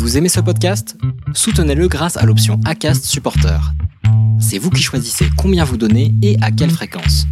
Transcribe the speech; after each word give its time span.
Vous 0.00 0.16
aimez 0.16 0.30
ce 0.30 0.40
podcast? 0.40 0.96
Soutenez-le 1.34 1.86
grâce 1.86 2.16
à 2.16 2.24
l'option 2.24 2.58
ACAST 2.64 3.04
Supporter. 3.04 3.60
C'est 4.40 4.56
vous 4.56 4.70
qui 4.70 4.82
choisissez 4.82 5.26
combien 5.36 5.62
vous 5.62 5.76
donnez 5.76 6.14
et 6.22 6.38
à 6.40 6.50
quelle 6.50 6.70
fréquence. 6.70 7.26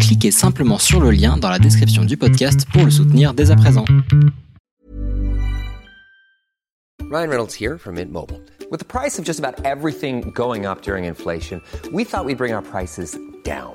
Cliquez 0.00 0.32
simplement 0.32 0.78
sur 0.78 1.00
le 1.00 1.12
lien 1.12 1.36
dans 1.36 1.48
la 1.48 1.60
description 1.60 2.04
du 2.04 2.16
podcast 2.16 2.66
pour 2.72 2.84
le 2.84 2.90
soutenir 2.90 3.32
dès 3.32 3.52
à 3.52 3.56
présent. 3.56 3.84
Ryan 7.12 7.28
Reynolds 7.28 7.54
here 7.54 7.78
from 7.78 7.94
Mint 7.94 8.10
Mobile. 8.10 8.40
With 8.72 8.80
the 8.80 8.86
price 8.86 9.20
of 9.20 9.24
just 9.24 9.38
about 9.38 9.64
everything 9.64 10.32
going 10.34 10.66
up 10.66 10.82
during 10.82 11.04
inflation, 11.04 11.62
we 11.92 12.04
thought 12.04 12.24
we'd 12.24 12.36
bring 12.36 12.52
our 12.52 12.62
prices 12.62 13.16
down. 13.44 13.74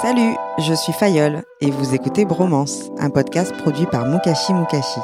Salut, 0.00 0.36
je 0.58 0.74
suis 0.74 0.92
Fayol 0.92 1.42
et 1.60 1.72
vous 1.72 1.92
écoutez 1.92 2.24
Bromance, 2.24 2.84
un 3.00 3.10
podcast 3.10 3.52
produit 3.56 3.86
par 3.86 4.06
Mukashi 4.06 4.54
Mukashi. 4.54 5.00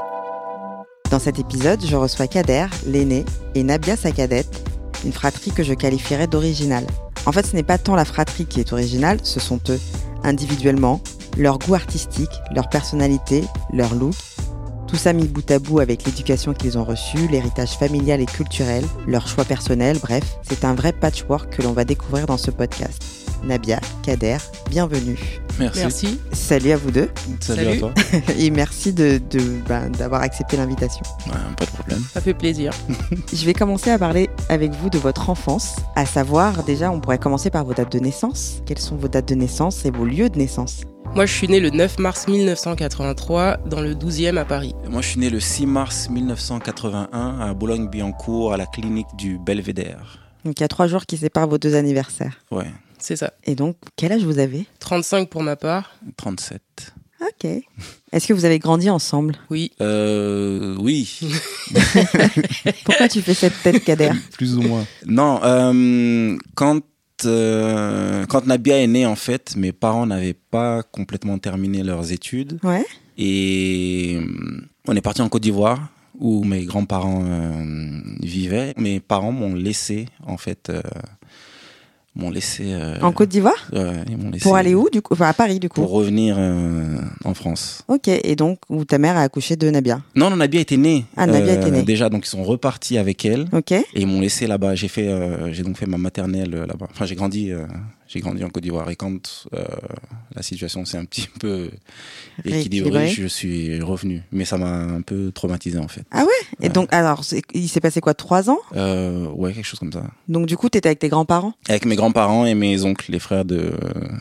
Dans 1.10 1.18
cet 1.18 1.40
épisode, 1.40 1.84
je 1.84 1.96
reçois 1.96 2.28
Kader, 2.28 2.66
l'aîné, 2.86 3.24
et 3.56 3.64
Nabia, 3.64 3.96
sa 3.96 4.12
cadette, 4.12 4.62
une 5.04 5.12
fratrie 5.12 5.50
que 5.50 5.64
je 5.64 5.74
qualifierais 5.74 6.28
d'originale. 6.28 6.86
En 7.26 7.32
fait, 7.32 7.44
ce 7.44 7.56
n'est 7.56 7.64
pas 7.64 7.76
tant 7.76 7.96
la 7.96 8.04
fratrie 8.04 8.46
qui 8.46 8.60
est 8.60 8.72
originale, 8.72 9.18
ce 9.24 9.40
sont 9.40 9.58
eux, 9.68 9.80
individuellement, 10.22 11.00
leur 11.36 11.58
goût 11.58 11.74
artistique, 11.74 12.40
leur 12.54 12.68
personnalité, 12.68 13.42
leur 13.72 13.96
look. 13.96 14.14
Tout 14.86 14.96
ça 14.96 15.12
mis 15.12 15.26
bout 15.26 15.50
à 15.50 15.58
bout 15.58 15.80
avec 15.80 16.04
l'éducation 16.04 16.54
qu'ils 16.54 16.78
ont 16.78 16.84
reçue, 16.84 17.26
l'héritage 17.26 17.76
familial 17.76 18.20
et 18.20 18.26
culturel, 18.26 18.84
leurs 19.08 19.26
choix 19.26 19.44
personnels, 19.44 19.98
bref, 19.98 20.22
c'est 20.48 20.64
un 20.64 20.74
vrai 20.74 20.92
patchwork 20.92 21.50
que 21.50 21.62
l'on 21.62 21.72
va 21.72 21.84
découvrir 21.84 22.26
dans 22.26 22.38
ce 22.38 22.52
podcast. 22.52 23.23
Nabia, 23.46 23.78
Kader, 24.02 24.38
bienvenue. 24.70 25.18
Merci. 25.58 26.18
Salut 26.32 26.72
à 26.72 26.76
vous 26.76 26.90
deux 26.90 27.08
Salut, 27.40 27.64
Salut. 27.64 27.76
à 27.76 27.78
toi. 27.78 27.94
et 28.38 28.50
merci 28.50 28.92
de, 28.92 29.20
de- 29.30 29.60
ben, 29.68 29.90
d'avoir 29.90 30.22
accepté 30.22 30.56
l'invitation. 30.56 31.02
Ouais, 31.26 31.32
pas 31.56 31.64
de 31.66 31.70
problème. 31.70 32.02
Ça 32.12 32.20
fait 32.20 32.34
plaisir. 32.34 32.72
Je 33.32 33.44
vais 33.44 33.54
commencer 33.54 33.90
à 33.90 33.98
parler 33.98 34.30
avec 34.48 34.72
vous 34.72 34.90
de 34.90 34.98
votre 34.98 35.30
enfance, 35.30 35.76
à 35.94 36.06
savoir 36.06 36.64
déjà 36.64 36.90
on 36.90 37.00
pourrait 37.00 37.18
commencer 37.18 37.50
par 37.50 37.64
vos 37.64 37.74
dates 37.74 37.92
de 37.92 37.98
naissance. 38.00 38.62
Quelles 38.66 38.78
sont 38.78 38.96
vos 38.96 39.08
dates 39.08 39.28
de 39.28 39.34
naissance 39.34 39.84
et 39.84 39.90
vos 39.90 40.04
lieux 40.04 40.28
de 40.30 40.38
naissance? 40.38 40.80
Moi, 41.14 41.26
je 41.26 41.32
suis 41.32 41.46
né 41.46 41.60
le 41.60 41.70
9 41.70 41.98
mars 42.00 42.26
1983 42.26 43.58
dans 43.66 43.80
le 43.80 43.94
12e 43.94 44.36
à 44.36 44.44
Paris. 44.44 44.74
Moi, 44.90 45.00
je 45.00 45.08
suis 45.10 45.20
né 45.20 45.30
le 45.30 45.38
6 45.38 45.66
mars 45.66 46.08
1981 46.10 47.38
à 47.40 47.54
Boulogne-Billancourt, 47.54 48.52
à 48.52 48.56
la 48.56 48.66
clinique 48.66 49.06
du 49.16 49.38
Belvédère. 49.38 50.18
Donc 50.44 50.58
il 50.58 50.62
y 50.62 50.64
a 50.64 50.68
trois 50.68 50.88
jours 50.88 51.06
qui 51.06 51.16
séparent 51.16 51.48
vos 51.48 51.56
deux 51.56 51.74
anniversaires. 51.76 52.38
Ouais, 52.50 52.66
C'est 53.04 53.16
ça. 53.16 53.34
Et 53.44 53.54
donc 53.54 53.76
quel 53.96 54.12
âge 54.12 54.24
vous 54.24 54.38
avez? 54.38 54.64
35 54.78 55.28
pour 55.28 55.42
ma 55.42 55.56
part. 55.56 55.98
37. 56.16 56.62
Ok. 57.20 57.50
Est-ce 58.12 58.26
que 58.26 58.32
vous 58.32 58.46
avez 58.46 58.58
grandi 58.58 58.88
ensemble? 58.88 59.36
Oui. 59.50 59.72
Euh, 59.82 60.74
oui, 60.80 61.20
Pourquoi 62.84 63.08
tu 63.08 63.20
fais 63.20 63.34
cette 63.34 63.62
tête 63.62 63.84
Kader? 63.84 64.12
Plus 64.32 64.56
ou 64.56 64.62
moins. 64.62 64.86
Non, 65.04 65.38
euh, 65.44 66.38
quand, 66.54 66.80
euh, 67.26 68.24
quand 68.24 68.46
Nabia 68.46 68.78
est 68.78 68.86
née, 68.86 69.04
en 69.04 69.16
fait, 69.16 69.54
mes 69.54 69.72
parents 69.72 70.06
n'avaient 70.06 70.32
pas 70.32 70.82
complètement 70.82 71.36
terminé 71.36 71.82
leurs 71.82 72.10
études. 72.10 72.58
Ouais. 72.62 72.86
Et 73.18 74.18
on 74.88 74.96
est 74.96 75.02
parti 75.02 75.20
en 75.20 75.28
Côte 75.28 75.42
d'Ivoire 75.42 75.90
où 76.18 76.42
mes 76.44 76.64
grands-parents 76.64 77.22
euh, 77.26 78.00
vivaient. 78.22 78.72
Mes 78.78 79.00
parents 79.00 79.32
m'ont 79.32 79.54
laissé, 79.54 80.08
en 80.26 80.38
fait, 80.38 80.70
euh, 80.70 80.80
m'ont 82.16 82.30
laissé. 82.30 82.64
euh, 82.68 83.00
En 83.02 83.12
Côte 83.12 83.28
d'Ivoire 83.28 83.70
Pour 84.42 84.56
aller 84.56 84.74
où 84.74 84.88
du 84.90 85.02
coup? 85.02 85.14
Enfin 85.14 85.28
à 85.28 85.32
Paris 85.32 85.58
du 85.60 85.68
coup? 85.68 85.80
Pour 85.80 85.90
revenir 85.90 86.36
euh, 86.38 86.96
en 87.24 87.34
France. 87.34 87.82
Ok. 87.88 88.08
Et 88.08 88.36
donc 88.36 88.58
où 88.68 88.84
ta 88.84 88.98
mère 88.98 89.16
a 89.16 89.22
accouché 89.22 89.56
de 89.56 89.68
Nabia? 89.70 90.00
Non, 90.14 90.30
non, 90.30 90.36
Nabia 90.36 90.60
était 90.60 90.76
née. 90.76 91.04
Ah, 91.16 91.26
Nabia 91.26 91.54
était 91.54 91.70
née. 91.70 91.82
Déjà, 91.82 92.08
donc 92.08 92.26
ils 92.26 92.30
sont 92.30 92.44
repartis 92.44 92.98
avec 92.98 93.24
elle. 93.24 93.46
Ok. 93.52 93.72
Et 93.72 93.84
ils 93.94 94.06
m'ont 94.06 94.20
laissé 94.20 94.46
là-bas. 94.46 94.74
J'ai 94.74 94.88
fait, 94.88 95.08
euh, 95.08 95.52
j'ai 95.52 95.62
donc 95.62 95.76
fait 95.76 95.86
ma 95.86 95.98
maternelle 95.98 96.54
euh, 96.54 96.66
là-bas. 96.66 96.86
Enfin, 96.90 97.04
j'ai 97.06 97.14
grandi, 97.14 97.50
euh, 97.52 97.66
j'ai 98.14 98.20
grandi 98.20 98.44
en 98.44 98.48
Côte 98.48 98.62
d'Ivoire. 98.62 98.88
Et 98.90 98.96
quand 98.96 99.46
euh, 99.54 99.64
la 100.36 100.42
situation 100.42 100.84
s'est 100.84 100.98
un 100.98 101.04
petit 101.04 101.28
peu 101.40 101.68
équilibrée, 102.44 103.08
je 103.08 103.26
suis 103.26 103.80
revenu. 103.80 104.22
Mais 104.30 104.44
ça 104.44 104.56
m'a 104.56 104.70
un 104.70 105.02
peu 105.02 105.32
traumatisé 105.32 105.78
en 105.78 105.88
fait. 105.88 106.04
Ah 106.12 106.22
ouais? 106.24 106.66
Et 106.66 106.68
donc 106.68 106.92
alors 106.92 107.24
il 107.52 107.68
s'est 107.68 107.80
passé 107.80 108.00
quoi 108.00 108.14
Trois 108.14 108.50
ans? 108.50 108.60
Euh, 108.76 109.26
ouais, 109.30 109.52
quelque 109.52 109.64
chose 109.66 109.80
comme 109.80 109.92
ça. 109.92 110.04
Donc 110.28 110.46
du 110.46 110.56
coup 110.56 110.68
t'étais 110.68 110.88
avec 110.88 111.00
tes 111.00 111.08
grands-parents? 111.08 111.54
Avec 111.68 111.86
mes 111.86 111.96
grands-parents 111.96 112.46
et 112.46 112.54
mes 112.54 112.84
oncles, 112.84 113.10
les 113.10 113.18
frères 113.18 113.44
de, 113.44 113.72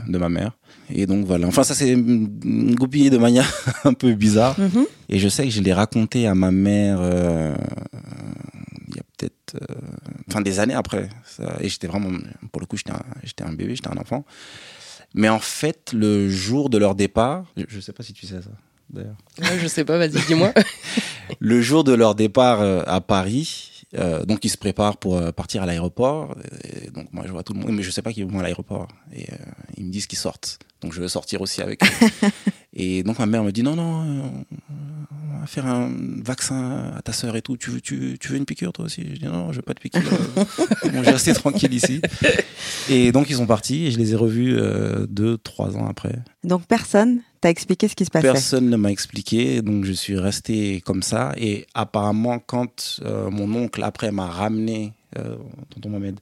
de 0.07 0.17
ma 0.17 0.29
mère. 0.29 0.53
Et 0.93 1.05
donc 1.05 1.25
voilà. 1.25 1.47
Enfin, 1.47 1.63
ça 1.63 1.75
s'est 1.75 1.95
goupillé 1.95 3.09
de 3.09 3.17
manière 3.17 3.51
un 3.83 3.93
peu 3.93 4.13
bizarre. 4.13 4.59
Mhm. 4.59 4.85
Et 5.09 5.19
je 5.19 5.29
sais 5.29 5.43
que 5.45 5.51
je 5.51 5.61
l'ai 5.61 5.73
raconté 5.73 6.27
à 6.27 6.33
ma 6.33 6.51
mère 6.51 6.97
euh, 6.99 7.55
peut-être, 9.53 9.71
euh, 9.71 9.75
enfin 10.29 10.41
des 10.41 10.59
années 10.59 10.73
après. 10.73 11.09
Ça, 11.25 11.57
et 11.59 11.69
j'étais 11.69 11.87
vraiment, 11.87 12.09
pour 12.51 12.61
le 12.61 12.65
coup, 12.65 12.77
j'étais 12.77 12.91
un, 12.91 13.47
un 13.47 13.53
bébé, 13.53 13.75
j'étais 13.75 13.89
un 13.89 13.97
enfant. 13.97 14.25
Mais 15.13 15.29
en 15.29 15.39
fait, 15.39 15.93
le 15.93 16.29
jour 16.29 16.69
de 16.69 16.77
leur 16.77 16.95
départ, 16.95 17.45
je, 17.55 17.63
je 17.67 17.79
sais 17.79 17.93
pas 17.93 18.03
si 18.03 18.13
tu 18.13 18.25
sais 18.25 18.41
ça, 18.41 18.49
d'ailleurs. 18.89 19.15
Ouais, 19.39 19.59
je 19.59 19.67
sais 19.67 19.85
pas, 19.85 19.97
vas-y, 19.97 20.25
dis-moi. 20.27 20.53
Le 21.39 21.61
jour 21.61 21.83
de 21.83 21.93
leur 21.93 22.15
départ 22.15 22.61
euh, 22.61 22.83
à 22.85 22.99
Paris, 23.01 23.85
euh, 23.95 24.25
donc 24.25 24.43
ils 24.43 24.49
se 24.49 24.57
préparent 24.57 24.97
pour 24.97 25.21
partir 25.33 25.63
à 25.63 25.65
l'aéroport. 25.65 26.35
Donc 26.93 27.11
moi, 27.11 27.23
je 27.27 27.31
vois 27.31 27.43
tout 27.43 27.53
le 27.53 27.59
monde, 27.59 27.71
mais 27.71 27.83
je 27.83 27.91
sais 27.91 28.01
pas 28.01 28.11
qu'ils 28.11 28.25
vont 28.25 28.39
à 28.39 28.43
l'aéroport. 28.43 28.87
Et 29.13 29.31
euh, 29.31 29.35
ils 29.77 29.85
me 29.85 29.91
disent 29.91 30.07
qu'ils 30.07 30.17
sortent. 30.17 30.59
Donc 30.83 30.93
je 30.93 30.99
veux 30.99 31.07
sortir 31.07 31.41
aussi 31.41 31.61
avec 31.61 31.81
eux. 31.83 32.27
et 32.73 33.03
donc 33.03 33.17
ma 33.17 33.25
mère 33.25 33.43
me 33.43 33.51
dit 33.51 33.63
non, 33.63 33.75
non, 33.75 34.43
on 35.33 35.39
va 35.39 35.47
faire 35.47 35.65
un 35.65 35.89
vaccin 36.23 36.91
à 36.95 37.01
ta 37.01 37.13
sœur 37.13 37.35
et 37.37 37.41
tout. 37.41 37.55
Tu 37.55 37.69
veux, 37.69 37.81
tu, 37.81 38.17
tu 38.19 38.27
veux 38.29 38.37
une 38.37 38.45
piqûre 38.45 38.73
toi 38.73 38.85
aussi? 38.85 39.01
Je 39.13 39.19
dis 39.19 39.25
non, 39.25 39.51
je 39.51 39.57
veux 39.57 39.61
pas 39.61 39.73
de 39.73 39.79
piqûre. 39.79 40.01
bon, 40.35 40.45
je 40.83 40.99
vais 40.99 41.11
rester 41.11 41.33
tranquille 41.33 41.73
ici. 41.73 42.01
Et 42.89 43.13
donc 43.13 43.29
ils 43.29 43.37
sont 43.37 43.47
partis 43.47 43.85
et 43.85 43.91
je 43.91 43.97
les 43.97 44.11
ai 44.11 44.15
revus 44.15 44.55
euh, 44.57 45.07
deux, 45.07 45.37
trois 45.37 45.77
ans 45.77 45.87
après. 45.87 46.19
Donc 46.43 46.65
personne 46.67 47.21
t'a 47.39 47.49
expliqué 47.49 47.87
ce 47.87 47.95
qui 47.95 48.03
se 48.03 48.11
passait? 48.11 48.27
Personne 48.27 48.69
ne 48.69 48.75
m'a 48.75 48.91
expliqué, 48.91 49.61
donc 49.61 49.85
je 49.85 49.93
suis 49.93 50.17
resté 50.17 50.81
comme 50.81 51.01
ça. 51.01 51.33
Et 51.37 51.65
apparemment, 51.73 52.39
quand 52.39 52.99
euh, 53.05 53.29
mon 53.29 53.53
oncle 53.55 53.83
après 53.83 54.11
m'a 54.11 54.27
ramené, 54.27 54.91
euh, 55.17 55.35
tonton 55.69 55.89
Mohamed, 55.89 56.19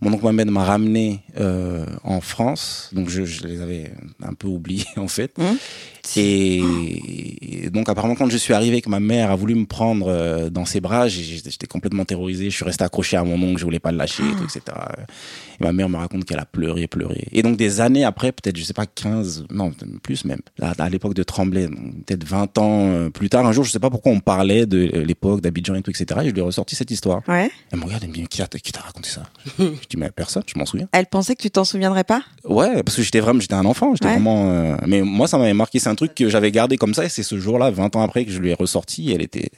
mon 0.00 0.12
oncle 0.12 0.22
Mohamed 0.22 0.50
m'a 0.50 0.64
ramené 0.64 1.20
euh, 1.38 1.84
en 2.02 2.20
France, 2.20 2.90
donc 2.92 3.08
je, 3.08 3.24
je 3.24 3.46
les 3.46 3.60
avais 3.60 3.92
un 4.22 4.34
peu 4.34 4.48
oubliés 4.48 4.86
en 4.96 5.08
fait. 5.08 5.36
Mmh. 5.38 5.42
Et, 6.16 7.64
et 7.64 7.70
donc 7.70 7.88
apparemment, 7.88 8.14
quand 8.14 8.28
je 8.28 8.36
suis 8.36 8.52
arrivé, 8.52 8.82
que 8.82 8.90
ma 8.90 9.00
mère 9.00 9.30
a 9.30 9.36
voulu 9.36 9.54
me 9.54 9.64
prendre 9.64 10.06
euh, 10.08 10.50
dans 10.50 10.66
ses 10.66 10.80
bras, 10.80 11.08
j'étais 11.08 11.66
complètement 11.66 12.04
terrorisé. 12.04 12.50
Je 12.50 12.56
suis 12.56 12.64
resté 12.64 12.84
accroché 12.84 13.16
à 13.16 13.24
mon 13.24 13.42
oncle, 13.42 13.58
je 13.58 13.64
voulais 13.64 13.78
pas 13.78 13.90
le 13.90 13.96
lâcher, 13.98 14.22
tout, 14.36 14.44
etc. 14.44 14.60
Et 15.58 15.64
ma 15.64 15.72
mère 15.72 15.88
me 15.88 15.96
raconte 15.96 16.26
qu'elle 16.26 16.38
a 16.38 16.44
pleuré, 16.44 16.86
pleuré. 16.86 17.26
Et 17.32 17.42
donc 17.42 17.56
des 17.56 17.80
années 17.80 18.04
après, 18.04 18.32
peut-être, 18.32 18.56
je 18.56 18.64
sais 18.64 18.74
pas, 18.74 18.86
15, 18.86 19.46
non, 19.50 19.72
plus 20.02 20.24
même, 20.26 20.40
à, 20.60 20.72
à 20.78 20.88
l'époque 20.90 21.14
de 21.14 21.22
Tremblay, 21.22 21.68
peut-être 21.68 22.24
20 22.24 22.58
ans 22.58 23.10
plus 23.10 23.30
tard, 23.30 23.46
un 23.46 23.52
jour, 23.52 23.64
je 23.64 23.70
sais 23.70 23.78
pas 23.78 23.90
pourquoi 23.90 24.12
on 24.12 24.20
parlait 24.20 24.66
de 24.66 24.78
l'époque 24.78 25.40
d'Abidjan 25.40 25.74
et 25.76 25.82
tout, 25.82 25.90
etc. 25.90 26.20
Et 26.24 26.28
je 26.28 26.34
lui 26.34 26.40
ai 26.40 26.44
ressorti 26.44 26.76
cette 26.76 26.90
histoire. 26.90 27.22
Ouais. 27.28 27.50
Elle 27.72 27.78
me 27.78 27.84
regarde, 27.84 28.02
elle 28.04 28.10
me 28.10 28.14
dit, 28.14 28.26
qui 28.42 28.48
t'a 28.48 28.58
qui 28.58 28.72
raconté 28.78 29.08
ça? 29.08 29.22
Je 29.58 29.64
dis, 29.88 29.96
mais 29.96 30.10
personne, 30.10 30.42
je 30.46 30.58
m'en 30.58 30.66
souviens. 30.66 30.88
Elle 30.92 31.06
pensait 31.06 31.34
que 31.36 31.42
tu 31.42 31.50
t'en 31.50 31.64
souviendrais 31.64 32.04
pas? 32.04 32.22
Ouais, 32.44 32.82
parce 32.82 32.96
que 32.96 33.02
j'étais 33.02 33.20
vraiment, 33.20 33.40
j'étais 33.40 33.54
un 33.54 33.64
enfant, 33.64 33.94
j'étais 33.94 34.06
Ouais. 34.06 34.12
vraiment. 34.12 34.50
euh, 34.50 34.76
Mais 34.86 35.02
moi, 35.02 35.26
ça 35.28 35.38
m'avait 35.38 35.54
marqué. 35.54 35.78
C'est 35.78 35.88
un 35.88 35.94
truc 35.94 36.14
que 36.14 36.28
j'avais 36.28 36.50
gardé 36.50 36.76
comme 36.76 36.94
ça, 36.94 37.04
et 37.04 37.08
c'est 37.08 37.22
ce 37.22 37.38
jour-là, 37.38 37.70
20 37.70 37.96
ans 37.96 38.02
après, 38.02 38.24
que 38.24 38.30
je 38.32 38.38
lui 38.38 38.50
ai 38.50 38.54
ressorti. 38.54 39.10
Et 39.10 39.14
elle 39.14 39.22
était, 39.22 39.50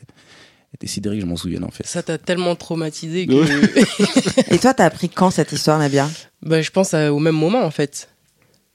était 0.75 0.87
sidérée 0.87 1.17
que 1.17 1.23
je 1.23 1.27
m'en 1.27 1.37
souvienne 1.37 1.65
en 1.65 1.71
fait. 1.71 1.87
Ça 1.87 2.03
t'a 2.03 2.19
tellement 2.19 2.55
traumatisé 2.57 3.27
que. 3.27 3.33
Et 4.55 4.59
toi 4.59 4.75
t'as 4.75 4.85
appris 4.85 5.09
quand 5.09 5.31
cette 5.31 5.53
histoire 5.53 5.79
Nabia? 5.79 6.09
Bah, 6.43 6.61
je 6.63 6.71
pense 6.71 6.93
à- 6.95 7.13
au 7.13 7.19
même 7.19 7.35
moment, 7.37 7.63
en 7.65 7.71
fait. 7.71 8.09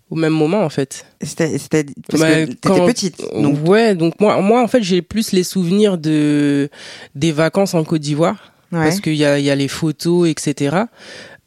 Au 0.10 0.16
même 0.16 0.34
moment, 0.34 0.62
en 0.64 0.70
fait. 0.70 1.06
C'était 1.22 1.58
c'était- 1.58 1.86
parce 2.10 2.22
Bah, 2.22 2.32
que 2.46 2.46
t'étais 2.52 2.68
quand- 2.70 2.86
petite. 2.86 3.22
Donc 3.40 3.66
Ouais, 3.68 3.96
donc 3.96 4.20
moi, 4.20 4.42
moi, 4.42 4.62
en 4.62 4.68
fait, 4.68 4.84
j'ai 4.84 5.02
plus 5.02 5.32
les 5.32 5.44
souvenirs 5.44 5.98
de 5.98 6.70
des 7.16 7.32
vacances 7.32 7.74
en 7.76 7.84
Côte 7.86 8.02
d'Ivoire. 8.02 8.51
Ouais. 8.72 8.80
parce 8.86 9.00
qu'il 9.02 9.16
y 9.16 9.26
a, 9.26 9.40
il 9.40 9.46
y 9.46 9.50
a 9.50 9.56
les 9.56 9.68
photos, 9.68 10.30
etc. 10.30 10.78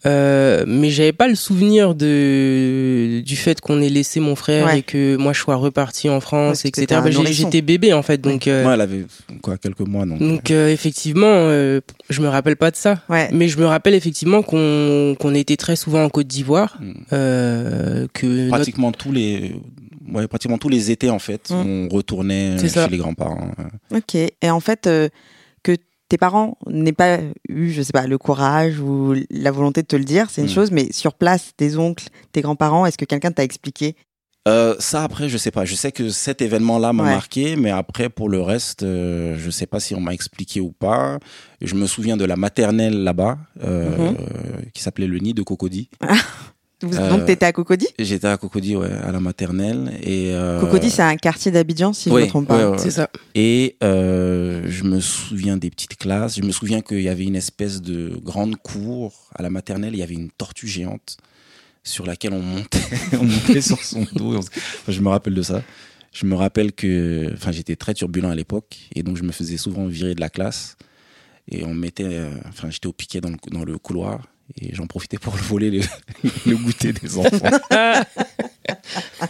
Euh, 0.06 0.64
mais 0.66 0.90
j'avais 0.90 1.14
pas 1.14 1.28
le 1.28 1.34
souvenir 1.34 1.94
de 1.94 3.22
du 3.24 3.36
fait 3.36 3.58
qu'on 3.62 3.80
ait 3.80 3.88
laissé 3.88 4.20
mon 4.20 4.36
frère 4.36 4.66
Ouais. 4.66 4.80
et 4.80 4.82
que 4.82 5.16
moi 5.16 5.32
je 5.32 5.40
sois 5.40 5.54
reparti 5.56 6.10
en 6.10 6.20
France, 6.20 6.62
Ouais, 6.64 6.68
etc. 6.68 7.00
Bah. 7.02 7.10
J'étais 7.24 7.62
bébé 7.62 7.94
en 7.94 8.02
fait, 8.02 8.20
donc 8.20 8.46
euh, 8.46 8.62
Moi, 8.64 8.74
elle 8.74 8.82
avait 8.82 9.06
quoi 9.40 9.56
quelques 9.56 9.80
mois, 9.80 10.04
donc. 10.04 10.18
donc 10.18 10.50
euh, 10.50 10.68
effectivement, 10.68 11.24
euh, 11.26 11.80
je 12.10 12.20
me 12.20 12.28
rappelle 12.28 12.56
pas 12.56 12.70
de 12.70 12.76
ça. 12.76 13.00
Ouais. 13.08 13.30
Mais 13.32 13.48
je 13.48 13.58
me 13.58 13.64
rappelle 13.64 13.94
effectivement 13.94 14.42
qu'on 14.42 15.16
qu'on 15.18 15.34
était 15.34 15.56
très 15.56 15.74
souvent 15.76 16.04
en 16.04 16.10
Côte 16.10 16.26
d'Ivoire, 16.26 16.76
Mm. 16.80 16.92
euh, 17.14 18.06
que 18.12 18.26
notre- 18.26 18.48
pratiquement 18.56 18.92
tous 18.92 19.10
les 19.12 19.54
ouais 20.12 20.26
pratiquement 20.28 20.58
tous 20.58 20.68
les 20.68 20.90
étés 20.90 21.08
en 21.08 21.18
fait 21.18 21.48
Mm. 21.48 21.54
on 21.54 21.88
retournait 21.88 22.58
chez 22.58 22.68
ça. 22.68 22.88
les 22.88 22.98
grands-parents 22.98 23.52
euh. 23.92 23.96
Ok. 23.96 24.14
Et 24.16 24.50
en 24.50 24.60
fait, 24.60 24.86
euh, 24.86 25.08
tes 26.08 26.18
parents 26.18 26.58
n'aient 26.66 26.92
pas 26.92 27.18
eu, 27.48 27.70
je 27.70 27.82
sais 27.82 27.92
pas, 27.92 28.06
le 28.06 28.18
courage 28.18 28.78
ou 28.80 29.14
la 29.30 29.50
volonté 29.50 29.82
de 29.82 29.86
te 29.86 29.96
le 29.96 30.04
dire, 30.04 30.28
c'est 30.30 30.42
une 30.42 30.48
Mm. 30.48 30.50
chose, 30.50 30.70
mais 30.70 30.92
sur 30.92 31.14
place, 31.14 31.52
tes 31.56 31.76
oncles, 31.76 32.08
tes 32.32 32.40
grands-parents, 32.42 32.86
est-ce 32.86 32.98
que 32.98 33.04
quelqu'un 33.06 33.32
t'a 33.32 33.44
expliqué? 33.44 33.96
Euh, 34.46 34.76
ça 34.78 35.04
après 35.04 35.30
je 35.30 35.38
sais 35.38 35.50
pas 35.50 35.64
je 35.64 35.74
sais 35.74 35.90
que 35.90 36.10
cet 36.10 36.42
événement 36.42 36.78
là 36.78 36.92
m'a 36.92 37.02
Ouais. 37.04 37.08
marqué 37.12 37.56
mais 37.56 37.70
après 37.70 38.10
pour 38.10 38.28
le 38.28 38.42
reste 38.42 38.82
euh, 38.82 39.36
je 39.38 39.48
sais 39.50 39.64
pas 39.64 39.80
si 39.80 39.94
on 39.94 40.00
m'a 40.02 40.12
expliqué 40.12 40.60
ou 40.60 40.70
pas 40.70 41.18
je 41.62 41.74
me 41.74 41.86
souviens 41.86 42.18
de 42.18 42.26
la 42.26 42.36
maternelle 42.36 43.04
là-bas 43.04 43.38
euh, 43.62 43.96
Mhm. 44.10 44.16
qui 44.74 44.82
s'appelait 44.82 45.06
le 45.06 45.16
nid 45.18 45.32
de 45.32 45.40
Cocody 45.42 45.88
Vous- 46.82 46.96
Euh, 46.96 47.08
Donc, 47.10 47.24
t'étais 47.26 47.46
à 47.46 47.52
Cocody 47.52 47.86
j'étais 47.98 48.26
à 48.26 48.36
Cocody 48.36 48.76
ouais 48.76 48.90
à 48.90 49.10
la 49.12 49.20
maternelle 49.20 49.92
et 50.02 50.32
euh, 50.34 50.60
Cocody, 50.60 50.90
c'est 50.90 51.02
un 51.02 51.16
quartier 51.16 51.50
d'Abidjan, 51.50 51.92
si 51.92 52.10
je 52.10 52.14
ne 52.14 52.20
me 52.20 52.26
trompe 52.26 52.48
pas. 52.48 52.58
ouais, 52.58 52.72
ouais. 52.72 52.78
c'est 52.78 52.90
ça. 52.90 53.08
Et 53.34 53.76
euh, 53.82 54.62
je 54.66 54.84
me 54.84 55.00
souviens 55.00 55.56
des 55.56 55.70
petites 55.70 55.96
classes. 55.96 56.36
Je 56.36 56.42
me 56.42 56.52
souviens 56.52 56.80
qu'il 56.82 57.00
y 57.00 57.08
avait 57.08 57.24
une 57.24 57.36
espèce 57.36 57.80
de 57.80 58.18
grande 58.22 58.56
cour 58.56 59.30
à 59.34 59.42
la 59.42 59.50
maternelle. 59.50 59.94
Il 59.94 59.98
y 59.98 60.02
avait 60.02 60.14
une 60.14 60.30
tortue 60.30 60.66
géante 60.68 61.16
sur 61.84 62.06
laquelle 62.06 62.32
on 62.32 62.42
montait, 62.42 62.80
on 63.20 63.24
montait 63.24 63.60
sur 63.60 63.80
son 63.82 64.06
dos. 64.14 64.36
Enfin, 64.36 64.50
je 64.88 65.00
me 65.00 65.08
rappelle 65.08 65.34
de 65.34 65.42
ça. 65.42 65.62
Je 66.12 66.26
me 66.26 66.34
rappelle 66.34 66.72
que, 66.72 67.30
enfin, 67.34 67.50
j'étais 67.52 67.76
très 67.76 67.94
turbulent 67.94 68.30
à 68.30 68.34
l'époque 68.34 68.76
et 68.94 69.02
donc 69.02 69.16
je 69.16 69.22
me 69.22 69.32
faisais 69.32 69.56
souvent 69.56 69.86
virer 69.86 70.14
de 70.14 70.20
la 70.20 70.28
classe 70.28 70.76
et 71.50 71.64
on 71.64 71.74
me 71.74 71.80
mettait, 71.80 72.04
euh, 72.04 72.30
enfin, 72.48 72.70
j'étais 72.70 72.86
au 72.86 72.92
piquet 72.92 73.20
dans 73.20 73.30
le, 73.30 73.36
dans 73.50 73.64
le 73.64 73.78
couloir 73.78 74.20
et 74.60 74.74
j'en 74.74 74.86
profitais 74.86 75.18
pour 75.18 75.34
voler 75.36 75.70
le, 75.70 75.80
le 76.46 76.56
goûter 76.56 76.92
des 76.92 77.18
enfants. 77.18 77.30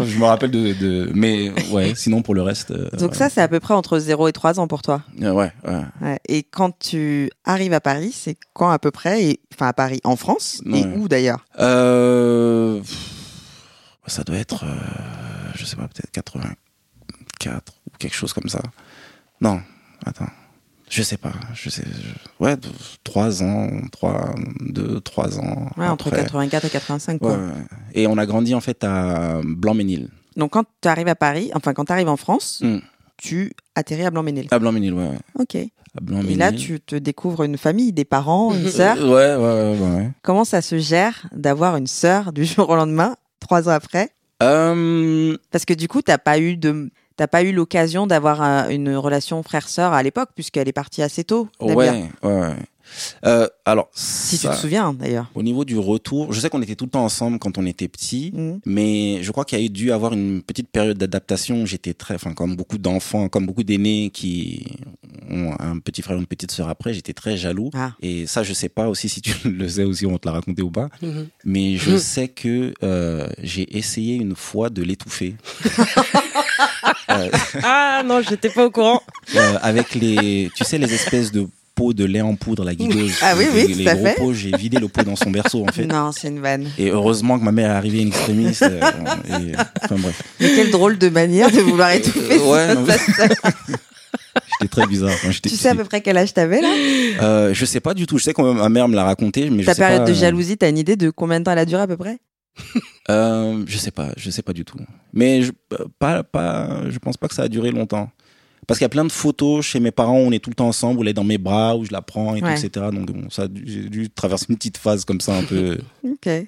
je 0.00 0.19
me 0.19 0.25
rappelle 0.25 0.50
de, 0.50 0.72
de, 0.75 1.11
mais 1.14 1.50
ouais, 1.70 1.94
sinon 1.94 2.22
pour 2.22 2.34
le 2.34 2.43
reste. 2.43 2.70
euh, 2.72 2.90
Donc 2.99 3.14
ça, 3.14 3.31
c'est 3.31 3.40
à 3.40 3.49
peu 3.49 3.61
près 3.61 3.75
entre 3.75 3.99
0 3.99 4.28
et 4.28 4.32
3 4.32 4.61
ans 4.61 4.66
pour 4.69 4.82
toi. 4.82 5.02
euh, 5.22 5.32
ouais, 5.32 5.52
ouais. 5.66 5.82
Ouais. 6.00 6.19
Et 6.28 6.43
quand 6.43 6.76
tu 6.78 7.31
arrives 7.44 7.72
à 7.72 7.81
Paris, 7.81 8.12
c'est 8.14 8.37
quand 8.52 8.70
à 8.70 8.78
peu 8.78 8.90
près 8.90 9.25
et, 9.25 9.40
Enfin, 9.55 9.69
à 9.69 9.72
Paris, 9.72 10.00
en 10.02 10.16
France 10.16 10.61
Et 10.66 10.70
Ouais. 10.70 10.93
où 10.96 11.06
d'ailleurs? 11.08 11.44
Euh, 11.60 12.81
ça 14.08 14.25
doit 14.25 14.37
être, 14.37 14.64
je 15.55 15.64
sais 15.64 15.76
pas, 15.76 15.87
peut-être 15.88 16.10
84 16.10 17.72
ou 17.87 17.90
quelque 17.99 18.14
chose 18.17 18.32
comme 18.32 18.49
ça. 18.49 18.60
Non, 19.40 19.60
attends. 20.05 20.26
Je 20.94 21.02
sais 21.02 21.17
pas. 21.17 21.32
Je 21.55 21.70
sais. 21.70 21.82
je- 21.85 22.44
Ouais, 22.44 22.56
3 23.02 23.43
ans, 23.43 23.69
3, 23.91 24.35
2, 24.61 25.00
3 25.00 25.41
ans. 25.41 25.69
Ouais, 25.76 25.88
entre 25.88 26.06
après. 26.08 26.23
84 26.23 26.64
et 26.67 26.70
85, 26.70 27.19
quoi. 27.20 27.32
Ouais, 27.32 27.37
ouais. 27.37 27.52
Et 27.94 28.06
on 28.06 28.17
a 28.17 28.26
grandi 28.26 28.55
en 28.55 28.61
fait 28.61 28.85
à 28.85 29.41
Blanc-Ménil. 29.44 30.08
Donc 30.37 30.52
quand 30.52 30.64
tu 30.81 30.88
arrives 30.88 31.08
à 31.08 31.17
Paris, 31.17 31.50
enfin 31.55 31.73
quand 31.75 31.87
tu 31.87 31.93
arrives 31.93 32.08
en 32.08 32.17
France, 32.17 32.61
Mm. 32.62 32.79
tu 33.17 33.52
atterris 33.75 34.05
à 34.05 34.11
Blanc-Ménil. 34.11 34.46
À 34.50 34.58
Blanc-Ménil, 34.58 34.93
ouais. 34.94 35.08
ouais. 35.08 35.19
Ok. 35.41 35.56
À 35.56 35.58
Et 35.58 35.70
Blanc-Ménil. 36.00 36.38
là, 36.38 36.52
tu 36.52 36.81
te 36.81 36.94
découvres 36.96 37.43
une 37.44 37.56
famille, 37.58 37.93
des 37.93 38.05
parents, 38.05 38.52
une 38.55 38.69
sœur. 38.69 38.96
Euh, 39.00 39.08
ouais, 39.08 39.75
ouais, 39.76 39.79
ouais, 39.81 39.96
ouais. 39.96 40.11
Comment 40.23 40.44
ça 40.44 40.62
se 40.62 40.79
gère 40.79 41.26
d'avoir 41.32 41.76
une 41.76 41.87
sœur 41.88 42.32
du 42.32 42.44
jour 42.44 42.69
au 42.70 42.76
lendemain, 42.76 43.17
trois 43.41 43.69
ans 43.69 43.73
après? 43.73 44.11
Euh, 44.43 45.37
Parce 45.50 45.64
que 45.64 45.75
du 45.75 45.88
coup, 45.88 46.02
t'as 46.02 46.19
pas 46.19 46.38
eu 46.38 46.56
de, 46.56 46.91
t'as 47.16 47.26
pas 47.26 47.43
eu 47.43 47.52
l'occasion 47.52 48.06
d'avoir 48.06 48.43
un- 48.43 48.69
une 48.70 48.94
relation 48.96 49.43
frère-sœur 49.43 49.93
à 49.93 50.02
l'époque, 50.02 50.31
puisqu'elle 50.34 50.69
est 50.69 50.72
partie 50.72 51.02
assez 51.02 51.25
tôt. 51.25 51.49
Ouais, 51.75 51.75
ouais, 52.22 52.31
ouais. 52.31 52.55
Euh, 53.25 53.49
alors, 53.64 53.88
Si 53.94 54.37
ça- 54.37 54.50
tu 54.50 54.56
te 54.56 54.61
souviens, 54.61 54.93
d'ailleurs. 54.93 55.31
Au 55.35 55.43
niveau 55.43 55.64
du 55.64 55.79
retour, 55.79 56.32
je 56.32 56.41
sais 56.41 56.49
qu'on 56.50 56.62
était 56.62 56.75
tout 56.76 56.85
le 56.85 56.91
temps 56.91 57.05
ensemble 57.05 57.38
quand 57.38 57.58
on 57.58 57.67
était 57.67 57.88
petits, 57.88 58.31
Mhm. 58.35 58.61
mais 58.67 59.23
je 59.23 59.31
crois 59.32 59.44
qu'il 59.44 59.61
y 59.61 59.64
a 59.64 59.69
dû 59.69 59.91
avoir 59.93 60.12
une 60.12 60.43
petite 60.43 60.69
période 60.69 60.96
d'adaptation. 60.99 61.62
où 61.62 61.67
J'étais 61.67 61.94
très, 61.94 62.14
enfin, 62.14 62.32
comme 62.35 62.56
beaucoup 62.56 62.79
d'enfants, 62.79 63.29
comme 63.29 63.46
beaucoup 63.46 63.62
d'aînés 63.64 64.11
qui 64.12 64.67
ont 65.31 65.52
un 65.58 65.79
petit 65.79 66.02
frère 66.02 66.17
ou 66.17 66.20
une 66.20 66.26
petite 66.26 66.50
sœur 66.50 66.69
après, 66.69 66.93
j'étais 66.94 67.12
très 67.14 67.37
jaloux. 67.37 67.70
Ah. 67.75 67.93
Et 68.02 68.26
ça, 68.26 68.43
je 68.43 68.52
sais 68.52 68.69
pas 68.69 68.88
aussi 68.88 69.08
si 69.08 69.20
tu 69.23 69.32
le 69.49 69.69
sais 69.69 69.85
aussi, 69.85 70.06
on 70.06 70.19
te 70.19 70.26
l'a 70.29 70.32
raconté 70.35 70.62
ou 70.62 70.70
pas, 70.70 70.88
Mhm. 71.02 71.26
mais 71.44 71.76
je 71.76 71.93
Mhm. 71.93 71.99
sais 71.99 72.29
que 72.29 72.75
euh, 72.82 73.29
j'ai 73.43 73.76
essayé 73.76 74.14
une 74.17 74.35
fois 74.37 74.70
de 74.70 74.82
l'étouffer. 74.82 75.37
Euh, 77.11 77.29
Ah 77.62 78.02
non, 78.05 78.20
j'étais 78.23 78.49
pas 78.50 78.67
au 78.67 78.70
courant. 78.70 79.02
euh, 79.37 79.58
avec 79.62 79.94
les, 79.94 80.50
tu 80.56 80.64
sais, 80.64 80.79
les 80.79 80.93
espèces 80.93 81.31
de 81.32 81.46
pots 81.75 81.93
de 81.93 82.05
lait 82.05 82.21
en 82.21 82.35
poudre, 82.37 82.65
la 82.65 82.75
guideuse. 82.75 83.15
Ah 83.23 83.35
oui, 83.37 83.47
oui, 83.53 83.75
les, 83.75 83.85
gros 83.85 84.05
fait. 84.06 84.15
pots, 84.17 84.32
j'ai 84.32 84.53
vidé 84.56 84.79
le 84.79 84.88
pot 84.88 85.03
dans 85.05 85.17
son 85.17 85.31
berceau 85.31 85.65
en 85.69 85.73
fait. 85.73 85.87
Non, 85.87 86.12
c'est 86.12 86.29
une 86.29 86.41
vanne. 86.41 86.69
Et 86.79 86.91
heureusement 86.91 87.38
que 87.38 87.44
ma 87.44 87.53
mère 87.53 87.71
est 87.71 87.75
arrivée 87.75 88.03
in 88.03 88.06
extremis. 88.09 88.56
euh, 88.62 88.81
et- 89.29 89.55
enfin 89.82 89.97
bref. 89.99 90.23
Mais 90.41 90.55
quelle 90.55 90.71
drôle 90.71 90.99
de 90.99 91.09
manière 91.09 91.50
de 91.50 91.61
vouloir 91.61 91.91
étouffer 91.91 92.38
Euh, 92.38 92.50
ouais, 92.50 92.69
sa- 92.69 92.75
non. 92.75 92.87
J'étais 94.61 94.69
très 94.71 94.87
bizarre 94.87 95.12
quand 95.23 95.31
j'étais 95.31 95.50
Tu 95.50 95.56
sais 95.56 95.69
à 95.71 95.75
peu 95.75 95.85
près 95.85 96.00
quel 96.00 96.17
âge 96.17 96.32
t'avais 96.32 96.61
là? 96.61 96.73
Euh, 97.23 97.55
je 97.55 97.65
sais 97.65 97.81
pas 97.81 97.94
du 97.94 98.06
tout. 98.06 98.19
Je 98.19 98.25
sais 98.25 98.32
que 98.35 98.41
ma 98.43 98.69
mère 98.69 98.88
me 98.88 98.94
l'a 98.94 99.05
raconté, 99.05 99.50
mais 99.50 99.62
je 99.62 99.67
Ta 99.67 99.75
sais 99.75 99.82
période 99.82 100.03
pas, 100.03 100.06
de 100.06 100.12
euh, 100.12 100.15
jalousie, 100.20 100.56
t'as 100.56 100.69
une 100.69 100.79
idée 100.79 100.97
de 100.97 101.11
combien 101.11 101.41
de 101.41 101.44
temps 101.44 101.53
elle 101.53 101.59
a 101.59 101.65
duré 101.65 101.82
à 101.82 101.87
peu 101.87 101.97
près? 101.97 102.19
Euh, 103.11 103.65
je 103.67 103.79
sais 103.79 103.91
pas, 103.91 104.11
je 104.17 104.31
sais 104.31 104.43
pas 104.43 104.53
du 104.53 104.65
tout. 104.65 104.79
Mais 105.12 105.43
je, 105.43 105.53
euh, 105.73 105.85
pas, 105.99 106.23
pas, 106.23 106.82
je 106.88 106.99
pense 106.99 107.17
pas 107.17 107.27
que 107.29 107.35
ça 107.35 107.43
a 107.43 107.49
duré 107.49 107.70
longtemps. 107.73 108.11
Parce 108.66 108.78
qu'il 108.78 108.84
y 108.84 108.87
a 108.87 108.90
plein 108.90 109.05
de 109.05 109.12
photos 109.12 109.64
chez 109.64 109.81
mes 109.81 109.90
parents 109.90 110.19
où 110.19 110.22
on 110.26 110.32
est 110.32 110.38
tout 110.38 110.50
le 110.50 110.55
temps 110.55 110.69
ensemble, 110.69 110.99
où 110.99 111.02
elle 111.02 111.08
est 111.08 111.12
dans 111.14 111.25
mes 111.25 111.38
bras, 111.38 111.76
où 111.76 111.84
je 111.84 111.93
la 111.93 112.02
prends 112.02 112.34
et 112.37 112.43
Ouais. 112.43 112.55
tout, 112.55 112.66
etc. 112.66 112.87
Donc 112.93 113.12
bon, 113.12 113.28
ça, 113.31 113.46
j'ai 113.64 113.88
dû 113.88 114.11
traverser 114.11 114.46
une 114.49 114.56
petite 114.56 114.76
phase 114.78 115.05
comme 115.05 115.20
ça 115.20 115.37
un 115.37 115.44
peu. 115.44 115.78
Ok. 116.05 116.26
euh, 116.26 116.46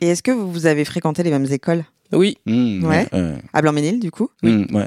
Et 0.00 0.08
est-ce 0.08 0.22
que 0.22 0.30
vous 0.30 0.66
avez 0.66 0.84
fréquenté 0.84 1.22
les 1.22 1.30
mêmes 1.30 1.46
écoles? 1.50 1.84
Oui, 2.12 2.38
hmm, 2.46 2.84
Ouais. 2.84 3.06
À 3.52 3.60
Blanc-Ménil, 3.62 4.00
du 4.00 4.10
coup 4.10 4.28
ouais, 4.42 4.66
ouais. 4.72 4.86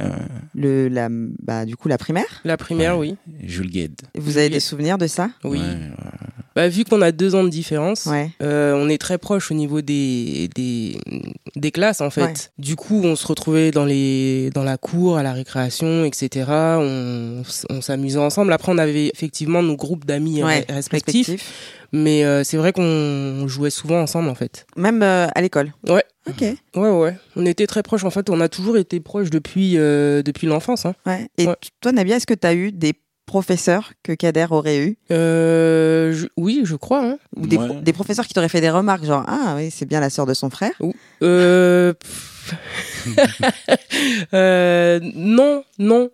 le, 0.55 0.87
la, 0.87 1.07
bah, 1.09 1.65
Du 1.65 1.75
coup, 1.75 1.87
la 1.87 1.97
primaire 1.97 2.41
la 2.43 2.57
primaire, 2.57 2.97
oui. 2.97 3.15
Jules 3.43 3.69
Gued. 3.69 3.93
Vous 4.17 4.37
avez 4.37 4.47
Oui. 4.47 4.53
des 4.53 4.59
souvenirs 4.59 4.97
de 4.97 5.07
ça? 5.07 5.29
Oui. 5.43 5.59
Ouais, 5.59 5.63
ouais. 5.65 5.91
Bah, 6.55 6.67
vu 6.67 6.83
qu'on 6.83 7.01
a 7.01 7.11
deux 7.13 7.33
ans 7.35 7.43
de 7.45 7.49
différence, 7.49 8.07
Ouais. 8.07 8.29
euh, 8.41 8.73
on 8.75 8.89
est 8.89 8.97
très 8.97 9.17
proche 9.17 9.51
au 9.51 9.53
niveau 9.53 9.81
des, 9.81 10.49
des, 10.53 10.97
des 11.55 11.71
classes, 11.71 12.01
en 12.01 12.09
fait. 12.09 12.21
Ouais. 12.23 12.33
Du 12.57 12.75
coup, 12.75 13.01
on 13.05 13.15
se 13.15 13.25
retrouvait 13.25 13.71
dans, 13.71 13.85
les, 13.85 14.49
dans 14.49 14.63
la 14.63 14.77
cour, 14.77 15.17
à 15.17 15.23
la 15.23 15.31
récréation, 15.31 16.03
etc. 16.03 16.47
On, 16.49 17.43
on 17.69 17.81
s'amusait 17.81 18.19
ensemble. 18.19 18.51
Après, 18.51 18.71
on 18.71 18.77
avait 18.77 19.07
effectivement 19.13 19.63
nos 19.63 19.77
groupes 19.77 20.05
d'amis 20.05 20.43
respectifs. 20.43 21.27
respectif. 21.27 21.51
Mais 21.93 22.23
euh, 22.23 22.43
c'est 22.43 22.57
vrai 22.57 22.71
qu'on 22.73 23.47
jouait 23.47 23.69
souvent 23.69 23.99
ensemble, 24.01 24.29
en 24.29 24.35
fait. 24.35 24.65
Même 24.77 25.03
euh, 25.03 25.27
à 25.35 25.41
l'école 25.41 25.73
Ouais. 25.87 26.03
Ok. 26.29 26.41
Ouais, 26.75 26.89
ouais. 26.89 27.15
On 27.35 27.45
était 27.45 27.67
très 27.67 27.83
proches. 27.83 28.03
En 28.03 28.11
fait, 28.11 28.29
on 28.29 28.39
a 28.41 28.47
toujours 28.49 28.77
été 28.77 28.99
proches 28.99 29.29
depuis, 29.29 29.73
euh, 29.77 30.21
depuis 30.23 30.47
l'enfance. 30.47 30.85
Hein. 30.85 30.93
Ouais. 31.05 31.27
Et 31.37 31.47
Ouais. 31.47 31.55
toi, 31.81 31.91
Nabia, 31.91 32.15
est-ce 32.17 32.27
que 32.27 32.33
tu 32.33 32.47
as 32.47 32.53
eu 32.53 32.71
des 32.71 32.93
professeurs 33.25 33.93
que 34.03 34.11
Kader 34.13 34.47
aurait 34.51 34.79
eu? 34.85 34.97
Euh, 35.11 36.11
je- 36.13 36.27
oui, 36.37 36.61
je 36.65 36.75
crois. 36.75 37.03
Hein. 37.05 37.17
ou 37.37 37.47
des, 37.47 37.57
Ouais. 37.57 37.67
pro- 37.67 37.79
des 37.79 37.93
professeurs 37.93 38.27
qui 38.27 38.33
t'auraient 38.33 38.49
fait 38.49 38.59
des 38.61 38.69
remarques 38.69 39.05
genre 39.05 39.23
ah 39.27 39.53
oui 39.55 39.71
c'est 39.71 39.85
bien 39.85 40.01
la 40.01 40.09
sœur 40.09 40.25
de 40.25 40.33
son 40.33 40.49
frère? 40.49 40.73
Euh... 41.23 41.93
pff. 41.93 42.55
Euh, 44.33 44.99
non, 45.15 45.63
non. 45.79 46.09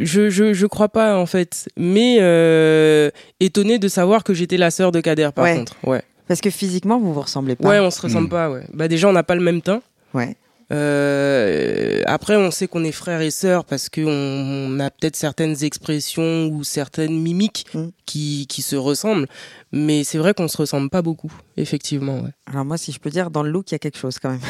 Je, 0.00 0.30
je, 0.30 0.52
je 0.54 0.66
crois 0.66 0.88
pas 0.88 1.18
en 1.18 1.26
fait. 1.26 1.68
Mais 1.76 2.18
euh, 2.20 3.10
étonné 3.40 3.78
de 3.78 3.88
savoir 3.88 4.24
que 4.24 4.32
j'étais 4.34 4.56
la 4.56 4.70
sœur 4.70 4.92
de 4.92 5.00
Kader 5.00 5.30
par 5.34 5.44
Ouais. 5.44 5.56
contre. 5.58 5.74
Ouais. 5.84 6.02
parce 6.28 6.40
que 6.40 6.50
physiquement 6.50 6.98
vous 6.98 7.12
vous 7.12 7.20
ressemblez 7.20 7.56
pas 7.56 7.68
Ouais, 7.68 7.78
on 7.80 7.90
se 7.90 8.00
ressemble 8.00 8.26
Hmm. 8.28 8.30
pas. 8.30 8.50
Ouais. 8.50 8.62
Bah 8.72 8.88
déjà 8.88 9.08
on 9.08 9.12
n'a 9.12 9.22
pas 9.22 9.34
le 9.34 9.42
même 9.42 9.60
teint. 9.60 9.82
ouais 10.14 10.36
Euh, 10.72 12.02
après, 12.06 12.36
on 12.36 12.50
sait 12.50 12.66
qu'on 12.68 12.82
est 12.84 12.92
frères 12.92 13.20
et 13.20 13.30
sœurs 13.30 13.64
parce 13.64 13.88
qu'on 13.88 14.02
on 14.08 14.80
a 14.80 14.90
peut-être 14.90 15.16
certaines 15.16 15.62
expressions 15.64 16.46
ou 16.46 16.64
certaines 16.64 17.18
mimiques 17.20 17.66
Mm. 17.74 17.88
qui, 18.06 18.46
qui 18.48 18.62
se 18.62 18.76
ressemblent. 18.76 19.26
Mais 19.72 20.04
c'est 20.04 20.18
vrai 20.18 20.34
qu'on 20.34 20.48
se 20.48 20.56
ressemble 20.56 20.90
pas 20.90 21.02
beaucoup, 21.02 21.32
effectivement. 21.56 22.20
Ouais. 22.20 22.30
alors 22.46 22.64
moi 22.64 22.76
si 22.76 22.92
je 22.92 22.98
peux 22.98 23.10
dire 23.10 23.30
dans 23.30 23.42
le 23.42 23.50
look 23.50 23.70
il 23.70 23.74
y 23.74 23.76
a 23.76 23.78
quelque 23.78 23.98
chose 23.98 24.18
quand 24.18 24.30
même 24.30 24.40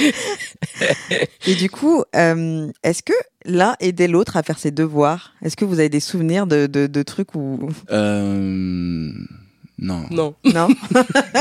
et 1.46 1.54
du 1.54 1.70
coup 1.70 2.02
euh, 2.16 2.68
est-ce 2.82 3.02
que 3.02 3.12
l'un 3.44 3.76
aidait 3.80 4.08
l'autre 4.08 4.36
à 4.36 4.42
faire 4.42 4.58
ses 4.58 4.70
devoirs? 4.70 5.34
Est-ce 5.42 5.56
que 5.56 5.64
vous 5.64 5.78
avez 5.78 5.88
des 5.88 6.00
souvenirs 6.00 6.46
de, 6.46 6.66
de, 6.66 6.86
de 6.86 7.02
trucs 7.02 7.34
où 7.34 7.68
Euh, 7.90 9.12
non. 9.78 10.04
Non, 10.10 10.34
non? 10.44 10.68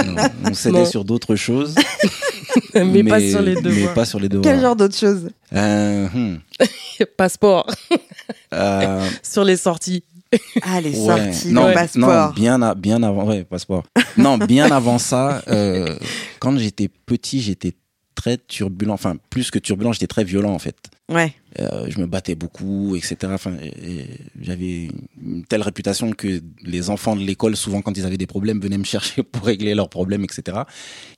Non. 0.05 0.15
On 0.45 0.53
s'aidait 0.53 0.85
sur 0.85 1.03
d'autres 1.05 1.35
choses. 1.35 1.75
mais, 2.73 3.03
pas 3.03 3.19
sur 3.19 3.41
les 3.41 3.55
Mais 3.55 3.61
devoirs. 3.61 3.93
pas 3.93 4.05
sur 4.05 4.19
les 4.19 4.29
devoirs. 4.29 4.43
quel 4.53 4.61
genre 4.61 4.75
d'autres 4.75 4.97
choses 4.97 5.29
Euh, 5.53 6.07
hmm. 6.13 6.37
Passeport 7.17 7.67
Euh, 8.53 9.07
sur 9.23 9.43
les 9.43 9.57
sorties. 9.57 10.03
Ah, 10.61 10.79
les 10.79 10.91
Ouais. 10.91 11.33
sorties, 11.33 11.51
non, 11.51 11.63
le 11.63 11.67
non, 11.69 11.73
passeport. 11.73 12.33
bien, 12.33 12.61
a- 12.61 12.75
bien 12.75 13.01
avant, 13.01 13.25
ouais, 13.25 13.43
passeport. 13.43 13.83
non, 14.17 14.37
bien 14.37 14.69
avant 14.71 14.99
ça, 14.99 15.41
euh, 15.47 15.95
quand 16.39 16.55
j'étais 16.59 16.87
petit, 16.87 17.41
j'étais 17.41 17.73
très 18.21 18.37
turbulent. 18.37 18.93
Enfin, 18.93 19.15
plus 19.29 19.49
que 19.51 19.59
turbulent, 19.59 19.93
j'étais 19.93 20.07
très 20.15 20.23
violent 20.25 20.53
en 20.53 20.59
fait. 20.59 20.75
Ouais. 21.09 21.33
Euh, 21.59 21.87
je 21.89 21.99
me 21.99 22.05
battais 22.05 22.35
beaucoup, 22.35 22.95
etc. 22.97 23.15
Enfin, 23.33 23.53
et- 23.61 23.91
et 23.91 24.05
j'avais 24.41 24.89
une 25.23 25.43
telle 25.45 25.61
réputation 25.61 26.11
que 26.11 26.41
les 26.61 26.89
enfants 26.89 27.15
de 27.15 27.21
l'école, 27.21 27.55
souvent 27.55 27.81
quand 27.81 27.97
ils 27.97 28.05
avaient 28.05 28.17
des 28.25 28.27
problèmes, 28.27 28.59
venaient 28.59 28.77
me 28.77 28.83
chercher 28.95 29.23
pour 29.31 29.43
régler 29.45 29.73
leurs 29.73 29.89
problèmes, 29.89 30.23
etc. 30.23 30.57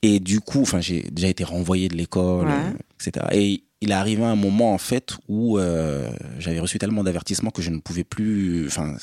Et 0.02 0.20
du 0.20 0.40
coup, 0.40 0.62
enfin, 0.62 0.80
j'ai 0.80 1.02
déjà 1.10 1.28
été 1.28 1.44
renvoyé 1.44 1.88
de 1.88 1.96
l'école, 1.96 2.46
Ouais. 2.46 2.52
euh, 2.52 3.06
etc. 3.06 3.26
Et 3.32 3.64
il 3.80 3.90
est 3.90 3.94
arrivé 3.94 4.22
un 4.22 4.36
moment 4.36 4.72
en 4.74 4.78
fait 4.78 5.14
où 5.28 5.58
euh, 5.58 6.08
j'avais 6.38 6.60
reçu 6.60 6.78
tellement 6.78 7.02
d'avertissements 7.02 7.50
que 7.50 7.62
je 7.62 7.70
ne 7.70 7.80
pouvais 7.80 8.04
plus. 8.04 8.66
Enfin, 8.68 8.94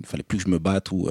il 0.00 0.06
fallait 0.06 0.22
plus 0.22 0.36
que 0.38 0.44
je 0.44 0.50
me 0.50 0.58
batte 0.58 0.92
ou. 0.92 1.08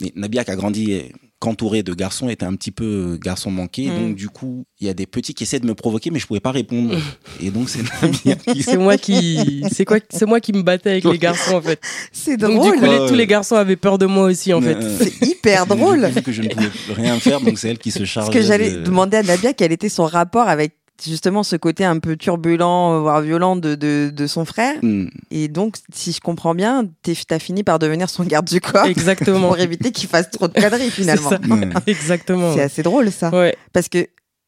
mais 0.00 0.12
Nabia 0.14 0.44
qui 0.44 0.52
a 0.52 0.56
grandi 0.56 1.02
qu'entouré 1.40 1.82
de 1.82 1.94
garçons 1.94 2.28
était 2.28 2.44
un 2.44 2.54
petit 2.54 2.70
peu 2.70 3.18
garçon 3.20 3.50
manqué. 3.50 3.86
Mm. 3.88 3.98
Donc 3.98 4.14
du 4.16 4.28
coup, 4.28 4.66
il 4.78 4.86
y 4.86 4.90
a 4.90 4.94
des 4.94 5.06
petits 5.06 5.32
qui 5.34 5.44
essaient 5.44 5.58
de 5.58 5.66
me 5.66 5.74
provoquer, 5.74 6.10
mais 6.10 6.18
je 6.18 6.26
pouvais 6.26 6.38
pas 6.40 6.52
répondre. 6.52 6.94
Et 7.42 7.50
donc 7.50 7.68
c'est 7.70 7.80
Nabia 8.02 8.36
qui 8.36 8.62
C'est 8.70 8.76
moi 8.76 8.96
qui, 8.98 9.64
c'est 9.72 9.84
quoi, 9.86 9.98
c'est 10.10 10.26
moi 10.26 10.38
qui 10.40 10.52
me 10.52 10.62
battais 10.62 10.90
avec 10.90 11.04
les 11.04 11.18
garçons 11.18 11.54
en 11.56 11.62
fait. 11.62 11.80
C'est 12.12 12.36
Donc 12.36 12.56
drôle. 12.56 12.74
du 12.74 12.78
coup, 12.78 12.84
les- 12.84 13.08
tous 13.08 13.14
les 13.14 13.26
garçons 13.26 13.56
avaient 13.56 13.76
peur 13.76 13.96
de 13.98 14.06
moi 14.06 14.24
aussi 14.26 14.52
en 14.52 14.60
fait. 14.60 14.74
Euh, 14.76 14.98
C'est 15.00 15.26
hyper 15.26 15.66
drôle. 15.66 16.04
Vu 16.06 16.22
que 16.22 16.30
je 16.32 16.42
ne 16.42 16.48
pouvais 16.48 16.68
rien 16.94 17.18
faire, 17.18 17.40
donc 17.40 17.58
c'est 17.58 17.70
elle 17.70 17.78
qui 17.78 17.90
se 17.90 18.04
charge. 18.04 18.26
Parce 18.26 18.36
que 18.38 18.42
j'allais 18.46 18.72
demander 18.82 19.16
à 19.16 19.22
Nabia 19.22 19.52
quel 19.54 19.72
était 19.72 19.88
son 19.88 20.04
rapport 20.04 20.48
avec 20.48 20.74
justement 21.04 21.42
ce 21.42 21.56
côté 21.56 21.84
un 21.84 21.98
peu 21.98 22.16
turbulent, 22.16 23.00
voire 23.00 23.20
violent 23.20 23.56
de, 23.56 23.74
de, 23.74 24.10
de 24.14 24.26
son 24.26 24.44
frère. 24.44 24.74
Hmm. 24.82 25.06
Et 25.30 25.48
donc, 25.48 25.76
si 25.92 26.12
je 26.12 26.20
comprends 26.20 26.54
bien, 26.54 26.88
t'as 27.26 27.38
fini 27.38 27.62
par 27.62 27.78
devenir 27.78 28.10
son 28.10 28.24
garde 28.24 28.46
du 28.46 28.60
corps 28.60 28.86
Exactement. 28.86 29.40
pour 29.48 29.58
éviter 29.58 29.92
qu'il 29.92 30.08
fasse 30.08 30.30
trop 30.30 30.48
de 30.48 30.52
conneries 30.52 30.90
finalement. 30.90 31.30
C'est 31.30 31.46
ça. 31.46 31.54
Ouais. 31.54 31.68
Exactement. 31.86 32.54
C'est 32.54 32.62
assez 32.62 32.82
drôle 32.82 33.10
ça. 33.10 33.30
Ouais. 33.30 33.56
Parce 33.72 33.88
que, 33.88 34.06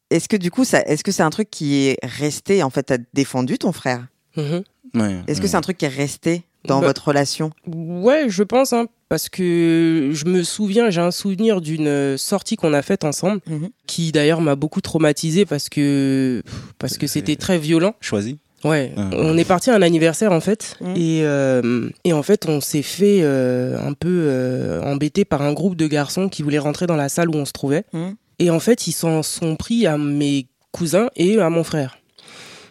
est-ce 0.09 0.29
que 0.29 0.37
du 0.37 0.51
coup, 0.51 0.63
ça, 0.63 0.81
est-ce 0.81 1.03
que 1.03 1.11
c'est 1.11 1.23
un 1.23 1.29
truc 1.29 1.49
qui 1.49 1.87
est 1.87 1.97
resté 2.03 2.63
En 2.63 2.69
fait, 2.69 2.83
t'as 2.83 2.97
défendu 3.13 3.57
ton 3.57 3.71
frère? 3.71 4.05
Mhm. 4.37 4.63
Ouais, 4.95 5.21
Est-ce 5.27 5.41
que 5.41 5.47
c'est 5.47 5.57
un 5.57 5.61
truc 5.61 5.77
qui 5.77 5.85
est 5.85 5.89
resté? 5.89 6.43
Dans 6.65 6.79
Bah, 6.81 6.87
votre 6.87 7.07
relation? 7.07 7.51
Ouais, 7.67 8.25
je 8.29 8.43
pense, 8.43 8.73
hein, 8.73 8.87
parce 9.09 9.29
que 9.29 10.09
je 10.13 10.25
me 10.25 10.43
souviens, 10.43 10.89
j'ai 10.89 11.01
un 11.01 11.11
souvenir 11.11 11.61
d'une 11.61 11.87
euh, 11.87 12.17
sortie 12.17 12.55
qu'on 12.55 12.73
a 12.73 12.81
faite 12.81 13.03
ensemble, 13.03 13.41
Mhm. 13.47 13.69
qui 13.87 14.11
d'ailleurs 14.11 14.41
m'a 14.41 14.55
beaucoup 14.55 14.81
traumatisé 14.81 15.45
parce 15.45 15.69
que 15.69 16.41
parce 16.79 16.97
que 16.97 17.07
c'était 17.07 17.35
très 17.35 17.57
violent. 17.57 17.95
choisi 18.01 18.39
Ouais, 18.63 18.93
Ah. 18.95 19.09
on 19.11 19.37
est 19.37 19.43
parti 19.43 19.71
à 19.71 19.75
un 19.75 19.81
anniversaire 19.81 20.31
en 20.31 20.39
fait, 20.39 20.77
Mhm. 20.79 20.93
et 20.95 21.19
euh, 21.25 21.89
et 22.05 22.13
en 22.13 22.23
fait 22.23 22.47
on 22.47 22.61
s'est 22.61 22.81
fait 22.81 23.19
euh, 23.21 23.77
un 23.85 23.91
peu 23.91 24.07
euh, 24.29 24.81
embêter 24.83 25.25
par 25.25 25.41
un 25.41 25.51
groupe 25.51 25.75
de 25.75 25.85
garçons 25.85 26.29
qui 26.29 26.43
voulaient 26.43 26.59
rentrer 26.59 26.87
dans 26.87 26.95
la 26.95 27.09
salle 27.09 27.29
où 27.29 27.35
on 27.35 27.43
se 27.43 27.51
trouvait, 27.51 27.83
Mhm. 27.91 28.15
et 28.39 28.49
en 28.51 28.61
fait 28.61 28.87
ils 28.87 28.93
s'en 28.93 29.21
sont 29.21 29.57
pris 29.57 29.85
à 29.85 29.97
mes 29.97 30.47
cousins 30.71 31.09
et 31.17 31.39
à 31.39 31.49
mon 31.49 31.65
frère. 31.65 31.97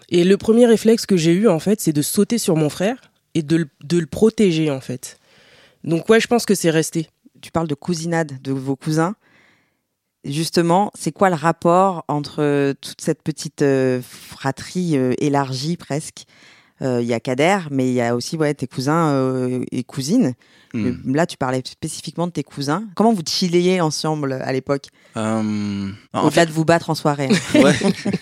Et 0.09 0.25
le 0.25 0.37
premier 0.39 0.65
réflexe 0.67 1.05
que 1.05 1.17
j'ai 1.19 1.33
eu 1.33 1.47
en 1.47 1.59
fait, 1.59 1.81
c'est 1.83 1.93
de 1.93 2.03
sauter 2.03 2.39
sur 2.39 2.57
mon 2.57 2.71
frère 2.71 2.97
et 3.35 3.43
de 3.43 3.57
le, 3.57 3.69
de 3.85 3.99
le 3.99 4.07
protéger 4.07 4.71
en 4.71 4.81
fait. 4.81 5.19
Donc 5.85 6.09
ouais, 6.09 6.21
je 6.21 6.27
pense 6.27 6.47
que 6.47 6.55
c'est 6.55 6.71
resté. 6.71 7.09
Tu 7.41 7.51
parles 7.51 7.69
de 7.69 7.75
cousinade 7.75 8.41
de 8.43 8.53
vos 8.53 8.77
cousins. 8.77 9.15
Justement, 10.25 10.93
c'est 10.95 11.11
quoi 11.11 11.31
le 11.31 11.35
rapport 11.35 12.05
entre 12.07 12.41
euh, 12.43 12.75
toute 12.81 13.01
cette 13.01 13.23
petite 13.25 13.63
euh, 13.63 14.01
fratrie 14.03 14.97
euh, 14.97 15.15
élargie 15.19 15.77
presque? 15.77 16.25
Euh, 16.81 17.01
Il 17.03 17.09
y 17.09 17.13
a 17.15 17.19
Kader, 17.21 17.59
mais 17.73 17.89
il 17.89 17.95
y 17.95 18.01
a 18.01 18.15
aussi 18.15 18.37
ouais, 18.37 18.55
tes 18.55 18.69
cousins 18.69 19.09
euh, 19.11 19.65
et 19.73 19.83
cousines. 19.83 20.35
Hmm. 20.75 21.15
Là, 21.15 21.27
tu 21.27 21.37
parlais 21.37 21.63
spécifiquement 21.65 22.27
de 22.29 22.33
tes 22.33 22.43
cousins. 22.45 22.85
Comment 22.95 23.13
vous 23.13 23.23
chilliez 23.29 23.81
ensemble 23.81 24.33
à 24.35 24.53
l'époque? 24.53 24.87
Euh, 25.17 25.91
en 26.13 26.27
Au-delà 26.27 26.47
de 26.47 26.53
vous 26.53 26.65
battre 26.65 26.91
en 26.91 26.95
soirée. 26.95 27.29
hein. 27.55 27.61
Ouais. 27.61 27.75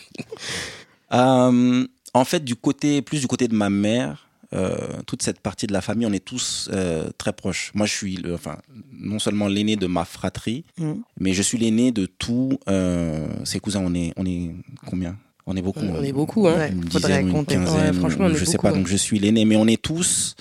Euh, 1.13 1.87
en 2.15 2.25
fait, 2.25 2.45
du 2.45 2.55
côté, 2.55 3.03
plus 3.03 3.21
du 3.21 3.27
côté 3.27 3.49
de 3.49 3.55
ma 3.55 3.69
mère, 3.69 4.29
toute 5.07 5.23
cette 5.23 5.41
partie 5.41 5.67
de 5.67 5.73
la 5.73 5.81
famille, 5.81 6.07
on 6.07 6.13
est 6.13 6.25
tous 6.25 6.69
euh, 6.73 7.09
très 7.19 7.33
proches. 7.33 7.71
Moi, 7.75 7.87
je 7.87 7.93
suis, 7.95 8.17
le, 8.17 8.35
enfin, 8.35 8.57
non 8.99 9.19
seulement 9.19 9.47
l'aîné 9.49 9.77
de 9.77 9.87
ma 9.87 10.05
fratrie, 10.05 10.65
Mhm. 10.79 11.03
mais 11.21 11.33
je 11.35 11.43
suis 11.43 11.57
l'aîné 11.59 11.93
de 11.93 12.07
tous 12.07 12.59
euh, 12.69 13.27
ses 13.45 13.61
cousins. 13.61 13.83
On 13.85 13.95
est, 13.95 14.13
on 14.17 14.27
est 14.27 14.51
combien? 14.87 15.17
On 15.47 15.57
est 15.57 15.63
beaucoup. 15.63 15.81
On 15.81 16.03
est 16.03 16.13
beaucoup, 16.13 16.47
hein. 16.49 16.57
Ouais, 16.59 16.71
Une 16.73 16.91
faudrait 16.91 17.23
dizaine, 17.23 17.37
une 17.37 17.45
quinzaine, 17.47 17.87
Ouais, 17.87 17.93
franchement, 17.93 18.27
on 18.27 18.31
est 18.31 18.35
je 18.37 18.45
sais 18.45 18.53
beaucoup, 18.53 18.63
pas. 18.63 18.71
hein. 18.71 18.77
Donc, 18.77 18.87
je 18.89 18.97
suis 18.97 19.19
l'aîné, 19.19 19.45
mais 19.45 19.57
on 19.57 19.67
est 19.67 19.81
tous. 19.81 20.35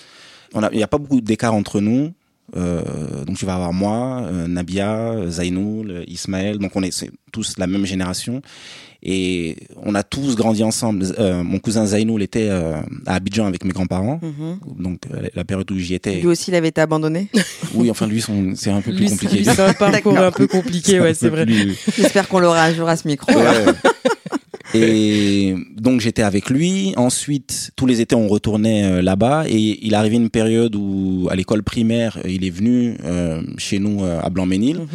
Il 0.56 0.78
n'y 0.78 0.84
a 0.84 0.88
pas 0.88 0.98
beaucoup 0.98 1.22
d'écart 1.22 1.54
entre 1.54 1.80
nous. 1.80 2.12
Euh, 2.58 3.26
donc 3.26 3.38
tu 3.38 3.46
vas 3.46 3.54
avoir 3.54 3.74
moi, 3.74 4.24
euh, 4.24 4.48
Nabia, 4.48 5.30
Zainoul, 5.30 6.04
Ismaël, 6.08 6.58
donc 6.58 6.76
on 6.76 6.82
est 6.82 6.90
c'est 6.90 7.12
tous 7.32 7.60
la 7.60 7.68
même 7.68 7.86
génération 7.86 8.42
et 9.02 9.56
on 9.84 9.96
a 9.96 10.04
tous 10.04 10.36
grandi 10.36 10.64
ensemble. 10.64 11.06
Euh, 11.20 11.44
mon 11.44 11.60
cousin 11.60 11.86
Zainoul 11.86 12.22
était 12.22 12.48
euh, 12.50 12.80
à 13.06 13.16
Abidjan 13.16 13.46
avec 13.46 13.64
mes 13.66 13.72
grands-parents, 13.72 14.20
Mhm. 14.22 14.60
donc 14.84 15.02
euh, 15.14 15.28
la 15.36 15.44
période 15.46 15.72
où 15.72 15.78
j'y 15.78 15.94
étais. 15.94 16.16
Lui 16.20 16.28
aussi, 16.28 16.52
il 16.52 16.56
avait 16.56 16.70
été 16.70 16.82
abandonné. 16.82 17.30
Oui, 17.76 17.90
enfin 17.92 18.08
lui, 18.08 18.22
c'est 18.56 18.72
un 18.72 18.82
peu 18.82 18.92
plus 18.92 19.02
Lui, 19.06 19.10
compliqué. 19.10 19.44
c'est 19.44 19.60
un 19.60 19.74
parcours 19.74 20.18
un 20.18 20.32
peu 20.32 20.48
compliqué, 20.58 21.00
ouais, 21.00 21.14
c'est 21.14 21.30
vrai. 21.30 21.46
plus- 21.46 21.76
J'espère 21.96 22.28
qu'on 22.28 22.40
l'aura 22.40 22.64
un 22.64 22.74
jour 22.74 22.90
à 22.90 22.98
ce 22.98 23.08
micro. 23.08 23.32
Ouais. 23.32 23.66
Et 24.76 25.56
donc 25.78 26.00
j'étais 26.00 26.22
avec 26.22 26.50
lui. 26.50 26.94
Ensuite, 26.96 27.72
tous 27.76 27.86
les 27.88 28.02
étés, 28.02 28.16
on 28.16 28.28
retournait 28.28 29.02
là-bas. 29.02 29.46
Et 29.48 29.80
il 29.86 29.96
arrivé 29.96 30.16
une 30.18 30.30
période 30.30 30.76
où, 30.76 31.28
à 31.32 31.36
l'école 31.36 31.64
primaire, 31.64 32.20
il 32.28 32.46
est 32.46 32.50
venu 32.52 32.96
euh, 33.04 33.42
chez 33.58 33.80
nous 33.80 34.04
à 34.04 34.30
Blanc-Ménil. 34.30 34.78
Mhm. 34.80 34.88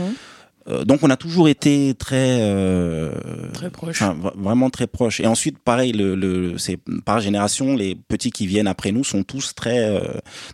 Euh, 0.67 0.85
donc 0.85 1.01
on 1.03 1.11
a 1.11 1.17
toujours 1.19 1.47
été 1.49 1.95
très 1.99 2.39
euh, 2.41 3.13
Très 3.53 3.69
proche. 3.69 4.03
vraiment 4.35 4.71
très 4.71 4.87
proches 4.87 5.21
et 5.21 5.27
ensuite 5.27 5.59
pareil 5.59 5.93
le, 5.93 6.15
le 6.15 6.57
c'est 6.57 6.79
par 7.05 7.21
génération 7.21 7.77
les 7.77 7.95
petits 7.95 8.31
qui 8.31 8.47
viennent 8.47 8.67
après 8.67 8.91
nous 8.91 9.05
sont 9.05 9.25
tous 9.25 9.55
très 9.55 9.81
euh, 9.85 10.01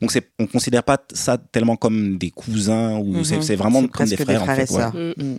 donc 0.01 0.11
c'est 0.11 0.29
on 0.41 0.47
considère 0.49 0.83
pas 0.83 0.99
ça 1.13 1.39
tellement 1.39 1.77
comme 1.77 2.19
des 2.19 2.31
cousins 2.31 2.97
ou 2.99 3.19
Mhm. 3.19 3.25
c'est 3.25 3.43
c'est 3.43 3.55
vraiment 3.57 3.83
comme 3.83 3.91
presque 3.91 4.17
des 4.17 4.25
frères, 4.25 4.43
en 4.43 4.53
et 4.53 4.57
fait, 4.57 4.67
sœurs. 4.67 4.95
ouais. 4.97 5.15
Mm. 5.17 5.37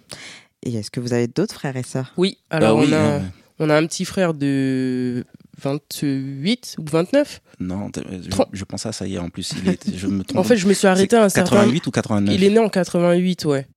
Et 0.63 0.75
est-ce 0.75 0.89
que 0.91 0.99
vous 1.01 1.11
avez 1.11 1.27
d'autres 1.27 1.55
frères 1.55 1.75
et 1.75 1.83
sœurs? 1.83 2.13
Oui, 2.17 2.37
alors 2.49 2.77
Bah 2.77 2.83
oui, 2.83 2.89
on, 2.91 2.95
a, 2.95 3.17
ouais. 3.17 3.21
on 3.59 3.69
a 3.69 3.75
un 3.77 3.85
petit 3.87 4.05
frère 4.05 4.33
de 4.33 5.25
28 5.61 6.75
ou 6.79 6.85
29. 6.89 7.41
non 7.59 7.89
t- 7.89 8.01
je, 8.09 8.29
je 8.53 8.63
pense 8.63 8.85
à 8.85 8.91
ça 8.91 9.05
hier 9.07 9.23
en 9.23 9.29
plus 9.29 9.51
il 9.61 9.69
est, 9.69 9.97
je 9.97 10.07
me 10.07 10.23
trompe 10.23 10.37
En 10.39 10.43
fait, 10.43 10.57
je 10.57 10.67
me 10.67 10.73
suis 10.73 10.87
arrêté 10.87 11.15
à 11.15 11.23
un 11.23 11.29
certain... 11.29 11.57
88 11.57 11.87
ou 11.87 11.91
89 11.91 12.35
Il 12.35 12.43
est 12.43 12.49
né 12.49 12.59
en 12.59 12.69
88, 12.69 13.45
ouais. 13.45 13.67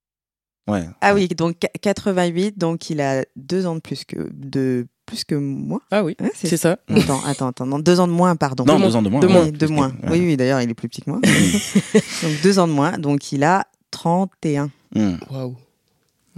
Ouais 0.68 0.84
Ah 1.00 1.14
oui, 1.14 1.28
donc 1.28 1.58
qu- 1.58 1.78
88, 1.80 2.58
donc 2.58 2.90
il 2.90 3.00
a 3.00 3.24
deux 3.36 3.66
ans 3.66 3.74
de 3.74 3.80
plus 3.80 4.04
que, 4.04 4.28
de 4.32 4.86
plus 5.06 5.24
que 5.24 5.34
moi. 5.34 5.80
Ah 5.90 6.02
oui, 6.02 6.16
Hein, 6.20 6.30
c'est 6.34 6.56
ça. 6.56 6.78
Attends, 6.88 7.20
attends, 7.26 7.48
attends. 7.48 7.66
Non, 7.66 7.78
deux 7.78 8.00
ans 8.00 8.06
de 8.06 8.12
moins, 8.12 8.36
pardon. 8.36 8.64
non 8.64 8.78
moins. 8.78 8.88
deux 8.88 8.96
ans 8.96 9.02
de 9.02 9.08
moins 9.10 9.20
De 9.20 9.26
ouais, 9.26 9.32
moins. 9.32 9.44
Oui, 9.44 9.52
deux 9.52 9.66
que- 9.68 9.72
moins. 9.72 9.88
ouais. 10.04 10.08
Oui, 10.12 10.20
oui, 10.20 10.36
d'ailleurs, 10.36 10.60
il 10.62 10.70
est 10.70 10.74
plus 10.74 10.88
petit 10.88 11.02
que 11.02 11.10
moi. 11.10 11.20
donc 12.22 12.32
deux 12.42 12.58
ans 12.58 12.66
de 12.68 12.72
moins. 12.72 12.98
Donc 12.98 13.32
il 13.32 13.44
a 13.44 13.66
31. 13.90 14.70
Hum. 14.96 15.18
Waouh. 15.30 15.56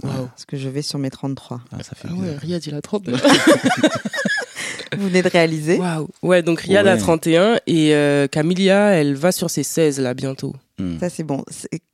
Parce 0.01 0.45
que 0.45 0.57
je 0.57 0.69
vais 0.69 0.81
sur 0.81 0.99
mes 0.99 1.09
33. 1.09 1.61
Ah, 1.71 1.83
ça 1.83 1.95
fait 1.95 2.07
Ah 2.11 2.13
ouais, 2.13 2.35
Riyad, 2.37 2.65
il 2.65 2.75
a 2.75 2.81
30. 2.81 3.09
Vous 4.97 5.07
venez 5.09 5.21
de 5.21 5.27
réaliser. 5.29 5.77
Waouh. 5.77 6.07
Ouais, 6.23 6.41
donc 6.41 6.61
Riyad 6.61 6.87
a 6.87 6.93
Ouais. 6.93 6.97
31 6.99 7.57
et 7.67 7.93
euh, 7.93 8.27
Camilla, 8.27 8.91
elle 8.91 9.15
va 9.15 9.31
sur 9.31 9.49
ses 9.49 9.63
16 9.63 9.99
là 9.99 10.13
bientôt. 10.13 10.55
Hum. 10.79 10.97
Ça, 10.99 11.09
c'est 11.09 11.23
bon. 11.23 11.43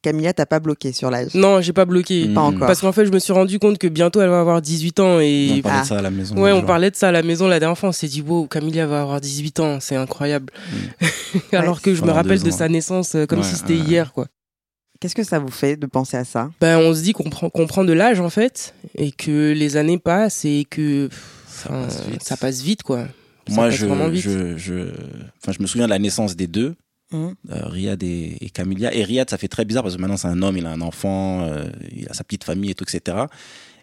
Camilla, 0.02 0.34
t'as 0.34 0.46
pas 0.46 0.60
bloqué 0.60 0.92
sur 0.92 1.10
l'âge. 1.10 1.34
Non, 1.34 1.60
j'ai 1.62 1.74
pas 1.74 1.86
bloqué. 1.86 2.26
Hum. 2.26 2.34
Pas 2.36 2.42
encore. 2.42 2.68
Parce 2.68 2.82
qu'en 2.82 2.92
fait, 2.92 3.06
je 3.06 3.12
me 3.12 3.20
suis 3.20 3.34
rendu 3.34 3.58
compte 3.58 3.78
que 3.80 3.88
bientôt 3.88 4.22
elle 4.22 4.30
va 4.30 4.40
avoir 4.40 4.62
18 4.62 5.00
ans 5.00 5.16
on 5.16 5.20
et 5.22 5.62
parlait 5.64 5.78
Ah. 5.80 5.82
de 5.84 5.88
ça 5.88 5.98
à 5.98 6.02
la 6.02 6.12
maison 6.12 6.36
Ouais, 6.36 6.52
on 6.52 6.58
genre. 6.58 6.66
parlait 6.66 6.92
de 6.92 6.96
ça 6.96 7.10
à 7.10 7.12
la 7.12 7.24
maison 7.24 7.48
la 7.48 7.60
dernière 7.60 7.78
fois. 7.78 7.90
On 7.90 7.94
s'est 7.94 8.08
dit, 8.08 8.22
wow, 8.22 8.46
Camilla 8.48 8.86
va 8.86 9.02
avoir 9.02 9.20
18 9.22 9.60
ans, 9.60 9.78
c'est 9.82 9.96
incroyable. 9.96 10.54
Alors 11.52 11.82
que 11.82 11.96
je 11.96 12.04
me 12.04 12.12
rappelle 12.12 12.42
de 12.44 12.52
sa 12.52 12.70
naissance 12.70 13.16
euh, 13.16 13.26
comme 13.26 13.40
Ouais, 13.40 13.46
si 13.46 13.56
c'était 13.56 13.74
ouais. 13.74 13.80
hier, 13.80 14.14
quoi. 14.14 14.28
Qu'est-ce 15.04 15.16
que 15.16 15.24
ça 15.26 15.38
vous 15.38 15.52
fait 15.52 15.76
de 15.76 15.86
penser 15.86 16.16
à 16.16 16.24
ça? 16.24 16.50
Ben, 16.62 16.78
on 16.78 16.94
se 16.96 17.02
dit 17.02 17.12
qu'on 17.12 17.30
prend, 17.30 17.50
qu'on 17.50 17.68
prend 17.68 17.84
de 17.84 17.92
l'âge, 17.92 18.22
en 18.22 18.30
fait, 18.30 18.74
et 18.96 19.12
que 19.12 19.52
les 19.52 19.76
années 19.76 19.98
passent 19.98 20.46
et 20.46 20.66
que 20.70 21.10
ça 21.46 21.68
passe 21.68 22.06
vite. 22.08 22.24
ça 22.24 22.38
passe 22.38 22.62
vite, 22.62 22.84
quoi. 22.84 23.08
Ça 23.50 23.54
moi 23.54 23.66
passe 23.68 23.76
je, 23.76 23.86
vite. 23.86 24.22
je 24.24 24.58
je 24.58 24.74
enfin 25.42 25.52
je 25.52 25.62
me 25.62 25.68
souviens 25.68 25.88
de 25.88 25.90
la 25.92 26.00
naissance 26.00 26.38
des 26.38 26.48
deux 26.48 26.76
Mhm. 27.12 27.36
euh, 27.52 27.66
Riyad 27.68 28.02
et, 28.02 28.38
et 28.40 28.50
Camilla. 28.50 28.96
Et 28.96 29.04
Riyad, 29.04 29.30
ça 29.30 29.38
fait 29.38 29.50
très 29.50 29.66
bizarre 29.66 29.84
parce 29.84 29.98
que 29.98 30.02
maintenant 30.02 30.16
c'est 30.16 30.30
un 30.30 30.42
homme, 30.42 30.56
il 30.56 30.66
a 30.66 30.72
un 30.72 30.80
enfant, 30.80 31.44
euh, 31.44 31.66
il 31.92 32.08
a 32.08 32.14
sa 32.14 32.24
petite 32.24 32.46
famille 32.46 32.72
et 32.72 32.74
tout, 32.74 32.86
etc. 32.86 33.18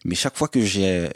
Mais 0.06 0.14
chaque 0.14 0.38
fois 0.38 0.48
que 0.48 0.62
j'ai, 0.62 0.86
euh, 1.04 1.08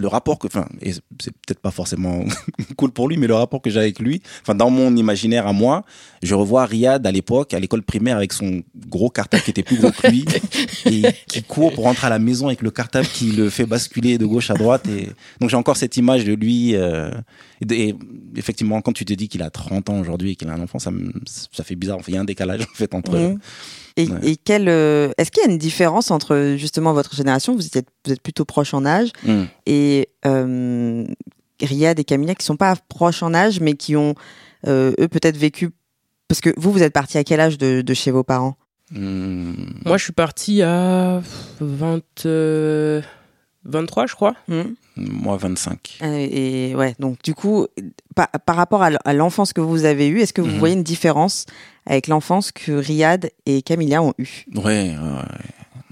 le 0.00 0.08
rapport 0.08 0.38
que, 0.38 0.46
enfin, 0.46 0.66
et 0.80 0.92
c'est 0.92 1.32
peut-être 1.46 1.60
pas 1.60 1.70
forcément 1.70 2.24
cool 2.76 2.90
pour 2.92 3.08
lui, 3.08 3.16
mais 3.18 3.26
le 3.26 3.34
rapport 3.34 3.60
que 3.60 3.68
j'ai 3.70 3.78
avec 3.78 3.98
lui, 3.98 4.22
enfin, 4.40 4.54
dans 4.54 4.70
mon 4.70 4.94
imaginaire 4.96 5.46
à 5.46 5.52
moi, 5.52 5.84
je 6.22 6.34
revois 6.34 6.64
Riyad 6.64 7.06
à 7.06 7.12
l'époque, 7.12 7.52
à 7.54 7.60
l'école 7.60 7.82
primaire, 7.82 8.16
avec 8.16 8.32
son 8.32 8.62
gros 8.88 9.10
cartable 9.10 9.42
qui 9.42 9.50
était 9.50 9.62
plus 9.62 9.76
gros 9.76 9.90
que 9.90 10.06
lui, 10.08 10.24
et 10.86 11.02
qui 11.26 11.42
court 11.42 11.72
pour 11.72 11.84
rentrer 11.84 12.06
à 12.06 12.10
la 12.10 12.18
maison 12.18 12.46
avec 12.46 12.62
le 12.62 12.70
cartable 12.70 13.06
qui 13.06 13.32
le 13.32 13.50
fait 13.50 13.66
basculer 13.66 14.16
de 14.18 14.24
gauche 14.26 14.50
à 14.50 14.54
droite. 14.54 14.86
Et 14.88 15.08
donc 15.40 15.50
j'ai 15.50 15.56
encore 15.56 15.76
cette 15.76 15.96
image 15.96 16.24
de 16.24 16.32
lui. 16.34 16.74
Euh, 16.74 17.10
et, 17.60 17.88
et 17.90 17.94
effectivement, 18.36 18.80
quand 18.80 18.92
tu 18.92 19.04
te 19.04 19.12
dis 19.12 19.28
qu'il 19.28 19.42
a 19.42 19.50
30 19.50 19.90
ans 19.90 20.00
aujourd'hui 20.00 20.32
et 20.32 20.36
qu'il 20.36 20.48
a 20.48 20.54
un 20.54 20.60
enfant, 20.60 20.78
ça, 20.78 20.90
me- 20.90 21.12
ça 21.26 21.64
fait 21.64 21.74
bizarre. 21.76 21.98
Enfin, 21.98 22.06
il 22.12 22.14
y 22.14 22.18
a 22.18 22.20
un 22.20 22.24
décalage 22.24 22.62
en 22.62 22.74
fait 22.74 22.94
entre. 22.94 23.16
Mhm. 23.18 23.38
Et, 23.96 24.08
Ouais. 24.08 24.18
et 24.22 24.36
quelle, 24.36 24.68
euh, 24.68 25.10
est-ce 25.18 25.30
qu'il 25.30 25.42
y 25.44 25.46
a 25.46 25.50
une 25.50 25.58
différence 25.58 26.10
entre 26.10 26.54
justement 26.56 26.92
votre 26.92 27.14
génération, 27.14 27.54
vous 27.54 27.66
êtes, 27.76 27.88
vous 28.06 28.12
êtes 28.12 28.22
plutôt 28.22 28.44
proches 28.44 28.72
en 28.74 28.84
âge, 28.86 29.10
Hmm. 29.24 29.44
et 29.66 30.08
euh, 30.26 31.04
Riyad 31.62 31.98
et 32.00 32.04
Camilla 32.04 32.34
qui 32.34 32.44
sont 32.46 32.56
pas 32.56 32.74
proches 32.88 33.22
en 33.22 33.34
âge, 33.34 33.60
mais 33.60 33.74
qui 33.74 33.94
ont 33.96 34.14
euh, 34.66 34.92
eux 34.98 35.08
peut-être 35.08 35.36
vécu. 35.36 35.70
Parce 36.28 36.40
que 36.40 36.50
vous, 36.56 36.72
vous 36.72 36.82
êtes 36.82 36.92
parti 36.94 37.18
à 37.18 37.24
quel 37.24 37.40
âge 37.40 37.58
de, 37.58 37.82
de 37.82 37.94
chez 37.94 38.10
vos 38.10 38.22
parents? 38.24 38.56
Hmm. 38.90 39.52
Moi, 39.84 39.96
je 39.98 40.04
suis 40.04 40.12
parti 40.12 40.62
à 40.62 41.22
20, 41.60 42.02
euh, 42.26 43.02
23, 43.64 44.06
je 44.06 44.14
crois. 44.14 44.34
Moi, 44.96 45.36
25. 45.38 45.98
Euh, 46.02 46.28
Et 46.30 46.74
ouais, 46.74 46.94
donc 46.98 47.22
du 47.22 47.34
coup, 47.34 47.66
par, 48.14 48.28
par 48.44 48.56
rapport 48.56 48.82
à 48.82 49.12
l'enfance 49.14 49.52
que 49.54 49.60
vous 49.62 49.84
avez 49.86 50.06
eue, 50.08 50.20
est-ce 50.20 50.32
que 50.34 50.42
vous 50.42 50.50
Mhm. 50.50 50.58
voyez 50.58 50.74
une 50.74 50.82
différence 50.82 51.46
avec 51.86 52.08
l'enfance 52.08 52.52
que 52.52 52.72
Riyad 52.72 53.30
et 53.46 53.62
Camilla 53.62 54.02
ont 54.02 54.12
eue? 54.18 54.44
Ouais, 54.54 54.62
ouais. 54.62 54.96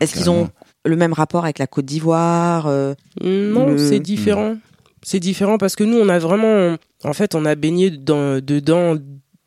Est-ce 0.01 0.15
qu'ils 0.15 0.29
ont 0.31 0.51
le 0.85 0.97
même 0.97 1.13
rapport 1.15 1.45
avec 1.45 1.59
la 1.59 1.67
Côte 1.67 1.87
d'Ivoire 1.87 2.67
euh, 2.67 2.95
Non, 3.23 3.69
Le- 3.71 3.79
c'est 3.79 4.01
différent. 4.01 4.57
C'est 5.03 5.21
différent 5.21 5.57
parce 5.57 5.77
que 5.77 5.85
nous, 5.85 5.97
on 5.99 6.09
a 6.11 6.19
vraiment, 6.19 6.77
en 7.05 7.13
fait, 7.15 7.35
on 7.35 7.47
a 7.47 7.55
baigné 7.55 7.91
dans, 7.91 8.39
dedans 8.45 8.97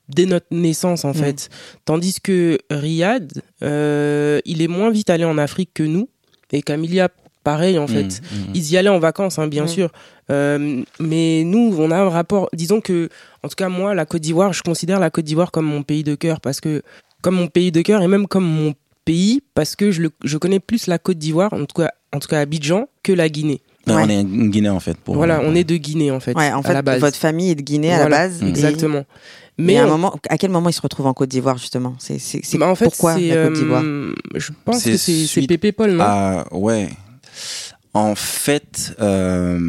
dès 0.10 0.26
notre 0.26 0.48
naissance, 0.52 1.06
en 1.06 1.12
Mm. 1.12 1.14
fait. 1.16 1.50
Tandis 1.86 2.16
que 2.22 2.58
Riyad, 2.72 3.32
euh, 3.62 4.40
il 4.46 4.62
est 4.64 4.68
moins 4.68 4.90
vite 4.90 5.10
allé 5.12 5.26
en 5.26 5.38
Afrique 5.38 5.70
que 5.76 5.84
nous. 5.84 6.10
Et 6.52 6.62
Camilla, 6.62 7.10
pareil, 7.44 7.78
en 7.80 7.88
fait. 7.88 8.04
Hmm, 8.04 8.36
hmm. 8.50 8.52
Ils 8.56 8.72
y 8.72 8.78
allaient 8.78 8.90
en 8.90 9.00
vacances, 9.00 9.40
hein, 9.40 9.48
bien 9.48 9.66
Mm. 9.66 9.68
sûr. 9.68 9.90
Euh, 10.32 10.82
mais 11.00 11.44
nous, 11.46 11.76
on 11.78 11.92
a 11.92 11.98
un 11.98 12.10
rapport. 12.10 12.50
Disons 12.54 12.82
que, 12.82 13.10
en 13.44 13.48
tout 13.50 13.56
cas, 13.56 13.70
moi, 13.70 13.94
la 13.94 14.06
Côte 14.06 14.22
d'Ivoire, 14.22 14.54
je 14.54 14.62
considère 14.64 15.00
la 15.00 15.10
Côte 15.10 15.26
d'Ivoire 15.26 15.52
comme 15.52 15.66
mon 15.66 15.84
pays 15.84 16.04
de 16.04 16.16
cœur 16.16 16.40
parce 16.40 16.62
que, 16.62 16.82
comme 17.22 17.36
mon 17.36 17.48
pays 17.48 17.72
de 17.72 17.82
cœur 17.82 18.02
et 18.02 18.08
même 18.08 18.28
comme 18.28 18.46
mon 18.46 18.74
pays, 19.06 19.42
parce 19.54 19.76
que 19.76 19.92
je, 19.92 20.02
le- 20.04 20.12
je 20.24 20.38
connais 20.38 20.60
plus 20.60 20.88
la 20.88 20.98
Côte 20.98 21.18
d'Ivoire, 21.18 21.52
en 21.54 21.66
tout 21.66 21.82
cas, 21.82 21.92
en 22.14 22.20
tout 22.20 22.28
cas 22.30 22.40
Abidjan, 22.40 22.88
que 23.04 23.12
la 23.12 23.28
Guinée. 23.30 23.62
Ben, 23.86 23.98
Ouais. 23.98 24.04
On 24.06 24.10
est 24.10 24.22
une 24.22 24.50
Guinée 24.50 24.70
en 24.70 24.80
fait. 24.80 24.98
Pour, 24.98 25.16
Voilà, 25.16 25.42
on 25.44 25.54
est 25.56 25.66
de 25.66 25.76
Guinée 25.76 26.10
en 26.10 26.22
fait. 26.22 26.38
Ouais, 26.38 26.54
en 26.54 26.60
à 26.62 26.64
fait, 26.64 26.74
la 26.74 26.82
base. 26.82 27.02
votre 27.02 27.18
famille 27.18 27.50
est 27.52 27.56
de 27.56 27.62
Guinée 27.62 27.92
à 27.94 28.00
la 28.00 28.08
base. 28.08 28.42
et- 28.42 28.48
Exactement. 28.48 29.04
Mais 29.58 29.66
Mais 29.74 29.78
à, 29.78 29.84
un 29.84 29.88
on- 29.88 29.90
moment, 29.90 30.16
à 30.30 30.38
quel 30.38 30.50
moment 30.52 30.70
ils 30.70 30.74
se 30.74 30.82
retrouvent 30.82 31.06
en 31.08 31.14
Côte 31.14 31.28
d'Ivoire 31.30 31.58
justement? 31.58 31.94
C'est 32.00 32.18
bah, 32.58 32.70
en 32.70 32.76
fait, 32.76 32.86
pourquoi 32.86 33.16
c'est, 33.16 33.28
la 33.28 33.44
Côte 33.48 33.54
d'Ivoire? 33.56 33.84
euh, 33.84 34.14
Je 34.36 34.52
pense 34.64 34.84
que 34.86 34.96
c'est 34.96 35.46
Pépé 35.48 35.74
Paul, 35.74 35.92
non? 35.92 36.04
Ah 36.08 36.46
ouais. 36.54 36.90
En 37.96 38.16
fait, 38.16 38.96
euh, 39.02 39.60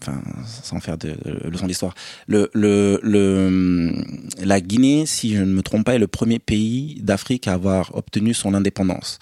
enfin, 0.00 0.20
sans 0.62 0.80
faire 0.80 0.98
de, 0.98 1.10
de 1.24 1.48
leçon 1.48 1.68
d'histoire, 1.68 1.94
le, 2.26 2.50
le, 2.52 2.98
le, 3.04 3.92
la 4.44 4.60
Guinée, 4.60 5.06
si 5.06 5.36
je 5.36 5.42
ne 5.42 5.52
me 5.52 5.62
trompe 5.62 5.84
pas, 5.84 5.94
est 5.94 6.00
le 6.00 6.08
premier 6.08 6.40
pays 6.40 6.98
d'Afrique 7.00 7.46
à 7.46 7.52
avoir 7.52 7.94
obtenu 7.94 8.34
son 8.34 8.54
indépendance. 8.54 9.20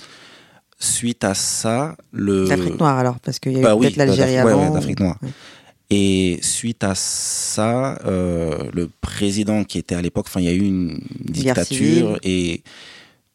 Suite 0.79 1.25
à 1.25 1.35
ça, 1.35 1.95
le 2.11 2.49
L'Afrique 2.49 2.81
noire 2.81 2.99
alors, 2.99 3.21
parce 3.21 3.39
qu'il 3.39 3.53
y 3.53 3.57
a 3.57 3.59
eu 3.59 3.63
Bah 3.63 3.75
oui, 3.75 3.85
peut-être 3.89 3.97
l'Algérie 3.97 4.33
d'Afrique- 4.37 4.45
ouais, 4.47 4.53
avant. 4.53 4.69
ouais, 4.69 4.75
d'Afrique 4.81 5.01
noire. 5.01 5.19
Ouais. 5.23 5.29
Et 5.91 6.39
suite 6.41 6.83
à 6.85 6.95
ça, 6.95 7.99
euh, 8.07 8.63
le 8.73 8.89
président 9.03 9.65
qui 9.65 9.77
était 9.77 9.95
à 9.97 10.01
l'époque, 10.01 10.25
enfin, 10.29 10.41
il 10.41 10.47
y 10.47 10.49
a 10.49 10.53
eu 10.55 10.61
une 10.65 11.01
dictature 11.21 12.19
et 12.23 12.63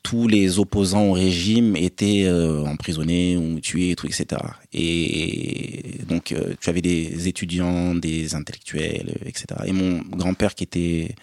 tous 0.05 0.27
les 0.27 0.59
opposants 0.59 1.05
au 1.07 1.13
régime 1.13 1.75
étaient 1.75 2.25
euh, 2.25 2.63
emprisonnés 2.63 3.37
ou 3.37 3.59
tués, 3.59 3.89
et 3.89 3.95
tout, 3.95 4.05
etc. 4.05 4.39
Et 4.71 5.95
donc, 6.07 6.31
euh, 6.31 6.53
tu 6.61 6.69
avais 6.69 6.83
des 6.83 7.27
étudiants, 7.27 7.95
des 7.95 8.35
intellectuels, 8.35 9.15
etc. 9.25 9.45
Et 9.65 9.71
mon 9.71 10.03
grand-père 10.15 10.53
qui 10.53 10.63
était 10.63 11.15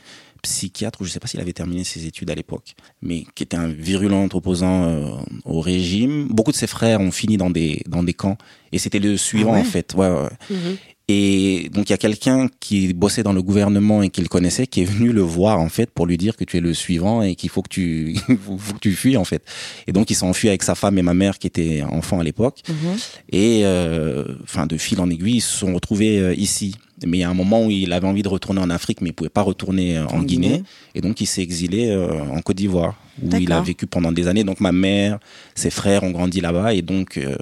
psychiatre, 0.42 1.00
ou 1.00 1.04
je 1.04 1.12
sais 1.12 1.20
pas 1.20 1.28
s'il 1.28 1.38
avait 1.38 1.52
terminé 1.52 1.84
ses 1.84 2.06
études 2.06 2.28
à 2.32 2.34
l'époque, 2.34 2.74
mais 3.02 3.24
qui 3.36 3.44
était 3.44 3.56
un 3.56 3.68
virulent 3.68 4.28
opposant 4.32 4.82
euh, 4.82 5.10
au 5.44 5.60
régime. 5.60 6.26
Beaucoup 6.26 6.50
de 6.50 6.56
ses 6.56 6.66
frères 6.66 7.00
ont 7.00 7.12
fini 7.12 7.36
dans 7.36 7.50
des 7.50 7.84
dans 7.86 8.02
des 8.02 8.14
camps, 8.14 8.36
et 8.72 8.78
c'était 8.78 8.98
le 8.98 9.16
suivant 9.16 9.52
Ah 9.52 9.58
ouais 9.58 9.60
en 9.60 9.64
fait. 9.64 9.94
Ouais, 9.94 10.10
ouais. 10.10 10.28
Mhm. 10.50 10.76
Et 11.14 11.68
donc 11.74 11.90
il 11.90 11.92
y 11.92 11.94
a 11.94 11.98
quelqu'un 11.98 12.48
qui 12.58 12.94
bossait 12.94 13.22
dans 13.22 13.34
le 13.34 13.42
gouvernement 13.42 14.02
et 14.02 14.08
qui 14.08 14.22
le 14.22 14.28
connaissait, 14.28 14.66
qui 14.66 14.80
est 14.80 14.86
venu 14.86 15.12
le 15.12 15.20
voir 15.20 15.60
en 15.60 15.68
fait 15.68 15.90
pour 15.90 16.06
lui 16.06 16.16
dire 16.16 16.36
que 16.36 16.44
tu 16.44 16.56
es 16.56 16.60
le 16.60 16.72
suivant 16.72 17.20
et 17.20 17.34
qu'il 17.34 17.50
faut 17.50 17.60
que 17.60 17.68
tu 17.68 18.16
faut 18.46 18.74
que 18.74 18.80
tu 18.80 18.92
fuis 18.92 19.18
en 19.18 19.24
fait. 19.24 19.42
Et 19.86 19.92
donc 19.92 20.10
il 20.10 20.14
s'est 20.14 20.24
enfui 20.24 20.48
avec 20.48 20.62
sa 20.62 20.74
femme 20.74 20.96
et 20.96 21.02
ma 21.02 21.12
mère 21.12 21.38
qui 21.38 21.46
étaient 21.46 21.82
enfants 21.82 22.20
à 22.20 22.24
l'époque. 22.24 22.62
Mhm. 22.66 22.96
Et 23.30 23.60
euh, 23.64 24.24
enfin 24.42 24.66
de 24.66 24.78
fil 24.78 25.00
en 25.00 25.10
aiguille, 25.10 25.36
ils 25.36 25.40
se 25.42 25.58
sont 25.58 25.74
retrouvés 25.74 26.18
euh, 26.18 26.34
ici. 26.34 26.76
Mais 27.06 27.18
il 27.18 27.20
y 27.20 27.24
a 27.24 27.30
un 27.30 27.34
moment 27.34 27.66
où 27.66 27.70
il 27.70 27.92
avait 27.92 28.06
envie 28.06 28.22
de 28.22 28.28
retourner 28.28 28.60
en 28.60 28.70
Afrique, 28.70 29.00
mais 29.00 29.10
il 29.10 29.12
pouvait 29.12 29.30
pas 29.30 29.42
retourner 29.42 29.98
euh, 29.98 30.06
en, 30.06 30.18
En 30.18 30.22
Guinée. 30.22 30.48
Guinée. 30.48 30.64
Et 30.94 31.00
donc 31.00 31.20
il 31.20 31.26
s'est 31.26 31.42
exilé 31.42 31.90
euh, 31.90 32.20
en 32.20 32.40
Côte 32.40 32.56
d'Ivoire, 32.56 32.94
où 33.22 33.34
il 33.36 33.52
a 33.52 33.60
vécu 33.60 33.86
pendant 33.86 34.12
des 34.12 34.28
années. 34.28 34.44
Donc 34.44 34.60
ma 34.60 34.72
mère, 34.72 35.18
ses 35.54 35.70
frères 35.70 36.04
ont 36.04 36.10
grandi 36.10 36.40
là-bas, 36.40 36.74
et 36.74 36.82
donc 36.82 37.16
euh, 37.16 37.36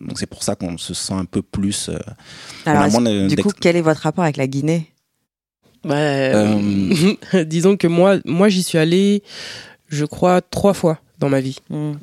donc 0.00 0.18
c'est 0.18 0.26
pour 0.26 0.42
ça 0.42 0.54
qu'on 0.54 0.78
se 0.78 0.94
sent 0.94 1.14
un 1.14 1.24
peu 1.24 1.42
plus. 1.42 1.88
euh, 1.88 1.98
Alors, 2.66 2.88
du 3.28 3.36
coup, 3.36 3.50
quel 3.58 3.76
est 3.76 3.80
votre 3.80 4.00
rapport 4.00 4.24
avec 4.24 4.36
la 4.36 4.46
Guinée? 4.46 4.92
Bah, 5.84 5.96
Euh, 5.96 7.14
disons 7.44 7.76
que 7.76 7.86
moi, 7.86 8.18
moi 8.24 8.48
j'y 8.48 8.62
suis 8.62 8.78
allé, 8.78 9.22
je 9.88 10.04
crois, 10.04 10.40
trois 10.40 10.74
fois 10.74 11.00
dans 11.18 11.28
ma 11.28 11.40
vie. 11.40 11.58
Mhm. 11.70 11.98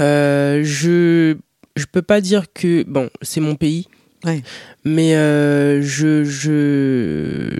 Euh, 0.00 0.62
je 0.64 1.36
je 1.76 1.84
peux 1.90 2.02
pas 2.02 2.20
dire 2.20 2.46
que 2.52 2.82
bon, 2.84 3.08
c'est 3.22 3.40
mon 3.40 3.54
pays. 3.54 3.88
Ouais. 4.24 4.42
Mais 4.84 5.14
euh, 5.16 5.80
je 5.82 6.24
je 6.24 7.56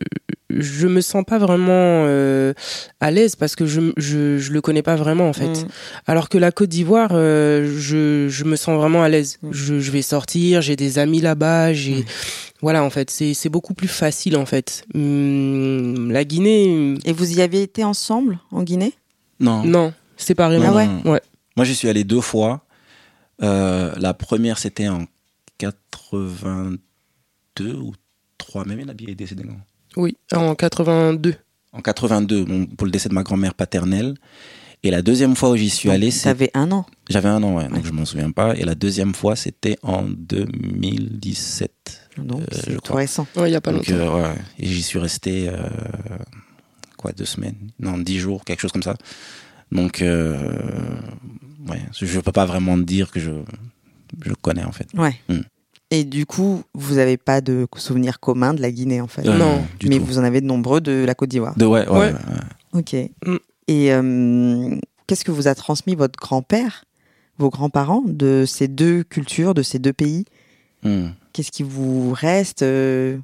je 0.51 0.87
me 0.87 1.01
sens 1.01 1.25
pas 1.27 1.39
vraiment 1.39 2.05
euh, 2.07 2.53
à 3.01 3.11
l'aise 3.11 3.37
parce 3.37 3.57
que 3.57 3.67
je, 3.67 3.93
je 3.97 4.39
je 4.39 4.53
le 4.53 4.61
connais 4.61 4.83
pas 4.83 4.97
vraiment 4.97 5.29
en 5.29 5.33
fait. 5.33 5.47
Mhm. 5.63 5.69
Alors 6.07 6.29
que 6.29 6.39
la 6.39 6.53
Côte 6.53 6.69
d'Ivoire, 6.71 7.11
euh, 7.13 7.75
je 7.79 8.29
je 8.29 8.45
me 8.45 8.57
sens 8.57 8.77
vraiment 8.79 9.03
à 9.03 9.09
l'aise. 9.09 9.39
Mm. 9.43 9.49
Je 9.53 9.81
je 9.81 9.91
vais 9.91 10.03
sortir, 10.03 10.63
j'ai 10.63 10.77
des 10.77 10.99
amis 10.99 11.21
là-bas, 11.21 11.73
j'ai 11.73 11.97
Ouais. 11.97 12.05
voilà 12.63 12.83
en 12.83 12.91
fait, 12.91 13.11
c'est 13.11 13.35
c'est 13.35 13.49
beaucoup 13.51 13.75
plus 13.75 13.89
facile 13.89 14.37
en 14.37 14.47
fait. 14.47 14.85
Hum, 14.95 16.11
la 16.13 16.25
Guinée, 16.25 16.95
Et 17.05 17.13
vous 17.13 17.39
y 17.39 17.43
avez 17.43 17.63
été 17.63 17.85
ensemble 17.85 18.39
en 18.51 18.63
Guinée? 18.63 18.95
Non. 19.41 19.63
non, 19.65 19.93
séparément. 20.17 20.67
Ah 20.71 20.75
ouais. 20.75 20.89
Ouais. 21.05 21.21
Moi, 21.57 21.65
j'y 21.65 21.75
suis 21.75 21.89
allé 21.89 22.05
deux 22.05 22.21
fois. 22.21 22.65
Euh, 23.43 23.93
la 23.99 24.15
première, 24.15 24.59
c'était 24.59 24.89
en 24.89 25.05
82 25.59 27.75
ou 27.75 27.93
3, 28.39 28.65
même 28.65 28.85
Nabi 28.85 29.11
est 29.11 29.15
décédé 29.15 29.45
quand 29.45 29.57
Oui, 29.99 30.17
en 30.33 30.55
82. 30.55 31.35
En 31.73 31.81
82, 31.83 32.45
bon, 32.45 32.67
pour 32.67 32.87
le 32.87 32.91
décès 32.91 33.09
de 33.11 33.15
ma 33.15 33.23
grand-mère 33.23 33.53
paternelle. 33.55 34.15
Et 34.85 34.91
la 34.93 35.03
deuxième 35.03 35.35
fois 35.37 35.51
où 35.51 35.57
j'y 35.57 35.71
suis 35.71 35.91
allé, 35.91 36.11
c'est 36.13 36.29
T'avais 36.31 36.51
un 36.55 36.71
an. 36.71 36.87
j'avais 37.11 37.29
un 37.29 37.43
an, 37.43 37.57
ouais, 37.57 37.69
donc 37.69 37.85
je 37.85 37.91
m'en 37.93 38.05
souviens 38.05 38.31
pas. 38.31 38.55
Et 38.57 38.65
la 38.65 38.75
deuxième 38.77 39.13
fois, 39.13 39.35
c'était 39.37 39.77
en 39.83 40.03
2017. 40.03 42.11
Donc, 42.19 42.43
Euh, 42.43 42.47
c'est 42.53 42.71
je 42.71 42.75
tout 42.77 42.81
crois. 42.83 42.97
récent. 42.99 43.27
Ouais, 43.37 43.51
il 43.51 43.53
y 43.53 43.57
a 43.57 43.61
pas 43.61 43.73
Donc, 43.73 43.87
longtemps. 43.89 44.03
euh, 44.19 44.23
ouais. 44.23 44.35
Et 44.59 44.67
j'y 44.67 44.83
suis 44.83 44.99
resté, 45.01 45.49
euh, 45.49 45.57
quoi, 46.97 47.11
deux 47.13 47.25
semaines 47.25 47.57
Non, 47.81 47.99
dix 47.99 48.19
jours, 48.19 48.45
quelque 48.45 48.61
chose 48.61 48.73
comme 48.73 48.83
ça. 48.85 48.97
Donc, 49.73 50.01
euh, 50.01 50.55
ouais, 51.69 51.83
je 52.01 52.21
peux 52.21 52.33
pas 52.33 52.47
vraiment 52.47 52.79
dire 52.79 53.11
que 53.11 53.19
je, 53.21 53.31
je 54.25 54.33
connais, 54.35 54.65
en 54.65 54.73
fait. 54.73 54.89
Ouais. 54.95 55.17
Mm. 55.29 55.41
Et 55.91 56.05
du 56.05 56.27
coup, 56.27 56.63
vous 56.75 56.97
n'avez 56.97 57.17
pas 57.17 57.41
de 57.41 57.67
souvenirs 57.77 58.21
communs 58.21 58.53
de 58.55 58.61
la 58.61 58.71
Guinée, 58.71 59.01
en 59.01 59.07
fait. 59.07 59.27
Euh, 59.27 59.37
Non, 59.39 59.65
du 59.81 59.89
Mais 59.89 59.99
tout. 59.99 60.05
vous 60.05 60.19
en 60.19 60.25
avez 60.25 60.41
de 60.41 60.47
nombreux 60.47 60.81
de 60.81 61.05
la 61.07 61.15
Côte 61.15 61.31
d'Ivoire. 61.31 61.57
De, 61.57 61.65
ouais, 61.65 61.89
ouais. 61.89 62.13
Ok. 62.75 62.95
Mm. 63.27 63.37
Et 63.69 63.93
euh, 63.93 64.77
qu'est-ce 65.07 65.25
que 65.25 65.31
vous 65.31 65.49
a 65.49 65.55
transmis 65.55 65.95
votre 65.95 66.19
grand-père, 66.19 66.85
vos 67.39 67.49
grands-parents, 67.51 68.03
de 68.07 68.45
ces 68.47 68.69
deux 68.69 69.03
cultures, 69.03 69.55
de 69.55 69.63
ces 69.63 69.79
deux 69.79 69.93
pays? 69.95 70.27
Hmm. 70.83 71.09
Qu'est-ce 71.33 71.51
qui 71.51 71.63
vous 71.63 72.13
reste 72.13 72.63
euh, 72.63 73.17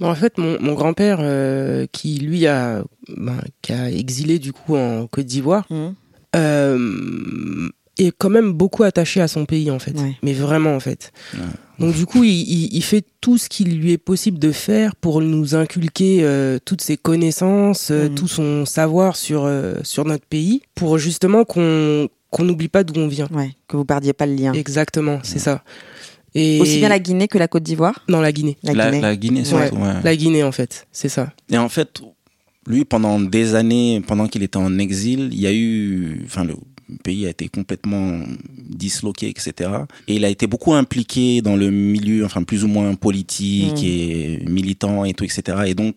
Bon, 0.00 0.10
en 0.10 0.14
fait, 0.14 0.36
mon, 0.38 0.60
mon 0.60 0.74
grand-père, 0.74 1.18
euh, 1.20 1.86
qui 1.92 2.18
lui 2.18 2.46
a, 2.46 2.82
ben, 3.08 3.40
qui 3.62 3.72
a 3.72 3.90
exilé 3.90 4.38
du 4.38 4.52
coup 4.52 4.76
en 4.76 5.06
Côte 5.06 5.26
d'Ivoire, 5.26 5.66
hmm 5.70 5.90
euh, 6.34 7.68
est 8.06 8.12
quand 8.16 8.30
même 8.30 8.52
beaucoup 8.52 8.82
attaché 8.82 9.20
à 9.20 9.28
son 9.28 9.44
pays 9.46 9.70
en 9.70 9.78
fait. 9.78 9.98
Ouais. 9.98 10.16
Mais 10.22 10.32
vraiment 10.32 10.74
en 10.74 10.80
fait. 10.80 11.12
Ouais. 11.34 11.40
Donc 11.78 11.94
du 11.96 12.06
coup, 12.06 12.22
il, 12.24 12.30
il- 12.30 12.74
il 12.74 12.82
fait 12.82 13.04
tout 13.20 13.38
ce 13.38 13.48
qu'il 13.48 13.78
lui 13.78 13.92
est 13.92 13.98
possible 13.98 14.38
de 14.38 14.52
faire 14.52 14.94
pour 14.96 15.20
nous 15.20 15.54
inculquer 15.54 16.18
euh, 16.22 16.58
toutes 16.64 16.80
ses 16.82 16.96
connaissances, 16.96 17.90
euh, 17.90 18.08
Mhm. 18.08 18.14
tout 18.14 18.28
son 18.28 18.64
savoir 18.66 19.16
sur 19.16 19.44
euh, 19.44 19.74
sur 19.82 20.04
notre 20.04 20.26
pays, 20.26 20.62
pour 20.74 20.98
justement 20.98 21.44
qu'on 21.44 22.08
qu'on 22.30 22.44
n'oublie 22.44 22.68
pas 22.68 22.82
d'où 22.84 22.98
on 23.00 23.08
vient. 23.08 23.28
Ouais, 23.32 23.50
que 23.68 23.76
vous 23.76 23.84
perdiez 23.84 24.12
pas 24.12 24.26
le 24.26 24.34
lien. 24.34 24.52
Exactement, 24.52 25.18
c'est 25.22 25.38
ça. 25.38 25.62
Et 26.34 26.60
Aussi 26.60 26.78
bien 26.78 26.88
la 26.88 26.98
Guinée 26.98 27.28
que 27.28 27.36
la 27.36 27.46
Côte 27.46 27.62
d'Ivoire? 27.62 28.02
Non, 28.08 28.20
la 28.22 28.32
Guinée. 28.32 28.56
La 28.62 28.72
La, 28.72 28.86
Guinée. 28.90 29.00
la 29.02 29.16
Guinée, 29.16 29.44
surtout. 29.44 29.76
ouais. 29.76 29.92
La 30.02 30.16
Guinée, 30.16 30.42
en 30.42 30.50
fait, 30.52 30.86
c'est 30.90 31.10
ça. 31.10 31.30
Et 31.50 31.58
en 31.58 31.68
fait, 31.68 32.00
lui, 32.66 32.86
pendant 32.86 33.20
des 33.20 33.54
années, 33.54 34.02
pendant 34.06 34.26
qu'il 34.28 34.42
était 34.42 34.56
en 34.56 34.78
exil, 34.78 35.28
il 35.30 35.38
y 35.40 35.46
a 35.46 35.52
eu, 35.52 36.22
enfin, 36.24 36.44
le 36.44 36.54
pays 37.02 37.26
a 37.26 37.30
été 37.30 37.48
complètement 37.48 38.20
disloqué, 38.68 39.28
etc. 39.28 39.70
Et 40.08 40.16
il 40.16 40.24
a 40.24 40.28
été 40.28 40.46
beaucoup 40.46 40.74
impliqué 40.74 41.42
dans 41.42 41.56
le 41.56 41.70
milieu, 41.70 42.24
enfin, 42.24 42.42
plus 42.42 42.64
ou 42.64 42.68
moins 42.68 42.94
politique 42.94 43.80
Mm. 43.82 43.84
et 43.84 44.42
militant 44.48 45.04
et 45.04 45.14
tout, 45.14 45.24
etc. 45.24 45.58
Et 45.66 45.74
donc, 45.74 45.96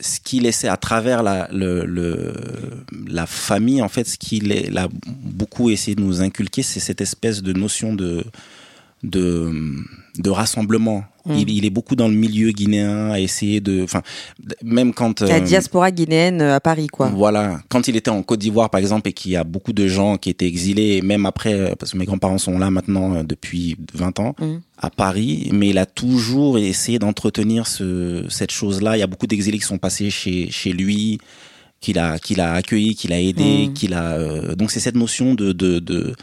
ce 0.00 0.20
qu'il 0.20 0.42
laissait 0.42 0.68
à 0.68 0.76
travers 0.76 1.22
la, 1.22 1.48
le, 1.52 1.84
le- 1.86 2.34
la 3.08 3.26
famille, 3.26 3.80
en 3.80 3.88
fait, 3.88 4.06
ce 4.06 4.18
qu'il 4.18 4.52
a 4.76 4.88
beaucoup 5.22 5.70
essayé 5.70 5.94
de 5.94 6.02
nous 6.02 6.20
inculquer, 6.20 6.62
c'est 6.62 6.80
cette 6.80 7.00
espèce 7.00 7.42
de 7.42 7.52
notion 7.54 7.94
de, 7.94 8.24
de, 9.02 9.52
de 10.18 10.30
rassemblement. 10.30 11.04
Mm. 11.26 11.34
Il, 11.38 11.50
il 11.50 11.64
est 11.64 11.70
beaucoup 11.70 11.96
dans 11.96 12.08
le 12.08 12.14
milieu 12.14 12.50
guinéen 12.52 13.10
à 13.10 13.20
essayer 13.20 13.60
de, 13.60 13.82
enfin, 13.82 14.02
même 14.62 14.92
quand 14.94 15.20
La 15.22 15.36
euh, 15.36 15.40
diaspora 15.40 15.90
guinéenne 15.90 16.40
euh, 16.40 16.54
à 16.56 16.60
Paris, 16.60 16.86
quoi. 16.86 17.08
voilà, 17.08 17.60
quand 17.68 17.88
il 17.88 17.96
était 17.96 18.10
en 18.10 18.22
Côte 18.22 18.40
d'Ivoire 18.40 18.70
par 18.70 18.80
exemple 18.80 19.08
et 19.08 19.12
qu'il 19.12 19.32
y 19.32 19.36
a 19.36 19.44
beaucoup 19.44 19.72
de 19.72 19.86
gens 19.88 20.16
qui 20.18 20.30
étaient 20.30 20.46
exilés, 20.46 20.96
et 20.98 21.02
même 21.02 21.26
après, 21.26 21.52
euh, 21.52 21.74
parce 21.78 21.92
que 21.92 21.98
mes 21.98 22.04
grands-parents 22.04 22.38
sont 22.38 22.58
là 22.58 22.70
maintenant 22.70 23.22
depuis 23.24 23.76
20 23.94 24.20
ans 24.20 24.34
Mm. 24.40 24.56
à 24.78 24.90
Paris, 24.90 25.50
mais 25.52 25.68
il 25.70 25.78
a 25.78 25.86
toujours 25.86 26.58
essayé 26.58 26.98
d'entretenir 26.98 27.66
ce, 27.66 28.24
cette 28.28 28.50
chose-là. 28.52 28.96
Il 28.96 29.00
y 29.00 29.02
a 29.02 29.06
beaucoup 29.06 29.26
d'exilés 29.26 29.58
qui 29.58 29.64
sont 29.66 29.78
passés 29.78 30.10
chez, 30.10 30.50
chez 30.50 30.72
lui, 30.72 31.18
qu'il 31.80 31.98
a, 31.98 32.18
qu'il 32.18 32.40
a 32.40 32.52
accueilli, 32.54 32.94
qu'il 32.94 33.12
a 33.12 33.20
aidé, 33.20 33.66
Mm. 33.68 33.72
qu'il 33.74 33.94
a. 33.94 34.12
euh, 34.14 34.54
donc 34.54 34.70
c'est 34.70 34.80
cette 34.80 34.96
notion 34.96 35.34
de 35.34 35.52
de 35.52 35.78
de 35.78 36.14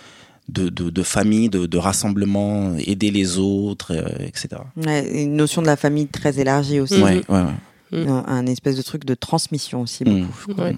de, 0.50 0.70
de, 0.70 0.90
de 0.90 1.04
famille, 1.04 1.50
de, 1.50 1.66
de 1.66 1.78
rassemblement, 1.78 2.76
aider 2.78 3.12
les 3.12 3.38
autres, 3.38 3.94
euh, 3.96 4.26
etc. 4.26 4.50
Ouais, 4.78 5.24
une 5.24 5.36
notion 5.36 5.62
de 5.62 5.68
la 5.68 5.76
famille 5.78 6.08
très 6.08 6.40
élargie 6.40 6.80
aussi. 6.80 7.02
Ouais, 7.02 7.22
ouais, 7.30 7.42
ouais. 7.42 8.04
Mm. 8.06 8.08
Un, 8.10 8.26
un 8.28 8.46
espèce 8.48 8.76
de 8.76 8.82
truc 8.82 9.06
de 9.06 9.14
transmission 9.14 9.82
aussi. 9.82 10.04
Mm. 10.04 10.26
beaucoup. 10.48 10.62
Ouais. 10.62 10.76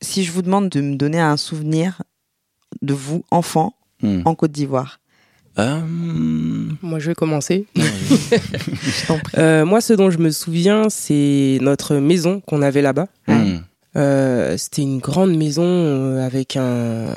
Si 0.00 0.24
je 0.24 0.32
vous 0.32 0.42
demande 0.42 0.68
de 0.68 0.80
me 0.80 0.96
donner 0.96 1.20
un 1.20 1.36
souvenir 1.36 2.02
de 2.82 2.94
vous, 2.94 3.24
enfant, 3.30 3.74
Mm. 4.02 4.22
en 4.24 4.34
Côte 4.34 4.50
d'Ivoire, 4.50 4.98
Euh, 5.56 5.80
Moi, 6.82 6.98
je 6.98 7.06
vais 7.06 7.14
commencer. 7.14 7.66
je 7.76 9.06
t'en 9.06 9.18
prie. 9.20 9.34
Euh, 9.38 9.64
moi, 9.64 9.80
ce 9.80 9.92
dont 9.92 10.10
je 10.10 10.18
me 10.18 10.30
souviens, 10.30 10.88
c'est 10.90 11.58
notre 11.62 11.94
maison 11.94 12.40
qu'on 12.40 12.60
avait 12.60 12.82
là-bas. 12.82 13.06
C'était 14.56 14.82
une 14.82 14.98
grande 14.98 15.36
maison 15.36 16.18
avec 16.18 16.56
un 16.56 17.14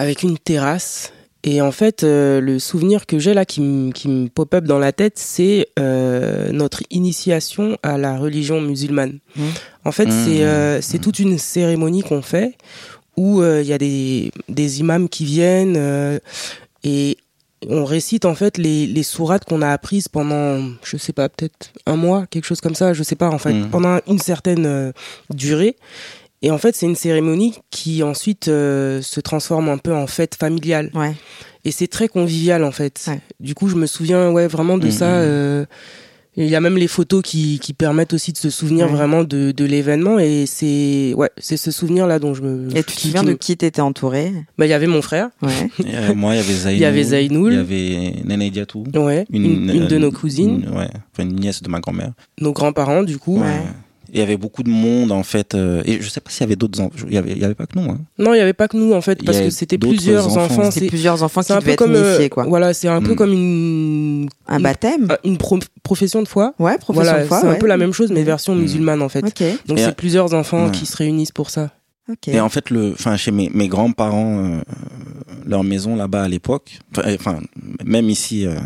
avec 0.00 0.22
une 0.22 0.38
terrasse. 0.38 1.12
Et 1.42 1.60
en 1.60 1.72
fait, 1.72 2.04
euh, 2.04 2.40
le 2.40 2.58
souvenir 2.58 3.06
que 3.06 3.18
j'ai 3.18 3.32
là 3.32 3.44
qui 3.44 3.60
me 3.60 4.28
pop 4.28 4.52
up 4.54 4.64
dans 4.64 4.78
la 4.78 4.92
tête, 4.92 5.18
c'est 5.18 5.68
euh, 5.78 6.52
notre 6.52 6.82
initiation 6.90 7.78
à 7.82 7.96
la 7.96 8.18
religion 8.18 8.60
musulmane. 8.60 9.18
Mhm. 9.36 9.44
En 9.84 9.92
fait, 9.92 10.10
c'est 10.10 10.42
euh, 10.42 10.80
c'est 10.80 10.98
toute 10.98 11.18
une 11.18 11.38
cérémonie 11.38 12.02
qu'on 12.02 12.22
fait 12.22 12.56
où 13.16 13.42
il 13.42 13.66
y 13.66 13.72
a 13.72 13.78
des 13.78 14.32
des 14.48 14.80
imams 14.80 15.08
qui 15.08 15.24
viennent 15.24 16.20
et 16.84 17.16
on 17.68 17.84
récite 17.84 18.24
en 18.24 18.34
fait 18.34 18.58
les, 18.58 18.86
les 18.86 19.02
sourates 19.02 19.44
qu'on 19.44 19.62
a 19.62 19.68
apprises 19.68 20.08
pendant, 20.08 20.62
je 20.82 20.96
sais 20.96 21.12
pas, 21.12 21.28
peut-être 21.28 21.72
un 21.86 21.96
mois, 21.96 22.26
quelque 22.26 22.44
chose 22.44 22.60
comme 22.60 22.74
ça, 22.74 22.92
je 22.92 23.02
sais 23.02 23.16
pas, 23.16 23.28
en 23.28 23.38
fait, 23.38 23.54
pendant 23.70 23.98
une 24.06 24.18
certaine 24.18 24.66
euh, 24.66 24.92
durée. 25.30 25.76
Et 26.42 26.50
en 26.50 26.58
fait, 26.58 26.74
c'est 26.74 26.86
une 26.86 26.96
cérémonie 26.96 27.54
qui 27.70 28.02
ensuite 28.02 28.48
euh, 28.48 29.02
se 29.02 29.20
transforme 29.20 29.68
un 29.68 29.78
peu 29.78 29.94
en 29.94 30.06
fête 30.06 30.34
familiale. 30.36 30.90
Ouais. 30.94 31.12
Et 31.64 31.70
c'est 31.70 31.86
très 31.88 32.08
convivial 32.08 32.64
en 32.64 32.70
fait. 32.72 33.04
Ouais. 33.08 33.20
Du 33.40 33.54
coup, 33.54 33.68
je 33.68 33.76
me 33.76 33.86
souviens 33.86 34.30
ouais 34.30 34.46
vraiment 34.46 34.78
de 34.78 34.86
Mhm. 34.86 34.90
ça. 34.92 35.06
euh, 35.16 35.66
et 36.36 36.44
Il 36.44 36.48
y 36.50 36.54
a 36.56 36.60
même 36.60 36.78
les 36.78 36.86
photos 36.86 37.22
qui, 37.22 37.58
qui 37.58 37.74
permettent 37.74 38.14
aussi 38.14 38.32
de 38.32 38.38
se 38.38 38.48
souvenir 38.48 38.86
Ouais. 38.86 38.92
vraiment 38.92 39.24
de, 39.24 39.50
de 39.50 39.64
l'événement. 39.66 40.18
Et 40.18 40.46
c'est 40.46 41.12
ouais, 41.14 41.28
c'est 41.36 41.58
ce 41.58 41.70
souvenir 41.70 42.06
là 42.06 42.18
dont 42.18 42.32
je 42.32 42.40
me. 42.42 42.74
Et 42.74 42.82
tu 42.84 42.94
te 42.96 43.00
souviens 43.00 43.24
de 43.24 43.34
qui 43.34 43.56
t'étais 43.58 43.82
entouré? 43.82 44.32
Bah, 44.56 44.64
il 44.64 44.70
y 44.70 44.72
avait 44.72 44.86
mon 44.86 45.02
frère. 45.02 45.28
Ouais. 45.42 45.50
Et, 45.84 45.94
euh, 45.94 46.14
moi, 46.14 46.34
il 46.34 46.38
y 46.38 46.40
avait 46.40 46.54
Zainoul. 46.54 46.76
Il 46.78 46.80
y 46.80 46.84
avait 46.86 47.02
Zainoul. 47.02 47.52
Il 47.52 47.56
y 47.56 47.60
avait 47.60 48.14
Nene 48.24 48.48
Diatou. 48.48 48.84
Ouais. 48.94 49.26
Une, 49.30 49.44
une 49.68 49.86
de 49.88 49.96
euh, 49.96 49.98
nos 49.98 50.12
cousines, 50.12 50.62
une- 50.66 50.74
ouais, 50.78 50.88
enfin 51.12 51.24
une 51.24 51.34
nièce 51.38 51.62
de 51.62 51.68
ma 51.68 51.80
grand-mère. 51.80 52.12
nos 52.40 52.52
grands-parents 52.54 53.02
du 53.02 53.18
coup. 53.18 53.40
Ouais. 53.42 53.60
Il 54.12 54.18
y 54.18 54.22
avait 54.22 54.36
beaucoup 54.36 54.62
de 54.62 54.70
monde 54.70 55.12
en 55.12 55.22
fait. 55.22 55.54
euh, 55.54 55.82
et 55.84 56.00
je 56.00 56.08
sais 56.08 56.20
pas 56.20 56.30
s'il 56.30 56.40
y 56.40 56.44
avait 56.44 56.56
d'autres 56.56 56.80
enfants. 56.80 56.94
Il 57.08 57.14
y 57.14 57.18
avait, 57.18 57.32
il 57.32 57.38
y 57.38 57.44
avait 57.44 57.54
pas 57.54 57.66
que 57.66 57.78
nous. 57.78 57.90
Hein. 57.90 57.98
Non, 58.18 58.34
il 58.34 58.38
y 58.38 58.40
avait 58.40 58.52
pas 58.52 58.66
que 58.68 58.76
nous 58.76 58.92
en 58.92 59.00
fait, 59.00 59.24
parce 59.24 59.38
que 59.40 59.50
c'était 59.50 59.78
plusieurs 59.78 60.26
enfants. 60.26 60.44
enfants. 60.44 60.70
C'était 60.70 60.86
C'est 60.86 60.90
plusieurs 60.90 61.22
enfants 61.22 61.40
qui 61.42 61.46
c'est 61.48 61.52
un 61.52 61.56
devaient 61.58 61.66
peu 61.66 61.72
être 61.72 61.78
comme 61.78 61.94
euh, 61.94 62.08
initiés, 62.08 62.28
quoi. 62.28 62.44
voilà, 62.44 62.74
c'est 62.74 62.88
un 62.88 63.00
peu 63.02 63.12
Mm. 63.12 63.16
comme 63.16 63.32
une 63.32 64.28
Un 64.48 64.60
baptême 64.60 65.08
une 65.24 65.38
pro- 65.38 65.58
profession 65.82 66.22
de 66.22 66.28
foi. 66.28 66.54
Ouais, 66.58 66.76
profession 66.78 67.04
Voilà, 67.10 67.22
de 67.22 67.28
foi. 67.28 67.40
c'est 67.40 67.46
un 67.48 67.54
peu 67.54 67.66
la 67.66 67.76
même 67.76 67.92
chose 67.92 68.10
mais 68.12 68.22
version 68.22 68.54
Mm. 68.54 68.60
musulmane 68.60 69.02
en 69.02 69.08
fait. 69.08 69.24
Ok, 69.24 69.42
Donc 69.66 69.78
c'est 69.78 69.94
plusieurs 69.94 70.34
enfants 70.34 70.66
Ouais. 70.66 70.70
qui 70.72 70.86
se 70.86 70.96
réunissent 70.96 71.32
pour 71.32 71.50
ça. 71.50 71.70
ok. 72.10 72.28
Et 72.28 72.40
en 72.40 72.48
fait, 72.48 72.70
le, 72.70 72.92
enfin 72.92 73.16
chez 73.16 73.30
mes, 73.30 73.48
mes 73.54 73.68
grands-parents, 73.68 74.38
euh, 74.44 74.60
leur 75.46 75.62
maison 75.64 75.94
là-bas 75.96 76.22
à 76.24 76.28
l'époque, 76.28 76.78
enfin, 76.96 77.14
enfin, 77.14 77.38
même 77.84 78.10
ici. 78.10 78.46
euh, 78.46 78.56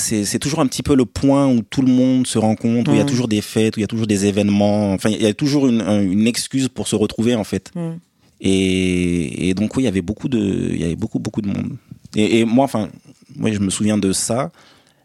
c'est 0.00 0.24
c'est 0.24 0.38
toujours 0.38 0.60
un 0.60 0.66
petit 0.66 0.82
peu 0.82 0.94
le 0.96 1.04
point 1.04 1.46
où 1.46 1.62
tout 1.62 1.82
le 1.82 1.92
monde 1.92 2.26
se 2.26 2.38
rencontre, 2.38 2.90
où 2.90 2.94
il 2.94 2.98
y 2.98 3.00
a 3.00 3.04
Mm. 3.04 3.08
toujours 3.14 3.28
des 3.28 3.40
fêtes, 3.42 3.76
où 3.76 3.80
il 3.80 3.82
y 3.82 3.84
a 3.84 3.88
toujours 3.94 4.06
des 4.08 4.26
événements. 4.26 4.92
Enfin, 4.92 5.10
il 5.10 5.22
y 5.22 5.26
a 5.26 5.34
toujours 5.34 5.68
une, 5.68 5.80
un- 5.80 6.02
une 6.02 6.26
excuse 6.26 6.68
pour 6.68 6.88
se 6.88 6.96
retrouver 6.96 7.34
en 7.34 7.44
fait. 7.44 7.70
Mm. 7.74 7.92
Et, 8.42 9.48
et 9.50 9.54
donc 9.54 9.76
oui, 9.76 9.82
il 9.82 9.86
y 9.86 9.88
avait 9.88 10.02
beaucoup 10.02 10.28
de, 10.28 10.70
il 10.72 10.80
y 10.80 10.84
avait 10.84 10.96
beaucoup 10.96 11.18
beaucoup 11.18 11.42
de 11.42 11.48
monde. 11.48 11.76
Et, 12.16 12.40
et 12.40 12.44
moi, 12.44 12.64
enfin, 12.64 12.88
ouais, 13.38 13.52
je 13.52 13.60
me 13.60 13.70
souviens 13.70 13.98
de 13.98 14.12
ça, 14.12 14.50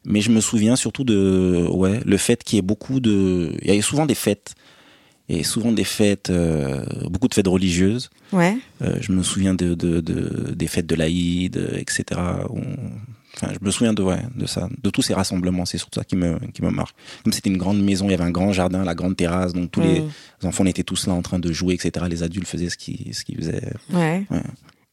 mais 0.05 0.21
je 0.21 0.31
me 0.31 0.39
souviens 0.41 0.75
surtout 0.75 1.03
de, 1.03 1.67
ouais, 1.69 1.99
le 2.05 2.17
fait 2.17 2.43
qu'il 2.43 2.55
y 2.58 2.60
ait 2.60 2.63
beaucoup 2.73 2.99
de, 2.99 3.51
il 3.62 3.67
y 3.67 3.71
avait 3.71 3.81
souvent 3.81 4.05
des 4.05 4.15
fêtes, 4.15 4.55
et 5.27 5.43
souvent 5.43 5.71
des 5.71 5.84
fêtes, 5.84 6.29
euh, 6.29 6.86
beaucoup 7.10 7.27
de 7.27 7.34
fêtes 7.34 7.47
religieuses. 7.47 8.10
Ouais. 8.31 8.58
Euh, 8.81 8.97
je 9.01 9.12
me 9.12 9.21
souviens 9.23 9.53
de, 9.55 9.73
de, 9.73 9.99
de 9.99 10.53
des 10.55 10.67
fêtes 10.67 10.86
de 10.88 10.95
l'Aïd, 10.95 11.58
etc. 11.77 12.03
où 12.49 12.60
on- 12.60 13.14
Enfin, 13.36 13.54
je 13.54 13.63
me 13.65 13.69
souviens 13.71 13.93
de 13.93 14.02
ouais, 14.04 14.21
de 14.36 14.45
ça, 14.45 14.69
de 14.82 14.89
tous 14.89 15.02
ces 15.02 15.13
rassemblements. 15.13 15.65
C'est 15.65 15.78
surtout 15.78 16.00
ça 16.00 16.06
qui 16.06 16.15
me 16.15 16.39
qui 16.54 16.62
me 16.62 16.69
marque. 16.69 16.95
Comme 17.24 17.34
c'était 17.34 17.50
une 17.50 17.58
grande 17.58 17.82
maison, 17.84 18.06
il 18.06 18.12
y 18.12 18.13
avait 18.13 18.24
un 18.24 18.32
grand 18.32 18.52
jardin, 18.54 18.84
la 18.84 18.95
grande 18.95 19.15
terrasse, 19.17 19.54
donc 19.54 19.71
tous 19.71 19.82
les 19.82 20.02
Mm. 20.02 20.48
enfants 20.48 20.63
on 20.63 20.67
était 20.67 20.84
tous 20.84 21.08
là 21.08 21.13
en 21.13 21.21
train 21.21 21.39
de 21.39 21.52
jouer, 21.52 21.74
etc. 21.74 22.06
Les 22.10 22.24
adultes 22.24 22.48
faisaient 22.48 22.69
ce 22.69 22.78
qu'ils 22.78 23.13
ce 23.13 23.24
qu'ils 23.26 23.38
faisaient. 23.38 23.74
Ouais. 23.91 24.26
Ouais. 24.30 24.41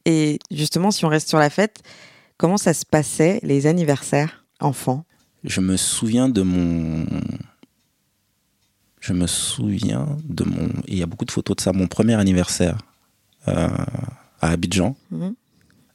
Et 0.05 0.39
justement, 0.51 0.91
si 0.91 1.05
on 1.05 1.09
reste 1.09 1.29
sur 1.29 1.37
la 1.39 1.49
fête, 1.49 1.81
comment 2.37 2.57
ça 2.57 2.73
se 2.73 2.85
passait 2.85 3.39
les 3.43 3.65
anniversaires 3.67 4.43
enfants? 4.59 5.05
Je 5.45 5.61
me 5.61 5.77
souviens 5.77 6.27
de 6.29 6.41
mon. 6.41 7.05
Je 8.99 9.13
me 9.13 9.27
souviens 9.27 10.17
de 10.23 10.43
mon. 10.45 10.69
Il 10.87 10.97
y 10.97 11.03
a 11.03 11.05
beaucoup 11.05 11.25
de 11.25 11.31
photos 11.31 11.57
de 11.57 11.61
ça. 11.61 11.73
Mon 11.73 11.87
premier 11.87 12.13
anniversaire 12.15 12.77
euh, 13.49 13.67
à 14.41 14.49
Abidjan. 14.49 14.95
Mhm. 15.11 15.35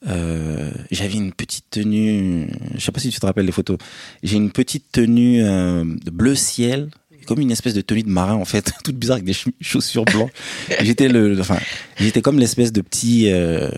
Euh, 0.07 0.71
j'avais 0.91 1.15
une 1.15 1.33
petite 1.33 1.67
tenue. 1.71 2.49
Je 2.75 2.81
sais 2.81 2.93
pas 2.93 3.01
si 3.01 3.11
tu 3.11 3.19
te 3.19 3.27
rappelles 3.27 3.47
les 3.47 3.53
photos. 3.53 3.79
J'ai 4.23 4.37
une 4.37 4.51
petite 4.51 4.93
tenue 4.93 5.43
euh, 5.45 5.85
bleu 6.13 6.35
ciel, 6.35 6.91
comme 7.29 7.41
une 7.41 7.51
espèce 7.51 7.75
de 7.75 7.81
tenue 7.81 8.03
de 8.03 8.09
marin 8.11 8.35
en 8.35 8.45
fait, 8.45 8.73
toute 8.85 8.97
bizarre 8.97 9.17
avec 9.17 9.25
des 9.27 9.33
ch- 9.35 9.53
chaussures 9.61 10.05
blanches. 10.05 10.31
j'étais 10.81 11.09
le, 11.09 11.39
enfin, 11.41 11.59
j'étais 12.01 12.23
comme 12.23 12.39
l'espèce 12.39 12.73
de 12.73 12.81
petit, 12.81 13.31
euh, 13.31 13.69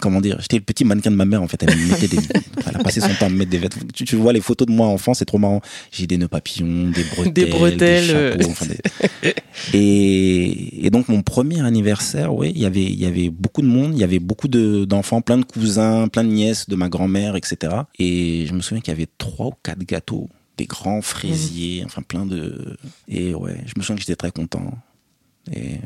comment 0.00 0.20
dire, 0.20 0.36
j'étais 0.40 0.56
le 0.56 0.62
petit 0.62 0.84
mannequin 0.84 1.10
de 1.10 1.16
ma 1.16 1.24
mère 1.24 1.42
en 1.42 1.48
fait. 1.48 1.62
Elle 1.62 1.76
me 1.76 1.88
mettait 1.90 2.08
des, 2.08 2.18
elle 2.66 2.76
a 2.76 2.78
passé 2.80 3.00
son 3.00 3.08
temps 3.18 3.26
à 3.26 3.28
me 3.30 3.36
mettre 3.36 3.50
des 3.50 3.58
vêtements. 3.58 3.82
Tu, 3.94 4.04
tu 4.04 4.16
vois 4.16 4.32
les 4.32 4.40
photos 4.40 4.66
de 4.68 4.72
moi 4.72 4.86
enfant, 4.86 5.14
c'est 5.14 5.24
trop 5.24 5.38
marrant. 5.38 5.60
J'ai 5.90 6.06
des 6.06 6.18
nœuds 6.18 6.28
papillons, 6.28 6.90
des 6.90 7.02
bretelles, 7.04 7.32
Des 7.32 7.46
bretelles, 7.46 8.04
chapeaux, 8.06 8.48
euh. 8.48 8.50
enfin, 8.50 8.66
des- 8.66 9.34
et, 9.74 10.86
et 10.86 10.90
donc 10.90 11.08
mon 11.08 11.22
premier 11.22 11.60
anniversaire, 11.64 12.34
ouais, 12.34 12.50
il 12.50 12.58
y 12.60 12.66
avait, 12.66 12.82
il 12.84 12.98
y 13.00 13.06
avait 13.06 13.30
beaucoup 13.30 13.62
de 13.62 13.66
monde, 13.66 13.92
il 13.94 13.98
y 14.00 14.04
avait 14.04 14.18
beaucoup 14.18 14.48
de 14.48 14.84
d'enfants, 14.84 15.20
plein 15.20 15.38
de 15.38 15.44
cousins, 15.44 16.08
plein 16.08 16.24
de 16.24 16.30
nièces 16.30 16.68
de 16.68 16.76
ma 16.76 16.88
grand-mère, 16.88 17.36
etc. 17.36 17.72
Et 17.98 18.46
je 18.48 18.54
me 18.54 18.60
souviens 18.60 18.80
qu'il 18.80 18.92
y 18.92 18.96
avait 18.96 19.08
trois 19.18 19.46
ou 19.46 19.52
quatre 19.62 19.84
gâteaux, 19.84 20.28
des 20.58 20.66
grands 20.66 21.00
fraisiers, 21.00 21.82
enfin 21.86 22.02
plein 22.02 22.26
de. 22.26 22.76
Et 23.08 23.34
ouais, 23.34 23.56
je 23.64 23.72
me 23.76 23.82
souviens 23.82 23.94
que 23.96 24.00
j'étais 24.02 24.16
très 24.16 24.32
content. 24.32 24.70
Et 25.50 25.76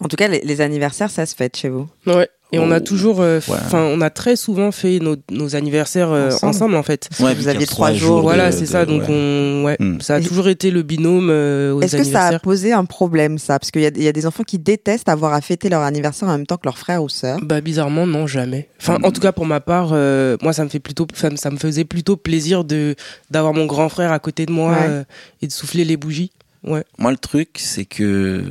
En 0.00 0.08
tout 0.08 0.16
cas, 0.16 0.28
les, 0.28 0.40
les 0.40 0.60
anniversaires, 0.62 1.10
ça 1.10 1.26
se 1.26 1.34
fête 1.34 1.56
chez 1.56 1.68
vous. 1.68 1.88
Ouais. 2.06 2.28
Et 2.54 2.58
on 2.58 2.70
a 2.70 2.80
toujours, 2.80 3.20
euh, 3.20 3.40
ouais. 3.48 3.56
enfin, 3.66 3.82
on 3.82 4.00
a 4.00 4.10
très 4.10 4.36
souvent 4.36 4.70
fait 4.72 4.98
nos, 5.00 5.16
nos 5.30 5.56
anniversaires 5.56 6.10
euh, 6.12 6.28
Ensemble. 6.28 6.50
ensemble. 6.50 6.74
en 6.76 6.82
fait. 6.82 7.08
vous 7.18 7.48
aviez 7.48 7.66
trois 7.66 7.92
jours, 7.92 8.22
Voilà, 8.22 8.50
de- 8.50 8.54
c'est 8.54 8.62
de- 8.62 8.66
ça. 8.66 8.86
Donc 8.86 9.02
ouais. 9.02 9.08
on, 9.10 9.62
ouais, 9.64 9.76
Mm. 9.80 10.00
ça 10.00 10.14
a 10.16 10.20
Et- 10.20 10.22
toujours 10.22 10.48
été 10.48 10.70
le 10.70 10.82
binôme 10.82 11.28
euh, 11.30 11.72
aux 11.72 11.80
Est-ce 11.82 11.96
que 11.96 12.04
ça 12.04 12.26
a 12.26 12.38
posé 12.38 12.72
un 12.72 12.84
problème, 12.84 13.38
ça? 13.38 13.58
Parce 13.58 13.70
qu'il 13.70 13.82
y, 13.82 13.86
a- 13.86 13.90
il 13.94 14.02
y 14.02 14.08
a 14.08 14.12
des 14.12 14.26
enfants 14.26 14.44
qui 14.44 14.58
détestent 14.58 15.08
avoir 15.08 15.32
à 15.34 15.40
fêter 15.40 15.68
leur 15.68 15.82
anniversaire 15.82 16.28
en 16.28 16.32
même 16.32 16.46
temps 16.46 16.56
que 16.56 16.64
leur 16.66 16.78
frère 16.78 17.02
ou 17.02 17.08
sœur. 17.08 17.38
Bah 17.42 17.60
bizarrement 17.60 18.06
non 18.06 18.26
jamais. 18.26 18.68
Enfin 18.80 18.98
en 19.02 19.10
tout 19.10 19.20
cas 19.20 19.32
pour 19.32 19.46
ma 19.46 19.60
part, 19.60 19.90
euh, 19.92 20.36
moi 20.42 20.52
ça 20.52 20.64
me 20.64 20.68
fait 20.68 20.78
plutôt, 20.80 21.06
ça 21.14 21.30
me, 21.30 21.36
ça 21.36 21.50
me 21.50 21.56
faisait 21.56 21.84
plutôt 21.84 22.16
plaisir 22.16 22.64
de 22.64 22.94
d'avoir 23.30 23.52
mon 23.54 23.66
grand 23.66 23.88
frère 23.88 24.12
à 24.12 24.18
côté 24.18 24.46
de 24.46 24.52
moi 24.52 24.70
Ouais. 24.72 24.76
euh, 24.88 25.04
et 25.42 25.46
de 25.46 25.52
souffler 25.52 25.84
les 25.84 25.96
bougies. 25.96 26.30
Ouais. 26.66 26.82
Moi, 26.96 27.10
le 27.10 27.18
truc, 27.18 27.50
c'est 27.56 27.84
que 27.84 28.42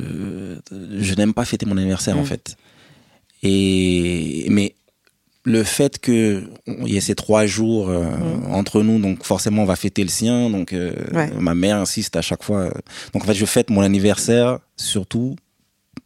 je 0.99 1.15
n'aime 1.15 1.33
pas 1.33 1.45
fêter 1.45 1.65
mon 1.65 1.77
anniversaire, 1.77 2.15
en 2.17 2.21
Mm. 2.21 2.25
fait. 2.25 2.55
Et 3.43 4.47
mais 4.49 4.73
le 5.45 5.63
fait 5.63 5.99
que 5.99 6.43
il 6.67 6.87
y 6.93 6.97
ait 6.97 7.01
ces 7.01 7.15
trois 7.15 7.45
jours 7.45 7.89
euh, 7.89 8.05
entre 8.49 8.81
nous, 8.81 8.97
donc 8.99 9.23
forcément 9.25 9.63
on 9.63 9.65
va 9.65 9.75
fêter 9.75 10.01
le 10.03 10.09
sien. 10.09 10.49
Donc 10.49 10.71
euh, 10.73 10.93
Ouais. 11.13 11.29
ma 11.39 11.53
mère 11.53 11.77
insiste 11.77 12.15
à 12.15 12.21
chaque 12.21 12.43
fois. 12.43 12.69
Donc 13.13 13.23
en 13.23 13.27
fait, 13.27 13.33
je 13.33 13.45
fête 13.45 13.69
mon 13.69 13.81
anniversaire 13.81 14.59
surtout 14.77 15.35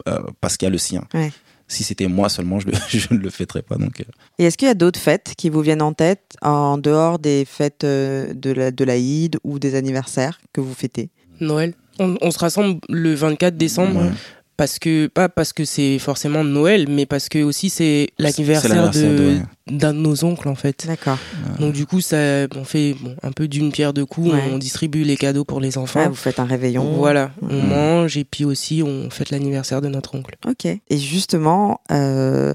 euh, 0.08 0.20
parce 0.42 0.58
qu'il 0.58 0.66
y 0.66 0.70
a 0.70 0.72
le 0.72 0.78
sien. 0.80 1.04
Ouais. 1.14 1.32
Si 1.70 1.84
c'était 1.84 2.08
moi 2.08 2.30
seulement, 2.30 2.60
je, 2.60 2.68
le- 2.68 2.74
je 2.90 3.14
ne 3.14 3.20
le 3.20 3.30
fêterais 3.30 3.62
pas. 3.62 3.76
Donc 3.76 4.00
euh, 4.00 4.06
Et 4.40 4.46
est-ce 4.46 4.58
qu'il 4.58 4.68
y 4.68 4.72
a 4.72 4.76
d'autres 4.76 5.00
fêtes 5.00 5.34
qui 5.38 5.50
vous 5.50 5.62
viennent 5.62 5.82
en 5.84 5.94
tête 5.94 6.36
en 6.42 6.78
dehors 6.80 7.20
des 7.20 7.46
fêtes 7.46 7.84
euh, 7.84 8.34
de 8.34 8.52
la 8.52 8.72
de 8.72 8.84
l'Aïd 8.84 9.38
ou 9.44 9.60
des 9.60 9.76
anniversaires 9.76 10.40
que 10.54 10.62
vous 10.62 10.74
fêtez? 10.74 11.10
Noël. 11.40 11.76
On, 12.00 12.16
on 12.22 12.32
se 12.32 12.40
rassemble 12.40 12.80
le 12.90 13.14
24 13.16 13.56
décembre 13.58 14.02
Ouais. 14.02 14.12
Parce 14.58 14.80
que 14.80 15.08
pas 15.08 15.30
parce 15.30 15.54
que 15.54 15.64
c'est 15.66 16.00
forcément 16.00 16.44
Noël, 16.44 16.88
mais 16.90 17.06
parce 17.06 17.30
que 17.30 17.44
aussi 17.44 17.70
c'est 17.70 18.10
l'anniversaire 18.18 18.90
de 18.92 19.38
d'un 19.68 19.94
de 19.94 20.00
nos 20.00 20.24
oncles 20.24 20.48
en 20.50 20.56
fait. 20.56 20.86
D'accord. 20.88 21.18
Donc 21.60 21.74
du 21.74 21.86
coup, 21.86 22.02
ça, 22.02 22.48
on 22.56 22.64
fait 22.64 22.96
bon, 23.00 23.16
un 23.22 23.32
peu 23.32 23.48
d'une 23.48 23.72
pierre 23.72 23.94
deux 23.94 24.06
coups. 24.06 24.32
Ouais. 24.34 24.44
On 24.52 24.58
distribue 24.58 25.04
les 25.04 25.16
cadeaux 25.18 25.44
pour 25.46 25.60
les 25.60 25.78
enfants. 25.78 26.00
Ouais, 26.02 26.08
vous 26.10 26.16
faites 26.16 26.40
un 26.40 26.46
réveillon. 26.46 26.94
Voilà, 26.94 27.32
on 27.42 27.54
Mhm. 27.62 27.68
mange 27.70 28.18
et 28.18 28.24
puis 28.24 28.44
aussi 28.46 28.82
on 28.84 29.10
fête 29.10 29.30
l'anniversaire 29.30 29.82
de 29.82 29.88
notre 29.90 30.16
oncle. 30.16 30.36
Ok. 30.48 30.66
Et 30.66 30.98
justement, 30.98 31.82
euh, 31.92 32.52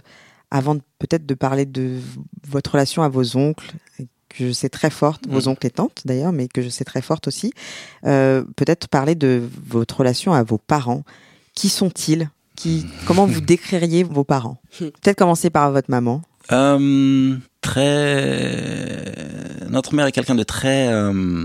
avant 0.51 0.77
peut-être 0.99 1.25
de 1.27 1.35
parler 1.35 1.67
de 1.67 1.97
votre 2.49 2.73
relation 2.73 3.03
à 3.03 3.09
vos 3.09 3.37
oncles, 3.37 3.73
que 4.29 4.47
je 4.49 4.53
sais 4.53 4.71
très 4.71 4.89
forte, 4.91 5.25
vos 5.29 5.43
Mm. 5.43 5.49
oncles 5.53 5.67
et 5.67 5.71
tantes 5.71 6.01
d'ailleurs, 6.07 6.33
mais 6.33 6.49
que 6.49 6.63
je 6.63 6.71
sais 6.71 6.85
très 6.85 7.03
forte 7.03 7.29
aussi, 7.29 7.53
euh, 8.07 8.43
peut-être 8.57 8.89
parler 8.89 9.15
de 9.15 9.43
votre 9.67 9.99
relation 9.99 10.33
à 10.33 10.43
vos 10.43 10.57
parents. 10.59 11.03
Qui 11.55 11.69
sont-ils 11.69 12.31
Qui, 12.57 12.87
Comment 13.07 13.27
vous 13.27 13.41
décririez 13.41 14.03
vos 14.03 14.25
parents 14.25 14.61
Peut-être 14.79 15.19
commencer 15.19 15.51
par 15.51 15.71
votre 15.73 15.91
maman. 15.91 16.23
Euh, 16.51 17.37
très. 17.61 19.15
Notre 19.71 19.95
mère 19.95 20.07
est 20.07 20.13
quelqu'un 20.13 20.35
de 20.35 20.43
très. 20.43 20.89
euh, 20.93 21.45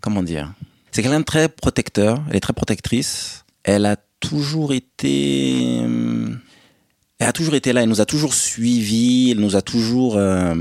Comment 0.00 0.22
dire? 0.22 0.52
C'est 0.92 1.02
quelqu'un 1.02 1.20
de 1.20 1.24
très 1.24 1.48
protecteur. 1.48 2.22
Elle 2.30 2.36
est 2.36 2.40
très 2.40 2.52
protectrice. 2.52 3.44
Elle 3.64 3.86
a 3.86 3.96
toujours 4.20 4.72
été. 4.72 5.80
euh, 5.82 6.28
Elle 7.18 7.28
a 7.28 7.32
toujours 7.32 7.54
été 7.54 7.72
là. 7.72 7.82
Elle 7.82 7.88
nous 7.88 8.00
a 8.00 8.06
toujours 8.06 8.34
suivis. 8.34 9.30
Elle 9.32 9.40
nous 9.40 9.56
a 9.56 9.62
toujours. 9.62 10.16
euh, 10.16 10.54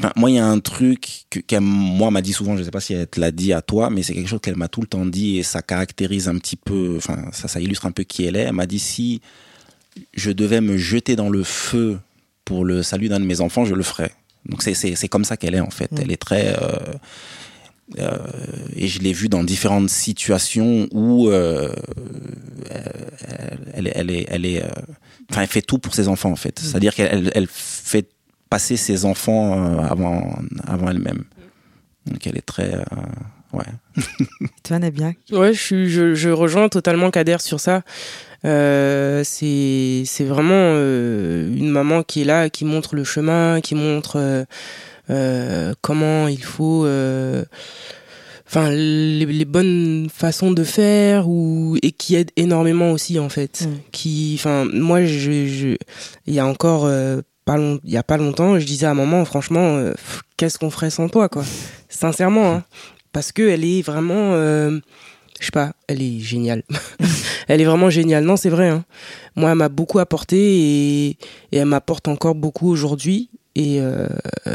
Enfin, 0.00 0.12
moi, 0.14 0.30
il 0.30 0.36
y 0.36 0.38
a 0.38 0.46
un 0.46 0.60
truc 0.60 1.24
que, 1.28 1.40
qu'elle, 1.40 1.60
moi, 1.60 2.10
m'a 2.12 2.22
dit 2.22 2.32
souvent, 2.32 2.56
je 2.56 2.62
sais 2.62 2.70
pas 2.70 2.80
si 2.80 2.94
elle 2.94 3.08
te 3.08 3.18
l'a 3.18 3.32
dit 3.32 3.52
à 3.52 3.62
toi, 3.62 3.90
mais 3.90 4.02
c'est 4.04 4.14
quelque 4.14 4.28
chose 4.28 4.40
qu'elle 4.40 4.56
m'a 4.56 4.68
tout 4.68 4.80
le 4.80 4.86
temps 4.86 5.04
dit 5.04 5.38
et 5.38 5.42
ça 5.42 5.60
caractérise 5.60 6.28
un 6.28 6.38
petit 6.38 6.54
peu, 6.56 6.94
enfin, 6.96 7.18
ça, 7.32 7.48
ça 7.48 7.60
illustre 7.60 7.86
un 7.86 7.90
peu 7.90 8.04
qui 8.04 8.24
elle 8.24 8.36
est. 8.36 8.42
Elle 8.42 8.52
m'a 8.52 8.66
dit 8.66 8.78
si 8.78 9.20
je 10.14 10.30
devais 10.30 10.60
me 10.60 10.76
jeter 10.76 11.16
dans 11.16 11.28
le 11.30 11.42
feu 11.42 11.98
pour 12.44 12.64
le 12.64 12.84
salut 12.84 13.08
d'un 13.08 13.18
de 13.18 13.24
mes 13.24 13.40
enfants, 13.40 13.64
je 13.64 13.74
le 13.74 13.82
ferais. 13.82 14.12
Donc 14.46 14.62
c'est, 14.62 14.74
c'est, 14.74 14.94
c'est 14.94 15.08
comme 15.08 15.24
ça 15.24 15.36
qu'elle 15.36 15.56
est, 15.56 15.60
en 15.60 15.70
fait. 15.70 15.90
Mm. 15.90 15.98
Elle 16.02 16.12
est 16.12 16.16
très, 16.22 16.54
euh, 16.62 16.78
euh, 17.98 18.18
et 18.76 18.86
je 18.86 19.00
l'ai 19.00 19.12
vu 19.12 19.28
dans 19.28 19.42
différentes 19.42 19.90
situations 19.90 20.86
où 20.92 21.28
euh, 21.28 21.74
elle, 22.70 22.92
elle, 23.74 23.86
est- 23.88 23.92
elle 23.96 24.10
est, 24.10 24.26
elle 24.30 24.46
est, 24.46 24.62
euh, 24.62 24.68
enfin, 25.30 25.42
elle 25.42 25.48
fait 25.48 25.62
tout 25.62 25.78
pour 25.78 25.94
ses 25.94 26.06
enfants 26.08 26.30
en 26.30 26.36
fait. 26.36 26.58
C'est-à-dire 26.58 26.94
qu'elle 26.94 27.08
elle, 27.10 27.32
elle 27.34 27.46
fait 27.50 28.08
passer 28.50 28.76
ses 28.76 29.04
enfants 29.04 29.52
euh, 29.58 29.78
avant, 29.82 30.38
avant 30.66 30.90
elle-même. 30.90 31.24
Donc 32.06 32.26
elle 32.26 32.36
est 32.38 32.46
très, 32.46 32.74
euh, 32.74 32.84
ouais. 33.52 33.64
Toi, 34.62 34.78
Nabia? 34.78 35.12
Ouais, 35.30 35.52
je, 35.52 35.60
suis, 35.60 35.90
je, 35.90 36.14
je 36.14 36.30
rejoins 36.30 36.68
totalement 36.68 37.10
Kader 37.10 37.38
sur 37.40 37.60
ça. 37.60 37.82
Euh, 38.44 39.22
c'est 39.24 40.04
c'est 40.06 40.24
vraiment 40.24 40.52
euh, 40.54 41.48
une 41.48 41.70
maman 41.70 42.04
qui 42.04 42.22
est 42.22 42.24
là, 42.24 42.48
qui 42.50 42.64
montre 42.64 42.94
le 42.94 43.02
chemin, 43.02 43.60
qui 43.60 43.74
montre 43.74 44.16
euh, 44.16 44.44
euh, 45.10 45.74
comment 45.80 46.28
il 46.28 46.44
faut, 46.44 46.84
euh, 46.84 47.44
enfin 48.46 48.70
les, 48.70 49.26
les 49.26 49.44
bonnes 49.44 50.08
façons 50.14 50.52
de 50.52 50.62
faire 50.62 51.28
ou 51.28 51.76
et 51.82 51.90
qui 51.90 52.14
aide 52.14 52.30
énormément 52.36 52.92
aussi 52.92 53.18
en 53.18 53.28
fait. 53.28 53.66
Mm. 53.66 53.74
Qui, 53.90 54.36
enfin 54.38 54.66
moi 54.72 55.04
je, 55.04 55.46
je 55.46 55.76
il 56.26 56.34
y 56.34 56.38
a 56.38 56.46
encore 56.46 56.84
euh, 56.86 57.22
il 57.56 57.90
y 57.90 57.96
a 57.96 58.02
pas 58.02 58.16
longtemps, 58.18 58.58
je 58.58 58.66
disais 58.66 58.86
à 58.86 58.94
maman 58.94 59.24
franchement 59.24 59.76
euh, 59.78 59.94
qu'est-ce 60.36 60.58
qu'on 60.58 60.70
ferait 60.70 60.90
sans 60.90 61.08
toi 61.08 61.28
quoi. 61.28 61.44
Sincèrement 61.88 62.52
hein, 62.56 62.64
parce 63.12 63.32
que 63.32 63.48
elle 63.48 63.64
est 63.64 63.80
vraiment 63.82 64.34
euh, 64.34 64.78
je 65.40 65.46
sais 65.46 65.52
pas, 65.52 65.72
elle 65.86 66.02
est 66.02 66.18
géniale. 66.18 66.62
elle 67.48 67.60
est 67.60 67.64
vraiment 67.64 67.90
géniale. 67.90 68.24
Non, 68.24 68.36
c'est 68.36 68.48
vrai. 68.50 68.68
Hein. 68.68 68.84
Moi, 69.36 69.50
elle 69.50 69.56
m'a 69.56 69.68
beaucoup 69.68 70.00
apporté 70.00 70.36
et, 70.36 71.08
et 71.10 71.16
elle 71.58 71.66
m'apporte 71.66 72.08
encore 72.08 72.34
beaucoup 72.34 72.68
aujourd'hui. 72.68 73.30
Et, 73.54 73.80
euh, 73.80 74.08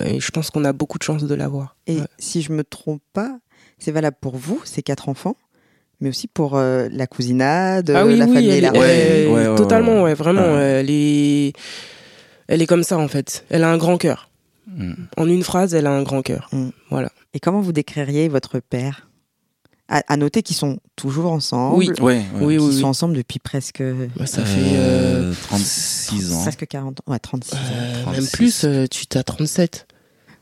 et 0.05 0.19
je 0.19 0.29
pense 0.31 0.49
qu'on 0.49 0.65
a 0.65 0.73
beaucoup 0.73 0.97
de 0.97 1.03
chance 1.03 1.23
de 1.23 1.33
l'avoir. 1.35 1.77
Et 1.87 1.95
Ouais. 1.99 2.07
si 2.19 2.41
je 2.41 2.51
me 2.51 2.65
trompe 2.65 3.01
pas, 3.13 3.37
c'est 3.79 3.91
valable 3.91 4.17
pour 4.19 4.35
vous, 4.35 4.61
ces 4.65 4.81
quatre 4.83 5.07
enfants, 5.07 5.37
mais 6.01 6.09
aussi 6.09 6.27
pour 6.27 6.57
euh, 6.57 6.89
la 6.91 7.07
cousinade, 7.07 7.89
ah 7.95 8.05
oui, 8.05 8.17
la 8.17 8.25
oui, 8.25 8.33
famille 8.33 8.49
elle, 8.49 8.65
est- 8.65 8.77
Ouais, 8.77 9.27
ouais, 9.29 9.47
ouais, 9.47 9.55
totalement, 9.55 9.95
ouais. 9.95 10.01
ouais, 10.09 10.13
vraiment. 10.15 10.53
Ouais. 10.55 11.53
Elle 12.47 12.61
est, 12.61 12.67
comme 12.67 12.83
ça 12.83 12.97
en 12.97 13.07
fait. 13.07 13.45
Elle 13.49 13.63
a 13.63 13.69
un 13.71 13.77
grand 13.77 13.97
cœur. 13.97 14.29
Mm. 14.67 14.93
En 15.17 15.27
une 15.27 15.43
phrase, 15.43 15.73
elle 15.73 15.87
a 15.87 15.91
un 15.91 16.03
grand 16.03 16.21
cœur. 16.21 16.49
Mm. 16.51 16.69
Voilà. 16.89 17.11
Et 17.33 17.39
comment 17.39 17.61
vous 17.61 17.71
décririez 17.73 18.27
votre 18.29 18.59
père? 18.59 19.07
À, 19.89 20.01
à 20.07 20.15
noter 20.17 20.41
qu'ils 20.43 20.55
sont 20.55 20.79
toujours 20.95 21.31
ensemble. 21.31 21.75
Oui. 21.77 21.89
Ouais, 21.99 22.03
ouais. 22.03 22.25
Oui, 22.39 22.57
oui, 22.57 22.71
sont 22.73 22.77
oui. 22.77 22.83
ensemble 22.85 23.15
depuis 23.15 23.39
presque, 23.39 23.83
Bah, 24.15 24.25
ça 24.25 24.43
fait 24.45 24.59
euh, 24.75 25.31
Euh, 25.31 25.33
36 25.49 26.33
ans. 26.33 26.41
presque 26.43 26.65
40 26.67 26.99
ans. 27.01 27.11
Ouais, 27.11 27.19
36 27.19 27.53
ans. 27.55 27.57
euh, 27.73 28.01
36. 28.03 28.21
même 28.21 28.29
plus. 28.31 28.63
euh, 28.63 28.87
tu 28.89 29.05
t'as 29.07 29.23
37, 29.23 29.87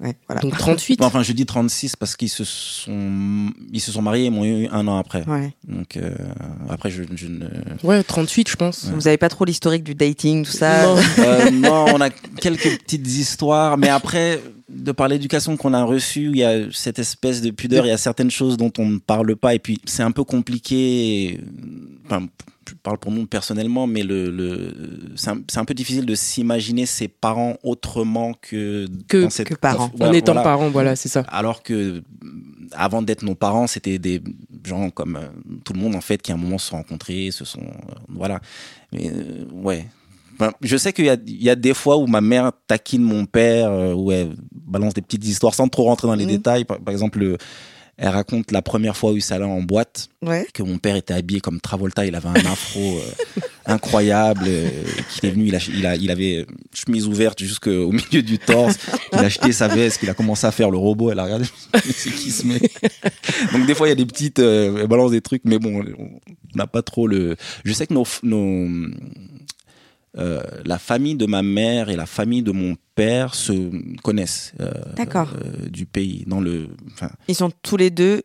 Ouais, 0.01 0.15
voilà. 0.27 0.41
donc 0.41 0.57
38. 0.57 0.99
Bon, 0.99 1.05
enfin, 1.05 1.21
je 1.21 1.31
dis 1.31 1.45
36 1.45 1.95
parce 1.95 2.15
qu'ils 2.15 2.29
se 2.29 2.43
sont, 2.43 3.51
ils 3.71 3.79
se 3.79 3.91
sont 3.91 4.01
mariés 4.01 4.25
et 4.25 4.29
m'ont 4.31 4.43
eu 4.45 4.67
un 4.71 4.87
an 4.87 4.97
après. 4.97 5.23
Ouais. 5.27 5.53
Donc, 5.67 5.95
euh, 5.95 6.15
après, 6.69 6.89
je, 6.89 7.03
je 7.15 7.27
ne. 7.27 7.45
Ouais, 7.83 8.01
38, 8.01 8.49
je 8.49 8.55
pense. 8.55 8.85
Vous 8.85 9.07
avez 9.07 9.17
pas 9.17 9.29
trop 9.29 9.45
l'historique 9.45 9.83
du 9.83 9.93
dating, 9.93 10.43
tout 10.45 10.51
ça 10.51 10.85
Non. 10.85 10.95
Euh, 11.21 11.51
non, 11.51 11.85
on 11.93 12.01
a 12.01 12.09
quelques 12.09 12.79
petites 12.79 13.07
histoires, 13.07 13.77
mais 13.77 13.89
après, 13.89 14.41
de 14.69 14.91
par 14.91 15.07
l'éducation 15.07 15.55
qu'on 15.55 15.73
a 15.73 15.83
reçue, 15.83 16.29
il 16.31 16.37
y 16.37 16.43
a 16.43 16.71
cette 16.71 16.97
espèce 16.97 17.41
de 17.41 17.51
pudeur, 17.51 17.85
il 17.85 17.89
y 17.89 17.91
a 17.91 17.97
certaines 17.97 18.31
choses 18.31 18.57
dont 18.57 18.71
on 18.79 18.85
ne 18.87 18.97
parle 18.97 19.35
pas, 19.35 19.53
et 19.53 19.59
puis 19.59 19.79
c'est 19.85 20.03
un 20.03 20.11
peu 20.11 20.23
compliqué. 20.23 21.39
Enfin, 22.05 22.25
je 22.71 22.75
parle 22.81 22.97
pour 22.97 23.11
nous 23.11 23.25
personnellement, 23.27 23.85
mais 23.87 24.03
le, 24.03 24.29
le 24.31 24.73
c'est 25.15 25.57
un, 25.57 25.65
peu 25.65 25.73
difficile 25.73 26.05
de 26.05 26.15
s'imaginer 26.15 26.85
ses 26.85 27.07
parents 27.07 27.57
autrement 27.63 28.33
que 28.41 28.87
Que- 29.07 29.29
cette- 29.29 29.47
que 29.49 29.55
parents. 29.55 29.91
en 29.99 30.13
étant 30.13 30.31
voilà. 30.33 30.43
parent, 30.43 30.69
voilà, 30.69 30.95
c'est 30.95 31.09
ça. 31.09 31.21
Alors 31.27 31.63
que 31.63 32.01
avant 32.71 33.01
d'être 33.01 33.23
nos 33.23 33.35
parents, 33.35 33.67
c'était 33.67 33.99
des 33.99 34.21
gens 34.65 34.89
comme 34.89 35.17
euh, 35.17 35.27
tout 35.65 35.73
le 35.73 35.79
monde 35.79 35.95
en 35.95 36.01
fait 36.01 36.21
qui 36.21 36.31
à 36.31 36.35
un 36.35 36.37
moment 36.37 36.57
se 36.57 36.69
sont 36.69 36.77
rencontrés, 36.77 37.29
se 37.31 37.43
sont 37.45 37.59
euh, 37.61 37.93
voilà. 38.09 38.39
Mais 38.93 39.09
euh, 39.09 39.45
ouais. 39.51 39.85
Je 40.61 40.75
sais 40.77 40.91
qu'il 40.91 41.05
y 41.05 41.09
a, 41.09 41.17
il 41.27 41.43
y 41.43 41.49
a 41.51 41.55
des 41.55 41.73
fois 41.75 41.97
où 41.97 42.07
ma 42.07 42.21
mère 42.21 42.51
taquine 42.65 43.03
mon 43.03 43.25
père, 43.25 43.69
euh, 43.69 43.93
où 43.93 44.11
elle 44.11 44.35
balance 44.65 44.93
des 44.95 45.01
petites 45.01 45.25
histoires 45.25 45.53
sans 45.53 45.67
trop 45.67 45.83
rentrer 45.83 46.07
dans 46.07 46.15
les 46.15 46.25
Mhm. 46.25 46.31
détails. 46.31 46.65
Par, 46.65 46.79
par 46.79 46.91
exemple, 46.91 47.19
le- 47.19 47.37
elle 48.03 48.09
raconte 48.09 48.51
la 48.51 48.63
première 48.63 48.97
fois 48.97 49.11
où 49.11 49.15
il 49.15 49.21
s'allait 49.21 49.45
en 49.45 49.61
boîte, 49.61 50.09
Ouais. 50.23 50.47
que 50.53 50.63
mon 50.63 50.79
père 50.79 50.95
était 50.95 51.13
habillé 51.13 51.39
comme 51.39 51.61
Travolta, 51.61 52.03
il 52.05 52.15
avait 52.15 52.29
un 52.29 52.33
afro 52.51 52.97
euh, 52.97 53.41
incroyable, 53.67 54.45
euh, 54.47 54.69
qu'il 55.11 55.29
est 55.29 55.31
venu, 55.31 55.45
il, 55.47 55.55
a, 55.55 55.59
il, 55.71 55.85
a, 55.85 55.95
il 55.95 56.09
avait 56.09 56.47
chemise 56.73 57.05
ouverte 57.05 57.39
jusqu'au 57.39 57.91
milieu 57.91 58.23
du 58.23 58.39
torse, 58.39 58.75
il 59.13 59.19
a 59.19 59.21
acheté 59.21 59.51
sa 59.51 59.67
veste, 59.67 59.99
qu'il 59.99 60.09
a 60.09 60.15
commencé 60.15 60.47
à 60.47 60.51
faire 60.51 60.71
le 60.71 60.77
robot, 60.77 61.11
elle 61.11 61.19
a 61.19 61.25
regardé, 61.25 61.45
c'est 61.93 62.09
qui 62.09 62.31
se 62.31 62.45
met. 62.47 62.59
Donc 63.53 63.67
des 63.67 63.75
fois 63.75 63.85
il 63.87 63.91
y 63.91 63.93
a 63.93 63.95
des 63.95 64.05
petites, 64.07 64.39
euh, 64.39 64.79
elle 64.81 64.87
balance 64.87 65.11
des 65.11 65.21
trucs, 65.21 65.43
mais 65.45 65.59
bon, 65.59 65.83
on 65.99 66.57
n'a 66.57 66.65
pas 66.67 66.81
trop 66.81 67.05
le. 67.07 67.35
Je 67.63 67.71
sais 67.73 67.85
que 67.85 67.93
nos, 67.93 68.05
nos 68.23 68.67
euh, 70.17 70.41
la 70.65 70.77
famille 70.77 71.15
de 71.15 71.25
ma 71.25 71.41
mère 71.41 71.89
et 71.89 71.95
la 71.95 72.05
famille 72.05 72.41
de 72.43 72.51
mon 72.51 72.73
père 72.73 72.81
se 73.33 73.53
connaissent 74.01 74.53
euh, 74.59 74.71
D'accord. 74.95 75.29
euh, 75.35 75.69
du 75.69 75.85
pays 75.85 76.23
dans 76.27 76.39
le, 76.41 76.67
Ils 77.27 77.35
sont 77.35 77.51
tous 77.61 77.77
les 77.77 77.89
deux 77.89 78.23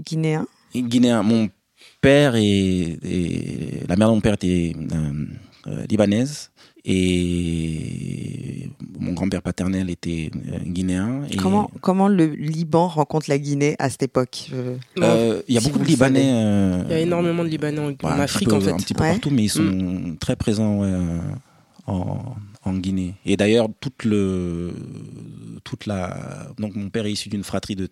guinéens? 0.00 0.46
guinéen. 0.74 1.22
Mon 1.22 1.48
père 2.00 2.34
et, 2.36 2.98
et 3.02 3.82
la 3.88 3.96
mère 3.96 4.08
de 4.08 4.14
mon 4.14 4.20
père 4.20 4.34
était 4.34 4.74
euh, 4.92 5.26
euh, 5.66 5.84
libanaise 5.88 6.50
et 7.32 8.68
mon 8.98 9.12
grand-père 9.12 9.42
paternel 9.42 9.90
était 9.90 10.30
euh, 10.52 10.58
guinéen. 10.64 11.22
Et, 11.30 11.36
Comment, 11.36 11.70
comment 11.80 12.08
le 12.08 12.26
Liban 12.26 12.88
rencontre 12.88 13.26
la 13.28 13.38
Guinée 13.38 13.76
à 13.78 13.90
cette 13.90 14.02
époque? 14.02 14.50
Euh, 14.54 15.42
Il 15.48 15.54
y 15.54 15.58
a 15.58 15.60
Si 15.60 15.68
beaucoup 15.70 15.78
de 15.80 15.84
Libanais. 15.88 16.30
euh, 16.32 16.82
Il 16.86 16.90
y 16.90 16.94
a 16.94 17.00
énormément 17.00 17.44
de 17.44 17.48
Libanais 17.48 17.78
en, 17.80 17.84
en 17.86 17.88
Ouais, 17.88 17.96
un 18.02 18.18
Afrique 18.20 18.48
peu- 18.48 18.56
en 18.56 18.60
fait. 18.60 18.70
Un 18.72 18.76
petit 18.76 18.94
peu 18.94 19.02
Ouais. 19.02 19.12
partout, 19.12 19.30
mais 19.30 19.44
ils 19.44 19.48
sont 19.50 20.16
très 20.20 20.36
présents 20.36 20.80
ouais, 20.80 20.92
en, 21.86 22.18
en 22.68 22.74
Guinée. 22.74 23.14
Et 23.24 23.36
d'ailleurs, 23.36 23.68
toute 23.80 24.04
le, 24.04 24.72
toute 25.64 25.86
la, 25.86 26.48
donc 26.58 26.74
mon 26.76 26.90
père 26.90 27.06
est 27.06 27.12
issu 27.12 27.28
d'une 27.28 27.44
fratrie 27.44 27.76
de 27.76 27.88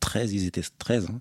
13, 0.00 0.32
ils 0.32 0.46
étaient 0.46 0.62
13, 0.78 1.08
hein, 1.10 1.20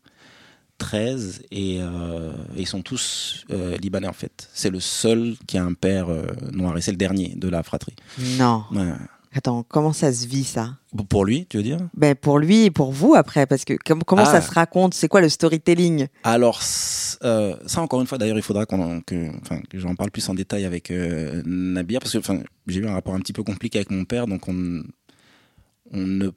13, 0.78 1.44
et, 1.52 1.80
euh, 1.82 2.32
et 2.56 2.62
ils 2.62 2.68
sont 2.68 2.82
tous 2.82 3.46
euh, 3.52 3.78
libanais 3.78 4.08
en 4.08 4.14
fait. 4.14 4.50
C'est 4.54 4.70
le 4.70 4.80
seul 4.80 5.36
qui 5.48 5.58
a 5.58 5.64
un 5.64 5.74
père 5.74 6.10
euh, 6.10 6.28
noir, 6.52 6.78
et 6.78 6.82
c'est 6.82 6.92
le 6.92 6.98
dernier 6.98 7.34
de 7.36 7.50
la 7.50 7.64
fratrie. 7.64 7.96
Non. 8.38 8.64
Ouais. 8.72 8.94
Attends, 9.34 9.64
comment 9.68 9.94
ça 9.94 10.12
se 10.14 10.26
vit 10.26 10.44
ça? 10.46 10.78
Pour 11.10 11.26
lui, 11.26 11.46
tu 11.48 11.58
veux 11.58 11.64
dire? 11.64 11.78
Ben 11.96 12.16
pour 12.16 12.40
lui 12.40 12.64
et 12.66 12.72
pour 12.72 12.92
vous 12.92 13.14
après, 13.14 13.46
parce 13.46 13.66
que 13.66 13.74
com- 13.86 14.02
comment 14.06 14.24
Ah. 14.26 14.32
ça 14.32 14.42
se 14.42 14.52
raconte? 14.52 14.94
C'est 14.94 15.08
quoi 15.08 15.22
le 15.22 15.30
storytelling? 15.30 16.08
Alors, 16.24 16.62
euh, 17.24 17.56
ça 17.66 17.82
encore 17.82 18.02
une 18.02 18.08
fois, 18.08 18.18
d'ailleurs, 18.18 18.38
il 18.38 18.42
faudra 18.44 18.66
que, 18.66 19.30
j'en 19.74 19.96
parle 19.96 20.12
plus 20.12 20.28
en 20.30 20.34
détail 20.34 20.66
avec 20.66 20.90
euh, 20.92 21.44
Nabia, 21.46 22.00
parce 22.00 22.14
que 22.18 22.20
j'ai 22.68 22.80
eu 22.80 22.88
un 22.88 22.94
rapport 22.94 23.14
un 23.14 23.20
petit 23.20 23.34
peu 23.34 23.44
compliqué 23.44 23.78
avec 23.80 23.92
mon 23.92 24.06
père, 24.06 24.28
donc 24.28 24.48
on, 24.48 24.82
on 25.92 25.98
ne, 26.00 26.30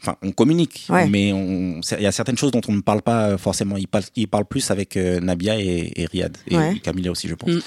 enfin, 0.00 0.16
on 0.22 0.30
communique, 0.30 0.86
Ouais. 0.90 1.08
mais 1.08 1.30
il 1.30 2.02
y 2.02 2.06
a 2.06 2.12
certaines 2.12 2.38
choses 2.38 2.52
dont 2.52 2.60
on 2.68 2.72
ne 2.74 2.82
parle 2.82 3.02
pas 3.02 3.36
forcément. 3.38 3.76
Il 3.78 3.88
parle, 3.88 4.04
il 4.14 4.28
parle 4.28 4.44
plus 4.44 4.70
avec 4.70 4.96
euh, 4.96 5.18
Nabia 5.18 5.58
et, 5.58 5.92
et 5.96 6.06
Riyad 6.06 6.36
et 6.46 6.56
Ouais. 6.56 6.78
Camilla 6.80 7.10
aussi, 7.10 7.26
je 7.26 7.34
pense. 7.34 7.50
Mm. 7.50 7.60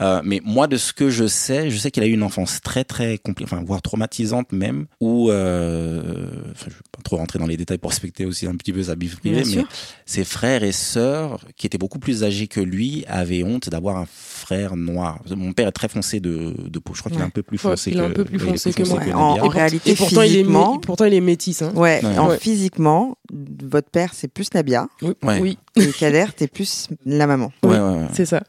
Euh, 0.00 0.20
mais 0.24 0.40
moi, 0.44 0.66
de 0.66 0.76
ce 0.76 0.92
que 0.92 1.08
je 1.10 1.26
sais, 1.26 1.70
je 1.70 1.76
sais 1.78 1.90
qu'il 1.90 2.02
a 2.02 2.06
eu 2.06 2.12
une 2.12 2.22
enfance 2.24 2.60
très 2.62 2.84
très 2.84 3.16
compliquée, 3.18 3.50
enfin 3.52 3.62
voire 3.64 3.80
traumatisante 3.82 4.52
même, 4.52 4.86
où, 5.00 5.30
euh, 5.30 6.26
enfin, 6.52 6.66
je 6.68 6.74
vais 6.74 6.80
pas 6.92 7.02
trop 7.02 7.16
rentrer 7.16 7.38
dans 7.38 7.46
les 7.46 7.56
détails 7.56 7.78
pour 7.78 7.90
respecter 7.90 8.24
aussi 8.24 8.46
un 8.46 8.56
petit 8.56 8.72
peu 8.72 8.82
sa 8.82 8.94
vie 8.94 9.08
privée, 9.08 9.42
Bien 9.42 9.44
mais 9.46 9.52
sûr. 9.52 9.68
ses 10.06 10.24
frères 10.24 10.62
et 10.64 10.72
sœurs, 10.72 11.44
qui 11.56 11.66
étaient 11.66 11.78
beaucoup 11.78 11.98
plus 11.98 12.24
âgés 12.24 12.46
que 12.48 12.60
lui, 12.60 13.04
avaient 13.08 13.42
honte 13.44 13.68
d'avoir 13.68 13.96
un 13.96 14.06
frère 14.10 14.76
noir. 14.76 15.20
Mon 15.34 15.52
père 15.52 15.68
est 15.68 15.72
très 15.72 15.88
foncé 15.88 16.20
de, 16.20 16.54
de 16.68 16.78
peau. 16.78 16.94
Je 16.94 17.00
crois 17.00 17.10
qu'il 17.12 17.20
est 17.20 17.24
un 17.24 17.30
peu 17.30 17.42
plus 17.42 17.56
Ouais, 17.64 17.70
foncé 17.70 17.90
il 17.92 17.98
est 17.98 18.00
que 18.00 18.06
un 18.06 18.10
peu 18.10 18.24
plus 18.24 18.38
foncé 18.38 18.72
que 18.72 18.82
moi. 18.88 19.00
En- 19.14 19.48
réalité, 19.48 19.92
et 19.92 19.94
pourtant, 19.94 20.22
il 20.22 20.26
est, 20.26 20.28
physiquement- 20.38 20.78
pourtant, 20.78 21.04
il 21.04 21.14
est 21.14 21.20
métis. 21.20 21.62
Hein. 21.62 21.72
Ouais, 21.74 22.00
Ouais. 22.04 22.18
en 22.18 22.28
Ouais. 22.28 22.38
physiquement, 22.38 23.16
votre 23.32 23.88
père 23.90 24.10
c'est 24.14 24.28
plus 24.28 24.52
Nabia 24.54 24.88
Oui, 25.02 25.12
Ouais. 25.22 25.38
oui, 25.40 25.58
et 25.76 25.90
Kader 25.92 26.26
t'es 26.36 26.46
plus 26.46 26.88
la 27.04 27.26
maman. 27.26 27.52
Ouais, 27.62 27.70
Oui. 27.70 27.76
ouais, 27.76 27.98
ouais. 28.02 28.06
c'est 28.12 28.26
ça. 28.26 28.42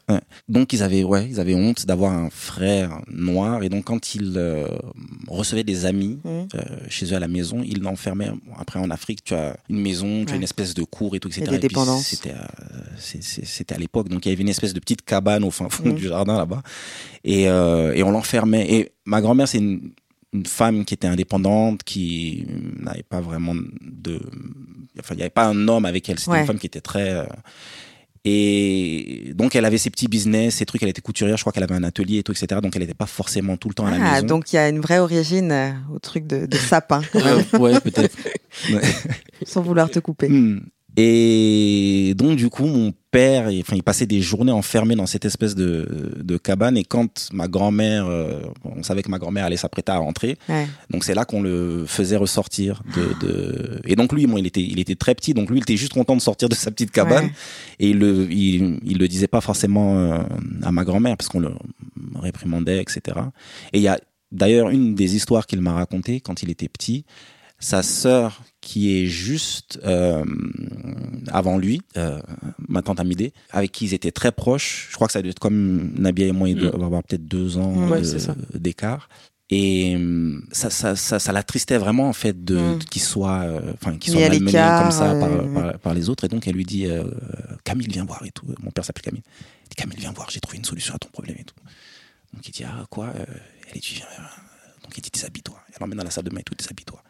Donc 0.48 0.72
ils 0.72 0.82
avaient, 0.82 1.02
ouais, 1.04 1.26
ils 1.28 1.40
avaient 1.40 1.54
honte 1.54 1.86
d'avoir 1.86 2.12
un 2.12 2.30
frère 2.30 3.00
noir 3.10 3.62
et 3.62 3.68
donc 3.68 3.84
quand 3.84 4.14
ils 4.14 4.34
euh, 4.36 4.66
recevaient 5.28 5.64
des 5.64 5.86
amis 5.86 6.18
Mhm. 6.24 6.48
euh, 6.54 6.60
chez 6.88 7.06
eux 7.12 7.16
à 7.16 7.20
la 7.20 7.28
maison, 7.28 7.62
ils 7.64 7.80
l'enfermaient. 7.82 8.30
Bon, 8.30 8.54
Après 8.58 8.78
en 8.78 8.90
Afrique, 8.90 9.24
tu 9.24 9.34
as 9.34 9.56
une 9.68 9.80
maison, 9.80 10.24
tu 10.24 10.32
as 10.32 10.36
une 10.36 10.42
espèce 10.44 10.74
de 10.74 10.84
cour 10.84 11.16
et 11.16 11.20
tout, 11.20 11.28
etc. 11.28 11.46
Des 11.50 11.56
Et 11.56 11.58
puis, 11.58 11.68
dépendances. 11.68 12.06
C'était, 12.06 12.30
euh, 12.30 13.16
c'était 13.20 13.74
à 13.74 13.78
l'époque, 13.78 14.08
donc 14.08 14.24
il 14.26 14.28
y 14.30 14.32
avait 14.32 14.42
une 14.42 14.48
espèce 14.48 14.72
de 14.74 14.80
petite 14.80 15.02
cabane 15.02 15.44
au 15.44 15.50
fin 15.50 15.68
fond 15.68 15.84
Mhm. 15.88 15.94
du 15.94 16.08
jardin 16.08 16.36
là-bas 16.38 16.62
et, 17.24 17.48
euh, 17.48 17.92
et 17.94 18.02
on 18.02 18.10
l'enfermait. 18.10 18.66
Et 18.72 18.92
ma 19.04 19.20
grand-mère, 19.20 19.48
c'est 19.48 19.58
une, 19.58 19.90
une 20.36 20.46
femme 20.46 20.84
qui 20.84 20.94
était 20.94 21.06
indépendante, 21.08 21.82
qui 21.84 22.46
n'avait 22.80 23.02
pas 23.02 23.20
vraiment 23.20 23.54
de, 23.54 24.20
enfin 25.00 25.14
il 25.14 25.18
n'y 25.18 25.22
avait 25.22 25.30
pas 25.30 25.46
un 25.46 25.68
homme 25.68 25.84
avec 25.84 26.08
elle. 26.08 26.18
C'était 26.18 26.30
Ouais. 26.32 26.40
une 26.40 26.46
femme 26.46 26.58
qui 26.58 26.66
était 26.66 26.80
très 26.80 27.10
euh, 27.12 27.24
et 28.28 29.32
donc, 29.36 29.54
elle 29.54 29.64
avait 29.64 29.78
ses 29.78 29.88
petits 29.90 30.08
business, 30.08 30.56
ses 30.56 30.66
trucs. 30.66 30.82
Elle 30.82 30.88
était 30.88 31.00
couturière, 31.00 31.36
je 31.36 31.44
crois 31.44 31.52
qu'elle 31.52 31.62
avait 31.62 31.76
un 31.76 31.84
atelier 31.84 32.18
et 32.18 32.22
tout, 32.24 32.32
etc. 32.32 32.60
Donc, 32.60 32.74
elle 32.74 32.82
n'était 32.82 32.92
pas 32.92 33.06
forcément 33.06 33.56
tout 33.56 33.68
le 33.68 33.74
temps 33.74 33.86
à 33.86 33.92
la 33.96 33.98
Ah, 34.04 34.14
maison. 34.14 34.26
donc 34.26 34.52
il 34.52 34.56
y 34.56 34.58
a 34.58 34.68
une 34.68 34.80
vraie 34.80 34.98
origine 34.98 35.52
euh, 35.52 35.70
au 35.94 36.00
truc 36.00 36.26
de, 36.26 36.44
de 36.46 36.56
sapin, 36.56 37.02
quand 37.12 37.24
même, 37.24 37.44
ouais, 37.62 37.78
peut-être. 37.80 38.16
sans 39.46 39.62
vouloir 39.62 39.88
te 39.90 40.00
couper. 40.00 40.28
Et 40.98 42.14
donc, 42.16 42.36
du 42.36 42.48
coup, 42.48 42.64
mon 42.66 42.92
père, 43.10 43.50
il, 43.50 43.60
enfin, 43.60 43.76
il 43.76 43.82
passait 43.82 44.06
des 44.06 44.20
journées 44.22 44.52
enfermé 44.52 44.94
dans 44.94 45.04
cette 45.06 45.24
espèce 45.26 45.54
de, 45.54 46.12
de 46.22 46.36
cabane. 46.38 46.76
Et 46.78 46.84
quand 46.84 47.28
ma 47.32 47.48
grand-mère, 47.48 48.06
euh, 48.06 48.40
on 48.64 48.82
savait 48.82 49.02
que 49.02 49.10
ma 49.10 49.18
grand-mère 49.18 49.44
allait 49.44 49.56
s'apprêter 49.58 49.92
à 49.92 49.98
rentrer, 49.98 50.38
Ouais. 50.48 50.66
donc 50.90 51.04
c'est 51.04 51.14
là 51.14 51.24
qu'on 51.26 51.42
le 51.42 51.84
faisait 51.86 52.16
ressortir. 52.16 52.82
De, 52.94 53.26
de... 53.26 53.80
Et 53.84 53.94
donc, 53.94 54.12
lui, 54.12 54.26
bon, 54.26 54.38
il 54.38 54.46
était, 54.46 54.62
il 54.62 54.78
était 54.80 54.94
très 54.94 55.14
petit, 55.14 55.34
donc 55.34 55.50
lui, 55.50 55.58
il 55.58 55.62
était 55.62 55.76
juste 55.76 55.92
content 55.92 56.16
de 56.16 56.22
sortir 56.22 56.48
de 56.48 56.54
sa 56.54 56.70
petite 56.70 56.90
cabane. 56.92 57.26
Ouais. 57.26 57.32
Et 57.80 57.90
il 57.90 57.98
le, 57.98 58.30
il, 58.32 58.78
il 58.84 58.98
le 58.98 59.08
disait 59.08 59.28
pas 59.28 59.42
forcément 59.42 59.98
euh, 59.98 60.18
à 60.62 60.72
ma 60.72 60.84
grand-mère 60.84 61.16
parce 61.18 61.28
qu'on 61.28 61.40
le 61.40 61.50
réprimandait, 62.14 62.80
etc. 62.80 63.18
Et 63.74 63.78
il 63.78 63.82
y 63.82 63.88
a 63.88 64.00
d'ailleurs 64.32 64.70
une 64.70 64.94
des 64.94 65.14
histoires 65.14 65.46
qu'il 65.46 65.60
m'a 65.60 65.72
racontées 65.72 66.20
quand 66.20 66.42
il 66.42 66.50
était 66.50 66.68
petit. 66.68 67.04
Sa 67.58 67.82
sœur, 67.82 68.42
qui 68.66 68.98
est 68.98 69.06
juste 69.06 69.78
euh, 69.84 70.24
avant 71.28 71.56
lui, 71.56 71.80
euh, 71.96 72.18
ma 72.68 72.82
tante 72.82 72.98
Amidé, 72.98 73.32
avec 73.50 73.70
qui 73.70 73.84
ils 73.86 73.94
étaient 73.94 74.10
très 74.10 74.32
proches. 74.32 74.88
Je 74.90 74.94
crois 74.96 75.06
que 75.06 75.12
ça 75.12 75.22
doit 75.22 75.30
être 75.30 75.38
comme 75.38 75.92
Nabia 75.96 76.26
et 76.26 76.32
moi, 76.32 76.48
ils 76.48 76.56
Mm. 76.56 76.60
doivent 76.70 76.82
avoir 76.82 77.02
peut-être 77.04 77.26
deux 77.28 77.58
ans 77.58 77.88
Ouais, 77.88 78.02
ça. 78.02 78.34
d'écart. 78.54 79.08
Et 79.50 79.94
hum, 79.94 80.44
ça, 80.50 80.70
ça, 80.70 80.96
ça, 80.96 81.20
ça 81.20 81.30
l'attristait 81.30 81.78
vraiment 81.78 82.08
en 82.08 82.12
fait 82.12 82.44
de 82.44 82.58
Mm. 82.74 82.78
qu'il 82.90 83.02
soit, 83.02 83.42
euh, 83.44 83.72
enfin 83.74 83.96
qu'il 83.96 84.12
Mis 84.12 84.18
soit 84.18 84.28
malmené 84.28 84.52
comme 84.78 84.90
ça 84.90 85.14
par, 85.14 85.30
euh, 85.32 85.46
par, 85.54 85.78
par 85.78 85.94
les 85.94 86.08
autres. 86.08 86.24
Et 86.24 86.28
donc 86.28 86.48
elle 86.48 86.56
lui 86.56 86.64
dit 86.64 86.86
euh, 86.86 87.04
Camille 87.62 87.86
viens 87.88 88.04
voir 88.04 88.24
et 88.26 88.32
tout. 88.32 88.46
Mon 88.60 88.72
père 88.72 88.84
s'appelle 88.84 89.04
Camille. 89.04 89.22
Il 89.64 89.68
dit 89.70 89.76
Camille 89.76 89.98
viens 90.00 90.12
voir, 90.12 90.28
j'ai 90.30 90.40
trouvé 90.40 90.58
une 90.58 90.64
solution 90.64 90.94
à 90.96 90.98
ton 90.98 91.08
problème 91.10 91.36
et 91.38 91.44
tout. 91.44 91.54
Donc 92.34 92.42
il 92.48 92.50
dit 92.50 92.64
ah 92.64 92.84
quoi 92.90 93.06
Euh, 93.14 93.24
Elle 93.72 93.80
dit 93.80 93.94
viens. 93.94 94.06
euh, 94.18 94.22
Donc 94.82 94.98
il 94.98 95.00
dit 95.00 95.10
déshabille-toi. 95.12 95.56
Elle 95.68 95.76
l'emmène 95.80 95.98
dans 95.98 96.04
la 96.04 96.10
salle 96.10 96.24
de 96.24 96.30
bain 96.30 96.40
et 96.40 96.42
tout 96.42 96.54
déshabille-toi. 96.58 97.00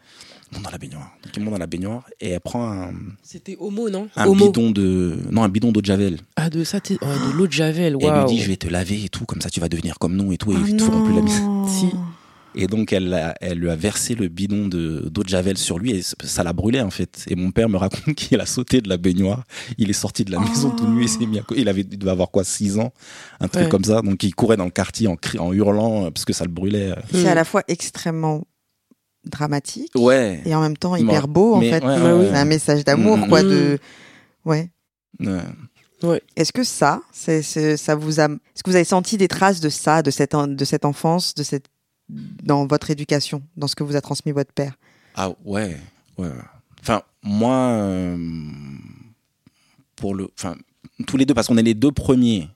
Monte 0.53 0.63
dans 0.63 0.69
la 0.71 0.77
baignoire. 0.77 1.11
Donc 1.23 1.33
il 1.35 1.43
monte 1.43 1.53
dans 1.53 1.59
la 1.59 1.67
baignoire 1.67 2.03
et 2.21 2.29
elle 2.29 2.39
prend 2.39 2.71
un, 2.71 2.93
C'était 3.21 3.57
homo, 3.59 3.89
non? 3.89 4.07
un 4.15 4.27
Homo. 4.27 4.45
bidon 4.45 4.71
de 4.71 5.17
non 5.29 5.43
un 5.43 5.49
bidon 5.49 5.71
d'eau 5.73 5.81
de 5.81 5.85
javel. 5.85 6.19
Ah, 6.37 6.49
de 6.49 6.63
ça, 6.63 6.79
t'es- 6.79 6.97
oh, 7.01 7.05
de 7.05 7.37
l'eau 7.37 7.47
de 7.47 7.51
Javel, 7.51 7.97
Et 7.99 8.05
elle 8.05 8.11
waouh. 8.11 8.27
lui 8.29 8.35
dit 8.37 8.41
je 8.41 8.47
vais 8.47 8.55
te 8.57 8.67
laver 8.67 9.03
et 9.03 9.09
tout 9.09 9.25
comme 9.25 9.41
ça 9.41 9.49
tu 9.49 9.59
vas 9.59 9.67
devenir 9.69 9.99
comme 9.99 10.15
nous 10.15 10.31
et 10.31 10.37
tout 10.37 10.53
et 10.53 10.55
ils 10.55 10.77
te 10.77 10.83
feront 10.83 11.03
plus 11.03 11.13
la 11.15 11.21
misère. 11.21 11.41
non. 11.43 11.67
Si. 11.67 11.87
Et 12.59 12.65
donc, 12.65 12.91
elle, 12.91 13.13
a- 13.13 13.35
elle 13.39 13.59
lui 13.59 13.69
a 13.69 13.75
versé 13.75 14.15
le 14.15 14.29
bidon 14.29 14.67
de- 14.67 15.09
d'eau 15.11 15.21
de 15.21 15.29
Javel 15.29 15.59
sur 15.59 15.77
lui 15.77 15.91
et 15.91 16.01
c- 16.01 16.15
ça 16.23 16.41
l'a 16.43 16.53
brûlé 16.53 16.81
en 16.81 16.89
fait. 16.89 17.23
Et 17.27 17.35
mon 17.35 17.51
père 17.51 17.69
me 17.69 17.77
raconte 17.77 18.01
qu'il 18.15 18.39
a 18.39 18.47
sauté 18.47 18.81
de 18.81 18.89
la 18.89 18.97
baignoire. 18.97 19.43
Il 19.77 19.91
est 19.91 19.93
sorti 19.93 20.23
de 20.25 20.31
la 20.31 20.39
maison 20.39 20.71
tout 20.71 20.87
nu 20.87 21.03
et 21.03 21.07
s'est 21.07 21.25
mis 21.27 21.37
à 21.37 21.43
co- 21.43 21.53
Il 21.55 21.67
avait, 21.69 21.81
il 21.81 21.99
devait 21.99 22.09
avoir 22.09 22.31
quoi, 22.31 22.43
6 22.43 22.79
ans, 22.79 22.93
un 23.41 23.47
truc 23.47 23.65
Ouais. 23.65 23.69
comme 23.69 23.83
ça. 23.83 24.01
Donc, 24.01 24.23
il 24.23 24.33
courait 24.33 24.57
dans 24.57 24.63
le 24.65 24.71
quartier 24.71 25.07
en, 25.07 25.15
cri- 25.17 25.37
en 25.37 25.53
hurlant 25.53 26.05
euh, 26.05 26.09
parce 26.09 26.25
que 26.25 26.33
ça 26.33 26.45
le 26.45 26.49
brûlait. 26.51 26.95
C'est 27.11 27.25
Mm. 27.25 27.27
à 27.27 27.35
la 27.35 27.43
fois 27.43 27.61
extrêmement 27.67 28.43
dramatique 29.27 29.91
Ouais. 29.95 30.41
et 30.45 30.53
en 30.55 30.61
même 30.61 30.77
temps 30.77 30.95
hyper 30.95 31.27
beau 31.27 31.55
en 31.55 31.59
Mais- 31.59 31.69
fait. 31.71 31.83
ouais, 31.83 32.01
ouais, 32.01 32.11
ouais. 32.13 32.27
C'est 32.31 32.37
un 32.37 32.45
message 32.45 32.83
d'amour 32.83 33.17
Mm. 33.17 33.27
quoi. 33.29 33.43
Mm. 33.43 33.47
De 33.49 33.79
ouais. 34.45 34.69
Ouais. 36.03 36.21
Est-ce 36.35 36.53
que 36.53 36.63
ça, 36.63 37.01
c'est, 37.11 37.41
ça 37.41 37.95
vous 37.95 38.19
a, 38.19 38.25
est-ce 38.25 38.61
que 38.63 38.69
vous 38.69 38.75
avez 38.75 38.85
senti 38.85 39.17
des 39.17 39.27
traces 39.27 39.59
de 39.59 39.69
ça, 39.69 40.01
de 40.03 40.11
cette, 40.11 40.35
de 40.35 40.65
cette 40.65 40.85
enfance, 40.85 41.33
de 41.33 41.41
cette, 41.43 41.65
dans 42.09 42.67
votre 42.67 42.91
éducation, 42.91 43.41
dans 43.57 43.67
ce 43.67 43.75
que 43.75 43.83
vous 43.83 43.95
a 43.95 44.01
transmis 44.01 44.31
votre 44.31 44.53
père? 44.53 44.75
Ah 45.15 45.31
ouais, 45.43 45.75
ouais. 46.19 46.29
Enfin, 46.81 47.01
moi, 47.23 47.55
euh, 47.55 48.15
pour 49.95 50.13
le, 50.13 50.27
enfin, 50.37 50.55
tous 51.07 51.17
les 51.17 51.25
deux, 51.25 51.33
parce 51.33 51.47
qu'on 51.47 51.57
est 51.57 51.63
les 51.63 51.73
deux 51.73 51.91
premiers, 51.91 52.47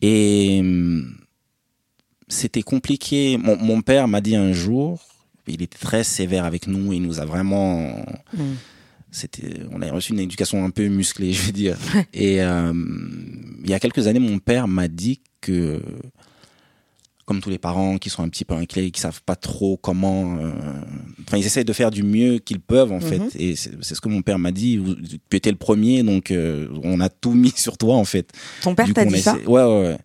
et 0.00 0.58
hum, 0.60 1.16
c'était 2.28 2.62
compliqué. 2.62 3.38
Mon, 3.38 3.56
mon 3.56 3.80
père 3.82 4.08
m'a 4.08 4.20
dit 4.20 4.34
un 4.34 4.52
jour, 4.52 5.00
il 5.46 5.62
était 5.62 5.78
très 5.78 6.04
sévère 6.04 6.44
avec 6.44 6.66
nous, 6.66 6.92
il 6.92 7.02
nous 7.02 7.20
a 7.20 7.24
vraiment, 7.24 8.04
c'était, 9.10 9.60
on 9.72 9.80
a 9.80 9.90
reçu 9.90 10.12
une 10.12 10.20
éducation 10.20 10.64
un 10.64 10.70
peu 10.70 10.86
musclée, 10.88 11.32
je 11.34 11.42
veux 11.42 11.52
dire. 11.52 11.76
Et 12.12 12.42
euh, 12.42 12.72
il 13.64 13.70
y 13.70 13.74
a 13.74 13.80
quelques 13.80 14.06
années, 14.06 14.20
mon 14.20 14.38
père 14.38 14.68
m'a 14.68 14.88
dit 14.88 15.20
que, 15.40 15.80
comme 17.24 17.40
tous 17.40 17.50
les 17.50 17.58
parents 17.58 17.98
qui 17.98 18.10
sont 18.10 18.22
un 18.22 18.28
petit 18.28 18.44
peu 18.44 18.54
inquiets, 18.54 18.90
qui 18.90 19.00
savent 19.00 19.22
pas 19.22 19.36
trop 19.36 19.76
comment, 19.76 20.38
euh, 20.38 20.52
enfin, 21.26 21.38
ils 21.38 21.46
essayent 21.46 21.64
de 21.64 21.72
faire 21.72 21.90
du 21.90 22.02
mieux 22.02 22.38
qu'ils 22.38 22.60
peuvent 22.60 22.92
en 22.92 23.00
fait. 23.00 23.22
Et 23.38 23.56
c'est 23.56 23.72
c'est 23.80 23.94
ce 23.94 24.00
que 24.00 24.08
mon 24.08 24.22
père 24.22 24.38
m'a 24.38 24.52
dit. 24.52 24.80
Tu 25.30 25.36
étais 25.36 25.50
le 25.50 25.56
premier, 25.56 26.02
donc 26.02 26.30
euh, 26.30 26.68
on 26.84 27.00
a 27.00 27.08
tout 27.08 27.32
mis 27.32 27.50
sur 27.56 27.78
toi 27.78 27.96
en 27.96 28.04
fait. 28.04 28.32
Ton 28.62 28.74
père 28.74 28.92
t'a 28.92 29.04
dit 29.04 29.20
ça 29.20 29.36
Ouais, 29.46 29.62
ouais, 29.62 29.82
ouais. 29.82 29.98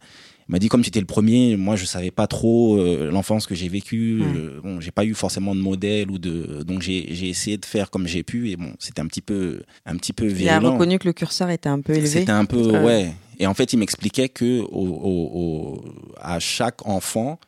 Il 0.52 0.56
m'a 0.56 0.60
dit 0.60 0.68
comme 0.68 0.82
tu 0.82 0.90
étais 0.90 1.00
le 1.00 1.06
premier, 1.06 1.56
moi 1.56 1.78
je 1.78 1.86
savais 1.86 2.12
pas 2.12 2.28
trop 2.28 2.76
euh, 2.78 3.10
l'enfance 3.10 3.48
que 3.48 3.56
j'ai 3.56 3.70
vécue. 3.70 4.22
Euh, 4.22 4.60
bon, 4.62 4.82
j'ai 4.82 4.92
pas 4.92 5.06
eu 5.06 5.14
forcément 5.14 5.56
de 5.56 5.62
modèle 5.62 6.12
ou 6.12 6.18
de, 6.20 6.62
donc 6.64 6.82
j'ai 6.82 7.30
essayé 7.30 7.56
de 7.56 7.66
faire 7.66 7.90
comme 7.90 8.06
j'ai 8.06 8.22
pu 8.22 8.50
et 8.52 8.58
bon, 8.58 8.74
c'était 8.78 9.00
un 9.00 9.08
petit 9.08 9.22
peu, 9.22 9.62
un 9.86 9.96
petit 9.96 10.12
peu 10.12 10.26
Il 10.26 10.50
a 10.50 10.60
virulent. 10.60 10.74
reconnu 10.74 11.00
que 11.00 11.08
le 11.08 11.14
curseur 11.14 11.50
était 11.52 11.70
un 11.70 11.80
peu 11.80 11.94
élevé. 11.94 12.06
C'était 12.08 12.34
un 12.34 12.44
peu, 12.44 12.70
Ah. 12.76 12.84
ouais. 12.84 13.14
Et 13.40 13.48
en 13.48 13.54
fait, 13.54 13.72
il 13.72 13.78
m'expliquait 13.78 14.28
que 14.28 14.60
au, 14.60 14.66
au- 14.72 15.32
au- 15.34 15.86
à 16.20 16.40
chaque 16.40 16.86
enfant, 16.86 17.40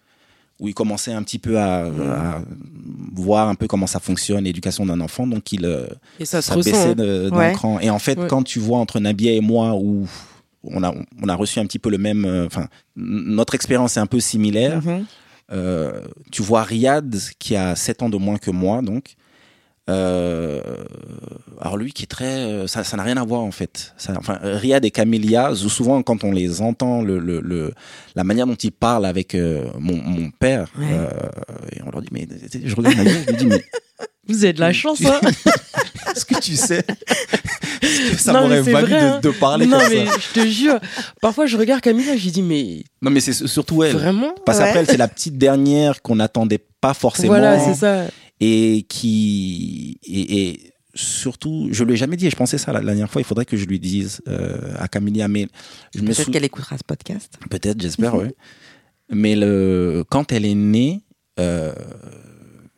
où 0.62 0.70
il 0.70 0.74
commençait 0.74 1.12
un 1.12 1.24
petit 1.24 1.40
peu 1.40 1.60
à, 1.60 1.88
à 1.88 2.42
voir 3.14 3.50
un 3.50 3.56
peu 3.56 3.68
comment 3.68 3.86
ça 3.88 4.00
fonctionne, 4.00 4.46
l'éducation 4.46 4.86
d'un 4.86 5.02
enfant, 5.02 5.28
donc 5.28 5.52
il 5.52 5.66
euh, 5.66 5.88
Et 6.22 6.26
ça 6.26 6.42
se 6.42 6.48
ça 6.50 6.56
baissait 6.56 6.92
hein. 6.92 6.96
d'un 6.96 7.30
Ouais. 7.38 7.52
cran. 7.52 7.82
Et 7.82 7.90
en 7.90 8.00
fait, 8.00 8.18
Ouais. 8.18 8.28
quand 8.30 8.44
tu 8.44 8.60
vois 8.60 8.78
entre 8.78 9.02
Nabia 9.02 9.34
et 9.34 9.42
moi, 9.42 9.74
où 9.76 10.08
on 10.64 10.84
a, 10.84 10.94
on 11.22 11.30
a 11.30 11.36
reçu 11.36 11.60
un 11.60 11.66
petit 11.66 11.80
peu 11.80 11.90
le 11.90 11.98
même, 11.98 12.26
euh, 12.26 12.46
enfin, 12.46 12.68
notre 12.96 13.56
expérience 13.56 13.98
est 13.98 14.00
un 14.00 14.06
peu 14.08 14.20
similaire. 14.20 14.82
Mhm. 14.84 15.06
Euh, 15.52 16.02
tu 16.32 16.42
vois 16.42 16.64
Riyad 16.64 17.16
qui 17.40 17.56
a 17.56 17.76
7 17.76 18.02
ans 18.02 18.10
de 18.10 18.18
moins 18.18 18.38
que 18.38 18.50
moi, 18.52 18.82
donc. 18.82 19.16
Euh, 19.90 20.62
alors 21.60 21.76
lui 21.76 21.92
qui 21.92 22.04
est 22.04 22.08
très, 22.08 22.68
ça, 22.68 22.86
ça 22.86 22.96
n'a 22.96 23.04
rien 23.04 23.18
à 23.18 23.24
voir 23.26 23.42
en 23.42 23.52
fait. 23.52 23.94
Ça, 23.98 24.14
enfin, 24.18 24.40
Riyad 24.42 24.86
et 24.86 24.92
Camélia, 24.92 25.54
souvent 25.56 26.02
quand 26.04 26.24
on 26.24 26.32
les 26.32 26.62
entend, 26.62 27.02
le, 27.02 27.20
le, 27.20 27.42
le- 27.42 27.74
la 28.16 28.24
manière 28.24 28.48
dont 28.48 28.56
ils 28.56 28.72
parlent 28.72 29.06
avec 29.06 29.36
euh, 29.36 29.66
mon, 29.80 29.98
mon 30.02 30.32
père, 30.32 30.70
Ouais. 30.80 30.86
euh, 30.90 31.10
et 31.74 31.82
on 31.86 31.92
leur 31.92 32.02
dit 32.02 32.08
mais 32.14 32.26
je 32.64 32.74
regarde 32.76 32.96
Nabia, 32.96 33.12
je 33.28 33.30
lui 33.32 33.36
dis 33.38 33.46
mais 33.48 33.64
Vous 34.28 34.44
avez 34.44 34.54
de 34.54 34.60
la 34.60 34.72
chance, 34.74 35.04
hein 35.06 35.20
Est-ce 36.16 36.26
que 36.26 36.40
tu 36.40 36.56
sais? 36.56 36.84
Que 37.82 38.18
ça 38.18 38.34
Non, 38.34 38.42
m'aurait 38.42 38.62
valu 38.62 38.88
vrai, 38.88 39.00
hein. 39.00 39.20
de, 39.22 39.30
de 39.30 39.34
parler 39.34 39.66
Non, 39.66 39.80
comme 39.80 39.90
mais 39.90 40.06
ça? 40.06 40.12
je 40.20 40.42
te 40.42 40.48
jure, 40.48 40.80
parfois 41.22 41.46
je 41.46 41.58
regarde 41.58 41.82
Camilla, 41.82 42.16
je 42.16 42.30
dis, 42.30 42.42
mais 42.42 42.84
Non, 43.02 43.12
mais 43.12 43.20
c'est 43.20 43.34
surtout 43.48 43.84
elle. 43.84 43.94
vraiment? 43.94 44.34
Parce 44.46 44.60
Ouais. 44.60 44.66
qu'après, 44.66 44.80
elle, 44.82 44.86
c'est 44.88 44.98
la 44.98 45.08
petite 45.08 45.38
dernière 45.38 46.02
qu'on 46.02 46.16
n'attendait 46.16 46.64
pas 46.82 46.94
forcément. 46.94 47.30
Voilà, 47.30 47.60
c'est 47.60 47.74
ça. 47.74 48.06
et 48.40 48.86
qui 48.90 50.00
et, 50.06 50.50
et 50.50 50.74
surtout 50.96 51.70
je 51.72 51.84
lui 51.84 51.94
ai 51.94 51.98
jamais 51.98 52.16
dit 52.18 52.28
et 52.28 52.30
je 52.30 52.36
pensais 52.36 52.58
ça 52.60 52.72
la, 52.72 52.80
la 52.80 52.86
dernière 52.92 53.10
fois 53.10 53.20
il 53.22 53.26
faudrait 53.26 53.46
que 53.46 53.58
je 53.58 53.66
lui 53.66 53.80
dise 53.80 54.22
euh, 54.28 54.76
à 54.78 54.88
Camilla 54.88 55.28
mais 55.28 55.48
je 55.96 56.02
me 56.02 56.08
Peut-être 56.08 56.26
sou- 56.26 56.32
qu'elle 56.32 56.44
écoutera 56.46 56.78
ce 56.78 56.84
podcast. 56.84 57.34
peut-être 57.50 57.82
j'espère 57.82 58.14
ouais 58.16 58.36
mais 59.10 59.36
le 59.36 60.04
quand 60.10 60.32
elle 60.32 60.46
est 60.46 60.54
née 60.54 61.02
euh, 61.40 61.74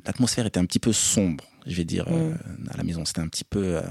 l'atmosphère 0.05 0.45
était 0.45 0.59
un 0.59 0.65
petit 0.65 0.79
peu 0.79 0.93
sombre 0.93 1.43
je 1.67 1.75
vais 1.75 1.83
dire 1.85 2.05
euh, 2.09 2.33
à 2.71 2.77
la 2.77 2.83
maison 2.83 3.05
c'était 3.05 3.21
un 3.21 3.27
petit 3.27 3.43
peu 3.43 3.77
euh, 3.77 3.81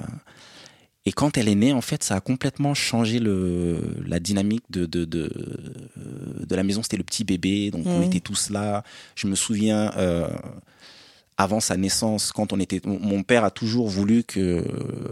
et 1.07 1.13
quand 1.13 1.37
elle 1.37 1.49
est 1.49 1.55
née, 1.55 1.75
en 1.75 1.83
fait, 1.83 2.03
ça 2.03 2.15
a 2.17 2.21
complètement 2.23 2.73
changé 2.73 3.19
le, 3.19 3.79
la 4.07 4.19
dynamique 4.21 4.65
de, 4.71 4.87
de, 4.87 5.05
de, 5.05 5.31
de 6.49 6.57
la 6.57 6.63
maison. 6.63 6.83
C'était 6.83 6.97
le 6.97 7.03
petit 7.05 7.25
bébé, 7.25 7.71
donc 7.71 7.85
on 7.85 7.99
Mhm. 7.99 8.05
était 8.05 8.21
tous 8.21 8.49
là. 8.49 8.83
Je 9.15 9.27
me 9.27 9.35
souviens, 9.35 9.93
euh, 9.99 10.29
avant 11.37 11.61
sa 11.61 11.77
naissance, 11.77 12.33
quand 12.33 12.55
on 12.55 12.59
était, 12.59 12.81
mon- 12.87 13.23
père 13.23 13.45
a 13.45 13.51
toujours 13.51 13.89
voulu 13.89 14.23
que, 14.25 14.65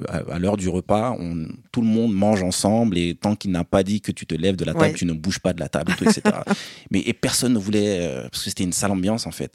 à, 0.09 0.19
à 0.35 0.39
l'heure 0.39 0.57
du 0.57 0.71
repas, 0.71 1.15
on, 1.19 1.47
tout 1.73 1.83
le 1.83 1.89
monde 1.89 2.15
mange 2.15 2.43
ensemble 2.43 2.97
et 2.97 3.15
tant 3.15 3.35
qu'il 3.37 3.51
n'a 3.51 3.65
pas 3.65 3.83
dit 3.83 4.01
que 4.01 4.13
tu 4.13 4.25
te 4.25 4.35
lèves 4.35 4.57
de 4.57 4.65
la 4.65 4.73
table, 4.73 4.85
Ouais. 4.87 4.93
tu 4.95 5.05
ne 5.05 5.13
bouges 5.13 5.41
pas 5.41 5.53
de 5.53 5.61
la 5.61 5.69
table, 5.69 5.93
et 5.93 5.95
tout, 5.97 6.05
etc. 6.05 6.23
Mais 6.91 7.01
et 7.01 7.13
personne 7.13 7.53
ne 7.53 7.59
voulait, 7.59 7.99
euh, 8.01 8.23
parce 8.31 8.45
que 8.45 8.49
c'était 8.49 8.65
une 8.65 8.73
sale 8.73 8.93
ambiance 8.93 9.27
en 9.27 9.31
fait. 9.33 9.53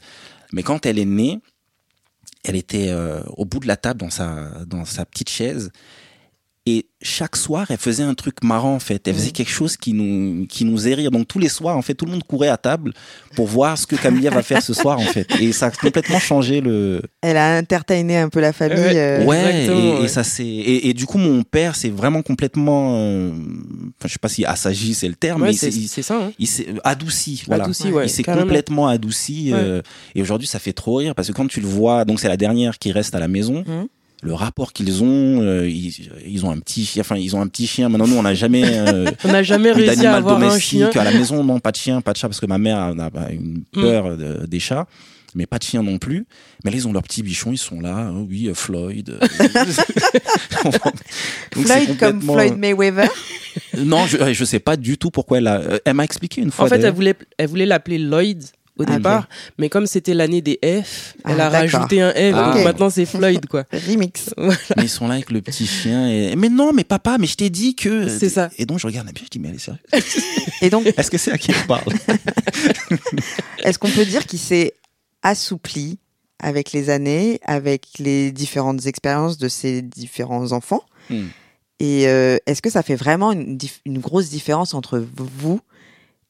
Mais 0.54 0.64
quand 0.64 0.86
elle 0.86 1.00
est 1.00 1.06
née, 1.06 1.40
elle 2.44 2.56
était 2.56 2.90
euh, 2.90 3.22
au 3.36 3.46
bout 3.46 3.60
de 3.60 3.68
la 3.68 3.78
table 3.78 4.00
dans 4.00 4.10
sa 4.10 4.66
dans 4.66 4.86
sa 4.86 5.06
petite 5.06 5.30
chaise 5.30 5.72
et 6.68 6.88
chaque 7.02 7.36
soir 7.36 7.68
elle 7.70 7.78
faisait 7.78 8.04
un 8.04 8.14
truc 8.16 8.44
marrant 8.44 8.74
en 8.76 8.80
fait 8.80 9.08
elle 9.08 9.14
faisait 9.16 9.30
quelque 9.32 9.52
chose 9.52 9.78
qui 9.78 9.94
nous 9.94 10.46
qui 10.48 10.66
nous 10.66 10.76
faisait 10.78 10.96
rire 10.96 11.12
donc 11.12 11.28
tous 11.28 11.38
les 11.40 11.48
soirs 11.50 11.78
en 11.78 11.82
fait 11.84 11.94
tout 11.94 12.06
le 12.06 12.12
monde 12.12 12.24
courait 12.24 12.48
à 12.48 12.58
table 12.58 12.92
pour 13.36 13.46
voir 13.48 13.78
ce 13.78 13.86
que 13.86 13.96
Camilla 13.96 14.32
va 14.32 14.42
faire 14.42 14.62
ce 14.64 14.74
soir 14.82 14.98
en 15.00 15.04
fait 15.06 15.28
et 15.40 15.52
ça 15.54 15.68
a 15.68 15.72
complètement 15.72 16.20
changé 16.20 16.60
le 16.60 17.02
Elle 17.22 17.38
a 17.38 17.60
entertainé 17.60 18.18
un 18.18 18.30
peu 18.30 18.40
la 18.42 18.52
famille. 18.52 18.78
Ouais. 18.80 18.96
euh, 18.98 19.24
ouais 19.26 20.04
et, 20.04 20.08
ça 20.08 20.24
c'est 20.24 20.44
et, 20.46 20.90
et 20.90 20.94
du 20.94 21.06
coup 21.06 21.20
mon 21.20 21.44
père 21.44 21.76
c'est 21.76 21.90
vraiment 21.90 22.22
complètement 22.24 22.96
euh, 22.98 23.30
enfin, 23.30 24.08
je 24.08 24.14
sais 24.14 24.20
pas 24.20 24.28
si 24.30 24.44
assagi 24.44 24.94
c'est 24.96 25.08
le 25.08 25.16
terme 25.16 25.42
Ouais, 25.44 25.50
mais 25.50 25.54
il 25.54 25.58
c'est 25.58 25.72
s'est- 25.72 25.80
il- 25.80 25.88
c'est 25.88 26.02
ça. 26.02 26.18
Hein. 26.20 26.32
il 26.40 26.48
s'est 26.48 26.68
adouci 26.84 27.44
voilà 27.48 27.66
Adouci, 27.66 27.92
ouais, 27.92 28.06
il 28.06 28.10
s'est 28.10 28.24
complètement 28.24 28.88
adouci 28.88 29.52
euh, 29.54 29.82
et 30.16 30.22
aujourd'hui 30.22 30.48
ça 30.48 30.58
fait 30.60 30.74
trop 30.74 30.96
rire 30.96 31.14
parce 31.16 31.28
que 31.28 31.34
quand 31.34 31.48
tu 31.48 31.62
le 31.62 31.68
vois 31.68 32.06
donc 32.06 32.20
c'est 32.20 32.28
la 32.28 32.38
dernière 32.38 32.80
qui 32.80 32.92
reste 32.92 33.14
à 33.16 33.20
la 33.20 33.28
maison 33.28 33.64
Mhm. 33.68 33.88
Le 34.24 34.34
rapport 34.34 34.74
qu'ils 34.74 35.04
ont 35.04 35.42
euh, 35.42 35.70
ils, 35.70 36.10
ils 36.26 36.46
ont 36.46 36.50
un 36.52 36.58
petit 36.60 36.86
chien 36.86 37.02
enfin 37.02 37.18
ils 37.18 37.36
ont 37.36 37.42
un 37.42 37.48
petit 37.48 37.68
chien. 37.68 37.88
Maintenant 37.90 38.08
nous 38.08 38.16
on 38.18 38.24
n'a 38.24 38.34
jamais 38.34 38.64
euh, 38.66 39.12
On 39.24 39.28
n'a 39.32 39.44
jamais 39.44 39.70
eu 39.70 39.74
réussi 39.74 39.90
à 39.92 39.96
d'animal 39.96 40.16
avoir 40.16 40.38
un 40.38 40.40
domestique 40.40 40.62
chien. 40.80 40.90
à 40.96 41.04
la 41.04 41.12
maison. 41.12 41.44
Non 41.44 41.60
pas 41.60 41.72
de 41.72 41.78
chien 41.78 42.02
pas 42.02 42.14
de 42.14 42.18
chat 42.18 42.28
parce 42.28 42.40
que 42.40 42.46
ma 42.48 42.58
mère 42.58 42.78
a, 42.78 42.90
a 42.90 43.32
une 43.32 43.64
peur 43.72 44.18
de- 44.18 44.46
des 44.48 44.60
chats 44.60 44.88
mais 45.36 45.46
pas 45.46 45.60
de 45.60 45.64
chien 45.64 45.84
non 45.84 46.00
plus. 46.00 46.26
Mais 46.64 46.72
là 46.72 46.78
ils 46.78 46.88
ont 46.88 46.94
leurs 46.94 47.04
petits 47.04 47.22
bichons 47.22 47.52
ils 47.52 47.58
sont 47.60 47.80
là. 47.80 48.12
Oh 48.16 48.26
oui 48.28 48.48
euh, 48.48 48.56
Floyd 48.56 49.10
euh. 49.10 49.20
Donc, 51.56 51.66
Floyd 51.68 51.98
comme 51.98 52.22
Floyd 52.22 52.58
Mayweather. 52.58 53.10
non 53.78 54.06
je, 54.08 54.34
je 54.34 54.46
sais 54.46 54.60
pas 54.60 54.78
du 54.78 54.98
tout 54.98 55.12
pourquoi 55.12 55.38
elle 55.40 55.48
a 55.48 55.62
elle 55.86 55.94
m'a 55.94 56.04
expliqué 56.04 56.42
une 56.42 56.52
fois 56.52 56.66
En 56.66 56.70
fait, 56.70 56.82
elle 56.82 56.94
voulait, 56.94 57.16
elle 57.38 57.48
voulait 57.48 57.66
l'appeler 57.66 57.98
Lloyd 57.98 58.44
au 58.78 58.84
Ah, 58.88 58.96
départ, 58.98 59.28
mais 59.58 59.70
comme 59.70 59.86
c'était 59.88 60.14
l'année 60.14 60.42
des 60.42 60.60
F, 60.64 61.16
elle 61.26 61.40
Ah, 61.42 61.48
a 61.48 61.50
d'accord. 61.50 61.80
rajouté 61.82 62.02
un 62.02 62.12
F, 62.12 62.34
Ah. 62.36 62.54
donc 62.54 62.64
maintenant 62.64 62.90
c'est 62.90 63.06
Floyd, 63.06 63.46
quoi. 63.48 63.64
Remix. 63.72 64.30
Mais 64.78 64.84
ils 64.84 64.90
sont 64.90 65.08
là 65.08 65.16
avec 65.16 65.32
le 65.32 65.42
petit 65.42 65.66
chien 65.68 66.08
et 66.10 66.36
mais 66.36 66.50
non 66.50 66.74
mais 66.74 66.84
papa 66.84 67.18
mais 67.20 67.28
je 67.28 67.36
t'ai 67.36 67.50
dit 67.50 67.76
que 67.76 68.08
C'est 68.08 68.30
ça. 68.30 68.50
et 68.58 68.66
donc 68.66 68.80
je 68.80 68.88
regarde 68.88 69.08
Nabil 69.08 69.24
je 69.24 69.30
dis 69.30 69.40
mais 69.40 69.50
elle 69.50 69.56
est 69.56 69.60
sérieuse 69.60 69.82
Et 70.62 70.70
donc, 70.70 70.86
est-ce 70.98 71.12
que 71.12 71.18
c'est 71.18 71.32
à 71.32 71.38
qui 71.38 71.52
elle 71.52 71.68
parle 71.68 71.84
est-ce 73.64 73.80
qu'on 73.80 73.90
peut 73.90 74.06
dire 74.06 74.26
qu'il 74.26 74.40
s'est 74.40 74.74
assoupli 75.24 76.00
avec 76.40 76.72
les 76.72 76.90
années, 76.90 77.40
avec 77.44 77.88
les 78.00 78.32
différentes 78.32 78.86
expériences 78.86 79.38
de 79.38 79.48
ses 79.48 79.82
différents 79.82 80.52
enfants? 80.52 80.84
Hmm. 81.10 81.26
Et 81.80 82.08
euh, 82.08 82.38
est-ce 82.48 82.62
que 82.62 82.70
ça 82.70 82.82
fait 82.84 82.96
vraiment 82.96 83.32
une 83.32 84.00
grosse 84.00 84.30
différence 84.30 84.74
entre 84.74 85.04
vous 85.16 85.60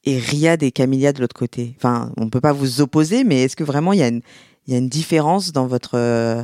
et 0.07 0.17
Riyad 0.19 0.63
et 0.63 0.71
Camilla 0.71 1.11
de 1.13 1.19
l'autre 1.21 1.35
côté 1.35 1.73
Enfin, 1.77 2.11
on 2.17 2.29
peut 2.29 2.41
pas 2.41 2.53
vous 2.53 2.81
opposer, 2.81 3.23
mais 3.23 3.43
est-ce 3.43 3.55
que 3.55 3.63
vraiment 3.63 3.93
il 3.93 3.99
y 3.99 4.03
a 4.03 4.07
une, 4.07 4.21
il 4.65 4.73
y 4.73 4.75
a 4.75 4.79
une 4.79 4.89
différence 4.89 5.51
dans 5.51 5.67
votre 5.67 5.91
euh, 5.95 6.43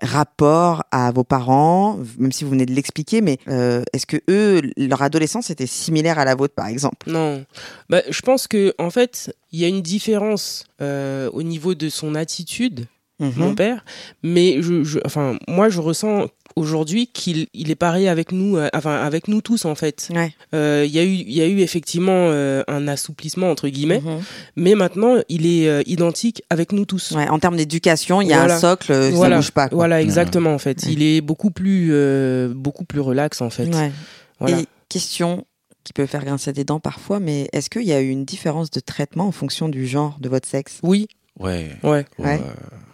rapport 0.00 0.84
à 0.92 1.10
vos 1.10 1.24
parents, 1.24 1.98
même 2.18 2.30
si 2.30 2.44
vous 2.44 2.50
venez 2.50 2.66
de 2.66 2.72
l'expliquer, 2.72 3.20
mais 3.20 3.38
euh, 3.48 3.82
est-ce 3.92 4.06
que 4.06 4.18
eux, 4.30 4.62
leur 4.76 5.02
adolescence 5.02 5.50
était 5.50 5.66
similaire 5.66 6.18
à 6.20 6.24
la 6.24 6.34
vôtre, 6.36 6.54
par 6.54 6.68
exemple? 6.68 7.10
Non. 7.10 7.44
Bah, 7.90 8.02
je 8.08 8.20
pense 8.22 8.46
que 8.46 8.72
en 8.78 8.90
fait, 8.90 9.34
il 9.50 9.58
y 9.60 9.64
a 9.64 9.68
une 9.68 9.82
différence 9.82 10.66
euh, 10.80 11.28
au 11.32 11.42
niveau 11.42 11.74
de 11.74 11.88
son 11.88 12.14
attitude, 12.14 12.86
mon 13.18 13.48
Mhm. 13.48 13.54
père. 13.56 13.84
Mais 14.22 14.62
je, 14.62 14.84
je- 14.84 15.00
enfin, 15.04 15.36
moi, 15.48 15.68
je 15.68 15.80
ressens 15.80 16.28
aujourd'hui 16.58 17.06
qu'il 17.06 17.46
il 17.54 17.70
est 17.70 17.74
pareil 17.76 18.08
avec 18.08 18.32
nous, 18.32 18.56
euh, 18.56 18.68
enfin 18.74 18.96
avec 18.96 19.28
nous 19.28 19.40
tous 19.40 19.64
en 19.64 19.74
fait. 19.74 20.08
Ouais. 20.14 20.32
Euh, 20.54 20.84
Il 20.86 20.92
y 20.94 20.98
a 20.98 21.04
eu, 21.04 21.08
il 21.12 21.32
y 21.32 21.40
a 21.40 21.46
eu 21.46 21.60
effectivement 21.60 22.12
euh, 22.30 22.62
un 22.68 22.88
assouplissement 22.88 23.50
entre 23.50 23.68
guillemets, 23.68 24.00
Mhm. 24.04 24.20
mais 24.56 24.74
maintenant 24.74 25.16
il 25.28 25.46
est 25.46 25.68
euh, 25.68 25.82
identique 25.86 26.42
avec 26.50 26.72
nous 26.72 26.84
tous. 26.84 27.12
Ouais, 27.12 27.28
en 27.28 27.38
termes 27.38 27.56
d'éducation, 27.56 28.20
il 28.20 28.28
y 28.28 28.32
a 28.32 28.38
Voilà. 28.38 28.56
un 28.56 28.58
socle, 28.58 28.92
euh, 28.92 29.10
voilà, 29.12 29.36
ça 29.36 29.40
bouge 29.40 29.50
pas. 29.52 29.68
Quoi. 29.68 29.76
voilà, 29.76 30.00
exactement 30.02 30.52
en 30.54 30.58
fait. 30.58 30.84
Ouais. 30.84 30.92
Il 30.92 31.02
est 31.02 31.20
beaucoup 31.20 31.50
plus, 31.50 31.90
euh, 31.92 32.52
beaucoup 32.54 32.84
plus 32.84 33.00
relax 33.00 33.40
en 33.40 33.50
fait. 33.50 33.72
Ouais. 33.74 33.92
Voilà. 34.40 34.60
Et 34.60 34.66
question 34.88 35.44
qui 35.84 35.92
peut 35.92 36.06
faire 36.06 36.24
grincer 36.24 36.52
des 36.52 36.64
dents 36.64 36.80
parfois, 36.80 37.18
mais 37.18 37.48
est-ce 37.52 37.70
qu'il 37.70 37.82
y 37.84 37.92
a 37.92 38.00
eu 38.00 38.08
une 38.10 38.24
différence 38.24 38.70
de 38.70 38.80
traitement 38.80 39.26
en 39.26 39.32
fonction 39.32 39.68
du 39.68 39.86
genre 39.86 40.18
de 40.20 40.28
votre 40.28 40.46
sexe? 40.48 40.80
Oui, 40.82 41.08
ouais 41.38 41.70
ouais. 41.82 42.04
Ouais. 42.18 42.40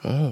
Oh. 0.05 0.31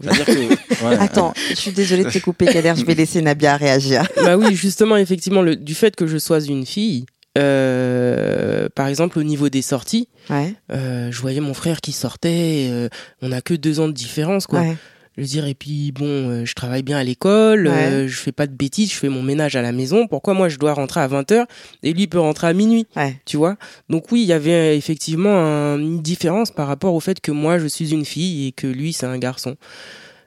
C'est-à-dire 0.00 0.24
que 0.26 0.84
ouais, 0.86 0.96
Attends, 0.98 1.32
je 1.50 1.54
suis 1.54 1.72
désolée 1.72 2.04
de 2.04 2.10
te 2.10 2.18
couper, 2.18 2.46
Kader, 2.46 2.74
je 2.76 2.84
vais 2.84 2.94
laisser 2.94 3.20
Nabia 3.22 3.56
réagir. 3.56 4.06
bah 4.16 4.36
oui, 4.36 4.54
justement, 4.54 4.96
effectivement, 4.96 5.42
le, 5.42 5.56
du 5.56 5.74
fait 5.74 5.94
que 5.96 6.06
je 6.06 6.18
sois 6.18 6.40
une 6.40 6.66
fille, 6.66 7.04
euh, 7.38 8.68
par 8.74 8.86
exemple 8.88 9.18
au 9.18 9.22
niveau 9.22 9.48
des 9.48 9.62
sorties, 9.62 10.08
Ouais, 10.28 10.54
euh, 10.72 11.10
je 11.10 11.20
voyais 11.20 11.40
mon 11.40 11.54
frère 11.54 11.80
qui 11.80 11.92
sortait, 11.92 12.68
euh, 12.70 12.88
on 13.22 13.32
a 13.32 13.40
que 13.40 13.54
deux 13.54 13.80
ans 13.80 13.88
de 13.88 13.92
différence, 13.92 14.46
quoi. 14.46 14.60
ouais. 14.60 14.76
Je 15.20 15.24
veux 15.26 15.28
dire, 15.28 15.44
et 15.46 15.52
puis 15.54 15.92
bon, 15.92 16.06
euh, 16.06 16.44
je 16.46 16.54
travaille 16.54 16.82
bien 16.82 16.96
à 16.96 17.04
l'école, 17.04 17.66
euh, 17.66 18.08
je 18.08 18.16
fais 18.16 18.32
pas 18.32 18.46
de 18.46 18.54
bêtises, 18.54 18.90
je 18.90 18.96
fais 18.96 19.10
mon 19.10 19.22
ménage 19.22 19.54
à 19.54 19.60
la 19.60 19.70
maison. 19.70 20.06
Pourquoi 20.06 20.32
moi 20.32 20.48
je 20.48 20.56
dois 20.56 20.72
rentrer 20.72 21.00
à 21.00 21.08
20h 21.08 21.44
et 21.82 21.92
lui 21.92 22.04
il 22.04 22.08
peut 22.08 22.18
rentrer 22.18 22.46
à 22.46 22.54
minuit, 22.54 22.86
ouais. 22.96 23.20
tu 23.26 23.36
vois? 23.36 23.58
Donc 23.90 24.10
oui, 24.12 24.22
il 24.22 24.26
y 24.26 24.32
avait 24.32 24.50
euh, 24.72 24.74
effectivement 24.74 25.36
un- 25.36 25.78
une 25.78 26.00
différence 26.00 26.50
par 26.50 26.66
rapport 26.68 26.94
au 26.94 27.00
fait 27.00 27.20
que 27.20 27.32
moi 27.32 27.58
je 27.58 27.66
suis 27.66 27.92
une 27.92 28.06
fille 28.06 28.46
et 28.46 28.52
que 28.52 28.66
lui 28.66 28.94
c'est 28.94 29.04
un 29.04 29.18
garçon. 29.18 29.56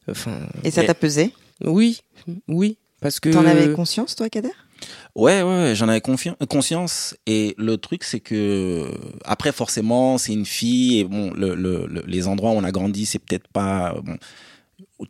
Enfin, 0.08 0.38
Et 0.64 0.70
ça 0.70 0.84
t'a 0.84 0.94
pesé? 0.94 1.34
Oui, 1.64 2.02
oui, 2.48 2.78
parce 3.02 3.20
que 3.20 3.30
T'en 3.30 3.48
avais 3.48 3.74
conscience, 3.74 4.16
toi, 4.16 4.30
Kader? 4.30 4.52
Ouais, 5.16 5.42
ouais, 5.42 5.50
ouais, 5.64 5.76
j'en 5.76 5.88
avais 5.90 6.02
confi- 6.02 6.36
conscience. 6.48 7.16
Et 7.26 7.56
le 7.58 7.78
truc, 7.78 8.04
c'est 8.04 8.20
que 8.20 8.92
après, 9.26 9.52
forcément, 9.52 10.20
c'est 10.20 10.34
une 10.34 10.46
fille. 10.46 11.00
Et 11.00 11.04
bon, 11.04 11.32
le, 11.34 11.56
le, 11.56 11.88
le- 11.88 12.04
les 12.06 12.28
endroits 12.28 12.52
où 12.52 12.56
on 12.56 12.64
a 12.64 12.72
grandi, 12.72 13.08
c'est 13.08 13.20
peut-être 13.20 13.48
pas. 13.48 13.96
Bon, 14.04 14.18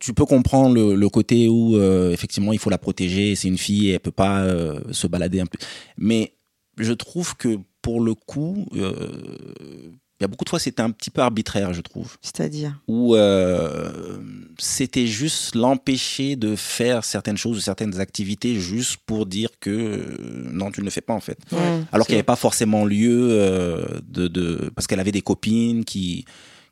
tu 0.00 0.14
peux 0.14 0.24
comprendre 0.24 0.74
le, 0.74 0.94
le 0.94 1.08
côté 1.08 1.48
où 1.48 1.76
euh, 1.76 2.12
effectivement, 2.12 2.52
il 2.52 2.58
faut 2.58 2.70
la 2.70 2.78
protéger. 2.78 3.34
C'est 3.34 3.48
une 3.48 3.58
fille, 3.58 3.90
et 3.90 3.92
elle 3.92 4.00
peut 4.00 4.10
pas 4.10 4.40
euh, 4.40 4.80
se 4.90 5.06
balader 5.06 5.40
un 5.40 5.46
peu. 5.46 5.58
Mais 5.96 6.34
je 6.78 6.92
trouve 6.92 7.36
que 7.36 7.58
pour 7.82 8.00
le 8.00 8.14
coup, 8.14 8.66
euh, 8.74 9.08
il 10.20 10.22
y 10.22 10.24
a 10.24 10.28
beaucoup 10.28 10.44
de 10.44 10.48
fois, 10.48 10.58
c'était 10.58 10.80
un 10.80 10.90
petit 10.90 11.10
peu 11.10 11.20
arbitraire, 11.20 11.74
je 11.74 11.80
trouve 11.80 12.16
C'est-à-dire? 12.22 12.80
Où 12.88 13.14
c'était 14.58 15.06
juste 15.06 15.54
l'empêcher 15.54 16.36
de 16.36 16.56
faire 16.56 17.04
certaines 17.04 17.36
choses 17.36 17.58
ou 17.58 17.60
certaines 17.60 18.00
activités 18.00 18.54
juste 18.54 18.98
pour 19.04 19.26
dire 19.26 19.50
que 19.60 20.16
non, 20.52 20.70
tu 20.70 20.80
ne 20.80 20.84
le 20.84 20.90
fais 20.90 21.00
pas 21.00 21.14
en 21.14 21.20
fait. 21.20 21.38
Ouais, 21.52 21.58
Alors 21.92 22.06
qu'il 22.06 22.14
n'y 22.14 22.18
avait 22.18 22.22
pas 22.22 22.36
forcément 22.36 22.84
lieu 22.84 23.28
de, 24.08 24.28
de... 24.28 24.70
Parce 24.74 24.86
qu'elle 24.86 25.00
avait 25.00 25.12
des 25.12 25.22
copines 25.22 25.84
qui, 25.84 26.24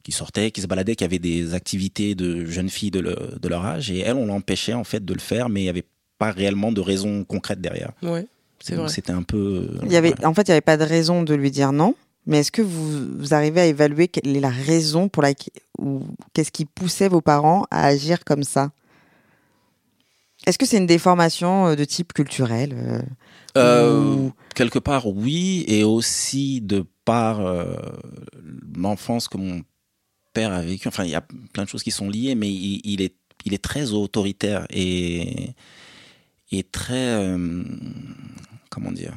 qui 0.03 0.13
sortaient, 0.13 0.51
qui 0.51 0.61
se 0.63 0.67
baladaient, 0.67 0.97
qui 0.97 1.05
avaient 1.05 1.19
des 1.19 1.55
activités 1.55 2.15
de 2.15 2.45
jeunes 2.45 2.69
filles 2.71 2.91
de, 2.91 3.01
le- 3.01 3.39
de 3.41 3.49
leur 3.49 3.65
âge. 3.65 3.91
Et 3.91 4.01
elle, 4.01 4.17
on 4.17 4.27
l'empêchait 4.27 4.75
en 4.75 4.85
fait 4.85 5.05
de 5.05 5.15
le 5.15 5.21
faire, 5.21 5.49
mais 5.49 5.61
il 5.61 5.65
n'y 5.65 5.71
avait 5.71 5.85
pas 6.19 6.31
réellement 6.33 6.73
de 6.73 6.81
raison 6.81 7.25
concrète 7.25 7.61
derrière. 7.61 7.93
Ouais, 8.03 8.27
c'est 8.61 8.75
Donc 8.77 8.85
vrai. 8.85 8.91
Il 8.91 8.95
c'était 8.95 9.13
un 9.13 9.23
peu... 9.23 9.69
y 9.89 9.97
avait, 9.97 10.11
voilà. 10.11 10.29
En 10.29 10.35
fait, 10.35 10.43
il 10.43 10.51
n'y 10.51 10.55
avait 10.55 10.61
pas 10.61 10.77
de 10.77 10.85
raison 10.85 11.23
de 11.23 11.35
lui 11.35 11.51
dire 11.51 11.73
non. 11.73 11.95
Mais 12.27 12.39
est-ce 12.39 12.53
que 12.53 12.63
vous, 12.63 13.19
vous 13.19 13.35
arrivez 13.35 13.61
à 13.63 13.67
évaluer 13.67 14.07
quelle 14.07 14.37
est 14.37 14.41
la 14.41 14.49
raison 14.51 15.09
pour 15.09 15.23
laquelle 15.25 15.53
ou 15.79 16.03
qu'est-ce 16.35 16.53
qui 16.53 16.65
poussait 16.67 17.09
vos 17.09 17.21
parents 17.21 17.67
à 17.73 17.85
agir 17.87 18.23
comme 18.25 18.45
ça? 18.45 18.71
Est-ce 20.47 20.59
que 20.59 20.67
c'est 20.67 20.77
une 20.79 20.87
déformation 20.87 21.69
euh, 21.69 21.75
de 21.77 21.85
type 21.85 22.13
culturel 22.13 22.75
euh, 22.77 23.01
Euh, 23.57 24.17
ou- 24.17 24.33
quelque 24.55 24.79
part, 24.79 25.07
oui, 25.07 25.65
et 25.69 25.85
aussi 25.85 26.61
de 26.61 26.85
par 27.05 27.41
euh, 27.41 27.75
l'enfance 28.77 29.29
que 29.29 29.37
mon 29.39 29.63
père 30.33 30.53
a 30.53 30.63
vécu. 30.63 30.89
Enfin, 30.89 31.05
il 31.05 31.11
y 31.11 31.15
a 31.15 31.25
plein 31.53 31.65
de 31.65 31.69
choses 31.69 31.83
qui 31.83 31.91
sont 31.91 32.09
liées, 32.09 32.35
mais 32.35 32.51
il, 32.51 32.81
il 32.85 33.03
est, 33.03 33.15
il 33.45 33.55
est 33.55 33.63
très 33.63 33.93
autoritaire 33.93 34.67
et, 34.71 35.51
et 36.51 36.63
très. 36.63 36.95
euh, 36.95 37.63
comment 38.71 38.91
dire 38.93 39.13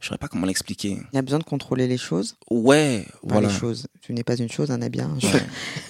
Je 0.00 0.04
ne 0.04 0.06
saurais 0.08 0.18
pas 0.18 0.28
comment 0.28 0.46
l'expliquer. 0.46 0.98
Il 1.12 1.18
a 1.18 1.22
besoin 1.22 1.38
de 1.38 1.44
contrôler 1.44 1.86
les 1.86 1.96
choses. 1.98 2.36
Ouais, 2.50 3.04
Enfin, 3.08 3.18
voilà. 3.34 3.48
les 3.48 3.54
choses. 3.54 3.86
Tu 4.00 4.12
n'es 4.12 4.22
pas 4.24 4.36
une 4.36 4.50
chose, 4.50 4.70
un 4.70 4.82
habit. 4.82 5.00
hein, 5.00 5.16
Ouais. 5.22 5.42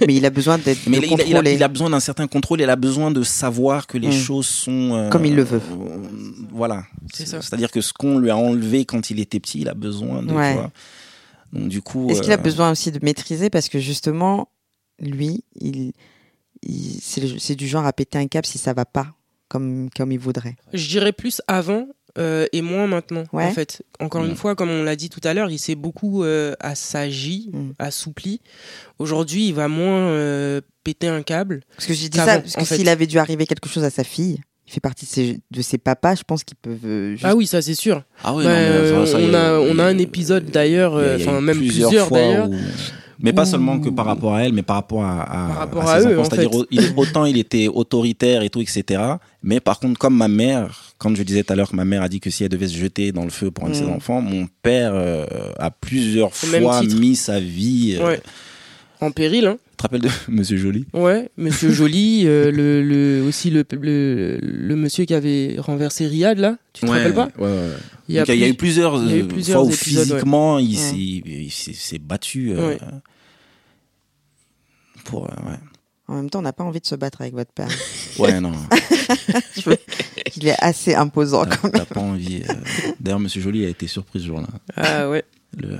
Mais 0.06 0.14
il 0.14 0.24
a 0.26 0.30
besoin 0.30 0.58
d'être 0.58 0.86
Mais 0.86 0.98
de 1.00 1.04
il, 1.06 1.12
a- 1.12 1.14
il 1.14 1.20
a, 1.20 1.24
contrôler. 1.24 1.54
il 1.54 1.62
a 1.62 1.68
besoin 1.68 1.90
d'un 1.90 2.00
certain 2.00 2.26
contrôle, 2.26 2.60
il 2.60 2.70
a 2.70 2.76
besoin 2.76 3.10
de 3.10 3.22
savoir 3.22 3.86
que 3.86 3.98
les 3.98 4.08
Mm. 4.08 4.12
choses 4.12 4.46
sont. 4.46 4.94
euh, 4.94 5.08
Comme 5.10 5.24
il 5.24 5.34
le 5.34 5.42
veut. 5.44 5.60
euh, 5.70 5.98
voilà. 6.50 6.84
C'est 7.12 7.26
ça. 7.26 7.40
C'est-à-dire 7.42 7.70
que 7.70 7.80
ce 7.80 7.92
qu'on 7.92 8.18
lui 8.18 8.30
a 8.30 8.36
enlevé 8.36 8.84
quand 8.84 9.10
il 9.10 9.20
était 9.20 9.40
petit, 9.40 9.60
il 9.60 9.68
a 9.68 9.74
besoin 9.74 10.22
de. 10.22 10.32
Ouais. 10.32 10.56
Donc, 11.52 11.68
du 11.68 11.80
coup. 11.82 12.08
Est-ce 12.10 12.22
qu'il 12.22 12.32
a 12.32 12.36
besoin 12.36 12.70
aussi 12.72 12.90
de 12.90 12.98
maîtriser 13.02 13.50
parce 13.50 13.68
que 13.68 13.78
justement, 13.78 14.48
lui, 15.00 15.44
il, 15.60 15.92
il- 16.62 16.98
c'est 17.00 17.54
du 17.54 17.66
genre 17.68 17.86
à 17.86 17.92
péter 17.92 18.18
un 18.18 18.26
câble 18.26 18.46
si 18.46 18.58
ça 18.58 18.72
va 18.72 18.84
pas 18.84 19.08
comme 19.48 19.88
comme 19.96 20.10
il 20.12 20.18
voudrait. 20.18 20.56
Je 20.72 20.88
dirais 20.88 21.12
plus 21.12 21.40
avant 21.46 21.86
euh, 22.18 22.46
et 22.52 22.62
moins 22.62 22.86
maintenant. 22.86 23.24
Ouais. 23.32 23.44
En 23.44 23.52
fait, 23.52 23.82
encore 24.00 24.22
Mm. 24.22 24.28
une 24.30 24.36
fois, 24.36 24.54
comme 24.54 24.70
on 24.70 24.82
l'a 24.82 24.96
dit 24.96 25.10
tout 25.10 25.20
à 25.22 25.34
l'heure, 25.34 25.50
il 25.50 25.58
s'est 25.58 25.74
beaucoup 25.74 26.24
euh, 26.24 26.54
assagi, 26.60 27.50
Mm. 27.52 27.70
assoupli. 27.78 28.40
Aujourd'hui, 28.98 29.48
il 29.48 29.54
va 29.54 29.68
moins 29.68 30.08
euh, 30.08 30.60
péter 30.82 31.08
un 31.08 31.22
câble. 31.22 31.60
Parce 31.76 31.86
que 31.86 31.92
j'ai 31.94 32.08
dit 32.08 32.16
ça 32.18 32.40
parce 32.40 32.54
que 32.56 32.64
fait. 32.64 32.76
s'il 32.76 32.88
avait 32.88 33.06
dû 33.06 33.18
arriver 33.18 33.46
quelque 33.46 33.68
chose 33.68 33.84
à 33.84 33.90
sa 33.90 34.02
fille, 34.02 34.40
il 34.66 34.72
fait 34.72 34.80
partie 34.80 35.04
de 35.04 35.10
ses, 35.10 35.40
de 35.50 35.60
ses 35.62 35.76
papas. 35.78 36.14
Je 36.16 36.22
pense 36.24 36.42
qu'ils 36.42 36.56
peuvent 36.56 36.84
euh, 36.86 37.12
juste- 37.12 37.24
Ah 37.26 37.36
oui, 37.36 37.46
ça 37.46 37.60
c'est 37.60 37.74
sûr. 37.74 38.02
Ah 38.24 38.34
oui, 38.34 38.44
Bah, 38.44 38.50
non, 38.50 38.82
mais, 38.82 38.92
enfin, 38.92 39.06
ça, 39.06 39.20
il 39.20 39.30
on 39.30 39.34
a 39.34 39.52
on 39.60 39.78
a 39.78 39.84
un 39.84 39.98
épisode 39.98 40.46
d'ailleurs, 40.50 40.96
euh, 40.96 41.18
enfin 41.20 41.40
même 41.42 41.58
plusieurs, 41.58 42.10
d'ailleurs. 42.10 42.48
où- 42.48 42.54
Mais 43.18 43.32
pas 43.32 43.46
seulement 43.46 43.78
que 43.80 43.88
par 43.88 44.04
rapport 44.06 44.34
à 44.34 44.44
elle, 44.44 44.52
mais 44.52 44.62
par 44.62 44.76
rapport 44.76 45.02
à, 45.04 45.22
à, 45.22 45.48
Par 45.48 45.56
rapport 45.58 45.88
à 45.88 45.92
à 45.94 46.00
ses 46.00 46.06
eux, 46.08 46.18
enfants. 46.18 46.26
en 46.26 46.30
C'est-à-dire, 46.30 46.98
autant 46.98 47.24
il 47.24 47.38
était 47.38 47.68
autoritaire 47.68 48.42
et 48.42 48.50
tout, 48.50 48.60
etc. 48.60 49.00
Mais 49.42 49.60
par 49.60 49.78
contre, 49.80 49.98
comme 49.98 50.16
ma 50.16 50.28
mère, 50.28 50.92
quand 50.98 51.14
je 51.16 51.22
disais 51.22 51.42
tout 51.42 51.52
à 51.52 51.56
l'heure 51.56 51.70
que 51.70 51.76
ma 51.76 51.84
mère 51.84 52.02
a 52.02 52.08
dit 52.08 52.20
que 52.20 52.30
si 52.30 52.42
elle 52.44 52.50
devait 52.50 52.68
se 52.68 52.76
jeter 52.76 53.12
dans 53.12 53.24
le 53.24 53.30
feu 53.30 53.50
pour 53.50 53.64
un 53.66 53.70
de 53.70 53.74
ses 53.74 53.84
Mm. 53.84 53.90
enfants, 53.92 54.20
mon 54.20 54.46
père 54.62 54.92
euh, 54.94 55.24
a 55.58 55.70
plusieurs 55.70 56.28
Au 56.28 56.30
fois 56.30 56.82
mis 56.82 57.16
sa 57.16 57.40
vie. 57.40 57.96
euh, 58.00 58.06
Ouais. 58.06 58.20
En 59.00 59.10
péril, 59.10 59.46
hein. 59.46 59.56
Tu 59.76 59.78
te 59.78 59.82
rappelles 59.82 60.00
de 60.00 60.08
Monsieur 60.28 60.56
Joly? 60.56 60.86
Ouais, 60.94 61.28
Monsieur 61.36 61.70
Joly, 61.70 62.22
euh, 62.26 62.50
le, 62.50 62.82
le 62.82 63.22
aussi 63.22 63.50
le, 63.50 63.62
le 63.72 64.38
le 64.40 64.76
monsieur 64.76 65.04
qui 65.04 65.12
avait 65.12 65.56
renversé 65.58 66.06
Riyad 66.06 66.38
là. 66.38 66.56
Tu 66.72 66.86
te 66.86 66.90
rappelles 66.90 67.12
pas? 67.14 67.28
ouais, 67.38 67.44
ouais, 67.44 67.50
ouais. 67.52 67.70
Il 68.08 68.14
y 68.14 68.18
a, 68.18 68.24
Donc, 68.24 68.34
il 68.34 68.40
y 68.40 68.44
a 68.44 68.48
eu 68.48 68.50
plus- 68.54 68.56
plusieurs, 68.68 69.02
il 69.02 69.10
y 69.10 69.12
a 69.12 69.16
eu 69.16 69.22
euh, 69.22 69.26
plusieurs 69.26 69.60
fois 69.60 69.68
où 69.68 69.74
épisodes, 69.74 70.04
physiquement 70.06 70.58
il 70.58 70.70
Ouais. 70.70 70.74
s'est- 70.76 70.96
il 70.96 71.50
s'est 71.50 71.72
s'est 71.74 71.98
battu. 71.98 72.52
euh, 72.52 72.68
Ouais. 72.68 72.78
Pour, 75.04 75.24
euh, 75.26 75.34
ouais. 75.50 75.56
En 76.08 76.14
même 76.14 76.30
temps, 76.30 76.38
on 76.38 76.42
n'a 76.42 76.52
pas 76.52 76.64
envie 76.64 76.80
de 76.80 76.86
se 76.86 76.94
battre 76.94 77.20
avec 77.20 77.34
votre 77.34 77.52
père. 77.52 77.68
ouais, 78.18 78.40
non. 78.40 78.52
il 80.36 80.46
est 80.48 80.56
assez 80.62 80.94
imposant 80.94 81.44
T'as 81.44 81.56
quand 81.56 81.68
t'as 81.70 81.78
même. 81.78 81.86
pas 81.86 82.00
envie. 82.00 82.42
euh. 82.48 82.54
D'ailleurs, 83.00 83.20
Monsieur 83.20 83.42
Joly 83.42 83.64
a 83.66 83.68
été 83.68 83.86
surpris 83.88 84.20
ce 84.20 84.26
jour-là. 84.26 84.48
Ah 84.76 85.10
ouais. 85.10 85.24
Le, 85.56 85.72
euh, 85.72 85.78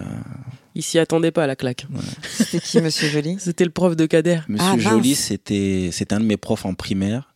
Il 0.78 0.82
s'y 0.82 0.98
attendait 0.98 1.30
pas 1.30 1.44
à 1.44 1.46
la 1.46 1.56
claque. 1.56 1.86
C'était 2.22 2.60
qui, 2.60 2.80
Monsieur 2.82 3.08
Joly 3.08 3.36
C'était 3.40 3.64
le 3.64 3.70
prof 3.70 3.96
de 3.96 4.04
Kader. 4.04 4.40
Monsieur 4.46 4.66
Ah. 4.74 4.76
Joly, 4.78 5.14
c'était 5.14 5.88
c'était 5.90 6.14
un 6.14 6.20
de 6.20 6.26
mes 6.26 6.36
profs 6.36 6.66
en 6.66 6.74
primaire. 6.74 7.34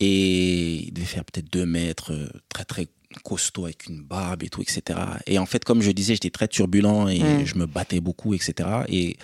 Et 0.00 0.86
il 0.86 0.92
devait 0.92 1.06
faire 1.06 1.24
peut-être 1.24 1.52
deux 1.52 1.66
mètres, 1.66 2.12
euh, 2.12 2.28
très 2.48 2.64
très 2.64 2.86
costaud 3.24 3.64
avec 3.64 3.86
une 3.86 4.00
barbe 4.02 4.42
et 4.44 4.48
tout, 4.48 4.62
etc. 4.62 4.98
Et 5.26 5.38
en 5.38 5.46
fait, 5.46 5.64
comme 5.64 5.82
je 5.82 5.90
disais, 5.90 6.14
j'étais 6.14 6.30
très 6.30 6.46
turbulent 6.48 7.08
et 7.08 7.44
je 7.44 7.54
me 7.56 7.66
battais 7.66 8.00
beaucoup, 8.00 8.32
etc. 8.34 8.68
Et 8.88 9.16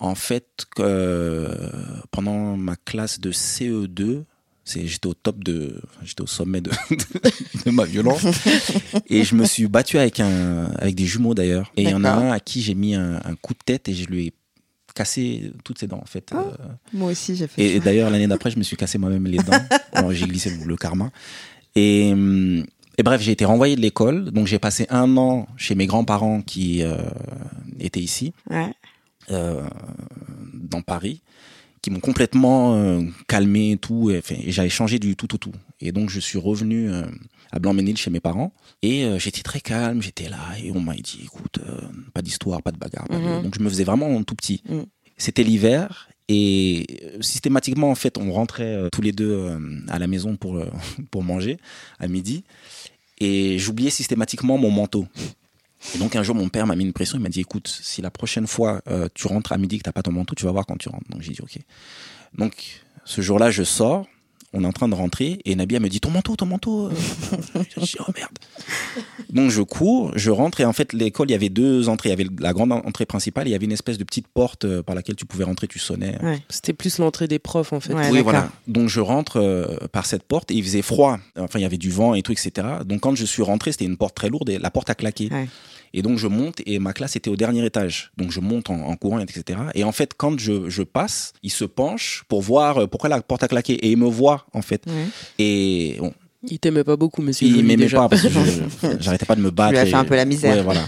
en 0.00 0.14
fait, 0.14 0.48
euh, 0.80 1.68
pendant 2.10 2.56
ma 2.56 2.74
classe 2.76 3.20
de 3.20 3.30
CE2, 3.32 4.24
c'est- 4.24 4.31
j'étais 4.64 5.06
au 5.06 5.14
top 5.14 5.42
de, 5.42 5.80
j'étais 6.04 6.22
au 6.22 6.26
sommet 6.26 6.60
de, 6.60 6.70
de 7.66 7.70
ma 7.70 7.84
violence. 7.84 8.24
et 9.08 9.24
je 9.24 9.34
me 9.34 9.44
suis 9.44 9.66
battu 9.66 9.98
avec 9.98 10.20
un, 10.20 10.66
avec 10.78 10.94
des 10.94 11.06
jumeaux 11.06 11.34
d'ailleurs. 11.34 11.72
Et 11.76 11.82
il 11.82 11.90
y 11.90 11.94
en 11.94 12.04
a 12.04 12.10
un 12.10 12.30
à 12.30 12.40
qui 12.40 12.62
j'ai 12.62 12.74
mis 12.74 12.94
un, 12.94 13.16
un 13.24 13.34
coup 13.34 13.54
de 13.54 13.58
tête 13.64 13.88
et 13.88 13.94
je 13.94 14.06
lui 14.06 14.26
ai 14.28 14.32
cassé 14.94 15.52
toutes 15.64 15.78
ses 15.78 15.86
dents 15.86 16.00
en 16.02 16.06
fait. 16.06 16.30
Ah. 16.32 16.38
Euh, 16.60 16.66
Moi 16.92 17.10
aussi, 17.12 17.34
j'ai 17.34 17.46
fait 17.46 17.62
et, 17.62 17.76
et 17.76 17.80
d'ailleurs, 17.80 18.10
l'année 18.10 18.26
d'après, 18.28 18.50
je 18.50 18.58
me 18.58 18.62
suis 18.62 18.76
cassé 18.76 18.98
moi-même 18.98 19.26
les 19.26 19.38
dents. 19.38 19.52
Alors, 19.92 20.12
j'ai 20.12 20.26
glissé 20.26 20.50
le 20.50 20.76
karma. 20.76 21.10
Et, 21.74 22.10
hum, 22.12 22.64
et 22.98 23.02
bref, 23.02 23.22
j'ai 23.22 23.32
été 23.32 23.46
renvoyé 23.46 23.74
de 23.74 23.80
l'école. 23.80 24.30
Donc, 24.32 24.46
j'ai 24.46 24.58
passé 24.58 24.86
un 24.90 25.16
an 25.16 25.48
chez 25.56 25.74
mes 25.74 25.86
grands-parents 25.86 26.42
qui 26.42 26.82
euh, 26.82 26.96
étaient 27.80 28.00
ici, 28.00 28.34
Ouais. 28.50 28.70
euh, 29.30 29.62
dans 30.52 30.82
Paris, 30.82 31.22
qui 31.82 31.90
m'ont 31.90 32.00
complètement 32.00 32.74
euh, 32.76 33.02
calmé 33.28 33.72
et 33.72 33.76
tout. 33.76 34.10
Et, 34.10 34.22
j'avais 34.46 34.68
changé 34.70 34.98
du 34.98 35.16
tout, 35.16 35.26
tout, 35.26 35.38
tout. 35.38 35.52
Et 35.80 35.90
donc, 35.92 36.10
je 36.10 36.20
suis 36.20 36.38
revenu 36.38 36.90
euh, 36.90 37.02
à 37.50 37.58
Blanc-Ménil 37.58 37.96
chez 37.96 38.10
mes 38.10 38.20
parents. 38.20 38.52
Et 38.82 39.04
euh, 39.04 39.18
j'étais 39.18 39.42
très 39.42 39.60
calme, 39.60 40.00
j'étais 40.00 40.28
là. 40.28 40.38
Et 40.62 40.70
on 40.70 40.80
m'a 40.80 40.94
dit, 40.94 41.20
écoute, 41.24 41.58
pas 42.14 42.22
d'histoire, 42.22 42.62
pas 42.62 42.70
de 42.70 42.78
bagarre. 42.78 43.06
pas 43.08 43.16
de- 43.18 43.22
Mhm. 43.22 43.42
Donc, 43.42 43.56
je 43.58 43.62
me 43.62 43.68
faisais 43.68 43.84
vraiment 43.84 44.22
tout 44.22 44.36
petit. 44.36 44.62
Mhm. 44.68 44.86
C'était 45.16 45.42
l'hiver. 45.42 46.08
Et 46.28 46.86
systématiquement, 47.20 47.90
en 47.90 47.94
fait, 47.96 48.16
on 48.16 48.32
rentrait 48.32 48.88
tous 48.92 49.02
les 49.02 49.12
deux 49.12 49.50
à 49.88 49.98
la 49.98 50.06
maison 50.06 50.36
pour, 50.36 50.62
pour 51.10 51.22
manger 51.24 51.58
à 51.98 52.06
midi. 52.06 52.44
Et 53.18 53.58
j'oubliais 53.58 53.90
systématiquement 53.90 54.56
mon 54.56 54.70
manteau. 54.70 55.06
Et 55.94 55.98
donc 55.98 56.16
un 56.16 56.22
jour, 56.22 56.34
mon 56.34 56.48
père 56.48 56.66
m'a 56.66 56.76
mis 56.76 56.84
une 56.84 56.92
pression. 56.92 57.18
Il 57.18 57.22
m'a 57.22 57.28
dit, 57.28 57.40
écoute, 57.40 57.68
si 57.82 58.02
la 58.02 58.10
prochaine 58.10 58.46
fois 58.46 58.82
euh, 58.88 59.08
tu 59.14 59.26
rentres 59.26 59.52
à 59.52 59.58
midi 59.58 59.78
que 59.78 59.82
t'as 59.84 59.92
pas 59.92 60.02
ton 60.02 60.12
manteau, 60.12 60.34
tu 60.34 60.44
vas 60.44 60.52
voir 60.52 60.66
quand 60.66 60.76
tu 60.76 60.88
rentres. 60.88 61.08
Donc 61.10 61.22
j'ai 61.22 61.32
dit, 61.32 61.40
ok. 61.42 61.58
Donc 62.36 62.54
ce 63.04 63.20
jour-là, 63.20 63.50
je 63.50 63.62
sors. 63.62 64.06
On 64.54 64.64
est 64.64 64.66
en 64.66 64.72
train 64.72 64.88
de 64.88 64.94
rentrer 64.94 65.38
et 65.46 65.56
Nabia 65.56 65.80
me 65.80 65.88
dit 65.88 65.98
ton 65.98 66.10
manteau, 66.10 66.36
ton 66.36 66.44
manteau. 66.44 66.88
euh. 66.88 66.92
je 67.74 67.80
dis 67.80 67.94
oh 68.06 68.12
merde. 68.14 68.32
Donc 69.30 69.50
je 69.50 69.62
cours, 69.62 70.12
je 70.14 70.30
rentre 70.30 70.60
et 70.60 70.66
en 70.66 70.74
fait 70.74 70.92
l'école 70.92 71.30
il 71.30 71.32
y 71.32 71.34
avait 71.34 71.48
deux 71.48 71.88
entrées. 71.88 72.10
Il 72.10 72.18
y 72.18 72.20
avait 72.20 72.26
la 72.38 72.52
grande 72.52 72.70
entrée 72.70 73.06
principale, 73.06 73.46
et 73.46 73.50
il 73.50 73.52
y 73.52 73.56
avait 73.56 73.64
une 73.64 73.72
espèce 73.72 73.96
de 73.96 74.04
petite 74.04 74.28
porte 74.28 74.66
euh, 74.66 74.82
par 74.82 74.94
laquelle 74.94 75.16
tu 75.16 75.24
pouvais 75.24 75.44
rentrer, 75.44 75.68
tu 75.68 75.78
sonnais. 75.78 76.18
Ouais. 76.22 76.42
C'était 76.50 76.74
plus 76.74 76.98
l'entrée 76.98 77.28
des 77.28 77.38
profs 77.38 77.72
en 77.72 77.80
fait. 77.80 77.94
Ouais. 77.94 78.10
Oui, 78.10 78.20
voilà. 78.20 78.50
Donc 78.68 78.90
je 78.90 79.00
rentre 79.00 79.38
euh, 79.40 79.78
par 79.90 80.04
cette 80.04 80.24
porte 80.24 80.50
et 80.50 80.54
il 80.54 80.62
faisait 80.62 80.82
froid. 80.82 81.18
Enfin, 81.38 81.58
il 81.58 81.62
y 81.62 81.64
avait 81.64 81.78
du 81.78 81.90
vent 81.90 82.12
et 82.12 82.20
tout, 82.20 82.32
etc. 82.32 82.52
Donc 82.84 83.00
quand 83.00 83.14
je 83.14 83.24
suis 83.24 83.42
rentré, 83.42 83.72
c'était 83.72 83.86
une 83.86 83.96
porte 83.96 84.14
très 84.14 84.28
lourde 84.28 84.50
et 84.50 84.58
la 84.58 84.70
porte 84.70 84.90
a 84.90 84.94
claqué. 84.94 85.30
Ouais. 85.32 85.48
Et 85.94 86.02
donc 86.02 86.18
je 86.18 86.26
monte 86.26 86.60
et 86.66 86.78
ma 86.78 86.92
classe 86.92 87.16
était 87.16 87.28
au 87.30 87.36
dernier 87.36 87.64
étage. 87.66 88.12
Donc 88.16 88.30
je 88.30 88.40
monte 88.40 88.70
en, 88.70 88.80
en 88.86 88.96
courant, 88.96 89.18
etc. 89.20 89.58
Et 89.74 89.84
en 89.84 89.92
fait, 89.92 90.12
quand 90.16 90.38
je, 90.38 90.68
je 90.70 90.82
passe, 90.82 91.32
il 91.42 91.50
se 91.50 91.64
penche 91.64 92.24
pour 92.28 92.40
voir 92.42 92.78
euh, 92.78 92.86
pourquoi 92.86 93.08
la 93.10 93.20
porte 93.20 93.42
a 93.42 93.48
claqué 93.48 93.74
et 93.74 93.90
il 93.90 93.96
me 93.98 94.06
voit 94.06 94.46
en 94.54 94.62
fait. 94.62 94.84
Ouais. 94.86 95.06
Et 95.38 95.96
bon, 96.00 96.12
Il 96.48 96.58
t'aimait 96.58 96.84
pas 96.84 96.96
beaucoup, 96.96 97.22
monsieur. 97.22 97.46
il 97.46 97.64
m'aimait 97.64 97.88
pas 97.88 98.08
parce 98.08 98.22
que 98.22 98.28
je- 98.30 98.96
j'arrêtais 99.00 99.26
pas 99.26 99.36
de 99.36 99.40
me 99.42 99.50
battre. 99.50 99.72
lui 99.72 99.78
as 99.78 99.86
et- 99.86 99.90
fait 99.90 99.96
un 99.96 100.04
peu 100.04 100.16
la 100.16 100.24
misère. 100.24 100.56
Ouais, 100.56 100.62
voilà. 100.62 100.82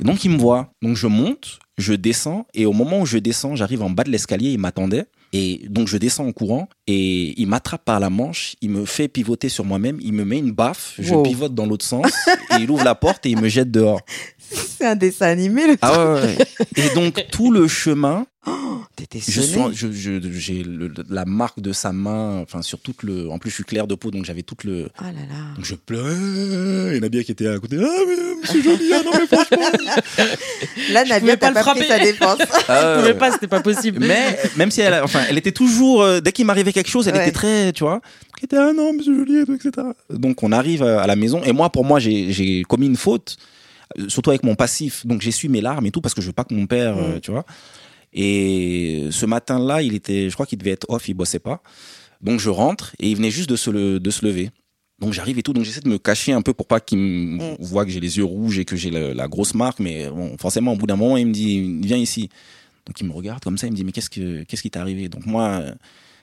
Et 0.00 0.04
donc 0.04 0.24
il 0.24 0.30
me 0.30 0.36
voit. 0.38 0.70
Donc 0.82 0.96
je 0.96 1.06
monte, 1.06 1.58
je 1.78 1.94
descends 1.94 2.46
et 2.52 2.66
au 2.66 2.72
moment 2.72 3.00
où 3.00 3.06
je 3.06 3.16
descends, 3.18 3.56
j'arrive 3.56 3.82
en 3.82 3.90
bas 3.90 4.04
de 4.04 4.10
l'escalier, 4.10 4.50
il 4.50 4.58
m'attendait. 4.58 5.06
Et 5.36 5.66
donc 5.68 5.86
je 5.88 5.98
descends 5.98 6.26
en 6.26 6.32
courant 6.32 6.68
et 6.86 7.38
il 7.40 7.46
m'attrape 7.46 7.84
par 7.84 8.00
la 8.00 8.08
manche, 8.10 8.54
il 8.62 8.70
me 8.70 8.84
fait 8.86 9.08
pivoter 9.08 9.48
sur 9.48 9.64
moi-même, 9.64 9.98
il 10.00 10.12
me 10.14 10.24
met 10.24 10.38
une 10.38 10.52
baffe, 10.52 10.94
je 10.98 11.12
Wow. 11.14 11.22
pivote 11.24 11.54
dans 11.54 11.66
l'autre 11.66 11.84
sens 11.84 12.10
et 12.52 12.62
il 12.62 12.70
ouvre 12.70 12.84
la 12.84 12.94
porte 12.94 13.26
et 13.26 13.30
il 13.30 13.38
me 13.40 13.48
jette 13.48 13.70
dehors. 13.70 14.00
C'est 14.78 14.86
un 14.86 14.96
dessin 14.96 15.26
animé, 15.26 15.66
le 15.66 15.76
Ah 15.82 15.92
ouais, 16.14 16.20
ouais, 16.20 16.36
ouais. 16.38 16.46
Et 16.76 16.94
donc 16.94 17.26
tout 17.30 17.50
le 17.50 17.66
chemin, 17.68 18.26
T'étais 18.96 19.18
je, 19.18 19.40
je- 19.72 20.30
j'ai 20.32 20.64
la 21.10 21.24
marque 21.24 21.60
de 21.60 21.72
sa 21.72 21.92
main, 21.92 22.38
enfin 22.40 22.62
sur 22.62 22.78
toute 22.80 23.02
le, 23.02 23.28
en 23.30 23.38
plus 23.38 23.50
je 23.50 23.56
suis 23.56 23.64
clair 23.64 23.86
de 23.86 23.94
peau 23.94 24.10
donc 24.10 24.24
j'avais 24.24 24.42
toute 24.42 24.64
le, 24.64 24.88
Oh 25.00 25.04
là 25.04 25.10
là. 25.10 25.54
donc 25.56 25.64
je 25.64 25.74
pleurais 25.74 26.96
et 26.96 27.00
Nabia 27.00 27.22
qui 27.24 27.32
était 27.32 27.48
à 27.48 27.58
côté, 27.58 27.76
ah 27.80 27.86
mais 28.06 28.40
monsieur 28.40 28.62
Joly, 28.62 28.92
ah 28.94 29.02
non 29.04 29.10
mais 29.18 29.26
franchement. 29.26 29.66
Là, 30.92 31.04
Nadia, 31.04 31.18
pouvais 31.20 31.36
t'as 31.36 31.52
pas 31.52 31.62
pas, 31.64 31.74
le 31.74 31.80
pris 31.80 31.86
frapper. 31.86 31.88
sa 31.88 31.98
défense. 31.98 32.38
Ah, 32.68 32.94
Je 32.96 33.00
pouvais 33.00 33.14
pas, 33.18 33.32
c'était 33.32 33.46
pas 33.48 33.60
possible. 33.60 33.98
Mais 34.00 34.38
même 34.56 34.70
si 34.70 34.80
elle, 34.80 34.94
a- 34.94 35.04
enfin, 35.04 35.20
elle 35.28 35.38
était 35.38 35.52
toujours, 35.52 36.02
euh, 36.02 36.20
dès 36.20 36.32
qu'il 36.32 36.46
m'arrivait 36.46 36.72
quelque 36.72 36.88
chose, 36.90 37.06
elle 37.08 37.14
Ouais. 37.14 37.22
était 37.22 37.32
très, 37.32 37.72
tu 37.72 37.84
vois, 37.84 38.00
elle 38.38 38.44
était 38.44 38.56
ah 38.56 38.72
non 38.74 38.92
monsieur 38.92 39.24
tout, 39.24 39.54
etc. 39.54 39.86
Donc 40.10 40.42
on 40.42 40.52
arrive 40.52 40.82
à 40.82 41.06
la 41.06 41.16
maison 41.16 41.42
et 41.42 41.52
moi 41.52 41.70
pour 41.70 41.84
moi 41.84 41.98
j'ai 41.98 42.32
j'ai 42.32 42.62
commis 42.64 42.86
une 42.86 42.96
faute, 42.96 43.36
euh, 43.98 44.08
surtout 44.08 44.30
avec 44.30 44.42
mon 44.42 44.54
passif. 44.54 45.04
Donc 45.06 45.20
j'essuie 45.22 45.48
mes 45.48 45.60
larmes 45.60 45.86
et 45.86 45.90
tout 45.90 46.00
parce 46.00 46.14
que 46.14 46.20
je 46.22 46.26
veux 46.28 46.32
pas 46.32 46.44
que 46.44 46.54
mon 46.54 46.66
père, 46.66 46.96
euh, 46.98 47.18
tu 47.20 47.30
vois. 47.30 47.44
Et 48.12 49.08
ce 49.10 49.26
matin-là, 49.26 49.82
il 49.82 49.94
était, 49.94 50.30
je 50.30 50.34
crois 50.34 50.46
qu'il 50.46 50.58
devait 50.58 50.70
être 50.70 50.86
off, 50.88 51.08
il 51.08 51.14
bossait 51.14 51.38
pas. 51.38 51.62
Donc 52.22 52.40
je 52.40 52.48
rentre 52.48 52.96
et 52.98 53.10
il 53.10 53.16
venait 53.16 53.30
juste 53.30 53.50
de 53.50 53.56
se 53.56 53.70
le, 53.70 54.00
de 54.00 54.10
se 54.10 54.24
lever. 54.24 54.50
Donc 54.98 55.12
j'arrive 55.12 55.38
et 55.38 55.42
tout, 55.42 55.52
donc 55.52 55.64
j'essaie 55.64 55.82
de 55.82 55.88
me 55.88 55.98
cacher 55.98 56.32
un 56.32 56.40
peu 56.40 56.54
pour 56.54 56.66
pas 56.66 56.80
qu'il 56.80 56.98
me 56.98 57.62
voit 57.62 57.84
que 57.84 57.90
j'ai 57.90 58.00
les 58.00 58.16
yeux 58.16 58.24
rouges 58.24 58.58
et 58.58 58.64
que 58.64 58.76
j'ai 58.76 58.90
la, 58.90 59.12
la 59.12 59.28
grosse 59.28 59.54
marque. 59.54 59.80
Mais 59.80 60.08
bon, 60.08 60.36
forcément, 60.38 60.72
au 60.72 60.76
bout 60.76 60.86
d'un 60.86 60.96
moment, 60.96 61.18
il 61.18 61.26
me 61.26 61.32
dit, 61.32 61.80
viens 61.82 61.98
ici. 61.98 62.30
Donc 62.86 62.98
il 63.00 63.06
me 63.06 63.12
regarde 63.12 63.42
comme 63.42 63.58
ça, 63.58 63.66
il 63.66 63.72
me 63.72 63.76
dit, 63.76 63.84
mais 63.84 63.92
qu'est-ce 63.92 64.08
que, 64.08 64.44
qu'est-ce 64.44 64.62
qui 64.62 64.70
t'est 64.70 64.78
arrivé? 64.78 65.10
Donc 65.10 65.26
moi, 65.26 65.62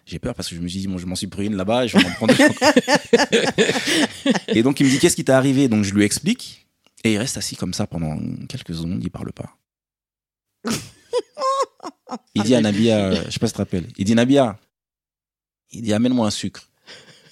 j'ai 0.05 0.17
peur 0.17 0.33
parce 0.33 0.49
que 0.49 0.55
je 0.55 0.61
me 0.61 0.67
suis 0.67 0.79
dit, 0.79 0.87
bon, 0.87 0.97
je 0.97 1.05
m'en 1.05 1.15
suis 1.15 1.27
pris 1.27 1.45
une 1.45 1.55
là-bas, 1.55 1.87
je 1.87 1.97
vais 1.97 2.05
en 2.05 2.11
prendre 2.11 2.33
et 4.47 4.63
donc 4.63 4.79
il 4.79 4.85
me 4.85 4.91
dit, 4.91 4.99
qu'est-ce 4.99 5.15
qui 5.15 5.25
t'est 5.25 5.31
arrivé? 5.31 5.67
Donc 5.67 5.83
je 5.83 5.93
lui 5.93 6.03
explique 6.03 6.67
et 7.03 7.13
il 7.13 7.17
reste 7.17 7.37
assis 7.37 7.55
comme 7.55 7.73
ça 7.73 7.85
pendant 7.85 8.17
quelques 8.47 8.73
secondes, 8.73 9.01
il 9.03 9.11
parle 9.11 9.31
pas. 9.31 9.55
Il 12.35 12.43
dit 12.43 12.55
à 12.55 12.61
Nabia, 12.61 12.97
euh, 12.97 13.15
je 13.25 13.31
sais 13.31 13.39
pas 13.39 13.47
si 13.47 13.53
tu 13.53 13.57
te 13.57 13.61
rappelles, 13.61 13.87
il 13.97 14.05
dit 14.05 14.15
Nabia, 14.15 14.57
il 15.71 15.81
dit 15.81 15.93
amène-moi 15.93 16.27
un 16.27 16.31
sucre. 16.31 16.69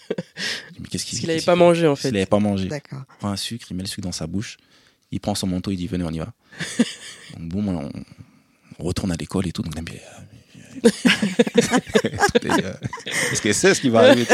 Je 0.10 0.16
dis, 0.16 0.20
Mais 0.80 0.88
qu'est-ce 0.88 1.04
Parce 1.04 1.04
qu'il 1.06 1.20
qu'il 1.20 1.30
avait 1.30 1.38
qu'est-ce 1.40 1.46
pas 1.46 1.56
mangé 1.56 1.88
en 1.88 1.96
fait. 1.96 2.10
Il 2.10 2.16
avait 2.18 2.26
pas 2.26 2.40
mangé. 2.40 2.68
D'accord. 2.68 3.04
Il 3.10 3.18
prend 3.20 3.30
un 3.30 3.38
sucre, 3.38 3.68
il 3.70 3.76
met 3.76 3.84
le 3.84 3.88
sucre 3.90 4.02
dans 4.02 4.12
sa 4.12 4.28
bouche, 4.28 4.58
il 5.12 5.20
prend 5.20 5.36
son 5.36 5.48
manteau, 5.48 5.72
il 5.72 5.78
dit 5.78 5.88
venez, 5.88 6.04
on 6.04 6.12
y 6.12 6.20
va. 6.20 6.34
donc 7.38 7.50
bon, 7.50 7.68
on, 7.76 7.90
on 8.80 8.84
retourne 8.84 9.12
à 9.12 9.16
l'école 9.16 9.48
et 9.48 9.52
tout. 9.52 9.62
Donc 9.62 9.76
Nabia, 9.76 10.00
euh, 10.86 10.90
euh, 12.46 12.74
Est-ce 13.32 13.42
que 13.42 13.54
c'est 13.54 13.74
ce 13.74 13.82
qui 13.82 13.90
va 13.90 14.00
arriver 14.02 14.26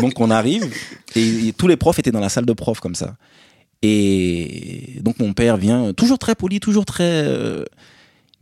Donc 0.00 0.18
on 0.20 0.30
arrive 0.30 0.72
et, 1.14 1.48
et 1.48 1.52
tous 1.52 1.68
les 1.68 1.76
profs 1.76 1.98
étaient 1.98 2.10
dans 2.12 2.20
la 2.20 2.28
salle 2.28 2.46
de 2.46 2.52
profs 2.52 2.80
comme 2.80 2.94
ça. 2.94 3.16
Et 3.82 4.98
donc 5.00 5.18
mon 5.18 5.32
père 5.32 5.56
vient, 5.56 5.92
toujours 5.94 6.18
très 6.18 6.34
poli, 6.34 6.60
toujours 6.60 6.84
très. 6.84 7.24
euh, 7.24 7.64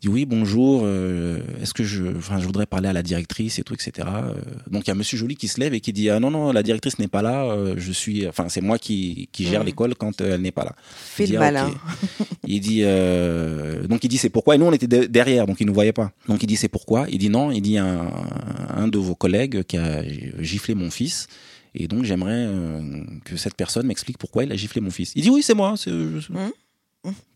dit 0.00 0.08
oui 0.08 0.24
bonjour. 0.26 0.82
euh, 0.84 1.40
Est-ce 1.60 1.74
que 1.74 1.82
je, 1.84 2.04
enfin 2.16 2.38
je 2.40 2.46
voudrais 2.46 2.66
parler 2.66 2.88
à 2.88 2.92
la 2.92 3.02
directrice 3.02 3.58
et 3.58 3.62
tout 3.62 3.74
etc. 3.74 4.06
Euh, 4.12 4.34
donc 4.70 4.84
il 4.86 4.88
y 4.88 4.90
a 4.90 4.94
Monsieur 4.94 5.18
Joly 5.18 5.34
qui 5.36 5.48
se 5.48 5.58
lève 5.58 5.74
et 5.74 5.80
qui 5.80 5.92
dit 5.92 6.08
ah 6.10 6.20
non 6.20 6.30
non 6.30 6.52
la 6.52 6.62
directrice 6.62 6.98
n'est 6.98 7.08
pas 7.08 7.22
là. 7.22 7.44
euh, 7.44 7.74
je 7.76 7.90
suis, 7.92 8.26
enfin 8.28 8.48
c'est 8.48 8.60
moi 8.60 8.78
qui 8.78 9.28
qui 9.32 9.44
gère 9.44 9.62
Mm. 9.62 9.66
l'école 9.66 9.94
quand 9.96 10.20
euh, 10.20 10.34
elle 10.34 10.42
n'est 10.42 10.52
pas 10.52 10.64
là. 10.64 10.74
Fais 10.86 11.24
Il 11.24 11.26
le 11.26 11.30
dit, 11.30 11.36
ah, 11.36 11.40
malin. 11.40 11.74
Il 12.46 12.60
dit 12.60 12.80
euh, 12.84 13.86
donc 13.88 14.04
il 14.04 14.08
dit 14.08 14.18
c'est 14.18 14.30
pourquoi? 14.30 14.54
Et 14.54 14.58
nous 14.58 14.66
on 14.66 14.72
était 14.72 14.86
de- 14.86 15.06
derrière 15.06 15.46
donc 15.46 15.56
il 15.60 15.66
nous 15.66 15.74
voyait 15.74 15.92
pas. 15.92 16.12
Donc 16.28 16.42
il 16.42 16.46
dit 16.46 16.56
c'est 16.56 16.68
pourquoi? 16.68 17.06
Il 17.10 17.18
dit 17.18 17.28
non. 17.30 17.50
Il 17.50 17.60
dit 17.62 17.78
un, 17.78 18.10
un 18.76 18.88
de 18.88 18.98
vos 18.98 19.14
collègues 19.14 19.64
qui 19.64 19.76
a 19.76 20.02
giflé 20.40 20.74
mon 20.74 20.90
fils 20.90 21.26
et 21.74 21.86
donc 21.88 22.04
j'aimerais 22.04 22.46
euh, 22.48 23.02
que 23.24 23.36
cette 23.36 23.54
personne 23.54 23.86
m'explique 23.86 24.16
pourquoi 24.18 24.44
il 24.44 24.52
a 24.52 24.56
giflé 24.56 24.80
mon 24.80 24.90
fils. 24.90 25.12
Il 25.16 25.22
dit 25.22 25.30
oui 25.30 25.42
c'est 25.42 25.54
moi. 25.54 25.74
C'est, 25.76 25.90
je- 25.90 26.32
Mhm. 26.32 26.52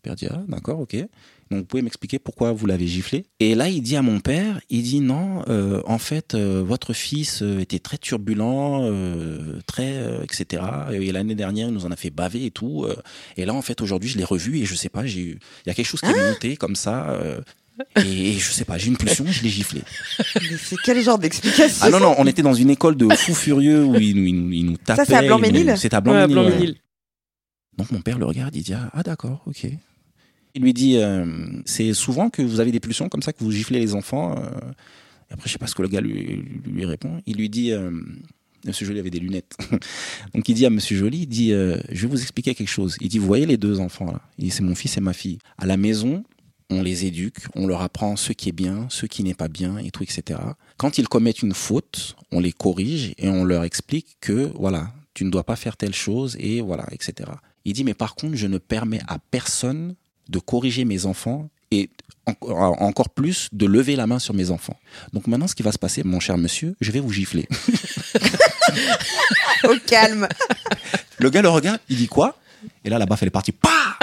Père 0.01 0.15
dit 0.15 0.27
ah 0.29 0.41
d'accord 0.47 0.79
ok. 0.81 0.95
Donc 1.49 1.59
vous 1.61 1.65
pouvez 1.65 1.81
m'expliquer 1.83 2.19
pourquoi 2.19 2.51
vous 2.51 2.65
l'avez 2.65 2.85
giflé. 2.87 3.25
Et 3.39 3.55
là 3.55 3.69
il 3.69 3.81
dit 3.81 3.95
à 3.95 4.01
mon 4.01 4.19
père 4.19 4.59
il 4.69 4.83
dit 4.83 4.99
non 4.99 5.43
euh, 5.47 5.81
en 5.85 5.97
fait 5.97 6.35
euh, 6.35 6.61
votre 6.65 6.93
fils 6.93 7.41
euh, 7.41 7.59
était 7.59 7.79
très 7.79 7.97
turbulent 7.97 8.81
euh, 8.83 9.59
très 9.65 9.93
euh, 9.93 10.23
etc. 10.23 10.63
Et 10.91 11.11
l'année 11.11 11.35
dernière 11.35 11.69
il 11.69 11.73
nous 11.73 11.85
en 11.85 11.91
a 11.91 11.95
fait 11.95 12.09
baver 12.09 12.45
et 12.45 12.51
tout. 12.51 12.83
euh, 12.83 12.95
et 13.37 13.45
là, 13.45 13.53
en 13.53 13.61
fait, 13.61 13.81
aujourd'hui, 13.81 14.09
je 14.09 14.17
l'ai 14.17 14.23
revu 14.25 14.59
et 14.59 14.65
je 14.65 14.75
sais 14.75 14.89
pas, 14.89 15.05
j'ai 15.05 15.21
eu, 15.21 15.39
il 15.65 15.69
y 15.69 15.71
a 15.71 15.73
quelque 15.73 15.87
chose 15.87 16.01
qui 16.01 16.07
est 16.09 16.29
monté 16.29 16.55
comme 16.57 16.75
ça. 16.75 17.09
euh, 17.11 17.39
et 17.95 18.33
je 18.33 18.51
sais 18.51 18.65
pas, 18.65 18.77
j'ai 18.77 18.87
une 18.87 18.97
pulsion, 18.97 19.25
je 19.27 19.41
l'ai 19.43 19.49
giflé. 19.49 19.81
Mais 20.35 20.57
c'est 20.61 20.75
quel 20.83 21.01
genre 21.01 21.17
d'explication 21.17 21.79
Ah 21.81 21.89
non, 21.89 21.99
non, 21.99 22.13
on 22.19 22.27
était 22.27 22.43
dans 22.43 22.53
une 22.53 22.69
école 22.69 22.95
de 22.95 23.09
fous 23.15 23.33
furieux 23.33 23.83
où 23.83 23.95
ils 23.95 24.15
nous, 24.15 24.25
ils 24.25 24.35
nous, 24.35 24.51
ils 24.51 24.65
nous 24.65 24.77
tapaient. 24.77 25.05
c'est 25.05 25.15
à 25.15 25.21
Blanc-Ménil 25.23 25.73
C'est 25.77 25.93
à 25.93 25.97
ouais. 25.99 26.27
Blanc-Ménil. 26.27 26.75
Donc 27.77 27.91
mon 27.91 28.01
père 28.01 28.19
le 28.19 28.25
regarde, 28.25 28.55
il 28.55 28.63
dit 28.63 28.73
ah, 28.73 28.89
ah, 28.93 29.03
d'accord, 29.03 29.41
ok. 29.45 29.67
Il 30.55 30.61
lui 30.61 30.73
dit 30.73 30.97
euh, 30.97 31.25
c'est 31.65 31.93
souvent 31.93 32.29
que 32.29 32.41
vous 32.41 32.59
avez 32.59 32.71
des 32.71 32.79
pulsions 32.79 33.09
comme 33.09 33.23
ça 33.23 33.33
que 33.33 33.43
vous 33.43 33.51
giflez 33.51 33.79
les 33.79 33.95
enfants. 33.95 34.37
euh. 34.37 34.49
Et 35.29 35.33
après 35.33 35.47
je 35.47 35.53
sais 35.53 35.57
pas 35.57 35.67
ce 35.67 35.75
que 35.75 35.81
le 35.81 35.87
gars 35.87 36.01
lui, 36.01 36.85
répond. 36.85 37.21
Il 37.25 37.37
lui 37.37 37.49
dit 37.49 37.71
euh, 37.71 37.91
Monsieur 38.65 38.85
Joly 38.85 38.99
avait 38.99 39.09
des 39.09 39.19
lunettes. 39.19 39.57
Donc 40.33 40.47
il 40.47 40.53
dit 40.53 40.65
à 40.65 40.69
Monsieur 40.69 40.97
Joly, 40.97 41.21
il 41.21 41.27
dit 41.27 41.53
euh, 41.53 41.77
je 41.91 42.03
vais 42.03 42.07
vous 42.07 42.21
expliquer 42.21 42.53
quelque 42.53 42.69
chose. 42.69 42.97
Il 43.01 43.09
dit 43.09 43.17
vous 43.17 43.25
voyez 43.25 43.47
les 43.47 43.57
deux 43.57 43.79
enfants 43.79 44.11
là. 44.11 44.21
C'est 44.49 44.61
mon 44.61 44.75
fils 44.75 44.97
et 44.97 45.01
ma 45.01 45.13
fille. 45.13 45.39
À 45.57 45.65
la 45.65 45.77
maison 45.77 46.23
on 46.69 46.81
les 46.81 47.05
éduque, 47.05 47.37
on 47.55 47.67
leur 47.67 47.81
apprend 47.81 48.15
ce 48.15 48.33
qui 48.33 48.49
est 48.49 48.53
bien, 48.53 48.87
ce 48.89 49.05
qui 49.05 49.23
n'est 49.23 49.33
pas 49.33 49.47
bien 49.47 49.77
et 49.77 49.91
tout, 49.91 50.03
etc. 50.03 50.39
Quand 50.77 50.97
ils 50.97 51.07
commettent 51.07 51.43
une 51.43 51.53
faute, 51.53 52.15
on 52.31 52.39
les 52.39 52.51
corrige 52.51 53.13
et 53.17 53.29
on 53.29 53.43
leur 53.43 53.63
explique 53.63 54.17
que 54.21 54.51
voilà, 54.55 54.91
tu 55.13 55.25
ne 55.25 55.29
dois 55.29 55.43
pas 55.43 55.55
faire 55.55 55.77
telle 55.77 55.93
chose 55.93 56.35
et 56.39 56.61
voilà, 56.61 56.87
etc. 56.91 57.29
Il 57.65 57.73
dit 57.73 57.83
mais 57.83 57.93
par 57.93 58.15
contre, 58.15 58.35
je 58.35 58.47
ne 58.47 58.57
permets 58.57 59.01
à 59.07 59.17
personne 59.19 59.95
de 60.29 60.39
corriger 60.39 60.85
mes 60.85 61.05
enfants 61.05 61.49
et 61.71 61.89
en- 62.25 62.35
encore 62.79 63.09
plus 63.09 63.49
de 63.51 63.65
lever 63.65 63.95
la 63.95 64.07
main 64.07 64.19
sur 64.19 64.33
mes 64.33 64.51
enfants. 64.51 64.77
Donc 65.11 65.27
maintenant, 65.27 65.47
ce 65.47 65.55
qui 65.55 65.63
va 65.63 65.71
se 65.71 65.79
passer, 65.79 66.03
mon 66.03 66.19
cher 66.19 66.37
monsieur, 66.37 66.75
je 66.81 66.91
vais 66.91 66.99
vous 66.99 67.11
gifler. 67.11 67.47
Au 69.63 69.75
calme. 69.85 70.27
Le 71.19 71.29
gars 71.29 71.41
le 71.41 71.49
regarde, 71.49 71.79
il 71.89 71.97
dit 71.97 72.07
quoi? 72.07 72.37
Et 72.85 72.89
là, 72.89 72.97
la 72.97 73.05
baffe, 73.05 73.21
elle 73.23 73.27
est 73.27 73.31
partie. 73.31 73.51
Pas 73.51 73.97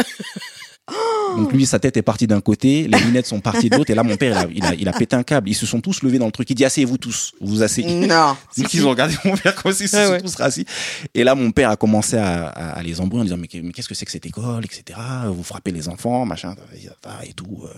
Donc 1.36 1.52
lui, 1.52 1.64
sa 1.64 1.78
tête 1.78 1.96
est 1.96 2.02
partie 2.02 2.26
d'un 2.26 2.40
côté, 2.40 2.88
les 2.88 2.98
lunettes 2.98 3.26
sont 3.26 3.40
parties 3.40 3.70
de 3.70 3.76
l'autre, 3.76 3.90
et 3.90 3.94
là, 3.94 4.02
mon 4.02 4.16
père, 4.16 4.46
il 4.52 4.62
a, 4.64 4.66
il, 4.68 4.72
a, 4.72 4.74
il 4.74 4.88
a 4.88 4.92
pété 4.92 5.14
un 5.14 5.22
câble. 5.22 5.48
Ils 5.48 5.54
se 5.54 5.64
sont 5.64 5.80
tous 5.80 6.02
levés 6.02 6.18
dans 6.18 6.26
le 6.26 6.32
truc. 6.32 6.50
Il 6.50 6.54
dit, 6.54 6.64
asseyez-vous 6.64 6.98
tous, 6.98 7.32
vous 7.40 7.46
vous 7.54 7.62
asseyez. 7.62 8.06
Non. 8.06 8.36
Donc 8.58 8.74
ils 8.74 8.84
ont 8.86 8.90
regardé 8.90 9.14
mon 9.24 9.36
père 9.36 9.54
comme 9.54 9.72
s'ils 9.72 9.88
se 9.88 9.96
sont 10.04 10.10
ouais. 10.12 10.20
tous 10.20 10.34
rassis. 10.34 10.66
Et 11.14 11.22
là, 11.22 11.34
mon 11.36 11.52
père 11.52 11.70
a 11.70 11.76
commencé 11.76 12.16
à, 12.16 12.48
à, 12.48 12.70
à 12.72 12.82
les 12.82 13.00
embrouiller 13.00 13.20
en 13.22 13.24
disant, 13.24 13.36
mais, 13.36 13.46
que- 13.48 13.58
mais 13.58 13.72
qu'est-ce 13.72 13.88
que 13.88 13.94
c'est 13.94 14.04
que 14.04 14.10
cette 14.12 14.26
école, 14.26 14.64
etc. 14.64 14.98
Vous 15.28 15.44
frappez 15.44 15.70
les 15.70 15.88
enfants, 15.88 16.26
machin, 16.26 16.54
et 17.24 17.32
tout. 17.32 17.60
euh, 17.64 17.68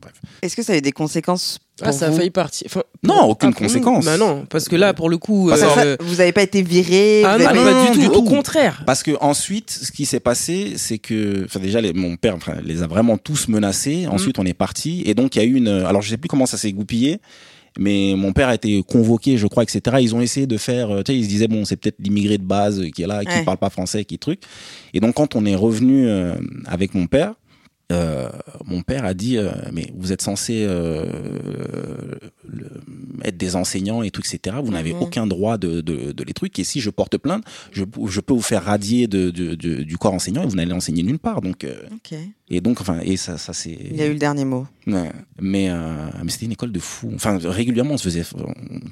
bref. 0.00 0.14
Est-ce 0.40 0.56
que 0.56 0.62
ça 0.62 0.72
a 0.72 0.76
eu 0.76 0.80
des 0.82 0.92
conséquences 0.92 1.58
Ah, 1.80 1.90
ça 1.90 2.08
a 2.08 2.12
failli 2.12 2.30
partir. 2.30 2.66
Enfin, 2.66 2.82
Non, 3.02 3.22
aucune 3.30 3.52
ah, 3.56 3.58
conséquence. 3.58 4.04
Bah 4.04 4.16
non, 4.18 4.44
parce 4.48 4.68
que 4.68 4.76
là, 4.76 4.92
pour 4.94 5.08
le 5.08 5.16
coup. 5.16 5.50
Euh, 5.50 5.96
Vous 6.00 6.16
n'avez 6.16 6.32
pas 6.32 6.42
été 6.42 6.62
viré 6.62 7.22
Ah 7.24 7.38
non, 7.38 7.46
avez- 7.46 7.58
non, 7.58 7.64
pas 7.64 7.72
non, 7.72 7.92
du, 7.92 7.98
du 8.00 8.06
tout. 8.06 8.12
tout. 8.12 8.18
Au 8.18 8.22
contraire. 8.24 8.82
Parce 8.86 9.02
que 9.02 9.12
ensuite, 9.20 9.70
ce 9.70 9.90
qui 9.90 10.04
s'est 10.04 10.20
passé, 10.20 10.74
c'est 10.76 10.98
que, 10.98 11.44
enfin 11.46 11.60
déjà, 11.60 11.80
les- 11.80 11.92
mon 11.94 12.16
père 12.16 12.36
enfin, 12.36 12.56
les 12.62 12.82
a 12.82 12.86
vraiment 12.86 13.16
tous 13.16 13.48
menacés. 13.48 14.06
Ensuite, 14.06 14.38
on 14.38 14.44
est 14.44 14.54
parti, 14.54 15.02
et 15.06 15.14
donc 15.14 15.34
il 15.34 15.38
y 15.38 15.42
a 15.42 15.44
eu 15.46 15.54
une. 15.54 15.68
Alors, 15.68 16.02
je 16.02 16.10
sais 16.10 16.18
plus 16.18 16.28
comment 16.28 16.46
ça 16.46 16.58
s'est 16.58 16.72
goupillé, 16.72 17.18
mais 17.78 18.12
mon 18.16 18.32
père 18.34 18.48
a 18.48 18.54
été 18.54 18.82
convoqué, 18.82 19.38
je 19.38 19.46
crois, 19.46 19.62
etc. 19.62 19.96
Ils 20.00 20.14
ont 20.14 20.20
essayé 20.20 20.46
de 20.46 20.58
faire, 20.58 20.90
euh, 20.90 21.02
tu 21.02 21.12
sais, 21.12 21.18
ils 21.18 21.24
se 21.24 21.28
disaient 21.28 21.48
bon, 21.48 21.64
c'est 21.64 21.76
peut-être 21.76 21.96
l'immigré 22.00 22.36
de 22.38 22.44
base 22.44 22.82
qui 22.94 23.02
est 23.02 23.06
là, 23.06 23.24
qui 23.24 23.28
Ouais. 23.34 23.44
parle 23.44 23.56
pas 23.58 23.70
français, 23.70 24.04
qui 24.04 24.18
truc. 24.18 24.40
Et 24.92 25.00
donc, 25.00 25.14
quand 25.14 25.34
on 25.34 25.44
est 25.46 25.56
revenu 25.56 26.06
euh, 26.06 26.34
avec 26.66 26.94
mon 26.94 27.06
père. 27.06 27.32
Euh, 27.92 28.28
mon 28.64 28.82
père 28.82 29.04
a 29.04 29.14
dit 29.14 29.36
euh, 29.38 29.50
mais 29.72 29.92
vous 29.96 30.12
êtes 30.12 30.22
censé 30.22 30.64
euh, 30.66 31.04
le- 32.48 32.80
être 33.24 33.36
des 33.36 33.54
enseignants 33.56 34.02
et 34.02 34.10
tout 34.10 34.20
etc 34.22 34.56
vous 34.62 34.72
n'avez 34.72 34.92
Mhm. 34.94 35.02
aucun 35.02 35.26
droit 35.26 35.58
de, 35.58 35.80
de, 35.80 36.12
de 36.12 36.24
les 36.24 36.32
trucs 36.32 36.58
et 36.58 36.64
si 36.64 36.80
je 36.80 36.90
porte 36.90 37.16
plainte 37.18 37.44
je, 37.72 37.84
je 38.08 38.20
peux 38.20 38.34
vous 38.34 38.40
faire 38.42 38.64
radier 38.64 39.06
de, 39.06 39.30
du 39.30 39.98
corps 39.98 40.14
enseignant 40.14 40.42
et 40.42 40.46
vous 40.46 40.56
n'allez 40.56 40.72
enseigner 40.72 41.02
nulle 41.02 41.18
part 41.18 41.40
donc. 41.40 41.66
Et 42.54 42.60
donc 42.60 42.80
enfin 42.80 42.98
et 43.02 43.16
ça 43.16 43.38
ça 43.38 43.52
c'est 43.52 43.70
Il 43.72 43.96
y 43.96 44.02
a 44.02 44.06
eu 44.06 44.12
le 44.12 44.18
dernier 44.18 44.44
mot. 44.44 44.66
Ouais. 44.86 45.10
mais 45.40 45.68
euh, 45.70 46.08
mais 46.24 46.30
c'était 46.30 46.46
une 46.46 46.52
école 46.52 46.70
de 46.72 46.78
fou 46.80 47.10
enfin 47.14 47.38
régulièrement 47.42 47.94
on 47.94 47.96
se 47.96 48.04
faisait 48.04 48.24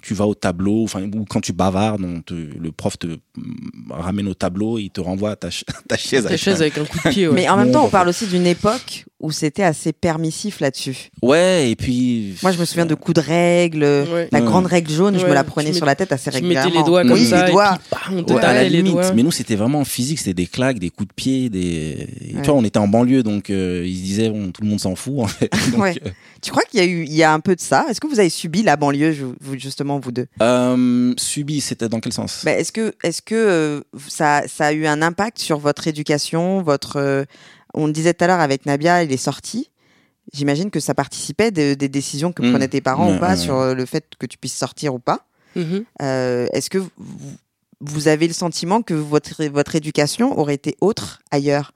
tu 0.03 0.15
vas 0.15 0.27
au 0.27 0.35
tableau 0.35 0.85
enfin 0.85 1.03
ou 1.03 1.25
quand 1.25 1.41
tu 1.41 1.53
bavardes 1.53 2.03
on 2.05 2.21
te, 2.23 2.33
le 2.35 2.73
prof 2.73 2.99
te 2.99 3.19
ramène 3.91 4.29
au 4.29 4.35
tableau 4.35 4.79
et 4.79 4.83
il 4.83 4.91
te 4.91 5.01
renvoie 5.01 5.33
à 5.33 5.37
ta, 5.37 5.51
ch- 5.51 5.65
ta 5.89 5.97
chaise 5.97 6.23
Ta 6.23 6.29
avec 6.31 6.41
chaise 6.41 6.57
un- 6.59 6.61
avec 6.63 6.79
un 6.79 6.85
coup 6.85 6.99
de 7.05 7.11
pied. 7.11 7.29
ouais. 7.29 7.35
Mais 7.35 7.49
en 7.49 7.57
même 7.57 7.71
temps, 7.73 7.81
on 7.83 7.85
bah, 7.87 7.91
parle 7.93 8.09
aussi 8.09 8.27
d'une 8.27 8.47
époque 8.47 9.05
où 9.21 9.31
c'était 9.33 9.63
assez 9.63 9.93
permissif 9.93 10.61
là-dessus. 10.61 11.11
ouais 11.23 11.71
et 11.71 11.77
puis 11.77 12.35
Moi, 12.43 12.53
je 12.53 12.59
me 12.59 12.65
souviens 12.65 12.87
de 12.87 12.95
coups 12.95 13.17
de 13.17 13.21
règle, 13.27 13.83
Ouais. 13.85 14.29
la 14.33 14.39
Ouais. 14.41 14.45
grande 14.45 14.67
règle 14.67 14.91
jaune, 14.91 15.19
je 15.19 15.27
me 15.27 15.35
la 15.35 15.45
prenais 15.45 15.71
mets- 15.71 15.77
sur 15.77 15.85
la 15.87 15.95
tête 15.95 16.11
assez 16.13 16.31
Tu 16.31 16.37
régulièrement. 16.37 16.69
mettais 16.71 16.79
les 16.79 16.85
doigts 16.85 17.03
comme 17.03 17.13
oui, 17.13 17.27
ça. 17.27 17.43
les 17.45 17.49
et 17.49 17.53
doigts. 17.53 17.79
puis, 17.91 17.99
bam, 18.11 18.19
on 18.19 18.23
te 18.25 18.33
Ouais, 18.33 18.45
à 18.45 18.55
la 18.55 18.65
limite, 18.65 18.93
doigts. 18.93 19.13
mais 19.13 19.23
nous 19.23 19.31
c'était 19.31 19.57
vraiment 19.57 19.85
physique, 19.85 20.19
c'était 20.19 20.35
des 20.35 20.47
claques, 20.47 20.79
des 20.79 20.91
coups 20.91 21.09
de 21.09 21.15
pied, 21.15 21.51
des. 21.51 22.07
Tu 22.31 22.37
vois, 22.43 22.55
on 22.55 22.65
était 22.65 22.79
en 22.79 22.89
banlieue, 22.89 23.23
donc 23.23 23.51
euh, 23.51 23.85
ils 23.87 23.97
se 23.99 24.03
disaient 24.03 24.31
bon, 24.31 24.51
tout 24.53 24.63
le 24.63 24.69
monde 24.69 24.81
s'en 24.81 24.95
fout 24.97 25.19
en 25.19 25.27
fait. 25.27 25.51
Donc, 25.73 25.81
Ouais. 25.83 25.95
Tu 26.43 26.51
crois 26.51 26.63
qu'il 26.71 26.81
y 26.81 26.83
a 26.83 26.87
eu, 26.87 27.05
il 27.05 27.13
y 27.15 27.23
a 27.23 27.35
un 27.35 27.41
peu 27.41 27.55
de 27.55 27.61
ça? 27.61 27.85
Est-ce 27.91 28.01
que 28.01 28.07
vous 28.07 28.19
avez 28.19 28.31
subi 28.31 28.63
la 28.63 28.77
banlieue, 28.77 29.13
je- 29.13 29.27
vous, 29.41 29.59
justement, 29.59 29.99
vous 30.01 30.11
deux? 30.13 30.27
Euh, 30.41 31.13
subi, 31.19 31.61
c'était 31.61 31.89
dans 31.91 32.01
quel 32.01 32.15
sens? 32.15 32.41
Ben, 32.47 32.59
Est-ce 32.59 32.73
que, 32.73 32.95
est-ce 33.05 33.21
que 33.21 33.35
euh, 33.35 33.81
ça, 34.09 34.43
ça 34.49 34.67
a 34.67 34.73
eu 34.73 34.87
un 34.87 35.03
impact 35.03 35.39
sur 35.39 35.59
votre 35.59 35.87
éducation, 35.87 36.63
votre 36.63 36.97
euh, 36.97 37.25
On 37.75 37.87
le 37.87 37.93
disait 37.93 38.15
tout 38.15 38.25
à 38.25 38.27
l'heure 38.27 38.41
avec 38.41 38.67
Nabia, 38.67 39.03
il 39.03 39.13
est 39.13 39.17
sorti. 39.17 39.71
J'imagine 40.33 40.71
que 40.71 40.81
ça 40.81 40.95
participait 40.95 41.51
de- 41.51 41.75
des 41.75 41.89
décisions 41.89 42.33
que 42.33 42.43
Mm. 42.43 42.51
prenaient 42.51 42.69
tes 42.69 42.81
parents 42.81 43.15
ou 43.15 43.19
pas 43.19 43.31
ouais, 43.31 43.37
sur 43.37 43.57
euh, 43.57 43.75
le 43.75 43.85
fait 43.87 44.05
que 44.19 44.27
tu 44.27 44.39
puisses 44.39 44.57
sortir 44.57 44.95
ou 44.95 44.99
pas. 44.99 45.27
Mhm. 45.57 45.85
Euh, 46.03 46.47
Est-ce 46.53 46.71
que 46.71 46.79
vous, 46.79 46.91
vous 47.81 48.09
avez 48.09 48.29
le 48.29 48.35
sentiment 48.35 48.83
que 48.83 48.95
votre, 48.95 49.45
votre 49.47 49.75
éducation 49.75 50.39
aurait 50.39 50.55
été 50.55 50.77
autre 50.81 51.21
ailleurs? 51.31 51.73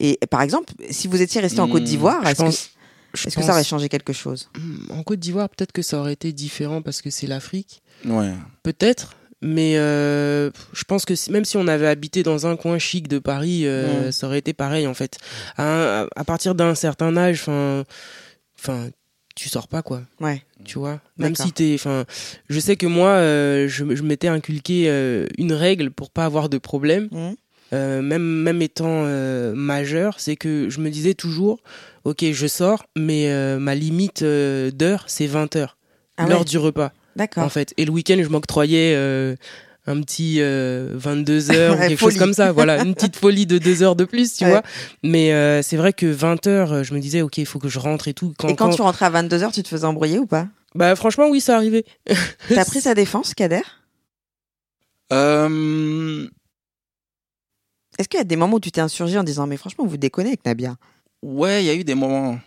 Et 0.00 0.18
par 0.30 0.40
exemple, 0.42 0.72
si 0.90 1.06
vous 1.08 1.20
étiez 1.20 1.40
resté 1.40 1.60
en 1.60 1.68
Côte 1.68 1.82
Mm, 1.82 1.84
d'Ivoire, 1.84 2.26
est-ce 2.26 2.38
que, 2.38 2.42
pense- 2.44 2.70
Je 3.14 3.28
est-ce 3.28 3.36
que 3.36 3.42
ça 3.42 3.52
aurait 3.52 3.62
changé 3.64 3.88
quelque 3.90 4.14
chose? 4.14 4.48
Hmm, 4.58 4.90
En 4.92 5.02
Côte 5.02 5.20
d'Ivoire, 5.20 5.48
peut-être 5.50 5.72
que 5.72 5.82
ça 5.82 5.98
aurait 5.98 6.14
été 6.14 6.32
différent 6.32 6.80
parce 6.80 7.02
que 7.02 7.10
c'est 7.10 7.26
l'Afrique. 7.26 7.82
Ouais. 8.06 8.32
Peut-être. 8.62 9.14
Mais 9.42 9.76
euh, 9.76 10.50
je 10.72 10.84
pense 10.84 11.04
que 11.04 11.14
même 11.30 11.44
si 11.44 11.56
on 11.56 11.66
avait 11.66 11.88
habité 11.88 12.22
dans 12.22 12.46
un 12.46 12.56
coin 12.56 12.78
chic 12.78 13.08
de 13.08 13.18
Paris, 13.18 13.66
euh, 13.66 14.12
ça 14.12 14.28
aurait 14.28 14.38
été 14.38 14.52
pareil 14.52 14.86
en 14.86 14.94
fait. 14.94 15.18
À, 15.56 16.02
un- 16.02 16.08
à 16.14 16.24
partir 16.24 16.54
d'un 16.54 16.74
certain 16.76 17.16
âge, 17.16 17.40
enfin, 17.40 17.84
enfin, 18.58 18.88
tu 19.34 19.48
sors 19.48 19.66
pas 19.66 19.82
quoi. 19.82 20.02
Ouais. 20.20 20.42
Tu 20.64 20.78
vois? 20.78 21.00
Même 21.18 21.34
si 21.34 21.50
t'es, 21.52 21.72
enfin, 21.74 22.04
je 22.48 22.60
sais 22.60 22.76
que 22.76 22.86
moi, 22.86 23.08
euh, 23.08 23.66
je, 23.66 23.96
je 23.96 24.02
m'étais 24.02 24.28
inculqué 24.28 24.86
une 25.38 25.52
règle 25.52 25.90
pour 25.90 26.10
pas 26.10 26.24
avoir 26.24 26.48
de 26.48 26.58
problème. 26.58 27.08
Mm. 27.10 27.30
Euh, 27.74 28.02
même 28.02 28.22
même 28.22 28.60
étant 28.60 29.04
euh, 29.06 29.54
majeur, 29.54 30.20
c'est 30.20 30.36
que 30.36 30.68
je 30.68 30.78
me 30.80 30.90
disais 30.90 31.14
toujours, 31.14 31.58
ok, 32.04 32.22
je 32.30 32.46
sors, 32.46 32.84
mais 32.98 33.30
euh, 33.32 33.58
ma 33.58 33.74
limite 33.74 34.22
d'heure, 34.22 35.04
c'est 35.06 35.26
20 35.26 35.56
heures, 35.56 35.78
Ah 36.18 36.26
l'heure 36.28 36.40
ouais, 36.40 36.44
du 36.44 36.58
repas 36.58 36.92
D'accord. 37.16 37.44
en 37.44 37.48
fait. 37.48 37.74
Et 37.76 37.84
le 37.84 37.90
week-end, 37.92 38.18
je 38.22 38.28
m'octroyais 38.28 38.94
euh, 38.96 39.36
un 39.86 40.00
petit 40.00 40.40
22 40.40 41.50
heures 41.50 41.74
ou 41.76 41.78
Ouais, 41.78 41.88
quelque 41.88 41.98
folie. 41.98 42.12
chose 42.12 42.18
comme 42.18 42.32
ça. 42.34 42.52
Voilà, 42.52 42.82
une 42.84 42.94
petite 42.94 43.16
folie 43.16 43.46
de 43.46 43.58
deux 43.58 43.82
heures 43.82 43.96
de 43.96 44.04
plus, 44.04 44.34
tu 44.36 44.44
Ouais. 44.44 44.50
vois. 44.50 44.62
Mais 45.02 45.32
euh, 45.32 45.60
c'est 45.62 45.76
vrai 45.76 45.92
que 45.92 46.06
20 46.06 46.46
heures, 46.46 46.72
euh, 46.72 46.82
je 46.82 46.94
me 46.94 47.00
disais, 47.00 47.22
ok, 47.22 47.38
il 47.38 47.46
faut 47.46 47.58
que 47.58 47.68
je 47.68 47.78
rentre 47.78 48.08
et 48.08 48.14
tout. 48.14 48.32
Quand, 48.38 48.48
Et 48.48 48.56
quand, 48.56 48.68
quand- 48.70 48.76
tu 48.76 48.82
rentrais 48.82 49.06
à 49.06 49.10
22h, 49.10 49.52
tu 49.52 49.62
te 49.62 49.68
faisais 49.68 49.84
embrouiller 49.86 50.18
ou 50.18 50.26
pas? 50.26 50.46
Bah 50.74 50.94
franchement, 50.96 51.28
oui, 51.28 51.40
ça 51.40 51.56
arrivait. 51.56 51.84
T'as 52.48 52.64
pris 52.64 52.80
sa 52.80 52.94
défense, 52.94 53.34
Kader? 53.34 53.60
Euh, 55.12 56.26
Est-ce 57.98 58.08
qu'il 58.08 58.18
y 58.18 58.20
a 58.22 58.24
des 58.24 58.36
moments 58.36 58.56
où 58.56 58.60
tu 58.60 58.70
t'es 58.72 58.80
insurgé 58.80 59.18
en 59.18 59.24
disant 59.24 59.46
mais 59.46 59.58
franchement 59.58 59.84
vous 59.84 59.98
déconnez 59.98 60.28
avec 60.30 60.44
Nabia? 60.46 60.76
Ouais, 61.22 61.62
il 61.62 61.66
y 61.66 61.70
a 61.70 61.74
eu 61.74 61.84
des 61.84 61.94
moments. 61.94 62.38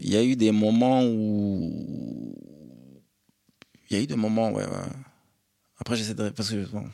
Il 0.00 0.12
y 0.12 0.16
a 0.16 0.22
eu 0.22 0.36
des 0.36 0.52
moments 0.52 1.02
où. 1.04 2.34
Il 3.90 3.96
y 3.96 4.00
a 4.00 4.02
eu 4.02 4.06
des 4.06 4.16
moments, 4.16 4.50
ouais, 4.52 4.64
ouais. 4.64 4.70
Après, 5.78 5.96
j'essaie 5.96 6.14
de. 6.14 6.28
Parce 6.30 6.50
que, 6.50 6.64
bon, 6.70 6.84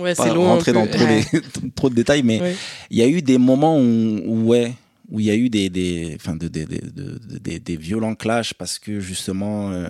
Ouais, 0.00 0.14
pas 0.14 0.32
rentrer 0.32 0.72
dans 0.72 0.86
trop, 0.86 1.04
Ouais. 1.04 1.24
les- 1.32 1.70
trop 1.74 1.90
de 1.90 1.94
détails, 1.94 2.22
mais 2.22 2.40
Ouais. 2.40 2.56
il 2.90 2.98
y 2.98 3.02
a 3.02 3.08
eu 3.08 3.22
des 3.22 3.38
moments 3.38 3.78
où, 3.78 4.22
où, 4.24 4.44
ouais, 4.48 4.74
où 5.10 5.20
il 5.20 5.26
y 5.26 5.30
a 5.30 5.36
eu 5.36 5.50
des, 5.50 5.68
des, 5.68 6.16
enfin, 6.16 6.36
de, 6.36 6.48
des- 6.48 6.64
des- 6.66 6.78
de- 6.80 7.18
de- 7.18 7.38
des, 7.38 7.58
des 7.60 7.76
violents 7.76 8.14
clashs 8.14 8.54
parce 8.54 8.78
que 8.78 8.98
justement. 9.00 9.70
euh, 9.72 9.88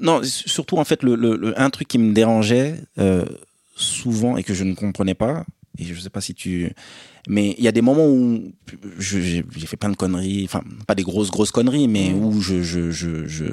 Non, 0.00 0.20
surtout, 0.22 0.76
en 0.76 0.84
fait, 0.84 1.02
le, 1.02 1.16
le- 1.16 1.36
le- 1.36 1.60
un 1.60 1.70
truc 1.70 1.88
qui 1.88 1.98
me 1.98 2.12
dérangeait 2.12 2.76
euh, 2.98 3.24
souvent 3.74 4.36
et 4.36 4.44
que 4.44 4.54
je 4.54 4.62
ne 4.64 4.74
comprenais 4.74 5.14
pas, 5.14 5.44
et 5.78 5.84
je 5.84 5.98
sais 6.00 6.10
pas 6.10 6.20
si 6.20 6.34
tu. 6.34 6.70
Mais 7.28 7.54
il 7.58 7.64
y 7.64 7.68
a 7.68 7.72
des 7.72 7.82
moments 7.82 8.06
où 8.06 8.52
j'ai 8.98 9.42
fait 9.66 9.76
plein 9.76 9.90
de 9.90 9.96
conneries, 9.96 10.44
enfin, 10.44 10.62
pas 10.86 10.94
des 10.94 11.02
grosses, 11.02 11.30
grosses 11.30 11.50
conneries, 11.50 11.88
mais 11.88 12.12
où 12.12 12.40
je, 12.40 12.62
je, 12.62 12.90
je, 12.90 13.26
je, 13.26 13.44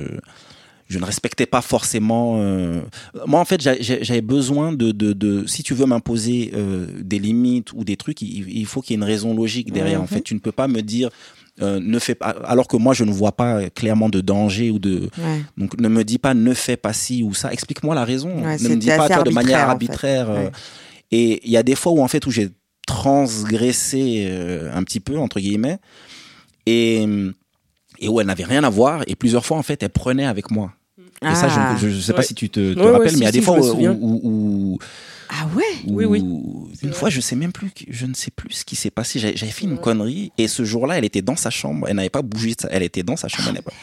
je 0.87 0.99
ne 0.99 1.05
respectais 1.05 1.45
pas 1.47 1.61
forcément. 1.61 2.35
euh, 2.39 2.81
Moi, 3.25 3.39
en 3.39 3.45
fait, 3.45 3.59
j'a- 3.61 3.79
j'a- 3.81 4.01
j'avais 4.03 4.21
besoin 4.21 4.71
de, 4.73 4.91
de, 4.91 5.13
de. 5.13 5.45
Si 5.47 5.63
tu 5.63 5.73
veux 5.73 5.85
m'imposer 5.85 6.51
euh, 6.53 6.85
des 7.01 7.17
limites 7.19 7.73
ou 7.73 7.83
des 7.83 7.97
trucs, 7.97 8.21
il, 8.21 8.47
il 8.49 8.65
faut 8.65 8.81
qu'il 8.81 8.91
y 8.91 8.93
ait 8.95 8.97
une 9.01 9.03
raison 9.03 9.33
logique 9.35 9.71
derrière. 9.71 9.99
En 9.99 10.03
Mhm. 10.03 10.07
fait, 10.09 10.21
tu 10.21 10.33
ne 10.35 10.39
peux 10.39 10.51
pas 10.51 10.67
me 10.67 10.81
dire. 10.81 11.09
euh, 11.61 11.79
ne 11.81 11.99
fais 11.99 12.15
pas 12.15 12.31
alors 12.43 12.67
que 12.67 12.75
moi 12.75 12.93
je 12.93 13.05
ne 13.05 13.13
vois 13.13 13.31
pas 13.31 13.69
clairement 13.69 14.09
de 14.09 14.19
danger 14.19 14.71
ou 14.71 14.77
de 14.77 15.09
Ouais. 15.17 15.41
donc 15.57 15.79
ne 15.79 15.87
me 15.87 16.03
dis 16.03 16.17
pas 16.17 16.33
ne 16.33 16.53
fais 16.53 16.75
pas 16.75 16.91
ci 16.91 17.23
ou 17.23 17.33
ça 17.33 17.53
explique-moi 17.53 17.95
la 17.95 18.03
raison 18.03 18.43
Ouais, 18.43 18.57
ne 18.59 18.67
me 18.67 18.75
dis 18.75 18.87
pas 18.87 19.07
toi 19.07 19.23
de 19.23 19.29
manière 19.29 19.69
arbitraire, 19.69 20.29
en 20.29 20.33
fait. 20.33 20.37
arbitraire 20.37 20.43
euh, 20.43 20.43
Ouais. 20.47 20.51
et 21.11 21.39
il 21.45 21.51
y 21.51 21.55
a 21.55 21.63
des 21.63 21.75
fois 21.75 21.93
où 21.93 22.01
en 22.01 22.09
fait 22.09 22.25
où 22.27 22.31
j'ai 22.31 22.49
transgressé 22.85 24.27
euh, 24.29 24.69
un 24.73 24.83
petit 24.83 24.99
peu 24.99 25.17
entre 25.17 25.39
guillemets 25.39 25.77
et 26.65 27.05
et 27.99 28.07
où 28.09 28.19
elle 28.19 28.27
n'avait 28.27 28.43
rien 28.43 28.63
à 28.63 28.69
voir 28.69 29.03
et 29.07 29.15
plusieurs 29.15 29.45
fois 29.45 29.57
en 29.57 29.63
fait 29.63 29.81
elle 29.83 29.89
prenait 29.89 30.25
avec 30.25 30.51
moi 30.51 30.73
et 31.21 31.33
ça 31.35 31.47
je, 31.47 31.55
Ah. 31.57 31.73
ne- 31.81 31.89
je 31.89 31.99
sais 31.99 32.11
pas 32.13 32.19
Ouais. 32.19 32.25
si 32.25 32.35
tu 32.35 32.49
te, 32.49 32.73
te 32.73 32.79
Ouais, 32.79 32.85
ouais, 32.85 32.91
rappelles 32.91 33.13
mais 33.13 33.19
il 33.19 33.23
y 33.23 33.27
a 33.27 33.31
des 33.31 33.41
fois 33.41 33.57
où, 33.59 33.63
où, 33.81 34.19
où- 34.23 34.79
Ah 35.29 35.47
ouais? 35.55 35.63
Oui, 35.87 36.05
oui. 36.05 36.19
où- 36.21 36.69
une 36.83 36.89
vrai. 36.89 36.97
fois 36.99 37.09
je 37.09 37.19
sais 37.21 37.35
même 37.35 37.51
plus 37.51 37.71
je 37.89 38.05
ne 38.05 38.13
sais 38.13 38.31
plus 38.31 38.51
ce 38.51 38.65
qui 38.65 38.75
s'est 38.75 38.91
passé 38.91 39.19
j'avais 39.19 39.35
fait 39.51 39.65
une 39.65 39.77
connerie 39.77 40.31
et 40.37 40.47
ce 40.47 40.63
jour-là 40.65 40.97
elle 40.97 41.05
était 41.05 41.21
dans 41.21 41.35
sa 41.35 41.49
chambre 41.49 41.87
elle 41.89 41.95
n'avait 41.95 42.09
pas 42.09 42.21
bougé 42.21 42.53
elle 42.69 42.83
était 42.83 43.03
dans 43.03 43.15
sa 43.15 43.27
chambre 43.27 43.45
elle 43.47 43.53
n'avait 43.55 43.63
pas 43.65 43.73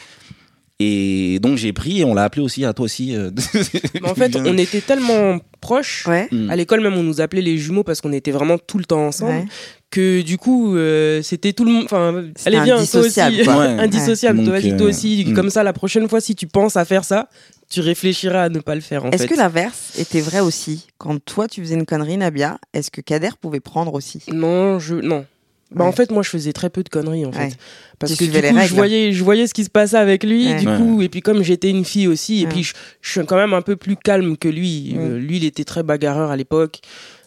et 0.79 1.39
donc 1.41 1.57
j'ai 1.57 1.71
pris 1.71 2.01
et 2.01 2.03
on 2.05 2.13
l'a 2.13 2.23
appelé 2.23 2.41
aussi 2.43 2.65
à 2.65 2.73
toi 2.73 2.85
aussi 2.85 3.15
euh, 3.15 3.29
Mais 4.01 4.09
en 4.09 4.15
fait, 4.15 4.35
on 4.35 4.57
était 4.57 4.81
tellement 4.81 5.39
proches. 5.61 6.05
Ouais. 6.07 6.27
Mm. 6.31 6.49
À 6.49 6.55
l'école 6.55 6.81
même, 6.81 6.95
on 6.95 7.03
nous 7.03 7.21
appelait 7.21 7.41
les 7.43 7.57
jumeaux 7.59 7.83
parce 7.83 8.01
qu'on 8.01 8.11
était 8.11 8.31
vraiment 8.31 8.57
tout 8.57 8.79
le 8.79 8.83
temps 8.85 9.05
ensemble. 9.05 9.45
Que 9.93 10.21
du 10.23 10.37
coup, 10.39 10.75
euh, 10.75 11.21
c'était 11.21 11.53
tout 11.53 11.65
le 11.65 11.71
monde. 11.71 11.83
Enfin, 11.85 12.23
C'était 12.35 12.55
allez 12.57 12.65
viens, 12.65 12.75
toi 12.77 12.83
aussi. 12.83 12.97
indissociable, 12.97 13.43
quoi. 13.43 13.57
Ouais. 13.59 13.67
Indissociable. 13.79 14.39
Ouais. 14.39 14.45
Toi, 14.45 14.59
Donc, 14.61 14.77
toi 14.77 14.85
euh, 14.87 14.89
aussi. 14.89 15.25
mm. 15.27 15.33
Comme 15.35 15.49
ça, 15.51 15.61
la 15.63 15.73
prochaine 15.73 16.09
fois, 16.09 16.19
si 16.19 16.33
tu 16.35 16.47
penses 16.47 16.77
à 16.77 16.83
faire 16.85 17.03
ça, 17.03 17.29
tu 17.69 17.79
réfléchiras 17.81 18.43
à 18.45 18.49
ne 18.49 18.59
pas 18.59 18.73
le 18.75 18.81
faire. 18.81 19.05
En 19.05 19.11
Est-ce 19.11 19.23
fait. 19.23 19.29
que 19.29 19.37
l'inverse 19.37 19.93
était 19.99 20.21
vrai 20.21 20.39
aussi 20.39 20.87
Quand 20.97 21.23
toi 21.23 21.47
tu 21.47 21.61
faisais 21.61 21.75
une 21.75 21.85
connerie, 21.85 22.17
Nabia, 22.17 22.57
est-ce 22.73 22.89
que 22.89 23.01
Kader 23.01 23.29
pouvait 23.39 23.59
prendre 23.59 23.93
aussi? 23.93 24.19
Non, 24.33 24.79
je 24.79 24.95
non. 24.95 25.25
Bah 25.75 25.85
Ouais. 25.85 25.89
en 25.89 25.91
fait 25.91 26.11
moi 26.11 26.21
je 26.21 26.29
faisais 26.29 26.53
très 26.53 26.69
peu 26.69 26.83
de 26.83 26.89
conneries 26.89 27.25
en 27.25 27.31
fait 27.31 27.45
Ouais. 27.45 27.49
parce 27.97 28.11
Tu 28.11 28.27
que 28.27 28.31
du 28.31 28.39
coup 28.53 28.59
je 28.67 28.75
voyais 28.75 29.11
je 29.11 29.23
voyais 29.23 29.47
ce 29.47 29.55
qui 29.55 29.63
se 29.63 29.71
passait 29.71 29.97
avec 29.97 30.23
lui 30.23 30.49
Ouais. 30.49 30.59
du 30.59 30.67
Ouais. 30.67 30.77
coup 30.77 31.01
et 31.01 31.09
puis 31.09 31.21
comme 31.21 31.41
j'étais 31.41 31.71
une 31.71 31.83
fille 31.83 32.07
aussi 32.07 32.41
et 32.41 32.43
Ouais. 32.43 32.49
puis 32.51 32.61
je, 32.63 32.73
je 33.01 33.09
suis 33.11 33.25
quand 33.25 33.37
même 33.37 33.55
un 33.55 33.63
peu 33.63 33.75
plus 33.75 33.95
calme 33.95 34.37
que 34.37 34.47
lui 34.47 34.95
Euh, 34.99 35.17
lui 35.17 35.37
il 35.37 35.45
était 35.45 35.63
très 35.63 35.81
bagarreur 35.81 36.29
à 36.29 36.35
l'époque 36.37 36.81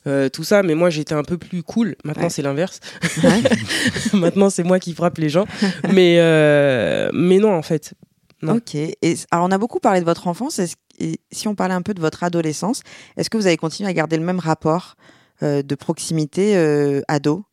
euh, 0.07 0.29
tout 0.29 0.45
ça 0.45 0.63
mais 0.63 0.75
moi 0.75 0.91
j'étais 0.91 1.15
un 1.15 1.23
peu 1.25 1.39
plus 1.39 1.63
cool 1.63 1.97
maintenant 2.05 2.25
Ouais. 2.25 2.31
c'est 2.31 2.43
l'inverse 2.43 2.81
Ouais. 3.25 3.43
maintenant 4.13 4.51
c'est 4.51 4.63
moi 4.65 4.79
qui 4.79 4.95
frappe 4.95 5.19
les 5.19 5.29
gens 5.29 5.47
mais 5.93 6.17
euh, 6.21 7.11
mais 7.13 7.39
non 7.39 7.53
en 7.55 7.63
fait 7.63 7.95
Non. 8.43 8.57
Ok. 8.57 8.75
Et 8.75 8.97
alors 9.31 9.47
on 9.47 9.51
a 9.51 9.59
beaucoup 9.59 9.81
parlé 9.81 10.01
de 10.01 10.05
votre 10.05 10.29
enfance. 10.29 10.59
Est-ce- 10.59 10.77
et 10.99 11.21
si 11.31 11.47
on 11.49 11.55
parlait 11.55 11.75
un 11.75 11.83
peu 11.83 11.93
de 11.95 12.01
votre 12.01 12.23
adolescence, 12.25 12.83
est-ce 13.19 13.29
que 13.29 13.37
vous 13.37 13.47
avez 13.47 13.57
continué 13.59 13.89
à 13.89 13.93
garder 13.93 14.17
le 14.17 14.25
même 14.25 14.39
rapport 14.39 14.97
euh, 15.43 15.63
de 15.63 15.75
proximité 15.75 16.57
euh, 16.57 17.01
ado? 17.09 17.45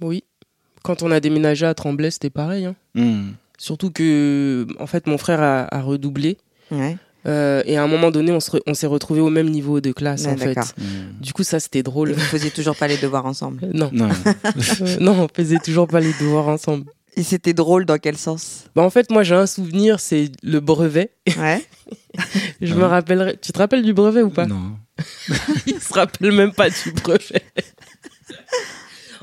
Oui 0.00 0.24
quand 0.82 1.02
on 1.02 1.10
a 1.10 1.18
déménagé 1.18 1.66
à 1.66 1.74
Tremblay 1.74 2.10
c'était 2.12 2.30
pareil 2.30 2.64
hein. 2.66 2.76
Hmm. 2.94 3.30
surtout 3.58 3.90
que 3.90 4.66
en 4.78 4.86
fait 4.86 5.06
mon 5.08 5.18
frère 5.18 5.40
a, 5.42 5.66
a 5.74 5.80
redoublé 5.82 6.38
Ouais. 6.70 6.96
Euh, 7.26 7.62
et 7.66 7.76
à 7.76 7.82
un 7.82 7.88
moment 7.88 8.10
donné 8.12 8.30
on 8.30 8.38
se 8.40 8.50
re- 8.52 8.60
on 8.66 8.74
s'est 8.74 8.86
retrouvé 8.86 9.20
au 9.20 9.30
même 9.30 9.50
niveau 9.50 9.80
de 9.80 9.90
classe 9.92 10.26
Ouais, 10.26 10.32
en 10.32 10.36
fait. 10.36 10.56
Hmm. 10.78 11.20
Du 11.20 11.32
coup, 11.32 11.42
ça, 11.42 11.58
c'était 11.58 11.80
Et 11.80 11.82
drôle. 11.82 12.12
vous 12.12 12.20
faisiez 12.20 12.50
toujours 12.50 12.76
pas 12.76 12.86
les 12.86 12.98
devoirs 12.98 13.26
ensemble. 13.26 13.68
Non, 13.74 13.90
Non. 13.92 14.08
Euh, 14.10 14.96
non, 15.00 15.12
on 15.24 15.28
faisait 15.34 15.58
toujours 15.58 15.88
pas 15.88 16.00
les 16.00 16.12
devoirs 16.20 16.48
ensemble. 16.48 16.84
Et 17.16 17.22
c'était 17.22 17.54
drôle 17.54 17.84
dans 17.86 17.96
quel 17.98 18.16
sens 18.16 18.64
Bah, 18.76 18.82
en 18.82 18.90
fait, 18.90 19.10
moi, 19.10 19.22
j'ai 19.22 19.34
un 19.34 19.46
souvenir, 19.46 19.98
c'est 20.00 20.30
le 20.42 20.60
brevet. 20.60 21.10
Ouais. 21.38 21.64
Je 22.60 22.72
Ah 22.74 22.76
me 22.76 22.84
rappellerai. 22.84 23.38
Tu 23.40 23.52
te 23.52 23.58
rappelles 23.58 23.82
du 23.82 23.94
brevet 23.94 24.22
ou 24.22 24.30
pas 24.30 24.46
Non. 24.46 24.72
Il 25.66 25.80
se 25.80 25.92
rappelle 25.94 26.32
même 26.32 26.52
pas 26.52 26.68
du 26.68 26.92
brevet. 27.02 27.42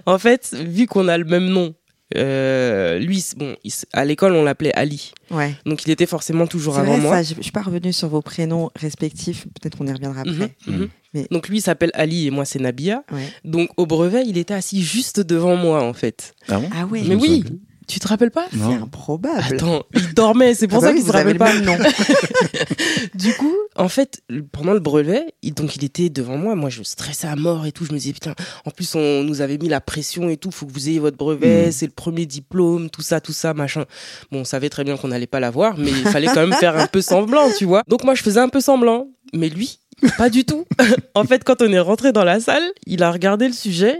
en 0.05 0.17
fait, 0.17 0.53
vu 0.59 0.87
qu'on 0.87 1.07
a 1.07 1.17
le 1.17 1.25
même 1.25 1.45
nom, 1.47 1.73
euh, 2.15 2.99
lui, 2.99 3.23
bon, 3.37 3.55
il 3.63 3.71
à 3.93 4.05
l'école, 4.05 4.33
on 4.33 4.43
l'appelait 4.43 4.73
Ali. 4.73 5.11
Ouais. 5.31 5.55
Donc, 5.65 5.85
il 5.85 5.91
était 5.91 6.05
forcément 6.05 6.45
toujours 6.47 6.77
avant 6.77 6.93
vrai 6.93 7.01
moi. 7.01 7.15
ça. 7.15 7.23
Je, 7.23 7.35
je 7.37 7.41
suis 7.41 7.51
pas 7.51 7.61
revenue 7.61 7.91
sur 7.93 8.07
vos 8.07 8.21
prénoms 8.21 8.69
respectifs. 8.75 9.45
Peut-être 9.59 9.77
qu'on 9.77 9.87
y 9.87 9.91
reviendra 9.93 10.21
après. 10.21 10.55
Mhm, 10.67 10.75
mhm. 10.77 10.89
Mais- 11.13 11.27
Donc, 11.31 11.49
lui, 11.49 11.57
il 11.57 11.61
s'appelle 11.61 11.91
Ali 11.93 12.27
et 12.27 12.31
moi, 12.31 12.45
c'est 12.45 12.59
Nabia. 12.59 13.03
Ouais. 13.11 13.27
Donc, 13.45 13.69
au 13.77 13.85
brevet, 13.85 14.23
il 14.27 14.37
était 14.37 14.53
assis 14.53 14.83
juste 14.83 15.19
devant 15.21 15.55
moi, 15.55 15.83
en 15.83 15.93
fait. 15.93 16.33
Ah 16.49 16.59
bon? 16.59 16.69
Ah 16.75 16.85
ouais. 16.85 17.03
Mais 17.07 17.15
oui, 17.15 17.43
tu 17.88 17.99
te 17.99 18.07
rappelles 18.07 18.31
pas 18.31 18.45
C'est 18.51 18.57
Non. 18.57 18.84
improbable. 18.84 19.43
Attends, 19.55 19.84
il 19.95 20.13
dormait, 20.13 20.53
c'est 20.53 20.67
pour 20.67 20.79
Ah 20.79 20.81
bah 20.81 20.88
ça 20.88 20.93
oui, 20.93 20.99
qu'il 20.99 21.07
se 21.07 21.11
rappelle 21.13 21.34
le 21.34 21.39
pas. 21.39 21.53
nom. 21.59 21.77
Du 23.15 23.34
coup, 23.36 23.53
en 23.75 23.89
fait, 23.89 24.21
pendant 24.51 24.73
le 24.73 24.79
brevet, 24.79 25.34
il, 25.41 25.53
donc 25.53 25.75
il 25.75 25.84
était 25.84 26.09
devant 26.09 26.38
moi. 26.38 26.55
Moi, 26.55 26.69
je 26.69 26.84
stressais 26.84 27.27
à 27.27 27.36
mort 27.36 27.65
et 27.65 27.71
tout. 27.71 27.86
Je 27.86 27.91
me 27.93 27.97
disais, 27.97 28.13
putain, 28.13 28.34
en 28.65 28.71
plus, 28.71 28.95
on 28.95 29.23
nous 29.23 29.41
avait 29.41 29.57
mis 29.57 29.69
la 29.69 29.81
pression 29.81 30.29
et 30.29 30.38
tout. 30.38 30.51
Faut 30.51 30.65
que 30.65 30.71
vous 30.73 30.89
ayez 30.89 30.99
votre 30.99 31.17
brevet, 31.17 31.67
Mm. 31.67 31.71
c'est 31.71 31.86
le 31.86 31.91
premier 31.91 32.25
diplôme, 32.25 32.89
tout 32.89 33.01
ça, 33.01 33.21
tout 33.21 33.34
ça, 33.34 33.53
machin. 33.53 33.86
Bon, 34.31 34.39
on 34.41 34.45
savait 34.45 34.69
très 34.69 34.84
bien 34.84 34.97
qu'on 34.97 35.09
n'allait 35.09 35.27
pas 35.27 35.39
l'avoir, 35.39 35.77
mais 35.77 35.89
il 35.91 36.07
fallait 36.07 36.27
quand 36.27 36.47
même 36.47 36.53
faire 36.53 36.77
un 36.77 36.88
peu 36.88 37.01
semblant, 37.01 37.49
tu 37.57 37.65
vois. 37.65 37.84
Donc, 37.88 38.03
moi, 38.03 38.15
je 38.15 38.23
faisais 38.23 38.39
un 38.39 38.49
peu 38.49 38.61
semblant. 38.61 39.07
Mais 39.34 39.49
lui, 39.49 39.79
pas 40.17 40.29
du 40.29 40.45
tout. 40.45 40.65
en 41.15 41.23
fait, 41.23 41.43
quand 41.43 41.61
on 41.61 41.71
est 41.71 41.79
rentré 41.79 42.11
dans 42.11 42.23
la 42.23 42.39
salle, 42.39 42.63
il 42.86 43.01
a 43.03 43.11
regardé 43.11 43.47
le 43.47 43.53
sujet. 43.53 43.99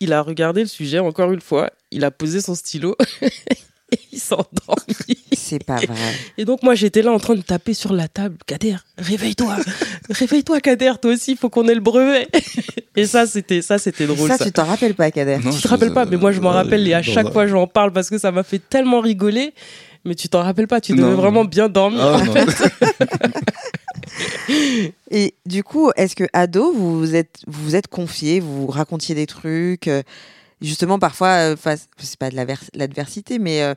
Il 0.00 0.12
a 0.12 0.22
regardé 0.22 0.62
le 0.62 0.68
sujet 0.68 0.98
encore 0.98 1.32
une 1.32 1.40
fois. 1.40 1.70
Il 1.90 2.04
a 2.04 2.10
posé 2.10 2.40
son 2.40 2.54
stylo. 2.54 2.96
et 3.92 3.98
il 4.12 4.18
s'est 4.18 4.34
endormi. 4.34 5.18
C'est 5.32 5.62
pas 5.62 5.76
vrai. 5.76 6.14
Et 6.38 6.44
donc 6.44 6.62
moi 6.62 6.74
j'étais 6.74 7.02
là 7.02 7.12
en 7.12 7.18
train 7.18 7.34
de 7.34 7.42
taper 7.42 7.74
sur 7.74 7.92
la 7.92 8.08
table. 8.08 8.36
Kader, 8.46 8.76
réveille-toi, 8.98 9.56
réveille-toi 10.10 10.60
Kader, 10.60 10.92
toi 11.00 11.12
aussi, 11.12 11.32
il 11.32 11.36
faut 11.36 11.50
qu'on 11.50 11.68
ait 11.68 11.74
le 11.74 11.80
brevet. 11.80 12.28
Et 12.96 13.06
ça 13.06 13.26
c'était 13.26 13.62
ça 13.62 13.78
c'était 13.78 14.06
drôle 14.06 14.28
ça, 14.28 14.38
ça. 14.38 14.44
tu 14.44 14.52
t'en 14.52 14.64
rappelles 14.64 14.94
pas, 14.94 15.10
Kader 15.10 15.38
Non, 15.42 15.50
Tu 15.50 15.62
te 15.62 15.68
rappelles 15.68 15.92
pas, 15.92 16.04
mais 16.06 16.16
moi 16.16 16.32
je 16.32 16.40
m'en 16.40 16.50
euh, 16.50 16.54
rappelle 16.54 16.86
et 16.86 16.94
à 16.94 17.02
chaque 17.02 17.32
fois 17.32 17.46
j'en 17.46 17.66
parle 17.66 17.92
parce 17.92 18.08
que 18.08 18.18
ça 18.18 18.30
m'a 18.30 18.44
fait 18.44 18.60
tellement 18.60 19.00
rigoler. 19.00 19.52
Mais 20.04 20.14
tu 20.14 20.28
t'en 20.28 20.42
rappelles 20.42 20.66
pas, 20.68 20.80
tu 20.80 20.92
devais 20.92 21.08
Non. 21.10 21.14
vraiment 21.16 21.44
bien 21.44 21.68
dormir. 21.68 22.00
Ah, 22.02 22.16
en 22.20 22.24
non. 22.24 22.32
fait. 22.32 22.72
Et 25.10 25.34
du 25.46 25.62
coup, 25.64 25.90
est-ce 25.96 26.14
que 26.14 26.24
ado, 26.32 26.72
vous 26.72 26.98
vous 26.98 27.14
êtes, 27.14 27.40
vous 27.46 27.62
vous 27.64 27.76
êtes 27.76 27.88
confié, 27.88 28.40
vous 28.40 28.66
vous 28.66 28.70
racontiez 28.70 29.14
des 29.14 29.26
trucs, 29.26 29.88
euh, 29.88 30.02
justement 30.64 30.98
parfois, 30.98 31.28
euh, 31.52 31.56
face, 31.56 31.88
c'est 31.98 32.18
pas 32.18 32.30
de 32.30 32.36
l'adver- 32.36 32.70
l'adversité, 32.74 33.38
mais 33.38 33.62
euh, 33.62 33.70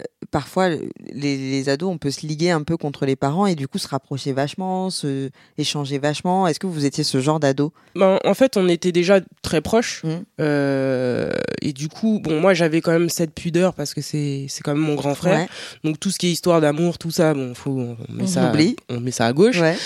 euh, 0.00 0.04
parfois 0.30 0.68
les, 0.68 0.80
les 1.12 1.68
ados, 1.68 1.90
on 1.90 1.98
peut 1.98 2.10
se 2.10 2.26
liguer 2.26 2.50
un 2.50 2.62
peu 2.62 2.76
contre 2.76 3.06
les 3.06 3.16
parents 3.16 3.46
et 3.46 3.54
du 3.54 3.68
coup 3.68 3.78
se 3.78 3.88
rapprocher 3.88 4.32
vachement, 4.32 4.90
se 4.90 5.30
échanger 5.56 5.98
vachement. 5.98 6.46
Est-ce 6.46 6.60
que 6.60 6.66
vous 6.66 6.84
étiez 6.84 7.04
ce 7.04 7.20
genre 7.20 7.40
d'ado? 7.40 7.72
Ben, 7.94 8.18
en 8.24 8.34
fait, 8.34 8.56
on 8.56 8.68
était 8.68 8.92
déjà 8.92 9.20
très 9.42 9.60
proches. 9.60 10.02
Euh, 10.40 11.32
et 11.62 11.72
du 11.72 11.88
coup, 11.88 12.20
bon, 12.22 12.40
moi, 12.40 12.54
j'avais 12.54 12.80
quand 12.80 12.92
même 12.92 13.08
cette 13.08 13.34
pudeur 13.34 13.74
parce 13.74 13.94
que 13.94 14.00
c'est, 14.00 14.46
c'est 14.48 14.62
quand 14.62 14.74
même 14.74 14.82
mon 14.84 14.94
grand 14.94 15.14
frère. 15.14 15.40
Ouais. 15.40 15.48
Donc, 15.84 15.98
tout 16.00 16.10
ce 16.10 16.18
qui 16.18 16.28
est 16.28 16.32
histoire 16.32 16.60
d'amour, 16.60 16.98
tout 16.98 17.10
ça, 17.10 17.34
bon, 17.34 17.54
faut, 17.54 17.70
on 17.70 17.96
met 18.12 18.24
On 18.24 18.26
ça, 18.26 18.50
oublie. 18.50 18.76
on 18.88 19.00
met 19.00 19.10
ça 19.10 19.26
à 19.26 19.32
gauche. 19.32 19.60
Ouais. 19.60 19.76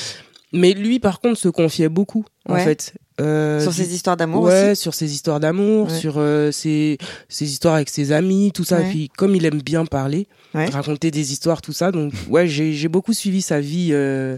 Mais 0.53 0.75
lui, 0.75 0.99
par 0.99 1.21
contre, 1.21 1.39
se 1.39 1.49
confiait 1.49 1.89
beaucoup, 1.89 2.25
en 2.49 2.57
fait. 2.57 2.93
Euh, 3.23 3.61
Sur 3.61 3.73
ces 3.73 3.95
histoires 3.95 4.17
d'amour 4.17 4.43
ouais, 4.45 4.73
aussi. 4.73 4.81
sur 4.83 4.95
ses 4.95 5.13
histoires 5.13 5.39
d'amour, 5.41 5.89
Ouais. 5.89 5.99
sur 5.99 6.15
euh, 6.19 6.51
ses, 6.51 6.99
ses 7.29 7.45
histoires 7.51 7.75
avec 7.77 7.89
ses 7.89 8.13
amis, 8.13 8.51
tout 8.53 8.65
ça. 8.65 8.79
Ouais. 8.79 8.87
Et 8.87 8.91
puis, 8.91 9.09
comme 9.17 9.35
il 9.37 9.45
aime 9.47 9.63
bien 9.63 9.85
parler, 9.87 10.27
raconter 10.55 11.11
des 11.11 11.33
histoires, 11.33 11.63
tout 11.63 11.73
ça. 11.73 11.93
Donc, 11.93 12.13
ouais, 12.29 12.47
j'ai 12.49 12.73
j'ai 12.73 12.89
beaucoup 12.89 13.13
suivi 13.13 13.41
sa 13.43 13.61
vie, 13.61 13.91
euh, 13.93 14.37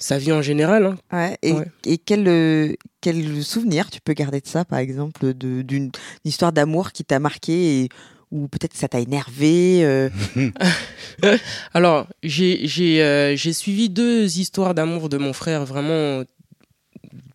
Sa 0.00 0.16
vie 0.18 0.30
en 0.32 0.42
général. 0.42 0.84
hein. 0.86 0.96
Ouais. 1.42 1.64
Et, 1.86 1.98
quel, 1.98 2.28
euh, 2.28 2.72
quel 3.00 3.42
souvenir 3.42 3.90
tu 3.90 4.00
peux 4.00 4.12
garder 4.12 4.40
de 4.40 4.46
ça, 4.46 4.64
par 4.64 4.78
exemple, 4.78 5.34
de- 5.34 5.62
d'une 5.62 5.90
histoire 6.24 6.52
d'amour 6.52 6.92
qui 6.92 7.02
t'a 7.04 7.18
marqué 7.18 7.80
et 7.82 7.88
ou 8.30 8.46
peut-être 8.46 8.76
ça 8.76 8.88
t'a 8.88 9.00
énervé 9.00 9.80
euh, 9.84 10.08
Alors, 11.74 12.06
j'ai 12.22 12.60
j'ai 12.66 13.02
euh, 13.02 13.34
j'ai 13.36 13.52
suivi 13.52 13.88
deux 13.88 14.38
histoires 14.38 14.74
d'amour 14.74 15.08
de 15.08 15.16
mon 15.18 15.32
frère 15.32 15.64
vraiment 15.64 16.22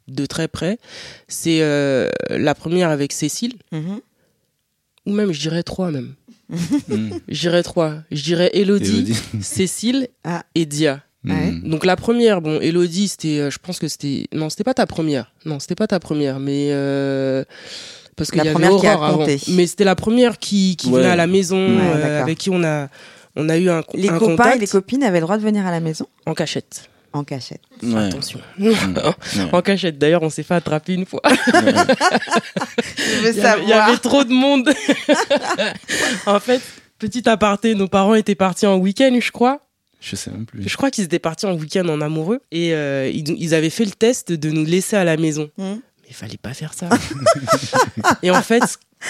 de 0.07 0.25
très 0.25 0.47
près. 0.47 0.77
C'est 1.27 1.59
euh, 1.61 2.09
la 2.29 2.55
première 2.55 2.89
avec 2.89 3.13
Cécile, 3.13 3.53
mhm. 3.71 3.99
ou 5.05 5.13
même 5.13 5.31
je 5.31 5.39
dirais 5.39 5.63
trois 5.63 5.91
même. 5.91 6.13
Mm. 6.49 7.09
Je 7.29 7.39
dirais 7.39 7.63
trois. 7.63 7.95
Je 8.11 8.21
dirais 8.21 8.51
Elodie, 8.53 8.97
Élodie. 8.97 9.17
Cécile 9.41 10.07
Ah. 10.23 10.43
et 10.55 10.65
Dia. 10.65 11.01
Mm. 11.23 11.69
Donc 11.69 11.85
la 11.85 11.95
première, 11.95 12.41
bon, 12.41 12.59
Elodie, 12.59 13.07
c'était, 13.07 13.39
euh, 13.39 13.49
je 13.49 13.57
pense 13.57 13.79
que 13.79 13.87
c'était, 13.87 14.27
non, 14.33 14.49
c'était 14.49 14.65
pas 14.65 14.73
ta 14.73 14.85
première, 14.85 15.31
non, 15.45 15.59
c'était 15.59 15.73
pas 15.75 15.87
ta 15.87 15.99
première, 16.01 16.39
mais 16.39 16.67
euh, 16.71 17.43
parce 18.17 18.29
qu'il 18.29 18.39
La 18.39 18.45
y 18.45 18.47
avait 18.49 18.53
première 18.61 18.79
qui 18.79 18.87
a 18.87 18.95
Aurore 18.95 19.03
avant. 19.05 19.25
mais 19.47 19.65
c'était 19.67 19.85
la 19.85 19.95
première 19.95 20.37
qui, 20.37 20.75
qui 20.75 20.89
Ouais. 20.89 20.99
venait 20.99 21.11
à 21.11 21.15
la 21.15 21.27
maison, 21.27 21.57
Ouais, 21.77 21.81
euh, 21.81 22.21
avec 22.21 22.37
qui 22.37 22.49
on 22.49 22.61
a, 22.63 22.89
on 23.37 23.47
a 23.49 23.57
eu 23.57 23.69
un, 23.69 23.83
Les 23.93 24.09
un 24.09 24.19
copains 24.19 24.31
contact 24.35 24.55
et 24.57 24.59
les 24.59 24.67
copines 24.67 25.01
avaient 25.03 25.19
le 25.19 25.25
droit 25.25 25.37
de 25.37 25.43
venir 25.43 25.65
à 25.65 25.71
la 25.71 25.79
maison? 25.79 26.05
En 26.25 26.33
cachette. 26.33 26.89
En 27.13 27.23
cachette. 27.23 27.61
Ouais. 27.81 28.07
Attention, 28.07 28.39
Mm. 28.57 28.67
Ouais. 28.67 29.49
en 29.51 29.61
cachette. 29.61 29.97
D'ailleurs, 29.97 30.23
on 30.23 30.29
s'est 30.29 30.43
fait 30.43 30.55
attraper 30.55 30.93
une 30.93 31.05
fois. 31.05 31.21
Je 31.55 33.21
veux 33.21 33.31
Il 33.31 33.37
y, 33.37 33.41
avait, 33.45 33.63
il 33.63 33.69
y 33.69 33.73
avait 33.73 33.97
trop 33.97 34.23
de 34.23 34.33
monde. 34.33 34.69
en 36.25 36.39
fait, 36.39 36.61
petit 36.99 37.27
aparté, 37.29 37.75
nos 37.75 37.87
parents 37.87 38.15
étaient 38.15 38.35
partis 38.35 38.65
en 38.65 38.77
week-end, 38.77 39.17
je 39.21 39.31
crois. 39.31 39.59
Je 40.01 40.15
sais 40.15 40.31
même 40.31 40.45
plus. 40.45 40.67
Je 40.67 40.75
crois 40.75 40.91
qu'ils 40.91 41.05
étaient 41.05 41.19
partis 41.19 41.45
en 41.45 41.53
week-end 41.53 41.87
en 41.87 42.01
amoureux 42.01 42.41
et 42.51 42.73
euh, 42.73 43.09
ils, 43.13 43.29
ils 43.41 43.53
avaient 43.53 43.69
fait 43.69 43.85
le 43.85 43.91
test 43.91 44.31
de 44.33 44.49
nous 44.49 44.65
laisser 44.65 44.95
à 44.97 45.03
la 45.05 45.15
maison. 45.17 45.49
Mhm. 45.57 45.79
Mais 46.01 46.07
il 46.09 46.15
fallait 46.15 46.37
pas 46.37 46.53
faire 46.53 46.73
ça. 46.73 46.89
et 48.21 48.29
en 48.31 48.41
fait, 48.41 48.63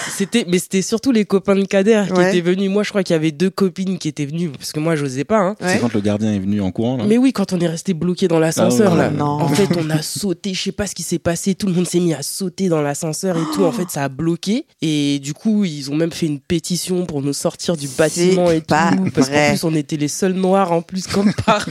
c'était, 0.10 0.46
mais 0.48 0.60
c'était 0.60 0.82
surtout 0.82 1.12
les 1.12 1.26
copains 1.26 1.56
de 1.56 1.66
Kader 1.66 2.04
qui 2.08 2.14
Ouais. 2.14 2.30
étaient 2.30 2.42
venus. 2.42 2.70
Moi, 2.70 2.84
je 2.84 2.90
crois 2.90 3.04
qu'il 3.04 3.14
y 3.14 3.18
avait 3.18 3.32
deux 3.32 3.50
copines 3.50 3.98
qui 3.98 4.08
étaient 4.08 4.26
venues 4.26 4.50
parce 4.50 4.72
que 4.72 4.80
moi, 4.80 4.96
j'osais 4.96 5.24
pas. 5.24 5.40
Hein. 5.40 5.56
Ouais. 5.62 5.74
C'est 5.74 5.80
quand 5.80 5.94
le 5.94 6.02
gardien 6.02 6.34
est 6.34 6.40
venu 6.40 6.62
en 6.62 6.72
courant. 6.72 6.98
Là. 6.98 7.06
Mais 7.08 7.18
oui, 7.18 7.32
quand 7.34 7.54
on 7.54 7.60
est 7.60 7.68
resté 7.68 7.94
bloqué 7.94 8.28
dans 8.28 8.40
l'ascenseur 8.40 8.94
Ah 8.94 8.98
là, 8.98 9.10
non. 9.10 9.26
en 9.26 9.48
fait, 9.50 9.70
on 9.78 9.90
a 9.90 10.02
sauté. 10.02 10.54
Je 10.54 10.62
sais 10.62 10.72
pas 10.72 10.88
ce 10.88 10.96
qui 10.96 11.04
s'est 11.04 11.20
passé. 11.20 11.56
Tout 11.56 11.68
le 11.68 11.74
monde 11.74 11.88
s'est 11.88 12.00
mis 12.00 12.14
à 12.14 12.24
sauter 12.24 12.70
dans 12.70 12.82
l'ascenseur 12.82 13.38
et 13.38 13.44
tout. 13.54 13.64
En 13.66 13.72
fait, 13.72 13.90
ça 13.90 14.04
a 14.06 14.10
bloqué. 14.10 14.66
Et 14.82 15.20
du 15.20 15.34
coup, 15.34 15.64
ils 15.66 15.92
ont 15.92 15.96
même 15.96 16.12
fait 16.12 16.26
une 16.26 16.40
pétition 16.40 17.06
pour 17.06 17.22
nous 17.22 17.34
sortir 17.34 17.78
du 17.78 17.88
bâtiment 17.88 18.50
et 18.52 18.62
pas 18.62 18.92
tout. 18.96 19.10
Parce 19.14 19.30
qu'en 19.30 19.50
plus, 19.50 19.64
on 19.64 19.76
était 19.76 19.98
les 19.98 20.08
seuls 20.08 20.34
noirs 20.34 20.72
en 20.72 20.82
plus 20.82 21.08
comme 21.08 21.34
par. 21.46 21.66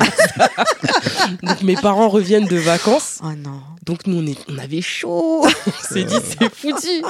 Donc 1.42 1.62
mes 1.62 1.74
parents 1.76 2.08
reviennent 2.08 2.46
de 2.46 2.56
vacances. 2.56 3.18
Oh 3.22 3.28
non. 3.36 3.60
Donc 3.84 4.06
nous, 4.06 4.18
on, 4.18 4.26
est, 4.26 4.38
on 4.48 4.58
avait 4.58 4.80
chaud. 4.80 5.44
on 5.44 5.92
s'est 5.92 6.04
dit, 6.04 6.14
c'est 6.24 6.54
foutu. 6.54 7.02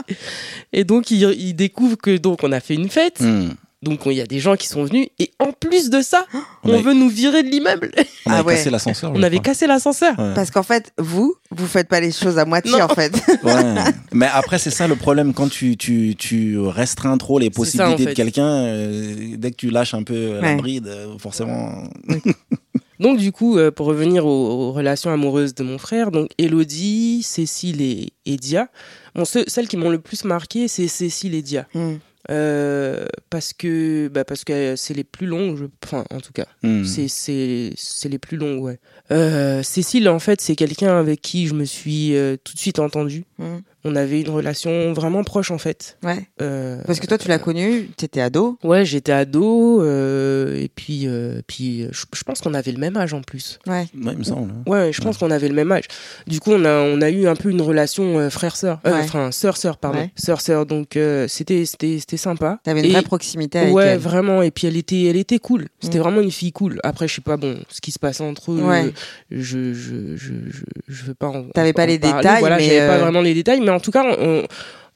Et 0.72 0.84
donc, 0.84 1.01
ils, 1.10 1.22
ils 1.38 1.54
découvrent 1.54 1.96
que 1.96 2.16
donc 2.16 2.40
on 2.42 2.52
a 2.52 2.60
fait 2.60 2.74
une 2.74 2.88
fête. 2.90 3.20
Mm. 3.20 3.50
Donc, 3.82 4.02
il 4.06 4.12
y 4.12 4.20
a 4.20 4.26
des 4.26 4.38
gens 4.38 4.54
qui 4.54 4.68
sont 4.68 4.84
venus. 4.84 5.08
Et 5.18 5.32
en 5.40 5.50
plus 5.50 5.90
de 5.90 6.02
ça, 6.02 6.24
On 6.62 6.70
on 6.70 6.74
avait- 6.74 6.82
veut 6.82 6.94
nous 6.94 7.08
virer 7.08 7.42
de 7.42 7.48
l'immeuble. 7.48 7.90
On 8.26 8.30
Ah 8.30 8.34
avait 8.36 8.46
ouais. 8.46 8.54
cassé 8.54 8.70
l'ascenseur. 8.70 9.10
On 9.12 9.20
avait 9.24 9.38
crois. 9.38 9.42
cassé 9.54 9.66
l'ascenseur. 9.66 10.16
Ouais. 10.20 10.34
Parce 10.36 10.52
qu'en 10.52 10.62
fait, 10.62 10.92
vous, 10.98 11.34
vous 11.50 11.66
faites 11.66 11.88
pas 11.88 11.98
les 11.98 12.12
choses 12.12 12.38
à 12.38 12.44
moitié 12.44 12.70
Non. 12.70 12.82
en 12.84 12.88
fait. 12.94 13.12
Ouais. 13.42 13.74
Mais 14.12 14.28
après, 14.32 14.60
c'est 14.60 14.70
ça 14.70 14.86
le 14.86 14.94
problème 14.94 15.34
quand 15.34 15.48
tu, 15.50 15.76
tu, 15.76 16.14
tu 16.16 16.60
restreins 16.60 17.18
trop 17.18 17.40
les 17.40 17.46
ça, 17.46 17.50
possibilités 17.50 17.92
en 17.94 17.96
fait. 17.96 18.04
de 18.10 18.12
quelqu'un. 18.14 18.46
euh, 18.46 19.14
dès 19.36 19.50
que 19.50 19.56
tu 19.56 19.70
lâches 19.70 19.94
un 19.94 20.04
peu 20.04 20.38
la 20.40 20.54
bride, 20.54 20.86
euh, 20.86 21.18
forcément. 21.18 21.82
Donc, 23.02 23.18
du 23.18 23.32
coup, 23.32 23.58
euh, 23.58 23.70
pour 23.70 23.86
revenir 23.86 24.24
aux, 24.24 24.48
aux 24.68 24.72
relations 24.72 25.10
amoureuses 25.10 25.54
de 25.54 25.62
mon 25.64 25.76
frère, 25.76 26.10
donc 26.10 26.30
Elodie, 26.38 27.22
Cécile 27.22 27.82
et, 27.82 28.12
et 28.24 28.36
Dia. 28.36 28.68
Bon, 29.14 29.24
ce- 29.24 29.44
celles 29.48 29.68
qui 29.68 29.76
m'ont 29.76 29.90
le 29.90 29.98
plus 30.00 30.24
marqué, 30.24 30.68
c'est 30.68 30.88
Cécile 30.88 31.34
et 31.34 31.42
Dia. 31.42 31.66
Hmm. 31.74 31.96
Euh, 32.30 33.04
parce 33.30 33.52
que 33.52 34.06
bah 34.06 34.24
parce 34.24 34.44
que 34.44 34.76
c'est 34.76 34.94
les 34.94 35.02
plus 35.02 35.26
longues 35.26 35.56
je... 35.56 35.64
enfin 35.82 36.04
en 36.10 36.20
tout 36.20 36.32
cas 36.32 36.46
Mm. 36.62 36.84
c'est 36.84 37.08
c'est 37.08 37.72
c'est 37.76 38.08
les 38.08 38.20
plus 38.20 38.36
longues 38.36 38.62
ouais 38.62 38.78
euh, 39.10 39.64
Cécile 39.64 40.08
en 40.08 40.20
fait 40.20 40.40
c'est 40.40 40.54
quelqu'un 40.54 40.96
avec 41.00 41.20
qui 41.20 41.48
je 41.48 41.54
me 41.54 41.64
suis 41.64 42.14
euh, 42.14 42.36
tout 42.44 42.54
de 42.54 42.58
suite 42.60 42.78
entendue 42.78 43.24
Hmm. 43.38 43.58
On 43.84 43.96
avait 43.96 44.20
une 44.20 44.30
relation 44.30 44.92
vraiment 44.92 45.24
proche 45.24 45.50
en 45.50 45.58
fait 45.58 45.98
Ouais. 46.04 46.26
Euh, 46.40 46.80
Parce 46.86 47.00
que 47.00 47.06
toi, 47.06 47.18
tu 47.18 47.28
l'as 47.28 47.38
connu, 47.38 47.88
t'étais 47.96 48.20
ado. 48.20 48.58
ouais 48.64 48.84
j'étais 48.84 49.12
ado 49.12 49.82
euh, 49.82 50.56
et 50.60 50.68
puis 50.68 51.02
euh, 51.06 51.40
puis 51.46 51.86
je, 51.90 52.22
pense 52.24 52.40
qu'on 52.40 52.54
avait 52.54 52.72
le 52.72 52.78
même 52.78 52.96
âge 52.96 53.12
en 53.14 53.22
plus 53.22 53.58
Ouais. 53.66 53.86
Ouais, 54.04 54.12
il 54.12 54.18
me 54.18 54.22
semble. 54.24 54.50
hein. 54.52 54.70
Ouais, 54.70 54.92
je 54.92 55.00
pense 55.00 55.18
qu'on 55.18 55.30
avait 55.30 55.48
le 55.48 55.54
même 55.54 55.70
âge. 55.72 55.84
Du 56.26 56.40
coup, 56.40 56.52
on 56.52 56.64
a, 56.64 56.74
on 56.80 57.00
a 57.00 57.10
eu 57.10 57.26
un 57.26 57.34
peu 57.36 57.50
une 57.50 57.60
relation 57.62 58.18
euh, 58.18 58.30
frère-sœur. 58.30 58.80
Euh, 58.86 58.92
Ouais. 58.92 59.00
Enfin, 59.02 59.30
sœur-sœur, 59.32 59.78
pardon. 59.78 59.98
Ouais. 60.00 60.10
Sœur-sœur. 60.16 60.66
Donc, 60.66 60.96
euh, 60.96 61.26
c'était, 61.28 61.64
c'était, 61.64 61.98
c'était 61.98 62.16
sympa. 62.16 62.58
T'avais 62.62 62.80
une 62.80 62.86
Et- 62.86 62.90
vraie 62.92 63.02
proximité 63.02 63.58
avec 63.58 63.74
ouais, 63.74 63.86
elle. 63.86 63.98
vraiment. 63.98 64.42
Et 64.42 64.50
puis, 64.50 64.66
elle 64.66 64.76
était, 64.76 65.04
elle 65.04 65.16
était 65.16 65.38
cool. 65.38 65.66
C'était 65.80 65.98
Mm. 65.98 66.02
vraiment 66.02 66.20
une 66.20 66.30
fille 66.30 66.52
cool. 66.52 66.78
Après, 66.84 67.08
je 67.08 67.14
sais 67.14 67.20
pas, 67.20 67.36
bon, 67.36 67.56
ce 67.68 67.80
qui 67.80 67.90
se 67.92 67.98
passe 67.98 68.20
entre 68.20 68.52
eux, 68.52 68.60
Ouais. 68.62 68.92
je, 69.30 69.72
je, 69.72 70.16
je, 70.16 70.32
je, 70.50 70.62
je 70.88 71.04
veux 71.04 71.14
pas 71.14 71.28
en. 71.28 71.44
T'avais 71.54 71.72
pas 71.72 71.84
en 71.84 71.86
les 71.86 71.98
parler. 71.98 72.16
détails, 72.22 72.40
Voilà, 72.40 72.56
mais, 72.58 72.64
j'avais 72.64 72.86
pas 72.86 72.98
vraiment 72.98 73.20
les 73.22 73.34
détails. 73.34 73.60
Mais 73.60 73.70
en 73.72 73.80
tout 73.80 73.90
cas, 73.90 74.04
on- 74.18 74.44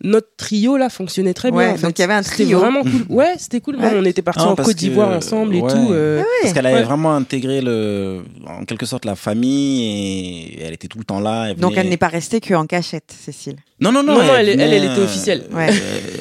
notre 0.04 0.28
trio 0.36 0.76
là 0.76 0.90
fonctionnait 0.90 1.32
très 1.32 1.50
bien. 1.50 1.58
Ouais, 1.58 1.70
en 1.70 1.76
fait. 1.76 1.82
donc 1.86 1.98
il 1.98 2.02
y 2.02 2.04
avait 2.04 2.12
un 2.12 2.22
C'était 2.22 2.44
trio. 2.44 2.58
vraiment 2.58 2.82
cool. 2.82 3.06
Ouais, 3.08 3.32
c'était 3.38 3.60
cool. 3.62 3.76
Ouais. 3.76 3.92
on 3.94 4.04
était 4.04 4.20
partis 4.20 4.42
en 4.42 4.54
Côte 4.54 4.76
d'Ivoire 4.76 5.08
que- 5.10 5.16
ensemble 5.16 5.56
et 5.56 5.62
ouais. 5.62 5.70
tout. 5.72 5.88
euh, 5.90 6.22
Parce 6.42 6.52
qu'elle 6.52 6.66
avait 6.66 6.76
Ouais. 6.76 6.82
vraiment 6.82 7.14
intégré 7.14 7.62
le, 7.62 8.22
en 8.46 8.66
quelque 8.66 8.84
sorte 8.84 9.06
la 9.06 9.16
famille 9.16 9.84
et 10.58 10.62
elle 10.62 10.74
était 10.74 10.88
tout 10.88 10.98
le 10.98 11.04
temps 11.04 11.18
là. 11.20 11.54
Donc 11.54 11.70
venait- 11.70 11.80
elle 11.80 11.88
n'est 11.88 11.96
pas 11.96 12.08
restée 12.08 12.40
que 12.42 12.52
en 12.52 12.66
cachette, 12.66 13.10
Cécile. 13.18 13.56
Non, 13.78 13.92
non, 13.92 14.02
non. 14.02 14.14
Non, 14.14 14.24
non, 14.24 14.34
elle- 14.36 14.50
venait, 14.52 14.62
elle, 14.64 14.72
elle 14.72 14.84
était 14.84 15.00
euh, 15.00 15.04
officielle. 15.04 15.42
Ouais. 15.52 15.68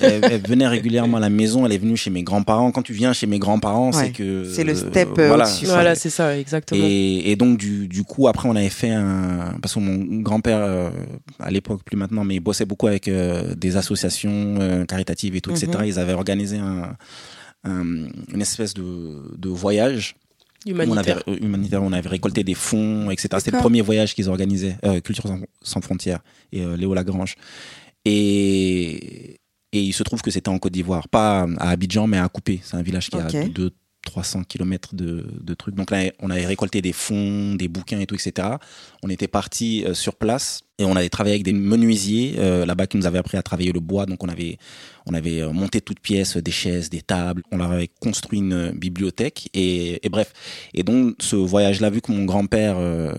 Elle, 0.01 0.25
elle 0.29 0.41
venait 0.45 0.67
régulièrement 0.67 1.15
à 1.17 1.19
la 1.21 1.29
maison. 1.29 1.65
Elle 1.65 1.71
est 1.71 1.77
venue 1.77 1.95
chez 1.95 2.09
mes 2.09 2.21
grands-parents. 2.21 2.71
Quand 2.71 2.81
tu 2.81 2.91
viens 2.91 3.13
chez 3.13 3.27
mes 3.27 3.39
grands-parents, 3.39 3.91
Ouais. 3.91 4.05
c'est 4.07 4.11
que 4.11 4.43
C'est 4.43 4.65
le 4.65 4.75
step, 4.75 5.17
euh, 5.17 5.27
voilà. 5.29 5.45
au-dessus. 5.45 5.65
Voilà, 5.67 5.95
c'est 5.95 6.09
ça, 6.09 6.37
exactement. 6.37 6.81
Et, 6.83 7.31
et 7.31 7.35
donc 7.37 7.57
du, 7.57 7.87
du 7.87 8.03
coup 8.03 8.27
après 8.27 8.49
on 8.49 8.55
avait 8.57 8.67
fait 8.69 8.89
un 8.91 9.55
parce 9.61 9.75
que 9.75 9.79
mon 9.79 10.19
grand-père 10.21 10.59
euh, 10.59 10.89
à 11.39 11.49
l'époque 11.49 11.81
plus 11.85 11.95
maintenant 11.95 12.25
mais 12.25 12.35
il 12.35 12.39
bossait 12.41 12.65
beaucoup 12.65 12.87
avec 12.87 13.07
euh, 13.07 13.55
des 13.55 13.77
associations 13.77 14.55
euh, 14.59 14.83
caritatives 14.85 15.35
et 15.37 15.41
tout 15.41 15.51
etc. 15.51 15.69
Mhm. 15.79 15.85
Ils 15.85 15.99
avaient 15.99 16.13
organisé 16.13 16.57
un, 16.57 16.95
un- 17.63 18.07
une 18.33 18.41
espèce 18.41 18.73
de, 18.73 18.83
de 19.37 19.49
voyage 19.49 20.15
où 20.65 20.71
on 20.71 20.97
avait 20.97 21.11
Humanitaire. 21.11 21.23
euh, 21.27 21.37
humanitaire 21.41 21.83
on 21.83 21.91
avait 21.93 22.09
récolté 22.09 22.43
des 22.43 22.53
fonds 22.55 23.09
etc. 23.11 23.29
C'était 23.39 23.51
le 23.51 23.59
premier 23.59 23.81
voyage 23.81 24.15
qu'ils 24.15 24.29
organisaient 24.29 24.77
euh, 24.85 24.99
Culture 24.99 25.27
sans, 25.27 25.39
sans 25.61 25.81
frontières 25.81 26.19
et 26.51 26.61
euh, 26.61 26.75
Léo 26.75 26.93
Lagrange 26.93 27.35
et 28.05 29.39
et 29.71 29.81
il 29.81 29.91
se 29.93 30.03
trouve 30.03 30.21
que 30.21 30.31
c'était 30.31 30.47
en 30.49 30.57
Côte 30.57 30.71
d'Ivoire, 30.71 31.09
pas 31.09 31.45
à 31.57 31.69
Abidjan, 31.71 32.07
mais 32.07 32.17
à 32.17 32.29
Coupé. 32.29 32.61
C'est 32.63 32.77
un 32.77 32.81
village 32.81 33.09
qui 33.09 33.17
Ok. 33.17 33.35
a 33.35 33.47
2 33.49 33.71
300 34.05 34.43
km 34.43 34.95
de, 34.95 35.25
de 35.41 35.53
trucs. 35.55 35.75
Donc 35.75 35.89
là, 35.91 36.11
on 36.21 36.29
avait 36.29 36.45
récolté 36.45 36.81
des 36.81 36.93
fonds, 36.93 37.55
des 37.55 37.67
bouquins 37.67 37.99
et 37.99 38.05
tout, 38.05 38.13
etc. 38.15 38.49
On 39.03 39.09
était 39.09 39.27
parti 39.27 39.83
sur 39.93 40.15
place 40.15 40.61
et 40.77 40.83
on 40.85 40.95
avait 40.95 41.09
travaillé 41.09 41.35
avec 41.35 41.43
des 41.43 41.53
menuisiers 41.53 42.35
euh, 42.37 42.65
là-bas 42.65 42.87
qui 42.87 42.97
nous 42.97 43.05
avaient 43.05 43.17
appris 43.17 43.37
à 43.37 43.41
travailler 43.43 43.71
le 43.71 43.79
bois. 43.79 44.05
Donc 44.05 44.23
on 44.23 44.27
avait, 44.27 44.57
on 45.05 45.13
avait 45.13 45.41
euh, 45.41 45.51
monté 45.51 45.79
toutes 45.79 45.99
pièces, 46.01 46.35
des 46.35 46.51
chaises, 46.51 46.89
des 46.89 47.01
tables. 47.01 47.43
On 47.51 47.57
leur 47.57 47.71
avait 47.71 47.89
construit 48.01 48.39
une 48.39 48.71
bibliothèque 48.71 49.49
et, 49.53 50.05
et 50.05 50.09
bref. 50.09 50.33
Et 50.73 50.83
donc 50.83 51.15
ce 51.19 51.37
voyage-là, 51.37 51.89
vu 51.89 52.01
que 52.01 52.11
mon 52.11 52.25
grand-père 52.25 52.75
euh, 52.77 53.13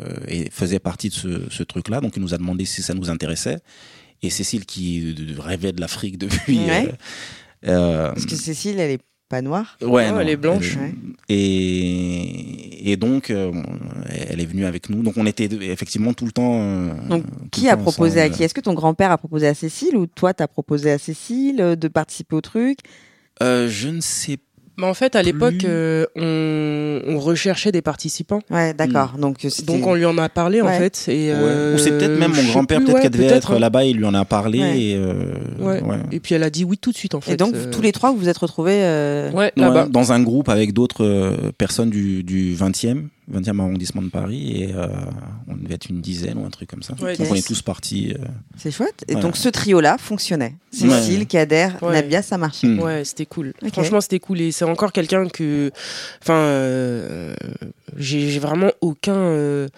faisait 0.51 0.79
partie 0.81 1.09
de 1.09 1.15
ce, 1.15 1.49
ce 1.51 1.63
truc-là, 1.63 2.01
donc 2.01 2.17
il 2.17 2.23
nous 2.23 2.35
a 2.35 2.39
demandé 2.39 2.67
si 2.67 2.83
ça 2.83 2.93
nous 2.93 3.09
intéressait. 3.09 3.59
Et 4.23 4.31
Cécile 4.31 4.65
qui 4.67 5.15
euh, 5.19 5.41
rêvait 5.41 5.73
de 5.73 5.81
l'Afrique 5.81 6.19
depuis. 6.19 6.59
Ouais. 6.59 6.93
euh, 7.67 7.69
euh, 7.69 8.09
Parce 8.13 8.27
que 8.27 8.37
Cécile, 8.37 8.81
elle 8.81 8.93
est 8.93 9.03
pas 9.29 9.43
noire? 9.43 9.77
Ouais, 9.83 10.07
Oh, 10.09 10.13
non, 10.15 10.21
elle 10.21 10.29
est 10.31 10.37
blanche. 10.37 10.77
Ouais. 10.77 10.95
Et, 11.29 12.93
et 12.93 12.97
donc, 12.97 13.31
euh, 13.31 13.53
elle 14.29 14.41
est 14.41 14.47
venue 14.47 14.65
avec 14.65 14.89
nous. 14.91 15.03
Donc, 15.03 15.15
on 15.17 15.27
était 15.27 15.49
effectivement 15.63 16.13
tout 16.13 16.25
le 16.27 16.33
temps. 16.33 16.61
euh, 16.61 16.91
Donc, 17.09 17.25
qui 17.51 17.69
a 17.69 17.77
proposé 17.77 18.21
à 18.21 18.29
qui? 18.31 18.43
Est-ce 18.43 18.55
que 18.55 18.61
ton 18.61 18.75
grand-père 18.75 19.11
a 19.11 19.19
proposé 19.19 19.47
à 19.49 19.55
Cécile 19.55 19.97
ou 19.97 20.07
toi, 20.07 20.35
t'as 20.35 20.47
proposé 20.47 20.91
à 20.91 20.99
Cécile 20.99 21.61
euh, 21.61 21.77
de 21.77 21.89
participer 21.89 22.37
au 22.37 22.41
truc? 22.41 22.79
Euh, 23.43 23.69
Je 23.69 23.89
ne 23.89 24.01
sais 24.01 24.39
Mais 24.79 24.85
en 24.87 24.93
fait, 24.95 25.17
à 25.17 25.23
l'époque, 25.23 25.57
Plus. 25.59 25.69
euh, 25.69 26.05
on, 26.17 27.01
on 27.15 27.19
recherchait 27.19 27.73
des 27.73 27.81
participants. 27.83 28.41
Ouais, 28.51 28.75
d'accord. 28.75 29.15
Donc, 29.19 29.45
euh, 29.45 29.49
c'était- 29.49 29.73
Donc 29.73 29.87
on 29.87 29.95
lui 29.95 30.05
en 30.05 30.19
a 30.19 30.29
parlé 30.29 30.61
en 30.61 30.69
fait. 30.69 31.07
Et, 31.09 31.33
euh, 31.33 31.75
Ou 31.75 31.79
c'est 31.79 31.93
peut-être 31.93 32.19
même 32.19 32.33
mon 32.35 32.45
grand-père, 32.45 32.81
peut-être 32.81 32.95
ouais, 32.95 33.01
qu'elle 33.03 33.11
devait 33.11 33.25
être 33.27 33.53
hein. 33.55 33.59
là-bas, 33.59 33.85
il 33.85 33.97
lui 33.97 34.05
en 34.05 34.15
a 34.15 34.25
parlé. 34.25 34.61
Ouais. 34.61 34.79
Et, 34.81 34.95
euh, 34.97 35.15
Ouais. 35.59 35.83
ouais. 35.83 35.97
Et 36.13 36.21
puis 36.21 36.35
elle 36.35 36.43
a 36.43 36.51
dit 36.51 36.65
oui 36.65 36.77
tout 36.79 36.93
de 36.93 36.97
suite 36.97 37.15
en 37.15 37.21
fait. 37.21 37.33
Et 37.33 37.37
donc, 37.37 37.55
euh, 37.55 37.71
tous 37.71 37.81
les 37.81 37.93
trois, 37.93 38.11
vous 38.13 38.19
vous 38.19 38.29
êtes 38.29 38.37
retrouvés. 38.39 38.81
euh, 38.83 39.31
Ouais, 39.31 39.37
Ouais, 39.47 39.53
là-bas. 39.57 39.87
dans 39.91 40.13
un 40.13 40.21
groupe 40.23 40.49
avec 40.49 40.73
d'autres 40.75 41.05
euh, 41.05 41.53
personnes 41.57 41.91
du, 41.91 42.23
du 42.23 42.55
20e, 42.55 43.09
20e 43.31 43.59
arrondissement 43.61 44.03
de 44.03 44.09
Paris. 44.09 44.63
Et 44.63 44.75
euh, 44.75 44.87
on 45.49 45.57
devait 45.57 45.75
être 45.75 45.89
une 45.91 46.01
dizaine 46.01 46.39
ou 46.39 46.45
un 46.45 46.51
truc 46.51 46.71
comme 46.71 46.83
ça. 46.83 46.95
Ouais, 47.01 47.17
Donc, 47.17 47.27
on 47.31 47.35
est 47.35 47.47
tous 47.47 47.63
partis. 47.63 48.13
euh, 48.19 48.25
C'est 48.57 48.71
chouette. 48.71 49.05
Et 49.09 49.15
Ouais. 49.15 49.21
donc, 49.21 49.37
ce 49.37 49.49
trio-là 49.49 49.97
fonctionnait. 49.99 50.55
Cécile, 50.71 51.21
Ouais. 51.21 51.27
Kader, 51.27 51.69
Ouais. 51.83 51.93
Nabia, 51.95 52.23
ça 52.23 52.39
marchait. 52.39 52.67
hmm. 52.69 52.81
Ouais, 52.81 53.05
c'était 53.05 53.27
cool. 53.27 53.53
Franchement, 53.73 54.01
c'était 54.01 54.21
cool. 54.21 54.41
Et 54.41 54.53
c'est 54.53 54.65
encore 54.65 54.93
quelqu'un 54.93 55.29
que. 55.29 55.71
Enfin, 56.23 56.35
euh, 56.39 57.35
j'ai 57.97 58.39
vraiment 58.39 58.71
aucun. 58.81 59.15
euh, 59.17 59.69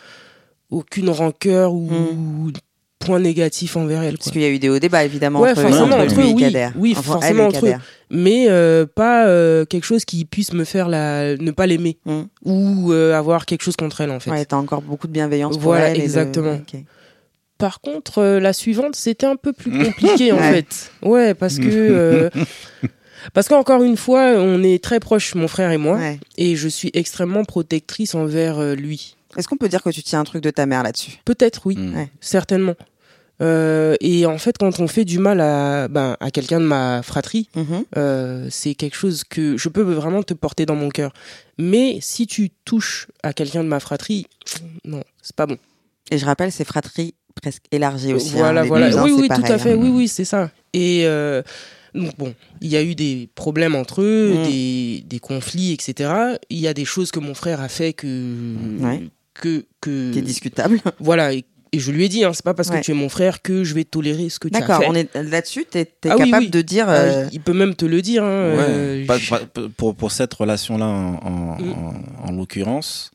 aucune 0.71 1.09
rancœur 1.09 1.73
ou 1.73 1.91
Mm. 1.91 2.53
Point 2.99 3.21
négatif 3.21 3.77
envers 3.77 4.03
elle. 4.03 4.19
Parce 4.19 4.31
qu'il 4.31 4.41
y 4.41 4.45
a 4.45 4.49
eu 4.49 4.59
des 4.59 4.69
hauts 4.69 4.79
débats, 4.79 5.05
évidemment, 5.05 5.41
Ouais, 5.41 5.51
entre, 5.53 5.63
forcément, 5.63 5.97
entre 5.97 6.21
eux, 6.21 6.25
oui. 6.35 6.55
Oui, 6.77 6.95
Enfin, 6.97 7.03
forcément, 7.13 7.45
elle 7.45 7.57
entre 7.57 7.67
eux. 7.67 7.75
Mais 8.11 8.47
euh, 8.49 8.87
pas 8.87 9.27
euh, 9.27 9.65
quelque 9.65 9.85
chose 9.85 10.05
qui 10.05 10.25
puisse 10.25 10.53
me 10.53 10.65
faire 10.65 10.89
la... 10.89 11.37
ne 11.37 11.51
pas 11.51 11.67
l'aimer 11.67 11.99
Mm. 12.05 12.23
ou 12.45 12.93
euh, 12.93 13.15
avoir 13.15 13.47
quelque 13.47 13.63
chose 13.63 13.77
contre 13.77 14.01
elle 14.01 14.11
en 14.11 14.19
fait. 14.21 14.31
Ouais, 14.31 14.45
t'as 14.45 14.57
encore 14.57 14.83
beaucoup 14.83 15.07
de 15.07 15.13
bienveillance 15.13 15.55
pour 15.57 15.65
Voilà, 15.65 15.89
elle. 15.91 15.97
et 15.97 16.01
de- 16.01 16.05
exactement. 16.05 16.59
Par 17.59 17.81
contre, 17.81 18.19
euh, 18.19 18.41
la 18.41 18.53
suivante, 18.53 18.95
c'était 18.97 19.27
un 19.27 19.37
peu 19.37 19.53
plus 19.53 19.71
compliqué 19.71 20.33
en 20.33 20.37
Ouais. 20.39 20.53
fait. 20.53 20.91
Ouais, 21.03 21.35
parce 21.35 21.59
que 21.59 21.67
euh, 21.69 22.31
parce 23.35 23.49
qu'encore 23.49 23.83
une 23.83 23.97
fois, 23.97 24.35
on 24.37 24.63
est 24.63 24.83
très 24.83 25.01
proches, 25.01 25.35
mon 25.35 25.49
frère 25.49 25.71
et 25.73 25.77
moi, 25.77 25.97
Ouais. 25.97 26.19
et 26.37 26.57
je 26.57 26.69
suis 26.69 26.91
extrêmement 26.95 27.45
protectrice 27.45 28.15
envers 28.15 28.59
euh, 28.59 28.75
lui. 28.75 29.17
Est-ce 29.37 29.47
qu'on 29.49 29.57
peut 29.57 29.69
dire 29.69 29.83
que 29.83 29.91
tu 29.91 30.03
tiens 30.03 30.21
un 30.21 30.25
truc 30.25 30.43
de 30.43 30.51
ta 30.51 30.67
mère 30.67 30.83
là-dessus? 30.83 31.19
Peut-être, 31.25 31.63
oui, 31.67 31.77
Mm. 31.77 31.95
Ouais. 31.97 32.09
certainement. 32.21 32.75
Euh, 33.41 33.95
et 34.01 34.27
en 34.27 34.37
fait, 34.39 34.59
quand 34.59 34.81
on 34.81 34.89
fait 34.89 35.05
du 35.05 35.21
mal 35.21 35.41
à, 35.41 35.87
ben, 35.87 36.17
à 36.19 36.31
quelqu'un 36.33 36.59
de 36.59 36.65
ma 36.65 37.03
fratrie, 37.03 37.49
Mhm. 37.55 37.85
euh, 37.97 38.49
c'est 38.51 38.75
quelque 38.75 38.97
chose 38.97 39.23
que 39.23 39.57
je 39.57 39.69
peux 39.69 39.83
vraiment 39.83 40.25
te 40.25 40.35
porter 40.35 40.67
dans 40.67 40.75
mon 40.75 40.89
cœur. 40.89 41.13
Mais 41.57 41.99
si 42.01 42.27
tu 42.27 42.51
touches 42.65 43.07
à 43.23 43.33
quelqu'un 43.33 43.63
de 43.63 43.69
ma 43.69 43.79
fratrie, 43.79 44.27
non, 44.85 45.05
c'est 45.23 45.37
pas 45.37 45.47
bon. 45.47 45.57
Et 46.11 46.19
je 46.19 46.25
rappelle, 46.27 46.51
c'est 46.51 46.65
fratrie 46.65 47.15
presque 47.37 47.63
élargie 47.71 48.13
aussi. 48.13 48.31
hein, 48.35 48.39
voilà, 48.39 48.65
voilà. 48.65 48.87
cousins, 48.89 49.05
oui, 49.05 49.13
oui, 49.13 49.23
tout 49.29 49.41
pareil, 49.41 49.53
à 49.53 49.59
fait. 49.59 49.73
hein. 49.73 49.77
Oui, 49.79 49.89
oui, 49.91 50.09
c'est 50.09 50.25
ça. 50.25 50.51
Et 50.73 51.03
euh, 51.07 51.41
donc 51.95 52.17
bon, 52.19 52.35
il 52.61 52.69
y 52.69 52.77
a 52.77 52.83
eu 52.83 52.97
des 52.97 53.29
problèmes 53.37 53.77
entre 53.77 54.03
eux, 54.03 54.35
Mm. 54.41 54.43
des, 54.49 55.05
des 55.07 55.21
conflits, 55.21 55.73
etc. 55.73 56.11
Il 56.51 56.59
y 56.59 56.67
a 56.67 56.75
des 56.75 56.85
choses 56.85 57.13
que 57.13 57.21
mon 57.21 57.35
frère 57.35 57.61
a 57.61 57.69
fait 57.69 57.93
que 57.93 58.55
Ouais. 58.81 59.09
Que 59.41 59.67
que 59.81 60.13
Qui 60.13 60.19
est 60.19 60.23
discutable. 60.23 60.81
voilà. 61.01 61.33
Et, 61.33 61.45
et 61.73 61.79
je 61.79 61.91
lui 61.93 62.05
ai 62.05 62.09
dit, 62.09 62.25
hein, 62.25 62.33
c'est 62.33 62.45
pas 62.45 62.55
parce 62.55 62.69
Ouais. 62.71 62.81
que 62.81 62.85
tu 62.85 62.93
es 62.93 62.95
mon 62.95 63.09
frère 63.11 63.43
que 63.43 63.63
je 63.65 63.75
vais 63.75 63.85
tolérer 63.85 64.29
ce 64.31 64.39
que 64.39 64.49
tu 64.49 64.57
as 64.57 64.61
D'accord, 64.61 64.81
fait. 64.81 64.87
on 64.89 64.95
est 64.95 65.15
là-dessus, 65.15 65.67
t'es 65.71 65.85
t'es 65.85 66.09
Ah 66.11 66.17
capable 66.17 66.45
oui. 66.45 66.51
de 66.51 66.63
dire. 66.63 66.89
Euh, 66.89 67.25
euh, 67.25 67.29
il 67.33 67.41
peut 67.41 67.53
même 67.53 67.75
te 67.75 67.85
le 67.85 68.01
dire. 68.01 68.25
Hein, 68.25 68.55
Ouais, 68.57 68.65
euh, 68.69 69.07
pas- 69.07 69.19
je- 69.19 69.31
pas- 69.31 69.41
pour, 69.77 69.95
pour 69.95 70.11
cette 70.13 70.33
relation-là, 70.35 70.87
en, 70.87 71.15
en, 71.17 71.61
Mm. 71.63 71.73
en- 71.73 72.29
en 72.29 72.33
l'occurrence, 72.33 73.11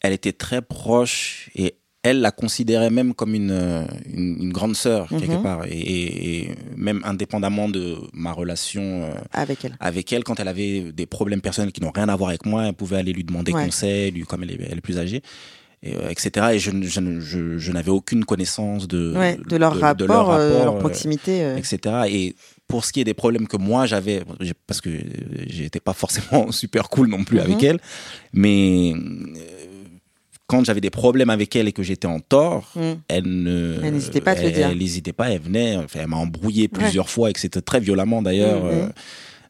elle 0.00 0.12
était 0.12 0.32
très 0.32 0.60
proche 0.62 1.48
et 1.54 1.76
elle 2.04 2.20
la 2.20 2.32
considérait 2.32 2.90
même 2.90 3.14
comme 3.14 3.34
une, 3.34 3.50
euh, 3.52 3.84
une, 4.12 4.36
une 4.42 4.52
grande 4.52 4.74
sœur, 4.74 5.08
quelque 5.08 5.36
Mhm. 5.36 5.42
part. 5.42 5.64
Et, 5.66 5.70
et- 5.78 6.40
et 6.42 6.50
même 6.76 7.00
indépendamment 7.04 7.68
de 7.68 7.96
ma 8.12 8.32
relation 8.32 9.04
euh, 9.04 9.14
avec 9.32 9.64
elle. 9.64 9.76
avec 9.78 10.12
elle, 10.12 10.24
quand 10.24 10.40
elle 10.40 10.48
avait 10.48 10.90
des 10.92 11.06
problèmes 11.06 11.40
personnels 11.40 11.70
qui 11.72 11.80
n'ont 11.80 11.92
rien 11.94 12.08
à 12.08 12.16
voir 12.16 12.30
avec 12.30 12.44
moi, 12.44 12.64
elle 12.66 12.74
pouvait 12.74 12.96
aller 12.96 13.12
lui 13.12 13.22
demander 13.24 13.52
Ouais. 13.52 13.64
conseil, 13.64 14.10
lui, 14.10 14.22
comme 14.22 14.42
elle 14.42 14.50
est, 14.50 14.58
elle 14.70 14.78
est 14.78 14.82
plus 14.82 14.98
âgée. 14.98 15.22
Et, 15.84 15.94
euh, 15.96 16.10
etc. 16.10 16.46
Et 16.54 16.58
je, 16.60 16.70
je, 16.82 17.20
je, 17.20 17.58
je 17.58 17.72
n'avais 17.72 17.90
aucune 17.90 18.24
connaissance 18.24 18.86
de, 18.88 19.14
Ouais, 19.16 19.36
de 19.48 19.56
leur 19.56 19.72
rapport, 19.78 19.96
de 19.96 20.04
leur, 20.04 20.30
euh, 20.30 20.48
rapport, 20.48 20.64
leur 20.64 20.74
euh, 20.76 20.78
proximité. 20.78 21.42
euh. 21.42 21.56
etc. 21.56 21.78
Et 22.08 22.34
pour 22.68 22.84
ce 22.84 22.92
qui 22.92 23.00
est 23.00 23.04
des 23.04 23.14
problèmes 23.14 23.46
que 23.48 23.56
moi 23.56 23.86
j'avais, 23.86 24.22
parce 24.66 24.80
que 24.80 24.90
j'étais 25.48 25.80
pas 25.80 25.92
forcément 25.92 26.50
super 26.62 26.88
cool 26.88 27.08
non 27.08 27.22
plus 27.24 27.38
Mhm. 27.38 27.44
avec 27.44 27.62
elle, 27.64 27.78
mais 28.32 28.92
euh, 28.94 29.71
quand 30.52 30.64
j'avais 30.64 30.80
des 30.80 30.90
problèmes 30.90 31.30
avec 31.30 31.56
elle 31.56 31.66
et 31.68 31.72
que 31.72 31.82
j'étais 31.82 32.06
en 32.06 32.20
tort, 32.20 32.70
Mm. 32.76 32.80
elle 33.08 33.24
ne, 33.26 33.78
Elle 33.82 33.94
n'hésitait 33.94 34.20
pas 34.20 34.32
à 34.32 34.34
te 34.36 34.40
le 34.42 34.46
elle- 34.46 34.52
dire. 34.52 34.68
Elle 34.70 34.78
n'hésitait 34.78 35.12
pas, 35.12 35.30
elle 35.30 35.40
venait, 35.40 35.76
enfin, 35.76 35.98
elle 36.02 36.06
m'a 36.08 36.16
embrouillé 36.16 36.68
plusieurs 36.68 37.08
fois 37.10 37.30
et 37.30 37.32
que 37.32 37.40
c'était 37.40 37.60
très 37.62 37.80
violemment 37.80 38.22
d'ailleurs. 38.22 38.62
Mhm. 38.64 38.70
euh, 38.70 38.88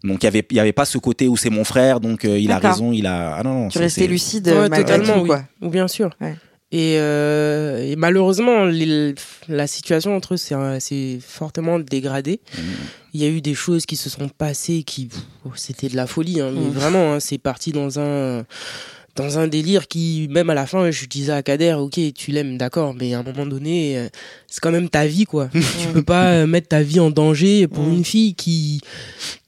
donc 0.05 0.23
il 0.23 0.25
y 0.25 0.29
avait 0.29 0.45
il 0.51 0.57
y 0.57 0.61
avait 0.61 0.73
pas 0.73 0.85
ce 0.85 0.99
côté 0.99 1.29
où 1.29 1.37
c'est 1.37 1.49
mon 1.51 1.63
frère 1.63 2.01
donc 2.01 2.25
euh, 2.25 2.37
il 2.37 2.51
a 2.51 2.59
raison 2.59 2.91
il 2.91 3.07
a 3.07 3.37
ah 3.37 3.43
non 3.45 3.55
non 3.55 3.69
Tu 3.69 3.79
restais 3.79 4.09
lucide 4.09 4.49
Ouais, 4.49 4.69
totalement, 4.69 5.15
tout, 5.15 5.21
oui. 5.21 5.27
quoi. 5.29 5.43
Ou 5.61 5.69
bien 5.71 5.87
sûr. 5.87 6.11
Ouais. 6.21 6.35
Et, 6.75 6.97
euh, 6.99 7.85
et 7.87 7.97
malheureusement, 7.97 8.65
les- 8.65 9.15
la 9.47 9.67
situation 9.67 10.17
entre 10.17 10.35
eux 10.35 10.37
s'est 10.39 11.19
fortement 11.21 11.79
dégradée. 11.79 12.41
Il 13.13 13.21
y 13.21 13.27
a 13.27 13.29
eu 13.29 13.43
des 13.43 13.53
choses 13.55 13.85
qui 13.85 13.95
se 13.97 14.09
sont 14.09 14.31
passées 14.31 14.83
qui, 14.83 15.11
oh, 15.45 15.51
c'était 15.55 15.89
de 15.91 15.97
la 15.97 16.07
folie. 16.07 16.41
hein, 16.41 16.51
mais 16.53 16.71
vraiment, 16.71 17.13
hein, 17.13 17.21
c'est 17.21 17.37
parti 17.37 17.73
dans 17.73 17.99
un 18.01 18.45
dans 19.15 19.39
un 19.39 19.47
délire 19.47 19.89
qui, 19.89 20.27
même 20.31 20.49
à 20.51 20.55
la 20.55 20.67
fin, 20.67 20.91
je 20.91 21.07
disais 21.07 21.33
à 21.33 21.43
Kader, 21.43 21.75
ok, 21.75 21.99
tu 22.15 22.31
l'aimes, 22.31 22.57
d'accord, 22.57 22.95
mais 22.95 23.13
à 23.15 23.19
un 23.19 23.23
moment 23.23 23.45
donné, 23.45 23.99
euh, 23.99 24.09
c'est 24.47 24.61
quand 24.61 24.71
même 24.71 24.89
ta 24.89 25.07
vie, 25.07 25.25
quoi. 25.25 25.51
tu 25.81 25.89
peux 25.93 26.03
pas 26.03 26.29
euh, 26.29 26.47
mettre 26.47 26.69
ta 26.69 26.83
vie 26.83 27.01
en 27.01 27.11
danger 27.11 27.69
pour 27.69 27.87
une 27.87 28.05
fille 28.05 28.35
qui, 28.35 28.81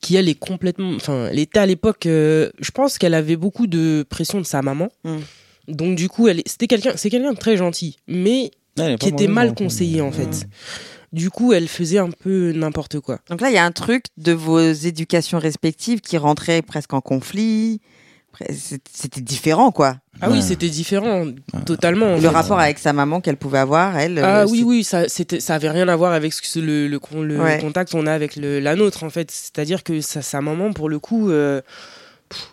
qui 0.01 0.17
elle 0.17 0.29
est 0.29 0.39
complètement, 0.39 0.95
enfin, 0.95 1.29
elle 1.31 1.39
était 1.39 1.59
à 1.59 1.67
l'époque, 1.67 2.07
euh, 2.07 2.51
je 2.61 2.71
pense 2.71 2.99
qu'elle 2.99 3.15
avait 3.15 3.37
beaucoup 3.37 3.67
de 3.67 4.05
pression 4.09 4.39
de 4.39 4.47
sa 4.47 4.61
maman. 4.61 4.89
Mhm. 5.05 5.21
Donc 5.69 5.97
du 5.97 6.09
coup, 6.11 6.29
elle, 6.29 6.43
c'était 6.45 6.67
quelqu'un, 6.67 6.93
c'est 6.97 7.09
quelqu'un 7.09 7.33
de 7.33 7.39
très 7.39 7.57
gentil, 7.57 7.97
mais 8.07 8.51
elle 8.79 8.99
qui 8.99 9.09
était 9.09 9.29
mal 9.29 9.49
hein, 9.49 9.55
conseillé 9.55 10.03
en 10.03 10.11
ouais. 10.11 10.13
fait. 10.13 10.47
Du 11.15 11.31
coup, 11.31 11.53
elle 11.53 11.69
faisait 11.69 11.99
un 11.99 12.11
peu 12.11 12.53
n'importe 12.53 13.01
quoi. 13.01 13.21
Donc 13.31 13.41
là, 13.41 13.49
il 13.49 13.55
y 13.55 13.59
a 13.59 13.65
un 13.65 13.73
truc 13.73 14.07
de 14.19 14.33
vos 14.33 14.61
éducations 14.61 15.39
respectives 15.39 16.01
qui 16.01 16.19
rentrait 16.19 16.61
presque 16.61 16.93
en 16.93 17.01
conflit. 17.01 17.81
C'était 18.93 19.21
différent, 19.21 19.71
quoi. 19.71 19.97
Ah 20.21 20.31
oui, 20.31 20.43
c'était 20.43 20.69
différent, 20.69 21.27
totalement. 21.67 22.13
en 22.13 22.15
Le 22.17 22.21
fait. 22.23 22.29
rapport 22.29 22.59
avec 22.61 22.79
sa 22.79 22.93
maman 22.93 23.21
qu'elle 23.21 23.37
pouvait 23.37 23.59
avoir, 23.59 23.97
elle. 23.97 24.19
Ah 24.19 24.43
euh, 24.43 24.47
oui, 24.49 24.63
oui, 24.65 24.85
ça, 24.85 25.09
c'était, 25.09 25.41
ça 25.41 25.55
avait 25.57 25.71
rien 25.71 25.89
à 25.89 25.97
voir 25.97 26.13
avec 26.13 26.33
ce 26.33 26.59
le, 26.59 26.89
le, 26.89 26.99
con- 26.99 27.23
le 27.23 27.41
Ouais. 27.41 27.59
contact 27.61 27.93
qu'on 27.93 28.07
a 28.07 28.13
avec 28.13 28.37
le, 28.37 28.61
la 28.61 28.77
nôtre, 28.77 29.03
en 29.05 29.11
fait. 29.11 29.31
C'est-à-dire 29.31 29.83
que 29.85 30.01
sa, 30.01 30.23
sa 30.23 30.41
maman, 30.41 30.73
pour 30.73 30.89
le 30.89 30.99
coup, 30.99 31.31
euh, 31.31 31.61
pff, 32.29 32.51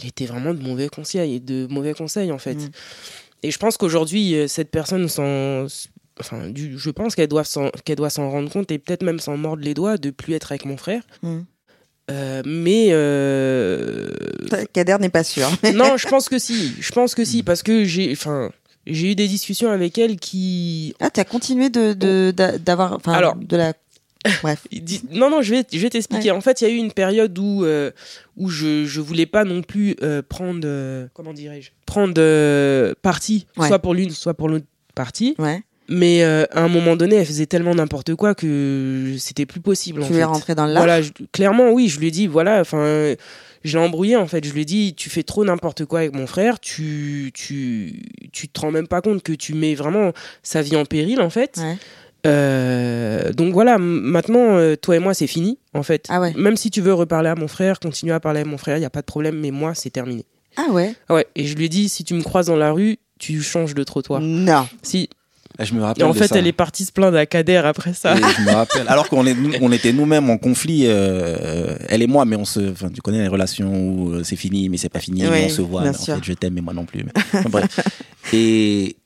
elle 0.00 0.08
était 0.08 0.26
vraiment 0.26 0.54
de 0.54 0.62
mauvais 0.62 0.88
conseils, 0.88 1.40
de 1.40 1.66
mauvais 1.70 1.94
conseils, 1.94 2.32
en 2.32 2.38
fait. 2.38 2.54
Mm. 2.54 2.70
Et 3.44 3.50
je 3.50 3.58
pense 3.58 3.76
qu'aujourd'hui, 3.76 4.34
euh, 4.36 4.46
cette 4.48 4.70
personne 4.70 5.08
s'en, 5.08 5.66
enfin, 6.20 6.48
du, 6.48 6.78
je 6.78 6.90
pense 6.90 7.14
qu'elle 7.14 7.28
doit 7.28 7.44
s'en, 7.44 7.70
qu'elle 7.84 7.96
doit 7.96 8.10
s'en 8.10 8.30
rendre 8.30 8.50
compte 8.50 8.70
et 8.70 8.78
peut-être 8.78 9.02
même 9.02 9.18
s'en 9.18 9.36
mordre 9.36 9.62
les 9.62 9.74
doigts 9.74 9.96
de 9.96 10.10
plus 10.10 10.34
être 10.34 10.52
avec 10.52 10.64
mon 10.64 10.76
frère. 10.76 11.02
Mm. 11.22 11.40
Euh, 12.10 12.42
mais 12.44 12.88
euh, 12.90 14.08
Kader 14.72 14.96
n'est 15.00 15.08
pas 15.08 15.24
sûr. 15.24 15.48
non, 15.74 15.96
je 15.96 16.08
pense 16.08 16.28
que 16.28 16.38
si. 16.38 16.72
Je 16.80 16.92
pense 16.92 17.14
que 17.14 17.24
si 17.24 17.42
parce 17.42 17.62
que 17.62 17.84
j'ai, 17.84 18.10
enfin, 18.12 18.50
j'ai 18.86 19.12
eu 19.12 19.14
des 19.14 19.28
discussions 19.28 19.70
avec 19.70 19.98
elle 19.98 20.16
qui. 20.18 20.94
Ah, 21.00 21.10
t'as 21.10 21.24
continué 21.24 21.70
de 21.70 21.92
de- 21.92 22.32
d'a- 22.36 22.58
d'avoir, 22.58 22.94
enfin, 22.94 23.12
Alors. 23.12 23.36
de 23.36 23.56
la. 23.56 23.72
Bref. 24.42 24.66
Non, 25.10 25.30
non, 25.30 25.42
je 25.42 25.54
vais, 25.54 25.64
je 25.72 25.78
vais 25.78 25.90
t'expliquer. 25.90 26.30
En 26.30 26.40
fait, 26.40 26.60
il 26.60 26.64
y 26.68 26.70
a 26.70 26.70
eu 26.72 26.76
une 26.76 26.92
période 26.92 27.36
où 27.38 27.64
euh, 27.64 27.90
où 28.36 28.48
je 28.50 28.84
je 28.84 29.00
voulais 29.00 29.26
pas 29.26 29.44
non 29.44 29.62
plus 29.62 29.96
euh, 30.02 30.22
prendre, 30.28 31.08
comment 31.12 31.32
dirais-je, 31.32 31.70
prendre 31.86 32.92
parti, 33.02 33.46
Ouais. 33.56 33.66
soit 33.68 33.80
pour 33.80 33.94
l'une, 33.94 34.10
soit 34.10 34.34
pour 34.34 34.48
l'autre 34.48 34.66
partie. 34.94 35.34
Ouais. 35.38 35.62
Mais 35.94 36.22
euh, 36.24 36.44
à 36.52 36.62
un 36.62 36.68
moment 36.68 36.96
donné, 36.96 37.16
elle 37.16 37.26
faisait 37.26 37.46
tellement 37.46 37.74
n'importe 37.74 38.14
quoi 38.14 38.34
que 38.34 39.14
c'était 39.18 39.44
plus 39.46 39.60
possible. 39.60 40.02
en 40.02 40.06
Tu 40.06 40.14
es 40.14 40.24
rentré 40.24 40.54
dans 40.54 40.66
le 40.66 40.72
Voilà, 40.72 41.02
je- 41.02 41.10
clairement, 41.32 41.70
oui, 41.70 41.88
je 41.88 42.00
lui 42.00 42.08
ai 42.08 42.10
dit, 42.10 42.26
voilà, 42.26 42.60
enfin, 42.60 43.14
je 43.64 43.76
l'ai 43.78 43.84
embrouillé 43.84 44.16
en 44.16 44.26
fait. 44.26 44.44
Je 44.44 44.52
lui 44.52 44.62
ai 44.62 44.64
dit, 44.64 44.94
tu 44.94 45.10
fais 45.10 45.22
trop 45.22 45.44
n'importe 45.44 45.84
quoi 45.84 45.98
avec 46.00 46.14
mon 46.14 46.26
frère, 46.26 46.60
tu, 46.60 47.30
tu, 47.34 48.02
tu 48.32 48.48
te 48.48 48.60
rends 48.60 48.70
même 48.70 48.88
pas 48.88 49.00
compte 49.02 49.22
que 49.22 49.32
tu 49.32 49.54
mets 49.54 49.74
vraiment 49.74 50.12
sa 50.42 50.62
vie 50.62 50.76
en 50.76 50.84
péril 50.84 51.20
en 51.20 51.30
fait. 51.30 51.58
Ouais. 51.58 51.76
Euh, 52.24 53.32
donc 53.32 53.52
voilà, 53.52 53.78
maintenant, 53.78 54.56
euh, 54.56 54.76
toi 54.76 54.96
et 54.96 54.98
moi, 54.98 55.14
c'est 55.14 55.26
fini 55.26 55.58
en 55.74 55.82
fait. 55.82 56.06
Ah 56.08 56.20
ouais. 56.20 56.32
Même 56.36 56.56
si 56.56 56.70
tu 56.70 56.80
veux 56.80 56.94
reparler 56.94 57.28
à 57.28 57.34
mon 57.34 57.48
frère, 57.48 57.80
continuer 57.80 58.12
à 58.14 58.20
parler 58.20 58.40
à 58.40 58.44
mon 58.44 58.58
frère, 58.58 58.76
il 58.78 58.80
y 58.82 58.86
a 58.86 58.90
pas 58.90 59.00
de 59.00 59.06
problème, 59.06 59.38
mais 59.38 59.50
moi, 59.50 59.74
c'est 59.74 59.90
terminé. 59.90 60.24
Ah 60.56 60.66
ouais. 60.70 60.94
Ah 61.08 61.14
ouais, 61.14 61.26
et 61.34 61.44
je 61.46 61.56
lui 61.56 61.64
ai 61.64 61.68
dit, 61.68 61.88
si 61.88 62.04
tu 62.04 62.14
me 62.14 62.22
croises 62.22 62.46
dans 62.46 62.56
la 62.56 62.72
rue, 62.72 62.98
tu 63.18 63.40
changes 63.42 63.74
de 63.74 63.82
trottoir. 63.84 64.20
Non. 64.20 64.68
Si. 64.82 65.08
Je 65.64 65.74
me 65.74 65.80
Et 65.80 65.84
rappelle 65.84 66.04
en 66.04 66.12
de 66.12 66.18
fait, 66.18 66.28
ça. 66.28 66.38
elle 66.38 66.46
est 66.46 66.52
partie 66.52 66.84
se 66.84 66.92
plaindre 66.92 67.16
à 67.16 67.26
Kader 67.26 67.56
après 67.64 67.92
ça. 67.94 68.14
Et 68.16 68.20
je 68.20 68.42
me 68.42 68.50
rappelle. 68.52 68.86
Alors 68.88 69.08
qu'on 69.08 69.26
est, 69.26 69.34
nous- 69.34 69.52
on 69.60 69.70
était 69.72 69.92
nous-mêmes 69.92 70.28
en 70.30 70.38
conflit, 70.38 70.82
euh, 70.86 71.76
elle 71.88 72.02
et 72.02 72.06
moi, 72.06 72.24
mais 72.24 72.36
on 72.36 72.44
se, 72.44 72.70
enfin, 72.72 72.88
tu 72.90 73.00
connais 73.00 73.20
les 73.22 73.28
relations 73.28 73.72
où 73.74 74.12
euh, 74.12 74.22
c'est 74.24 74.36
fini, 74.36 74.68
mais 74.68 74.76
c'est 74.76 74.88
pas 74.88 75.00
fini, 75.00 75.22
Oui, 75.24 75.28
mais 75.30 75.44
on 75.46 75.48
se 75.48 75.62
voit. 75.62 75.82
bien 75.82 75.92
mais 75.92 75.98
en 76.12 76.16
fait, 76.16 76.24
je 76.24 76.32
t'aime, 76.32 76.54
mais 76.54 76.60
moi 76.60 76.74
non 76.74 76.84
plus. 76.84 77.04
Mais- 77.04 77.12
enfin, 77.34 77.48
bref. 77.50 77.80
Et, 78.32 78.96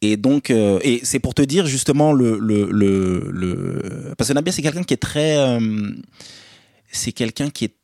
et 0.00 0.16
donc, 0.16 0.50
euh, 0.50 0.78
et 0.82 1.00
c'est 1.04 1.18
pour 1.20 1.34
te 1.34 1.42
dire 1.42 1.66
justement 1.66 2.12
le, 2.12 2.38
le, 2.38 2.68
le, 2.70 3.28
le- 3.32 4.14
parce 4.18 4.28
que 4.28 4.34
Nabia, 4.34 4.52
c'est 4.52 4.62
quelqu'un 4.62 4.82
qui 4.82 4.94
est 4.94 4.98
très, 4.98 5.36
euh, 5.38 5.60
c'est 6.90 7.12
quelqu'un 7.12 7.50
qui 7.50 7.66
est 7.66 7.74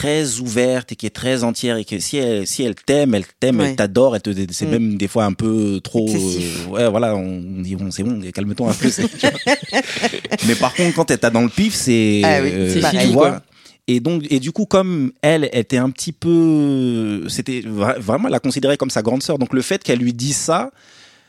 très 0.00 0.38
ouverte 0.40 0.90
et 0.92 0.96
qui 0.96 1.06
est 1.06 1.14
très 1.22 1.44
entière 1.44 1.76
et 1.76 1.84
que 1.84 1.98
si 2.00 2.16
elle 2.16 2.46
si 2.46 2.62
elle 2.64 2.74
t'aime 2.74 3.14
elle 3.14 3.24
t'aime 3.40 3.60
Ouais. 3.60 3.68
elle 3.70 3.76
t'adore 3.76 4.16
elle 4.16 4.22
te 4.22 4.30
c'est 4.50 4.66
Mm. 4.66 4.70
même 4.70 4.96
des 4.96 5.08
fois 5.08 5.24
un 5.24 5.32
peu 5.34 5.80
trop 5.82 6.08
euh, 6.08 6.70
ouais 6.70 6.90
voilà 6.90 7.14
on 7.14 7.40
dit 7.62 7.76
bon 7.76 7.90
c'est 7.92 8.02
bon 8.02 8.20
calme-toi 8.32 8.70
un 8.70 8.74
peu 8.74 8.90
mais 10.46 10.54
par 10.56 10.74
contre 10.74 10.94
quand 10.96 11.10
elle 11.10 11.18
t'a 11.18 11.30
dans 11.30 11.42
le 11.42 11.48
pif 11.48 11.74
c'est 11.74 12.22
Ah 12.24 12.40
oui, 12.42 12.50
euh, 12.52 12.74
tu 12.74 12.80
pareil, 12.80 13.12
vois. 13.12 13.30
quoi. 13.30 13.42
et 13.86 14.00
donc 14.00 14.24
et 14.30 14.40
du 14.40 14.52
coup 14.52 14.66
comme 14.66 15.12
elle 15.22 15.48
était 15.52 15.76
un 15.76 15.90
petit 15.90 16.12
peu 16.12 17.24
c'était 17.28 17.60
vra- 17.60 17.98
vraiment 17.98 18.26
elle 18.28 18.32
la 18.32 18.40
considérait 18.40 18.76
comme 18.76 18.90
sa 18.90 19.02
grande 19.02 19.22
sœur 19.22 19.38
donc 19.38 19.52
le 19.54 19.62
fait 19.62 19.82
qu'elle 19.82 19.98
lui 20.00 20.12
dise 20.12 20.36
ça 20.36 20.70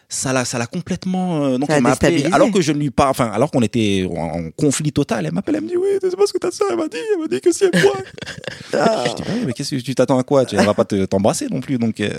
ça 0.08 0.34
l'a 0.34 0.46
ça 0.46 0.58
l'a 0.60 0.68
complètement 0.68 1.46
euh, 1.46 1.58
donc 1.58 1.70
Ça 1.70 1.78
elle 1.78 1.84
m'a 1.84 1.92
appelé 1.92 2.26
alors 2.32 2.52
que 2.52 2.62
je 2.62 2.72
ne 2.72 2.78
lui 2.80 2.92
parle 2.92 3.10
enfin 3.10 3.32
alors 3.34 3.50
qu'on 3.52 3.62
était 3.62 4.08
en, 4.10 4.16
en 4.40 4.52
conflit 4.52 4.92
total 4.92 5.26
elle 5.26 5.32
m'appelle 5.34 5.56
elle 5.56 5.64
me 5.64 5.68
dit 5.68 5.78
oui 5.78 5.88
c'est 6.02 6.16
pas 6.16 6.26
ce 6.28 6.34
que 6.34 6.38
ta 6.38 6.52
soeur 6.52 6.68
elle 6.72 6.78
m'a 6.78 6.88
dit 6.88 6.98
elle 7.14 7.22
m'a 7.22 7.28
dit 7.28 7.42
que 7.42 7.52
si 7.52 7.64
elle 7.66 7.82
moi 7.82 7.94
je 8.72 9.16
dis 9.16 9.22
ouais, 9.30 9.44
mais 9.48 9.54
qu'est-ce 9.54 9.76
que 9.76 9.82
tu 9.82 9.96
t'attends 9.96 10.20
à 10.20 10.24
quoi? 10.24 10.46
Tu 10.46 10.56
elle 10.56 10.66
va 10.66 10.74
pas 10.74 10.86
te- 10.86 11.06
t'embrasser 11.06 11.48
non 11.50 11.60
plus 11.62 11.78
donc 11.78 12.00
euh, 12.00 12.10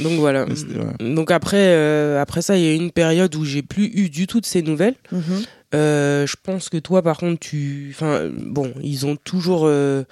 Donc 0.00 0.18
voilà. 0.18 0.44
ouais. 0.44 0.54
Donc 1.14 1.30
après, 1.30 1.56
euh, 1.58 2.20
après 2.20 2.42
ça, 2.42 2.56
il 2.56 2.64
y 2.64 2.68
a 2.68 2.72
eu 2.72 2.76
une 2.76 2.90
période 2.90 3.34
où 3.34 3.44
j'ai 3.44 3.62
plus 3.62 3.86
eu 3.94 4.08
du 4.08 4.26
tout 4.26 4.40
de 4.40 4.46
ces 4.46 4.62
nouvelles. 4.62 4.94
Mhm. 5.12 5.20
Euh, 5.74 6.26
je 6.26 6.36
pense 6.42 6.68
que 6.68 6.78
toi, 6.78 7.02
par 7.02 7.18
contre, 7.18 7.38
tu, 7.40 7.92
enfin, 7.94 8.30
bon, 8.34 8.72
ils 8.82 9.04
ont 9.04 9.16
toujours 9.16 9.62
euh, 9.66 10.04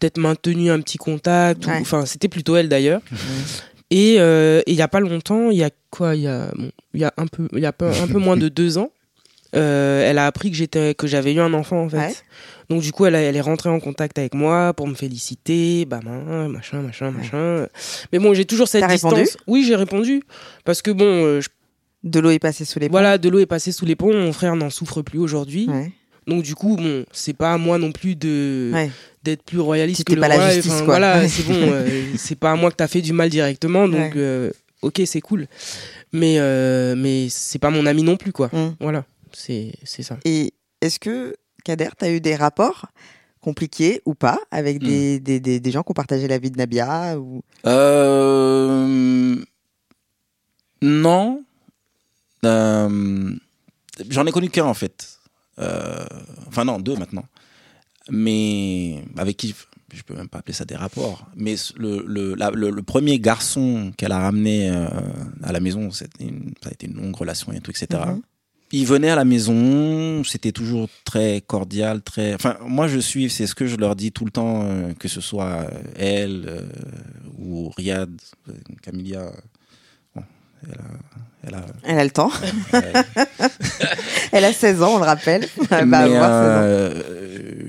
peut-être 0.00 0.18
maintenu 0.18 0.70
un 0.70 0.80
petit 0.80 0.98
contact. 0.98 1.66
Ouais. 1.66 1.78
Enfin, 1.80 2.04
c'était 2.06 2.28
plutôt 2.28 2.56
elle 2.56 2.68
d'ailleurs. 2.68 3.00
Et 3.90 4.16
euh, 4.18 4.60
il 4.66 4.74
y 4.74 4.82
a 4.82 4.88
pas 4.88 5.00
longtemps, 5.00 5.50
il 5.50 5.58
y 5.58 5.64
a 5.64 5.70
quoi 5.90 6.14
Il 6.14 6.22
y 6.22 6.26
a, 6.28 6.50
bon, 6.56 6.70
il 6.94 7.00
y 7.00 7.04
a 7.04 7.12
un 7.16 7.26
peu, 7.26 7.48
il 7.52 7.60
y 7.60 7.66
a 7.66 7.68
un 7.68 8.06
peu 8.08 8.18
moins 8.18 8.36
de 8.36 8.48
deux 8.48 8.78
ans. 8.78 8.90
euh, 9.54 10.02
elle 10.10 10.18
a 10.18 10.26
appris 10.26 10.50
que 10.50 10.56
j'étais, 10.56 10.94
que 10.94 11.06
j'avais 11.06 11.32
eu 11.32 11.38
un 11.40 11.54
enfant 11.54 11.82
en 11.84 11.88
fait. 11.88 11.96
Ouais. 11.98 12.14
Donc 12.70 12.82
du 12.82 12.90
coup, 12.92 13.04
elle, 13.06 13.14
a- 13.14 13.20
elle 13.20 13.36
est 13.36 13.40
rentrée 13.40 13.68
en 13.68 13.78
contact 13.78 14.18
avec 14.18 14.34
moi 14.34 14.72
pour 14.74 14.88
me 14.88 14.94
féliciter, 14.94 15.84
bah 15.84 16.00
ben, 16.04 16.48
machin, 16.48 16.80
machin, 16.80 17.10
machin. 17.12 17.66
Mais 18.12 18.18
bon, 18.18 18.34
j'ai 18.34 18.46
toujours 18.46 18.66
cette 18.66 18.84
distance. 18.88 19.12
répondu 19.12 19.30
oui, 19.46 19.64
j'ai 19.64 19.76
répondu 19.76 20.22
parce 20.64 20.82
que 20.82 20.90
bon, 20.90 21.04
euh, 21.06 21.40
je- 21.40 21.48
De 22.02 22.18
l'eau 22.20 22.30
est 22.30 22.38
passée 22.40 22.64
sous 22.64 22.78
les 22.80 22.88
ponts. 22.88 22.92
voilà, 22.94 23.16
de 23.16 23.28
l'eau 23.28 23.38
est 23.38 23.46
passée 23.46 23.70
sous 23.70 23.84
les 23.86 23.94
ponts. 23.96 24.12
Mon 24.12 24.32
frère 24.32 24.56
n'en 24.56 24.70
souffre 24.70 25.02
plus 25.02 25.18
aujourd'hui. 25.20 25.66
Ouais. 25.68 25.92
Donc 26.26 26.42
du 26.42 26.54
coup, 26.54 26.76
bon, 26.76 27.04
c'est 27.12 27.32
pas 27.36 27.52
à 27.52 27.58
moi 27.58 27.78
non 27.78 27.92
plus 27.92 28.16
de. 28.16 28.70
D'être 29.24 29.42
plus 29.42 29.58
royaliste 29.60 29.98
C'était 29.98 30.12
que 30.12 30.16
le 30.16 30.20
pas 30.20 30.28
la 30.28 30.36
roi. 30.36 30.50
justice, 30.50 30.70
Enfin, 30.72 30.84
quoi. 30.84 30.98
Voilà, 30.98 31.18
Ouais. 31.20 31.28
c'est 31.28 31.42
bon. 31.44 31.54
euh, 31.54 32.04
c'est 32.16 32.38
pas 32.38 32.52
à 32.52 32.56
moi 32.56 32.70
que 32.70 32.76
t'as 32.76 32.86
fait 32.88 33.00
du 33.02 33.12
mal 33.12 33.30
directement. 33.30 33.88
Donc 33.88 34.14
Ouais. 34.14 34.20
euh, 34.20 34.50
ok, 34.82 35.02
c'est 35.06 35.20
cool. 35.20 35.46
Mais 36.12 36.36
euh, 36.38 36.94
mais 36.96 37.28
c'est 37.30 37.58
pas 37.58 37.70
mon 37.70 37.86
ami 37.86 38.02
non 38.02 38.16
plus, 38.16 38.32
quoi. 38.32 38.48
Mm. 38.52 38.76
Voilà, 38.80 39.04
c'est 39.32 39.72
c'est 39.82 40.02
ça. 40.04 40.18
Et 40.24 40.52
est-ce 40.80 40.98
que, 41.00 41.34
Kader, 41.64 41.88
tu 41.98 42.04
as 42.04 42.10
eu 42.12 42.20
des 42.20 42.36
rapports 42.36 42.86
compliqués 43.40 44.00
ou 44.06 44.14
pas 44.14 44.38
avec 44.50 44.78
des, 44.78 45.20
des, 45.20 45.38
des, 45.40 45.60
des 45.60 45.70
gens 45.70 45.82
qui 45.82 45.90
ont 45.90 45.94
partagé 45.94 46.28
la 46.28 46.38
vie 46.38 46.50
de 46.50 46.56
Nabia 46.56 47.18
ou... 47.18 47.42
Non. 50.82 51.42
J'en 52.42 54.26
ai 54.26 54.32
connu 54.32 54.50
qu'un 54.50 54.64
en 54.64 54.74
fait. 54.74 55.18
Enfin 55.58 56.64
non, 56.64 56.78
deux 56.80 56.96
maintenant. 56.96 57.24
Mais 58.10 59.02
avec 59.16 59.36
qui 59.36 59.54
je 59.92 60.02
peux 60.02 60.14
même 60.14 60.28
pas 60.28 60.38
appeler 60.38 60.54
ça 60.54 60.64
des 60.64 60.74
rapports. 60.74 61.26
Mais 61.36 61.54
le, 61.76 62.04
le, 62.06 62.34
la- 62.34 62.50
le, 62.50 62.70
le 62.70 62.82
premier 62.82 63.18
garçon 63.20 63.92
qu'elle 63.96 64.10
a 64.12 64.18
ramené 64.18 64.68
euh, 64.70 64.88
à 65.42 65.52
la 65.52 65.60
maison, 65.60 65.88
une- 66.20 66.52
ça 66.62 66.68
a 66.68 66.72
été 66.72 66.86
une 66.86 66.94
longue 66.96 67.14
relation 67.14 67.52
et 67.52 67.60
tout, 67.60 67.70
etc. 67.70 67.86
Mhm. 68.08 68.22
Il 68.72 68.86
venait 68.86 69.10
à 69.10 69.14
la 69.14 69.24
maison, 69.24 70.24
c'était 70.24 70.50
toujours 70.50 70.88
très 71.04 71.42
cordial, 71.46 72.02
très. 72.02 72.34
Enfin, 72.34 72.56
moi 72.66 72.88
je 72.88 72.98
suis, 72.98 73.30
c'est 73.30 73.46
ce 73.46 73.54
que 73.54 73.66
je 73.68 73.76
leur 73.76 73.94
dis 73.94 74.10
tout 74.10 74.24
le 74.24 74.32
temps, 74.32 74.62
euh, 74.64 74.92
que 74.94 75.06
ce 75.06 75.20
soit 75.20 75.70
elle 75.94 76.44
euh, 76.48 76.62
ou 77.38 77.68
Riyad, 77.68 78.10
Camilia. 78.82 79.30
Elle 80.66 80.74
a, 80.74 80.84
elle 81.46 81.54
a, 81.54 81.66
Elle 81.84 81.98
a 81.98 82.04
le 82.04 82.10
temps. 82.10 82.30
elle- 84.32 84.44
a 84.44 84.52
16 84.52 84.82
ans, 84.82 84.94
on 84.94 84.98
le 84.98 85.04
rappelle. 85.04 85.46
Elle 85.70 85.88
va 85.88 86.06
mais 86.06 86.14
avoir 86.16 86.22
16 86.22 86.22
ans. 86.22 86.62
euh, 86.62 87.02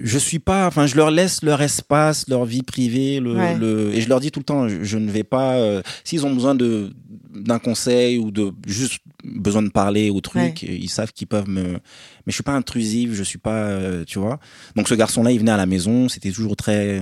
je 0.04 0.18
suis 0.18 0.40
pas, 0.40 0.68
enfin, 0.68 0.86
je 0.88 0.96
leur 0.96 1.12
laisse 1.12 1.42
leur 1.44 1.62
espace, 1.62 2.28
leur 2.30 2.46
vie 2.46 2.64
privée, 2.64 3.20
le, 3.20 3.34
Ouais. 3.36 3.56
le- 3.58 3.94
et 3.94 4.02
je 4.02 4.08
leur 4.10 4.20
dis 4.20 4.32
tout 4.32 4.40
le 4.40 4.46
temps, 4.46 4.68
je, 4.70 4.84
je 4.84 4.98
ne 4.98 5.10
vais 5.12 5.24
pas, 5.24 5.56
euh, 5.56 5.82
s'ils 6.04 6.26
ont 6.26 6.34
besoin 6.34 6.56
de 6.56 6.94
d'un 7.34 7.60
conseil 7.60 8.18
ou 8.18 8.32
de 8.32 8.54
juste 8.66 9.02
besoin 9.26 9.62
de 9.62 9.68
parler 9.68 10.10
ou 10.10 10.22
truc, 10.22 10.64
ils 10.64 10.88
savent 10.90 11.12
qu'ils 11.12 11.28
peuvent 11.28 11.50
me, 11.50 11.64
mais 11.74 11.80
je 12.28 12.32
suis 12.32 12.44
pas 12.44 12.54
intrusif, 12.54 13.12
je 13.14 13.24
suis 13.24 13.38
pas, 13.40 13.66
euh, 13.66 14.06
tu 14.08 14.20
vois. 14.20 14.40
Donc 14.78 14.88
ce 14.88 14.94
garçon-là, 14.96 15.32
il 15.32 15.40
venait 15.40 15.52
à 15.52 15.58
la 15.58 15.66
maison, 15.66 16.08
c'était 16.08 16.32
toujours 16.32 16.56
très 16.56 17.02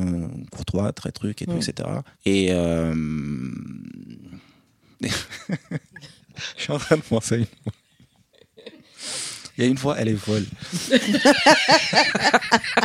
courtois, 0.51 0.91
très 0.91 1.11
truc 1.11 1.43
et 1.43 1.45
tout, 1.45 1.57
etc. 1.57 1.87
Et 2.25 2.47
je 6.57 6.61
suis 6.61 6.71
en 6.71 6.79
train 6.79 6.97
de 6.97 7.01
penser 7.01 7.35
à 7.35 7.37
une 7.37 7.45
fois. 7.45 7.73
Il 9.55 9.63
y 9.63 9.67
a 9.67 9.69
une 9.69 9.77
fois, 9.77 9.95
elle 9.99 10.07
est 10.07 10.15
folle. 10.15 10.45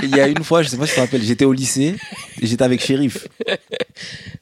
Il 0.02 0.14
y 0.14 0.20
a 0.20 0.28
une 0.28 0.44
fois, 0.44 0.62
je 0.62 0.68
sais 0.68 0.76
pas 0.76 0.84
si 0.84 0.92
tu 0.92 0.96
te 0.96 1.00
rappelles, 1.00 1.22
j'étais 1.22 1.46
au 1.46 1.54
lycée, 1.54 1.96
et 2.42 2.46
j'étais 2.46 2.62
avec 2.62 2.84
Shérif. 2.84 3.26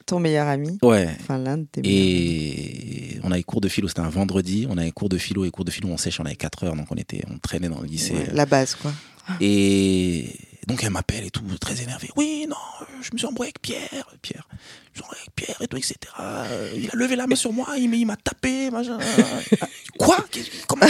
Ton 0.05 0.19
meilleur 0.19 0.47
ami. 0.47 0.77
Ouais. 0.81 1.07
Enfin, 1.21 1.37
l'un 1.37 1.59
de 1.59 1.65
tes. 1.71 1.79
Et 1.85 3.19
on 3.23 3.31
avait 3.31 3.43
cours 3.43 3.61
de 3.61 3.69
philo, 3.69 3.87
c'était 3.87 4.01
un 4.01 4.09
vendredi, 4.09 4.67
on 4.69 4.77
avait 4.77 4.91
cours 4.91 5.07
de 5.07 5.17
philo 5.17 5.45
et 5.45 5.51
cours 5.51 5.63
de 5.63 5.71
philo, 5.71 5.87
on 5.87 5.95
sèche, 5.95 6.19
on 6.19 6.25
avait 6.25 6.35
4 6.35 6.65
heures, 6.65 6.75
donc 6.75 6.87
on 6.91 6.95
était, 6.95 7.23
on 7.31 7.37
traînait 7.37 7.69
dans 7.69 7.79
le 7.79 7.87
lycée. 7.87 8.13
Ouais, 8.13 8.27
la 8.33 8.45
base, 8.45 8.75
quoi. 8.75 8.91
Et 9.39 10.35
donc 10.67 10.83
elle 10.83 10.91
m'appelle 10.91 11.23
et 11.25 11.31
tout, 11.31 11.41
très 11.59 11.81
énervée. 11.81 12.09
Oui, 12.15 12.45
non, 12.47 12.55
euh, 12.81 12.85
je 13.01 13.09
me 13.13 13.17
suis 13.17 13.25
embrouillé 13.25 13.47
avec 13.47 13.61
Pierre. 13.61 14.05
Pierre, 14.21 14.47
je 14.93 14.99
me 14.99 15.03
suis 15.03 15.03
embrouillé 15.03 15.21
avec 15.21 15.35
Pierre 15.35 15.61
et 15.61 15.67
tout, 15.67 15.77
etc. 15.77 15.95
Euh, 16.19 16.71
Il 16.75 16.89
a 16.89 16.95
levé 16.95 17.15
la 17.15 17.25
main 17.25 17.35
sur 17.35 17.51
moi, 17.53 17.67
il, 17.77 18.05
m'a- 18.05 18.15
tapé, 18.17 18.69
machin. 18.69 18.97
Quoi? 19.97 20.17
Comment? 20.67 20.85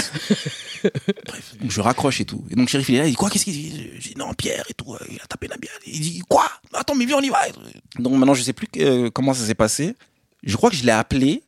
Bref, 1.27 1.53
donc 1.61 1.71
je 1.71 1.81
raccroche 1.81 2.19
et 2.21 2.25
tout. 2.25 2.43
Et 2.49 2.55
donc 2.55 2.69
shérif 2.69 2.89
il 2.89 2.95
est 2.95 2.99
là, 2.99 3.05
il 3.07 3.11
dit 3.11 3.15
quoi 3.15 3.29
Qu'est-ce 3.29 3.45
qu'il 3.45 3.53
dit? 3.53 3.89
J'ai 3.99 4.09
dit 4.09 4.15
non, 4.17 4.33
Pierre 4.33 4.65
et 4.69 4.73
tout, 4.73 4.93
euh, 4.93 4.99
il 5.09 5.15
a 5.21 5.25
tapé 5.27 5.47
Nabia. 5.47 5.69
Il 5.85 5.99
dit 6.01 6.19
quoi? 6.27 6.45
Attends, 6.73 6.95
mais 6.95 7.05
viens, 7.05 7.17
on 7.17 7.21
y 7.21 7.29
va. 7.29 7.39
Donc 7.99 8.13
maintenant, 8.13 8.33
je 8.33 8.41
sais 8.43 8.53
plus 8.53 8.67
euh, 8.77 9.09
comment 9.09 9.33
ça 9.33 9.45
s'est 9.45 9.55
passé. 9.55 9.95
Je 10.43 10.55
crois 10.57 10.69
que 10.69 10.75
je 10.75 10.83
l'ai 10.83 10.91
appelé. 10.91 11.43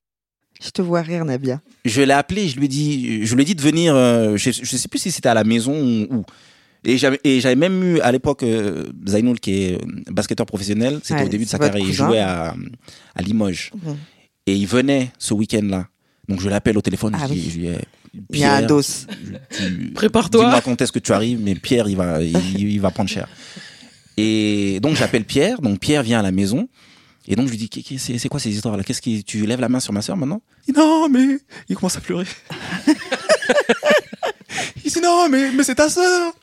Je 0.62 0.70
te 0.72 0.82
vois 0.82 1.02
rire, 1.02 1.24
Nabia. 1.26 1.62
Je 1.86 2.02
l'ai 2.02 2.14
appelé, 2.14 2.50
je 2.50 2.58
lui 2.58 2.66
ai 2.66 2.68
dit, 2.68 3.26
je 3.26 3.34
lui 3.36 3.44
ai 3.44 3.46
dit 3.46 3.56
de 3.56 3.62
venir. 3.62 3.96
euh, 3.96 4.36
je, 4.36 4.52
je 4.52 4.78
sais 4.78 4.88
plus 4.88 5.00
si 5.00 5.12
c'était 5.12 5.30
à 5.30 5.34
la 5.34 5.44
maison 5.44 5.74
ou. 6.10 6.26
Et 6.86 6.98
j'avais, 6.98 7.20
et 7.24 7.42
j'avais 7.42 7.56
même 7.58 7.84
eu 7.84 8.00
à 8.00 8.12
l'époque 8.12 8.44
euh, 8.44 8.86
Zainoul 9.08 9.40
qui 9.40 9.64
est 9.64 9.74
euh, 9.76 9.86
basketteur 10.12 10.46
professionnel. 10.46 11.00
C'était 11.04 11.22
Ouais, 11.22 11.26
au 11.26 11.30
début 11.30 11.44
de 11.46 11.50
sa 11.50 11.58
carrière. 11.60 11.86
Il 11.86 11.94
jouait 11.94 12.20
à, 12.20 12.56
à 13.16 13.22
Limoges. 13.22 13.72
Et 14.48 14.56
il 14.56 14.66
venait 14.68 15.12
ce 15.18 15.34
week-end-là. 15.34 15.88
Donc 16.28 16.40
je 16.42 16.48
l'appelle 16.50 16.78
au 16.78 16.82
téléphone. 16.82 17.16
Ah 17.20 17.26
je, 17.28 17.34
dis, 17.34 17.40
oui. 17.40 17.50
je 17.52 17.60
lui 17.60 17.68
dis, 17.68 17.74
Il 18.32 18.40
y 18.40 18.44
a 18.44 18.54
un 18.54 18.58
Pierre, 18.58 18.68
dos. 18.68 18.82
tu- 18.82 19.92
Prépare-toi. 19.94 20.46
Dis-moi 20.46 20.62
quand 20.62 20.82
est-ce 20.82 20.92
que 20.92 21.00
tu 21.00 21.12
arrives, 21.12 21.40
mais 21.42 21.56
Pierre, 21.56 21.90
il 21.90 21.98
va, 21.98 22.22
il, 22.24 22.38
il 22.60 22.80
va 22.80 22.92
prendre 22.92 23.10
cher. 23.10 23.28
Et 24.18 24.80
donc 24.82 24.96
j'appelle 24.96 25.26
Pierre. 25.26 25.62
Donc 25.62 25.80
Pierre 25.80 26.04
vient 26.04 26.20
à 26.20 26.24
la 26.24 26.32
maison. 26.32 26.70
Et 27.28 27.36
donc 27.36 27.46
je 27.48 27.52
lui 27.52 27.58
dis, 27.58 27.70
Qu'est- 27.70 27.82
qu'est- 27.84 27.98
c'est 27.98 28.18
c'est 28.18 28.30
quoi 28.30 28.40
ces 28.40 28.50
histoires-là? 28.52 28.84
Qu'est-ce 28.84 29.02
qui, 29.02 29.24
tu 29.24 29.46
lèves 29.46 29.60
la 29.60 29.70
main 29.70 29.80
sur 29.82 29.92
ma 29.94 30.02
soeur 30.02 30.16
maintenant? 30.18 30.42
Il 30.68 30.74
dit, 30.74 30.80
Non, 30.80 31.10
mais 31.10 31.40
il 31.68 31.76
commence 31.76 31.98
à 31.98 32.02
pleurer. 32.02 32.26
non, 35.02 35.30
mais, 35.30 35.52
mais 35.52 35.64
c'est 35.64 35.76
ta 35.76 35.90
sœur. 35.90 36.34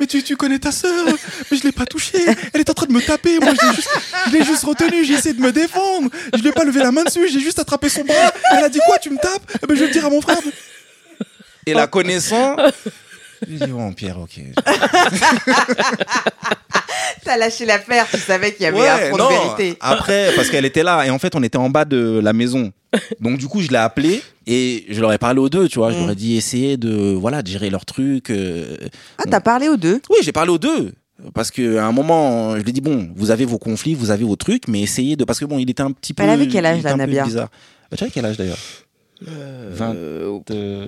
Mais 0.00 0.06
tu, 0.06 0.22
tu 0.22 0.36
connais 0.36 0.58
ta 0.58 0.72
sœur. 0.72 1.06
Mais 1.50 1.56
je 1.56 1.62
l'ai 1.62 1.72
pas 1.72 1.86
touchée. 1.86 2.24
Elle 2.52 2.60
est 2.60 2.70
en 2.70 2.74
train 2.74 2.86
de 2.86 2.92
me 2.92 3.00
taper. 3.00 3.38
Moi, 3.38 3.52
je 3.60 3.66
l'ai 3.66 3.74
juste, 3.74 3.88
je 4.26 4.32
l'ai 4.32 4.44
juste 4.44 4.64
retenue. 4.64 5.04
J'ai 5.04 5.14
essayé 5.14 5.34
de 5.34 5.40
me 5.40 5.52
défendre. 5.52 6.10
Je 6.34 6.40
lui 6.40 6.48
ai 6.48 6.52
pas 6.52 6.64
levé 6.64 6.80
la 6.80 6.90
main 6.90 7.04
dessus. 7.04 7.28
J'ai 7.28 7.40
juste 7.40 7.58
attrapé 7.60 7.88
son 7.88 8.04
bras. 8.04 8.32
Elle 8.50 8.64
a 8.64 8.68
dit 8.68 8.80
quoi 8.86 8.98
Tu 8.98 9.10
me 9.10 9.16
tapes? 9.18 9.42
Eh 9.62 9.66
ben, 9.66 9.74
Je 9.74 9.80
vais 9.80 9.86
le 9.86 9.92
dire 9.92 10.04
à 10.06 10.10
mon 10.10 10.20
frère. 10.20 10.38
Et 11.66 11.74
la 11.74 11.86
connaissant. 11.86 12.56
Je 13.48 13.64
dis, 13.64 13.70
bon, 13.72 13.92
Pierre, 13.92 14.18
ok. 14.20 14.40
T'as 17.24 17.36
lâché 17.36 17.64
l'affaire, 17.64 18.06
tu 18.10 18.18
savais 18.18 18.52
qu'il 18.52 18.64
y 18.64 18.66
avait 18.66 18.88
un 18.88 18.96
Ouais, 18.96 19.10
fond 19.10 19.16
non. 19.16 19.28
de 19.28 19.32
vérité. 19.34 19.76
Après, 19.80 20.30
parce 20.34 20.50
qu'elle 20.50 20.64
était 20.64 20.82
là 20.82 21.04
et 21.06 21.10
en 21.10 21.18
fait, 21.18 21.34
on 21.36 21.42
était 21.42 21.58
en 21.58 21.70
bas 21.70 21.84
de 21.84 22.20
la 22.22 22.32
maison. 22.32 22.72
Donc 23.20 23.38
du 23.38 23.46
coup, 23.46 23.60
je 23.60 23.68
l'ai 23.68 23.76
appelé 23.76 24.20
et 24.46 24.84
je 24.88 25.00
leur 25.00 25.12
ai 25.12 25.18
parlé 25.18 25.38
aux 25.40 25.48
deux, 25.48 25.68
tu 25.68 25.78
vois. 25.78 25.92
Je 25.92 25.98
Mm. 25.98 26.00
leur 26.00 26.10
ai 26.10 26.14
dit 26.16 26.36
essayer 26.36 26.76
de 26.76 27.12
voilà 27.14 27.42
de 27.42 27.48
gérer 27.48 27.70
leur 27.70 27.84
truc. 27.86 28.30
euh. 28.30 28.76
Ah, 29.18 29.24
t'as 29.30 29.40
parlé 29.40 29.68
aux 29.68 29.76
deux? 29.76 30.00
Oui, 30.10 30.16
j'ai 30.22 30.32
parlé 30.32 30.50
aux 30.50 30.58
deux. 30.58 30.92
Parce 31.34 31.50
que 31.52 31.76
à 31.76 31.84
un 31.86 31.92
moment, 31.92 32.56
je 32.56 32.62
lui 32.62 32.70
ai 32.70 32.72
dit 32.72 32.80
bon, 32.80 33.08
vous 33.14 33.30
avez 33.30 33.44
vos 33.44 33.58
conflits, 33.58 33.94
vous 33.94 34.10
avez 34.10 34.24
vos 34.24 34.34
trucs, 34.36 34.66
mais 34.66 34.80
essayez 34.80 35.14
de 35.14 35.24
parce 35.24 35.38
que 35.38 35.44
bon, 35.44 35.58
il 35.58 35.70
était 35.70 35.82
un 35.82 35.92
petit 35.92 36.14
peu. 36.14 36.24
Elle 36.24 36.30
avait 36.30 36.48
quel 36.48 36.66
âge, 36.66 36.82
la 36.82 36.92
un 36.92 36.96
Nabia 36.96 37.24
bizarre. 37.24 37.48
Bah, 37.90 37.96
tu 37.96 38.02
avais 38.04 38.10
quel 38.12 38.24
âge 38.26 38.36
d'ailleurs? 38.36 38.58
Euh, 39.28 39.68
20. 39.72 39.94
euh, 39.94 40.38
Euh, 40.50 40.86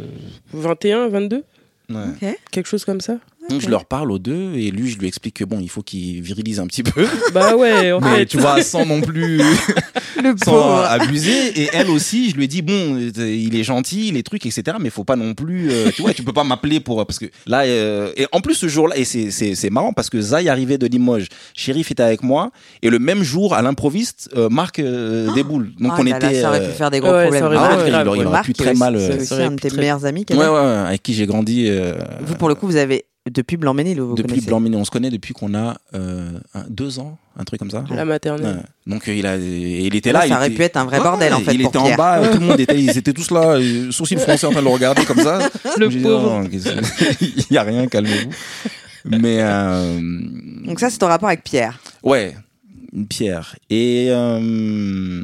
21, 0.52 1.09
22 1.09 1.44
ouais. 1.91 2.39
Quelque 2.51 2.66
chose 2.66 2.85
comme 2.85 3.01
ça? 3.01 3.18
Donc 3.51 3.61
je 3.61 3.68
leur 3.68 3.84
parle 3.84 4.11
aux 4.11 4.18
deux 4.18 4.55
et 4.55 4.70
lui, 4.70 4.90
je 4.90 4.99
lui 4.99 5.07
explique 5.07 5.36
que 5.36 5.45
bon, 5.45 5.59
il 5.61 5.68
faut 5.68 5.82
qu'il 5.82 6.22
virilise 6.22 6.61
un 6.61 6.66
petit 6.66 6.82
peu, 6.82 7.07
Bah 7.34 7.55
ouais, 7.57 7.92
en 7.92 8.01
mais 8.01 8.16
fait. 8.18 8.26
tu 8.26 8.38
vois, 8.38 8.62
sans 8.62 8.86
non 8.86 9.01
plus. 9.01 9.40
Le 10.22 10.34
sans 10.45 10.53
pauvre. 10.53 10.84
abuser 10.88 11.61
et 11.61 11.68
elle 11.74 11.90
aussi 11.90 12.30
je 12.30 12.36
lui 12.36 12.45
ai 12.45 12.47
dit 12.47 12.62
bon 12.62 12.95
euh, 12.97 13.11
il 13.34 13.55
est 13.57 13.64
gentil 13.64 14.11
les 14.12 14.22
trucs 14.22 14.47
etc 14.47 14.76
mais 14.80 14.88
faut 14.88 15.03
pas 15.05 15.16
non 15.16 15.34
plus 15.34 15.70
euh, 15.70 15.90
tu 15.95 16.03
vois 16.03 16.14
tu 16.14 16.22
peux 16.22 16.32
pas 16.32 16.45
m'appeler 16.45 16.78
pour 16.80 17.05
parce 17.05 17.18
que 17.18 17.26
là 17.47 17.62
euh, 17.64 18.11
et 18.16 18.26
en 18.32 18.40
plus 18.40 18.55
ce 18.55 18.68
jour-là 18.68 18.97
et 18.97 19.05
c'est 19.05 19.30
c'est 19.32 19.55
c'est 19.57 19.68
marrant 19.70 19.92
parce 19.92 20.09
que 20.09 20.20
Zay 20.20 20.49
arrivait 20.49 20.78
de 20.78 20.86
Limoges 20.86 21.26
Shérif 21.55 21.90
était 21.90 22.03
avec 22.05 22.22
moi 22.22 22.53
et 22.80 22.88
le 22.91 22.99
même 23.00 23.22
jour 23.25 23.54
à 23.54 23.61
l'improviste 23.61 24.30
euh, 24.37 24.49
Marc 24.49 24.79
euh, 24.79 25.30
déboule 25.34 25.72
donc 25.79 25.92
Ah 25.95 25.99
on 26.00 26.04
là 26.04 26.18
là, 26.18 26.30
était 26.30 26.41
ça 26.41 26.49
aurait 26.50 26.61
euh, 26.61 26.71
pu 26.71 26.76
faire 26.79 26.91
des 26.92 27.00
gros 27.00 27.11
ouais, 27.11 27.22
problèmes. 27.25 27.41
ça 27.42 27.46
aurait 27.49 27.57
ah, 27.58 27.61
grave, 27.91 28.07
aurait, 28.08 28.18
il 28.21 28.25
aurait 28.25 28.33
Marc, 28.33 28.45
pu 28.46 28.53
très 28.54 28.75
mal 28.75 28.99
C'est 28.99 29.33
euh, 29.34 29.46
un 29.49 29.50
de 29.50 29.57
tes 29.57 29.68
très- 29.68 29.80
meilleurs 29.80 30.07
amis, 30.07 30.25
ouais, 30.30 30.37
ouais 30.37 30.46
ouais 30.49 30.57
avec 30.57 31.03
qui 31.03 31.12
j'ai 31.12 31.26
grandi 31.26 31.66
euh, 31.68 31.95
Vous, 32.22 32.37
pour 32.37 32.49
le 32.49 32.54
coup, 32.54 32.66
vous 32.66 32.76
avez 32.76 33.04
depuis 33.30 33.57
Blanc-Ménil, 33.57 34.01
vous 34.01 34.14
depuis 34.14 34.41
Blanc-Ménil. 34.42 34.79
On 34.79 34.84
se 34.84 34.91
connaît 34.91 35.11
depuis 35.11 35.33
qu'on 35.33 35.55
a 35.55 35.76
euh, 35.95 36.38
un- 36.55 36.64
deux 36.68 36.99
ans, 36.99 37.17
un 37.38 37.45
truc 37.45 37.59
comme 37.59 37.71
ça. 37.71 37.84
La 37.91 38.05
maternelle. 38.05 38.57
Ouais. 38.59 38.63
Donc 38.87 39.09
euh, 39.09 39.14
il 39.14 39.26
a, 39.26 39.37
il 39.37 39.95
était 39.96 40.13
Là, 40.13 40.21
là. 40.21 40.21
ça 40.22 40.26
il 40.29 40.33
aurait 40.34 40.46
était- 40.49 40.57
pu 40.57 40.63
être 40.63 40.76
un 40.76 40.84
vrai 40.84 40.99
Ouais, 40.99 41.05
bordel, 41.05 41.33
en 41.33 41.41
fait, 41.41 41.55
Il 41.55 41.63
pour 41.63 41.71
était 41.71 41.79
en 41.79 41.95
bas, 41.96 42.29
tout 42.29 42.38
le 42.41 42.46
monde 42.46 42.61
était, 42.61 42.79
ils 42.79 42.96
étaient 42.99 43.13
tous 43.14 43.30
là, 43.30 43.57
euh, 43.57 43.91
sourcils 43.91 44.17
froncés 44.18 44.46
en 44.46 44.51
train 44.51 44.61
de 44.61 44.67
le 44.67 44.72
regarder 44.72 45.05
comme 45.07 45.21
ça. 45.21 45.49
Le 45.79 45.88
pauvre. 46.03 46.46
qu'est-ce- 46.51 47.25
il 47.51 47.53
y 47.55 47.57
a 47.57 47.63
rien, 47.63 47.87
calmez-vous. 47.87 48.30
Mais 49.07 49.38
euh, 49.41 50.01
Donc 50.67 50.80
ça, 50.80 50.91
c'est 50.91 50.99
ton 50.99 51.07
rapport 51.09 51.29
avec 51.29 51.45
Pierre. 51.45 51.79
ouais, 52.03 52.37
pierre. 53.09 53.57
Et 53.71 54.09
euh, 54.11 55.22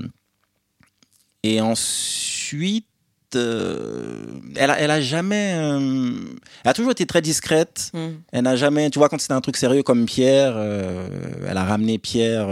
et 1.43 1.61
ensuite, 1.61 2.87
euh, 3.37 4.25
elle 4.57 4.71
a, 4.71 4.81
elle 4.81 4.91
a 4.91 5.01
jamais, 5.01 5.55
euh, 5.57 6.11
elle 6.65 6.71
a 6.71 6.75
toujours 6.75 6.93
été 6.93 7.07
très 7.07 7.23
discrète. 7.23 7.93
Elle 8.33 8.43
n'a 8.45 8.57
jamais, 8.57 8.91
tu 8.91 8.99
vois, 8.99 9.09
quand 9.09 9.21
c'était 9.21 9.35
un 9.35 9.41
truc 9.41 9.57
sérieux 9.57 9.83
comme 9.83 10.07
Pierre, 10.07 10.55
euh, 10.57 11.09
elle 11.49 11.57
a 11.57 11.65
ramené 11.65 11.99
Pierre 11.99 12.49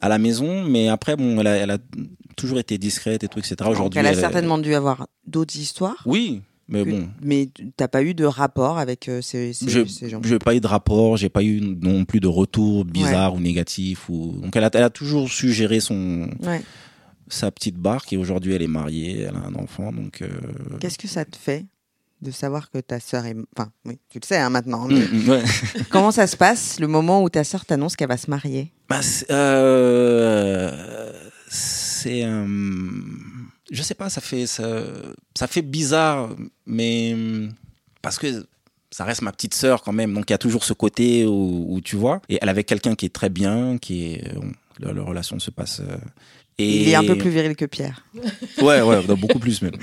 à 0.00 0.08
la 0.08 0.18
maison, 0.18 0.62
mais 0.64 0.88
après, 0.88 1.16
bon, 1.16 1.40
elle 1.40 1.46
a, 1.46 1.56
elle 1.56 1.70
a 1.70 1.78
toujours 2.36 2.58
été 2.58 2.78
discrète 2.78 3.24
et 3.24 3.28
tout, 3.28 3.38
etc. 3.38 3.56
Aujourd'hui, 3.66 4.00
elle 4.00 4.06
a 4.06 4.10
elle- 4.10 4.16
certainement 4.18 4.58
dû 4.58 4.74
avoir 4.74 5.06
d'autres 5.26 5.56
histoires. 5.56 6.02
Oui, 6.04 6.42
mais 6.68 6.84
que- 6.84 6.90
bon, 6.90 7.08
Mais 7.22 7.48
t'as 7.76 7.88
pas 7.88 8.02
eu 8.02 8.12
de 8.12 8.24
rapport 8.24 8.78
avec 8.78 9.10
ces, 9.22 9.52
ces, 9.52 9.68
je 9.68 9.84
ces 9.86 10.08
gens. 10.10 10.20
j'ai 10.24 10.38
pas 10.38 10.54
eu 10.54 10.60
de 10.60 10.66
rapport, 10.66 11.16
j'ai 11.16 11.28
pas 11.28 11.42
eu 11.42 11.60
non 11.60 12.04
plus 12.04 12.20
de 12.20 12.26
retour 12.26 12.84
bizarre 12.84 13.34
ou 13.34 13.40
négatif. 13.40 14.08
Ou... 14.10 14.40
Donc, 14.42 14.54
elle 14.56 14.64
a, 14.64 14.70
elle 14.74 14.82
a 14.82 14.90
toujours 14.90 15.30
su 15.30 15.52
gérer 15.52 15.80
son, 15.80 16.28
Ouais. 16.42 16.60
Sa 17.28 17.50
petite 17.50 17.76
barque 17.76 18.12
et 18.12 18.16
aujourd'hui, 18.16 18.54
elle 18.54 18.62
est 18.62 18.66
mariée, 18.66 19.22
elle 19.22 19.36
a 19.36 19.40
un 19.46 19.54
enfant, 19.54 19.92
donc. 19.92 20.22
euh, 20.22 20.28
Qu'est-ce 20.80 20.98
que 20.98 21.08
ça 21.08 21.24
te 21.24 21.36
fait 21.36 21.64
de 22.22 22.30
savoir 22.30 22.70
que 22.70 22.78
ta 22.78 23.00
sœur 23.00 23.26
est. 23.26 23.36
Enfin, 23.56 23.70
oui, 23.84 23.98
tu 24.08 24.18
le 24.18 24.26
sais 24.26 24.38
hein, 24.38 24.48
maintenant. 24.48 24.86
mais 24.88 24.94
mm, 25.00 25.24
mm, 25.24 25.28
ouais. 25.28 25.42
Comment 25.90 26.10
ça 26.10 26.26
se 26.26 26.36
passe 26.36 26.80
le 26.80 26.86
moment 26.86 27.22
où 27.22 27.28
ta 27.28 27.44
sœur 27.44 27.64
t'annonce 27.66 27.96
qu'elle 27.96 28.08
va 28.08 28.16
se 28.16 28.30
marier? 28.30 28.72
Bah, 28.88 29.02
c'est, 29.02 29.26
euh, 29.30 31.12
c'est, 31.48 32.24
euh, 32.24 32.46
je 33.70 33.82
sais 33.82 33.94
pas, 33.94 34.08
ça 34.10 34.20
fait, 34.20 34.46
ça, 34.46 34.84
ça 35.34 35.46
fait 35.46 35.62
bizarre, 35.62 36.30
mais 36.66 37.14
parce 38.02 38.18
que 38.18 38.46
ça 38.90 39.04
reste 39.04 39.22
ma 39.22 39.32
petite 39.32 39.54
sœur 39.54 39.82
quand 39.82 39.92
même, 39.92 40.14
donc 40.14 40.30
il 40.30 40.32
y 40.32 40.34
a 40.34 40.38
toujours 40.38 40.64
ce 40.64 40.72
côté 40.72 41.26
où, 41.26 41.66
où 41.68 41.80
tu 41.80 41.96
vois, 41.96 42.20
et 42.28 42.38
elle 42.40 42.48
avait 42.48 42.64
quelqu'un 42.64 42.94
qui 42.94 43.06
est 43.06 43.14
très 43.14 43.28
bien, 43.28 43.76
qui 43.78 44.12
est, 44.12 44.32
leur 44.78 45.06
relation 45.06 45.38
se 45.38 45.50
passe. 45.50 45.82
Et 46.58 46.82
Il 46.82 46.88
est 46.88 46.94
un 46.94 47.04
peu 47.04 47.16
plus 47.18 47.30
viril 47.30 47.56
que 47.56 47.64
Pierre. 47.64 48.04
Ouais, 48.62 48.80
ouais, 48.82 49.02
beaucoup 49.16 49.38
plus 49.38 49.62
même. 49.62 49.74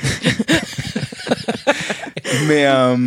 mais 2.47 2.65
euh, 2.65 2.97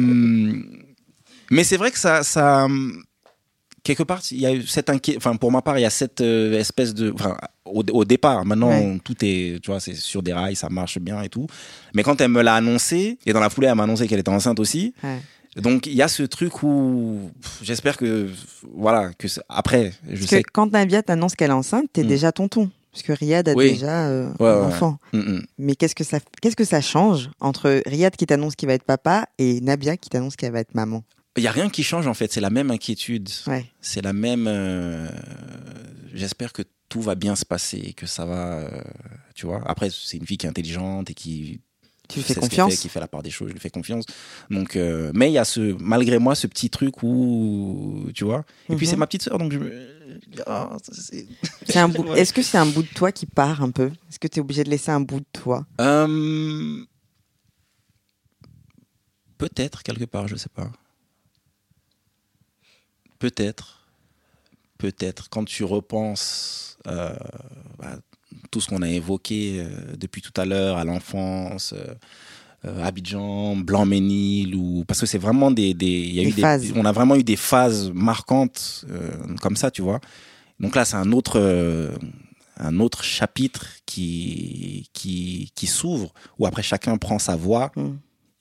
mais 1.50 1.64
c'est 1.64 1.76
vrai 1.76 1.90
que 1.90 1.98
ça, 1.98 2.22
ça 2.22 2.66
quelque 3.82 4.02
part, 4.02 4.20
il 4.30 4.40
y 4.40 4.46
a 4.46 4.52
eu 4.52 4.66
cette 4.66 4.90
inquiétude. 4.90 5.18
Enfin, 5.18 5.36
pour 5.36 5.52
ma 5.52 5.62
part, 5.62 5.78
il 5.78 5.82
y 5.82 5.86
a 5.86 5.90
cette 5.90 6.20
euh, 6.20 6.58
espèce 6.58 6.94
de. 6.94 7.12
Enfin, 7.12 7.36
au, 7.64 7.82
au 7.92 8.04
départ, 8.04 8.44
maintenant, 8.44 8.70
Ouais. 8.70 8.98
tout 9.04 9.14
est, 9.22 9.60
tu 9.62 9.70
vois, 9.70 9.80
c'est 9.80 9.94
sur 9.94 10.22
des 10.22 10.32
rails, 10.32 10.56
ça 10.56 10.68
marche 10.68 10.98
bien 10.98 11.22
et 11.22 11.28
tout. 11.28 11.46
Mais 11.94 12.02
quand 12.02 12.20
elle 12.20 12.30
me 12.30 12.42
l'a 12.42 12.54
annoncé, 12.54 13.18
et 13.26 13.32
dans 13.32 13.40
la 13.40 13.50
foulée, 13.50 13.68
elle 13.68 13.74
m'a 13.74 13.84
annoncé 13.84 14.06
qu'elle 14.06 14.20
était 14.20 14.28
enceinte 14.30 14.60
aussi. 14.60 14.94
Ouais. 15.02 15.18
Donc, 15.56 15.86
il 15.86 15.94
y 15.94 16.02
a 16.02 16.08
ce 16.08 16.24
truc 16.24 16.62
où 16.64 17.30
j'espère 17.62 17.96
que, 17.96 18.28
voilà, 18.74 19.10
que 19.16 19.28
après, 19.48 19.92
je 20.10 20.18
Parce 20.18 20.26
sais 20.30 20.42
que 20.42 20.50
quand 20.52 20.72
Navia 20.72 21.00
t'annonce 21.02 21.36
qu'elle 21.36 21.50
est 21.50 21.54
enceinte, 21.54 21.86
t'es 21.92 22.02
Mm. 22.02 22.06
déjà 22.08 22.32
tonton. 22.32 22.70
Parce 22.94 23.02
que 23.02 23.12
Riyad 23.12 23.48
a 23.48 23.54
Oui. 23.54 23.72
déjà 23.72 24.06
euh, 24.08 24.30
Ouais, 24.38 24.48
un 24.48 24.60
ouais. 24.60 24.66
enfant. 24.66 24.98
Mm, 25.12 25.18
mm. 25.18 25.42
Mais 25.58 25.74
qu'est-ce 25.74 25.94
que 25.96 26.04
ça, 26.04 26.20
qu'est-ce 26.40 26.54
que 26.56 26.64
ça 26.64 26.80
change 26.80 27.28
entre 27.40 27.82
Riyad 27.86 28.14
qui 28.16 28.24
t'annonce 28.24 28.54
qu'il 28.54 28.68
va 28.68 28.74
être 28.74 28.84
papa 28.84 29.26
et 29.38 29.60
Nabia 29.60 29.96
qui 29.96 30.08
t'annonce 30.10 30.36
qu'elle 30.36 30.52
va 30.52 30.60
être 30.60 30.74
maman? 30.74 31.02
Il 31.36 31.42
y 31.42 31.48
a 31.48 31.50
rien 31.50 31.68
qui 31.68 31.82
change 31.82 32.06
en 32.06 32.14
fait, 32.14 32.32
c'est 32.32 32.40
la 32.40 32.50
même 32.50 32.70
inquiétude. 32.70 33.28
C'est 33.80 34.00
la 34.02 34.12
même. 34.12 34.46
euh, 34.48 35.08
J'espère 36.14 36.52
que 36.52 36.62
tout 36.88 37.00
va 37.00 37.16
bien 37.16 37.34
se 37.34 37.44
passer, 37.44 37.78
et 37.78 37.92
que 37.92 38.06
ça 38.06 38.24
va. 38.24 38.58
euh, 38.60 38.80
tu 39.34 39.46
vois. 39.46 39.60
Après, 39.66 39.88
c'est 39.90 40.16
une 40.16 40.26
fille 40.26 40.36
qui 40.38 40.46
est 40.46 40.48
intelligente 40.48 41.10
et 41.10 41.14
qui. 41.14 41.60
Tu 42.08 42.18
lui 42.18 42.22
fais 42.24 42.34
confiance 42.34 42.72
fait, 42.74 42.80
qui 42.82 42.88
fait 42.90 43.00
la 43.00 43.08
part 43.08 43.22
des 43.22 43.30
choses, 43.30 43.48
je 43.48 43.54
lui 43.54 43.60
fais 43.60 43.70
confiance. 43.70 44.04
Donc, 44.50 44.76
euh, 44.76 45.10
mais 45.14 45.30
il 45.30 45.32
y 45.32 45.38
a 45.38 45.44
ce, 45.44 45.74
malgré 45.80 46.18
moi, 46.18 46.34
ce 46.34 46.46
petit 46.46 46.68
truc 46.68 47.02
où, 47.02 48.06
tu 48.14 48.24
vois. 48.24 48.44
Et 48.68 48.76
puis 48.76 48.86
Mhm. 48.86 48.90
c'est 48.90 48.96
ma 48.96 49.06
petite 49.06 49.22
sœur, 49.22 49.38
donc 49.38 49.52
je 49.52 49.58
me. 49.58 49.94
Bout- 51.88 52.04
Ouais. 52.10 52.20
Est-ce 52.20 52.32
que 52.32 52.42
c'est 52.42 52.58
un 52.58 52.66
bout 52.66 52.82
de 52.82 52.88
toi 52.88 53.10
qui 53.10 53.24
part 53.26 53.62
un 53.62 53.70
peu? 53.70 53.86
Est-ce 54.10 54.18
que 54.18 54.28
tu 54.28 54.38
es 54.38 54.40
obligé 54.40 54.64
de 54.64 54.70
laisser 54.70 54.90
un 54.90 55.00
bout 55.00 55.20
de 55.20 55.26
toi? 55.32 55.64
Euh, 55.80 56.84
Peut-être 59.38 59.82
quelque 59.82 60.04
part, 60.04 60.28
je 60.28 60.36
sais 60.36 60.48
pas. 60.48 60.70
Peut-être, 63.18 63.86
peut-être. 64.78 65.28
Quand 65.30 65.44
tu 65.44 65.64
repenses 65.64 66.76
euh, 66.86 67.14
à 67.82 67.96
tout 68.50 68.60
ce 68.60 68.68
qu'on 68.68 68.82
a 68.82 68.88
évoqué 68.88 69.56
euh, 69.58 69.68
depuis 69.98 70.22
tout 70.22 70.32
à 70.40 70.44
l'heure, 70.44 70.76
à 70.78 70.84
l'enfance, 70.84 71.72
euh, 71.76 71.94
euh, 72.64 72.84
Abidjan, 72.84 73.56
Blanc-Ménil, 73.56 74.54
ou 74.54 74.84
parce 74.86 75.00
que 75.00 75.06
c'est 75.06 75.18
vraiment 75.18 75.50
des, 75.50 75.74
des, 75.74 75.86
il 75.86 76.14
y 76.14 76.20
a 76.20 76.24
Des 76.24 76.30
eu 76.30 76.32
phases. 76.40 76.72
on 76.74 76.84
a 76.84 76.92
vraiment 76.92 77.16
eu 77.16 77.24
des 77.24 77.36
phases 77.36 77.90
marquantes 77.92 78.84
comme 79.42 79.56
ça, 79.56 79.70
tu 79.70 79.82
vois. 79.82 80.00
Donc 80.60 80.74
là, 80.76 80.84
c'est 80.84 80.96
un 80.96 81.12
autre. 81.12 81.38
un 82.56 82.78
autre 82.78 83.02
chapitre 83.02 83.66
qui, 83.84 84.88
qui, 84.92 85.50
qui 85.56 85.66
s'ouvre, 85.66 86.14
où 86.38 86.46
après 86.46 86.62
chacun 86.62 86.96
prend 86.98 87.18
sa 87.18 87.34
voix. 87.36 87.72
Mm. 87.76 87.88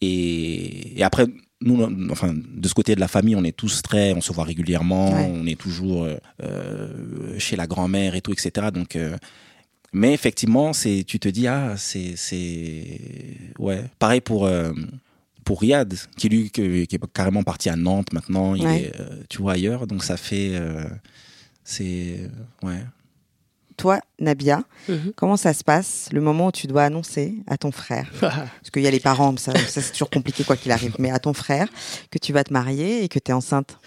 Et, 0.01 0.99
et 0.99 1.03
après, 1.03 1.25
nous, 1.61 1.77
no- 1.77 2.11
enfin, 2.11 2.33
de 2.33 2.67
ce 2.67 2.73
côté 2.73 2.93
de 2.95 2.99
la 2.99 3.07
famille, 3.07 3.35
on 3.35 3.43
est 3.43 3.55
tous 3.55 3.81
très, 3.81 4.13
on 4.13 4.21
se 4.21 4.31
voit 4.33 4.43
régulièrement, 4.43 5.11
Ouais. 5.13 5.31
on 5.33 5.45
est 5.47 5.59
toujours 5.59 6.05
euh, 6.43 7.39
chez 7.39 7.55
la 7.55 7.67
grand-mère 7.67 8.15
et 8.15 8.21
tout, 8.21 8.31
etc. 8.33 8.67
Donc, 8.73 8.95
euh, 8.95 9.17
mais 9.93 10.13
effectivement, 10.13 10.73
c'est, 10.73 11.03
tu 11.05 11.19
te 11.19 11.29
dis, 11.29 11.47
ah, 11.47 11.75
c'est, 11.77 12.15
c'est, 12.15 12.99
ouais. 13.59 13.83
Pareil 13.99 14.21
pour, 14.21 14.45
euh, 14.45 14.73
pour 15.45 15.61
Riyad, 15.61 15.93
qui 16.17 16.29
lui, 16.29 16.49
qui 16.49 16.61
est 16.61 17.11
carrément 17.13 17.43
parti 17.43 17.69
à 17.69 17.75
Nantes 17.75 18.11
maintenant, 18.13 18.55
il 18.55 18.65
Ouais. 18.65 18.81
est, 18.83 18.99
euh, 18.99 19.23
tu 19.29 19.41
vois, 19.41 19.53
ailleurs. 19.53 19.87
Donc 19.87 20.03
ça 20.03 20.17
fait, 20.17 20.51
euh, 20.55 20.83
c'est, 21.63 22.29
ouais. 22.63 22.83
Toi, 23.75 23.99
Nabia, 24.19 24.63
Mhm. 24.87 25.13
comment 25.15 25.35
ça 25.35 25.51
se 25.51 25.63
passe 25.63 26.09
le 26.11 26.21
moment 26.21 26.47
où 26.47 26.51
tu 26.51 26.67
dois 26.67 26.83
annoncer 26.83 27.33
à 27.47 27.57
ton 27.57 27.71
frère? 27.71 28.07
Parce 28.21 28.69
qu'il 28.71 28.83
y 28.83 28.87
a 28.87 28.91
les 28.91 28.99
parents, 28.99 29.35
ça, 29.37 29.51
ça 29.53 29.81
c'est 29.81 29.91
toujours 29.91 30.11
compliqué 30.11 30.43
quoi 30.43 30.57
qu'il 30.57 30.71
arrive, 30.71 30.95
mais 30.99 31.09
à 31.09 31.17
ton 31.17 31.33
frère 31.33 31.67
que 32.11 32.19
tu 32.19 32.33
vas 32.33 32.43
te 32.43 32.53
marier 32.53 33.03
et 33.03 33.09
que 33.09 33.17
tu 33.17 33.31
es 33.31 33.33
enceinte? 33.33 33.79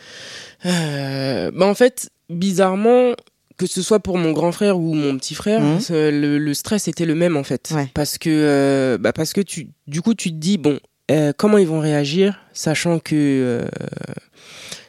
Euh, 0.64 1.52
bah 1.52 1.66
en 1.66 1.74
fait, 1.74 2.10
bizarrement, 2.28 3.12
que 3.56 3.66
ce 3.66 3.82
soit 3.82 4.00
pour 4.00 4.18
mon 4.18 4.32
grand 4.32 4.52
frère 4.52 4.78
ou 4.78 4.94
mon 4.94 5.16
petit 5.18 5.34
frère, 5.34 5.62
c'est- 5.80 6.10
le, 6.10 6.38
le 6.38 6.54
stress 6.54 6.88
était 6.88 7.06
le 7.06 7.14
même 7.14 7.36
en 7.36 7.44
fait. 7.44 7.70
Ouais. 7.74 7.88
Parce 7.94 8.18
que, 8.18 8.28
euh, 8.30 8.98
bah 8.98 9.12
parce 9.12 9.32
que 9.32 9.40
tu, 9.40 9.68
du 9.86 10.02
coup, 10.02 10.14
tu 10.14 10.30
te 10.30 10.36
dis 10.36 10.58
bon, 10.58 10.78
euh, 11.10 11.32
comment 11.36 11.58
ils 11.58 11.66
vont 11.66 11.80
réagir, 11.80 12.38
sachant 12.52 12.98
que 12.98 13.14
euh, 13.14 13.66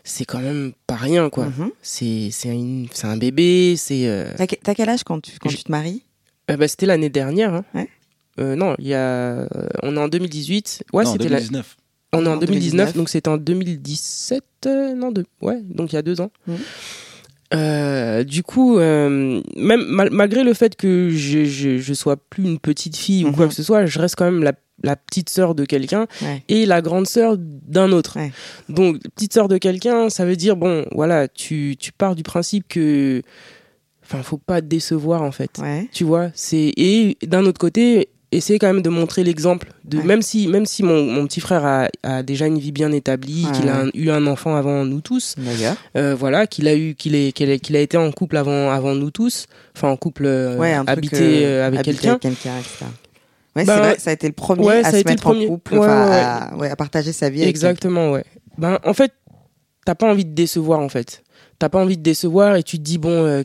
c'est 0.03 0.25
quand 0.25 0.39
même 0.39 0.71
pas 0.85 0.95
rien 0.95 1.29
quoi. 1.29 1.45
Mhm. 1.45 1.71
C'est 1.81 2.29
c'est 2.31 2.49
un 3.05 3.17
bébé, 3.17 3.75
c'est. 3.77 4.07
euh, 4.07 4.31
T'as 4.37 4.47
que- 4.47 4.55
T'as 4.61 4.73
quel 4.75 4.89
âge 4.89 5.03
quand 5.03 5.19
tu, 5.21 5.31
quand 5.39 5.49
tu 5.49 5.57
te 5.63 5.71
maries? 5.71 6.03
Euh, 6.49 6.57
bah, 6.57 6.67
c'était 6.67 6.85
l'année 6.85 7.09
dernière. 7.09 7.53
hein. 7.53 7.65
Ouais. 7.73 7.89
Euh, 8.39 8.55
non, 8.55 8.75
il 8.79 8.87
y 8.87 8.93
a, 8.93 9.47
on 9.83 9.95
est 9.97 9.99
en 9.99 10.07
2018. 10.07 10.83
Ouais, 10.93 11.03
non, 11.03 11.11
c'était 11.13 11.25
la, 11.29 11.37
2019. 11.39 11.75
on 12.13 12.25
est 12.25 12.29
en 12.29 12.33
En 12.33 12.37
2019, 12.37 12.47
2019. 12.93 12.93
donc 12.95 13.09
c'était 13.09 13.29
en 13.29 13.37
2017, 13.37 14.43
euh, 14.67 14.93
non, 14.93 15.11
deux, 15.11 15.25
ouais, 15.41 15.59
donc 15.63 15.91
il 15.91 15.95
y 15.95 15.99
a 15.99 16.01
deux 16.03 16.21
ans. 16.21 16.31
Mhm. 16.47 16.57
Euh, 17.53 18.23
du 18.23 18.43
coup, 18.43 18.77
euh, 18.77 19.41
même 19.55 19.83
mal- 19.85 20.09
malgré 20.11 20.43
le 20.43 20.53
fait 20.53 20.75
que 20.75 21.09
je, 21.09 21.45
je, 21.45 21.77
je 21.77 21.93
sois 21.93 22.17
plus 22.17 22.43
une 22.43 22.59
petite 22.59 22.97
fille 22.97 23.23
ou 23.25 23.31
quoi 23.31 23.45
Mhm. 23.45 23.49
que 23.49 23.55
ce 23.55 23.63
soit, 23.63 23.85
je 23.85 23.99
reste 23.99 24.15
quand 24.15 24.25
même 24.25 24.43
la, 24.43 24.51
la 24.83 24.95
petite 24.97 25.29
sœur 25.29 25.55
de 25.55 25.63
quelqu'un 25.63 26.07
Ouais. 26.21 26.43
et 26.49 26.65
la 26.65 26.81
grande 26.81 27.07
sœur 27.07 27.35
d'un 27.37 27.91
autre. 27.93 28.17
Ouais. 28.19 28.31
Donc, 28.67 28.99
petite 29.15 29.33
sœur 29.33 29.47
de 29.47 29.57
quelqu'un, 29.57 30.09
ça 30.09 30.25
veut 30.25 30.35
dire, 30.35 30.57
bon, 30.57 30.85
voilà, 30.91 31.27
tu, 31.29 31.75
tu 31.79 31.91
pars 31.93 32.15
du 32.15 32.23
principe 32.23 32.65
que, 32.67 33.21
enfin, 34.03 34.21
faut 34.23 34.37
pas 34.37 34.61
te 34.61 34.67
décevoir 34.67 35.21
en 35.21 35.31
fait. 35.31 35.51
Ouais. 35.59 35.87
Tu 35.93 36.03
vois, 36.03 36.29
c'est 36.35 36.73
et 36.75 37.17
d'un 37.25 37.45
autre 37.45 37.59
côté, 37.59 38.09
essayer 38.37 38.59
quand 38.59 38.67
même 38.67 38.81
de 38.81 38.89
montrer 38.89 39.23
l'exemple 39.23 39.71
de 39.83 39.97
Ouais. 39.97 40.03
même 40.03 40.21
si 40.21 40.47
même 40.47 40.65
si 40.65 40.83
mon, 40.83 41.03
mon 41.03 41.25
petit 41.27 41.39
frère 41.39 41.65
a, 41.65 41.87
a 42.03 42.23
déjà 42.23 42.47
une 42.47 42.57
vie 42.59 42.71
bien 42.71 42.91
établie, 42.91 43.45
Ouais, 43.45 43.51
qu'il 43.51 43.69
a 43.69 43.81
un- 43.81 43.89
eu 43.93 44.09
un 44.09 44.25
enfant 44.27 44.55
avant 44.55 44.85
nous 44.85 45.01
tous, 45.01 45.35
euh, 45.95 46.15
voilà, 46.15 46.47
qu'il 46.47 46.67
a 46.67 46.75
eu 46.75 46.95
qu'il 46.95 47.15
est 47.15 47.31
qu'il 47.31 47.51
a, 47.51 47.57
qu'il 47.57 47.75
a 47.75 47.79
été 47.81 47.97
en 47.97 48.11
couple 48.11 48.37
avant 48.37 48.69
avant 48.71 48.95
nous 48.95 49.11
tous, 49.11 49.47
enfin 49.75 49.89
en 49.89 49.97
couple 49.97 50.25
euh, 50.25 50.57
Ouais, 50.57 50.73
habité 50.87 51.45
euh, 51.45 51.63
euh, 51.63 51.67
avec 51.67 51.81
quelqu'un. 51.83 52.13
avec 52.13 52.25
etc. 52.25 52.49
Ouais, 53.55 53.65
Bah, 53.65 53.73
c'est 53.75 53.79
vrai, 53.81 53.95
ça 53.99 54.09
a 54.11 54.13
été 54.13 54.27
le 54.27 54.33
premier 54.33 54.69
à 54.69 54.91
se 54.91 54.95
mettre 54.97 55.23
premier. 55.23 55.45
en 55.45 55.49
couple, 55.49 55.75
À, 55.79 56.53
à 56.53 56.75
partager 56.75 57.11
sa 57.11 57.29
vie. 57.29 57.41
avec 57.41 57.49
Exactement, 57.49 58.11
ouais. 58.11 58.23
Ben 58.59 58.77
en 58.85 58.93
fait, 58.93 59.11
t'as 59.85 59.95
pas 59.95 60.09
envie 60.11 60.25
de 60.25 60.33
décevoir 60.33 60.79
en 60.79 60.89
fait. 60.89 61.23
T'as 61.59 61.69
pas 61.69 61.79
envie 61.81 61.97
de 61.97 62.03
décevoir 62.03 62.55
et 62.55 62.61
tu 62.63 62.77
te 62.77 62.83
dis 62.83 62.97
bon, 62.99 63.09
euh, 63.09 63.41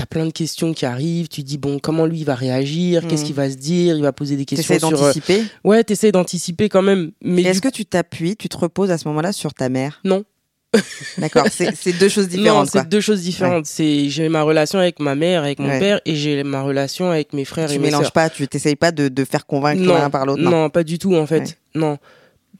t'as 0.00 0.06
plein 0.06 0.24
de 0.24 0.30
questions 0.32 0.72
qui 0.72 0.86
arrivent. 0.86 1.28
Tu 1.28 1.42
dis 1.42 1.58
bon, 1.58 1.78
comment 1.78 2.06
lui 2.06 2.20
il 2.20 2.24
va 2.24 2.34
réagir 2.34 3.06
Qu'est-ce 3.06 3.20
Mhm. 3.22 3.26
qu'il 3.26 3.36
va 3.36 3.50
se 3.50 3.56
dire 3.56 3.96
Il 3.96 4.02
va 4.02 4.12
poser 4.12 4.36
des 4.36 4.46
questions 4.46 4.74
T'essaies 4.74 4.86
sur. 4.86 4.96
euh, 4.96 5.06
d'anticiper. 5.08 5.42
Ouais, 5.62 5.84
t'essaies 5.84 6.10
d'anticiper 6.12 6.68
quand 6.70 6.80
même. 6.80 7.10
Mais 7.22 7.42
Est-ce 7.42 7.60
du- 7.60 7.68
que 7.68 7.74
tu 7.74 7.84
t'appuies, 7.84 8.34
tu 8.36 8.48
te 8.48 8.56
reposes 8.56 8.90
à 8.90 8.96
ce 8.96 9.06
moment-là 9.08 9.32
sur 9.32 9.52
ta 9.52 9.68
mère? 9.68 10.00
Non. 10.04 10.24
D'accord, 11.18 11.46
c'est 11.50 11.74
c'est 11.76 11.92
deux 11.92 12.08
choses 12.08 12.30
non, 12.30 12.36
différentes. 12.38 12.70
quoi. 12.70 12.80
c'est 12.82 12.88
deux 12.88 13.00
choses 13.00 13.20
différentes. 13.22 13.66
C'est 13.66 14.08
j'ai 14.08 14.28
ma 14.28 14.42
relation 14.42 14.78
avec 14.78 15.00
ma 15.00 15.14
mère, 15.16 15.42
avec 15.42 15.58
mon 15.58 15.68
Ouais. 15.68 15.80
père, 15.80 16.00
et 16.06 16.14
j'ai 16.14 16.42
ma 16.44 16.62
relation 16.62 17.10
avec 17.10 17.32
mes 17.34 17.44
frères 17.44 17.68
Tu 17.68 17.74
et 17.74 17.78
mes 17.78 17.86
mélanges 17.86 18.04
sœurs. 18.04 18.12
pas, 18.12 18.30
tu 18.30 18.46
t'essayes 18.48 18.76
pas 18.76 18.92
de, 18.92 19.08
de 19.08 19.24
faire 19.24 19.46
convaincre 19.46 19.82
non, 19.82 19.94
l'un 19.94 20.08
par 20.10 20.24
l'autre. 20.26 20.40
non, 20.42 20.70
pas 20.70 20.84
du 20.84 20.98
tout 20.98 21.14
en 21.14 21.26
fait. 21.26 21.40
Ouais. 21.40 21.48
Non, 21.74 21.98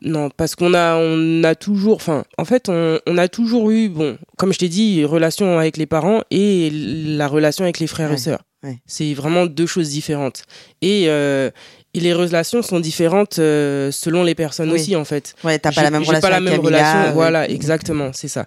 non, 0.03 0.31
parce 0.35 0.55
qu'on 0.55 0.73
a, 0.75 0.97
on 0.97 1.45
a 1.45 1.55
toujours, 1.55 1.97
enfin, 1.97 2.25
en 2.39 2.45
fait, 2.45 2.69
on, 2.69 2.99
on 3.07 3.19
a 3.19 3.29
toujours 3.29 3.71
eu, 3.71 3.89
bon, 3.89 4.17
comme 4.39 4.53
je 4.53 4.59
t'ai 4.59 4.69
dit, 4.69 5.05
relation 5.05 5.59
avec 5.59 5.77
les 5.77 5.87
parents 5.87 6.23
et 6.31 6.71
la 6.73 7.29
relation 7.29 7.65
avec 7.65 7.79
les 7.81 7.87
frères 7.87 8.09
Ouais, 8.09 8.15
et 8.15 8.19
sœurs. 8.19 8.43
ouais. 8.65 8.79
C'est 8.87 9.13
vraiment 9.15 9.45
deux 9.47 9.67
choses 9.67 9.91
différentes. 9.91 10.45
Et, 10.81 11.05
euh, 11.09 11.51
et 11.93 12.01
les 12.01 12.15
relations 12.15 12.63
sont 12.63 12.81
différentes 12.81 13.39
euh, 13.41 13.91
selon 13.91 14.23
les 14.25 14.35
personnes 14.35 14.71
Oui. 14.71 14.81
aussi 14.81 14.97
en 14.97 15.05
fait. 15.05 15.35
Ouais, 15.45 15.59
t'as 15.59 15.73
pas 15.73 15.83
la 15.83 15.91
même 15.91 16.03
relation 16.03 16.21
pas 16.21 16.31
la 16.31 16.41
même 16.41 16.55
Camilla, 16.61 16.79
relation. 16.79 17.11
euh, 17.11 17.13
Voilà, 17.13 17.47
oui. 17.49 17.55
exactement, 17.55 18.11
c'est 18.15 18.29
ça. 18.29 18.47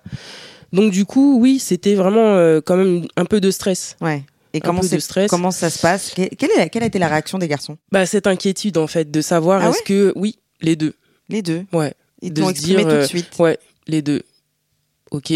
Donc 0.72 0.92
du 0.92 1.06
coup, 1.06 1.40
oui, 1.40 1.60
c'était 1.60 1.94
vraiment 1.96 2.36
euh, 2.36 2.62
quand 2.66 2.78
même 2.78 3.06
un 3.16 3.26
peu 3.26 3.40
de 3.42 3.52
stress. 3.52 3.96
Ouais. 4.02 4.24
Et 4.56 4.60
comment, 4.60 4.82
comment 5.30 5.52
ça 5.52 5.70
se 5.70 5.80
passe? 5.80 6.12
Que- 6.16 6.34
quelle, 6.36 6.52
est, 6.58 6.70
quelle 6.70 6.84
a 6.84 6.86
été 6.86 7.00
la 7.00 7.08
réaction 7.08 7.38
des 7.40 7.48
garçons? 7.48 7.78
Bah 7.92 8.06
cette 8.06 8.28
inquiétude 8.28 8.78
en 8.78 8.86
fait 8.88 9.10
de 9.12 9.22
savoir 9.22 9.62
Ah 9.64 9.70
est-ce 9.70 9.82
que 9.84 10.14
oui, 10.16 10.38
les 10.62 10.76
deux. 10.76 10.94
Les 11.34 11.42
deux. 11.42 11.64
Ouais. 11.74 11.94
Ils 12.22 12.32
t'ont 12.34 12.50
exprimé 12.50 12.78
dire, 12.84 12.88
tout 12.88 12.96
de 12.96 13.00
euh, 13.02 13.08
suite. 13.08 13.28
Ouais, 13.40 13.58
les 13.88 14.02
deux. 14.02 14.22
Ok, 15.12 15.32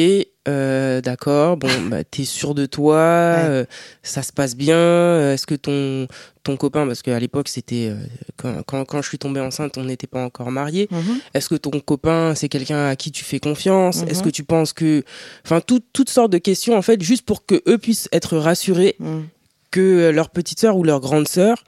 euh, 0.47 1.01
d'accord. 1.01 1.57
Bon, 1.57 1.67
bah, 1.89 2.03
t'es 2.03 2.23
sûr 2.25 2.55
de 2.55 2.65
toi, 2.65 2.97
euh, 2.97 3.65
ça 4.01 4.23
se 4.23 4.31
passe 4.31 4.55
bien. 4.55 5.33
Est-ce 5.33 5.45
que 5.45 5.53
ton 5.55 6.07
ton 6.43 6.55
copain, 6.55 6.87
parce 6.87 7.01
qu'à 7.01 7.19
l'époque 7.19 7.47
c'était 7.49 7.89
euh, 7.91 7.95
quand, 8.37 8.63
quand 8.65 8.85
quand 8.85 9.01
je 9.01 9.09
suis 9.09 9.17
tombée 9.19 9.41
enceinte, 9.41 9.77
on 9.77 9.83
n'était 9.83 10.07
pas 10.07 10.23
encore 10.23 10.49
mariés. 10.49 10.87
Mhm. 10.91 11.19
Est-ce 11.33 11.49
que 11.49 11.55
ton 11.55 11.71
copain 11.79 12.33
c'est 12.35 12.47
quelqu'un 12.49 12.87
à 12.87 12.95
qui 12.95 13.11
tu 13.11 13.23
fais 13.25 13.39
confiance? 13.39 14.01
Est-ce 14.07 14.23
que 14.23 14.29
tu 14.29 14.43
penses 14.43 14.71
que, 14.73 15.03
enfin, 15.45 15.59
tout- 15.61 15.83
toutes 15.93 16.09
sortes 16.09 16.31
de 16.31 16.37
questions 16.39 16.75
en 16.77 16.81
fait, 16.81 17.01
juste 17.03 17.23
pour 17.25 17.45
que 17.45 17.61
eux 17.67 17.77
puissent 17.77 18.07
être 18.13 18.37
rassurés 18.37 18.95
Mhm. 18.99 19.25
que 19.71 20.09
leur 20.09 20.29
petite 20.29 20.59
sœur 20.59 20.77
ou 20.77 20.83
leur 20.83 21.01
grande 21.01 21.27
sœur 21.27 21.63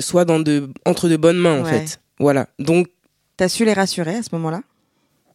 soit 0.00 0.24
dans 0.24 0.38
de 0.40 0.70
entre 0.86 1.08
de 1.08 1.16
bonnes 1.16 1.36
mains 1.38 1.60
en 1.60 1.64
fait. 1.64 2.00
Voilà. 2.18 2.46
Donc 2.58 2.86
T'as 3.36 3.48
su 3.48 3.64
les 3.64 3.72
rassurer 3.74 4.16
à 4.16 4.22
ce 4.22 4.28
moment-là? 4.32 4.62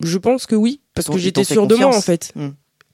Je 0.03 0.17
pense 0.17 0.45
que 0.47 0.55
oui, 0.55 0.81
parce 0.95 1.07
que 1.07 1.17
j'étais 1.17 1.41
t'ont 1.41 1.45
fait 1.47 1.53
sûr 1.53 1.67
de 1.67 1.75
moi 1.75 1.95
en 1.95 2.01
fait. 2.01 2.31
Mm. 2.35 2.49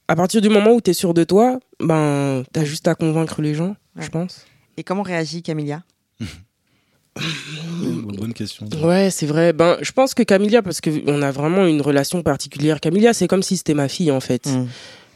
À 0.10 0.16
partir 0.16 0.42
du 0.42 0.50
moment 0.50 0.72
où 0.74 0.82
tu 0.82 0.92
es 0.92 0.94
sûr 0.94 1.14
de 1.14 1.24
toi, 1.24 1.60
ben 1.80 2.44
t'as 2.52 2.64
juste 2.66 2.88
à 2.88 2.96
convaincre 2.96 3.42
les 3.42 3.54
gens, 3.54 3.76
Ouais. 3.96 4.04
je 4.04 4.10
pense. 4.10 4.46
Et 4.78 4.84
comment 4.84 5.04
réagit 5.04 5.42
Camilla 5.42 5.84
Bonne 7.82 8.34
question. 8.34 8.68
Ouais, 8.84 9.10
c'est 9.10 9.26
vrai. 9.26 9.54
Ben 9.54 9.78
je 9.82 9.92
pense 9.92 10.14
que 10.14 10.24
Camilla, 10.24 10.62
parce 10.62 10.82
que 10.82 10.90
on 11.08 11.22
a 11.22 11.32
vraiment 11.32 11.66
une 11.66 11.82
relation 11.82 12.22
particulière. 12.22 12.80
Camilla, 12.80 13.14
c'est 13.14 13.28
comme 13.28 13.44
si 13.44 13.58
c'était 13.58 13.74
ma 13.74 13.88
fille 13.88 14.12
en 14.12 14.20
fait, 14.20 14.46
Mhm. 14.48 14.68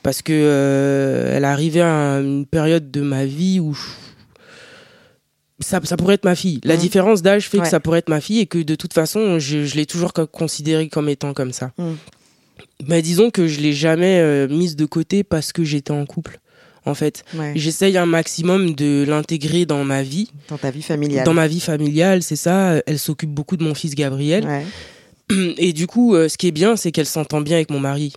parce 0.02 0.22
que 0.22 0.34
euh, 0.34 1.36
elle 1.38 1.46
arrivait 1.46 1.82
à 1.82 2.16
une 2.20 2.46
période 2.46 2.90
de 2.92 3.02
ma 3.02 3.26
vie 3.26 3.60
où 3.60 3.74
je- 3.74 3.82
ça, 5.62 5.80
ça 5.84 5.98
pourrait 5.98 6.16
être 6.16 6.26
ma 6.26 6.36
fille. 6.36 6.60
La 6.64 6.76
Mhm. 6.76 6.82
différence 6.82 7.22
d'âge 7.22 7.48
fait 7.50 7.58
Ouais. 7.58 7.64
que 7.64 7.70
ça 7.70 7.80
pourrait 7.80 8.00
être 8.00 8.10
ma 8.10 8.22
fille 8.22 8.40
et 8.40 8.46
que 8.46 8.58
de 8.60 8.76
toute 8.76 8.94
façon, 8.94 9.40
je, 9.40 9.64
je 9.66 9.76
l'ai 9.76 9.86
toujours 9.86 10.14
co- 10.14 10.28
considérée 10.28 10.90
comme 10.90 11.08
étant 11.10 11.34
comme 11.34 11.54
ça. 11.54 11.72
Mais 12.88 13.02
disons 13.02 13.30
que 13.30 13.48
je 13.48 13.60
l'ai 13.60 13.74
jamais 13.74 14.20
euh, 14.20 14.48
mise 14.48 14.76
de 14.76 14.86
côté 14.86 15.24
parce 15.24 15.52
que 15.54 15.64
j'étais 15.64 15.92
en 15.92 16.06
couple. 16.06 16.40
En 16.86 16.96
fait, 16.96 17.24
Ouais. 17.36 17.54
j'essaye 17.56 17.96
un 17.98 18.08
maximum 18.08 18.74
de 18.74 19.06
l'intégrer 19.08 19.68
dans 19.68 19.84
ma 19.84 20.02
vie, 20.02 20.32
Dans 20.50 20.58
ta 20.58 20.72
vie 20.72 20.82
familiale. 20.82 21.24
dans 21.26 21.34
ma 21.34 21.48
vie 21.48 21.60
familiale, 21.60 22.24
c'est 22.24 22.36
ça. 22.36 22.82
Elle 22.88 22.98
s'occupe 22.98 23.30
beaucoup 23.30 23.56
de 23.56 23.64
mon 23.64 23.76
fils 23.76 23.94
Gabriel. 23.94 24.46
Ouais. 24.48 24.66
Et 25.58 25.74
du 25.74 25.86
coup, 25.88 26.16
euh, 26.16 26.28
ce 26.28 26.38
qui 26.38 26.48
est 26.48 26.52
bien, 26.52 26.76
c'est 26.76 26.92
qu'elle 26.92 27.06
s'entend 27.06 27.40
bien 27.42 27.56
avec 27.58 27.70
mon 27.70 27.80
mari. 27.80 28.14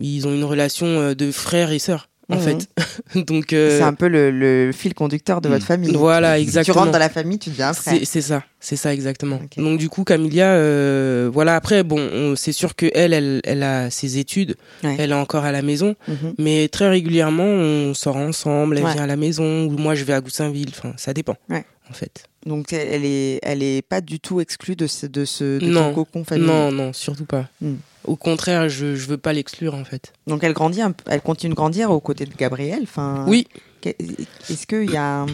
Ils 0.00 0.26
ont 0.28 0.32
une 0.34 0.44
relation 0.44 0.86
euh, 0.86 1.14
de 1.14 1.32
frère 1.32 1.72
et 1.72 1.78
sœur, 1.80 2.07
en 2.30 2.36
Mhm. 2.36 2.42
fait. 2.42 2.68
Donc, 3.26 3.52
euh, 3.52 3.78
C'est 3.78 3.84
un 3.84 3.94
peu 3.94 4.08
le, 4.08 4.30
le 4.30 4.70
fil 4.72 4.94
conducteur 4.94 5.40
de 5.40 5.48
votre 5.48 5.64
famille. 5.64 5.92
voilà, 5.94 6.36
Tu 6.36 6.42
exactement. 6.42 6.80
rentres 6.80 6.92
dans 6.92 6.98
la 6.98 7.08
famille, 7.08 7.38
tu 7.38 7.50
deviens 7.50 7.68
un 7.70 7.72
frère. 7.72 7.94
C'est 8.04 8.20
ça, 8.20 8.42
c'est 8.60 8.76
ça 8.76 8.92
exactement. 8.92 9.40
Donc 9.56 9.78
du 9.78 9.88
coup, 9.88 10.04
Camilla, 10.04 10.50
euh, 10.52 11.30
voilà. 11.32 11.54
Après, 11.56 11.82
bon, 11.84 11.98
on- 12.00 12.36
c'est 12.36 12.52
sûr 12.52 12.76
que 12.76 12.86
elle, 12.94 13.12
elle, 13.12 13.40
elle 13.44 13.62
a 13.62 13.90
ses 13.90 14.18
études, 14.18 14.56
Ouais. 14.84 14.96
elle 14.98 15.10
est 15.10 15.14
encore 15.14 15.44
à 15.44 15.52
la 15.52 15.62
maison, 15.62 15.94
Mhm. 16.06 16.34
mais 16.38 16.68
très 16.68 16.88
régulièrement, 16.88 17.44
on 17.44 17.94
sort 17.94 18.16
ensemble. 18.16 18.78
Elle 18.78 18.84
Ouais. 18.84 18.92
vient 18.92 19.04
à 19.04 19.06
la 19.06 19.16
maison 19.16 19.64
ou 19.66 19.70
moi 19.78 19.94
je 19.94 20.04
vais 20.04 20.12
à 20.12 20.20
Goussainville. 20.20 20.70
Enfin, 20.76 20.92
ça 20.96 21.14
dépend. 21.14 21.36
Ouais. 21.48 21.64
En 21.90 21.94
fait. 21.94 22.24
Donc 22.46 22.72
elle 22.72 23.04
est, 23.04 23.40
elle 23.42 23.62
est 23.62 23.82
pas 23.82 24.00
du 24.00 24.20
tout 24.20 24.40
exclue 24.40 24.76
de 24.76 24.86
ce, 24.86 25.06
de 25.06 25.24
ce 25.24 25.58
de 25.58 25.66
Non. 25.66 25.92
cocon 25.94 26.24
familial. 26.24 26.50
Non, 26.54 26.72
non, 26.72 26.92
surtout 26.92 27.24
pas. 27.24 27.48
Hmm. 27.60 27.74
Au 28.04 28.16
contraire, 28.16 28.68
je 28.68 28.94
je 28.94 29.06
veux 29.06 29.18
pas 29.18 29.32
l'exclure 29.32 29.74
en 29.74 29.84
fait. 29.84 30.12
Donc 30.26 30.44
elle 30.44 30.52
grandit, 30.52 30.80
un 30.82 30.94
elle 31.06 31.20
continue 31.20 31.50
de 31.50 31.56
grandir 31.56 31.90
aux 31.90 32.00
côtés 32.00 32.24
de 32.26 32.34
Gabriel. 32.34 32.80
Enfin, 32.84 33.24
Oui. 33.28 33.46
Est-ce 33.84 34.66
qu'il 34.66 34.90
y 34.90 34.96
a 34.96 35.24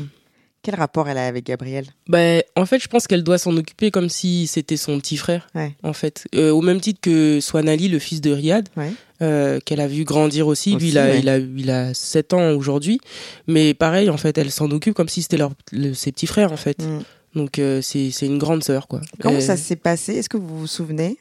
quel 0.65 0.75
rapport 0.75 1.09
elle 1.09 1.19
a 1.19 1.27
avec 1.29 1.47
Gabriel 1.47 1.87
Ben, 2.09 2.43
en 2.57 2.67
fait, 2.67 2.81
je 2.81 2.89
pense 2.89 3.07
qu'elle 3.07 3.23
doit 3.23 3.39
s'en 3.39 3.57
occuper 3.57 3.91
comme 3.93 4.09
si 4.09 4.47
c'était 4.49 4.77
son 4.77 4.99
petit 4.99 5.17
frère. 5.17 5.47
Ouais. 5.55 5.75
En 5.85 5.93
fait, 5.93 6.27
Euh, 6.35 6.51
au 6.51 6.61
même 6.63 6.81
titre 6.81 7.01
que 7.01 7.39
Swanali, 7.41 7.89
le 7.89 7.99
fils 8.01 8.21
de 8.21 8.33
Riyad, 8.33 8.69
Ouais. 8.77 8.91
euh, 9.23 9.61
qu'elle 9.65 9.81
a 9.81 9.87
vu 9.87 10.05
grandir 10.05 10.47
aussi. 10.49 10.75
Aussi, 10.75 10.85
Lui, 10.85 10.89
il 10.89 10.99
a, 10.99 11.05
ouais. 11.05 11.21
il 11.21 11.29
a, 11.29 11.39
il 11.39 11.71
a 11.71 11.95
7 11.95 12.33
ans 12.33 12.51
aujourd'hui. 12.53 12.99
Mais 13.47 13.75
pareil, 13.75 14.11
en 14.11 14.17
fait, 14.17 14.37
elle 14.39 14.51
s'en 14.51 14.71
occupe 14.71 14.95
comme 14.95 15.09
si 15.09 15.23
c'était 15.23 15.37
leur, 15.37 15.53
le- 15.71 15.93
ses 15.95 16.11
petits 16.11 16.27
frères, 16.27 16.51
en 16.51 16.57
fait. 16.57 16.83
Mm. 16.83 17.03
Donc, 17.35 17.59
euh, 17.59 17.81
c'est 17.83 18.11
c'est 18.11 18.27
une 18.27 18.39
grande 18.39 18.65
sœur, 18.65 18.89
quoi. 18.89 19.01
Comment 19.21 19.41
ça 19.41 19.57
s'est 19.57 19.77
passé? 19.77 20.15
Est-ce 20.15 20.29
que 20.29 20.37
vous 20.39 20.59
vous 20.61 20.67
souvenez 20.67 21.19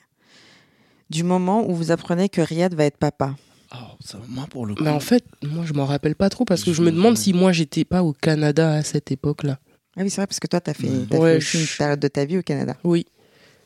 du 1.10 1.24
moment 1.24 1.68
où 1.70 1.76
vous 1.76 1.92
apprenez 1.92 2.30
que 2.30 2.40
Riyad 2.42 2.74
va 2.74 2.86
être 2.86 2.98
papa? 2.98 3.36
Oh, 3.76 3.96
ça, 4.04 4.20
moi, 4.30 4.46
pour 4.50 4.66
le 4.66 4.76
coup. 4.76 4.84
Mais 4.84 4.90
en 4.90 5.00
fait, 5.00 5.24
moi, 5.44 5.64
je 5.66 5.74
m'en 5.74 5.86
rappelle 5.86 6.16
pas 6.16 6.30
trop 6.30 6.46
parce 6.46 6.64
que 6.64 6.74
je 6.74 6.82
me 6.82 6.92
demande 6.92 7.18
si 7.18 7.34
moi, 7.34 7.52
j'étais 7.52 7.86
pas 7.86 8.04
au 8.04 8.14
Canada 8.14 8.72
à 8.74 8.84
cette 8.84 9.12
époque-là. 9.12 9.58
Ah 9.98 10.02
oui, 10.04 10.10
c'est 10.10 10.18
vrai 10.18 10.28
parce 10.28 10.40
que 10.40 10.48
toi, 10.48 10.60
t'as 10.62 10.74
fait, 10.74 10.88
Ouais, 11.18 11.40
fait 11.42 11.60
une 11.60 11.68
période 11.78 12.00
de 12.00 12.08
ta 12.08 12.26
vie 12.26 12.38
au 12.38 12.42
Canada. 12.44 12.76
Oui. 12.84 13.06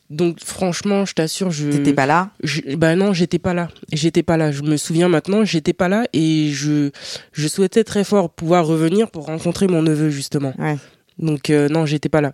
Donc, 0.09 0.39
franchement, 0.41 1.03
je 1.03 1.13
t'assure, 1.13 1.51
je. 1.51 1.69
T'étais 1.69 1.93
pas 1.93 2.05
là 2.05 2.31
Je, 2.41 2.75
bah 2.75 2.95
non, 2.95 3.11
j'étais 3.11 3.39
pas 3.39 3.53
là. 3.53 3.67
J'étais 3.91 4.23
pas 4.23 4.37
là. 4.37 4.53
Je 4.53 4.61
me 4.63 4.77
souviens 4.77 5.09
maintenant, 5.09 5.43
j'étais 5.43 5.73
pas 5.73 5.89
là 5.89 6.05
et 6.13 6.49
je, 6.53 6.91
je 7.33 7.47
souhaitais 7.49 7.83
très 7.83 8.05
fort 8.05 8.29
pouvoir 8.29 8.65
revenir 8.65 9.11
pour 9.11 9.25
rencontrer 9.25 9.67
mon 9.67 9.81
neveu 9.81 10.09
justement. 10.09 10.53
Ouais. 10.57 10.77
Donc 11.19 11.49
euh, 11.49 11.67
non, 11.67 11.85
j'étais 11.85 12.07
pas 12.07 12.21
là. 12.21 12.33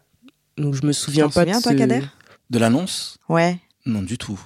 Donc 0.58 0.76
je 0.76 0.86
me 0.86 0.92
souviens 0.92 1.30
pas 1.30 1.42
souviens, 1.42 1.58
de 1.58 1.64
toi, 1.64 1.72
ce- 1.72 1.78
Kader? 1.78 2.02
De 2.52 2.60
l'annonce? 2.60 3.18
Ouais. 3.28 3.58
Non, 3.88 4.04
du 4.04 4.20
tout. 4.20 4.40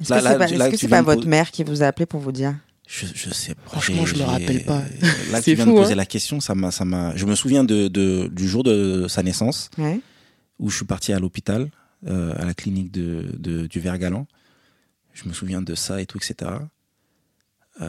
Est-ce 0.00 0.08
Là- 0.14 0.20
que 0.20 0.24
là, 0.56 0.70
c'est 0.74 0.88
pas, 0.88 1.02
votre 1.02 1.26
mère 1.26 1.50
qui 1.50 1.62
vous 1.64 1.82
a 1.82 1.86
appelé 1.86 2.06
pour 2.06 2.20
vous 2.20 2.32
dire? 2.32 2.54
Je, 2.92 3.06
je 3.14 3.30
sais 3.32 3.54
pas. 3.54 3.62
Franchement, 3.66 4.04
je 4.04 4.16
me 4.16 4.22
rappelle 4.22 4.64
pas. 4.64 4.82
Là, 5.30 5.40
tu 5.40 5.54
viens 5.54 5.64
fou, 5.64 5.70
de 5.72 5.76
poser 5.76 5.92
hein. 5.92 5.96
la 5.96 6.06
question, 6.06 6.40
ça 6.40 6.56
m'a, 6.56 6.72
ça 6.72 6.84
m'a. 6.84 7.14
Je 7.14 7.24
me 7.24 7.36
souviens 7.36 7.62
de, 7.62 7.86
de- 7.86 8.26
du 8.32 8.48
jour 8.48 8.64
de 8.64 9.06
sa 9.08 9.22
naissance 9.22 9.70
Ouais. 9.78 10.00
où 10.58 10.70
je 10.70 10.76
suis 10.76 10.84
parti 10.86 11.12
à 11.12 11.20
l'hôpital, 11.20 11.70
euh, 12.08 12.34
à 12.36 12.44
la 12.44 12.52
clinique 12.52 12.90
de, 12.90 13.26
de- 13.38 13.66
du 13.68 13.78
Vergalan. 13.78 14.26
Je 15.14 15.28
me 15.28 15.32
souviens 15.32 15.62
de 15.62 15.74
ça 15.76 16.00
et 16.00 16.06
tout, 16.06 16.18
etc. 16.18 16.50
Euh, 17.80 17.86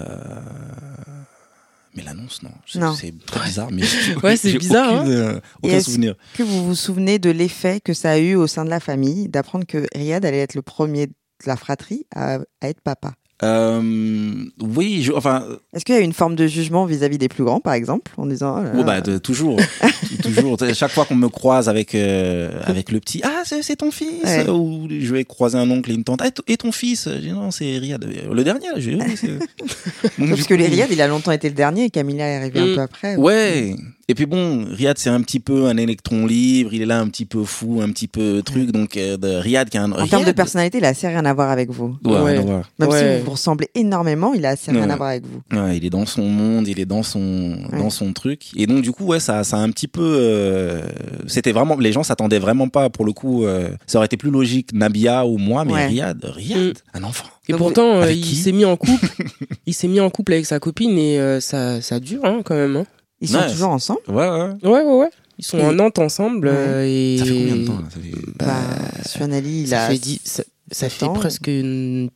Mais 1.96 2.04
l'annonce, 2.04 2.44
non. 2.44 2.52
C'est, 2.96 3.14
très 3.26 3.44
bizarre, 3.46 3.72
mais 3.72 3.84
Ouais, 4.24 4.38
c'est 4.38 4.54
bizarre, 4.58 5.02
Aucune, 5.02 5.12
euh, 5.14 5.40
aucun 5.64 5.74
est-ce 5.78 5.86
souvenir. 5.92 6.16
Que 6.36 6.44
vous 6.44 6.64
vous 6.66 6.76
souvenez 6.76 7.20
de 7.20 7.30
l'effet 7.32 7.80
que 7.82 7.94
ça 7.94 8.12
a 8.12 8.18
eu 8.20 8.36
au 8.36 8.48
sein 8.48 8.64
de 8.66 8.70
la 8.70 8.80
famille 8.80 9.28
d'apprendre 9.30 9.66
que 9.66 9.86
Riyad 9.96 10.24
allait 10.26 10.40
être 10.40 10.56
le 10.56 10.62
premier 10.62 11.08
de 11.08 11.14
la 11.48 11.58
fratrie 11.58 12.06
à, 12.16 12.36
à 12.62 12.70
être 12.70 12.82
papa? 12.82 13.14
Euh, 13.44 14.34
oui, 14.62 15.02
je, 15.04 15.12
enfin, 15.14 15.46
Est-ce 15.74 15.84
qu'il 15.86 15.96
y 15.96 15.98
a 15.98 16.02
une 16.02 16.14
forme 16.14 16.36
de 16.36 16.46
jugement 16.48 16.86
vis-à-vis 16.86 17.18
des 17.18 17.28
plus 17.28 17.44
grands, 17.44 17.60
par 17.60 17.74
exemple, 17.74 18.12
en 18.18 18.26
disant 18.26 18.58
oh 18.60 18.64
là 18.64 18.70
bon, 18.72 18.78
là, 18.80 18.84
bah, 18.84 19.02
de- 19.02 19.18
toujours, 19.18 19.58
toujours. 20.24 20.58
Chaque 20.74 20.92
fois 20.92 21.06
qu'on 21.06 21.16
me 21.16 21.30
croise 21.30 21.68
avec 21.70 21.96
euh, 21.96 22.50
avec 22.64 22.92
le 22.92 23.00
petit, 23.00 23.22
ah 23.24 23.42
c'est, 23.46 23.76
ton 23.76 23.92
fils, 23.92 24.24
Ouais. 24.24 24.50
ou 24.50 24.88
je 24.90 25.14
vais 25.14 25.24
croiser 25.24 25.58
un 25.58 25.70
oncle 25.72 25.90
et 25.92 25.96
une 25.96 26.04
tante, 26.04 26.22
ah, 26.24 26.30
et 26.48 26.58
ton 26.58 26.72
fils, 26.72 27.10
je 27.12 27.18
dis 27.20 27.32
non 27.32 27.52
c'est 27.52 27.78
Riyad, 27.78 28.06
le 28.32 28.44
dernier. 28.44 28.68
Je 28.78 28.92
dis, 28.92 28.96
oui, 28.98 29.16
c'est... 29.16 29.28
Donc, 30.20 30.30
Parce 30.30 30.44
que 30.44 30.54
coup, 30.54 30.60
les 30.60 30.68
Riyad, 30.68 30.90
il 30.92 31.02
a 31.02 31.08
longtemps 31.08 31.32
été 31.32 31.50
le 31.50 31.56
dernier 31.56 31.86
et 31.86 31.90
Camilla 31.90 32.28
est 32.28 32.36
arrivée 32.38 32.60
un 32.60 32.76
peu 32.76 32.82
après. 32.82 33.16
Ouais. 33.16 33.76
Et 34.12 34.14
puis 34.14 34.26
bon, 34.26 34.66
Riyad 34.70 34.98
c'est 34.98 35.10
un 35.10 35.22
petit 35.22 35.40
peu 35.40 35.68
un 35.68 35.78
électron 35.78 36.26
libre, 36.26 36.74
il 36.74 36.82
est 36.82 36.86
là 36.86 37.00
un 37.00 37.08
petit 37.08 37.24
peu 37.24 37.46
fou, 37.46 37.80
un 37.82 37.90
petit 37.92 38.10
peu 38.10 38.42
truc. 38.44 38.72
Donc 38.72 38.98
euh, 38.98 39.16
de 39.16 39.30
Riyad 39.30 39.70
qui 39.70 39.78
a 39.78 39.84
un 39.84 39.92
En 39.94 40.06
termes 40.06 40.26
de 40.26 40.34
personnalité, 40.34 40.80
il 40.80 40.84
a 40.86 40.90
assez 40.90 41.08
rien 41.08 41.24
à 41.24 41.34
voir 41.34 41.50
avec 41.50 41.70
vous. 41.70 41.96
Ouais, 42.04 42.12
Ouais. 42.12 42.32
rien 42.34 42.42
à 42.42 42.44
voir. 42.44 42.70
Même 42.78 42.90
Ouais. 42.90 43.00
si 43.00 43.20
vous 43.20 43.26
vous 43.26 43.32
ressemblez 43.32 43.70
énormément, 43.74 44.34
il 44.34 44.46
a 44.46 44.50
assez 44.50 44.70
rien 44.72 44.90
à 44.90 44.98
voir 44.98 45.10
avec 45.12 45.24
vous. 45.26 45.42
Ouais, 45.58 45.78
il 45.78 45.86
est 45.86 45.90
dans 45.90 46.06
son 46.06 46.24
monde, 46.24 46.68
il 46.68 46.78
est 46.82 46.86
dans 46.86 47.04
son 47.04 47.56
dans 47.72 47.90
son 47.90 48.12
truc. 48.12 48.48
Et 48.58 48.68
donc 48.68 48.82
du 48.82 48.92
coup, 48.92 49.06
ouais, 49.06 49.22
ça 49.22 49.46
ça 49.46 49.56
a 49.56 49.60
un 49.62 49.70
petit 49.70 49.88
peu. 49.88 50.02
euh, 50.04 50.82
C'était 51.28 51.54
vraiment, 51.54 51.78
les 51.78 51.94
gens 51.94 52.04
s'attendaient 52.04 52.40
vraiment 52.40 52.68
pas 52.68 52.90
pour 52.90 53.06
le 53.06 53.14
coup. 53.14 53.46
euh, 53.46 53.70
ça 53.88 53.98
aurait 54.00 54.08
été 54.08 54.18
plus 54.18 54.30
logique 54.32 54.74
Nabia 54.74 55.26
ou 55.26 55.38
moi, 55.38 55.64
mais 55.64 55.72
Ouais. 55.72 55.88
Riyad, 55.88 56.22
Riyad, 56.26 56.78
un 56.94 57.04
enfant. 57.04 57.28
Et 57.48 57.54
pourtant, 57.54 58.02
euh, 58.02 58.12
il 58.12 58.26
s'est 58.36 58.52
mis 58.52 58.66
en 58.66 58.76
couple. 58.76 59.08
il 59.66 59.74
s'est 59.74 59.88
mis 59.88 60.02
en 60.02 60.10
couple 60.10 60.34
avec 60.34 60.46
sa 60.46 60.60
copine 60.60 60.98
et 60.98 61.18
euh, 61.18 61.40
ça, 61.40 61.80
ça 61.82 62.00
dure 62.02 62.26
hein, 62.26 62.42
quand 62.44 62.56
même. 62.56 62.76
hein. 62.76 62.86
Ils 63.22 63.30
sont 63.30 63.48
toujours 63.50 63.70
ensemble 63.70 64.02
Ouais, 64.08 64.28
ouais. 64.30 64.50
Ouais, 64.64 64.84
ouais, 64.84 64.98
ouais. 65.00 65.10
Ils 65.38 65.46
sont 65.46 65.58
Et- 65.60 65.64
en 65.64 65.72
Nantes 65.74 66.00
ensemble. 66.00 66.48
Ouais. 66.48 66.54
euh, 66.56 66.86
et... 66.88 67.18
Ça 67.20 67.26
fait 67.26 67.34
combien 67.34 67.56
de 67.56 67.66
temps 67.68 67.80
là 67.80 67.88
Ça 67.90 68.00
fait- 68.00 68.36
bah, 68.38 69.04
Sur 69.06 69.28
Nali, 69.28 69.62
il 69.62 69.68
ça 69.68 69.86
a. 69.86 69.90
fait, 69.90 69.98
dix- 69.98 70.22
ça, 70.24 70.44
ça 70.72 70.90
sept 70.90 70.92
fait 71.00 71.06
ans. 71.06 71.14
presque. 71.14 71.48
une- 71.48 72.10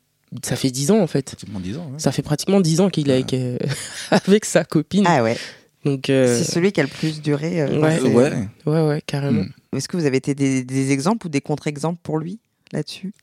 Ça 0.43 0.55
fait 0.57 0.69
10 0.71 0.91
ans 0.91 0.99
en 0.99 1.07
fait. 1.07 1.25
Pratiquement 1.27 1.59
10 1.59 1.77
ans. 1.77 1.85
ouais. 1.93 1.99
Ça 1.99 2.11
fait 2.11 2.21
pratiquement 2.21 2.59
10 2.59 2.81
ans 2.81 2.89
qu'il 2.89 3.09
est 3.09 3.13
avec, 3.13 3.33
euh, 3.33 3.57
avec 4.11 4.43
sa 4.45 4.65
copine. 4.65 5.05
Ah 5.07 5.23
ouais. 5.23 5.37
Donc, 5.85 6.09
euh, 6.09 6.37
C'est 6.39 6.51
celui 6.51 6.71
qui 6.71 6.79
a 6.81 6.83
le 6.83 6.89
plus 6.89 7.21
duré. 7.21 7.61
euh, 7.61 7.67
dans 7.79 7.81
Ouais. 7.83 7.99
ses- 7.99 8.07
Ouais. 8.07 8.31
ouais, 8.65 8.81
ouais, 8.87 9.01
carrément. 9.05 9.43
Mm. 9.43 9.77
Est-ce 9.77 9.87
que 9.87 9.95
vous 9.97 10.05
avez 10.05 10.17
été 10.17 10.33
des, 10.35 10.63
des 10.63 10.91
exemples 10.91 11.27
ou 11.27 11.29
des 11.29 11.41
contre-exemples 11.41 11.99
pour 12.03 12.17
lui 12.17 12.39
là-dessus? 12.73 13.13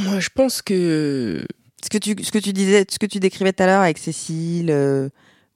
Moi, 0.00 0.20
je 0.20 0.28
pense 0.34 0.60
que. 0.62 1.44
ce 1.82 1.88
que, 1.88 1.98
tu, 1.98 2.14
ce 2.22 2.30
que 2.30 2.38
tu 2.38 2.52
disais, 2.52 2.84
ce 2.88 2.98
que 2.98 3.06
tu 3.06 3.20
décrivais 3.20 3.52
tout 3.52 3.62
à 3.62 3.66
l'heure 3.66 3.80
avec 3.82 3.98
Cécile 3.98 4.70
euh, 4.70 5.08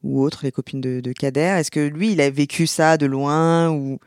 ou 0.02 0.22
autres, 0.22 0.40
les 0.44 0.52
copines 0.52 0.80
de, 0.80 1.00
de 1.00 1.12
Kader, 1.12 1.56
est-ce 1.58 1.70
que 1.70 1.80
lui, 1.80 2.12
il 2.12 2.20
a 2.20 2.30
vécu 2.30 2.66
ça 2.66 2.96
de 2.96 3.06
loin 3.06 3.70
ou? 3.70 3.98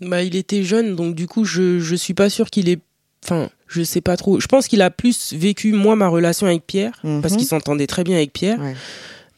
Bah, 0.00 0.22
il 0.22 0.36
était 0.36 0.64
jeune, 0.64 0.96
donc 0.96 1.14
du 1.14 1.26
coup, 1.26 1.44
je, 1.44 1.78
je 1.78 1.94
suis 1.94 2.14
pas 2.14 2.28
sûr 2.30 2.50
qu'il 2.50 2.68
est. 2.68 2.80
Enfin, 3.24 3.48
je 3.68 3.82
sais 3.82 4.00
pas 4.02 4.16
trop. 4.18 4.38
Je 4.40 4.46
pense 4.46 4.68
qu'il 4.68 4.82
a 4.82 4.90
plus 4.90 5.32
vécu, 5.32 5.72
moi, 5.72 5.96
ma 5.96 6.08
relation 6.08 6.46
avec 6.46 6.66
Pierre, 6.66 6.98
Mhm. 7.04 7.22
parce 7.22 7.36
qu'il 7.36 7.46
s'entendait 7.46 7.86
très 7.86 8.04
bien 8.04 8.16
avec 8.16 8.32
Pierre, 8.32 8.60
Ouais. 8.60 8.74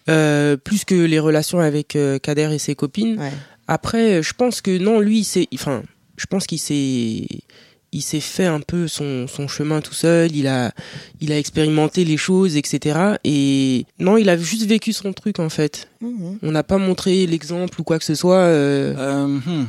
euh, 0.08 0.56
plus 0.56 0.84
que 0.84 0.94
les 0.94 1.18
relations 1.20 1.60
avec 1.60 1.94
euh, 1.94 2.18
Kader 2.18 2.50
et 2.52 2.58
ses 2.58 2.74
copines. 2.74 3.18
Ouais. 3.20 3.32
Après, 3.68 4.22
je 4.22 4.32
pense 4.32 4.60
que 4.60 4.76
non, 4.78 4.98
lui, 5.00 5.22
c'est. 5.24 5.46
Enfin, 5.54 5.82
je 6.16 6.26
pense 6.26 6.46
qu'il 6.46 6.58
s'est. 6.58 7.26
Il 7.96 8.02
s'est 8.02 8.20
fait 8.20 8.44
un 8.44 8.60
peu 8.60 8.88
son, 8.88 9.26
son 9.26 9.48
chemin 9.48 9.80
tout 9.80 9.94
seul, 9.94 10.34
il 10.36 10.46
a, 10.46 10.72
il 11.20 11.32
a 11.32 11.38
expérimenté 11.38 12.04
les 12.04 12.18
choses, 12.18 12.56
etc. 12.56 13.16
Et 13.24 13.86
non, 13.98 14.18
il 14.18 14.28
a 14.28 14.36
juste 14.36 14.66
vécu 14.66 14.92
son 14.92 15.12
truc 15.14 15.38
en 15.38 15.48
fait. 15.48 15.88
Mhm. 16.02 16.38
On 16.42 16.50
n'a 16.52 16.62
pas 16.62 16.76
montré 16.76 17.26
l'exemple 17.26 17.80
ou 17.80 17.84
quoi 17.84 17.98
que 17.98 18.04
ce 18.04 18.14
soit. 18.14 18.36
euh, 18.44 18.94
Euh, 18.98 19.26
hmm. 19.28 19.66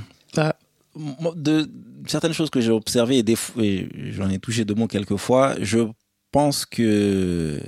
de 1.35 1.69
certaines 2.07 2.33
choses 2.33 2.49
que 2.49 2.59
j'ai 2.61 2.71
observées 2.71 3.19
et, 3.19 3.23
des 3.23 3.35
fois- 3.37 3.63
et 3.63 3.87
j'en 4.11 4.29
ai 4.29 4.39
touché 4.39 4.65
deux 4.65 4.75
mots 4.75 4.87
quelques 4.87 5.15
fois, 5.17 5.55
je 5.61 5.79
pense 6.31 6.65
que 6.65 7.59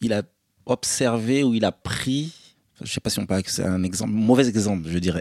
il 0.00 0.12
a 0.12 0.22
observé 0.66 1.42
ou 1.44 1.54
il 1.54 1.64
a 1.64 1.72
pris, 1.72 2.32
je 2.82 2.92
sais 2.92 3.00
pas 3.00 3.10
si 3.10 3.18
on 3.18 3.26
peut 3.26 3.40
c'est 3.46 3.64
un 3.64 3.82
exemple, 3.82 4.12
mauvais 4.12 4.48
exemple, 4.48 4.88
je 4.88 4.98
dirais. 4.98 5.20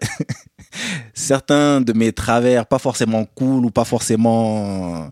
Certains 1.13 1.81
de 1.81 1.93
mes 1.93 2.11
travers, 2.11 2.65
pas 2.65 2.79
forcément 2.79 3.25
cool 3.25 3.65
ou 3.65 3.71
pas 3.71 3.85
forcément 3.85 5.09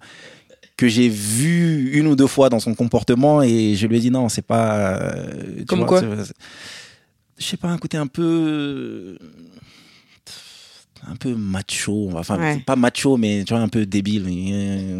que 0.78 0.88
j'ai 0.88 1.08
vu 1.10 1.92
une 1.98 2.08
ou 2.08 2.16
deux 2.16 2.28
fois 2.28 2.50
dans 2.50 2.60
son 2.60 2.76
comportement 2.76 3.42
et 3.42 3.76
je 3.76 3.88
lui 3.88 3.98
ai 3.98 4.00
dit 4.00 4.12
non, 4.12 4.30
c'est 4.30 4.42
pas. 4.46 4.98
euh, 5.00 5.58
tu 5.60 5.66
Comme 5.66 5.80
vois, 5.80 5.88
quoi 5.88 6.02
Je 7.38 7.44
sais 7.46 7.58
pas, 7.58 7.70
un 7.70 7.78
côté 7.78 7.98
un 7.98 8.08
peu 8.08 9.18
un 11.08 11.16
peu 11.16 11.36
macho, 11.36 12.10
enfin 12.16 12.40
Ouais. 12.40 12.60
pas 12.66 12.76
macho 12.76 13.16
mais 13.18 13.44
tu 13.46 13.54
vois 13.54 13.62
un 13.62 13.68
peu 13.68 13.86
débile, 13.86 14.26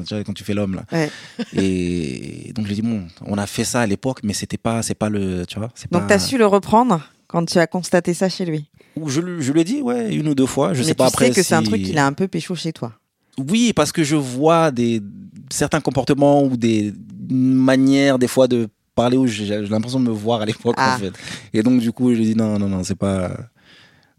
tu 0.08 0.14
vois, 0.14 0.24
quand 0.24 0.34
tu 0.34 0.44
fais 0.44 0.54
l'homme 0.54 0.76
là. 0.76 0.84
Ouais. 0.92 1.10
Et 1.54 2.52
donc 2.54 2.66
je 2.68 2.72
lui 2.74 2.78
ai 2.80 2.82
dit 2.82 2.88
bon, 2.88 3.08
on 3.26 3.38
a 3.40 3.48
fait 3.48 3.64
ça 3.64 3.82
à 3.82 3.88
l'époque 3.88 4.20
mais 4.24 4.34
c'était 4.34 4.58
pas 4.58 4.82
c'est 4.84 4.94
pas 4.96 5.10
le 5.10 5.46
tu 5.48 5.58
vois, 5.58 5.70
Donc, 5.92 6.04
pas 6.04 6.08
tu 6.08 6.14
as 6.14 6.20
su 6.20 6.38
le 6.38 6.46
reprendre? 6.46 7.02
Quand 7.36 7.46
tu 7.46 7.58
as 7.60 7.68
constaté 7.68 8.14
ça 8.14 8.30
chez 8.30 8.46
lui. 8.46 8.70
Je, 9.06 9.20
je 9.42 9.52
lui 9.52 9.60
ai 9.60 9.64
dit 9.66 9.82
ouais, 9.82 10.16
une 10.16 10.30
ou 10.30 10.36
deux 10.36 10.46
fois, 10.46 10.74
je 10.74 10.80
Mais 10.80 10.86
sais 10.88 10.94
pas 10.96 11.08
tu 11.10 11.14
après 11.16 11.26
sais 11.28 11.34
que 11.42 11.44
c'est 11.44 11.54
un 11.56 11.64
truc 11.64 11.84
qu'il 11.84 11.98
a 11.98 12.06
un 12.08 12.14
peu 12.14 12.30
pécho 12.30 12.56
chez 12.56 12.72
toi. 12.72 12.94
Oui, 13.38 13.74
parce 13.74 13.92
que 13.92 14.06
je 14.06 14.16
vois 14.16 14.72
des 14.72 15.02
certains 15.50 15.82
comportements 15.82 16.42
ou 16.46 16.56
des 16.56 16.94
manières 17.30 18.18
des 18.20 18.30
fois 18.30 18.48
de 18.48 18.70
parler 18.96 19.18
où 19.18 19.28
j'ai 19.28 19.60
l'impression 19.68 20.00
de 20.00 20.06
me 20.06 20.12
voir 20.14 20.42
à 20.42 20.46
l'époque 20.46 20.76
Ah. 20.78 20.96
en 20.96 21.00
fait. 21.00 21.12
Et 21.54 21.62
donc 21.62 21.82
du 21.82 21.92
coup, 21.92 22.14
je 22.14 22.20
lui 22.20 22.26
dis 22.28 22.36
non 22.36 22.58
non 22.58 22.70
non, 22.70 22.86
c'est 22.86 22.96
pas 22.96 23.36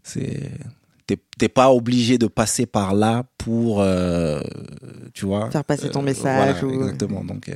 c'est 0.03 0.51
t'es 1.07 1.17
t'es 1.39 1.49
pas 1.49 1.71
obligé 1.71 2.19
de 2.19 2.27
passer 2.27 2.67
par 2.67 2.93
là 2.93 3.23
pour 3.39 3.81
euh, 3.81 4.39
tu 5.15 5.25
vois 5.25 5.49
Faire 5.49 5.63
passer 5.65 5.89
ton 5.89 6.01
Euh, 6.01 6.03
message 6.03 6.61
voilà, 6.61 6.63
ou- 6.63 6.81
exactement. 6.83 7.23
Donc 7.23 7.49
euh, 7.49 7.55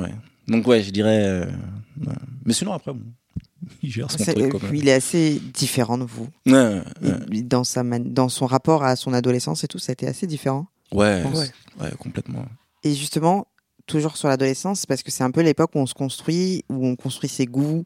ouais. 0.00 0.12
Donc 0.48 0.66
ouais, 0.66 0.82
je 0.82 0.90
dirais 0.90 1.42
ouais. 2.00 2.12
mais 2.44 2.52
sinon 2.52 2.72
après 2.72 2.92
bon, 2.92 3.02
il 3.82 3.90
gère 3.90 4.10
son 4.10 4.18
C'est- 4.18 4.34
truc 4.34 4.46
et 4.46 4.48
quand 4.48 4.58
puis, 4.58 4.66
même. 4.68 4.76
il 4.76 4.88
est 4.88 4.92
assez 4.92 5.40
différent 5.54 5.98
de 5.98 6.04
vous. 6.04 6.28
Ouais, 6.46 6.80
ouais. 7.02 7.42
dans, 7.42 7.64
sa 7.64 7.82
man- 7.82 8.12
dans 8.12 8.28
son 8.28 8.46
rapport 8.46 8.84
à 8.84 8.96
son 8.96 9.12
adolescence 9.12 9.64
et 9.64 9.68
tout, 9.68 9.78
ça 9.78 9.92
a 9.92 9.94
été 9.94 10.06
assez 10.06 10.26
différent. 10.26 10.66
Ouais, 10.92 11.22
Ouais. 11.24 11.50
ouais, 11.80 11.90
complètement. 11.98 12.44
Et 12.84 12.94
justement, 12.94 13.46
toujours 13.86 14.16
sur 14.16 14.28
l'adolescence, 14.28 14.86
parce 14.86 15.02
que 15.02 15.10
c'est 15.10 15.24
un 15.24 15.30
peu 15.30 15.40
l'époque 15.42 15.70
où 15.74 15.78
on 15.78 15.86
se 15.86 15.94
construit, 15.94 16.64
où 16.68 16.86
on 16.86 16.96
construit 16.96 17.28
ses 17.28 17.46
goûts, 17.46 17.84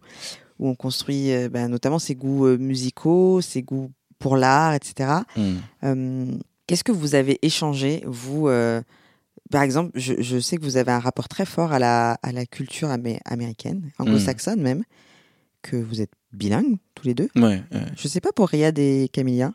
où 0.58 0.68
on 0.68 0.74
construit 0.74 1.32
euh, 1.32 1.48
ben, 1.48 1.68
notamment 1.68 1.98
ses 1.98 2.14
goûts 2.14 2.46
euh, 2.46 2.58
musicaux, 2.58 3.40
ses 3.40 3.62
goûts 3.62 3.90
pour 4.18 4.36
l'art, 4.36 4.74
etc. 4.74 5.10
Mm. 5.36 5.42
Euh, 5.84 6.26
Qu'est-ce 6.66 6.84
que 6.84 6.92
vous 6.92 7.14
avez 7.14 7.38
échangé, 7.44 8.02
vous 8.06 8.46
euh, 8.48 8.80
Par 9.50 9.62
exemple, 9.62 9.90
je, 9.94 10.14
je 10.20 10.38
sais 10.38 10.56
que 10.56 10.62
vous 10.62 10.76
avez 10.76 10.92
un 10.92 11.00
rapport 11.00 11.28
très 11.28 11.44
fort 11.46 11.72
à 11.72 11.78
la, 11.78 12.12
à 12.22 12.30
la 12.32 12.46
culture 12.46 12.88
amé- 12.90 13.18
américaine, 13.24 13.90
anglo-saxonne 13.98 14.60
même, 14.60 14.84
que 15.62 15.76
vous 15.76 16.00
êtes 16.00 16.12
bilingues 16.32 16.78
tous 16.94 17.06
les 17.06 17.14
deux. 17.14 17.28
Ouais, 17.36 17.62
ouais. 17.72 17.84
Je 17.96 18.08
sais 18.08 18.20
pas 18.20 18.32
pour 18.32 18.48
Riyad 18.48 18.78
et 18.78 19.08
Camilla. 19.12 19.52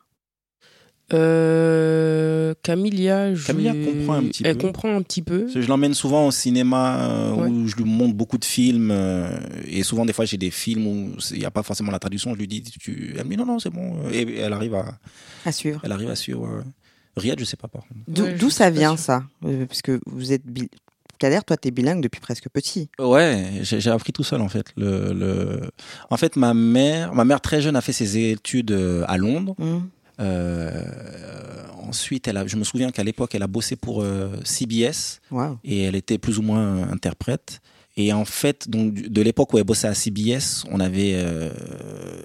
Euh, 1.14 2.54
Camilla, 2.64 3.36
je... 3.36 3.46
Camilla 3.46 3.74
comprend 3.74 4.14
un 4.16 4.24
petit 4.24 4.44
elle 4.46 4.58
peu. 4.58 4.68
comprend 4.68 4.96
un 4.96 5.02
petit 5.04 5.22
peu. 5.22 5.48
Je 5.54 5.68
l'emmène 5.68 5.94
souvent 5.94 6.26
au 6.28 6.32
cinéma 6.32 7.10
euh, 7.10 7.36
Ouais. 7.36 7.48
où 7.50 7.68
je 7.68 7.76
lui 7.76 7.84
montre 7.84 8.16
beaucoup 8.16 8.38
de 8.40 8.46
films 8.46 8.90
euh, 8.92 9.38
et 9.68 9.84
souvent 9.84 10.06
des 10.06 10.14
fois 10.14 10.26
j'ai 10.26 10.38
des 10.38 10.50
films 10.52 10.88
où 10.88 11.20
c'est- 11.20 11.36
il 11.36 11.40
n'y 11.40 11.46
a 11.46 11.52
pas 11.52 11.62
forcément 11.64 11.92
la 11.92 12.00
traduction. 12.00 12.34
Je 12.34 12.40
lui 12.40 12.48
dis, 12.48 12.64
tu... 12.64 13.14
elle 13.18 13.26
me 13.26 13.30
dit 13.32 13.38
non 13.38 13.46
non 13.46 13.60
c'est 13.60 13.70
bon 13.70 14.10
et 14.12 14.38
elle 14.40 14.54
arrive 14.54 14.74
à, 14.76 14.98
À 15.46 15.52
suivre. 15.52 15.80
elle 15.84 15.92
arrive 15.92 16.10
à 16.10 16.16
suivre. 16.16 16.64
Riyad 17.18 17.40
je 17.40 17.46
sais 17.46 17.58
pas 17.58 17.68
par 17.68 17.84
contre. 17.84 18.00
D'où 18.08 18.24
Ouais, 18.46 18.52
ça 18.52 18.70
vient 18.72 18.98
ça? 18.98 19.24
Euh, 19.46 19.66
Parce 19.68 19.82
que 19.84 20.00
vous 20.08 20.34
êtes. 20.34 20.44
Kader, 21.20 21.40
toi, 21.46 21.58
t'es 21.58 21.72
bilingue 21.72 22.02
depuis 22.02 22.20
presque 22.20 22.50
petit. 22.50 22.90
Ouais, 23.00 23.60
j'ai 23.62 23.90
appris 23.90 24.14
tout 24.14 24.24
seul 24.24 24.42
en 24.42 24.50
fait. 24.50 24.68
Le, 24.76 25.14
le... 25.14 25.62
En 26.10 26.18
fait 26.18 26.36
ma 26.36 26.54
mère, 26.54 27.14
ma 27.14 27.26
mère 27.26 27.42
très 27.42 27.62
jeune 27.62 27.76
a 27.76 27.82
fait 27.82 27.94
ses 27.94 28.18
études 28.32 28.72
euh, 28.72 29.04
à 29.08 29.18
Londres. 29.18 29.56
Hmm. 29.58 29.80
Euh, 30.22 30.82
ensuite 31.84 32.28
elle 32.28 32.38
a, 32.38 32.48
je 32.48 32.56
me 32.56 32.64
souviens 32.64 32.90
qu'à 32.92 33.04
l'époque 33.04 33.36
elle 33.36 33.44
a 33.44 33.48
bossé 33.48 33.76
pour 33.76 34.02
euh, 34.02 34.30
CBS. 34.44 35.22
Et 35.64 35.84
elle 35.84 35.96
était 35.96 36.18
plus 36.18 36.40
ou 36.40 36.42
moins 36.42 36.90
interprète. 36.90 37.62
Et 37.98 38.12
en 38.12 38.26
fait, 38.26 38.70
donc 38.70 38.94
de 38.94 39.22
l'époque 39.22 39.54
où 39.54 39.58
elle 39.58 39.64
bossait 39.64 39.88
à 39.88 39.94
CBS, 39.94 40.66
on 40.70 40.82
avait 40.82 41.14
euh, 41.16 41.50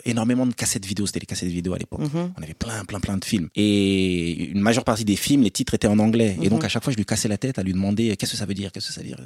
énormément 0.05 0.45
de 0.45 0.53
cassettes 0.53 0.85
vidéo. 0.85 1.07
C'était 1.07 1.21
les 1.21 1.27
cassettes 1.27 1.49
vidéo 1.49 1.75
à 1.75 1.79
l'époque. 1.79 2.01
Mhm. 2.01 2.33
On 2.37 2.43
avait 2.43 2.55
plein, 2.55 2.85
plein, 2.85 2.99
plein 2.99 3.17
de 3.17 3.25
films. 3.25 3.49
Et 3.55 4.47
une 4.51 4.61
majeure 4.61 4.83
partie 4.85 5.05
des 5.05 5.15
films, 5.15 5.43
les 5.43 5.51
titres 5.53 5.75
étaient 5.75 5.87
en 5.87 5.99
anglais. 6.01 6.37
Et 6.43 6.49
donc 6.49 6.61
Mhm. 6.61 6.65
à 6.65 6.69
chaque 6.69 6.83
fois, 6.83 6.93
je 6.93 6.97
lui 6.97 7.05
cassais 7.05 7.29
la 7.29 7.39
tête 7.39 7.59
à 7.59 7.63
lui 7.63 7.73
demander 7.73 8.17
qu'est-ce 8.17 8.33
que 8.33 8.37
ça 8.37 8.47
veut 8.47 8.55
dire, 8.55 8.73
qu'est-ce 8.73 8.89
que 8.89 8.93
ça 8.93 9.01
veut 9.01 9.07
dire? 9.07 9.21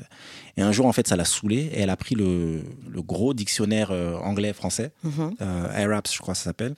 Et 0.59 0.63
un 0.63 0.71
jour, 0.71 0.85
en 0.87 0.93
fait, 0.93 1.09
ça 1.09 1.17
l'a 1.17 1.25
saoulée 1.25 1.71
et 1.73 1.81
elle 1.81 1.91
a 1.91 1.97
pris 1.97 2.15
le, 2.15 2.63
le 2.91 3.03
gros 3.03 3.33
dictionnaire 3.33 3.91
euh, 3.91 4.17
anglais-français, 4.17 4.91
Mhm. 5.03 5.35
euh, 5.41 5.85
Arabs, 5.85 6.09
je 6.13 6.19
crois 6.19 6.35
que 6.35 6.39
ça 6.39 6.45
s'appelle. 6.45 6.75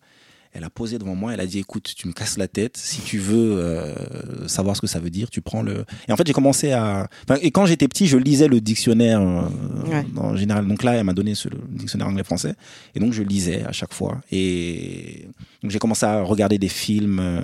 Elle 0.56 0.64
a 0.64 0.70
posé 0.70 0.98
devant 0.98 1.14
moi, 1.14 1.34
elle 1.34 1.40
a 1.40 1.46
dit 1.46 1.58
écoute, 1.58 1.92
tu 1.96 2.08
me 2.08 2.12
casses 2.14 2.38
la 2.38 2.48
tête, 2.48 2.76
si 2.78 3.00
tu 3.02 3.18
veux 3.18 3.58
euh, 3.58 4.48
savoir 4.48 4.74
ce 4.74 4.80
que 4.80 4.86
ça 4.86 4.98
veut 4.98 5.10
dire, 5.10 5.28
tu 5.28 5.42
prends 5.42 5.62
le. 5.62 5.84
Et 6.08 6.12
en 6.12 6.16
fait, 6.16 6.26
j'ai 6.26 6.32
commencé 6.32 6.72
à. 6.72 7.08
Enfin, 7.28 7.38
et 7.42 7.50
quand 7.50 7.66
j'étais 7.66 7.88
petit, 7.88 8.06
je 8.06 8.16
lisais 8.16 8.48
le 8.48 8.60
dictionnaire 8.60 9.20
euh, 9.20 9.42
Ouais. 9.90 10.04
en 10.16 10.34
général. 10.36 10.66
Donc 10.66 10.82
là, 10.82 10.94
elle 10.94 11.04
m'a 11.04 11.12
donné 11.12 11.34
ce 11.34 11.48
le 11.48 11.58
dictionnaire 11.68 12.08
anglais-français, 12.08 12.54
et 12.94 13.00
donc 13.00 13.12
je 13.12 13.22
lisais 13.22 13.64
à 13.64 13.72
chaque 13.72 13.92
fois. 13.92 14.20
Et 14.32 15.28
donc 15.62 15.70
j'ai 15.70 15.78
commencé 15.78 16.06
à 16.06 16.22
regarder 16.22 16.58
des 16.58 16.68
films 16.68 17.18
euh, 17.20 17.40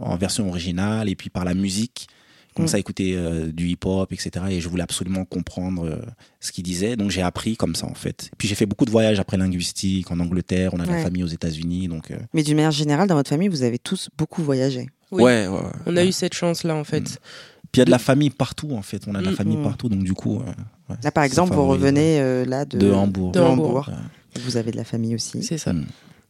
en 0.00 0.16
version 0.16 0.48
originale, 0.48 1.08
et 1.08 1.14
puis 1.14 1.30
par 1.30 1.44
la 1.44 1.54
musique. 1.54 2.08
J'ai 2.52 2.56
commencé 2.56 2.74
Mm. 2.74 2.76
à 2.76 2.78
écouter 2.80 3.14
euh, 3.16 3.50
du 3.50 3.68
hip-hop, 3.68 4.12
etc. 4.12 4.30
Et 4.50 4.60
je 4.60 4.68
voulais 4.68 4.82
absolument 4.82 5.24
comprendre 5.24 5.86
euh, 5.86 5.96
ce 6.40 6.52
qu'il 6.52 6.64
disait. 6.64 6.96
Donc 6.96 7.10
j'ai 7.10 7.22
appris 7.22 7.56
comme 7.56 7.74
ça, 7.74 7.86
en 7.86 7.94
fait. 7.94 8.30
Puis 8.36 8.46
j'ai 8.46 8.54
fait 8.54 8.66
beaucoup 8.66 8.84
de 8.84 8.90
voyages 8.90 9.18
après 9.18 9.38
linguistique 9.38 10.10
en 10.10 10.20
Angleterre. 10.20 10.74
On 10.74 10.80
a 10.80 10.84
de 10.84 10.90
Ouais. 10.90 10.96
la 10.98 11.02
famille 11.02 11.24
aux 11.24 11.28
États-Unis. 11.28 11.88
Donc, 11.88 12.10
euh, 12.10 12.16
Mais 12.34 12.42
d'une 12.42 12.56
manière 12.56 12.70
générale, 12.72 13.08
dans 13.08 13.14
votre 13.14 13.30
famille, 13.30 13.48
vous 13.48 13.62
avez 13.62 13.78
tous 13.78 14.10
beaucoup 14.18 14.42
voyagé. 14.42 14.88
Oui. 15.10 15.22
ouais, 15.22 15.46
ouais, 15.46 15.54
ouais. 15.56 15.60
On 15.86 15.96
a 15.96 16.00
Ouais. 16.02 16.08
eu 16.08 16.12
cette 16.12 16.34
chance-là, 16.34 16.74
en 16.74 16.84
fait. 16.84 17.00
Mm. 17.00 17.16
Puis 17.72 17.78
il 17.78 17.78
y 17.78 17.82
a 17.82 17.84
de 17.86 17.90
la 17.90 17.98
famille 17.98 18.28
partout, 18.30 18.72
en 18.72 18.82
fait. 18.82 19.02
On 19.06 19.14
a 19.14 19.20
de 19.20 19.24
la 19.24 19.30
Mm. 19.32 19.36
famille 19.36 19.56
Mm. 19.56 19.62
partout. 19.62 19.88
Donc 19.88 20.02
du 20.04 20.12
coup. 20.12 20.40
euh, 20.40 20.44
ouais, 20.90 20.96
Là, 21.02 21.10
par 21.10 21.24
exemple, 21.24 21.54
vous 21.54 21.66
revenez 21.66 22.20
euh, 22.20 22.44
là 22.44 22.64
de, 22.66 22.76
De 22.78 22.90
Hambourg. 22.92 23.32
De 23.32 23.38
de 23.40 23.44
Hambourg. 23.44 23.88
Hambourg. 23.88 23.88
Ouais. 23.88 24.40
Vous 24.44 24.56
avez 24.58 24.70
de 24.72 24.76
la 24.76 24.84
famille 24.84 25.14
aussi. 25.14 25.42
C'est 25.42 25.56
ça. 25.58 25.72
Mm. 25.72 25.86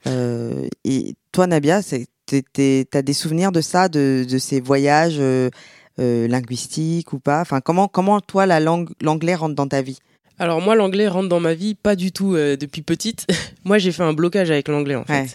Euh, 0.07 0.67
et 0.85 1.15
toi, 1.33 1.47
Nabia, 1.47 1.81
t'es- 1.83 2.87
t'as 2.91 3.03
des 3.03 3.13
souvenirs 3.13 3.53
de 3.53 3.61
ça, 3.61 3.89
de, 3.89 4.25
de 4.29 4.39
ces 4.39 4.61
voyages 4.61 5.19
euh, 5.99 6.27
linguistiques 6.29 7.13
ou 7.13 7.19
pas? 7.19 7.41
Enfin, 7.41 7.61
comment, 7.61 7.89
comment 7.89 8.21
toi, 8.21 8.47
la 8.47 8.61
langue, 8.61 8.91
l'anglais 9.01 9.35
rentre 9.35 9.55
dans 9.55 9.67
ta 9.69 9.83
vie? 9.83 9.99
Alors 10.39 10.61
moi, 10.61 10.75
l'anglais 10.75 11.09
rentre 11.09 11.29
dans 11.29 11.41
ma 11.41 11.55
vie 11.55 11.75
pas 11.75 11.95
du 11.97 12.11
tout 12.13 12.35
euh, 12.35 12.57
depuis 12.57 12.83
petite. 12.83 13.27
moi, 13.65 13.79
j'ai 13.79 13.93
fait 13.93 14.03
un 14.03 14.13
blocage 14.13 14.51
avec 14.51 14.69
l'anglais, 14.69 14.95
en 14.97 15.05
fait. 15.05 15.13
Ouais. 15.13 15.27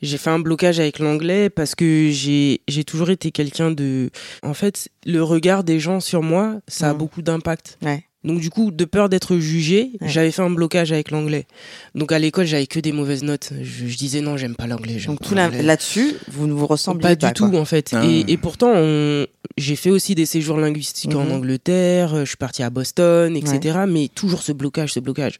J'ai 0.00 0.16
fait 0.16 0.30
un 0.30 0.38
blocage 0.38 0.78
avec 0.78 1.00
l'anglais 1.00 1.50
parce 1.50 1.74
que 1.74 2.10
j'ai 2.12 2.60
j'ai 2.68 2.84
toujours 2.84 3.10
été 3.10 3.32
quelqu'un 3.32 3.72
de... 3.72 4.10
En 4.44 4.54
fait, 4.54 4.88
le 5.04 5.22
regard 5.24 5.64
des 5.64 5.80
gens 5.80 5.98
sur 5.98 6.22
moi, 6.22 6.54
ça 6.68 6.90
a 6.90 6.92
Mhm. 6.92 6.98
beaucoup 6.98 7.20
d'impact. 7.22 7.78
Ouais. 7.82 8.04
Donc 8.28 8.40
du 8.40 8.50
coup, 8.50 8.70
de 8.70 8.84
peur 8.84 9.08
d'être 9.08 9.38
jugé, 9.38 9.90
Ouais. 10.00 10.08
j'avais 10.08 10.30
fait 10.30 10.42
un 10.42 10.50
blocage 10.50 10.92
avec 10.92 11.10
l'anglais. 11.10 11.46
Donc 11.94 12.12
à 12.12 12.18
l'école, 12.18 12.44
j'avais 12.46 12.66
que 12.66 12.78
des 12.78 12.92
mauvaises 12.92 13.22
notes. 13.24 13.50
Je, 13.62 13.86
je 13.86 13.96
disais 13.96 14.20
non, 14.20 14.36
j'aime 14.36 14.54
pas 14.54 14.66
l'anglais. 14.66 14.98
Donc 15.06 15.20
tout 15.20 15.34
là-dessus, 15.34 16.14
vous 16.30 16.46
ne 16.46 16.52
vous 16.52 16.66
ressemblez 16.66 17.02
pas 17.02 17.16
pas. 17.16 17.28
du 17.28 17.32
tout 17.32 17.56
en 17.56 17.64
fait. 17.64 17.90
Ah. 17.94 18.04
Et, 18.06 18.24
et 18.30 18.36
pourtant, 18.36 18.70
on- 18.74 19.26
j'ai 19.56 19.74
fait 19.76 19.90
aussi 19.90 20.14
des 20.14 20.26
séjours 20.26 20.58
linguistiques 20.58 21.14
en 21.16 21.24
Mhm. 21.24 21.32
Angleterre. 21.32 22.14
euh, 22.14 22.20
Je 22.24 22.28
suis 22.28 22.36
partie 22.36 22.62
à 22.62 22.70
Boston, 22.70 23.34
etc. 23.34 23.78
Mais 23.88 24.08
toujours 24.08 24.42
ce 24.42 24.52
blocage, 24.52 24.92
ce 24.92 25.00
blocage, 25.00 25.38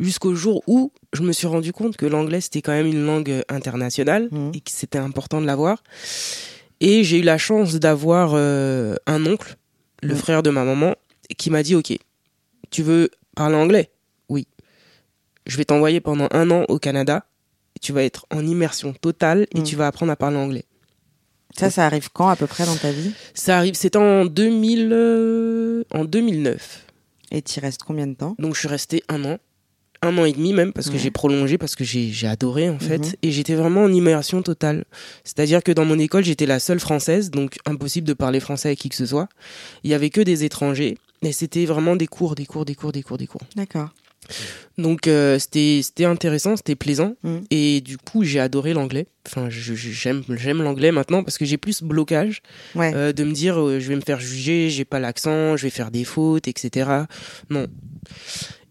jusqu'au 0.00 0.34
jour 0.34 0.62
où 0.66 0.92
je 1.12 1.22
me 1.22 1.32
suis 1.32 1.46
rendu 1.46 1.72
compte 1.72 1.96
que 1.98 2.06
l'anglais 2.06 2.40
c'était 2.40 2.62
quand 2.62 2.72
même 2.72 2.86
une 2.86 3.04
langue 3.04 3.42
internationale 3.50 4.28
Mhm. 4.32 4.52
et 4.54 4.60
que 4.60 4.70
c'était 4.70 4.98
important 4.98 5.40
de 5.42 5.46
l'avoir. 5.46 5.82
Et 6.80 7.04
j'ai 7.04 7.18
eu 7.18 7.22
la 7.22 7.36
chance 7.38 7.74
d'avoir 7.74 8.32
euh, 8.34 8.96
un 9.06 9.26
oncle, 9.26 9.56
le 10.02 10.14
frère 10.14 10.42
de 10.42 10.48
ma 10.50 10.64
maman, 10.64 10.94
qui 11.36 11.50
m'a 11.50 11.62
dit 11.62 11.74
OK, 11.74 11.92
tu 12.70 12.82
veux 12.82 13.10
parler 13.36 13.56
anglais? 13.56 13.90
Oui. 14.28 14.46
Je 15.46 15.56
vais 15.56 15.64
t'envoyer 15.64 16.00
pendant 16.00 16.28
un 16.30 16.50
an 16.50 16.64
au 16.68 16.78
Canada. 16.78 17.24
Et 17.76 17.78
tu 17.80 17.92
vas 17.92 18.02
être 18.02 18.26
en 18.30 18.44
immersion 18.46 18.92
totale 18.92 19.46
et 19.54 19.62
tu 19.62 19.76
vas 19.76 19.86
apprendre 19.86 20.10
à 20.12 20.16
parler 20.16 20.36
anglais. 20.36 20.64
Ça, 21.56 21.70
ça 21.70 21.86
arrive 21.86 22.10
quand 22.12 22.28
à 22.28 22.36
peu 22.36 22.46
près 22.46 22.64
dans 22.66 22.76
ta 22.76 22.90
vie? 22.92 23.12
Ça 23.34 23.58
arrive, 23.58 23.74
c'était 23.74 23.96
en 23.98 24.24
2000, 24.24 24.90
euh, 24.92 25.84
en 25.92 26.04
2009. 26.04 26.86
Et 27.32 27.42
t'y 27.42 27.60
restes 27.60 27.82
combien 27.84 28.06
de 28.06 28.14
temps? 28.14 28.34
Donc 28.38 28.54
je 28.54 28.60
suis 28.60 28.68
resté 28.68 29.02
un 29.08 29.24
an, 29.24 29.38
un 30.02 30.16
an 30.18 30.24
et 30.24 30.32
demi 30.32 30.52
même 30.52 30.72
parce 30.72 30.88
que 30.88 30.94
Ouais. 30.94 30.98
j'ai 30.98 31.10
prolongé 31.12 31.58
parce 31.58 31.76
que 31.76 31.84
j'ai 31.84 32.08
j'ai 32.10 32.26
adoré 32.26 32.68
en 32.70 32.78
fait 32.80 32.98
Mhm. 32.98 33.12
et 33.22 33.30
j'étais 33.30 33.54
vraiment 33.54 33.82
en 33.84 33.92
immersion 33.92 34.42
totale. 34.42 34.84
C'est-à-dire 35.24 35.62
que 35.62 35.70
dans 35.72 35.84
mon 35.84 35.98
école 35.98 36.24
j'étais 36.24 36.46
la 36.46 36.58
seule 36.58 36.80
française 36.80 37.30
donc 37.30 37.58
impossible 37.66 38.06
de 38.08 38.14
parler 38.14 38.40
français 38.40 38.68
avec 38.70 38.78
qui 38.80 38.88
que 38.88 38.96
ce 38.96 39.06
soit. 39.06 39.28
Il 39.84 39.90
y 39.90 39.94
avait 39.94 40.10
que 40.10 40.20
des 40.20 40.42
étrangers 40.44 40.98
et 41.22 41.32
c'était 41.32 41.66
vraiment 41.66 41.96
des 41.96 42.06
cours, 42.06 42.34
des 42.34 42.46
cours, 42.46 42.64
des 42.64 42.74
cours, 42.74 42.92
des 42.92 43.02
cours, 43.02 43.18
des 43.18 43.26
cours. 43.26 43.42
D'accord. 43.56 43.90
Donc 44.78 45.08
euh, 45.08 45.38
c'était 45.38 45.80
c'était 45.82 46.04
intéressant, 46.04 46.56
c'était 46.56 46.76
plaisant 46.76 47.16
Mhm. 47.24 47.42
et 47.50 47.80
du 47.80 47.96
coup 47.98 48.22
j'ai 48.22 48.38
adoré 48.38 48.74
l'anglais. 48.74 49.06
Enfin 49.26 49.48
j'aime 49.50 50.22
j'aime 50.28 50.62
l'anglais 50.62 50.92
maintenant 50.92 51.24
parce 51.24 51.36
que 51.38 51.44
j'ai 51.44 51.56
plus 51.56 51.72
ce 51.78 51.84
blocage 51.84 52.42
Ouais. 52.74 52.92
euh, 52.94 53.12
de 53.12 53.24
me 53.24 53.32
dire 53.32 53.58
euh, 53.60 53.80
je 53.80 53.88
vais 53.88 53.96
me 53.96 54.02
faire 54.02 54.20
juger, 54.20 54.70
j'ai 54.70 54.84
pas 54.84 55.00
l'accent, 55.00 55.56
je 55.56 55.64
vais 55.64 55.70
faire 55.70 55.90
des 55.90 56.04
fautes, 56.04 56.48
etc. 56.48 56.90
Non. 57.48 57.66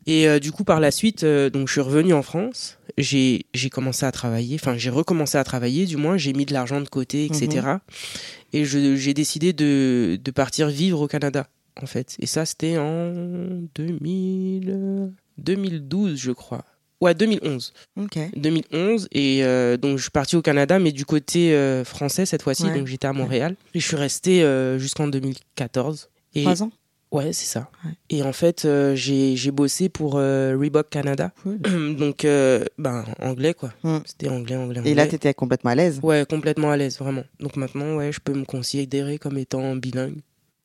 Et 0.08 0.28
euh, 0.28 0.40
du 0.40 0.52
coup 0.52 0.64
par 0.64 0.80
la 0.80 0.92
suite, 0.92 1.26
donc 1.26 1.68
je 1.68 1.74
suis 1.74 1.82
revenu 1.82 2.14
en 2.14 2.22
France, 2.24 2.78
j'ai 2.98 3.46
j'ai 3.54 3.70
commencé 3.70 4.06
à 4.06 4.12
travailler, 4.12 4.56
enfin 4.56 4.78
j'ai 4.78 4.90
recommencé 4.90 5.38
à 5.38 5.44
travailler, 5.44 5.86
du 5.86 5.98
moins 5.98 6.16
j'ai 6.18 6.34
mis 6.34 6.46
de 6.46 6.54
l'argent 6.54 6.80
de 6.82 6.88
côté, 6.90 7.26
etc. 7.26 7.68
Et 8.54 8.66
je- 8.66 8.96
j'ai 8.96 9.14
décidé 9.14 9.52
de, 9.54 10.20
de 10.24 10.32
partir 10.32 10.70
vivre 10.70 11.02
au 11.02 11.08
Canada 11.08 11.48
en 11.82 11.86
fait. 11.88 12.16
Et 12.20 12.26
ça 12.26 12.46
c'était 12.46 12.78
en 12.78 13.14
2000, 13.76 14.70
euh, 14.70 15.08
2012 15.38 16.18
je 16.20 16.32
crois. 16.32 16.64
Ouais 17.02 17.14
2011. 17.14 17.72
Ok. 17.98 18.18
2011 18.36 19.08
et 19.14 19.44
euh, 19.44 19.78
donc 19.78 19.98
je 19.98 20.02
suis 20.04 20.12
parti 20.12 20.36
au 20.36 20.42
Canada 20.42 20.80
mais 20.80 20.92
du 20.92 21.06
côté 21.06 21.54
euh, 21.54 21.86
français 21.86 22.26
cette 22.26 22.42
fois-ci 22.42 22.66
Ouais. 22.66 22.78
donc 22.78 22.88
j'étais 22.88 23.08
à 23.08 23.14
Montréal 23.14 23.56
et 23.74 23.80
je 23.80 23.88
suis 23.88 23.96
resté 23.96 24.44
euh, 24.44 24.78
jusqu'en 24.78 25.08
2014 25.08 26.10
et 26.36 26.42
Trois 26.44 26.62
ans 26.64 26.72
ouais 27.14 27.32
c'est 27.32 27.46
ça 27.48 27.70
Ouais. 27.86 27.92
et 28.10 28.22
en 28.22 28.34
fait 28.34 28.68
j'ai 28.96 29.38
j'ai 29.38 29.52
bossé 29.52 29.88
pour 29.88 30.16
Reebok 30.16 30.90
Canada 30.90 31.32
donc 31.46 32.24
ben 32.78 33.06
anglais 33.22 33.54
quoi 33.54 33.72
Mm. 33.84 33.98
c'était 34.06 34.28
anglais 34.28 34.58
anglais 34.58 34.82
Et 34.84 34.94
là, 34.94 35.04
anglais. 35.04 35.08
t'étais 35.12 35.34
complètement 35.34 35.72
à 35.72 35.76
l'aise 35.76 36.00
ouais 36.04 36.26
complètement 36.30 36.70
à 36.70 36.76
l'aise 36.76 37.00
vraiment 37.00 37.24
donc 37.40 37.56
maintenant 37.56 37.96
ouais 37.96 38.12
je 38.12 38.20
peux 38.20 38.34
me 38.34 38.44
considérer 38.44 39.18
comme 39.20 39.38
étant 39.38 39.76
bilingue 39.78 40.20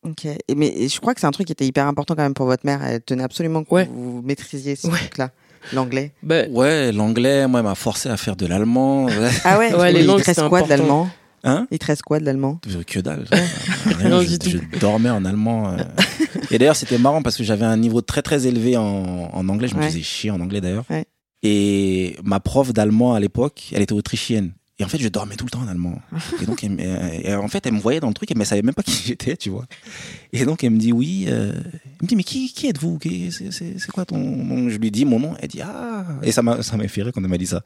Ok. 0.05 0.25
Et 0.27 0.55
mais 0.55 0.69
et 0.69 0.89
je 0.89 1.01
crois 1.01 1.15
que 1.15 1.21
c'est 1.21 1.27
un 1.27 1.31
truc 1.31 1.47
qui 1.47 1.53
était 1.53 1.67
hyper 1.67 1.87
important 1.87 2.15
quand 2.15 2.23
même 2.23 2.35
pour 2.35 2.47
votre 2.47 2.65
mère. 2.67 2.83
Elle 2.85 3.01
tenait 3.01 3.23
absolument 3.25 3.65
que 3.65 3.75
Ouais. 3.75 3.89
vous 3.93 4.23
maîtrisiez 4.23 4.77
ce 4.77 4.87
Ouais. 4.89 4.99
truc-là, 4.99 5.31
l'anglais. 5.73 6.13
ben 6.23 6.51
Ouais, 6.53 6.93
l'anglais, 6.93 7.47
moi, 7.49 7.61
elle 7.61 7.67
m'a 7.67 7.75
forcé 7.75 8.09
à 8.09 8.17
faire 8.17 8.37
de 8.37 8.47
l'allemand. 8.47 9.07
Ah 9.45 9.59
ouais? 9.59 9.75
Ouais, 9.75 9.93
les 9.93 10.01
il 10.01 10.07
langues, 10.07 10.21
te 10.21 10.27
reste 10.27 10.41
c'est 10.41 10.49
quoi 10.49 10.61
de 10.61 10.65
important. 10.67 10.83
l'allemand? 10.83 11.09
Hein? 11.47 11.67
Il 11.71 11.79
te 11.79 11.87
reste 11.87 12.03
quoi 12.03 12.21
de 12.21 12.25
l'allemand? 12.25 12.59
Que 12.87 13.01
dalle. 13.01 13.27
Non, 13.31 14.19
Rien, 14.19 14.23
je, 14.23 14.37
tout. 14.37 14.49
je 14.51 14.79
dormais 14.79 15.11
en 15.11 15.25
allemand. 15.27 15.71
euh. 15.73 15.77
Et 16.51 16.59
d'ailleurs, 16.59 16.77
c'était 16.77 16.97
marrant 16.99 17.21
parce 17.23 17.37
que 17.37 17.45
j'avais 17.45 17.67
un 17.67 17.77
niveau 17.77 18.01
très 18.01 18.23
très 18.23 18.47
élevé 18.47 18.77
en, 18.79 19.31
en 19.33 19.49
anglais. 19.51 19.69
Je 19.69 19.75
me 19.77 19.83
faisais 19.83 20.01
chier 20.03 20.31
en 20.31 20.41
anglais 20.41 20.61
d'ailleurs. 20.63 20.85
Ouais. 20.89 21.05
Et 21.43 22.17
ma 22.25 22.41
prof 22.41 22.73
d'allemand 22.73 23.13
à 23.15 23.21
l'époque, 23.21 23.71
elle 23.75 23.83
était 23.83 23.93
autrichienne. 23.93 24.53
Et 24.81 24.85
en 24.85 24.89
fait, 24.89 24.99
je 24.99 25.07
dormais 25.09 25.37
tout 25.37 25.45
le 25.45 25.51
temps 25.51 25.61
en 25.61 25.69
allemand. 25.69 26.01
Et 26.43 26.47
donc, 26.47 26.65
elle, 26.65 26.77
euh, 26.81 27.09
et 27.23 27.35
en 27.35 27.47
fait, 27.47 27.65
elle 27.65 27.75
me 27.75 27.79
voyait 27.81 28.01
dans 28.01 28.09
le 28.09 28.15
truc, 28.15 28.31
mais 28.35 28.41
elle 28.41 28.47
savait 28.47 28.63
même 28.63 28.75
pas 28.75 28.83
qui 28.83 28.91
j'étais, 29.07 29.37
tu 29.37 29.51
vois. 29.51 29.67
Et 30.33 30.45
donc, 30.45 30.65
elle 30.65 30.71
me 30.71 30.79
dit 30.79 30.93
oui. 30.93 31.27
euh, 31.29 31.53
elle 31.55 32.03
me 32.03 32.07
dit 32.09 32.17
mais 32.17 32.25
qui, 32.25 32.53
qui 32.53 32.67
êtes-vous? 32.67 32.99
C'est 33.31 33.91
quoi 33.93 34.05
ton 34.05 34.69
Je 34.69 34.77
lui 34.79 34.91
dis 34.91 35.05
mon 35.05 35.21
nom. 35.21 35.37
Elle 35.39 35.49
dit 35.49 35.63
ah. 35.63 36.05
Et 36.23 36.33
ça 36.33 36.43
m'a 36.43 36.63
ça 36.63 36.77
m'a 36.77 36.89
fait 36.89 37.03
rire 37.03 37.13
quand 37.15 37.23
elle 37.23 37.29
m'a 37.29 37.39
dit 37.39 37.47
ça. 37.47 37.63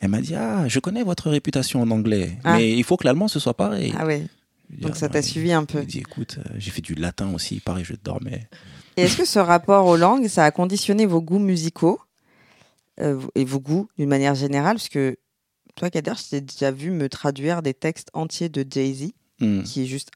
Elle 0.00 0.08
m'a 0.10 0.20
dit 0.22 0.34
ah, 0.36 0.66
je 0.68 0.78
connais 0.80 1.02
votre 1.02 1.28
réputation 1.28 1.82
en 1.82 1.90
anglais, 1.90 2.38
Ah. 2.44 2.56
mais 2.56 2.72
il 2.76 2.84
faut 2.84 2.96
que 2.96 3.04
l'allemand 3.04 3.28
ce 3.28 3.40
soit 3.40 3.54
pareil. 3.54 3.92
Ah 3.98 4.06
dis, 4.08 4.22
Donc 4.80 4.92
ah, 4.94 4.98
ça 4.98 5.08
t'a 5.10 5.18
ouais. 5.18 5.22
suivi 5.22 5.52
un 5.52 5.64
peu. 5.64 5.80
Je 5.82 5.86
dis 5.86 5.98
écoute, 5.98 6.38
euh, 6.38 6.54
j'ai 6.56 6.70
fait 6.70 6.80
du 6.80 6.94
latin 6.94 7.34
aussi, 7.34 7.60
pareil, 7.60 7.84
je 7.84 7.94
dormais. 8.02 8.48
Et 8.96 9.02
est-ce 9.02 9.16
que 9.18 9.24
ce 9.26 9.38
rapport 9.38 9.84
aux 9.86 9.96
langues, 9.98 10.28
ça 10.28 10.44
a 10.44 10.50
conditionné 10.50 11.04
vos 11.04 11.20
goûts 11.20 11.38
musicaux 11.40 12.00
euh, 13.00 13.20
et 13.34 13.44
vos 13.44 13.60
goûts 13.60 13.88
d'une 13.98 14.08
manière 14.08 14.34
générale? 14.34 14.76
Parce 14.76 14.88
que 14.88 15.16
toi, 15.78 15.90
Kader, 15.90 16.12
je 16.16 16.30
t'ai 16.30 16.40
déjà 16.40 16.70
vu 16.70 16.90
me 16.90 17.08
traduire 17.08 17.62
des 17.62 17.74
textes 17.74 18.08
entiers 18.12 18.48
de 18.48 18.64
Jay-Z, 18.68 19.10
Hmm. 19.40 19.62
qui 19.62 19.84
est 19.84 19.86
juste 19.86 20.10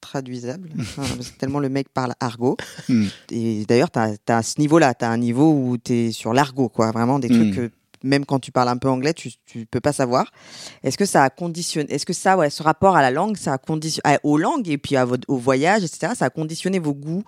intraduisable, 0.00 0.70
Enfin, 0.78 1.02
que 1.02 1.38
tellement 1.38 1.58
le 1.58 1.68
mec 1.68 1.88
parle 1.88 2.12
argot. 2.20 2.56
Hmm. 2.88 3.06
Et 3.30 3.64
d'ailleurs, 3.66 3.90
tu 3.90 3.98
as, 3.98 4.42
ce 4.42 4.60
niveau-là, 4.60 4.94
tu 4.94 5.04
as 5.04 5.10
un 5.10 5.16
niveau 5.18 5.50
où 5.52 5.76
tu 5.78 5.92
es 5.92 6.12
sur 6.12 6.32
l'argot, 6.32 6.68
quoi. 6.68 6.90
Vraiment 6.92 7.18
des 7.18 7.28
trucs 7.28 7.54
que 7.54 7.70
même 8.04 8.24
quand 8.24 8.40
tu 8.40 8.50
parles 8.52 8.68
un 8.68 8.76
peu 8.76 8.88
anglais, 8.88 9.14
tu, 9.14 9.30
tu 9.44 9.66
peux 9.66 9.80
pas 9.80 9.92
savoir. 9.92 10.30
Est-ce 10.82 10.98
que 10.98 11.04
ça 11.04 11.22
a 11.24 11.30
conditionné, 11.30 11.92
est-ce 11.92 12.06
que 12.06 12.12
ça, 12.12 12.36
ouais, 12.36 12.50
ce 12.50 12.62
rapport 12.62 12.96
à 12.96 13.02
la 13.02 13.10
langue, 13.10 13.36
ça 13.36 13.52
a 13.54 13.58
conditionné, 13.58 14.18
aux 14.24 14.38
langues 14.38 14.68
et 14.68 14.78
puis 14.78 14.96
à 14.96 15.04
votre, 15.04 15.28
au 15.28 15.36
voyage, 15.36 15.84
etc., 15.84 16.12
ça 16.16 16.26
a 16.26 16.30
conditionné 16.30 16.78
vos 16.78 16.94
goûts? 16.94 17.24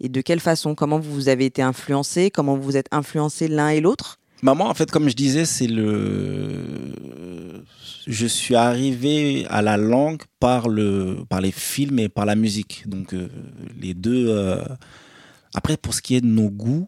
Et 0.00 0.08
de 0.08 0.20
quelle 0.20 0.40
façon? 0.40 0.74
Comment 0.74 0.98
vous 0.98 1.28
avez 1.28 1.44
été 1.46 1.62
influencés 1.62 2.30
Comment 2.30 2.56
vous 2.56 2.62
vous 2.62 2.76
êtes 2.76 2.88
influencés 2.90 3.48
l'un 3.48 3.68
et 3.68 3.80
l'autre? 3.80 4.18
Maman, 4.42 4.68
en 4.68 4.74
fait, 4.74 4.90
comme 4.90 5.08
je 5.08 5.14
disais, 5.14 5.44
c'est 5.44 5.66
le. 5.66 6.92
Je 8.06 8.26
suis 8.26 8.54
arrivé 8.54 9.46
à 9.48 9.62
la 9.62 9.76
langue 9.78 10.22
par 10.38 10.68
le, 10.68 11.18
par 11.28 11.40
les 11.40 11.52
films 11.52 11.98
et 11.98 12.08
par 12.10 12.26
la 12.26 12.34
musique. 12.36 12.84
Donc 12.86 13.14
euh, 13.14 13.28
les 13.80 13.94
deux. 13.94 14.26
euh, 14.28 14.62
Après, 15.54 15.76
pour 15.78 15.94
ce 15.94 16.02
qui 16.02 16.14
est 16.14 16.20
de 16.20 16.26
nos 16.26 16.50
goûts, 16.50 16.86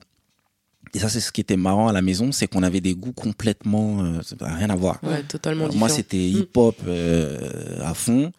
et 0.93 0.99
ça 0.99 1.09
c'est 1.09 1.21
ce 1.21 1.33
qui 1.33 1.41
était 1.41 1.57
marrant 1.57 1.89
à 1.89 1.93
la 1.93 2.03
maison, 2.03 2.33
c'est 2.33 2.47
qu'on 2.49 2.63
avait 2.63 2.83
des 2.83 2.95
goûts 2.95 3.13
complètement 3.13 4.03
euh, 4.05 4.21
ça 4.23 4.37
n'a 4.39 4.55
rien 4.55 4.69
à 4.69 4.77
voir. 4.77 4.99
ouais 5.03 5.23
totalement 5.23 5.65
Alors, 5.65 5.77
Moi, 5.77 5.89
c'était 5.89 6.29
hip-hop 6.29 6.77
euh, 6.87 7.81
à 7.83 7.95
fond. 7.95 8.31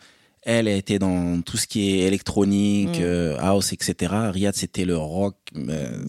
Elle 0.43 0.67
elle 0.67 0.77
était 0.77 0.99
dans 0.99 1.41
tout 1.41 1.57
ce 1.57 1.65
qui 1.67 1.89
est 1.89 1.99
électronique, 2.07 2.99
Mm. 2.99 3.37
house, 3.39 3.73
etc. 3.73 4.13
Riyad, 4.31 4.55
c'était 4.55 4.85
le 4.85 4.95
rock, 4.97 5.35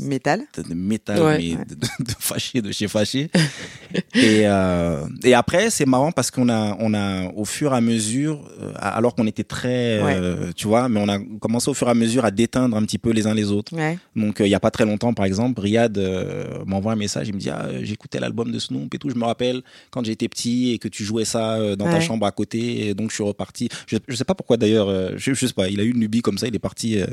Métal 0.00 0.42
de 0.68 0.74
métal, 0.74 1.22
Ouais. 1.22 1.38
mais 1.38 1.64
de, 1.64 1.74
de, 1.74 2.04
de 2.04 2.12
fâché, 2.18 2.60
de 2.62 2.70
chez 2.72 2.88
fâché. 2.88 3.30
et, 4.14 4.42
euh, 4.46 5.06
et 5.24 5.34
après, 5.34 5.70
c'est 5.70 5.86
marrant 5.86 6.12
parce 6.12 6.30
qu'on 6.30 6.48
a, 6.48 6.76
on 6.80 6.94
a, 6.94 7.26
au 7.32 7.44
fur 7.44 7.72
et 7.72 7.76
à 7.76 7.80
mesure, 7.80 8.48
euh, 8.60 8.72
alors 8.76 9.14
qu'on 9.14 9.26
était 9.26 9.44
très, 9.44 9.98
euh, 10.02 10.52
tu 10.54 10.66
vois, 10.66 10.88
mais 10.88 11.00
on 11.00 11.08
a 11.08 11.18
commencé 11.40 11.70
au 11.70 11.74
fur 11.74 11.88
et 11.88 11.90
à 11.90 11.94
mesure 11.94 12.24
à 12.24 12.30
déteindre 12.30 12.76
un 12.76 12.82
petit 12.82 12.98
peu 12.98 13.10
les 13.10 13.26
uns 13.26 13.34
les 13.34 13.50
autres. 13.50 13.74
Donc, 14.16 14.40
euh, 14.40 14.46
il 14.46 14.50
y 14.50 14.54
a 14.54 14.60
pas 14.60 14.70
très 14.70 14.84
longtemps, 14.84 15.14
par 15.14 15.24
exemple, 15.24 15.60
Riyad 15.60 15.96
euh, 15.98 16.58
m'envoie 16.66 16.92
un 16.92 16.96
message, 16.96 17.28
il 17.28 17.34
me 17.34 17.40
dit, 17.40 17.50
ah, 17.50 17.66
euh, 17.66 17.80
j'écoutais 17.82 18.20
l'album 18.20 18.50
de 18.50 18.58
Snoop 18.58 18.92
et 18.94 18.98
tout, 18.98 19.10
je 19.10 19.14
me 19.14 19.24
rappelle 19.24 19.62
quand 19.90 20.04
j'étais 20.04 20.28
petit 20.28 20.72
et 20.72 20.78
que 20.78 20.88
tu 20.88 21.04
jouais 21.04 21.24
ça 21.24 21.54
euh, 21.54 21.76
dans 21.76 21.84
ta 21.86 22.00
chambre 22.00 22.26
à 22.26 22.32
côté, 22.32 22.88
et 22.88 22.94
donc 22.94 23.10
je 23.10 23.14
suis 23.14 23.24
reparti. 23.24 23.68
Je, 23.86 23.96
je 24.06 24.14
sais 24.16 24.24
pas 24.24 24.34
pourquoi 24.34 24.56
d'ailleurs, 24.56 24.88
euh, 24.88 25.12
je, 25.16 25.32
je 25.34 25.46
sais 25.46 25.52
pas, 25.52 25.68
il 25.68 25.80
a 25.80 25.84
eu 25.84 25.90
une 25.90 26.00
lubie 26.00 26.20
comme 26.22 26.38
ça, 26.38 26.46
il 26.48 26.54
est 26.54 26.58
parti 26.58 27.00
euh, 27.00 27.06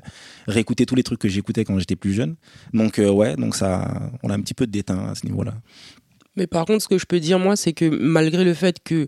réécouter 0.48 0.86
tous 0.86 0.96
les 0.96 1.04
trucs 1.04 1.20
que 1.20 1.28
j'écoutais 1.30 1.64
quand 1.64 1.78
j'étais 1.80 1.96
plus 1.96 2.14
jeune. 2.14 2.25
Donc, 2.74 3.00
euh, 3.00 3.10
ouais, 3.10 3.36
donc 3.36 3.56
ça, 3.56 4.10
on 4.24 4.30
a 4.30 4.34
un 4.36 4.42
petit 4.42 4.54
peu 4.54 4.68
déteint 4.68 5.08
à 5.10 5.16
ce 5.16 5.26
niveau-là. 5.26 5.54
Mais 6.38 6.48
par 6.48 6.66
contre, 6.66 6.82
ce 6.84 6.88
que 6.88 6.98
je 6.98 7.06
peux 7.06 7.20
dire, 7.20 7.40
moi, 7.40 7.56
c'est 7.56 7.74
que 7.74 7.86
malgré 7.86 8.44
le 8.44 8.54
fait 8.54 8.78
que 8.84 9.08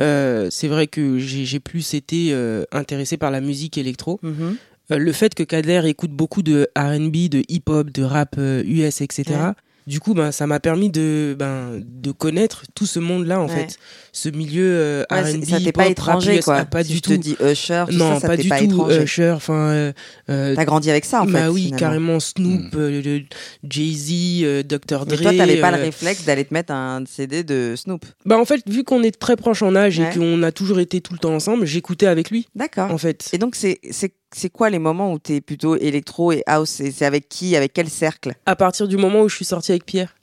euh, 0.00 0.48
c'est 0.50 0.68
vrai 0.68 0.86
que 0.86 1.18
j'ai 1.18 1.60
plus 1.60 1.92
été 1.94 2.28
euh, 2.32 2.64
intéressé 2.72 3.16
par 3.18 3.30
la 3.30 3.40
musique 3.42 3.76
électro, 3.76 4.18
Mhm. 4.22 4.56
euh, 4.90 4.98
le 4.98 5.12
fait 5.12 5.34
que 5.34 5.42
Kader 5.42 5.82
écoute 5.86 6.12
beaucoup 6.12 6.42
de 6.42 6.68
R&B, 6.76 7.28
de 7.28 7.42
hip-hop, 7.48 7.90
de 7.90 8.02
rap 8.02 8.36
euh, 8.38 8.62
US, 8.64 9.02
etc. 9.02 9.24
Ouais. 9.28 9.52
Du 9.86 9.98
coup, 9.98 10.14
ben, 10.14 10.30
ça 10.30 10.46
m'a 10.46 10.60
permis 10.60 10.90
de, 10.90 11.34
ben, 11.38 11.80
de 11.84 12.12
connaître 12.12 12.62
tout 12.74 12.86
ce 12.86 12.98
monde-là, 13.00 13.40
en 13.40 13.48
Ouais. 13.48 13.66
fait. 13.66 13.76
Ce 14.12 14.28
milieu 14.28 14.62
euh, 14.64 15.04
Ouais, 15.10 15.22
R&B, 15.22 15.44
ça 15.44 15.58
t'est 15.60 15.72
pas 15.72 15.88
étranger, 15.88 16.40
quoi. 16.40 16.56
ah, 16.58 16.64
pas 16.66 16.84
Si 16.84 16.90
du 16.90 16.96
je 16.98 17.02
tout. 17.02 17.10
te 17.10 17.14
dis 17.16 17.36
Usher, 17.40 17.84
tout 17.88 17.96
non, 17.96 18.14
ça, 18.14 18.20
ça 18.20 18.28
pas 18.28 18.36
du 18.36 18.48
pas 18.48 18.58
tout. 18.58 18.64
étranger. 18.66 19.02
Usher, 19.02 19.30
enfin, 19.30 19.54
euh, 19.54 19.92
euh, 20.30 20.54
T'as 20.54 20.64
grandi 20.64 20.90
avec 20.90 21.04
ça, 21.04 21.22
en 21.22 21.26
bah 21.26 21.44
fait. 21.44 21.48
oui, 21.48 21.62
finalement. 21.64 21.78
carrément 21.78 22.20
Snoop, 22.20 22.74
Mm. 22.74 22.78
euh, 22.78 23.20
Jay-Z, 23.68 24.42
euh, 24.44 24.62
Dr. 24.62 24.78
Mais 25.08 25.16
Dre. 25.16 25.22
toi, 25.22 25.32
t'avais 25.36 25.60
pas 25.60 25.70
le 25.70 25.82
réflexe 25.82 26.24
d'aller 26.24 26.44
te 26.44 26.54
mettre 26.54 26.72
un 26.72 27.02
CD 27.06 27.42
de 27.42 27.74
Snoop. 27.76 28.04
Bah 28.24 28.38
en 28.38 28.44
fait, 28.44 28.62
vu 28.68 28.84
qu'on 28.84 29.02
est 29.02 29.18
très 29.18 29.36
proches 29.36 29.62
en 29.62 29.74
âge 29.74 29.98
Ouais. 29.98 30.10
et 30.14 30.18
qu'on 30.18 30.42
a 30.42 30.52
toujours 30.52 30.78
été 30.80 31.00
tout 31.00 31.12
le 31.12 31.18
temps 31.18 31.34
ensemble, 31.34 31.66
j'écoutais 31.66 32.06
avec 32.06 32.30
lui, 32.30 32.46
D'accord. 32.54 32.90
en 32.90 32.98
fait. 32.98 33.28
Et 33.32 33.38
donc, 33.38 33.54
c'est, 33.56 33.80
c'est, 34.34 34.50
quoi 34.50 34.70
les 34.70 34.78
moments 34.78 35.12
où 35.12 35.18
tu 35.18 35.34
es 35.34 35.40
plutôt 35.40 35.76
électro 35.76 36.32
et 36.32 36.42
house? 36.46 36.80
Et 36.80 36.90
c'est 36.90 37.04
avec 37.04 37.28
qui 37.28 37.56
Avec 37.56 37.72
quel 37.72 37.88
cercle? 37.88 38.32
À 38.46 38.56
partir 38.56 38.88
du 38.88 38.96
moment 38.96 39.22
où 39.22 39.28
je 39.28 39.36
suis 39.36 39.44
sortie 39.44 39.72
avec 39.72 39.84
Pierre. 39.86 40.14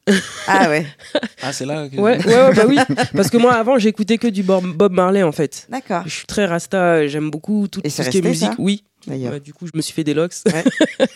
Ah 0.48 0.70
ouais, 0.70 0.86
Ah, 1.42 1.54
c'est 1.54 1.66
là 1.66 1.88
que... 1.88 1.96
Ouais, 1.98 2.18
ouais, 2.26 2.34
ouais, 2.36 2.54
bah 2.56 2.64
oui. 2.68 2.78
Parce 3.16 3.30
que 3.30 3.38
moi, 3.38 3.54
avant, 3.54 3.78
j'écoutais 3.78 4.18
que 4.18 4.28
du 4.28 4.44
Bob 4.44 4.92
Marley, 4.92 5.24
en 5.24 5.32
fait. 5.32 5.68
d'accord. 5.70 6.04
Je 6.06 6.14
suis 6.14 6.26
très 6.26 6.46
rasta, 6.46 7.08
j'aime 7.08 7.30
beaucoup 7.30 7.68
tout, 7.68 7.82
tout 7.82 7.90
ce 7.90 7.96
qui 7.96 8.02
est 8.02 8.06
resté, 8.06 8.22
musique. 8.22 8.50
ça 8.50 8.56
Oui. 8.58 8.84
D'ailleurs. 9.08 9.34
Ouais, 9.34 9.40
du 9.40 9.54
coup, 9.54 9.66
je 9.66 9.72
me 9.76 9.82
suis 9.82 9.94
fait 9.94 10.04
des 10.04 10.14
locks. 10.14 10.34
Ouais. 10.46 10.64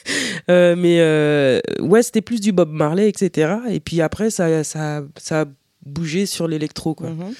Euh, 0.50 0.76
mais 0.78 0.98
euh, 1.00 1.62
ouais, 1.80 2.04
c'était 2.04 2.22
plus 2.22 2.42
du 2.42 2.52
Bob 2.52 2.70
Marley, 2.70 3.08
etc. 3.08 3.54
Et 3.70 3.80
puis 3.80 4.02
après, 4.02 4.30
ça, 4.30 4.64
ça, 4.66 5.02
ça 5.18 5.42
a 5.42 5.46
bougé 5.86 6.26
sur 6.26 6.50
l'électro, 6.50 6.96
quoi. 6.96 7.10
Mhm. 7.12 7.34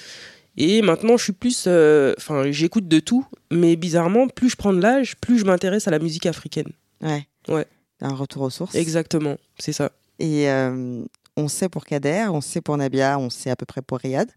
Et 0.56 0.82
maintenant, 0.82 1.16
je 1.16 1.24
suis 1.24 1.32
plus. 1.32 1.64
euh, 1.66 2.14
Enfin, 2.18 2.50
j'écoute 2.50 2.86
de 2.88 3.00
tout, 3.00 3.26
mais 3.50 3.76
bizarrement, 3.76 4.28
plus 4.28 4.50
je 4.50 4.56
prends 4.56 4.72
de 4.72 4.80
l'âge, 4.80 5.16
plus 5.16 5.38
je 5.38 5.44
m'intéresse 5.44 5.88
à 5.88 5.90
la 5.90 5.98
musique 5.98 6.26
africaine. 6.26 6.68
Ouais. 7.02 7.26
Ouais. 7.48 7.66
Un 8.00 8.14
retour 8.14 8.42
aux 8.42 8.50
sources. 8.50 8.74
Exactement, 8.74 9.36
c'est 9.58 9.72
ça. 9.72 9.90
Et 10.18 10.48
euh, 10.48 11.02
on 11.36 11.48
sait 11.48 11.68
pour 11.68 11.84
Kader, 11.84 12.26
on 12.30 12.40
sait 12.40 12.60
pour 12.60 12.76
Nabia, 12.76 13.18
on 13.18 13.30
sait 13.30 13.50
à 13.50 13.56
peu 13.56 13.66
près 13.66 13.82
pour 13.82 13.98
Riyad, 13.98 14.28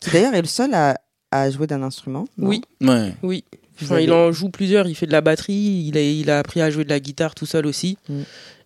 qui 0.00 0.10
d'ailleurs 0.10 0.34
est 0.34 0.40
le 0.42 0.46
seul 0.48 0.72
à, 0.72 0.98
à 1.30 1.50
jouer 1.50 1.66
d'un 1.66 1.82
instrument. 1.82 2.26
Oui, 2.38 2.62
Ouais. 2.80 3.12
oui. 3.22 3.44
Enfin, 3.82 3.96
avez- 3.96 4.04
Il 4.04 4.12
en 4.12 4.32
joue 4.32 4.48
plusieurs, 4.48 4.88
il 4.88 4.94
fait 4.94 5.06
de 5.06 5.12
la 5.12 5.20
batterie, 5.20 5.84
il 5.86 5.96
a, 5.96 6.00
il 6.02 6.30
a 6.30 6.38
appris 6.38 6.60
à 6.62 6.70
jouer 6.70 6.84
de 6.84 6.88
la 6.88 6.98
guitare 7.00 7.34
tout 7.34 7.46
seul 7.46 7.66
aussi. 7.66 7.96
Mm. 8.08 8.22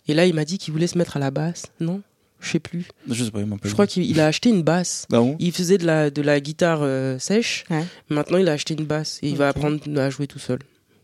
Et 0.08 0.14
là, 0.14 0.26
il 0.26 0.34
m'a 0.34 0.44
dit 0.44 0.58
qu'il 0.58 0.72
voulait 0.72 0.86
se 0.86 0.96
mettre 0.98 1.16
à 1.16 1.20
la 1.20 1.30
basse. 1.30 1.64
Non? 1.80 2.00
Je 2.42 2.50
sais 2.50 2.58
plus. 2.60 2.84
Je 3.08 3.24
sais 3.24 3.30
pas, 3.30 3.40
il 3.40 3.46
Je 3.64 3.72
crois 3.72 3.86
qu'il 3.86 4.04
il 4.04 4.20
a 4.20 4.26
acheté 4.26 4.48
une 4.50 4.62
basse. 4.62 5.06
Ah 5.12 5.18
bon? 5.20 5.36
Il 5.38 5.52
faisait 5.52 5.78
de 5.78 5.86
la, 5.86 6.10
de 6.10 6.20
la 6.22 6.40
guitare 6.40 6.80
euh, 6.82 7.18
sèche. 7.18 7.64
Ouais. 7.70 7.84
Maintenant, 8.10 8.38
il 8.38 8.48
a 8.48 8.52
acheté 8.52 8.74
une 8.78 8.84
basse 8.84 9.18
et 9.22 9.28
il 9.28 9.36
va 9.36 9.48
apprendre 9.48 9.78
à 10.00 10.10
jouer 10.10 10.26
tout 10.26 10.40
seul. 10.40 10.58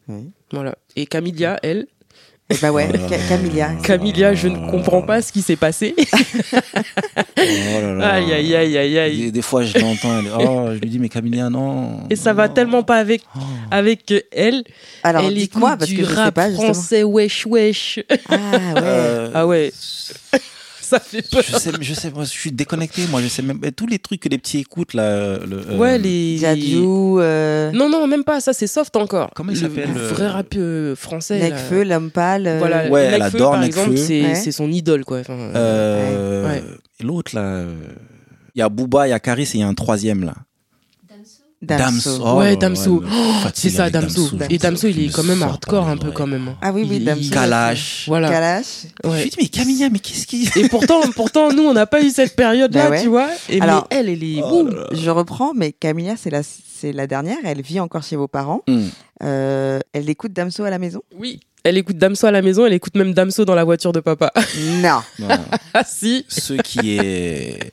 Ouais. 0.09 0.25
Voilà. 0.53 0.75
Et 0.97 1.07
Camilla, 1.07 1.59
elle, 1.63 1.87
Eh 2.51 2.57
bah 2.61 2.73
ouais, 2.73 2.89
Oh 2.93 2.97
Ca-. 3.09 3.19
Camilla. 3.29 3.71
Camilla, 3.85 4.35
je 4.35 4.49
ne 4.49 4.71
comprends 4.71 5.03
pas 5.03 5.23
ce 5.23 5.31
qui 5.33 5.43
s'est 5.43 5.57
passé. 5.57 5.95
Oh 7.41 7.81
là 7.81 7.95
là. 7.95 8.09
aïe, 8.15 8.33
aïe, 8.33 8.55
aïe, 8.57 8.77
aïe, 8.79 8.99
aïe. 8.99 9.17
Des, 9.27 9.31
des 9.31 9.43
fois, 9.43 9.63
je 9.63 9.79
l'entends. 9.79 10.19
elle- 10.19 10.31
Oh, 10.41 10.69
je 10.75 10.79
lui 10.81 10.91
dis, 10.91 10.99
mais 10.99 11.09
Camilla, 11.09 11.49
non. 11.51 12.01
Et 12.11 12.17
ça 12.17 12.33
va 12.33 12.49
tellement 12.49 12.83
pas 12.83 12.97
avec, 12.97 13.23
Oh. 13.37 13.39
avec 13.71 14.13
elle. 14.33 14.65
Alors 15.05 15.25
elle 15.27 15.35
dites-moi, 15.35 15.71
écoute 15.71 15.79
parce 15.79 15.91
du 15.91 15.97
que 15.99 16.05
je 16.05 16.09
sais 16.09 16.15
rap 16.17 16.35
pas 16.35 16.49
justement. 16.51 16.75
français, 16.75 17.03
wesh, 17.05 17.47
wesh. 17.47 18.01
Ah 18.29 18.35
ouais. 18.37 18.83
Euh, 18.83 19.31
Ah 19.35 19.47
ouais, 19.47 19.73
ça 20.89 21.01
fait 21.01 21.23
peur. 21.31 21.43
Je 21.47 21.57
sais, 21.57 21.71
je 21.81 21.95
sais, 21.95 22.11
moi, 22.11 22.25
je 22.25 22.31
suis 22.31 22.51
déconnecté. 22.53 23.03
Moi, 23.11 23.21
je 23.23 23.29
sais 23.29 23.43
même 23.43 23.61
tous 23.77 23.87
les 23.87 23.99
trucs 23.99 24.21
que 24.21 24.29
les 24.29 24.39
petits 24.39 24.59
écoutent 24.59 24.95
là. 24.95 25.39
Le, 25.39 25.61
euh, 25.71 25.77
Ouais, 25.77 25.99
les. 25.99 26.39
Jadju, 26.39 26.77
euh, 27.19 27.71
Non, 27.73 27.89
non, 27.89 28.07
même 28.07 28.25
pas, 28.25 28.41
ça 28.41 28.53
c'est 28.53 28.67
soft 28.67 28.97
encore. 28.97 29.31
Comment 29.35 29.53
il 29.53 29.61
Le- 29.61 29.69
s'appelle, 29.69 29.91
Le 29.95 30.01
euh, 30.01 30.09
vrai 30.09 30.27
rap 30.29 30.47
euh, 30.57 30.97
français. 30.97 31.39
là. 31.39 31.51
Nekfeu, 31.51 31.85
l'homme 31.85 32.11
pâle. 32.11 32.47
euh, 32.47 32.59
Voilà, 32.59 32.89
Ouais, 32.89 33.05
elle 33.05 33.21
Nekfeu, 33.23 33.37
adore 33.37 33.53
par 33.53 33.63
exemple, 33.65 33.97
c'est 33.97 34.23
Ouais. 34.23 34.51
son 34.53 34.71
idole, 34.71 35.05
quoi. 35.05 35.21
Enfin, 35.21 35.37
Euh, 35.55 36.47
Ouais. 36.49 36.63
et 37.01 37.05
L'autre 37.05 37.35
là, 37.35 37.65
il 38.55 38.59
y 38.59 38.63
a 38.63 38.69
Booba, 38.69 39.07
il 39.07 39.11
y 39.11 39.13
a 39.13 39.21
Caris 39.21 39.43
et 39.43 39.51
il 39.55 39.61
y 39.61 39.63
a 39.63 39.69
un 39.69 39.75
troisième 39.75 40.25
là. 40.25 40.35
Damso. 41.61 42.21
Oh 42.25 42.39
Ouais, 42.39 42.57
Damso. 42.57 43.03
Oh, 43.05 43.49
c'est 43.53 43.71
ça, 43.71 43.91
Damso. 43.91 44.31
Et 44.49 44.59
Damso, 44.59 44.87
il 44.87 45.07
est 45.07 45.09
quand 45.13 45.25
même 45.25 45.43
hardcore 45.43 45.89
un 45.89 45.97
peu 45.97 46.13
quand 46.13 46.27
même. 46.27 46.55
Ah 46.63 46.71
oui, 46.73 46.87
oui, 46.89 47.01
Damso. 47.01 47.31
Kalash. 47.33 48.05
Voilà. 48.07 48.31
Kalash. 48.31 48.67
Je 49.03 49.09
Ouais. 49.09 49.23
lui 49.25 49.31
dis, 49.31 49.37
mais 49.41 49.49
Camilla, 49.49 49.89
mais 49.91 49.99
qu'est-ce 49.99 50.27
qui. 50.27 50.49
Et 50.57 50.69
pourtant, 50.69 51.01
pourtant, 51.17 51.53
nous, 51.53 51.65
on 51.65 51.73
n'a 51.75 51.87
pas 51.87 52.01
eu 52.03 52.11
cette 52.11 52.37
période-là, 52.37 52.85
Bah 52.85 52.91
ouais. 52.91 53.03
tu 53.03 53.09
vois. 53.09 53.29
Et 53.49 53.61
Alors- 53.61 53.89
mais 53.91 53.97
elle, 53.97 54.09
elle 54.09 54.23
est. 54.23 54.41
Oh. 54.45 54.69
Je 54.93 55.11
reprends, 55.11 55.53
mais 55.55 55.73
Camilla, 55.73 56.15
c'est 56.17 56.31
la, 56.31 56.43
c'est 56.45 56.93
la 56.93 57.09
dernière. 57.09 57.39
Elle 57.45 57.61
vit 57.63 57.81
encore 57.81 58.05
chez 58.05 58.15
vos 58.17 58.29
parents. 58.29 58.63
Hmm. 58.69 58.87
Euh, 59.23 59.81
elle 59.93 60.09
écoute 60.11 60.33
Damso 60.33 60.65
à 60.65 60.71
la 60.71 60.79
maison? 60.79 61.03
Oui. 61.17 61.41
Elle 61.65 61.77
écoute 61.77 61.99
Damso 61.99 62.27
à 62.27 62.31
la 62.31 62.41
maison, 62.41 62.65
elle 62.67 62.73
écoute 62.73 62.95
même 62.95 63.13
Damso 63.13 63.45
dans 63.45 63.57
la 63.57 63.65
voiture 63.65 63.93
de 63.93 63.99
papa. 64.01 64.33
Non. 64.81 65.01
Non. 65.19 65.29
ah 65.75 65.83
si. 65.85 66.25
Ce 66.29 66.55
qui 66.55 66.97
est. 66.97 67.73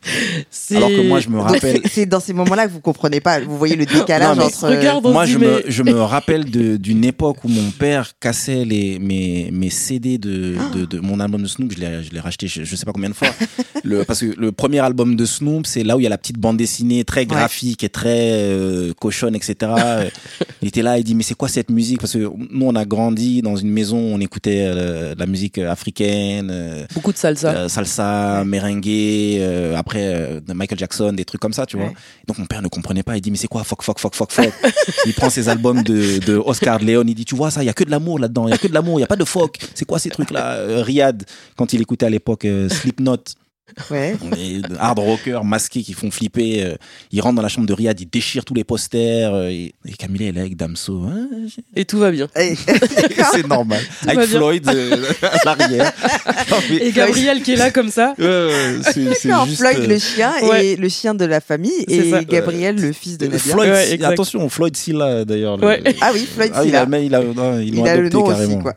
C'est- 0.49 0.75
Alors 0.77 0.89
que 0.89 1.07
moi, 1.07 1.19
je 1.19 1.29
me 1.29 1.39
rappelle. 1.39 1.81
c'est- 1.85 2.07
dans 2.07 2.19
ces 2.19 2.33
moments-là 2.33 2.65
que 2.67 2.71
vous 2.73 2.81
comprenez 2.81 3.19
pas. 3.21 3.39
Vous 3.41 3.57
voyez 3.59 3.75
le 3.75 3.85
décalage 3.85 4.37
Non, 4.37 4.45
entre. 4.45 4.67
Regarde, 4.69 5.05
on 5.05 5.11
Moi, 5.11 5.25
je 5.27 5.37
me, 5.37 5.63
je 5.67 5.83
me 5.83 6.01
rappelle 6.01 6.49
de- 6.49 6.77
d'une 6.77 7.05
époque 7.05 7.43
où 7.43 7.47
mon 7.47 7.69
père 7.69 8.13
cassait 8.19 8.65
les, 8.65 8.97
mes, 8.97 9.49
mes 9.53 9.69
CD 9.69 10.17
de, 10.17 10.55
de, 10.73 10.85
de 10.85 10.99
mon 10.99 11.19
album 11.19 11.43
de 11.43 11.47
Snoop. 11.47 11.71
Je 11.73 11.79
l'ai, 11.79 12.03
je 12.03 12.11
l'ai 12.11 12.19
racheté, 12.19 12.47
je, 12.47 12.63
je 12.63 12.75
sais 12.75 12.85
pas 12.85 12.91
combien 12.91 13.09
de 13.09 13.15
fois. 13.15 13.29
Le, 13.83 14.03
parce 14.03 14.21
que 14.21 14.33
le 14.35 14.51
premier 14.51 14.79
album 14.79 15.15
de 15.15 15.25
Snoop, 15.25 15.67
c'est 15.67 15.83
là 15.83 15.95
où 15.95 15.99
il 15.99 16.03
y 16.03 16.07
a 16.07 16.09
la 16.09 16.17
petite 16.17 16.39
bande 16.39 16.57
dessinée 16.57 17.03
très 17.03 17.27
graphique 17.27 17.83
et 17.83 17.89
très 17.89 18.31
euh, 18.31 18.93
cochonne, 18.99 19.35
etc. 19.35 19.55
Euh, 19.77 20.09
il 20.63 20.69
était 20.69 20.81
là, 20.81 20.97
il 20.97 21.03
dit 21.03 21.13
mais 21.13 21.21
c'est 21.21 21.34
quoi 21.35 21.47
cette 21.49 21.69
musique? 21.69 21.99
Parce 21.99 22.13
que 22.13 22.19
nous, 22.19 22.65
on 22.65 22.75
a 22.75 22.85
grandi 22.85 23.41
dans 23.41 23.55
une 23.55 23.69
maison, 23.69 23.97
où 23.97 24.15
on 24.15 24.19
écoutait 24.19 24.65
euh, 24.67 25.13
de 25.15 25.19
la 25.19 25.25
musique 25.25 25.57
africaine. 25.57 26.49
euh, 26.51 26.85
Beaucoup 26.93 27.11
de 27.11 27.17
salsa. 27.17 27.49
euh, 27.51 27.67
salsa, 27.67 28.43
merengue, 28.45 28.87
euh, 28.87 29.75
après 29.75 30.41
de 30.45 30.53
Michael 30.53 30.79
Jackson, 30.79 31.13
des 31.13 31.25
trucs 31.25 31.41
comme 31.41 31.53
ça, 31.53 31.65
tu 31.65 31.77
vois. 31.77 31.87
Ouais. 31.87 31.93
Donc 32.27 32.37
mon 32.39 32.45
père 32.45 32.61
ne 32.61 32.67
comprenait 32.67 33.03
pas, 33.03 33.15
il 33.17 33.21
dit 33.21 33.31
mais 33.31 33.37
c'est 33.37 33.47
quoi? 33.47 33.63
Fuck 33.63 33.83
fuck 33.83 33.99
fuck 33.99 34.15
fuck 34.15 34.31
fuck. 34.31 34.53
il 35.05 35.13
prend 35.13 35.29
ses 35.29 35.49
albums 35.49 35.83
de, 35.83 36.19
de 36.25 36.35
Oscar 36.37 36.79
de 36.79 36.85
Leon, 36.85 37.03
il 37.07 37.15
dit 37.15 37.25
tu 37.25 37.35
vois 37.35 37.51
ça, 37.51 37.63
il 37.63 37.65
y 37.65 37.69
a 37.69 37.73
que 37.73 37.83
de 37.83 37.91
l'amour 37.91 38.19
là-dedans, 38.19 38.47
il 38.47 38.51
y 38.51 38.53
a 38.53 38.57
que 38.57 38.67
de 38.67 38.73
l'amour, 38.73 38.99
il 38.99 39.01
y 39.01 39.05
a 39.05 39.07
pas 39.07 39.15
de 39.15 39.25
fuck. 39.25 39.57
C'est 39.73 39.85
quoi 39.85 39.99
ces 39.99 40.09
trucs 40.09 40.31
là 40.31 40.57
Riyad 40.83 41.23
quand 41.55 41.73
il 41.73 41.81
écoutait 41.81 42.05
à 42.05 42.09
l'époque 42.09 42.45
Slipknot, 42.69 43.17
Ouais. 43.89 44.15
les 44.37 44.61
hard 44.79 44.99
rockers 44.99 45.43
masqués 45.43 45.81
qui 45.81 45.93
font 45.93 46.11
flipper, 46.11 46.63
euh, 46.63 46.75
il 47.11 47.19
rentre 47.21 47.35
dans 47.35 47.41
la 47.41 47.47
chambre 47.49 47.67
de 47.67 47.73
Riyad, 47.73 47.99
il 47.99 48.07
déchire 48.09 48.45
tous 48.45 48.53
les 48.53 48.63
posters 48.63 49.33
euh, 49.33 49.47
et, 49.49 49.73
et 49.85 49.93
Camille 49.93 50.23
est 50.27 50.37
avec 50.37 50.55
Damso. 50.55 51.03
Hein, 51.03 51.27
Et 51.75 51.83
tout 51.85 51.97
va 51.97 52.11
bien. 52.11 52.27
Et- 52.39 52.55
c'est 53.33 53.47
normal. 53.47 53.81
Avec. 54.07 54.29
Floyd 54.29 54.67
euh, 54.69 55.03
à 55.23 55.45
l'arrière. 55.57 55.91
Et 56.79 56.91
Gabriel 56.91 57.41
qui 57.41 57.53
est 57.53 57.57
là 57.57 57.71
comme 57.71 57.89
ça. 57.89 58.13
Juste, 58.19 59.57
Floyd 59.57 59.79
euh, 59.79 59.87
le 59.87 59.99
chien 59.99 60.31
Ouais. 60.43 60.65
et 60.67 60.75
le 60.75 60.87
chien 60.89 61.13
de 61.15 61.25
la 61.25 61.41
famille 61.41 61.85
et 61.87 62.11
ça. 62.11 62.23
Gabriel 62.23 62.75
le 62.79 62.91
fils 62.91 63.17
de 63.17 63.25
Euh, 63.25 63.29
Nadia. 63.29 63.51
Floyd, 63.53 63.73
si- 63.99 64.03
attention, 64.05 64.47
Floyd 64.49 64.75
Silla 64.77 65.25
d'ailleurs. 65.25 65.57
le-. 65.57 65.65
Ah 66.01 66.11
oui, 66.13 66.27
Floyd 66.31 66.51
Ah, 66.53 66.61
il 66.63 66.67
Silla. 66.67 66.81
a, 66.83 66.99
il 66.99 67.15
a, 67.15 67.21
non, 67.23 67.59
ils 67.59 67.67
Il 67.69 67.75
l'ont 67.75 67.85
a 67.85 67.95
le 67.95 68.07
adopté 68.07 68.17
nom 68.17 68.27
carrément. 68.27 68.53
aussi 68.53 68.63
quoi. 68.63 68.73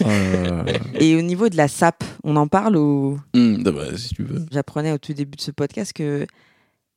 Là 0.00 0.42
là 0.42 0.62
là. 0.64 0.72
Et 0.98 1.14
au 1.16 1.22
niveau 1.22 1.48
de 1.48 1.56
la 1.56 1.68
SAP, 1.68 2.02
on 2.24 2.36
en 2.36 2.46
parle 2.48 2.76
ou? 2.76 3.18
Hum, 3.34 3.62
bah, 3.62 3.70
si 3.96 4.14
tu 4.14 4.22
veux. 4.24 4.46
j'apprenais 4.52 4.92
au 4.92 4.98
tout 4.98 5.12
début 5.14 5.36
de 5.36 5.42
ce 5.42 5.50
podcast 5.50 5.92
que 5.92 6.26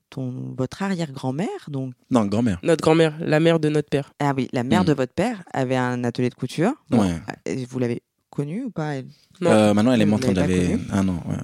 ton 0.10 0.54
votre 0.58 0.84
arrière-grand-mère 0.84 1.48
donc 1.70 1.94
Non, 2.12 2.26
grand-mère. 2.26 2.60
Notre 2.64 2.82
grand-mère, 2.84 3.16
la 3.20 3.40
mère 3.40 3.60
de 3.60 3.70
notre 3.70 3.90
père. 3.90 4.14
ah 4.20 4.34
oui, 4.36 4.48
la 4.54 4.64
mère 4.64 4.84
Mm. 4.84 4.88
de 4.88 4.94
votre 4.94 5.14
père 5.14 5.44
avait 5.54 5.76
un 5.76 6.04
atelier 6.04 6.30
de 6.30 6.36
couture. 6.36 6.74
Bon, 6.90 7.02
Ouais. 7.02 7.20
et 7.46 7.66
vous 7.66 7.80
l'avez 7.80 8.02
connue 8.30 8.64
ou 8.66 8.70
pas 8.72 8.96
elle? 8.96 9.08
Non. 9.42 9.50
Euh, 9.52 9.74
maintenant, 9.74 9.92
elle 9.94 10.02
est 10.02 10.06
morte 10.06 10.24
connue 10.26 10.80
un 10.92 11.08
an. 11.10 11.24
ouais. 11.28 11.36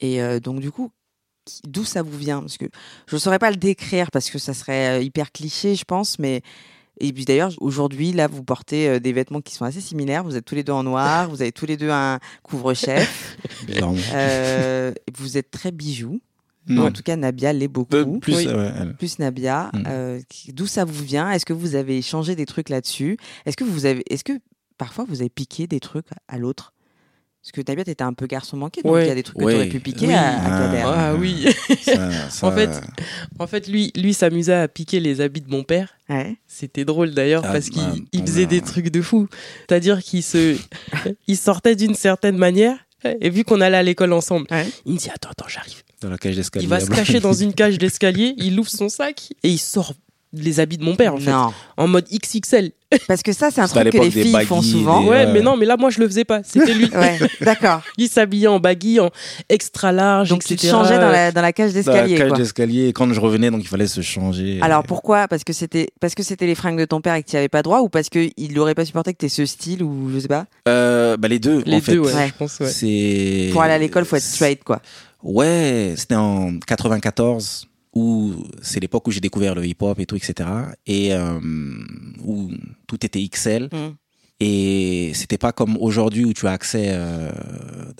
Et 0.00 0.22
euh, 0.22 0.38
donc 0.40 0.60
du 0.60 0.70
coup, 0.70 0.90
d'où 1.64 1.84
ça 1.84 2.02
vous 2.02 2.16
vient? 2.16 2.40
Parce 2.40 2.56
que 2.56 2.66
je 3.06 3.16
ne 3.16 3.20
saurais 3.20 3.38
pas 3.38 3.50
le 3.50 3.56
décrire 3.56 4.10
parce 4.10 4.30
que 4.30 4.38
ça 4.38 4.54
serait 4.54 4.98
euh, 4.98 5.02
hyper 5.02 5.32
cliché, 5.32 5.74
je 5.74 5.84
pense, 5.84 6.18
mais 6.18 6.42
et 7.00 7.12
puis 7.12 7.24
d'ailleurs 7.24 7.50
aujourd'hui 7.60 8.12
là, 8.12 8.26
vous 8.28 8.42
portez 8.44 8.88
euh, 8.88 8.98
des 9.00 9.12
vêtements 9.12 9.40
qui 9.40 9.54
sont 9.54 9.64
assez 9.64 9.80
similaires. 9.80 10.24
Vous 10.24 10.36
êtes 10.36 10.44
tous 10.44 10.54
les 10.54 10.64
deux 10.64 10.72
en 10.72 10.82
noir, 10.82 11.28
vous 11.28 11.42
avez 11.42 11.52
tous 11.52 11.66
les 11.66 11.76
deux 11.76 11.90
un 11.90 12.18
couvre-chef, 12.42 13.36
euh, 14.14 14.92
vous 15.16 15.36
êtes 15.38 15.50
très 15.50 15.72
bijoux. 15.72 16.20
Non. 16.66 16.86
En 16.86 16.92
tout 16.92 17.02
cas, 17.02 17.16
Nabia 17.16 17.52
l'est 17.52 17.68
beaucoup. 17.68 18.18
Plus, 18.20 18.36
Oui. 18.36 18.46
euh, 18.48 18.56
ouais, 18.70 18.72
elle. 18.80 18.96
plus 18.96 19.18
Nabia, 19.18 19.70
Mm. 19.74 19.82
euh, 19.86 20.20
d'où 20.54 20.66
ça 20.66 20.84
vous 20.86 21.04
vient? 21.04 21.30
Est-ce 21.30 21.44
que 21.44 21.52
vous 21.52 21.74
avez 21.74 22.00
changé 22.00 22.36
des 22.36 22.46
trucs 22.46 22.70
là-dessus? 22.70 23.18
Est-ce 23.44 23.56
que 23.56 23.64
vous 23.64 23.84
avez, 23.84 24.02
est-ce 24.08 24.24
que 24.24 24.32
parfois 24.78 25.04
vous 25.06 25.20
avez 25.20 25.28
piqué 25.28 25.66
des 25.66 25.80
trucs 25.80 26.06
à 26.28 26.38
l'autre? 26.38 26.72
Parce 27.44 27.52
que 27.52 27.70
Nabia 27.70 27.84
t'étais 27.84 28.02
un 28.04 28.14
peu 28.14 28.26
garçon 28.26 28.56
manqué, 28.56 28.80
donc 28.80 28.92
il 28.92 28.94
Ouais. 28.94 29.06
y 29.06 29.10
a 29.10 29.14
des 29.14 29.22
trucs 29.22 29.36
que 29.38 29.44
Ouais. 29.44 29.52
tu 29.52 29.58
aurais 29.58 29.68
pu 29.68 29.78
piquer 29.80 30.06
Oui. 30.06 30.14
à, 30.14 30.22
à 30.22 30.40
Ah. 30.46 30.66
Kader. 30.72 30.82
Ah 30.86 31.14
oui. 31.14 31.46
Ça- 31.82 32.30
ça- 32.30 32.46
En 32.46 32.52
fait, 32.52 32.70
En 33.38 33.46
fait, 33.46 33.68
lui, 33.68 33.92
lui 33.96 34.14
s'amusait 34.14 34.54
à 34.54 34.66
piquer 34.66 34.98
les 34.98 35.20
habits 35.20 35.42
de 35.42 35.50
mon 35.50 35.62
père. 35.62 35.90
Ouais. 36.08 36.36
C'était 36.46 36.86
drôle 36.86 37.10
d'ailleurs 37.10 37.42
Ah, 37.44 37.52
parce 37.52 37.68
qu'il 37.68 37.82
bah, 37.82 37.94
il 38.12 38.20
ton 38.20 38.26
faisait 38.26 38.46
des 38.46 38.62
trucs 38.62 38.88
de 38.90 39.02
fou. 39.02 39.28
C'est-à-dire 39.68 40.02
qu'il 40.02 40.22
se, 40.22 40.56
il 41.28 41.36
sortait 41.36 41.76
d'une 41.76 41.94
certaine 41.94 42.38
manière. 42.38 42.78
Et 43.20 43.28
vu 43.28 43.44
qu'on 43.44 43.60
allait 43.60 43.76
à 43.76 43.82
l'école 43.82 44.14
ensemble, 44.14 44.46
Ouais. 44.50 44.66
il 44.86 44.94
me 44.94 44.98
dit 44.98 45.10
attends 45.14 45.28
attends 45.28 45.46
j'arrive. 45.48 45.82
dans 46.00 46.08
la 46.08 46.16
cage 46.16 46.36
d'escalier. 46.36 46.64
Il 46.64 46.68
va 46.70 46.80
se 46.80 46.88
cacher 46.90 47.20
dans 47.20 47.34
une 47.34 47.52
cage 47.54 47.76
d'escalier, 47.76 48.32
il 48.38 48.58
ouvre 48.58 48.70
son 48.70 48.88
sac 48.88 49.34
et 49.42 49.50
il 49.50 49.58
sort 49.58 49.92
les 50.36 50.60
habits 50.60 50.78
de 50.78 50.84
mon 50.84 50.96
père 50.96 51.14
en 51.14 51.18
fait, 51.18 51.30
Non, 51.30 51.52
en 51.76 51.88
mode 51.88 52.06
XXL. 52.12 52.72
parce 53.08 53.22
que 53.22 53.32
ça 53.32 53.50
c'est 53.50 53.60
un 53.60 53.66
truc 53.66 53.90
que 53.90 53.98
les 53.98 54.10
filles 54.10 54.30
font 54.46 54.56
baggy, 54.58 54.70
souvent. 54.70 55.00
des- 55.02 55.08
Ouais, 55.08 55.24
ouais. 55.26 55.32
mais 55.32 55.40
non, 55.40 55.56
mais 55.56 55.66
là 55.66 55.76
moi 55.76 55.90
je 55.90 55.98
le 56.00 56.06
faisais 56.06 56.24
pas. 56.24 56.42
C'était 56.44 56.74
lui. 56.74 56.88
Ouais, 56.94 57.18
d'accord. 57.40 57.80
Il 57.98 58.08
s'habillait 58.08 58.46
en 58.46 58.60
baggy, 58.60 59.00
en 59.00 59.10
extra 59.48 59.90
large, 59.90 60.28
Donc 60.28 60.44
tu 60.44 60.54
te 60.54 60.64
changeais 60.66 60.98
dans 60.98 61.08
la, 61.10 61.32
dans 61.32 61.42
la 61.42 61.52
cage 61.52 61.72
Dans 61.72 61.78
la 61.78 61.82
d'escalier. 62.02 62.16
cage 62.16 62.32
d'escalier. 62.32 62.88
Et 62.88 62.92
quand 62.92 63.12
je 63.12 63.18
revenais, 63.18 63.50
donc 63.50 63.62
il 63.62 63.68
fallait 63.68 63.88
se 63.88 64.00
changer. 64.00 64.58
Alors 64.62 64.84
pourquoi? 64.84 65.26
Parce 65.26 65.42
que 65.42 65.52
c'était 65.52 65.88
parce 66.00 66.14
que 66.14 66.22
c'était 66.22 66.46
les 66.46 66.54
fringues 66.54 66.78
de 66.78 66.84
ton 66.84 67.00
père 67.00 67.14
et 67.16 67.22
que 67.24 67.30
tu 67.30 67.36
avais 67.36 67.48
pas 67.48 67.62
droit 67.62 67.80
ou 67.80 67.88
parce 67.88 68.08
que 68.08 68.28
il 68.36 68.54
n'aurait 68.54 68.74
pas 68.76 68.84
supporté 68.84 69.12
que 69.12 69.18
tu 69.18 69.26
aies 69.26 69.28
ce 69.28 69.44
style 69.44 69.82
ou 69.82 70.10
je 70.14 70.20
sais 70.20 70.28
pas? 70.28 70.46
Euh, 70.68 71.16
bah, 71.16 71.26
les 71.28 71.38
deux, 71.40 71.62
Les 71.66 71.76
en 71.78 71.80
fait. 71.80 71.92
deux, 71.92 71.98
ouais, 71.98 72.14
Ouais. 72.14 72.28
je 72.28 72.34
pense. 72.38 72.60
Ouais. 72.60 72.68
C'est. 72.68 73.50
Pour 73.52 73.62
aller 73.62 73.74
à 73.74 73.78
l'école, 73.78 74.04
faut 74.04 74.16
être 74.16 74.22
straight 74.22 74.62
quoi. 74.62 74.80
Ouais, 75.22 75.94
c'était 75.96 76.14
en 76.16 76.58
94 76.66 77.66
où 77.94 78.34
c'est 78.62 78.80
l'époque 78.80 79.06
où 79.08 79.10
j'ai 79.10 79.20
découvert 79.20 79.54
le 79.54 79.64
hip-hop 79.66 79.98
et 80.00 80.06
tout, 80.06 80.16
etc. 80.16 80.48
Et 80.86 81.14
euh, 81.14 81.38
où 82.24 82.50
tout 82.86 83.04
était 83.06 83.26
XL. 83.26 83.64
Mm. 83.72 83.94
Et 84.40 85.12
c'était 85.14 85.38
pas 85.38 85.52
comme 85.52 85.76
aujourd'hui 85.76 86.24
où 86.24 86.32
tu 86.32 86.48
as 86.48 86.50
accès 86.50 86.88
euh, 86.90 87.30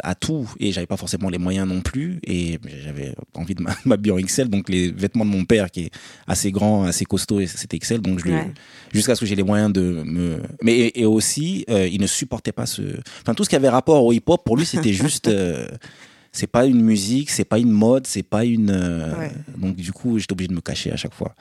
à 0.02 0.16
tout 0.16 0.50
et 0.58 0.72
j'avais 0.72 0.86
pas 0.88 0.96
forcément 0.96 1.30
les 1.30 1.38
moyens 1.38 1.66
non 1.68 1.80
plus 1.80 2.18
et 2.24 2.58
j'avais 2.82 3.14
envie 3.34 3.54
de 3.54 3.62
m'habiller 3.84 4.12
en 4.12 4.20
XL 4.20 4.48
donc 4.48 4.68
les 4.68 4.90
vêtements 4.90 5.24
de 5.24 5.30
mon 5.30 5.44
père 5.44 5.70
qui 5.70 5.82
est 5.84 5.90
assez 6.26 6.50
grand, 6.50 6.84
assez 6.84 7.04
costaud 7.04 7.40
c'était 7.46 7.78
XL 7.78 8.00
donc 8.00 8.18
je 8.18 8.24
lui- 8.24 8.32
Ouais. 8.32 8.52
jusqu'à 8.92 9.14
ce 9.14 9.20
que 9.20 9.26
j'ai 9.26 9.36
les 9.36 9.44
moyens 9.44 9.72
de 9.72 10.02
me 10.04 10.42
mais 10.60 10.72
et, 10.76 11.02
et 11.02 11.06
aussi 11.06 11.64
euh, 11.70 11.86
il 11.86 12.00
ne 12.00 12.06
supportait 12.08 12.52
pas 12.52 12.66
ce 12.66 12.82
enfin 13.22 13.34
tout 13.34 13.44
ce 13.44 13.48
qui 13.48 13.56
avait 13.56 13.68
rapport 13.68 14.04
au 14.04 14.12
hip-hop 14.12 14.42
pour 14.44 14.56
lui 14.56 14.66
c'était 14.66 14.92
juste 14.92 15.30
c'est 16.34 16.46
pas 16.48 16.66
une 16.66 16.82
musique, 16.82 17.30
c'est 17.30 17.44
pas 17.44 17.58
une 17.58 17.70
mode, 17.70 18.06
c'est 18.06 18.22
pas 18.24 18.44
une 18.44 18.70
euh, 18.70 19.16
Ouais. 19.18 19.32
donc 19.56 19.76
du 19.76 19.92
coup 19.92 20.18
j'étais 20.18 20.32
obligé 20.32 20.48
de 20.48 20.54
me 20.54 20.60
cacher 20.60 20.90
à 20.92 20.96
chaque 20.96 21.14
fois. 21.14 21.34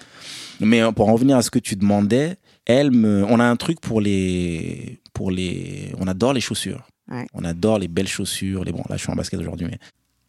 Mais 0.60 0.82
euh, 0.82 0.92
pour 0.92 1.10
en 1.10 1.14
revenir 1.14 1.36
à 1.36 1.42
ce 1.42 1.50
que 1.50 1.60
tu 1.60 1.76
demandais, 1.76 2.38
elle 2.66 2.92
me, 2.92 3.26
on 3.28 3.40
a 3.40 3.44
un 3.44 3.56
truc 3.56 3.82
pour 3.82 4.00
les, 4.02 5.00
pour 5.14 5.32
les, 5.32 5.92
on 6.00 6.08
adore 6.08 6.32
les 6.34 6.42
chaussures. 6.42 6.88
Ouais. 7.12 7.26
On 7.34 7.44
adore 7.44 7.80
les 7.80 7.88
belles 7.90 8.08
chaussures. 8.08 8.64
Les 8.64 8.72
bon, 8.72 8.84
là 8.88 8.96
je 8.96 9.02
suis 9.02 9.12
en 9.12 9.16
basket 9.16 9.40
aujourd'hui, 9.40 9.68
mais 9.70 9.80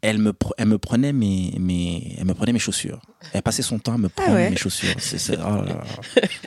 elle 0.04 0.18
me, 0.18 0.30
pre- 0.32 0.52
elle 0.58 0.68
me 0.68 0.78
prenait 0.78 1.12
mes, 1.12 1.54
mes, 1.58 2.14
elle 2.18 2.24
me 2.26 2.34
prenait 2.34 2.52
mes 2.52 2.58
chaussures. 2.58 3.00
Elle 3.32 3.42
passait 3.42 3.62
son 3.62 3.78
temps 3.78 3.94
à 3.94 3.98
me 3.98 4.08
prendre 4.08 4.30
Ah 4.32 4.34
ouais. 4.34 4.50
mes 4.50 4.56
chaussures. 4.56 4.94
Oh 5.30 5.64
là 5.64 5.64
là. 5.64 5.84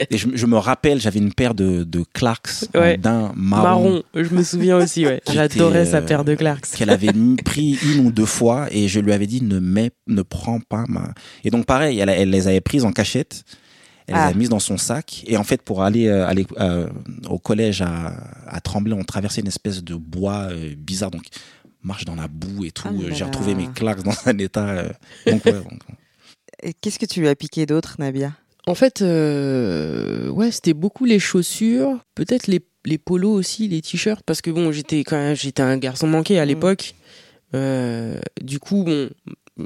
Et 0.09 0.17
je, 0.17 0.27
je 0.33 0.45
me 0.45 0.57
rappelle, 0.57 1.01
j'avais 1.01 1.19
une 1.19 1.33
paire 1.33 1.53
de, 1.53 1.83
de 1.83 2.03
Clarks 2.13 2.65
Ouais. 2.75 2.97
daim 2.97 3.33
marron, 3.35 3.63
Marron, 3.63 4.03
je 4.13 4.29
me 4.33 4.43
souviens 4.43 4.77
aussi, 4.77 5.05
ouais. 5.05 5.21
J'adorais 5.31 5.85
sa 5.87 5.97
euh, 5.97 6.01
paire 6.01 6.23
de 6.23 6.35
Clarks. 6.35 6.67
qu'elle 6.75 6.89
avait 6.91 7.11
pris 7.43 7.77
une 7.83 8.05
ou 8.05 8.11
deux 8.11 8.25
fois 8.25 8.67
et 8.71 8.87
je 8.87 8.99
lui 8.99 9.11
avais 9.13 9.27
dit 9.27 9.41
ne 9.41 9.59
mets, 9.59 9.91
ne 10.07 10.21
prends 10.21 10.59
pas 10.59 10.85
ma. 10.87 11.13
Et 11.43 11.49
donc 11.49 11.65
pareil, 11.65 11.99
elle, 11.99 12.09
elle 12.09 12.29
les 12.29 12.47
avait 12.47 12.61
prises 12.61 12.85
en 12.85 12.91
cachette. 12.91 13.43
Elle 14.09 14.15
Ah. 14.15 14.19
les 14.19 14.29
avait 14.29 14.39
mises 14.39 14.49
dans 14.49 14.59
son 14.59 14.77
sac. 14.77 15.25
Et 15.27 15.35
en 15.35 15.43
fait, 15.43 15.61
pour 15.61 15.83
aller, 15.83 16.07
euh, 16.07 16.25
aller 16.25 16.47
euh, 16.61 16.87
au 17.29 17.39
collège 17.39 17.81
à, 17.81 18.13
à 18.47 18.61
Tremblay, 18.61 18.93
on 18.93 19.03
traversait 19.03 19.41
une 19.41 19.47
espèce 19.47 19.83
de 19.83 19.95
bois 19.95 20.47
euh, 20.51 20.75
bizarre. 20.77 21.11
Donc, 21.11 21.23
marche 21.87 22.05
dans 22.05 22.15
la 22.15 22.27
boue 22.27 22.65
et 22.65 22.71
tout. 22.71 22.83
Ah 22.87 22.91
là 22.91 23.09
J'ai 23.15 23.23
retrouvé 23.23 23.55
mes 23.55 23.67
claques 23.73 24.03
dans 24.03 24.13
un 24.25 24.37
état. 24.37 24.67
euh, 24.69 24.89
donc, 25.25 25.45
ouais, 25.45 25.51
donc, 25.53 25.81
Et 26.61 26.73
Qu'est-ce 26.73 26.99
que 26.99 27.05
tu 27.05 27.21
lui 27.21 27.27
as 27.29 27.35
piqué 27.35 27.65
d'autre, 27.65 27.95
Nabia? 27.99 28.33
En 28.67 28.75
fait, 28.75 29.01
euh, 29.01 30.27
ouais, 30.29 30.51
c'était 30.51 30.73
beaucoup 30.73 31.05
les 31.05 31.19
chaussures, 31.19 31.97
peut-être 32.15 32.47
les, 32.47 32.59
les 32.85 32.97
polos 32.97 33.33
aussi, 33.33 33.67
les 33.69 33.81
t-shirts, 33.81 34.23
parce 34.25 34.41
que 34.41 34.51
bon, 34.51 34.71
j'étais 34.73 35.03
quand 35.05 35.15
même, 35.17 35.35
j'étais 35.35 35.61
un 35.63 35.77
garçon 35.77 36.05
manqué 36.05 36.37
à 36.37 36.43
Mm. 36.45 36.49
l'époque. 36.49 36.95
Euh, 37.55 38.19
du 38.41 38.59
coup, 38.59 38.83
bon, 38.83 39.09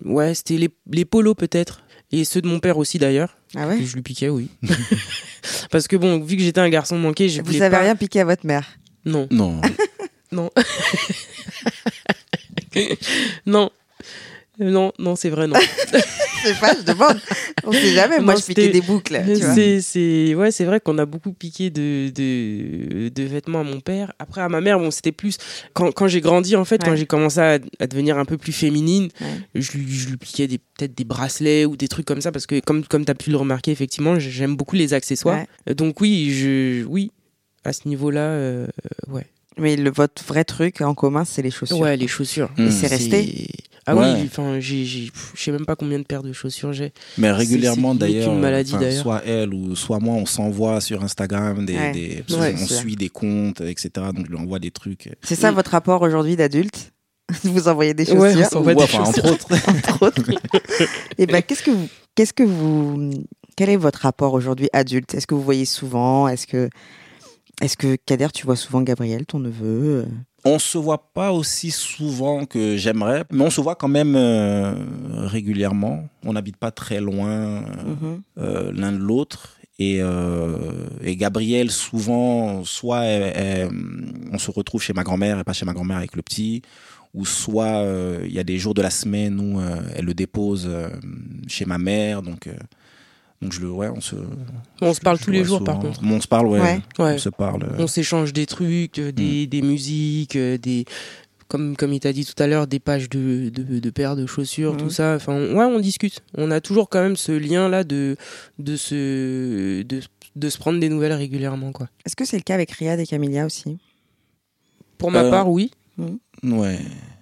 ouais, 0.05 0.35
c'était 0.35 0.57
les, 0.57 0.69
les 0.91 1.05
polos 1.05 1.35
peut-être. 1.35 1.83
Et 2.11 2.25
ceux 2.25 2.41
de 2.41 2.47
mon 2.47 2.59
père 2.59 2.77
aussi 2.77 2.99
d'ailleurs, 2.99 3.37
Ah 3.55 3.67
ouais? 3.67 3.79
que 3.79 3.85
je 3.85 3.95
lui 3.95 4.01
piquais, 4.03 4.29
oui. 4.29 4.49
parce 5.71 5.87
que 5.87 5.95
bon, 5.95 6.19
vu 6.19 6.35
que 6.37 6.43
j'étais 6.43 6.59
un 6.61 6.69
garçon 6.69 6.97
manqué, 6.99 7.27
je 7.29 7.39
Vous 7.41 7.47
voulais 7.47 7.61
avez 7.61 7.71
pas... 7.77 7.81
rien 7.81 7.95
piqué 7.95 8.19
à 8.19 8.25
votre 8.25 8.45
mère? 8.45 8.67
Non, 9.05 9.27
non. 9.31 9.61
Non. 10.31 10.49
non. 13.45 13.69
Non, 14.59 14.91
non, 14.99 15.15
c'est 15.15 15.29
vrai, 15.29 15.47
non. 15.47 15.55
Sais 16.43 16.53
pas, 16.59 16.73
je 16.77 16.83
demande. 16.83 17.19
On 17.63 17.71
sait 17.71 17.93
jamais. 17.93 18.19
Moi, 18.19 18.35
je 18.35 18.43
piquais 18.45 18.69
des 18.69 18.81
boucles. 18.81 19.19
C'est, 19.55 19.81
c'est, 19.81 20.35
ouais, 20.35 20.51
c'est 20.51 20.65
vrai 20.65 20.79
qu'on 20.79 20.97
a 20.99 21.05
beaucoup 21.05 21.33
piqué 21.33 21.69
de, 21.69 22.09
de, 22.13 23.09
de 23.09 23.23
vêtements 23.23 23.61
à 23.61 23.63
mon 23.63 23.79
père. 23.79 24.11
Après, 24.19 24.41
à 24.41 24.49
ma 24.49 24.59
mère, 24.61 24.77
bon, 24.79 24.91
c'était 24.91 25.11
plus 25.11 25.37
quand, 25.73 25.91
quand 25.91 26.07
j'ai 26.07 26.21
grandi, 26.21 26.55
en 26.55 26.65
fait, 26.65 26.81
Ouais. 26.83 26.89
quand 26.89 26.95
j'ai 26.95 27.05
commencé 27.05 27.39
à, 27.39 27.59
à 27.79 27.87
devenir 27.87 28.17
un 28.19 28.25
peu 28.25 28.37
plus 28.37 28.51
féminine, 28.53 29.09
Ouais. 29.21 29.27
je 29.61 29.71
lui, 29.77 29.91
je 29.93 30.09
lui 30.09 30.17
piquais 30.17 30.47
des, 30.47 30.57
peut-être 30.57 30.95
des 30.95 31.05
bracelets 31.05 31.65
ou 31.65 31.75
des 31.75 31.87
trucs 31.87 32.05
comme 32.05 32.21
ça 32.21 32.31
parce 32.31 32.45
que, 32.45 32.59
comme, 32.59 32.83
comme 32.85 33.05
tu 33.05 33.11
as 33.11 33.15
pu 33.15 33.29
le 33.31 33.37
remarquer, 33.37 33.71
effectivement, 33.71 34.19
j'aime 34.19 34.55
beaucoup 34.55 34.75
les 34.75 34.93
accessoires. 34.93 35.43
Ouais. 35.67 35.73
Donc, 35.75 36.01
oui, 36.01 36.31
je, 36.33 36.83
oui, 36.85 37.11
à 37.63 37.73
ce 37.73 37.87
niveau-là, 37.87 38.21
euh, 38.21 38.67
ouais. 39.09 39.25
Mais 39.57 39.75
le, 39.75 39.91
votre 39.91 40.23
vrai 40.23 40.43
truc 40.43 40.81
en 40.81 40.93
commun, 40.93 41.25
c'est 41.25 41.41
les 41.41 41.51
chaussures. 41.51 41.79
Ouais, 41.79 41.97
les 41.97 42.07
chaussures. 42.07 42.49
Et 42.57 42.71
c'est 42.71 42.87
resté 42.87 43.47
Ah 43.85 43.95
Ouais. 43.95 44.13
oui, 44.13 44.21
enfin, 44.25 44.59
j'ai, 44.59 44.85
j'ai, 44.85 45.09
pff, 45.11 45.33
je 45.35 45.41
sais 45.43 45.51
même 45.51 45.65
pas 45.65 45.75
combien 45.75 45.99
de 45.99 46.03
paires 46.05 46.23
de 46.23 46.31
chaussures 46.33 46.71
j'ai. 46.71 46.93
Mais 47.17 47.31
régulièrement 47.31 47.93
d'ailleurs, 47.95 48.33
soit 49.01 49.23
elle 49.25 49.53
ou 49.53 49.75
soit 49.75 49.99
moi, 49.99 50.15
on 50.15 50.25
s'envoie 50.25 50.79
sur 50.81 51.03
Instagram 51.03 51.65
des, 51.65 51.73
Ouais. 51.75 52.23
Ouais, 52.37 52.55
ça. 52.57 52.75
suit 52.75 52.95
des 52.95 53.09
comptes, 53.09 53.61
etc. 53.61 53.89
Donc 54.15 54.25
je 54.25 54.31
lui 54.31 54.37
envoie 54.37 54.59
des 54.59 54.71
trucs. 54.71 55.09
C'est 55.21 55.35
ça 55.35 55.51
votre 55.51 55.71
rapport 55.71 56.01
aujourd'hui 56.01 56.35
d'adulte 56.35 56.91
Vous 57.43 57.67
envoyez 57.67 57.93
des 57.93 58.09
Ouais, 58.11 58.33
chaussures 58.33 58.47
on 58.47 58.49
s'envoie 58.49 58.73
Ouais, 58.73 58.75
des 58.75 58.83
enfin, 58.83 59.05
chaussures. 59.05 59.25
entre 59.31 59.43
autres. 59.43 59.69
entre 59.69 60.03
autres. 60.03 60.21
Et 61.17 61.25
ben, 61.25 61.41
qu'est-ce 61.41 61.63
que 61.63 61.71
vous, 61.71 61.87
qu'est-ce 62.15 62.33
que 62.33 62.43
vous, 62.43 63.09
quel 63.57 63.69
est 63.69 63.77
votre 63.77 63.99
rapport 63.99 64.33
aujourd'hui 64.33 64.69
adulte? 64.73 65.13
Est-ce 65.15 65.27
que 65.27 65.33
vous 65.35 65.41
voyez 65.43 65.65
souvent? 65.65 66.27
Est-ce 66.27 66.45
que, 66.47 66.69
est-ce 67.61 67.77
que 67.77 67.95
Kader, 67.95 68.27
tu 68.33 68.45
vois 68.45 68.55
souvent 68.55 68.81
Gabriel, 68.81 69.25
ton 69.25 69.39
neveu 69.39 70.05
On 70.43 70.57
se 70.59 70.77
voit 70.77 71.11
pas 71.13 71.31
aussi 71.31 71.71
souvent 71.71 72.45
que 72.45 72.75
j'aimerais, 72.77 73.23
mais 73.31 73.43
on 73.43 73.49
se 73.51 73.61
voit 73.61 73.75
quand 73.75 73.87
même 73.87 74.15
euh, 74.15 74.73
régulièrement. 75.27 76.09
On 76.23 76.33
n'habite 76.33 76.57
pas 76.57 76.71
très 76.71 76.99
loin 76.99 77.29
euh, 77.29 77.61
Mhm. 77.85 78.21
euh, 78.39 78.71
l'un 78.73 78.91
de 78.91 78.97
l'autre. 78.97 79.57
Et, 79.79 79.97
euh, 80.01 80.87
et 81.01 81.15
Gabriel, 81.15 81.71
souvent, 81.71 82.63
soit 82.63 83.03
elle- 83.05 83.33
elle- 83.35 83.69
on 84.31 84.37
se 84.37 84.51
retrouve 84.51 84.81
chez 84.81 84.93
ma 84.93 85.03
grand-mère 85.03 85.39
et 85.39 85.43
pas 85.43 85.53
chez 85.53 85.65
ma 85.65 85.73
grand-mère 85.73 85.97
avec 85.97 86.15
le 86.15 86.21
petit, 86.21 86.61
ou 87.15 87.25
soit 87.25 87.77
euh, 87.83 88.23
il 88.27 88.31
y 88.33 88.37
a 88.39 88.43
des 88.43 88.57
jours 88.59 88.73
de 88.75 88.81
la 88.83 88.91
semaine 88.91 89.39
où 89.39 89.59
euh, 89.59 89.77
elle 89.95 90.05
le 90.05 90.13
dépose 90.13 90.67
euh, 90.69 90.89
chez 91.47 91.65
ma 91.65 91.77
mère. 91.79 92.21
Donc, 92.21 92.45
euh, 92.47 92.53
donc 93.41 93.53
je 93.53 93.61
le, 93.61 93.71
ouais, 93.71 93.89
on 93.89 94.01
se. 94.01 94.15
On 94.81 94.93
se 94.93 94.99
parle 95.01 95.19
tous 95.19 95.31
le 95.31 95.37
les 95.39 95.43
jours, 95.43 95.63
par 95.63 95.79
contre. 95.79 96.01
Mais 96.03 96.13
On 96.13 96.21
se 96.21 96.27
parle, 96.27 96.47
ouais. 96.47 96.59
Ouais. 96.61 96.81
Ouais. 96.99 97.13
On 97.15 97.17
se 97.17 97.29
parle. 97.29 97.63
euh, 97.63 97.75
On 97.79 97.87
s'échange 97.87 98.33
des 98.33 98.45
trucs, 98.45 98.99
euh, 98.99 99.11
des, 99.11 99.47
des 99.47 99.61
musiques, 99.61 100.35
euh, 100.35 100.57
des 100.57 100.85
comme 101.47 101.75
comme 101.75 101.91
il 101.91 101.99
t'a 101.99 102.13
dit 102.13 102.23
tout 102.25 102.41
à 102.41 102.47
l'heure, 102.47 102.65
des 102.67 102.79
pages 102.79 103.09
de 103.09 103.49
de, 103.49 103.79
de 103.79 103.89
paires 103.89 104.15
de 104.15 104.25
chaussures, 104.25 104.77
tout 104.77 104.89
ça. 104.89 105.15
Enfin, 105.15 105.33
on- 105.33 105.55
ouais, 105.57 105.65
on 105.65 105.79
discute. 105.79 106.21
On 106.37 106.49
a 106.51 106.61
toujours 106.61 106.87
quand 106.89 107.01
même 107.01 107.17
ce 107.17 107.31
lien 107.33 107.67
là 107.67 107.83
de 107.83 108.15
de 108.59 108.75
se 108.77 109.81
de, 109.81 109.99
de 110.35 110.49
se 110.49 110.57
prendre 110.57 110.79
des 110.79 110.87
nouvelles 110.89 111.11
régulièrement, 111.13 111.71
quoi. 111.73 111.89
Est-ce 112.05 112.15
que 112.15 112.23
c'est 112.25 112.37
le 112.37 112.43
cas 112.43 112.53
avec 112.53 112.71
Riyad 112.71 112.99
et 112.99 113.05
Camilla 113.05 113.45
aussi? 113.45 113.77
Pour 114.97 115.11
ma 115.11 115.23
Euh, 115.23 115.29
part, 115.31 115.49
oui. 115.49 115.71
Ouais. 116.43 116.79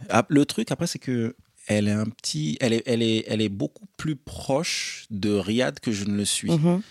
Ah, 0.09 0.25
le 0.29 0.45
truc 0.45 0.71
après 0.71 0.85
c'est 0.87 0.99
que 0.99 1.35
elle 1.69 1.87
est 1.87 1.91
un 1.91 2.05
petit, 2.05 2.57
elle 2.59 2.73
est, 2.73 2.83
elle 2.87 3.01
est, 3.03 3.23
elle 3.27 3.41
est 3.41 3.47
beaucoup 3.49 3.85
plus 3.95 4.15
proche 4.15 5.05
de 5.11 5.29
Riyad 5.31 5.79
que 5.79 5.91
je 5.91 6.03
ne 6.05 6.17
le 6.17 6.25
suis. 6.25 6.51
Mhm. 6.51 6.81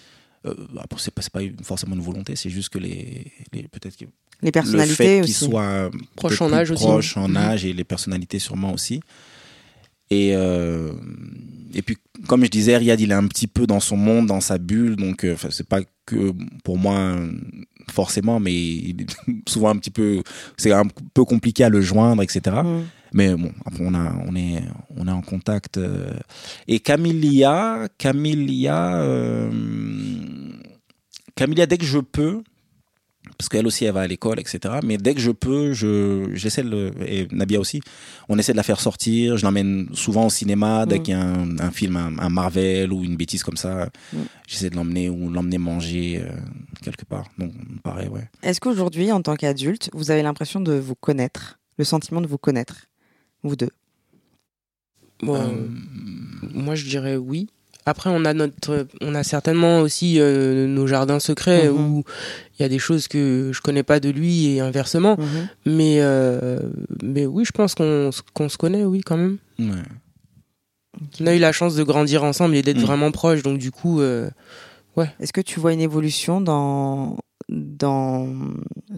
Euh, 0.46 0.54
c'est 0.98 1.12
pas, 1.12 1.20
c'est 1.20 1.32
pas 1.32 1.40
forcément 1.64 1.96
une 1.96 2.00
volonté, 2.00 2.36
c'est 2.36 2.48
juste 2.48 2.68
que 2.68 2.78
les, 2.78 3.32
les 3.52 3.64
peut-être 3.64 3.96
que 3.96 4.04
Les 4.04 4.46
le 4.46 4.52
personnalités 4.52 4.94
fait 4.94 5.14
qu'ils 5.22 5.24
aussi. 5.24 5.44
soient 5.46 5.90
Proches 6.14 6.40
en 6.40 6.52
âge 6.52 6.70
aussi. 6.70 6.84
proches 6.84 7.16
en 7.16 7.34
âge 7.34 7.64
et 7.64 7.72
les 7.72 7.82
personnalités 7.84 8.38
sûrement 8.38 8.72
aussi. 8.72 9.00
Et 10.10 10.34
euh, 10.34 10.92
et 11.74 11.82
puis 11.82 11.96
comme 12.26 12.44
je 12.44 12.50
disais, 12.50 12.76
Riyad 12.76 13.00
il 13.00 13.10
est 13.10 13.14
un 13.14 13.26
petit 13.26 13.46
peu 13.46 13.66
dans 13.66 13.80
son 13.80 13.96
monde, 13.96 14.26
dans 14.26 14.40
sa 14.40 14.58
bulle, 14.58 14.96
donc 14.96 15.24
euh, 15.24 15.36
c'est 15.50 15.68
pas 15.68 15.80
que 16.06 16.32
pour 16.64 16.78
moi 16.78 17.16
forcément, 17.90 18.40
mais 18.40 18.52
il 18.54 19.02
est 19.02 19.06
souvent 19.48 19.70
un 19.70 19.76
petit 19.76 19.90
peu, 19.90 20.22
c'est 20.56 20.72
un 20.72 20.86
peu 21.14 21.24
compliqué 21.24 21.64
à 21.64 21.68
le 21.68 21.80
joindre, 21.80 22.22
etc. 22.22 22.56
Mhm. 22.64 22.84
Mais 23.14 23.34
bon, 23.34 23.50
après, 23.64 23.84
on, 23.86 23.94
a, 23.94 24.12
on, 24.26 24.36
est, 24.36 24.62
on 24.96 25.08
est 25.08 25.10
en 25.10 25.22
contact. 25.22 25.78
euh. 25.78 26.12
Et 26.66 26.78
Camilla, 26.80 27.88
Camilla, 27.96 28.96
euh, 29.00 29.50
Camilla, 31.34 31.66
dès 31.66 31.78
que 31.78 31.86
je 31.86 31.98
peux, 31.98 32.42
parce 33.38 33.48
qu'elle 33.48 33.66
aussi, 33.68 33.84
elle 33.84 33.92
va 33.94 34.00
à 34.00 34.06
l'école, 34.08 34.40
etc. 34.40 34.74
Mais 34.84 34.98
dès 34.98 35.14
que 35.14 35.20
je 35.20 35.30
peux, 35.30 35.72
je, 35.72 36.28
j'essaie 36.34 36.62
de 36.64 36.68
le, 36.70 36.92
et 37.06 37.28
Nabia 37.30 37.60
aussi, 37.60 37.80
on 38.28 38.36
essaie 38.36 38.52
de 38.52 38.56
la 38.56 38.62
faire 38.64 38.80
sortir. 38.80 39.36
Je 39.36 39.44
l'emmène 39.46 39.88
souvent 39.94 40.26
au 40.26 40.30
cinéma, 40.30 40.84
dès 40.86 40.98
Mm. 40.98 41.02
qu'il 41.04 41.14
y 41.14 41.16
a 41.16 41.22
un, 41.24 41.58
un 41.60 41.70
film, 41.70 41.96
un, 41.96 42.18
un 42.18 42.28
Marvel 42.28 42.92
ou 42.92 43.04
une 43.04 43.16
bêtise 43.16 43.42
comme 43.44 43.56
ça. 43.56 43.88
Mm. 44.12 44.18
J'essaie 44.48 44.70
de 44.70 44.74
l'emmener 44.76 45.08
ou 45.08 45.30
l'emmener 45.30 45.58
manger 45.58 46.20
euh, 46.20 46.30
quelque 46.82 47.04
part. 47.04 47.28
Donc, 47.38 47.52
pareil, 47.82 48.08
ouais. 48.08 48.28
Est-ce 48.42 48.60
qu'aujourd'hui, 48.60 49.12
en 49.12 49.22
tant 49.22 49.36
qu'adulte, 49.36 49.88
vous 49.92 50.10
avez 50.10 50.22
l'impression 50.22 50.60
de 50.60 50.72
vous 50.72 50.96
connaître, 50.96 51.58
le 51.78 51.84
sentiment 51.84 52.20
de 52.20 52.26
vous 52.26 52.38
connaître, 52.38 52.86
vous 53.44 53.54
deux? 53.56 53.70
Bon, 55.22 55.36
Euh, 55.36 55.68
Moi, 56.54 56.74
je 56.74 56.84
dirais 56.88 57.16
oui. 57.16 57.48
Après, 57.88 58.10
on 58.10 58.24
a 58.24 58.34
notre, 58.34 58.86
on 59.00 59.14
a 59.14 59.22
certainement 59.22 59.80
aussi 59.80 60.20
euh, 60.20 60.66
nos 60.66 60.86
jardins 60.86 61.20
secrets 61.20 61.68
Mhm. 61.68 61.76
où 61.78 62.04
il 62.58 62.62
y 62.62 62.64
a 62.64 62.68
des 62.68 62.78
choses 62.78 63.08
que 63.08 63.50
je 63.52 63.60
connais 63.60 63.82
pas 63.82 63.98
de 64.00 64.10
lui 64.10 64.48
et 64.48 64.60
inversement. 64.60 65.16
Mhm. 65.18 65.48
Mais, 65.66 65.96
euh, 66.00 66.60
mais 67.02 67.24
oui, 67.26 67.44
je 67.44 67.52
pense 67.52 67.74
qu'on 67.74 68.10
qu'on 68.34 68.48
se 68.48 68.58
connaît, 68.58 68.84
oui, 68.84 69.00
quand 69.00 69.16
même. 69.16 69.38
ouais. 69.58 69.82
On 71.20 71.26
a 71.26 71.34
eu 71.34 71.38
la 71.38 71.52
chance 71.52 71.74
de 71.76 71.84
grandir 71.84 72.24
ensemble 72.24 72.56
et 72.56 72.62
d'être 72.62 72.78
Mm. 72.80 72.88
vraiment 72.88 73.10
proches, 73.12 73.42
donc 73.42 73.58
du 73.58 73.70
coup, 73.70 74.00
euh, 74.00 74.28
Est-ce 75.20 75.32
que 75.32 75.40
tu 75.40 75.60
vois 75.60 75.72
une 75.72 75.80
évolution 75.80 76.40
dans, 76.40 77.16
dans 77.48 78.26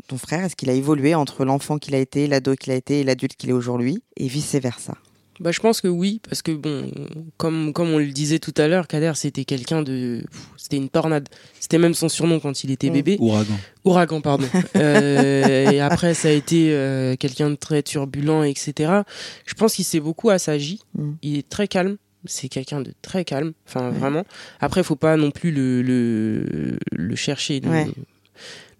ton 0.08 0.16
frère? 0.16 0.42
Est-ce 0.44 0.56
qu'il 0.56 0.70
a 0.70 0.72
évolué 0.72 1.14
entre 1.14 1.44
l'enfant 1.44 1.76
qu'il 1.78 1.94
a 1.94 1.98
été, 1.98 2.26
l'ado 2.26 2.54
qu'il 2.56 2.72
a 2.72 2.76
été 2.76 3.00
et 3.00 3.04
l'adulte 3.04 3.36
qu'il 3.36 3.50
est 3.50 3.58
aujourd'hui 3.62 4.02
Et 4.16 4.26
vice-versa? 4.26 4.94
Bah, 5.40 5.52
je 5.52 5.60
pense 5.60 5.80
que 5.80 5.88
oui, 5.88 6.20
parce 6.28 6.42
que 6.42 6.52
bon, 6.52 6.90
comme, 7.38 7.72
comme 7.72 7.88
on 7.90 7.98
le 7.98 8.06
disait 8.12 8.38
tout 8.38 8.52
à 8.58 8.68
l'heure, 8.68 8.86
Kader, 8.86 9.12
c'était 9.14 9.44
quelqu'un 9.46 9.80
de. 9.82 10.22
C'était 10.58 10.76
une 10.76 10.90
tornade. 10.90 11.28
C'était 11.58 11.78
même 11.78 11.94
son 11.94 12.10
surnom 12.10 12.40
quand 12.40 12.62
il 12.62 12.70
était 12.70 12.90
Mm. 12.90 12.92
bébé. 12.92 13.16
Ouragan. 13.20 13.54
Ouragan, 13.84 14.20
pardon. 14.20 14.46
Euh, 14.76 15.70
et 15.70 15.80
après, 15.80 16.12
ça 16.14 16.28
a 16.28 16.32
été 16.32 16.72
euh, 16.72 17.16
quelqu'un 17.16 17.48
de 17.50 17.54
très 17.54 17.82
turbulent, 17.82 18.42
etc. 18.44 19.00
Je 19.46 19.54
pense 19.54 19.74
qu'il 19.74 19.84
s'est 19.84 20.00
beaucoup 20.00 20.28
assagi. 20.30 20.80
Mm. 20.94 21.10
Il 21.22 21.38
est 21.38 21.48
très 21.48 21.68
calme. 21.68 21.96
C'est 22.26 22.48
quelqu'un 22.50 22.82
de 22.82 22.92
très 23.00 23.24
calme. 23.24 23.52
Enfin, 23.66 23.88
vraiment. 23.90 24.24
Après, 24.60 24.82
faut 24.82 24.94
pas 24.96 25.16
non 25.16 25.30
plus 25.30 25.52
le, 25.52 25.80
le, 25.80 26.78
le 26.92 27.16
chercher, 27.16 27.60
le, 27.60 27.70
Ouais. 27.70 27.86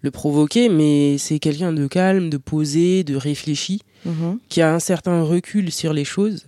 le 0.01 0.11
provoquer, 0.11 0.69
mais 0.69 1.17
c'est 1.17 1.39
quelqu'un 1.39 1.73
de 1.73 1.87
calme, 1.87 2.29
de 2.29 2.37
posé, 2.37 3.03
de 3.03 3.15
réfléchi 3.15 3.81
Mhm. 4.05 4.39
qui 4.49 4.61
a 4.63 4.73
un 4.73 4.79
certain 4.79 5.21
recul 5.21 5.71
sur 5.71 5.93
les 5.93 6.05
choses 6.05 6.45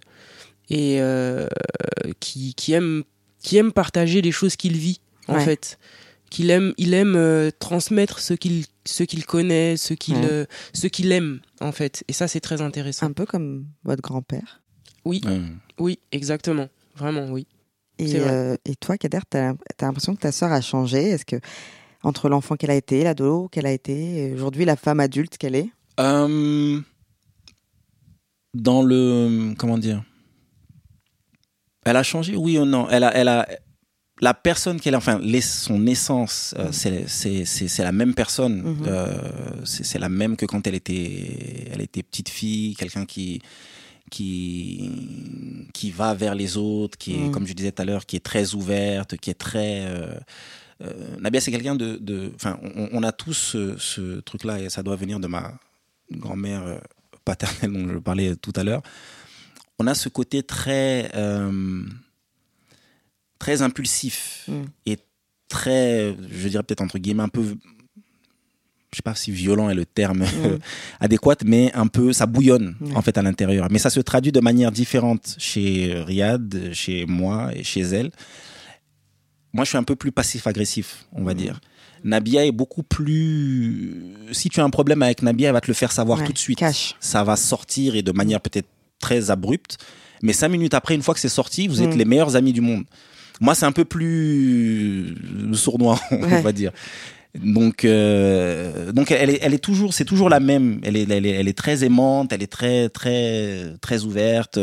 et 0.73 0.99
euh, 1.01 1.47
qui, 2.19 2.53
qui 2.55 2.73
aime 2.73 3.03
qui 3.43 3.57
aime 3.57 3.71
partager 3.71 4.21
les 4.21 4.31
choses 4.31 4.55
qu'il 4.55 4.75
vit 4.77 4.99
en 5.27 5.35
Ouais. 5.35 5.45
fait. 5.45 5.77
Qu'il 6.29 6.49
aime 6.49 6.73
il 6.77 6.93
aime 6.93 7.15
euh, 7.15 7.51
transmettre 7.59 8.19
ce 8.19 8.33
qu'il 8.33 8.65
ce 8.85 9.03
qu'il 9.03 9.25
connaît 9.25 9.77
ce 9.77 9.93
qu'il 9.93 10.15
Ouais. 10.15 10.25
euh, 10.25 10.45
ce 10.73 10.87
qu'il 10.87 11.11
aime 11.11 11.39
en 11.61 11.71
fait. 11.71 12.03
Et 12.07 12.13
ça 12.13 12.27
c'est 12.27 12.39
très 12.41 12.61
intéressant. 12.61 13.05
Un 13.07 13.11
peu 13.13 13.25
comme 13.25 13.65
votre 13.83 14.01
grand-père. 14.01 14.61
oui. 15.05 15.21
Oui 15.79 15.99
exactement. 16.11 16.67
Vraiment 16.95 17.25
oui. 17.29 17.45
Et, 17.99 18.07
vrai. 18.17 18.29
euh, 18.31 18.55
et 18.65 18.75
toi, 18.75 18.97
Kader, 18.97 19.19
t'as 19.29 19.51
as, 19.51 19.55
l'impression 19.85 20.15
que 20.15 20.21
ta 20.21 20.31
sœur 20.31 20.51
a 20.51 20.61
changé? 20.61 21.09
Est-ce 21.09 21.25
que 21.25 21.35
entre 22.01 22.27
l'enfant 22.27 22.55
qu'elle 22.55 22.71
a 22.71 22.75
été, 22.75 23.03
l'ado 23.03 23.47
qu'elle 23.51 23.67
a 23.67 23.71
été, 23.71 23.93
et 24.17 24.33
aujourd'hui 24.33 24.65
la 24.65 24.75
femme 24.75 24.99
adulte 24.99 25.37
qu'elle 25.37 25.55
est? 25.55 25.69
Euh, 25.99 26.79
dans 28.55 28.81
le 28.83 29.53
comment 29.57 29.77
dire? 29.77 30.03
Elle 31.85 31.97
a 31.97 32.03
changé 32.03 32.35
oui 32.35 32.57
ou 32.57 32.65
non? 32.65 32.87
Elle 32.89 33.03
a 33.03 33.13
elle 33.15 33.27
a 33.27 33.47
la 34.21 34.33
personne 34.33 34.79
qu'elle 34.79 34.95
enfin 34.95 35.19
les- 35.21 35.41
son 35.41 35.85
essence 35.87 36.53
euh, 36.57 36.69
c'est 36.71 37.07
c'est 37.07 37.45
c'est 37.45 37.67
c'est 37.67 37.83
la 37.83 37.91
même 37.91 38.13
personne 38.13 38.61
Mhm. 38.61 38.83
Euh, 38.87 39.17
c'est 39.65 39.83
c'est 39.83 39.99
la 39.99 40.09
même 40.09 40.35
que 40.37 40.45
quand 40.45 40.65
elle 40.67 40.75
était 40.75 41.67
elle 41.71 41.81
était 41.81 42.03
petite 42.03 42.29
fille 42.29 42.75
quelqu'un 42.75 43.05
qui 43.05 43.41
qui 44.11 45.67
qui 45.73 45.91
va 45.91 46.13
vers 46.13 46.35
les 46.35 46.57
autres 46.57 46.97
qui 46.97 47.15
est 47.15 47.25
Mhm. 47.25 47.31
comme 47.31 47.47
je 47.47 47.53
disais 47.53 47.71
tout 47.71 47.81
à 47.81 47.85
l'heure 47.85 48.05
qui 48.05 48.15
est 48.15 48.23
très 48.31 48.53
ouverte 48.53 49.17
qui 49.17 49.29
est 49.29 49.39
très 49.49 49.85
euh, 49.85 50.13
euh, 50.81 51.17
Nabia 51.19 51.41
c'est 51.41 51.51
quelqu'un 51.51 51.75
de 51.75 51.97
de 51.97 52.31
enfin 52.35 52.59
on, 52.75 52.89
on 52.93 53.03
a 53.03 53.11
tous 53.11 53.33
ce, 53.33 53.77
ce 53.77 54.19
truc 54.21 54.43
là 54.43 54.59
et 54.59 54.69
ça 54.69 54.83
doit 54.83 54.95
venir 54.95 55.19
de 55.19 55.27
ma 55.27 55.53
grand-mère 56.11 56.63
euh, 56.63 56.77
paternelle 57.25 57.71
dont 57.73 57.93
je 57.93 57.99
parlais 57.99 58.35
tout 58.35 58.51
à 58.57 58.63
l'heure, 58.63 58.81
on 59.83 59.87
a 59.87 59.93
ce 59.95 60.09
côté 60.09 60.43
très, 60.43 61.11
euh, 61.15 61.83
très 63.39 63.61
impulsif 63.61 64.45
Mm. 64.47 64.63
et 64.85 64.97
très, 65.49 66.15
je 66.31 66.47
dirais 66.47 66.63
peut-être 66.63 66.81
entre 66.81 66.97
guillemets 66.97 67.23
un 67.23 67.29
peu, 67.29 67.43
je 67.43 68.95
sais 68.97 69.01
pas 69.03 69.15
si 69.15 69.31
violent 69.31 69.69
est 69.69 69.75
le 69.75 69.85
terme 69.85 70.23
adéquat, 70.99 71.35
mais 71.45 71.71
un 71.73 71.87
peu, 71.87 72.13
ça 72.13 72.25
bouillonne 72.25 72.75
en 72.95 73.01
fait 73.01 73.17
à 73.17 73.21
l'intérieur. 73.21 73.67
Mais 73.71 73.79
ça 73.79 73.89
se 73.89 73.99
traduit 73.99 74.31
de 74.31 74.39
manière 74.39 74.71
différente 74.71 75.35
chez 75.37 75.93
Riyad, 76.05 76.71
chez 76.73 77.05
moi 77.05 77.51
et 77.55 77.63
chez 77.63 77.81
elle. 77.81 78.11
Moi, 79.53 79.65
je 79.65 79.69
suis 79.69 79.77
un 79.77 79.83
peu 79.83 79.95
plus 79.95 80.11
passif-agressif, 80.11 81.05
on 81.11 81.23
va 81.23 81.33
dire. 81.35 81.59
Nabia 82.03 82.43
est 82.45 82.51
beaucoup 82.51 82.81
plus. 82.83 83.95
Si 84.31 84.49
tu 84.49 84.59
as 84.59 84.63
un 84.63 84.69
problème 84.71 85.01
avec 85.03 85.21
Nabia, 85.21 85.47
elle 85.49 85.53
va 85.53 85.61
te 85.61 85.67
le 85.67 85.73
faire 85.75 85.91
savoir 85.91 86.19
Ouais, 86.19 86.25
tout 86.25 86.33
de 86.33 86.37
suite. 86.39 86.57
cash. 86.57 86.95
Ça 86.99 87.23
va 87.23 87.35
sortir 87.35 87.95
et 87.95 88.01
de 88.01 88.11
manière 88.11 88.41
peut-être 88.41 88.67
très 89.07 89.29
abrupte. 89.29 89.77
Mais 90.21 90.33
cinq 90.33 90.49
minutes 90.49 90.73
après, 90.73 90.95
une 90.95 91.03
fois 91.03 91.13
que 91.13 91.19
c'est 91.19 91.29
sorti, 91.41 91.67
vous 91.67 91.81
êtes 91.83 91.93
Mm. 91.95 91.97
les 92.01 92.05
meilleurs 92.05 92.35
amis 92.35 92.53
du 92.53 92.61
monde. 92.61 92.85
Moi, 93.41 93.53
c'est 93.55 93.65
un 93.65 93.71
peu 93.79 93.85
plus 93.85 95.15
sournois, 95.53 95.99
on 96.11 96.21
Ouais. 96.23 96.41
va 96.41 96.51
dire. 96.51 96.71
Donc, 97.59 97.83
euh, 97.83 98.91
donc 98.91 99.09
elle 99.11 99.31
est, 99.31 99.39
elle 99.41 99.53
est 99.55 99.63
toujours, 99.69 99.91
c'est 99.93 100.05
toujours 100.05 100.29
la 100.29 100.39
même. 100.39 100.79
Elle 100.83 100.95
est, 100.95 101.09
elle 101.09 101.25
est, 101.25 101.31
elle 101.39 101.47
est 101.47 101.57
très 101.57 101.83
aimante, 101.83 102.31
elle 102.31 102.43
est 102.43 102.51
très, 102.59 102.89
très, 102.89 103.73
très 103.81 104.03
ouverte. 104.03 104.59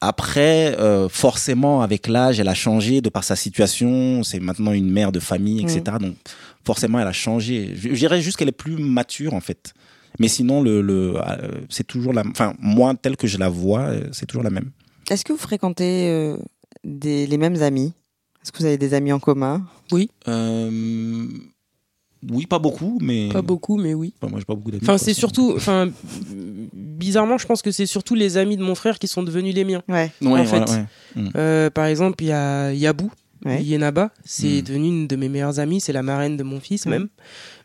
Après, 0.00 0.76
euh, 0.80 1.08
forcément, 1.08 1.82
avec 1.82 2.08
l'âge, 2.08 2.40
elle 2.40 2.48
a 2.48 2.54
changé 2.54 3.00
de 3.00 3.08
par 3.08 3.22
sa 3.22 3.36
situation. 3.36 4.24
C'est 4.24 4.40
maintenant 4.40 4.72
une 4.72 4.90
mère 4.90 5.12
de 5.12 5.20
famille, 5.20 5.60
etc. 5.62 5.82
Donc, 6.00 6.16
forcément, 6.64 6.98
elle 6.98 7.06
a 7.06 7.12
changé. 7.12 7.70
Je, 7.76 7.90
je 7.90 7.94
dirais 7.94 8.20
juste 8.20 8.36
qu'elle 8.36 8.48
est 8.48 8.52
plus 8.66 8.76
mature, 8.78 9.32
en 9.34 9.40
fait. 9.40 9.74
Mais 10.18 10.28
sinon, 10.28 10.62
le, 10.62 10.82
le, 10.82 11.14
euh, 11.16 11.60
c'est 11.68 11.86
toujours 11.86 12.12
la, 12.12 12.22
enfin, 12.30 12.54
moi, 12.60 12.94
tel 13.00 13.16
que 13.16 13.26
je 13.26 13.38
la 13.38 13.48
vois, 13.48 13.80
euh, 13.88 14.08
c'est 14.12 14.26
toujours 14.26 14.42
la 14.44 14.50
même. 14.50 14.70
Est-ce 15.10 15.24
que 15.24 15.32
vous 15.32 15.38
fréquentez 15.38 16.08
euh, 16.10 16.36
des, 16.84 17.26
les 17.26 17.38
mêmes 17.38 17.60
amis? 17.62 17.92
Est-ce 18.42 18.52
que 18.52 18.58
vous 18.58 18.64
avez 18.66 18.78
des 18.78 18.94
amis 18.94 19.12
en 19.12 19.18
commun? 19.20 19.64
Euh, 20.28 21.26
oui, 22.30 22.46
pas 22.46 22.58
beaucoup, 22.58 22.98
mais. 23.02 23.28
pas 23.30 23.42
beaucoup 23.42 23.76
mais 23.76 23.94
oui 23.94 24.14
Enfin, 24.20 24.30
moi, 24.30 24.38
j'ai 24.38 24.44
pas 24.44 24.54
beaucoup 24.54 24.70
d'amis. 24.70 24.82
enfin 24.84 24.96
c'est 24.96 25.12
surtout 25.14 25.52
enfin 25.56 25.90
bizarrement 26.72 27.36
je 27.36 27.46
pense 27.46 27.62
que 27.62 27.70
c'est 27.72 27.86
surtout 27.86 28.14
les 28.14 28.36
amis 28.36 28.56
de 28.56 28.62
mon 28.62 28.74
frère 28.74 28.98
qui 28.98 29.08
sont 29.08 29.22
devenus 29.22 29.54
les 29.54 29.64
miens 29.64 29.82
Ouais. 29.88 30.10
Ouais, 30.22 30.40
en 30.40 30.44
fait. 30.46 30.60
ouais. 30.70 31.24
Euh, 31.36 31.68
par 31.70 31.86
exemple 31.86 32.22
il 32.22 32.28
y 32.28 32.32
a 32.32 32.72
Yabou 32.72 33.10
Ouais. 33.44 33.60
Yenaba, 33.64 34.12
c'est 34.24 34.60
Mm. 34.60 34.62
devenu 34.62 34.86
une 34.88 35.06
de 35.08 35.16
mes 35.16 35.28
meilleures 35.28 35.58
amies, 35.58 35.80
c'est 35.80 35.92
la 35.92 36.04
marraine 36.04 36.36
de 36.36 36.44
mon 36.44 36.60
fils 36.60 36.86
Mm. 36.86 36.90
même. 36.90 37.08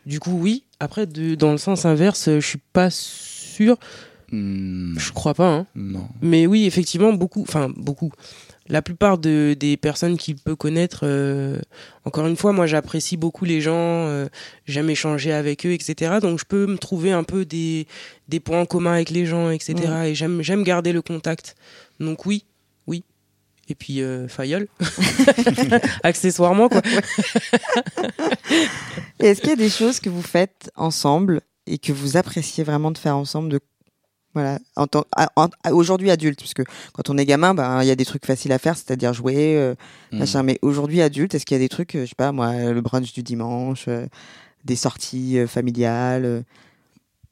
Du 0.07 0.19
coup, 0.19 0.31
oui. 0.41 0.63
Après, 0.79 1.05
de, 1.07 1.35
dans 1.35 1.51
le 1.51 1.57
sens 1.57 1.85
inverse, 1.85 2.27
euh, 2.27 2.39
je 2.39 2.47
suis 2.47 2.61
pas 2.73 2.89
sûr. 2.89 3.77
Hmm, 4.31 4.97
Je 4.97 5.11
crois 5.11 5.33
pas. 5.33 5.49
Hein. 5.49 5.67
non. 5.75 6.07
Mais 6.21 6.47
oui, 6.47 6.65
effectivement, 6.65 7.13
beaucoup. 7.13 7.41
Enfin, 7.41 7.69
beaucoup. 7.75 8.11
La 8.69 8.81
plupart 8.81 9.17
de, 9.17 9.55
des 9.57 9.77
personnes 9.77 10.17
qu'il 10.17 10.35
peut 10.35 10.55
connaître, 10.57 11.01
euh, 11.03 11.59
encore 12.03 12.27
une 12.27 12.35
fois, 12.35 12.51
moi 12.51 12.67
j'apprécie 12.67 13.15
beaucoup 13.15 13.45
les 13.45 13.61
gens, 13.61 13.73
euh, 14.07 14.27
j'aime 14.65 14.89
échanger 14.89 15.31
avec 15.31 15.65
eux, 15.65 15.71
etc. 15.71 16.17
Donc 16.21 16.37
je 16.37 16.43
peux 16.43 16.65
me 16.65 16.77
trouver 16.77 17.13
un 17.13 17.23
peu 17.23 17.45
des, 17.45 17.87
des 18.27 18.41
points 18.41 18.59
en 18.59 18.65
commun 18.65 18.91
avec 18.91 19.09
les 19.09 19.25
gens, 19.25 19.49
etc. 19.51 19.75
Et 20.07 20.15
j'aime, 20.15 20.63
garder 20.63 20.91
le 20.91 21.01
contact. 21.01 21.55
Donc 22.01 22.25
oui. 22.25 22.43
Et 23.69 23.75
puis 23.75 24.01
euh, 24.01 24.27
Fayol, 24.27 24.67
accessoirement 26.03 26.69
quoi. 26.69 26.81
Et 29.19 29.27
est-ce 29.27 29.41
qu'il 29.41 29.49
y 29.49 29.53
a 29.53 29.57
des 29.57 29.69
choses 29.69 29.99
que 29.99 30.09
vous 30.09 30.21
faites 30.21 30.71
ensemble 30.75 31.41
et 31.65 31.77
que 31.77 31.91
vous 31.91 32.17
appréciez 32.17 32.63
vraiment 32.63 32.91
de 32.91 32.97
faire 32.97 33.17
ensemble 33.17 33.49
de 33.49 33.59
voilà, 34.33 34.59
en 34.75 34.85
tant- 34.85 35.05
à- 35.15 35.29
en- 35.35 35.47
à- 35.63 35.73
aujourd'hui 35.73 36.11
adulte, 36.11 36.39
parce 36.39 36.53
que 36.53 36.61
quand 36.93 37.09
on 37.09 37.17
est 37.17 37.25
gamin, 37.25 37.55
ben, 37.55 37.81
il 37.81 37.87
y 37.87 37.91
a 37.91 37.95
des 37.95 38.05
trucs 38.05 38.23
faciles 38.25 38.51
à 38.51 38.59
faire, 38.59 38.75
c'est-à-dire 38.77 39.11
jouer, 39.11 39.57
euh, 39.57 39.73
Hmm. 40.11 40.19
machin. 40.19 40.43
Mais 40.43 40.59
aujourd'hui 40.61 41.01
adulte, 41.01 41.33
est-ce 41.33 41.43
qu'il 41.45 41.55
y 41.55 41.59
a 41.59 41.63
des 41.63 41.69
trucs, 41.69 41.95
euh, 41.95 42.03
je 42.03 42.09
sais 42.09 42.15
pas 42.15 42.31
moi, 42.31 42.53
le 42.71 42.81
brunch 42.81 43.13
du 43.13 43.23
dimanche, 43.23 43.85
euh, 43.87 44.05
des 44.63 44.75
sorties 44.75 45.39
euh, 45.39 45.47
familiales 45.47 46.25
euh, 46.25 46.41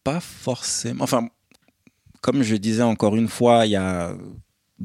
Pas 0.04 0.20
forcément. 0.20 1.04
Enfin, 1.04 1.28
comme 2.22 2.42
je 2.42 2.56
disais 2.56 2.82
encore 2.82 3.16
une 3.16 3.28
fois, 3.28 3.68
il 3.68 3.74
y 3.74 3.76
a 3.76 4.16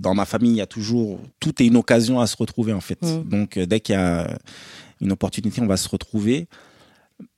dans 0.01 0.15
ma 0.15 0.25
famille, 0.25 0.53
il 0.53 0.57
y 0.57 0.61
a 0.61 0.67
toujours 0.67 1.21
tout 1.41 1.63
est 1.63 1.67
une 1.67 1.77
occasion 1.77 2.21
à 2.21 2.27
se 2.27 2.37
retrouver 2.37 2.73
en 2.73 2.81
fait. 2.81 3.01
Mm. 3.03 3.23
Donc 3.29 3.57
euh, 3.57 3.67
dès 3.67 3.81
qu'il 3.81 3.95
y 3.95 3.99
a 3.99 4.37
une 5.01 5.13
opportunité, 5.13 5.61
on 5.61 5.67
va 5.67 5.77
se 5.77 5.89
retrouver. 5.89 6.47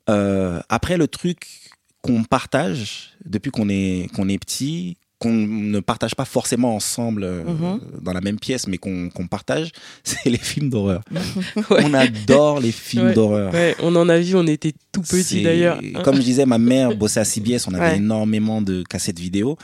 Euh, 0.09 0.61
après, 0.69 0.97
le 0.97 1.07
truc 1.09 1.71
qu'on 2.03 2.25
partage 2.25 3.11
depuis 3.25 3.51
qu'on 3.51 3.69
est 3.69 4.09
qu'on 4.15 4.29
est 4.29 4.39
petit, 4.39 4.97
qu'on 5.21 5.33
ne 5.33 5.79
partage 5.79 6.17
pas 6.17 6.25
forcément 6.25 6.75
ensemble 6.75 7.23
euh, 7.23 7.45
Mhm. 7.45 7.81
dans 8.03 8.13
la 8.13 8.21
même 8.21 8.41
pièce, 8.41 8.67
mais 8.67 8.79
qu'on 8.79 9.09
qu'on 9.11 9.29
partage, 9.29 9.71
c'est 10.05 10.29
les 10.29 10.39
films 10.39 10.69
d'horreur. 10.71 11.03
Ouais. 11.71 11.85
On 11.85 11.95
adore 11.95 12.59
les 12.61 12.73
films 12.73 13.07
Ouais. 13.07 13.15
d'horreur. 13.15 13.53
Ouais, 13.55 13.77
on 13.81 13.95
en 13.95 14.09
a 14.09 14.19
vu, 14.19 14.35
on 14.35 14.47
était 14.49 14.73
tout 14.91 15.03
petits 15.03 15.43
d'ailleurs. 15.43 15.81
Comme 16.03 16.17
je 16.17 16.23
disais, 16.23 16.47
ma 16.47 16.59
mère 16.59 16.97
bossait 16.97 17.21
à 17.21 17.25
CBS, 17.25 17.69
on 17.69 17.75
avait 17.75 17.97
énormément 17.99 18.61
de 18.63 18.83
cassettes 18.83 19.21
vidéo. 19.21 19.57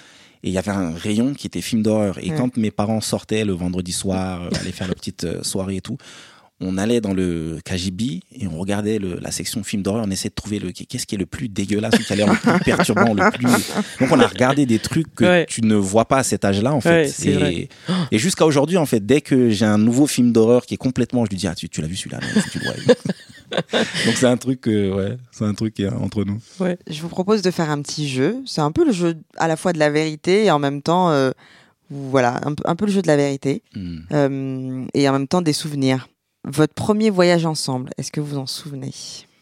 Et 0.44 0.48
il 0.48 0.52
y 0.52 0.58
avait 0.58 0.70
un 0.70 0.92
rayon 0.94 1.34
qui 1.34 1.46
était 1.46 1.60
film 1.60 1.82
d'horreur. 1.82 2.18
Et 2.18 2.30
Ouais. 2.30 2.36
quand 2.36 2.56
mes 2.56 2.70
parents 2.70 3.00
sortaient 3.00 3.44
le 3.44 3.52
vendredi 3.52 3.92
soir, 3.92 4.42
euh, 4.44 4.48
aller 4.60 4.72
faire 4.72 4.86
leur 4.86 4.96
petite 4.96 5.24
euh, 5.24 5.42
soirée 5.42 5.76
et 5.76 5.80
tout, 5.80 5.98
on 6.60 6.76
allait 6.76 7.00
dans 7.00 7.14
le 7.14 7.58
KGB 7.64 8.20
et 8.34 8.48
on 8.48 8.58
regardait 8.58 8.98
le- 8.98 9.18
la 9.20 9.30
section 9.30 9.62
film 9.62 9.82
d'horreur. 9.82 10.04
On 10.06 10.10
essayait 10.10 10.30
de 10.30 10.34
trouver 10.34 10.58
le 10.58 10.72
qu'est-ce 10.72 11.06
qui 11.06 11.14
est 11.14 11.18
le 11.18 11.26
plus 11.26 11.48
dégueulasse, 11.48 11.94
qui 11.98 12.12
a 12.12 12.16
l'air 12.16 12.26
le 12.32 12.36
plus 12.36 12.58
perturbant, 12.64 13.14
le 13.14 13.30
plus. 13.30 13.46
Donc 14.00 14.10
on 14.10 14.18
a 14.18 14.26
regardé 14.26 14.66
des 14.66 14.78
trucs 14.80 15.14
que 15.14 15.24
Ouais. 15.24 15.46
tu 15.48 15.62
ne 15.62 15.76
vois 15.76 16.06
pas 16.06 16.18
à 16.18 16.22
cet 16.24 16.44
âge-là 16.44 16.72
en 16.74 16.80
fait. 16.80 17.14
Ouais, 17.26 17.68
et 18.10 18.18
jusqu'à 18.18 18.44
aujourd'hui 18.46 18.76
en 18.76 18.86
fait, 18.86 19.04
dès 19.06 19.20
que 19.20 19.50
j'ai 19.50 19.66
un 19.66 19.78
nouveau 19.78 20.06
film 20.08 20.32
d'horreur 20.32 20.66
qui 20.66 20.74
est 20.74 20.78
complètement, 20.78 21.24
je 21.24 21.30
lui 21.30 21.36
dis 21.36 21.46
ah 21.46 21.54
tu, 21.54 21.68
tu 21.68 21.80
l'as 21.80 21.86
vu 21.86 21.96
celui-là. 21.96 22.18
Donc 24.06 24.16
c'est 24.16 24.26
un 24.26 24.36
truc, 24.36 24.66
euh, 24.68 24.94
ouais, 24.94 25.16
c'est 25.32 25.44
un 25.44 25.54
truc 25.54 25.80
euh, 25.80 25.90
entre 26.00 26.24
nous. 26.24 26.38
Je 26.90 27.00
vous 27.00 27.08
propose 27.08 27.40
de 27.42 27.50
faire 27.50 27.70
un 27.70 27.80
petit 27.82 28.08
jeu. 28.08 28.36
C'est 28.46 28.60
un 28.60 28.72
peu 28.72 28.84
le 28.84 28.92
jeu 28.92 29.14
à 29.36 29.48
la 29.48 29.56
fois 29.56 29.72
de 29.72 29.78
la 29.78 29.90
vérité 29.90 30.44
et 30.46 30.50
en 30.50 30.58
même 30.58 30.82
temps, 30.82 31.10
euh, 31.10 31.30
voilà, 31.90 32.40
un, 32.44 32.52
peu- 32.54 32.62
un 32.66 32.76
peu 32.76 32.84
le 32.86 32.92
jeu 32.92 33.00
de 33.02 33.06
la 33.06 33.16
vérité 33.16 33.62
Hmm. 33.74 33.98
euh, 34.12 34.84
et 34.94 35.08
en 35.08 35.12
même 35.12 35.28
temps 35.28 35.40
des 35.40 35.52
souvenirs. 35.54 36.08
Votre 36.44 36.74
premier 36.74 37.10
voyage 37.10 37.44
ensemble, 37.46 37.90
est-ce 37.98 38.10
que 38.12 38.20
vous 38.20 38.38
en 38.38 38.46
souvenez? 38.46 38.92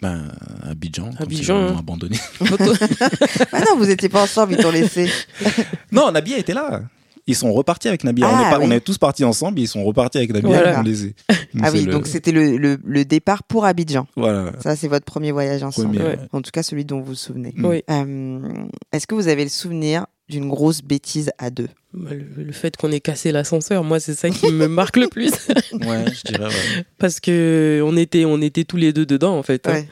Ben, 0.03 0.31
Abidjan, 0.63 1.11
quand 1.17 1.25
Abidjan, 1.25 1.57
ils 1.59 1.63
m'ont 1.65 1.77
hein. 1.77 1.79
abandonné. 1.79 2.17
Ah 3.53 3.61
non, 3.61 3.77
vous 3.77 3.89
étiez 3.91 4.09
pas 4.09 4.23
ensemble, 4.23 4.53
ils 4.55 4.59
t'ont 4.59 4.71
laissé. 4.71 5.11
non, 5.93 6.11
Nabi 6.13 6.33
était 6.35 6.55
là. 6.55 6.83
Ils 7.29 7.35
sont 7.35 7.53
repartis 7.53 7.89
avec 7.89 8.05
Nabila. 8.05 8.29
on, 8.29 8.33
Ah, 8.37 8.47
est 8.47 8.51
pas- 8.53 8.59
oui. 8.61 8.65
on 8.69 8.71
est 8.71 8.81
tous 8.81 8.99
partis 8.99 9.25
ensemble, 9.25 9.59
ils 9.59 9.67
sont 9.67 9.83
repartis 9.85 10.19
avec 10.19 10.33
Nabila. 10.33 10.49
Voilà. 10.63 10.81
On 10.81 10.83
les 10.83 11.07
est. 11.07 11.15
Ah 11.61 11.71
oui, 11.73 11.85
le- 11.85 11.93
donc 11.93 12.07
c'était 12.07 12.31
le, 12.31 12.57
le, 12.57 12.79
le 12.85 13.05
départ 13.05 13.43
pour 13.43 13.65
Abidjan. 13.65 14.07
Voilà. 14.17 14.53
Ça, 14.63 14.77
c'est 14.77 14.87
votre 14.87 15.05
premier 15.07 15.33
voyage 15.33 15.63
ensemble. 15.65 15.97
Premier, 15.97 16.05
Ouais. 16.11 16.19
En 16.33 16.41
tout 16.41 16.51
cas, 16.53 16.63
celui 16.63 16.85
dont 16.85 17.01
vous 17.01 17.07
vous 17.07 17.15
souvenez. 17.17 17.53
Oui. 17.59 17.83
Euh, 17.91 18.65
Est-ce 18.93 19.07
que 19.09 19.15
vous 19.17 19.27
avez 19.29 19.43
le 19.43 19.51
souvenir 19.51 20.07
d'une 20.29 20.49
grosse 20.49 20.83
bêtise 20.83 21.31
à 21.39 21.51
deux 21.51 21.69
Bah, 21.95 22.11
Le, 22.13 22.43
le 22.45 22.53
fait 22.53 22.77
qu'on 22.77 22.91
ait 22.91 22.99
cassé 23.01 23.31
l'ascenseur, 23.31 23.85
moi, 23.85 24.01
c'est 24.01 24.15
ça 24.15 24.29
qui 24.29 24.51
me 24.51 24.67
marque 24.67 24.97
le 24.97 25.07
plus. 25.09 25.31
Ouais, 25.73 26.05
je 26.13 26.33
dirais. 26.33 26.47
ouais. 26.47 26.85
Parce 26.99 27.21
que 27.21 27.83
on 27.85 27.97
était, 27.97 28.25
on 28.25 28.41
était 28.41 28.65
tous 28.65 28.77
les 28.77 28.93
deux 28.93 29.05
dedans, 29.07 29.37
en 29.39 29.43
fait. 29.43 29.69
hein. 29.69 29.85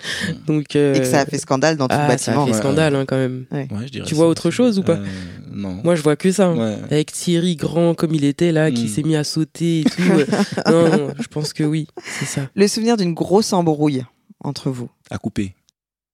Donc, 0.46 0.74
euh, 0.76 0.94
Et 0.94 1.00
que 1.00 1.04
ça 1.06 1.20
a 1.20 1.26
fait 1.26 1.38
scandale 1.38 1.76
dans 1.76 1.86
tout 1.88 1.94
ah, 1.96 2.10
le 2.12 2.18
ça 2.18 2.32
a 2.32 2.34
bâtiment. 2.34 2.46
fait 2.46 2.52
Ouais, 2.52 2.58
scandale, 2.58 2.96
hein, 2.96 3.04
quand 3.06 3.16
même. 3.16 3.44
Ouais, 3.52 3.68
je 3.84 3.88
dirais 3.90 4.06
Tu 4.06 4.14
vois 4.14 4.26
autre 4.28 4.50
chose 4.50 4.78
ou 4.78 4.82
pas 4.82 4.94
Euh, 4.96 5.06
Non. 5.52 5.80
Moi, 5.84 5.94
je 5.94 6.02
vois 6.02 6.16
que 6.16 6.32
ça. 6.32 6.46
hein. 6.46 6.56
Ouais. 6.56 6.78
Avec 6.90 7.12
Thierry 7.12 7.54
grand 7.56 7.94
comme 7.94 8.14
il 8.14 8.24
était 8.24 8.50
là, 8.50 8.70
qui 8.72 8.84
Mm. 8.84 8.88
s'est 8.88 9.02
mis 9.02 9.16
à 9.16 9.24
sauter 9.24 9.80
et 9.80 9.84
tout. 9.84 10.02
euh, 10.02 10.26
non, 10.70 10.96
non, 11.08 11.14
je 11.20 11.28
pense 11.28 11.52
que 11.52 11.62
oui, 11.64 11.86
c'est 12.02 12.24
ça. 12.26 12.48
Le 12.54 12.66
souvenir 12.66 12.96
d'une 12.96 13.14
grosse 13.14 13.52
embrouille 13.52 14.02
entre 14.40 14.70
vous 14.70 14.88
À 15.10 15.18
couper. 15.18 15.54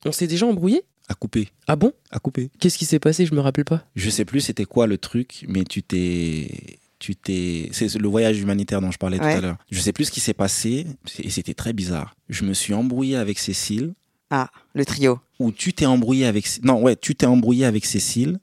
On 0.05 0.13
s'est 0.13 0.27
déjà 0.27 0.47
embrouillé 0.47 0.83
À 1.11 1.15
couper. 1.15 1.49
Ah 1.67 1.75
bon? 1.75 1.93
À 2.13 2.21
couper. 2.21 2.51
Qu'est-ce 2.61 2.79
qui 2.79 2.85
s'est 2.87 3.01
passé? 3.01 3.27
Je 3.27 3.35
me 3.35 3.41
rappelle 3.41 3.65
pas. 3.65 3.85
Je 3.97 4.09
sais 4.11 4.25
plus 4.25 4.41
c'était 4.41 4.65
quoi 4.65 4.87
le 4.87 4.97
truc, 4.97 5.45
mais 5.49 5.65
tu 5.65 5.83
t'es. 5.83 6.79
Tu 7.01 7.17
t'es. 7.17 7.69
C'est 7.73 7.93
le 7.97 8.09
voyage 8.09 8.39
humanitaire 8.41 8.81
dont 8.81 8.91
je 8.93 8.99
parlais 8.99 9.19
Ouais. 9.21 9.33
tout 9.33 9.39
à 9.39 9.41
l'heure. 9.41 9.57
Je 9.73 9.81
sais 9.81 9.93
plus 9.93 10.05
ce 10.05 10.11
qui 10.13 10.21
s'est 10.21 10.35
passé, 10.35 10.87
et 11.19 11.31
c'était 11.31 11.55
très 11.55 11.73
bizarre. 11.73 12.15
Je 12.29 12.45
me 12.45 12.55
suis 12.55 12.75
embrouillé 12.75 13.17
avec 13.17 13.39
Cécile, 13.41 13.95
Ah, 14.31 14.51
le 14.75 14.85
trio. 14.85 15.19
ou 15.41 15.51
tu 15.51 15.73
t'es 15.73 15.87
embrouillé 15.87 16.27
avec. 16.27 16.47
Non, 16.63 16.81
ouais, 16.81 16.95
tu 16.95 17.15
t'es 17.17 17.27
embrouillé 17.27 17.65
avec 17.65 17.85
Cécile. 17.87 18.39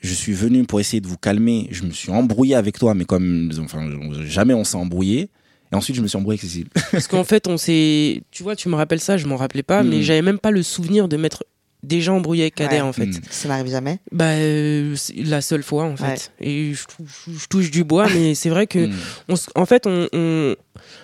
Je 0.00 0.14
suis 0.14 0.32
venu 0.34 0.64
pour 0.64 0.80
essayer 0.80 1.00
de 1.02 1.08
vous 1.08 1.16
calmer. 1.18 1.68
Je 1.70 1.82
me 1.82 1.90
suis 1.90 2.10
embrouillé 2.12 2.54
avec 2.54 2.78
toi, 2.78 2.94
mais 2.94 3.04
comme. 3.04 3.50
Enfin, 3.60 3.90
jamais 4.24 4.54
on 4.54 4.64
s'est 4.64 4.76
embrouillé. 4.78 5.28
Et 5.72 5.74
ensuite, 5.74 5.96
je 5.96 6.00
me 6.00 6.06
suis 6.06 6.16
embrouillé 6.16 6.38
avec 6.38 6.48
Cécile. 6.48 6.68
Parce 6.92 7.08
qu'en 7.08 7.24
fait, 7.24 7.46
on 7.48 7.58
s'est. 7.58 8.22
Tu 8.30 8.42
vois, 8.42 8.56
tu 8.56 8.68
me 8.70 8.74
rappelles 8.76 9.00
ça, 9.00 9.16
je 9.18 9.26
m'en 9.26 9.36
rappelais 9.36 9.64
pas, 9.64 9.82
Mm. 9.82 9.88
mais 9.90 10.02
j'avais 10.02 10.22
même 10.22 10.38
pas 10.38 10.52
le 10.52 10.62
souvenir 10.62 11.08
de 11.08 11.16
m'être 11.18 11.44
déjà 11.82 12.12
embrouillé 12.12 12.42
avec 12.44 12.54
Kader 12.56 12.76
Ouais. 12.76 12.80
en 12.82 12.92
fait. 12.92 13.06
Mm. 13.06 13.20
Ça 13.30 13.48
n'arrive 13.48 13.68
jamais. 13.70 13.98
Bah, 14.12 14.24
euh, 14.30 14.96
la 15.16 15.40
seule 15.40 15.62
fois 15.62 15.84
en 15.84 15.96
fait. 15.96 16.30
Ouais. 16.40 16.46
Et 16.46 16.74
je, 16.74 16.84
touche- 16.84 17.28
je 17.40 17.46
touche 17.46 17.70
du 17.70 17.84
bois, 17.84 18.06
mais 18.14 18.34
c'est 18.34 18.48
vrai 18.50 18.66
que. 18.66 18.86
Mm. 18.86 18.92
on 19.28 19.34
en 19.54 19.66
fait, 19.66 19.86
on, 19.86 20.08
on- 20.12 20.54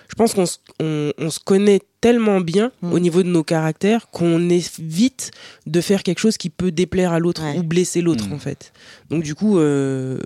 je 0.09 0.15
pense 0.15 0.33
qu'on 0.33 0.45
se, 0.45 0.57
on, 0.79 1.11
on 1.17 1.29
se 1.29 1.39
connaît 1.39 1.79
tellement 2.01 2.41
bien 2.41 2.71
Mm. 2.81 2.91
au 2.93 2.99
niveau 2.99 3.23
de 3.23 3.29
nos 3.29 3.43
caractères 3.43 4.09
qu'on 4.11 4.49
évite 4.49 5.31
de 5.65 5.81
faire 5.81 6.03
quelque 6.03 6.19
chose 6.19 6.37
qui 6.37 6.49
peut 6.49 6.71
déplaire 6.71 7.13
à 7.13 7.19
l'autre 7.19 7.43
Ouais. 7.43 7.57
ou 7.57 7.63
blesser 7.63 8.01
l'autre 8.01 8.25
en 8.33 8.37
fait. 8.39 8.73
Donc 9.09 9.23
du 9.23 9.35
coup, 9.35 9.57
euh, 9.59 10.19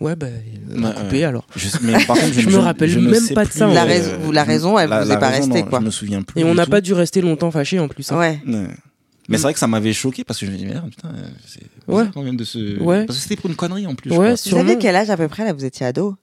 ouais, 0.00 0.14
bah, 0.14 0.26
on 0.74 0.84
a 0.84 0.88
Ouais, 0.90 0.94
coupé 0.94 1.24
alors. 1.24 1.46
Je, 1.56 1.68
mais 1.82 1.92
par 2.04 2.16
contre, 2.18 2.32
je, 2.34 2.40
Je 2.42 2.48
me 2.50 2.56
rappelle 2.58 2.90
je 2.90 2.98
même 3.00 3.28
pas 3.34 3.44
de 3.46 3.50
ça, 3.50 3.68
en 3.68 3.72
La 3.72 3.86
fait. 3.86 3.98
raison- 4.00 4.30
la 4.30 4.44
raison, 4.44 4.78
elle 4.78 4.88
vous 4.90 5.10
est 5.10 5.18
pas 5.18 5.28
raison, 5.30 5.42
restée, 5.48 5.62
non, 5.62 5.68
quoi. 5.68 5.80
Je 5.80 5.84
me 5.86 5.90
souviens 5.90 6.22
plus. 6.22 6.40
Et 6.40 6.44
on 6.44 6.54
n'a 6.54 6.66
pas 6.66 6.80
dû 6.82 6.92
rester 6.92 7.20
longtemps 7.22 7.50
fâchés 7.50 7.78
en 7.80 7.88
plus. 7.88 8.12
hein. 8.12 8.18
Ouais. 8.18 8.40
Ouais. 8.46 8.66
Mais 9.28 9.36
c'est 9.38 9.42
vrai 9.44 9.52
que 9.52 9.58
ça 9.58 9.66
m'avait 9.66 9.92
choqué 9.92 10.24
parce 10.24 10.38
que 10.40 10.46
je 10.46 10.50
me 10.52 10.56
dis 10.56 10.66
merde 10.66 10.88
putain 10.90 11.08
euh, 11.08 11.28
c'est 11.46 11.60
Ouais. 11.88 12.02
bizarre 12.02 12.12
quand 12.14 12.22
même 12.22 12.36
de 12.36 12.44
Ouais. 12.82 13.06
parce 13.06 13.18
que 13.18 13.22
c'était 13.22 13.36
pour 13.36 13.50
une 13.50 13.56
connerie 13.56 13.86
en 13.86 13.94
plus. 13.94 14.10
je 14.10 14.14
Ouais, 14.16 14.34
crois. 14.34 14.50
Vous 14.50 14.56
savez 14.66 14.78
quel 14.78 14.94
âge 14.96 15.10
à 15.10 15.16
peu 15.16 15.28
près 15.28 15.44
là 15.44 15.52
Vous 15.52 15.64
étiez 15.64 15.86
ado? 15.86 16.14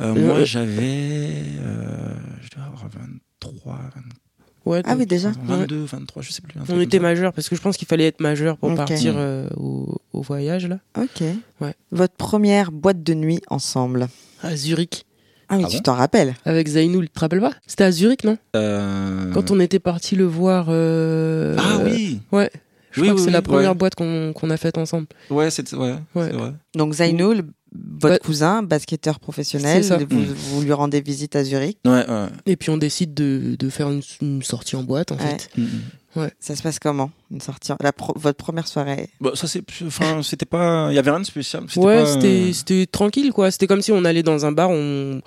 Euh, 0.00 0.14
moi 0.14 0.38
Euh, 0.38 0.44
j'avais 0.44 1.42
euh, 1.60 2.14
je 2.42 2.50
devais 2.50 2.66
avoir 2.66 2.88
23 2.88 3.80
Ouais, 4.66 4.80
Ah 4.86 4.96
oui, 4.96 5.04
déjà 5.04 5.30
22 5.44 5.84
23 5.84 6.22
je 6.22 6.32
sais 6.32 6.40
plus. 6.40 6.58
On 6.70 6.80
était 6.80 6.98
majeur 6.98 7.34
parce 7.34 7.48
que 7.50 7.54
je 7.56 7.60
pense 7.60 7.76
qu'il 7.76 7.86
fallait 7.86 8.06
être 8.06 8.20
majeur 8.20 8.56
pour 8.56 8.74
partir 8.74 9.12
euh, 9.16 9.46
au, 9.58 9.98
au 10.14 10.22
voyage 10.22 10.66
là. 10.66 10.78
Ok. 10.98 11.22
Ouais. 11.60 11.74
Votre 11.92 12.14
première 12.14 12.72
boîte 12.72 13.02
de 13.02 13.12
nuit 13.14 13.40
ensemble? 13.50 14.08
À 14.42 14.56
Zurich. 14.56 15.04
Ah 15.48 15.56
oui, 15.56 15.62
Ah 15.66 15.68
tu 15.70 15.76
bon 15.76 15.82
t'en 15.82 15.94
rappelles 15.94 16.34
Avec 16.44 16.66
Zainoul, 16.68 17.04
tu 17.06 17.10
te 17.12 17.20
rappelles 17.20 17.40
pas 17.40 17.52
C'était 17.66 17.84
à 17.84 17.92
Zurich, 17.92 18.24
non 18.24 18.38
Euh, 18.56 19.30
Quand 19.32 19.50
on 19.50 19.60
était 19.60 19.78
parti 19.78 20.16
le 20.16 20.24
voir. 20.24 20.66
euh, 20.68 21.56
Ah 21.58 21.78
oui. 21.84 22.20
Ouais. 22.32 22.50
Je 22.92 23.00
Oui, 23.00 23.08
crois 23.08 23.14
que 23.16 23.20
oui, 23.20 23.24
c'est 23.26 23.32
la 23.32 23.42
première 23.42 23.70
ouais. 23.70 23.74
boîte 23.76 23.94
qu'on 23.96 24.50
a 24.50 24.56
faite 24.56 24.78
ensemble. 24.78 25.06
Ouais, 25.28 25.50
c'est 25.50 25.72
ouais, 25.74 25.94
Ouais. 26.14 26.28
c'est 26.30 26.36
vrai. 26.36 26.52
Donc 26.76 26.94
Zainoul, 26.94 27.42
votre 27.74 28.14
Bah, 28.14 28.18
cousin, 28.18 28.62
basketteur 28.62 29.18
professionnel, 29.20 29.82
vous, 30.08 30.16
Mm. 30.20 30.24
vous 30.24 30.62
lui 30.62 30.72
rendez 30.72 31.00
visite 31.00 31.34
à 31.36 31.42
Zurich? 31.44 31.78
Ouais, 31.84 32.08
ouais. 32.08 32.26
Et 32.46 32.56
puis 32.56 32.70
on 32.70 32.76
décide 32.76 33.14
de, 33.14 33.56
de 33.58 33.68
faire 33.70 33.90
une, 33.90 34.02
une 34.22 34.42
sortie 34.42 34.76
en 34.76 34.82
boîte 34.82 35.10
en 35.12 35.16
Ouais. 35.16 35.22
fait. 35.38 35.50
Mm, 35.56 35.62
mm. 35.62 36.28
Ça 36.38 36.54
se 36.54 36.62
passe 36.62 36.78
comment 36.78 37.10
Une 37.32 37.40
sortie 37.40 37.72
la 37.80 37.92
pro- 37.92 38.12
Votre 38.16 38.36
première 38.38 38.68
soirée? 38.68 39.08
Bon, 39.20 39.34
ça 39.34 39.48
c'est 39.48 39.62
enfin 39.84 40.20
c'était 40.22 40.46
pas 40.46 40.86
il 40.90 40.94
y 40.94 40.98
avait 40.98 41.10
rien 41.10 41.18
de 41.18 41.26
spécial. 41.26 41.64
C'était 41.68 41.84
Ouais, 41.84 42.02
pas, 42.04 42.06
c'était 42.06 42.28
euh, 42.28 42.52
c'était 42.52 42.86
tranquille 42.86 43.32
quoi. 43.32 43.50
C'était 43.50 43.66
comme 43.66 43.82
si 43.82 43.90
on 43.90 44.04
allait 44.04 44.22
dans 44.22 44.46
un 44.46 44.52
bar 44.52 44.70
on... 44.70 45.20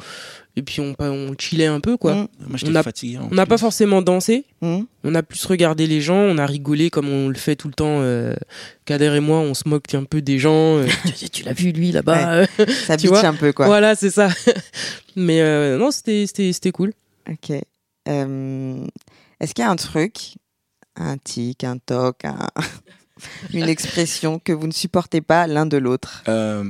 et 0.58 0.64
puis 0.64 0.82
on, 0.82 0.94
on 1.00 1.34
chillait 1.40 1.68
un 1.68 1.80
peu 1.80 1.96
quoi. 1.96 2.14
Mm. 2.16 2.28
Moi 2.48 2.58
j'étais 2.58 2.72
on 2.72 2.76
a- 2.76 2.84
fatigué. 2.84 3.18
On 3.32 3.34
n'a 3.34 3.46
pas 3.46 3.58
forcément 3.58 4.02
dansé, 4.02 4.44
Hmm 4.62 4.82
on 5.06 5.16
a 5.16 5.24
plus 5.24 5.46
regardé 5.46 5.88
les 5.88 6.02
gens, 6.02 6.18
on 6.18 6.38
a 6.38 6.46
rigolé 6.46 6.90
comme 6.90 7.08
on 7.08 7.30
le 7.30 7.36
fait 7.36 7.56
tout 7.56 7.70
le 7.70 7.74
temps. 7.74 8.00
euh, 8.02 8.34
Kader 8.84 9.14
et 9.16 9.20
moi, 9.22 9.38
on 9.40 9.54
se 9.54 9.70
moque 9.70 9.94
un 9.94 10.04
peu 10.04 10.22
des 10.22 10.38
gens. 10.40 10.78
euh, 10.80 10.88
tu 11.18 11.30
tu 11.30 11.44
l'as 11.44 11.54
vu 11.54 11.72
lui 11.72 11.94
là-bas 11.94 12.46
Ça 12.86 12.98
Tu 12.98 13.08
vois 13.08 13.26
un 13.26 13.34
peu 13.36 13.54
quoi. 13.54 13.68
Voilà, 13.68 13.96
c'est 13.96 14.10
ça. 14.10 14.28
Mais 15.16 15.40
euh, 15.42 15.78
non, 15.78 15.92
c'était 15.92 16.26
c'était 16.28 16.52
c'était 16.52 16.72
cool. 16.72 16.92
Ok. 17.30 17.52
Euh, 18.10 18.86
Est-ce 19.40 19.54
qu'il 19.54 19.64
y 19.64 19.68
a 19.68 19.72
un 19.72 19.76
truc, 19.76 20.36
un 20.96 21.18
tic, 21.18 21.64
un 21.64 21.78
toc, 21.78 22.26
un- 22.26 22.48
une 23.54 23.68
expression 23.70 24.40
que 24.40 24.52
vous 24.54 24.68
ne 24.68 24.72
supportez 24.74 25.22
pas 25.22 25.48
l'un 25.48 25.66
de 25.66 25.78
l'autre? 25.78 26.24
Euh, 26.28 26.64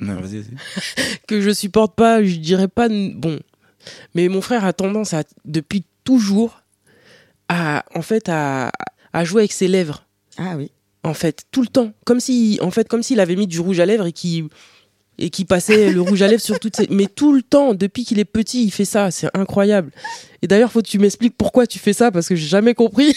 non, 0.00 0.14
vas-y, 0.20 0.38
vas-y. 0.40 1.18
que 1.28 1.40
je 1.40 1.50
supporte 1.50 1.94
pas, 1.96 2.22
je 2.22 2.36
dirais 2.36 2.68
pas 2.68 2.88
bon. 2.88 3.38
Mais 4.14 4.28
mon 4.28 4.40
frère 4.40 4.64
a 4.64 4.72
tendance 4.72 5.14
à 5.14 5.22
depuis 5.44 5.84
toujours 6.04 6.60
à 7.48 7.84
en 7.94 8.02
fait 8.02 8.28
à, 8.28 8.72
à 9.12 9.24
jouer 9.24 9.42
avec 9.42 9.52
ses 9.52 9.68
lèvres 9.68 10.04
Ah 10.38 10.56
oui. 10.56 10.70
en 11.04 11.14
fait 11.14 11.44
tout 11.52 11.62
le 11.62 11.68
temps 11.68 11.92
comme 12.04 12.18
si 12.20 12.58
en 12.62 12.70
fait 12.72 12.88
comme 12.88 13.02
s'il 13.04 13.20
avait 13.20 13.36
mis 13.36 13.46
du 13.46 13.60
rouge 13.60 13.78
à 13.80 13.86
lèvres 13.86 14.06
et 14.06 14.12
qui 14.12 14.48
et 15.18 15.30
qui 15.30 15.44
passait 15.44 15.90
le 15.90 16.00
rouge 16.00 16.22
à 16.22 16.28
lèvres 16.28 16.42
sur 16.42 16.58
toutes 16.58 16.76
ses 16.76 16.86
mais 16.90 17.06
tout 17.06 17.32
le 17.32 17.42
temps 17.42 17.74
depuis 17.74 18.04
qu'il 18.04 18.18
est 18.18 18.24
petit, 18.24 18.64
il 18.64 18.70
fait 18.70 18.84
ça, 18.84 19.10
c'est 19.10 19.28
incroyable. 19.34 19.90
Et 20.42 20.46
d'ailleurs, 20.46 20.70
faut 20.70 20.82
que 20.82 20.88
tu 20.88 20.98
m'expliques 20.98 21.36
pourquoi 21.36 21.66
tu 21.66 21.78
fais 21.78 21.92
ça 21.92 22.10
parce 22.10 22.28
que 22.28 22.36
j'ai 22.36 22.46
jamais 22.46 22.74
compris. 22.74 23.16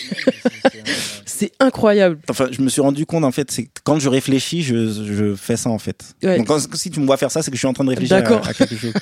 c'est 1.26 1.52
incroyable. 1.60 2.20
Enfin, 2.30 2.48
je 2.52 2.62
me 2.62 2.70
suis 2.70 2.82
rendu 2.82 3.06
compte 3.06 3.24
en 3.24 3.32
fait, 3.32 3.52
c'est 3.52 3.70
quand 3.84 4.00
je 4.00 4.10
réfléchis, 4.10 4.62
je, 4.62 5.06
je 5.06 5.36
fais 5.36 5.58
ça 5.58 5.70
en 5.70 5.80
fait. 5.80 6.16
Ouais. 6.24 6.38
Donc 6.38 6.48
quand- 6.48 6.76
si 6.76 6.90
tu 6.90 7.00
me 7.00 7.06
vois 7.06 7.18
faire 7.18 7.32
ça, 7.32 7.42
c'est 7.42 7.52
que 7.52 7.58
je 7.58 7.60
suis 7.60 7.68
en 7.68 7.74
train 7.74 7.84
de 7.84 7.90
réfléchir 7.90 8.18
à, 8.18 8.54
quelque 8.54 8.76
chose. 8.76 8.94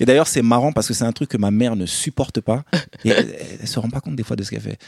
Et 0.00 0.04
d'ailleurs, 0.04 0.28
c'est 0.28 0.42
marrant 0.42 0.72
parce 0.72 0.88
que 0.88 0.94
c'est 0.94 1.04
un 1.04 1.12
truc 1.12 1.30
que 1.30 1.36
ma 1.36 1.50
mère 1.50 1.76
ne 1.76 1.86
supporte 1.86 2.40
pas 2.40 2.64
et 3.04 3.10
elle, 3.10 3.36
elle 3.60 3.68
se 3.68 3.78
rend 3.78 3.90
pas 3.90 4.00
compte 4.00 4.16
des 4.16 4.22
fois 4.22 4.36
de 4.36 4.42
ce 4.42 4.50
qu'elle 4.50 4.60
fait. 4.60 4.78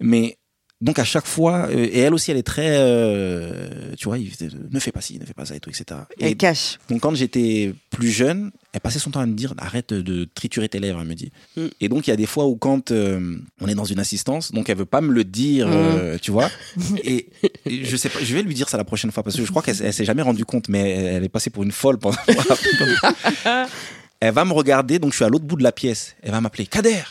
Mais 0.00 0.38
donc 0.80 1.00
à 1.00 1.04
chaque 1.04 1.26
fois, 1.26 1.66
euh, 1.70 1.88
et 1.90 1.98
elle 1.98 2.14
aussi, 2.14 2.30
elle 2.30 2.36
est 2.36 2.44
très, 2.44 2.76
euh, 2.78 3.94
tu 3.96 4.04
vois, 4.04 4.16
il, 4.16 4.30
ne 4.70 4.78
fais 4.78 4.92
pas 4.92 5.00
ci, 5.00 5.18
ne 5.18 5.24
fais 5.24 5.34
pas 5.34 5.44
ça 5.44 5.56
et 5.56 5.60
tout, 5.60 5.70
etc. 5.70 6.02
Et 6.20 6.26
Elle 6.26 6.36
cache. 6.36 6.78
donc 6.88 7.00
quand 7.00 7.14
j'étais 7.16 7.74
plus 7.90 8.10
jeune, 8.10 8.52
elle 8.72 8.80
passait 8.80 9.00
son 9.00 9.10
temps 9.10 9.18
à 9.18 9.26
me 9.26 9.34
dire 9.34 9.54
arrête 9.58 9.92
de 9.92 10.24
triturer 10.24 10.68
tes 10.68 10.78
lèvres, 10.78 11.00
elle 11.00 11.08
me 11.08 11.14
dit. 11.14 11.32
Mm. 11.56 11.66
Et 11.80 11.88
donc 11.88 12.06
il 12.06 12.10
y 12.10 12.12
a 12.12 12.16
des 12.16 12.26
fois 12.26 12.46
où 12.46 12.54
quand 12.54 12.92
euh, 12.92 13.38
on 13.60 13.66
est 13.66 13.74
dans 13.74 13.86
une 13.86 13.98
assistance, 13.98 14.52
donc 14.52 14.68
elle 14.68 14.76
veut 14.78 14.84
pas 14.84 15.00
me 15.00 15.12
le 15.12 15.24
dire, 15.24 15.66
Mm. 15.66 15.72
euh, 15.72 16.18
tu 16.22 16.30
vois. 16.30 16.48
Et, 17.02 17.28
et 17.66 17.84
je 17.84 17.96
sais 17.96 18.08
pas, 18.08 18.20
je 18.22 18.32
vais 18.34 18.42
lui 18.42 18.54
dire 18.54 18.68
ça 18.68 18.76
la 18.76 18.84
prochaine 18.84 19.10
fois 19.10 19.24
parce 19.24 19.36
que 19.36 19.44
je 19.44 19.50
crois 19.50 19.62
qu'elle 19.62 19.82
elle 19.82 19.92
s'est 19.92 20.04
jamais 20.04 20.22
rendue 20.22 20.44
compte, 20.44 20.68
mais 20.68 20.90
elle, 20.90 21.06
elle 21.16 21.24
est 21.24 21.28
passée 21.28 21.50
pour 21.50 21.64
une 21.64 21.72
folle 21.72 21.98
pendant. 21.98 22.16
elle 24.20 24.32
va 24.34 24.44
me 24.44 24.52
regarder, 24.52 24.98
donc 24.98 25.10
je 25.12 25.16
suis 25.16 25.24
à 25.24 25.28
l'autre 25.28 25.44
bout 25.44 25.56
de 25.56 25.62
la 25.62 25.72
pièce. 25.72 26.14
Elle 26.22 26.30
va 26.32 26.40
m'appeler 26.40 26.66
Kader. 26.66 27.02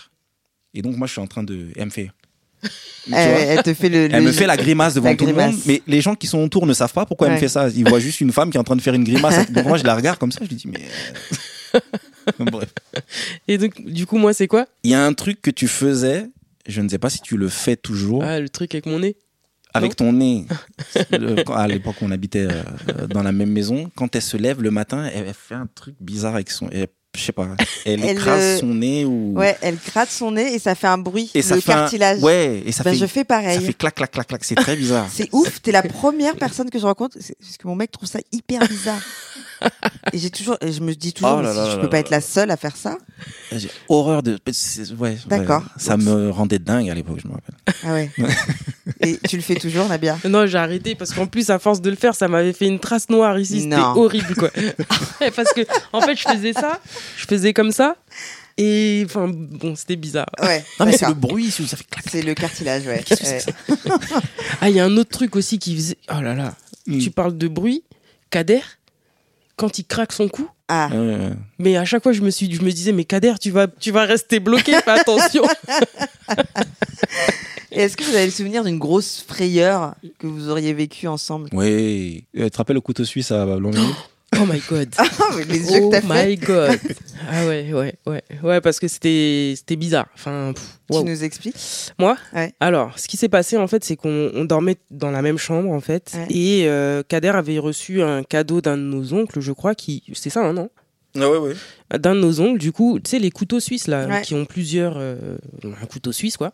Et 0.73 0.81
donc 0.81 0.95
moi 0.97 1.07
je 1.07 1.13
suis 1.13 1.21
en 1.21 1.27
train 1.27 1.43
de, 1.43 1.67
elle 1.75 1.85
me 1.85 1.89
fait. 1.89 2.11
Elle, 3.11 3.57
elle 3.57 3.63
te 3.63 3.73
fait 3.73 3.87
le. 3.89 3.95
elle 4.05 4.11
le- 4.11 4.21
me 4.21 4.31
fait 4.33 4.47
la 4.47 4.57
grimace 4.57 4.93
devant 4.93 5.09
la 5.09 5.15
tout 5.15 5.25
le 5.25 5.33
monde, 5.33 5.55
mais 5.65 5.81
les 5.87 6.01
gens 6.01 6.13
qui 6.15 6.27
sont 6.27 6.39
autour 6.43 6.65
ne 6.67 6.73
savent 6.73 6.91
pas 6.91 7.05
pourquoi 7.05 7.27
elle 7.27 7.33
me 7.35 7.39
fait 7.39 7.47
ça. 7.47 7.69
Ils 7.69 7.87
voient 7.87 7.99
juste 8.01 8.19
une 8.19 8.33
femme 8.33 8.49
qui 8.49 8.57
est 8.57 8.59
en 8.59 8.63
train 8.65 8.75
de 8.75 8.81
faire 8.81 8.93
une 8.95 9.05
grimace. 9.05 9.49
Donc 9.51 9.65
moi, 9.65 9.77
je 9.77 9.83
la 9.85 9.95
regarde 9.95 10.17
comme 10.19 10.31
ça, 10.31 10.39
je 10.43 10.49
lui 10.49 10.55
dis, 10.57 10.67
mais. 10.67 10.81
euh, 11.75 11.79
Bref. 12.39 12.69
Et 13.47 13.57
donc, 13.57 13.81
du 13.85 14.05
coup, 14.05 14.17
moi, 14.17 14.33
c'est 14.33 14.47
quoi? 14.47 14.65
Il 14.83 14.91
y 14.91 14.93
a 14.93 15.05
un 15.05 15.13
truc 15.13 15.41
que 15.41 15.51
tu 15.51 15.67
faisais, 15.69 16.29
je 16.67 16.81
ne 16.81 16.89
sais 16.89 16.97
pas 16.97 17.09
si 17.09 17.21
tu 17.21 17.37
le 17.37 17.47
fais 17.47 17.77
toujours, 17.77 18.23
Ah, 18.23 18.39
le 18.41 18.49
truc 18.49 18.73
avec 18.75 18.85
mon 18.85 18.99
nez? 18.99 19.15
avec 19.73 19.95
ton 19.95 20.11
nez. 20.11 20.45
Le- 21.11 21.35
à 21.51 21.67
l'époque 21.67 21.97
on 22.01 22.09
habitait 22.09 22.47
euh, 22.49 23.05
dans 23.07 23.21
la 23.21 23.31
même 23.31 23.51
maison, 23.51 23.91
quand 23.95 24.15
elle 24.15 24.21
se 24.23 24.35
lève 24.35 24.59
le 24.61 24.71
matin, 24.71 25.05
elle, 25.13 25.25
elle 25.27 25.33
fait 25.35 25.53
un 25.55 25.67
truc 25.73 25.93
bizarre 25.99 26.33
avec 26.33 26.49
son. 26.49 26.67
elle- 26.71 26.87
je 27.17 27.23
sais 27.23 27.31
pas, 27.31 27.47
elle, 27.85 28.03
Elle, 28.03 28.11
écrase 28.11 28.41
euh, 28.41 28.59
son 28.59 28.67
nez 28.67 29.05
ou. 29.05 29.33
Ouais, 29.35 29.57
elle 29.61 29.77
gratte 29.77 30.09
son 30.09 30.31
nez 30.31 30.53
et 30.53 30.59
ça 30.59 30.75
fait 30.75 30.87
un 30.87 30.97
bruit. 30.97 31.31
et 31.33 31.41
ça 31.41 31.55
le 31.55 31.61
fait 31.61 31.73
un- 31.73 31.75
cartilage. 31.81 32.19
Ouais, 32.21 32.63
et 32.65 32.71
ça 32.71 32.83
Ben, 32.83 32.91
fait. 32.91 32.97
je 32.99 33.05
fais 33.05 33.23
pareil. 33.23 33.55
Ça 33.55 33.61
fait 33.61 33.73
clac, 33.73 33.95
clac, 33.95 34.11
clac, 34.11 34.27
clac. 34.27 34.43
C'est 34.43 34.55
très 34.55 34.75
bizarre. 34.75 35.07
C'est 35.13 35.29
ouf, 35.33 35.61
t'es 35.61 35.71
la 35.71 35.81
première 35.83 36.35
personne 36.35 36.69
que 36.69 36.79
je 36.79 36.85
rencontre, 36.85 37.17
parce 37.17 37.57
que 37.57 37.67
mon 37.67 37.75
mec 37.75 37.91
trouve 37.91 38.07
ça 38.07 38.19
hyper 38.31 38.61
bizarre. 38.67 39.01
et 40.13 40.17
j'ai 40.19 40.29
toujours, 40.29 40.57
et 40.61 40.71
je 40.71 40.81
me 40.81 40.93
dis 40.93 41.13
toujours, 41.13 41.37
Oh 41.39 41.41
là 41.41 41.47
mais 41.49 41.53
si 41.53 41.57
là 41.57 41.65
je 41.71 41.75
là 41.77 41.81
peux 41.81 41.89
pas 41.89 41.95
là 41.97 42.01
être 42.01 42.09
la 42.11 42.21
seule 42.21 42.51
à 42.51 42.57
faire 42.57 42.75
ça. 42.77 42.97
J'ai 43.51 43.69
horreur 43.89 44.21
de. 44.21 44.37
Ouais, 44.99 45.17
D'accord. 45.25 45.61
ouais. 45.61 45.67
Ça 45.77 45.97
me 45.97 46.29
rendait 46.29 46.59
dingue 46.59 46.89
à 46.89 46.93
l'époque, 46.93 47.19
je 47.23 47.27
me 47.27 47.33
rappelle. 47.33 47.55
Ah 47.83 47.93
ouais. 47.93 48.11
Et 49.01 49.17
tu 49.27 49.35
le 49.35 49.41
fais 49.41 49.55
toujours, 49.55 49.87
Nabia? 49.87 50.17
Non, 50.25 50.45
j'ai 50.45 50.57
arrêté 50.57 50.95
parce 50.95 51.11
qu'en 51.11 51.25
plus, 51.25 51.49
à 51.49 51.57
force 51.59 51.81
de 51.81 51.89
le 51.89 51.95
faire, 51.95 52.13
ça 52.15 52.27
m'avait 52.27 52.53
fait 52.53 52.67
une 52.67 52.79
trace 52.79 53.09
noire 53.09 53.37
ici. 53.39 53.61
C'était 53.61 53.75
horrible, 53.77 54.35
quoi. 54.35 54.49
parce 55.35 55.53
que, 55.53 55.61
en 55.91 56.01
fait, 56.01 56.15
je 56.15 56.23
faisais 56.23 56.53
ça, 56.53 56.79
je 57.17 57.25
faisais 57.25 57.53
comme 57.53 57.71
ça, 57.71 57.95
et 58.57 59.03
enfin, 59.05 59.29
bon, 59.31 59.75
c'était 59.75 59.95
bizarre. 59.95 60.25
Ouais. 60.41 60.63
Non, 60.79 60.85
mais 60.87 60.97
c'est 60.97 61.07
le 61.07 61.13
bruit, 61.13 61.51
ça 61.51 61.77
fait 61.77 61.87
clac. 61.89 62.05
C'est 62.09 62.21
le 62.23 62.33
cartilage, 62.33 62.85
ouais. 62.87 63.03
Ouais. 63.23 63.41
Ah, 64.61 64.69
il 64.69 64.75
y 64.75 64.79
a 64.79 64.85
un 64.85 64.97
autre 64.97 65.11
truc 65.11 65.35
aussi 65.35 65.59
qui 65.59 65.75
faisait. 65.75 65.97
Oh 66.15 66.21
là 66.21 66.33
là, 66.33 66.55
Mm. 66.87 66.99
tu 66.99 67.11
parles 67.11 67.37
de 67.37 67.47
bruit, 67.49 67.83
Kader, 68.29 68.61
quand 69.57 69.77
il 69.77 69.83
craque 69.85 70.13
son 70.13 70.27
cou. 70.29 70.47
Ah, 70.69 70.87
Ouais, 70.91 70.97
ouais. 70.97 71.29
Mais 71.59 71.75
à 71.77 71.83
chaque 71.85 72.01
fois, 72.03 72.11
je 72.13 72.21
me 72.21 72.29
suis, 72.29 72.53
je 72.53 72.61
me 72.61 72.71
disais, 72.71 72.91
mais 72.93 73.03
Kader, 73.05 73.33
tu 73.41 73.51
vas, 73.51 73.67
tu 73.67 73.91
vas 73.91 74.03
rester 74.05 74.39
bloqué, 74.39 74.71
fais 74.81 74.91
attention. 74.91 75.43
est-ce 77.71 77.97
que 77.97 78.03
vous 78.03 78.15
avez 78.15 78.25
le 78.25 78.31
souvenir 78.31 78.63
d'une 78.63 78.79
grosse 78.79 79.23
frayeur 79.27 79.95
que 80.19 80.27
vous 80.27 80.49
auriez 80.49 80.73
vécue 80.73 81.07
ensemble? 81.07 81.49
Oui. 81.51 82.23
Euh, 82.37 82.45
Tu 82.45 82.51
te 82.51 82.57
rappelles 82.57 82.75
le 82.75 82.81
couteau 82.81 83.05
suisse 83.05 83.31
à 83.31 83.45
Blanc-Ménil 83.45 83.89
Oh 84.41 84.45
my 84.45 84.61
god. 84.69 84.93
Ah, 84.97 85.05
mais 85.35 85.43
les 85.45 85.71
yeux 85.71 85.79
Oh 85.83 85.89
que 85.89 85.95
t'as 85.95 86.01
fait 86.01 86.27
my 86.27 86.35
god. 86.37 86.79
Ah 87.29 87.45
ouais, 87.45 87.73
ouais, 87.73 87.95
ouais. 88.05 88.23
Ouais, 88.43 88.61
parce 88.61 88.79
que 88.79 88.87
c'était, 88.87 89.53
c'était 89.57 89.75
bizarre. 89.75 90.07
Enfin, 90.13 90.53
pff, 90.55 90.79
Tu 90.99 91.03
nous 91.03 91.23
expliques 91.23 91.57
Moi 91.99 92.15
Ouais. 92.33 92.53
Alors, 92.61 92.97
ce 92.97 93.07
qui 93.09 93.17
s'est 93.17 93.27
passé, 93.27 93.57
en 93.57 93.67
fait, 93.67 93.83
c'est 93.83 93.97
qu'on 93.97 94.31
on 94.33 94.45
dormait 94.45 94.77
dans 94.91 95.11
la 95.11 95.21
même 95.21 95.37
chambre, 95.37 95.71
en 95.71 95.81
fait. 95.81 96.11
Ouais. 96.15 96.27
Et 96.29 96.67
euh, 96.67 97.03
Kader 97.03 97.29
avait 97.35 97.59
reçu 97.59 98.01
un 98.01 98.23
cadeau 98.23 98.61
d'un 98.61 98.77
de 98.77 98.83
nos 98.83 99.13
oncles, 99.13 99.41
je 99.41 99.51
crois, 99.51 99.75
qui. 99.75 100.03
C'est 100.13 100.29
ça, 100.29 100.45
hein, 100.45 100.53
non? 100.53 100.69
Ah 101.19 101.29
ouais, 101.29 101.37
ouais. 101.37 101.53
D'un 101.99 102.15
de 102.15 102.21
nos 102.21 102.39
oncles, 102.39 102.59
du 102.59 102.71
coup, 102.71 102.99
tu 103.03 103.09
sais, 103.09 103.19
les 103.19 103.31
couteaux 103.31 103.59
suisses, 103.59 103.87
là, 103.87 104.07
Ouais. 104.07 104.21
qui 104.21 104.33
ont 104.35 104.45
plusieurs. 104.45 104.93
euh, 104.97 105.37
un 105.63 105.85
couteau 105.87 106.11
suisse, 106.13 106.37
quoi. 106.37 106.53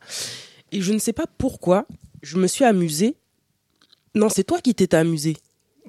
Et 0.72 0.82
je 0.82 0.92
ne 0.94 0.98
sais 1.00 1.14
pas 1.14 1.26
pourquoi, 1.38 1.86
je 2.24 2.38
me 2.38 2.48
suis 2.48 2.64
amusée. 2.66 3.16
Non, 4.16 4.30
c'est 4.30 4.44
toi 4.44 4.60
qui 4.60 4.74
t'étais 4.74 4.98
amusé. 4.98 5.38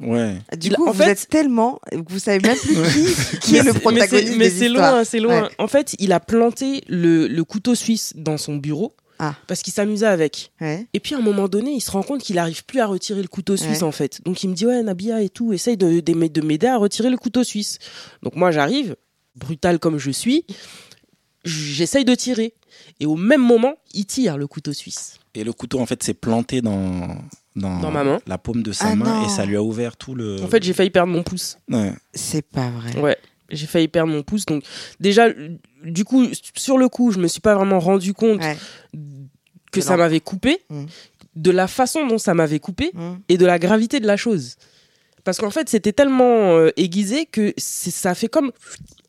Ouais. 0.01 0.37
Du 0.59 0.71
coup, 0.71 0.87
en 0.89 0.93
vous 0.93 1.03
fait- 1.03 1.11
êtes 1.11 1.29
tellement. 1.29 1.81
Vous 2.09 2.19
savez 2.19 2.41
même 2.41 2.59
plus 2.59 2.75
qui, 3.33 3.39
qui 3.41 3.57
est 3.57 3.63
le 3.63 3.73
protagoniste 3.75 4.37
Mais 4.37 4.51
c'est 4.51 4.69
loin, 4.69 5.05
c'est 5.05 5.21
loin. 5.21 5.43
Ouais. 5.45 5.49
En 5.59 5.69
fait, 5.69 5.95
il 5.99 6.13
a 6.13 6.21
planté 6.21 6.83
le, 6.89 7.29
le 7.29 7.45
couteau 7.45 7.75
suisse 7.75 8.13
dans 8.17 8.37
son 8.37 8.57
bureau 8.57 8.97
Ah. 9.21 9.37
parce 9.47 9.63
qu'il 9.63 9.73
s'amusait 9.73 10.07
avec. 10.07 10.51
Ouais. 10.61 10.87
Et 10.95 10.99
puis 11.01 11.15
à 11.15 11.19
un 11.19 11.23
moment 11.23 11.47
donné, 11.49 11.71
il 11.73 11.81
se 11.81 11.91
rend 11.93 12.03
compte 12.03 12.23
qu'il 12.23 12.37
n'arrive 12.37 12.65
plus 12.65 12.81
à 12.81 12.87
retirer 12.87 13.23
le 13.23 13.29
couteau 13.29 13.57
suisse 13.57 13.79
Ouais. 13.79 13.83
en 13.85 13.93
fait. 13.93 14.21
Donc 14.25 14.43
il 14.43 14.49
me 14.51 14.55
dit 14.55 14.67
ouais 14.67 14.83
Nabia 14.83 15.23
et 15.23 15.29
tout, 15.29 15.53
essaye 15.53 15.77
de, 15.77 16.01
de 16.01 16.13
m'aider- 16.13 16.41
de 16.41 16.47
m'aider 16.47 16.67
à 16.67 16.77
retirer 16.77 17.09
le 17.11 17.17
couteau 17.17 17.45
suisse. 17.45 17.79
Donc 18.23 18.35
moi 18.35 18.51
j'arrive, 18.51 18.97
brutal 19.37 19.79
comme 19.79 19.99
je 19.99 20.11
suis, 20.11 20.45
j'essaye 21.45 22.05
de 22.05 22.15
tirer. 22.15 22.55
Et 23.01 23.07
au 23.07 23.17
même 23.17 23.41
moment, 23.43 23.75
il 23.93 24.07
tire 24.07 24.37
le 24.37 24.47
couteau 24.47 24.73
suisse. 24.73 25.19
Et 25.35 25.45
le 25.45 25.53
couteau, 25.53 25.79
en 25.81 25.87
fait, 25.87 26.03
s'est 26.03 26.15
planté 26.15 26.61
dans, 26.63 27.17
dans, 27.57 27.79
Dans 27.81 27.91
ma 27.91 28.03
main. 28.05 28.19
la 28.27 28.39
paume 28.39 28.63
de 28.63 28.73
sa 28.73 28.89
Ah 28.89 28.95
main 28.97 29.21
non. 29.21 29.27
et 29.27 29.29
ça 29.29 29.47
lui 29.47 29.57
a 29.57 29.63
ouvert 29.63 29.97
tout 29.97 30.15
le. 30.15 30.43
En 30.43 30.49
fait, 30.49 30.63
j'ai 30.63 30.73
failli 30.73 30.91
perdre 30.91 31.13
mon 31.13 31.23
pouce. 31.23 31.59
Ouais. 31.71 31.93
C'est 32.13 32.43
pas 32.43 32.69
vrai. 32.71 32.99
Ouais, 33.01 33.17
j'ai 33.51 33.67
failli 33.67 33.89
perdre 33.89 34.13
mon 34.13 34.23
pouce. 34.23 34.45
Donc 34.47 34.65
déjà, 35.01 35.29
du 35.85 36.05
coup, 36.05 36.27
sur 36.57 36.79
le 36.79 36.89
coup, 36.89 37.11
je 37.13 37.19
me 37.19 37.29
suis 37.29 37.41
pas 37.41 37.55
vraiment 37.55 37.79
rendu 37.81 38.13
compte 38.15 38.41
Ouais. 38.41 38.57
que 39.73 39.81
ça 39.81 39.97
m'avait 39.97 40.21
coupé, 40.21 40.59
Mm. 40.71 40.85
de 41.37 41.51
la 41.51 41.67
façon 41.69 42.07
dont 42.07 42.19
ça 42.19 42.33
m'avait 42.35 42.61
coupé 42.61 42.91
Mmh. 42.95 43.13
et 43.29 43.37
de 43.39 43.45
la 43.47 43.59
gravité 43.59 43.99
de 44.01 44.07
la 44.07 44.17
chose. 44.17 44.57
Parce 45.25 45.39
qu'en 45.39 45.51
fait, 45.51 45.69
c'était 45.69 45.93
tellement 45.93 46.53
euh, 46.57 46.71
aiguisé 46.77 47.25
que 47.27 47.55
ça 47.57 48.15
fait 48.15 48.29
comme 48.29 48.53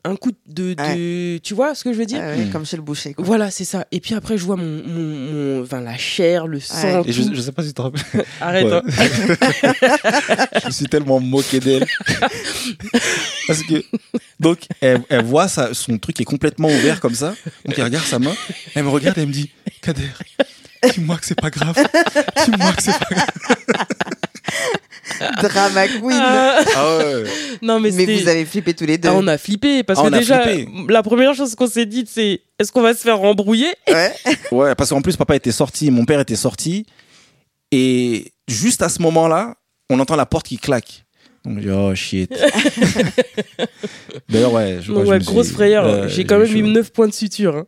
un 0.06 0.16
coup 0.16 0.30
de, 0.46 0.74
de- 0.74 1.38
Tu 1.38 1.54
vois 1.54 1.74
ce 1.74 1.84
que 1.84 1.92
je 1.92 1.98
veux 1.98 2.06
dire? 2.06 2.20
Ouais, 2.20 2.36
ouais, 2.36 2.44
Mm. 2.46 2.50
Comme 2.50 2.64
chez 2.66 2.76
le 2.76 2.82
boucher. 2.82 3.12
quoi. 3.14 3.24
Voilà, 3.24 3.50
c'est 3.50 3.64
ça. 3.64 3.86
Et 3.92 4.00
puis 4.00 4.14
après, 4.14 4.38
je 4.38 4.44
vois 4.44 4.56
mon, 4.56 4.82
mon, 4.86 5.02
mon- 5.58 5.62
enfin, 5.62 5.80
la 5.80 5.96
chair, 5.98 6.46
le 6.46 6.60
sang. 6.60 7.02
Et 7.04 7.12
je, 7.12 7.40
sais 7.40 7.52
pas 7.52 7.62
si 7.62 7.68
tu 7.68 7.74
te 7.74 7.82
rappelles. 7.82 8.02
Arrête. 8.40 8.66
Hein. 8.72 8.82
je 10.62 10.66
me 10.66 10.70
suis 10.72 10.86
tellement 10.86 11.20
moqué 11.20 11.60
d'elle. 11.60 11.86
Parce 13.46 13.62
que, 13.62 13.82
donc, 14.40 14.60
elle, 14.80 15.02
elle 15.08 15.24
voit 15.24 15.48
ça, 15.48 15.72
son 15.74 15.98
truc 15.98 16.20
est 16.20 16.24
complètement 16.24 16.68
ouvert 16.68 17.00
comme 17.00 17.14
ça. 17.14 17.34
Donc, 17.64 17.78
elle 17.78 17.84
regarde 17.84 18.04
sa 18.06 18.18
main. 18.18 18.34
Elle 18.74 18.84
me 18.84 18.88
regarde 18.90 19.16
et 19.18 19.22
elle 19.22 19.28
me 19.28 19.32
dit 19.32 19.50
Kader, 19.82 20.08
dis-moi 20.92 21.16
que 21.18 21.26
c'est 21.26 21.40
pas 21.40 21.50
grave. 21.50 21.76
Dis-moi 22.44 22.72
que 22.72 22.82
c'est 22.82 22.98
pas 22.98 23.06
grave. 23.10 23.28
Drama 25.42 25.86
queen. 25.88 26.10
Ah, 26.12 26.58
Ah 26.76 26.98
ouais. 26.98 27.24
non, 27.62 27.80
mais, 27.80 27.90
mais 27.90 28.06
c'était- 28.06 28.22
vous 28.22 28.28
avez 28.28 28.44
flippé 28.44 28.74
tous 28.74 28.84
les 28.86 28.98
deux. 28.98 29.08
Ah, 29.08 29.14
on 29.14 29.26
a 29.28 29.38
flippé 29.38 29.82
parce 29.82 29.98
Ah, 29.98 30.02
que 30.02 30.08
on 30.08 30.12
a 30.12 30.18
déjà, 30.18 30.42
flippé. 30.42 30.68
la 30.88 31.02
première 31.02 31.34
chose 31.34 31.54
qu'on 31.54 31.68
s'est 31.68 31.86
dit, 31.86 32.04
c'est 32.10 32.40
est-ce 32.58 32.72
qu'on 32.72 32.82
va 32.82 32.94
se 32.94 33.00
faire 33.02 33.18
rembrouiller 33.18 33.72
Ouais. 33.88 34.12
Ouais, 34.52 34.74
parce 34.74 34.90
qu'en 34.90 35.02
plus, 35.02 35.16
papa 35.16 35.36
était 35.36 35.52
sorti, 35.52 35.90
mon 35.90 36.04
père 36.04 36.20
était 36.20 36.36
sorti. 36.36 36.86
Et 37.72 38.32
juste 38.48 38.82
à 38.82 38.88
ce 38.88 39.00
moment-là, 39.02 39.54
on 39.90 39.98
entend 40.00 40.16
la 40.16 40.26
porte 40.26 40.46
qui 40.46 40.58
claque. 40.58 41.04
Donc, 41.44 41.58
je 41.60 41.68
dis, 41.68 41.70
oh 41.70 41.94
shit. 41.94 42.32
D'ailleurs, 44.28 44.52
ouais. 44.52 44.78
Je, 44.80 44.92
Donc, 44.92 45.04
je 45.04 45.10
ouais, 45.10 45.18
me 45.18 45.22
suis- 45.24 45.32
grosse 45.32 45.50
frayeur. 45.52 45.84
euh, 45.86 46.08
J'ai 46.08 46.24
quand 46.24 46.38
même 46.38 46.46
chaud. 46.48 46.54
eu 46.54 46.62
9 46.62 46.92
points 46.92 47.08
de 47.08 47.12
suture. 47.14 47.56
hein. 47.56 47.66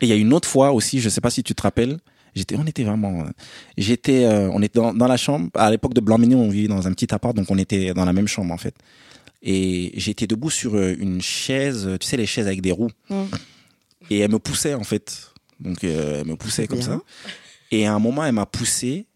Et 0.00 0.06
il 0.06 0.08
y 0.08 0.12
a 0.12 0.16
une 0.16 0.32
autre 0.32 0.48
fois 0.48 0.72
aussi, 0.72 1.00
je 1.00 1.08
sais 1.08 1.20
pas 1.20 1.30
si 1.30 1.42
tu 1.42 1.54
te 1.54 1.62
rappelles, 1.62 1.98
j'étais, 2.34 2.56
on 2.56 2.66
était 2.66 2.84
vraiment, 2.84 3.24
j'étais, 3.76 4.24
euh, 4.24 4.48
on 4.52 4.62
était 4.62 4.78
dans, 4.78 4.92
dans 4.94 5.06
la 5.06 5.16
chambre. 5.16 5.50
À 5.54 5.70
l'époque 5.70 5.94
de 5.94 6.00
Blanc-Ménil, 6.00 6.36
on 6.36 6.48
vivait 6.48 6.68
dans 6.68 6.86
un 6.86 6.92
petit 6.92 7.12
appart, 7.14 7.34
donc 7.36 7.50
on 7.50 7.58
était 7.58 7.94
dans 7.94 8.04
la 8.04 8.12
même 8.12 8.28
chambre 8.28 8.52
en 8.52 8.58
fait. 8.58 8.74
Et 9.42 9.92
j'étais 9.96 10.26
debout 10.26 10.50
sur 10.50 10.74
euh, 10.76 10.94
une 10.98 11.20
chaise, 11.20 11.88
tu 12.00 12.06
sais 12.06 12.16
les 12.16 12.26
chaises 12.26 12.46
avec 12.46 12.60
des 12.62 12.72
roues. 12.72 12.90
Mm. 13.10 13.22
Et 14.10 14.18
elle 14.20 14.30
me 14.30 14.38
poussait 14.38 14.74
en 14.74 14.84
fait. 14.84 15.32
Donc 15.60 15.84
euh, 15.84 16.20
elle 16.20 16.26
me 16.26 16.36
poussait 16.36 16.66
comme 16.66 16.78
Bien. 16.78 16.86
ça. 16.86 17.00
Et 17.70 17.86
à 17.86 17.92
un 17.94 17.98
moment, 17.98 18.24
elle 18.24 18.32
m'a 18.34 18.46
poussé 18.46 19.06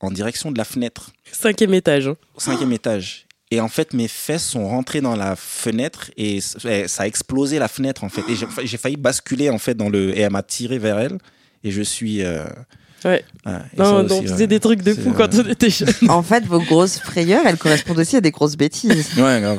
en 0.00 0.10
direction 0.10 0.50
de 0.50 0.58
la 0.58 0.64
fenêtre, 0.64 1.12
Cinquième 1.30 1.72
étage. 1.74 2.08
hein. 2.08 2.16
cinquième 2.36 2.72
étage. 2.72 3.26
Et 3.52 3.60
en 3.60 3.68
fait, 3.68 3.92
mes 3.92 4.08
fesses 4.08 4.46
sont 4.46 4.66
rentrées 4.66 5.00
dans 5.02 5.14
la 5.14 5.36
fenêtre 5.36 6.10
et 6.16 6.40
ça 6.40 7.02
a 7.02 7.06
explosé 7.06 7.58
la 7.58 7.68
fenêtre 7.68 8.02
en 8.02 8.08
fait. 8.08 8.22
Et 8.28 8.34
j'ai 8.66 8.76
failli 8.78 8.96
basculer 8.96 9.50
en 9.50 9.58
fait 9.58 9.74
dans 9.74 9.90
le. 9.90 10.16
Et 10.16 10.20
elle 10.20 10.32
m'a 10.32 10.42
tiré 10.42 10.78
vers 10.78 10.98
elle. 10.98 11.18
Et 11.64 11.70
je 11.70 11.82
suis. 11.82 12.22
euh, 12.24 12.44
Ouais. 13.04 13.24
ouais, 13.46 13.52
Non, 13.76 14.04
aussi, 14.04 14.12
on 14.14 14.20
ouais. 14.20 14.26
faisait 14.28 14.46
des 14.46 14.60
trucs 14.60 14.82
de 14.82 14.94
fou 14.94 15.10
euh, 15.10 15.12
quand 15.16 15.34
on 15.34 15.48
était 15.48 15.70
jeunes. 15.70 15.88
En 16.08 16.22
fait, 16.22 16.44
vos 16.46 16.60
grosses 16.60 16.98
frayeurs, 17.00 17.44
elles 17.46 17.58
correspondent 17.58 17.98
aussi 17.98 18.16
à 18.16 18.20
des 18.20 18.30
grosses 18.30 18.56
bêtises. 18.56 19.10
Ouais, 19.18 19.40
grave. 19.40 19.58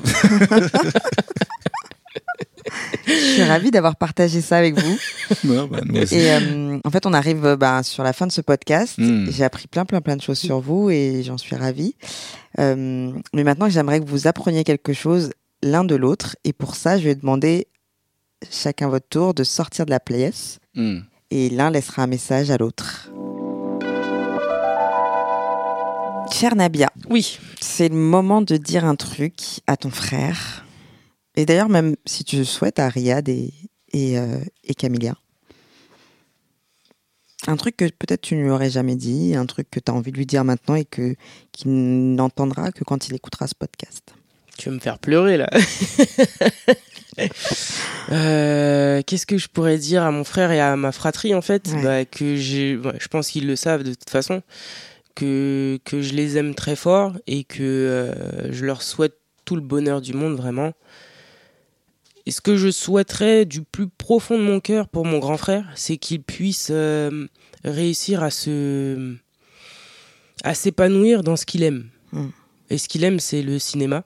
Je 3.06 3.12
suis 3.14 3.44
ravie 3.44 3.70
d'avoir 3.72 3.96
partagé 3.98 4.40
ça 4.40 4.58
avec 4.58 4.80
vous. 4.80 4.98
Non, 5.44 5.68
bah, 5.68 5.82
nous 5.86 6.02
aussi. 6.02 6.16
Et 6.16 6.32
euh, 6.32 6.80
en 6.86 6.90
fait, 6.90 7.06
on 7.06 7.14
arrive 7.14 7.56
bah, 7.60 7.84
sur 7.84 8.02
la 8.04 8.14
fin 8.14 8.26
de 8.28 8.32
ce 8.32 8.40
podcast. 8.42 8.98
Mm. 8.98 9.30
J'ai 9.30 9.44
appris 9.44 9.68
plein, 9.68 9.84
plein, 9.86 10.00
plein 10.02 10.16
de 10.16 10.22
choses 10.22 10.40
sur 10.40 10.60
vous 10.62 10.90
et 10.90 11.22
j'en 11.24 11.38
suis 11.38 11.56
ravie. 11.56 11.96
Euh, 12.60 13.12
mais 13.34 13.44
maintenant, 13.44 13.68
j'aimerais 13.70 14.00
que 14.00 14.06
vous 14.06 14.28
appreniez 14.28 14.64
quelque 14.64 14.94
chose 14.94 15.32
l'un 15.62 15.84
de 15.84 15.96
l'autre. 15.96 16.36
Et 16.46 16.54
pour 16.54 16.76
ça, 16.76 16.98
je 16.98 17.04
vais 17.04 17.16
demander 17.16 17.68
chacun 18.50 18.88
votre 18.88 19.08
tour 19.10 19.34
de 19.34 19.44
sortir 19.44 19.86
de 19.86 19.92
la 19.92 20.00
pièce 20.00 20.60
Hmm. 20.76 21.02
Et 21.34 21.50
l'un 21.50 21.72
laissera 21.72 22.04
un 22.04 22.08
message 22.08 22.52
à 22.52 22.58
l'autre. 22.58 23.10
Cher 26.32 26.56
Nabia, 26.56 26.92
Oui. 27.10 27.40
c'est 27.60 27.90
le 27.90 27.96
moment 27.96 28.42
de 28.42 28.56
dire 28.56 28.86
un 28.86 28.96
truc 28.96 29.34
à 29.66 29.76
ton 29.76 29.90
frère. 29.90 30.64
Et 31.36 31.48
d'ailleurs, 31.48 31.70
même 31.70 31.96
si 32.06 32.24
tu 32.24 32.38
le 32.38 32.44
souhaites, 32.44 32.78
à 32.78 32.88
Riyad 32.88 33.28
et, 33.30 33.52
et, 33.94 34.20
euh, 34.20 34.38
et. 34.64 34.76
Un 37.48 37.56
truc 37.58 37.78
que 37.78 37.86
peut-être 37.86 38.22
tu 38.22 38.36
ne 38.36 38.44
lui 38.44 38.52
aurais 38.52 38.70
jamais 38.70 38.96
dit, 38.96 39.36
un 39.36 39.48
truc 39.48 39.72
que 39.72 39.80
tu 39.80 39.92
as 39.92 39.96
envie 39.96 40.12
de 40.12 40.18
lui 40.18 40.28
dire 40.28 40.44
maintenant 40.44 40.76
et 40.76 40.86
que 40.86 41.16
qu'il 41.52 42.14
n'entendra 42.14 42.72
que 42.72 42.84
quand 42.84 43.08
il 43.08 43.16
écoutera 43.16 43.48
ce 43.48 43.56
podcast. 43.56 44.14
Tu 44.58 44.70
vas 44.70 44.76
me 44.76 44.80
faire 44.80 45.00
pleurer 45.00 45.38
là. 45.38 45.50
Euh, 48.12 49.02
Qu'est-ce 49.08 49.26
que 49.26 49.38
je 49.38 49.48
pourrais 49.48 49.78
dire 49.78 50.04
à 50.04 50.12
mon 50.12 50.26
frère 50.26 50.52
et 50.52 50.60
à 50.60 50.76
ma 50.76 50.92
fratrie 50.92 51.34
en 51.34 51.42
fait? 51.42 51.70
Ouais. 51.70 51.84
bah, 51.84 52.06
que 52.06 52.36
j'ai, 52.36 52.78
je 53.00 53.08
pense 53.08 53.30
qu'ils 53.30 53.48
le 53.48 53.56
savent 53.56 53.84
de 53.84 53.94
toute 53.94 54.10
façon, 54.10 54.44
que 55.16 55.80
que 55.86 56.02
je 56.02 56.14
les 56.14 56.38
aime 56.38 56.54
très 56.54 56.76
fort 56.76 57.14
et 57.28 57.46
que 57.46 57.64
euh, 57.64 58.52
je 58.52 58.66
leur 58.66 58.82
souhaite 58.82 59.16
tout 59.46 59.56
le 59.56 59.62
bonheur 59.62 60.02
du 60.02 60.14
monde 60.14 60.36
vraiment. 60.36 60.74
Et 62.26 62.32
ce 62.32 62.42
que 62.42 62.56
je 62.56 62.72
souhaiterais 62.72 63.46
du 63.46 63.62
plus 63.62 63.88
profond 63.88 64.38
de 64.38 64.44
mon 64.44 64.60
cœur 64.60 64.88
pour 64.88 65.06
mon 65.06 65.20
grand 65.20 65.38
frère, 65.38 65.66
c'est 65.76 65.98
qu'il 65.98 66.22
puisse 66.22 66.70
euh, 66.72 67.28
réussir 67.64 68.24
à 68.24 68.32
se 68.32 69.16
à 70.44 70.54
s'épanouir 70.54 71.24
dans 71.24 71.36
ce 71.36 71.46
qu'il 71.46 71.64
aime. 71.64 71.90
Mm. 72.12 72.28
Et 72.70 72.78
ce 72.78 72.88
qu'il 72.88 73.04
aime, 73.04 73.20
c'est 73.20 73.42
le 73.42 73.60
cinéma, 73.60 74.04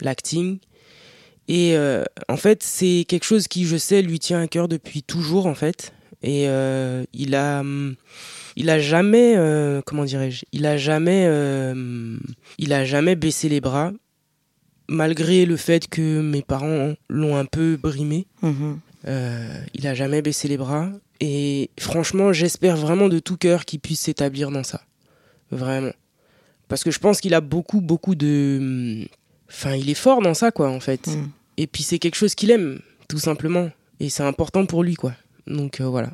l'acting. 0.00 0.58
Et 1.48 1.76
euh, 1.76 2.04
en 2.28 2.36
fait, 2.36 2.62
c'est 2.62 3.04
quelque 3.08 3.24
chose 3.24 3.48
qui, 3.48 3.64
je 3.64 3.76
sais, 3.76 4.02
lui 4.02 4.18
tient 4.18 4.40
à 4.40 4.46
cœur 4.46 4.68
depuis 4.68 5.02
toujours, 5.02 5.46
en 5.46 5.54
fait. 5.54 5.92
Et 6.22 6.48
euh, 6.48 7.04
il 7.12 7.34
a, 7.34 7.60
hum, 7.60 7.96
il 8.56 8.70
a 8.70 8.78
jamais, 8.78 9.34
euh, 9.36 9.80
comment 9.84 10.04
dirais-je, 10.04 10.44
il 10.52 10.66
a 10.66 10.76
jamais, 10.76 11.24
euh, 11.26 12.16
il 12.58 12.72
a 12.72 12.84
jamais 12.84 13.16
baissé 13.16 13.48
les 13.48 13.60
bras, 13.60 13.92
malgré 14.88 15.46
le 15.46 15.56
fait 15.56 15.88
que 15.88 16.20
mes 16.20 16.42
parents 16.42 16.94
l'ont 17.08 17.36
un 17.36 17.44
peu 17.44 17.76
brimé. 17.76 18.26
Mhm. 18.42 18.78
Il 19.74 19.86
a 19.86 19.94
jamais 19.94 20.22
baissé 20.22 20.46
les 20.46 20.56
bras. 20.56 20.90
Et 21.18 21.70
franchement, 21.78 22.32
j'espère 22.32 22.76
vraiment 22.76 23.08
de 23.08 23.18
tout 23.18 23.36
cœur 23.36 23.64
qu'il 23.64 23.80
puisse 23.80 24.00
s'établir 24.00 24.50
dans 24.50 24.62
ça. 24.62 24.82
Vraiment. 25.50 25.92
Parce 26.68 26.84
que 26.84 26.90
je 26.90 26.98
pense 26.98 27.20
qu'il 27.20 27.34
a 27.34 27.40
beaucoup, 27.40 27.80
beaucoup 27.80 28.14
de. 28.14 29.06
Enfin, 29.52 29.76
il 29.76 29.90
est 29.90 29.94
fort 29.94 30.22
dans 30.22 30.34
ça, 30.34 30.50
quoi, 30.50 30.70
en 30.70 30.80
fait. 30.80 31.06
Mm. 31.08 31.30
Et 31.58 31.66
puis 31.66 31.82
c'est 31.82 31.98
quelque 31.98 32.14
chose 32.14 32.34
qu'il 32.34 32.50
aime, 32.50 32.80
tout 33.08 33.18
simplement. 33.18 33.70
Et 34.00 34.08
c'est 34.08 34.22
important 34.22 34.66
pour 34.66 34.82
lui, 34.82 34.94
quoi. 34.94 35.14
Donc 35.46 35.80
euh, 35.80 35.86
voilà. 35.86 36.10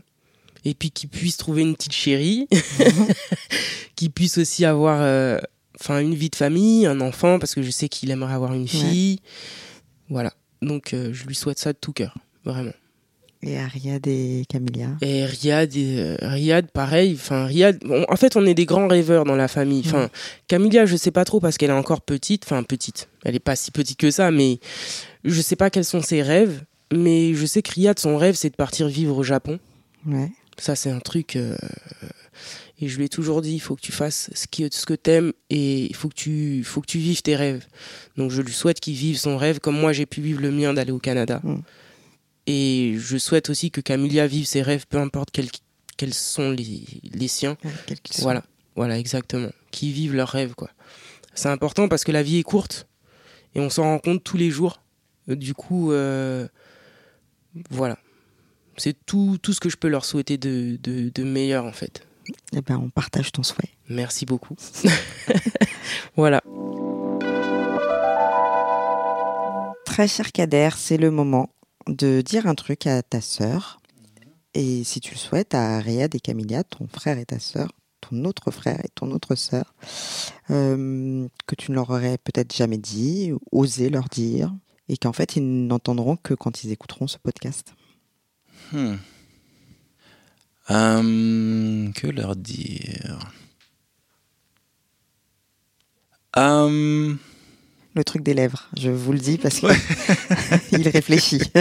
Et 0.65 0.75
puis 0.75 0.91
qu'il 0.91 1.09
puisse 1.09 1.37
trouver 1.37 1.63
une 1.63 1.75
petite 1.75 1.93
chérie, 1.93 2.49
qu'il 3.97 4.11
puisse 4.11 4.39
aussi 4.39 4.65
avoir, 4.65 5.01
euh, 5.01 5.39
enfin, 5.81 6.01
une 6.01 6.15
vie 6.15 6.31
de 6.31 6.37
famille, 6.37 6.87
un 6.87 7.01
enfant, 7.01 7.39
parce 7.39 7.55
que 7.55 7.63
je 7.63 7.71
sais 7.71 7.89
qu'il 7.89 8.11
aimerait 8.11 8.35
avoir 8.35 8.55
une 8.55 8.69
fille. 8.69 9.21
Voilà. 10.11 10.33
Donc 10.61 10.93
euh, 10.93 11.13
je 11.13 11.25
lui 11.27 11.35
souhaite 11.35 11.59
ça 11.59 11.73
de 11.73 11.79
tout 11.79 11.93
cœur, 11.93 12.15
vraiment. 12.45 12.73
Et 13.43 13.57
Ariad 13.59 14.05
et 14.09 14.45
Camilla. 14.49 14.89
Et 15.01 15.25
Riyad, 15.25 15.71
euh, 15.77 16.17
Riyad 16.23 16.71
pareil. 16.73 17.13
Enfin, 17.15 17.45
Riyad. 17.47 17.79
on- 17.89 18.05
en 18.09 18.17
fait, 18.17 18.35
on 18.37 18.45
est 18.45 18.55
des 18.55 18.67
grands 18.67 18.89
rêveurs 18.89 19.25
dans 19.25 19.37
la 19.37 19.47
famille. 19.47 19.83
Enfin, 19.87 20.11
Camilla, 20.49 20.87
je 20.87 20.97
sais 20.97 21.13
pas 21.13 21.25
trop 21.25 21.39
parce 21.39 21.57
qu'elle 21.57 21.71
est 21.71 21.73
encore 21.73 22.01
petite. 22.01 22.45
Enfin, 22.45 22.63
petite. 22.65 23.09
Elle 23.25 23.37
est 23.37 23.41
pas 23.41 23.55
si 23.55 23.71
petite 23.71 23.99
que 23.99 24.11
ça, 24.11 24.31
mais 24.33 24.59
je 25.25 25.41
sais 25.41 25.55
pas 25.57 25.71
quels 25.71 25.85
sont 25.85 26.03
ses 26.03 26.23
rêves. 26.23 26.65
Mais 26.93 27.35
je 27.35 27.47
sais 27.47 27.63
que 27.63 27.71
Riyad, 27.73 27.99
son 27.99 28.17
rêve, 28.17 28.35
c'est 28.35 28.51
de 28.51 28.57
partir 28.57 28.89
vivre 28.89 29.17
au 29.17 29.23
Japon. 29.23 29.61
Ouais. 30.07 30.31
Ça, 30.59 30.75
c'est 30.75 30.91
un 30.91 30.99
truc. 31.01 31.37
euh, 31.37 31.57
Et 32.81 32.89
je 32.89 32.97
lui 32.97 33.05
ai 33.07 33.09
toujours 33.09 33.43
dit, 33.43 33.55
il 33.55 33.59
faut 33.61 33.75
que 33.77 33.81
tu 33.81 33.91
fasses 33.93 34.31
ce, 34.35 34.47
qui, 34.47 34.67
ce 34.71 34.87
que 34.87 34.95
t'aimes 34.95 35.33
et 35.51 35.87
il 35.87 35.95
faut 35.97 36.09
que 36.09 36.15
tu, 36.15 36.63
faut 36.65 36.81
que 36.81 36.87
tu 36.87 36.99
vives 36.99 37.23
tes 37.23 37.35
rêves. 37.35 37.65
Donc, 38.17 38.31
je 38.31 38.41
lui 38.41 38.53
souhaite 38.53 38.79
qu'il 38.81 38.95
vive 38.95 39.19
son 39.19 39.37
rêve 39.37 39.59
comme 39.59 39.77
moi 39.79 39.93
j'ai 39.93 40.07
pu 40.07 40.21
vivre 40.21 40.41
le 40.41 40.51
mien 40.53 40.73
d'aller 40.75 40.93
au 40.93 40.99
Canada. 41.01 41.41
Mm. 41.43 41.57
Et 42.51 42.95
je 42.97 43.19
souhaite 43.19 43.51
aussi 43.51 43.71
que 43.71 43.83
Camilla 43.83 44.27
vive 44.27 44.47
ses 44.47 44.63
rêves, 44.63 44.87
peu 44.89 44.97
importe 44.97 45.31
quels, 45.31 45.51
quels 45.99 46.15
sont 46.15 46.51
les, 46.51 46.83
les 47.13 47.29
siens. 47.29 47.59
Ouais. 47.63 47.71
Voilà, 48.21 48.43
voilà, 48.75 48.99
exactement. 48.99 49.51
Qui 49.71 49.93
vivent 49.93 50.15
leurs 50.15 50.31
rêves, 50.31 50.55
quoi. 50.55 50.71
C'est 51.35 51.51
important 51.51 51.89
parce 51.89 52.05
que 52.05 52.11
la 52.11 52.23
vie 52.23 52.39
est 52.39 52.43
courte 52.43 52.89
et 53.55 53.61
on 53.61 53.69
s'en 53.69 53.83
rend 53.83 53.99
compte 53.99 54.25
tous 54.25 54.39
les 54.39 54.51
jours. 54.51 54.81
Euh, 55.29 55.37
Du 55.37 55.53
coup, 55.53 55.93
euh, 55.93 56.49
voilà. 57.69 57.99
C'est 58.79 58.97
tout, 59.05 59.37
tout 59.43 59.53
ce 59.53 59.61
que 59.61 59.69
je 59.69 59.77
peux 59.77 59.89
leur 59.89 60.07
souhaiter 60.07 60.39
de, 60.39 60.79
de, 60.83 61.11
de 61.15 61.25
meilleur, 61.25 61.67
en 61.67 61.73
fait. 61.73 62.07
Eh 62.55 62.63
ben, 62.63 62.81
on 62.83 62.89
partage 62.89 63.31
ton 63.31 63.43
souhait. 63.43 63.69
Merci 63.91 64.25
beaucoup. 64.25 64.57
voilà. 66.17 66.41
Très 69.85 70.09
cher 70.09 70.33
Kader, 70.33 70.71
c'est 70.79 70.97
le 70.97 71.11
moment 71.11 71.51
de 71.89 72.21
dire 72.21 72.47
un 72.47 72.55
truc 72.55 72.87
à 72.87 73.03
ta 73.03 73.21
sœur. 73.21 73.81
Et 74.55 74.85
si 74.85 75.01
tu 75.01 75.13
le 75.13 75.19
souhaites, 75.19 75.55
à 75.55 75.79
Riyad 75.79 76.15
et 76.15 76.21
Camilla, 76.21 76.65
ton 76.65 76.87
frère 76.87 77.19
et 77.19 77.27
ta 77.27 77.39
sœur, 77.39 77.73
ton 78.01 78.25
autre 78.25 78.51
frère 78.51 78.81
et 78.85 78.89
ton 78.95 79.11
autre 79.11 79.35
sœur, 79.35 79.75
euh, 80.51 81.27
que 81.47 81.55
tu 81.55 81.71
ne 81.71 81.77
leur 81.77 81.91
aurais 81.91 82.19
peut-être 82.19 82.55
jamais 82.55 82.79
dit, 82.79 83.33
osé 83.53 83.91
leur 83.91 84.09
dire, 84.09 84.55
et 84.89 84.97
qu'en 84.97 85.13
fait, 85.13 85.37
ils 85.37 85.67
n'entendront 85.67 86.17
que 86.17 86.35
quand 86.35 86.65
ils 86.65 86.73
écouteront 86.73 87.07
ce 87.07 87.19
podcast. 87.19 87.75
Hmm. 88.73 88.97
Euh, 90.71 91.93
que 91.93 92.07
leur 92.07 92.37
dire? 92.37 93.19
Euh, 96.37 97.15
Le 97.95 98.05
truc 98.05 98.23
des 98.23 98.35
lèvres, 98.35 98.69
je 98.77 98.91
vous 98.91 99.13
le 99.13 99.19
dis 99.19 99.39
parce 99.39 99.61
qu'il 100.69 100.89
réfléchit. 100.89 101.43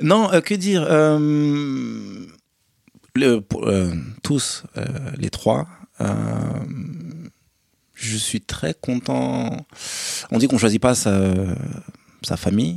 Non, 0.00 0.32
euh, 0.32 0.40
que 0.40 0.54
dire 0.54 0.86
euh, 0.88 2.26
le, 3.14 3.44
euh, 3.54 3.94
Tous, 4.22 4.64
les 5.16 5.30
trois, 5.30 5.66
je 7.94 8.16
suis 8.16 8.40
très 8.40 8.74
content. 8.74 9.66
On 10.30 10.38
dit 10.38 10.46
qu'on 10.46 10.58
choisit 10.58 10.80
pas 10.80 10.94
sa, 10.94 11.20
sa 12.22 12.36
famille. 12.36 12.76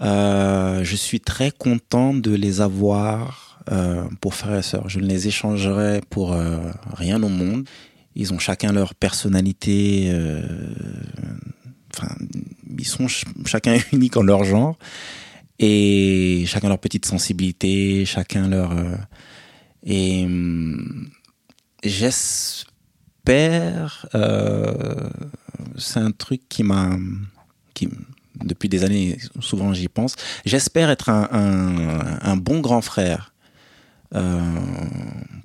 Je 0.00 0.94
suis 0.96 1.20
très 1.20 1.50
content 1.50 2.14
de 2.14 2.32
les 2.34 2.60
avoir 2.60 3.58
pour 4.20 4.34
frères 4.34 4.58
et 4.58 4.62
sœurs. 4.62 4.88
Je 4.88 5.00
ne 5.00 5.06
les 5.06 5.26
échangerai 5.26 6.02
pour 6.08 6.36
rien 6.94 7.20
au 7.22 7.28
monde. 7.28 7.68
Ils 8.18 8.34
ont 8.34 8.38
chacun 8.38 8.72
leur 8.72 8.94
personnalité. 8.94 10.10
euh, 10.12 10.42
Enfin, 11.96 12.14
ils 12.78 12.86
sont 12.86 13.08
ch- 13.08 13.24
chacun 13.46 13.76
unique 13.92 14.16
en 14.16 14.22
leur 14.22 14.44
genre 14.44 14.78
et 15.58 16.44
chacun 16.46 16.68
leur 16.68 16.78
petite 16.78 17.06
sensibilité, 17.06 18.04
chacun 18.04 18.48
leur 18.48 18.72
euh, 18.72 18.94
et 19.84 20.24
hum, 20.24 21.08
j'espère 21.82 22.66
euh, 24.14 25.08
c'est 25.76 25.98
un 26.00 26.12
truc 26.12 26.42
qui 26.48 26.62
m'a 26.62 26.96
qui 27.74 27.88
depuis 28.44 28.68
des 28.68 28.84
années 28.84 29.18
souvent 29.40 29.72
j'y 29.74 29.88
pense 29.88 30.14
j'espère 30.44 30.90
être 30.90 31.08
un, 31.08 32.36
bon 32.36 32.60
grand 32.60 32.82
frère 32.82 33.32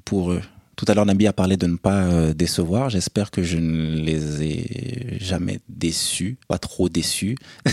pour 0.06 0.32
eux 0.34 0.42
tout 0.76 0.86
à 0.88 0.94
l'heure 0.94 1.06
Nabi 1.06 1.28
a 1.28 1.34
parlé 1.34 1.58
de 1.58 1.68
ne 1.68 1.78
pas 1.78 2.04
euh, 2.04 2.34
décevoir. 2.34 2.90
J'espère 2.90 3.32
que 3.32 3.44
je 3.44 3.58
ne 3.58 4.00
les 4.00 4.44
ai 4.44 5.18
jamais 5.20 5.60
déçus 5.70 6.38
pas 6.48 6.58
trop 6.58 6.90
déçus. 6.90 7.38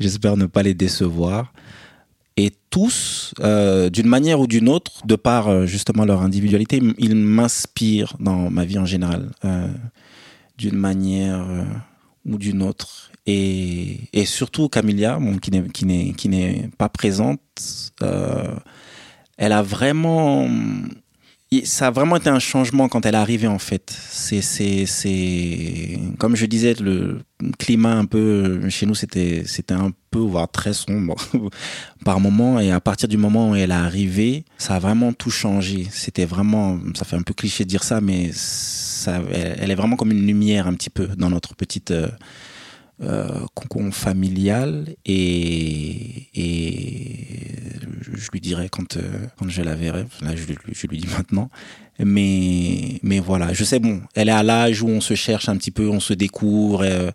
J'espère 0.00 0.36
ne 0.36 0.46
pas 0.46 0.62
les 0.62 0.74
décevoir. 0.74 1.52
Et 2.38 2.50
tous, 2.70 3.34
euh, 3.40 3.90
d'une 3.90 4.06
manière 4.06 4.40
ou 4.40 4.46
d'une 4.46 4.70
autre, 4.70 5.06
de 5.06 5.16
par 5.16 5.48
euh, 5.48 5.66
justement 5.66 6.06
leur 6.06 6.22
individualité, 6.22 6.80
ils 6.98 7.14
m'inspirent 7.14 8.16
dans 8.18 8.50
ma 8.50 8.64
vie 8.64 8.78
en 8.78 8.86
général, 8.86 9.30
d'une 10.56 10.76
manière 10.76 11.46
ou 12.24 12.38
d'une 12.38 12.62
autre. 12.62 13.10
Et, 13.26 14.08
surtout 14.24 14.70
Camilla, 14.70 15.18
bon, 15.18 15.36
qui 15.36 15.50
n'est 16.28 16.70
pas 16.78 16.88
présente, 16.88 17.40
elle 18.00 19.52
a 19.52 19.62
vraiment 19.62 20.48
ça 21.64 21.88
a 21.88 21.90
vraiment 21.90 22.16
été 22.16 22.30
un 22.30 22.38
changement 22.38 22.88
quand 22.88 23.04
elle 23.04 23.14
est 23.14 23.18
arrivée 23.18 23.46
en 23.46 23.58
fait. 23.58 23.94
C'est 24.10 24.40
c'est 24.40 24.86
c'est 24.86 25.98
comme 26.18 26.34
je 26.34 26.46
disais 26.46 26.74
le 26.80 27.20
climat 27.58 27.92
un 27.92 28.06
peu 28.06 28.68
chez 28.70 28.86
nous 28.86 28.94
c'était 28.94 29.42
c'était 29.46 29.74
un 29.74 29.92
peu 30.10 30.18
voire 30.18 30.50
très 30.50 30.72
sombre 30.72 31.16
par 32.04 32.20
moment 32.20 32.58
et 32.58 32.70
à 32.70 32.80
partir 32.80 33.08
du 33.08 33.18
moment 33.18 33.50
où 33.50 33.54
elle 33.54 33.70
est 33.70 33.74
arrivée, 33.74 34.44
ça 34.56 34.76
a 34.76 34.78
vraiment 34.78 35.12
tout 35.12 35.30
changé. 35.30 35.86
C'était 35.90 36.24
vraiment 36.24 36.78
ça 36.94 37.04
fait 37.04 37.16
un 37.16 37.22
peu 37.22 37.34
cliché 37.34 37.64
de 37.64 37.68
dire 37.68 37.84
ça 37.84 38.00
mais 38.00 38.30
ça 38.32 39.20
elle, 39.32 39.70
est 39.70 39.74
vraiment 39.74 39.96
comme 39.96 40.12
une 40.12 40.26
lumière 40.26 40.66
un 40.66 40.74
petit 40.74 40.90
peu 40.90 41.08
dans 41.18 41.28
notre 41.28 41.54
petite 41.54 41.90
euh, 41.90 42.08
euh, 43.02 43.28
cocon 43.54 43.90
familial 43.92 44.94
et, 45.04 46.28
et 46.34 47.26
je 48.16 48.28
lui 48.32 48.40
dirai 48.40 48.68
quand, 48.68 48.96
euh, 48.96 49.26
quand 49.38 49.48
je 49.48 49.62
la 49.62 49.74
verrai. 49.74 50.06
Là, 50.20 50.36
je, 50.36 50.44
lui- 50.46 50.56
je 50.72 50.86
lui 50.86 50.98
dis 50.98 51.08
maintenant. 51.08 51.50
Mais, 51.98 52.98
mais 53.02 53.18
voilà, 53.20 53.52
je 53.52 53.64
sais, 53.64 53.78
bon, 53.78 54.00
elle 54.14 54.28
est 54.28 54.32
à 54.32 54.42
l'âge 54.42 54.82
où 54.82 54.88
on 54.88 55.00
se 55.00 55.14
cherche 55.14 55.48
un 55.48 55.56
petit 55.56 55.70
peu, 55.70 55.88
on 55.88 56.00
se 56.00 56.14
découvre. 56.14 56.82
euh, 56.84 57.10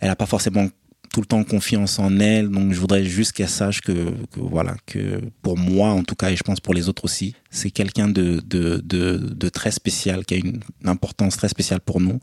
elle 0.00 0.08
n'a 0.08 0.16
pas 0.16 0.26
forcément 0.26 0.66
tout 1.12 1.20
le 1.20 1.26
temps 1.26 1.44
confiance 1.44 1.98
en 1.98 2.18
elle. 2.18 2.48
Donc, 2.48 2.72
je 2.72 2.80
voudrais 2.80 3.04
juste 3.04 3.32
qu'elle 3.32 3.48
sache 3.48 3.82
que, 3.82 3.92
que, 4.32 4.40
voilà, 4.40 4.74
que 4.86 5.20
pour 5.42 5.58
moi, 5.58 5.90
en 5.90 6.02
tout 6.02 6.14
cas, 6.14 6.30
et 6.30 6.36
je 6.36 6.42
pense 6.42 6.60
pour 6.60 6.72
les 6.74 6.88
autres 6.88 7.04
aussi, 7.04 7.34
c'est 7.50 7.70
quelqu'un 7.70 8.08
de, 8.08 8.40
de, 8.46 8.78
de, 8.84 9.18
de 9.18 9.48
très 9.48 9.70
spécial, 9.70 10.24
qui 10.24 10.34
a 10.34 10.36
une 10.38 10.60
importance 10.84 11.36
très 11.36 11.48
spéciale 11.48 11.80
pour 11.80 12.00
nous. 12.00 12.18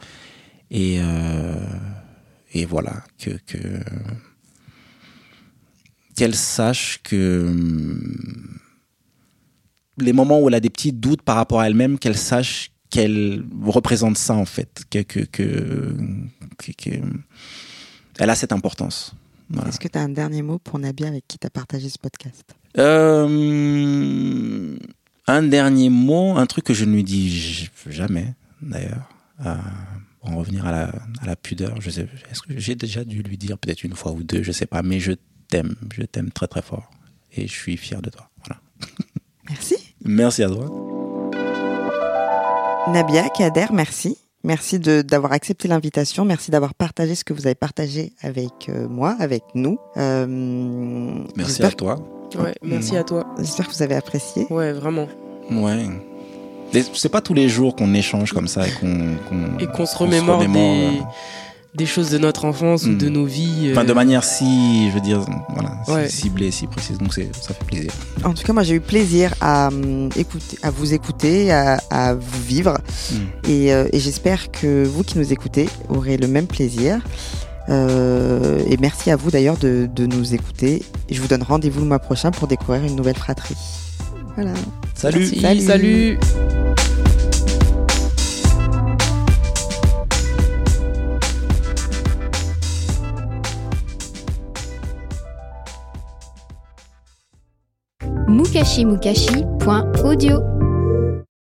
Et, 0.71 0.97
euh, 0.99 1.55
et 2.53 2.65
voilà, 2.65 3.03
que, 3.19 3.31
que 3.45 3.57
qu'elle 6.15 6.35
sache 6.35 6.99
que 7.03 7.45
hum, 7.47 8.59
les 9.97 10.13
moments 10.13 10.41
où 10.41 10.47
elle 10.49 10.55
a 10.55 10.59
des 10.59 10.69
petits 10.69 10.91
doutes 10.93 11.21
par 11.21 11.35
rapport 11.35 11.59
à 11.61 11.67
elle-même, 11.67 11.99
qu'elle 11.99 12.17
sache 12.17 12.71
qu'elle 12.89 13.45
représente 13.63 14.17
ça 14.17 14.33
en 14.33 14.45
fait, 14.45 14.83
que, 14.89 14.99
que, 14.99 15.19
que, 15.21 15.95
que- 16.57 16.71
que- 16.71 17.01
elle 18.17 18.29
a 18.29 18.35
cette 18.35 18.51
importance. 18.51 19.13
Voilà. 19.49 19.69
Est-ce 19.69 19.79
que 19.79 19.87
tu 19.87 19.97
as 19.97 20.01
un 20.01 20.09
dernier 20.09 20.41
mot 20.41 20.59
pour 20.59 20.77
Nabi 20.79 21.05
avec 21.05 21.25
qui 21.27 21.37
tu 21.39 21.47
as 21.47 21.49
partagé 21.49 21.89
ce 21.89 21.97
podcast? 21.97 22.43
Euh, 22.77 24.77
un 25.27 25.43
dernier 25.43 25.89
mot, 25.89 26.37
un 26.37 26.45
truc 26.45 26.65
que 26.65 26.73
je 26.73 26.85
ne 26.85 26.93
lui 26.95 27.03
dis 27.03 27.69
jamais, 27.87 28.33
d'ailleurs. 28.61 29.09
Euh, 29.45 29.55
en 30.21 30.37
revenir 30.37 30.65
à 30.65 30.71
la, 30.71 30.83
à 31.21 31.25
la 31.25 31.35
pudeur, 31.35 31.79
je 31.81 31.89
sais, 31.89 32.07
est-ce 32.31 32.41
que 32.41 32.57
j'ai 32.57 32.75
déjà 32.75 33.03
dû 33.03 33.21
lui 33.23 33.37
dire 33.37 33.57
peut-être 33.57 33.83
une 33.83 33.95
fois 33.95 34.11
ou 34.11 34.23
deux, 34.23 34.43
je 34.43 34.51
sais 34.51 34.65
pas, 34.65 34.81
mais 34.81 34.99
je 34.99 35.13
t'aime, 35.47 35.75
je 35.93 36.03
t'aime 36.03 36.29
très 36.31 36.47
très 36.47 36.61
fort 36.61 36.89
et 37.35 37.47
je 37.47 37.53
suis 37.53 37.77
fier 37.77 38.01
de 38.01 38.09
toi. 38.09 38.29
Voilà. 38.45 38.61
Merci. 39.49 39.75
Merci 40.03 40.43
à 40.43 40.49
toi. 40.49 40.65
Nabia, 42.91 43.29
Kader, 43.29 43.67
merci. 43.71 44.17
Merci 44.43 44.79
de- 44.79 45.01
d'avoir 45.01 45.33
accepté 45.33 45.67
l'invitation. 45.67 46.23
Merci 46.25 46.49
d'avoir 46.49 46.73
partagé 46.73 47.13
ce 47.13 47.23
que 47.23 47.33
vous 47.33 47.45
avez 47.45 47.55
partagé 47.55 48.13
avec 48.21 48.69
euh, 48.69 48.87
moi, 48.87 49.15
avec 49.19 49.43
nous. 49.53 49.77
Euh, 49.97 50.25
Merci 51.35 51.61
à 51.63 51.71
toi. 51.71 51.97
Ouais, 52.37 52.55
merci 52.63 52.95
à 52.95 53.03
toi. 53.03 53.27
J'espère 53.37 53.67
que 53.67 53.73
vous 53.73 53.81
avez 53.81 53.95
apprécié. 53.95 54.45
Ouais, 54.49 54.71
vraiment. 54.71 55.07
Ouais. 55.51 55.87
C'est 56.93 57.09
pas 57.09 57.21
tous 57.21 57.33
les 57.33 57.49
jours 57.49 57.75
qu'on 57.75 57.93
échange 57.93 58.33
comme 58.33 58.47
ça 58.47 58.67
et 58.67 58.71
qu'on 58.71 59.15
qu'on- 59.27 59.57
Et 59.59 59.67
qu'on 59.67 59.85
se 59.85 59.97
remémore 59.97 60.43
des, 61.75 61.85
choses 61.85 62.09
de 62.09 62.17
notre 62.17 62.45
enfance 62.45 62.83
ou 62.85 62.95
de 62.95 63.09
nos 63.09 63.25
vies. 63.25 63.67
euh, 63.67 63.71
Enfin, 63.73 63.83
de 63.85 63.93
manière 63.93 64.23
si, 64.23 64.89
je 64.89 64.93
veux 64.95 65.01
dire, 65.01 65.21
voilà, 65.53 65.71
si 66.07 66.23
ciblée, 66.23 66.51
si 66.51 66.67
précise. 66.67 66.97
Donc 66.97 67.13
c'est, 67.13 67.29
ça 67.39 67.53
fait 67.53 67.63
plaisir. 67.65 67.91
En 68.23 68.33
tout 68.33 68.43
cas, 68.43 68.53
moi, 68.53 68.63
j'ai 68.63 68.75
eu 68.75 68.81
plaisir 68.81 69.33
à, 69.39 69.67
hum, 69.67 70.09
écouter, 70.15 70.57
à 70.63 70.71
vous 70.71 70.93
écouter, 70.93 71.51
à, 71.51 71.79
à 71.89 72.13
vous 72.15 72.41
vivre. 72.43 72.77
Mm. 73.11 73.15
Et, 73.49 73.73
euh, 73.73 73.87
et 73.93 73.99
j'espère 73.99 74.51
que 74.51 74.83
vous 74.83 75.03
qui 75.03 75.17
nous 75.19 75.31
écoutez 75.31 75.69
aurez 75.89 76.17
le 76.17 76.27
même 76.27 76.47
plaisir. 76.47 76.99
Euh, 77.69 78.59
et 78.67 78.77
merci 78.77 79.11
à 79.11 79.15
vous 79.15 79.29
d'ailleurs 79.29 79.57
de, 79.57 79.87
de 79.95 80.05
nous 80.07 80.33
écouter. 80.33 80.81
Et 81.07 81.13
je 81.13 81.21
vous 81.21 81.27
donne 81.27 81.43
rendez-vous 81.43 81.81
le 81.81 81.85
mois 81.87 81.99
prochain 81.99 82.31
pour 82.31 82.47
découvrir 82.47 82.83
une 82.83 82.95
nouvelle 82.95 83.15
fratrie. 83.17 83.55
Voilà. 84.41 84.53
Salut. 84.95 85.19
Merci, 85.19 85.41
Salut. 85.41 85.61
salut. 85.61 86.17
mukashimukashi.audio 98.27 100.68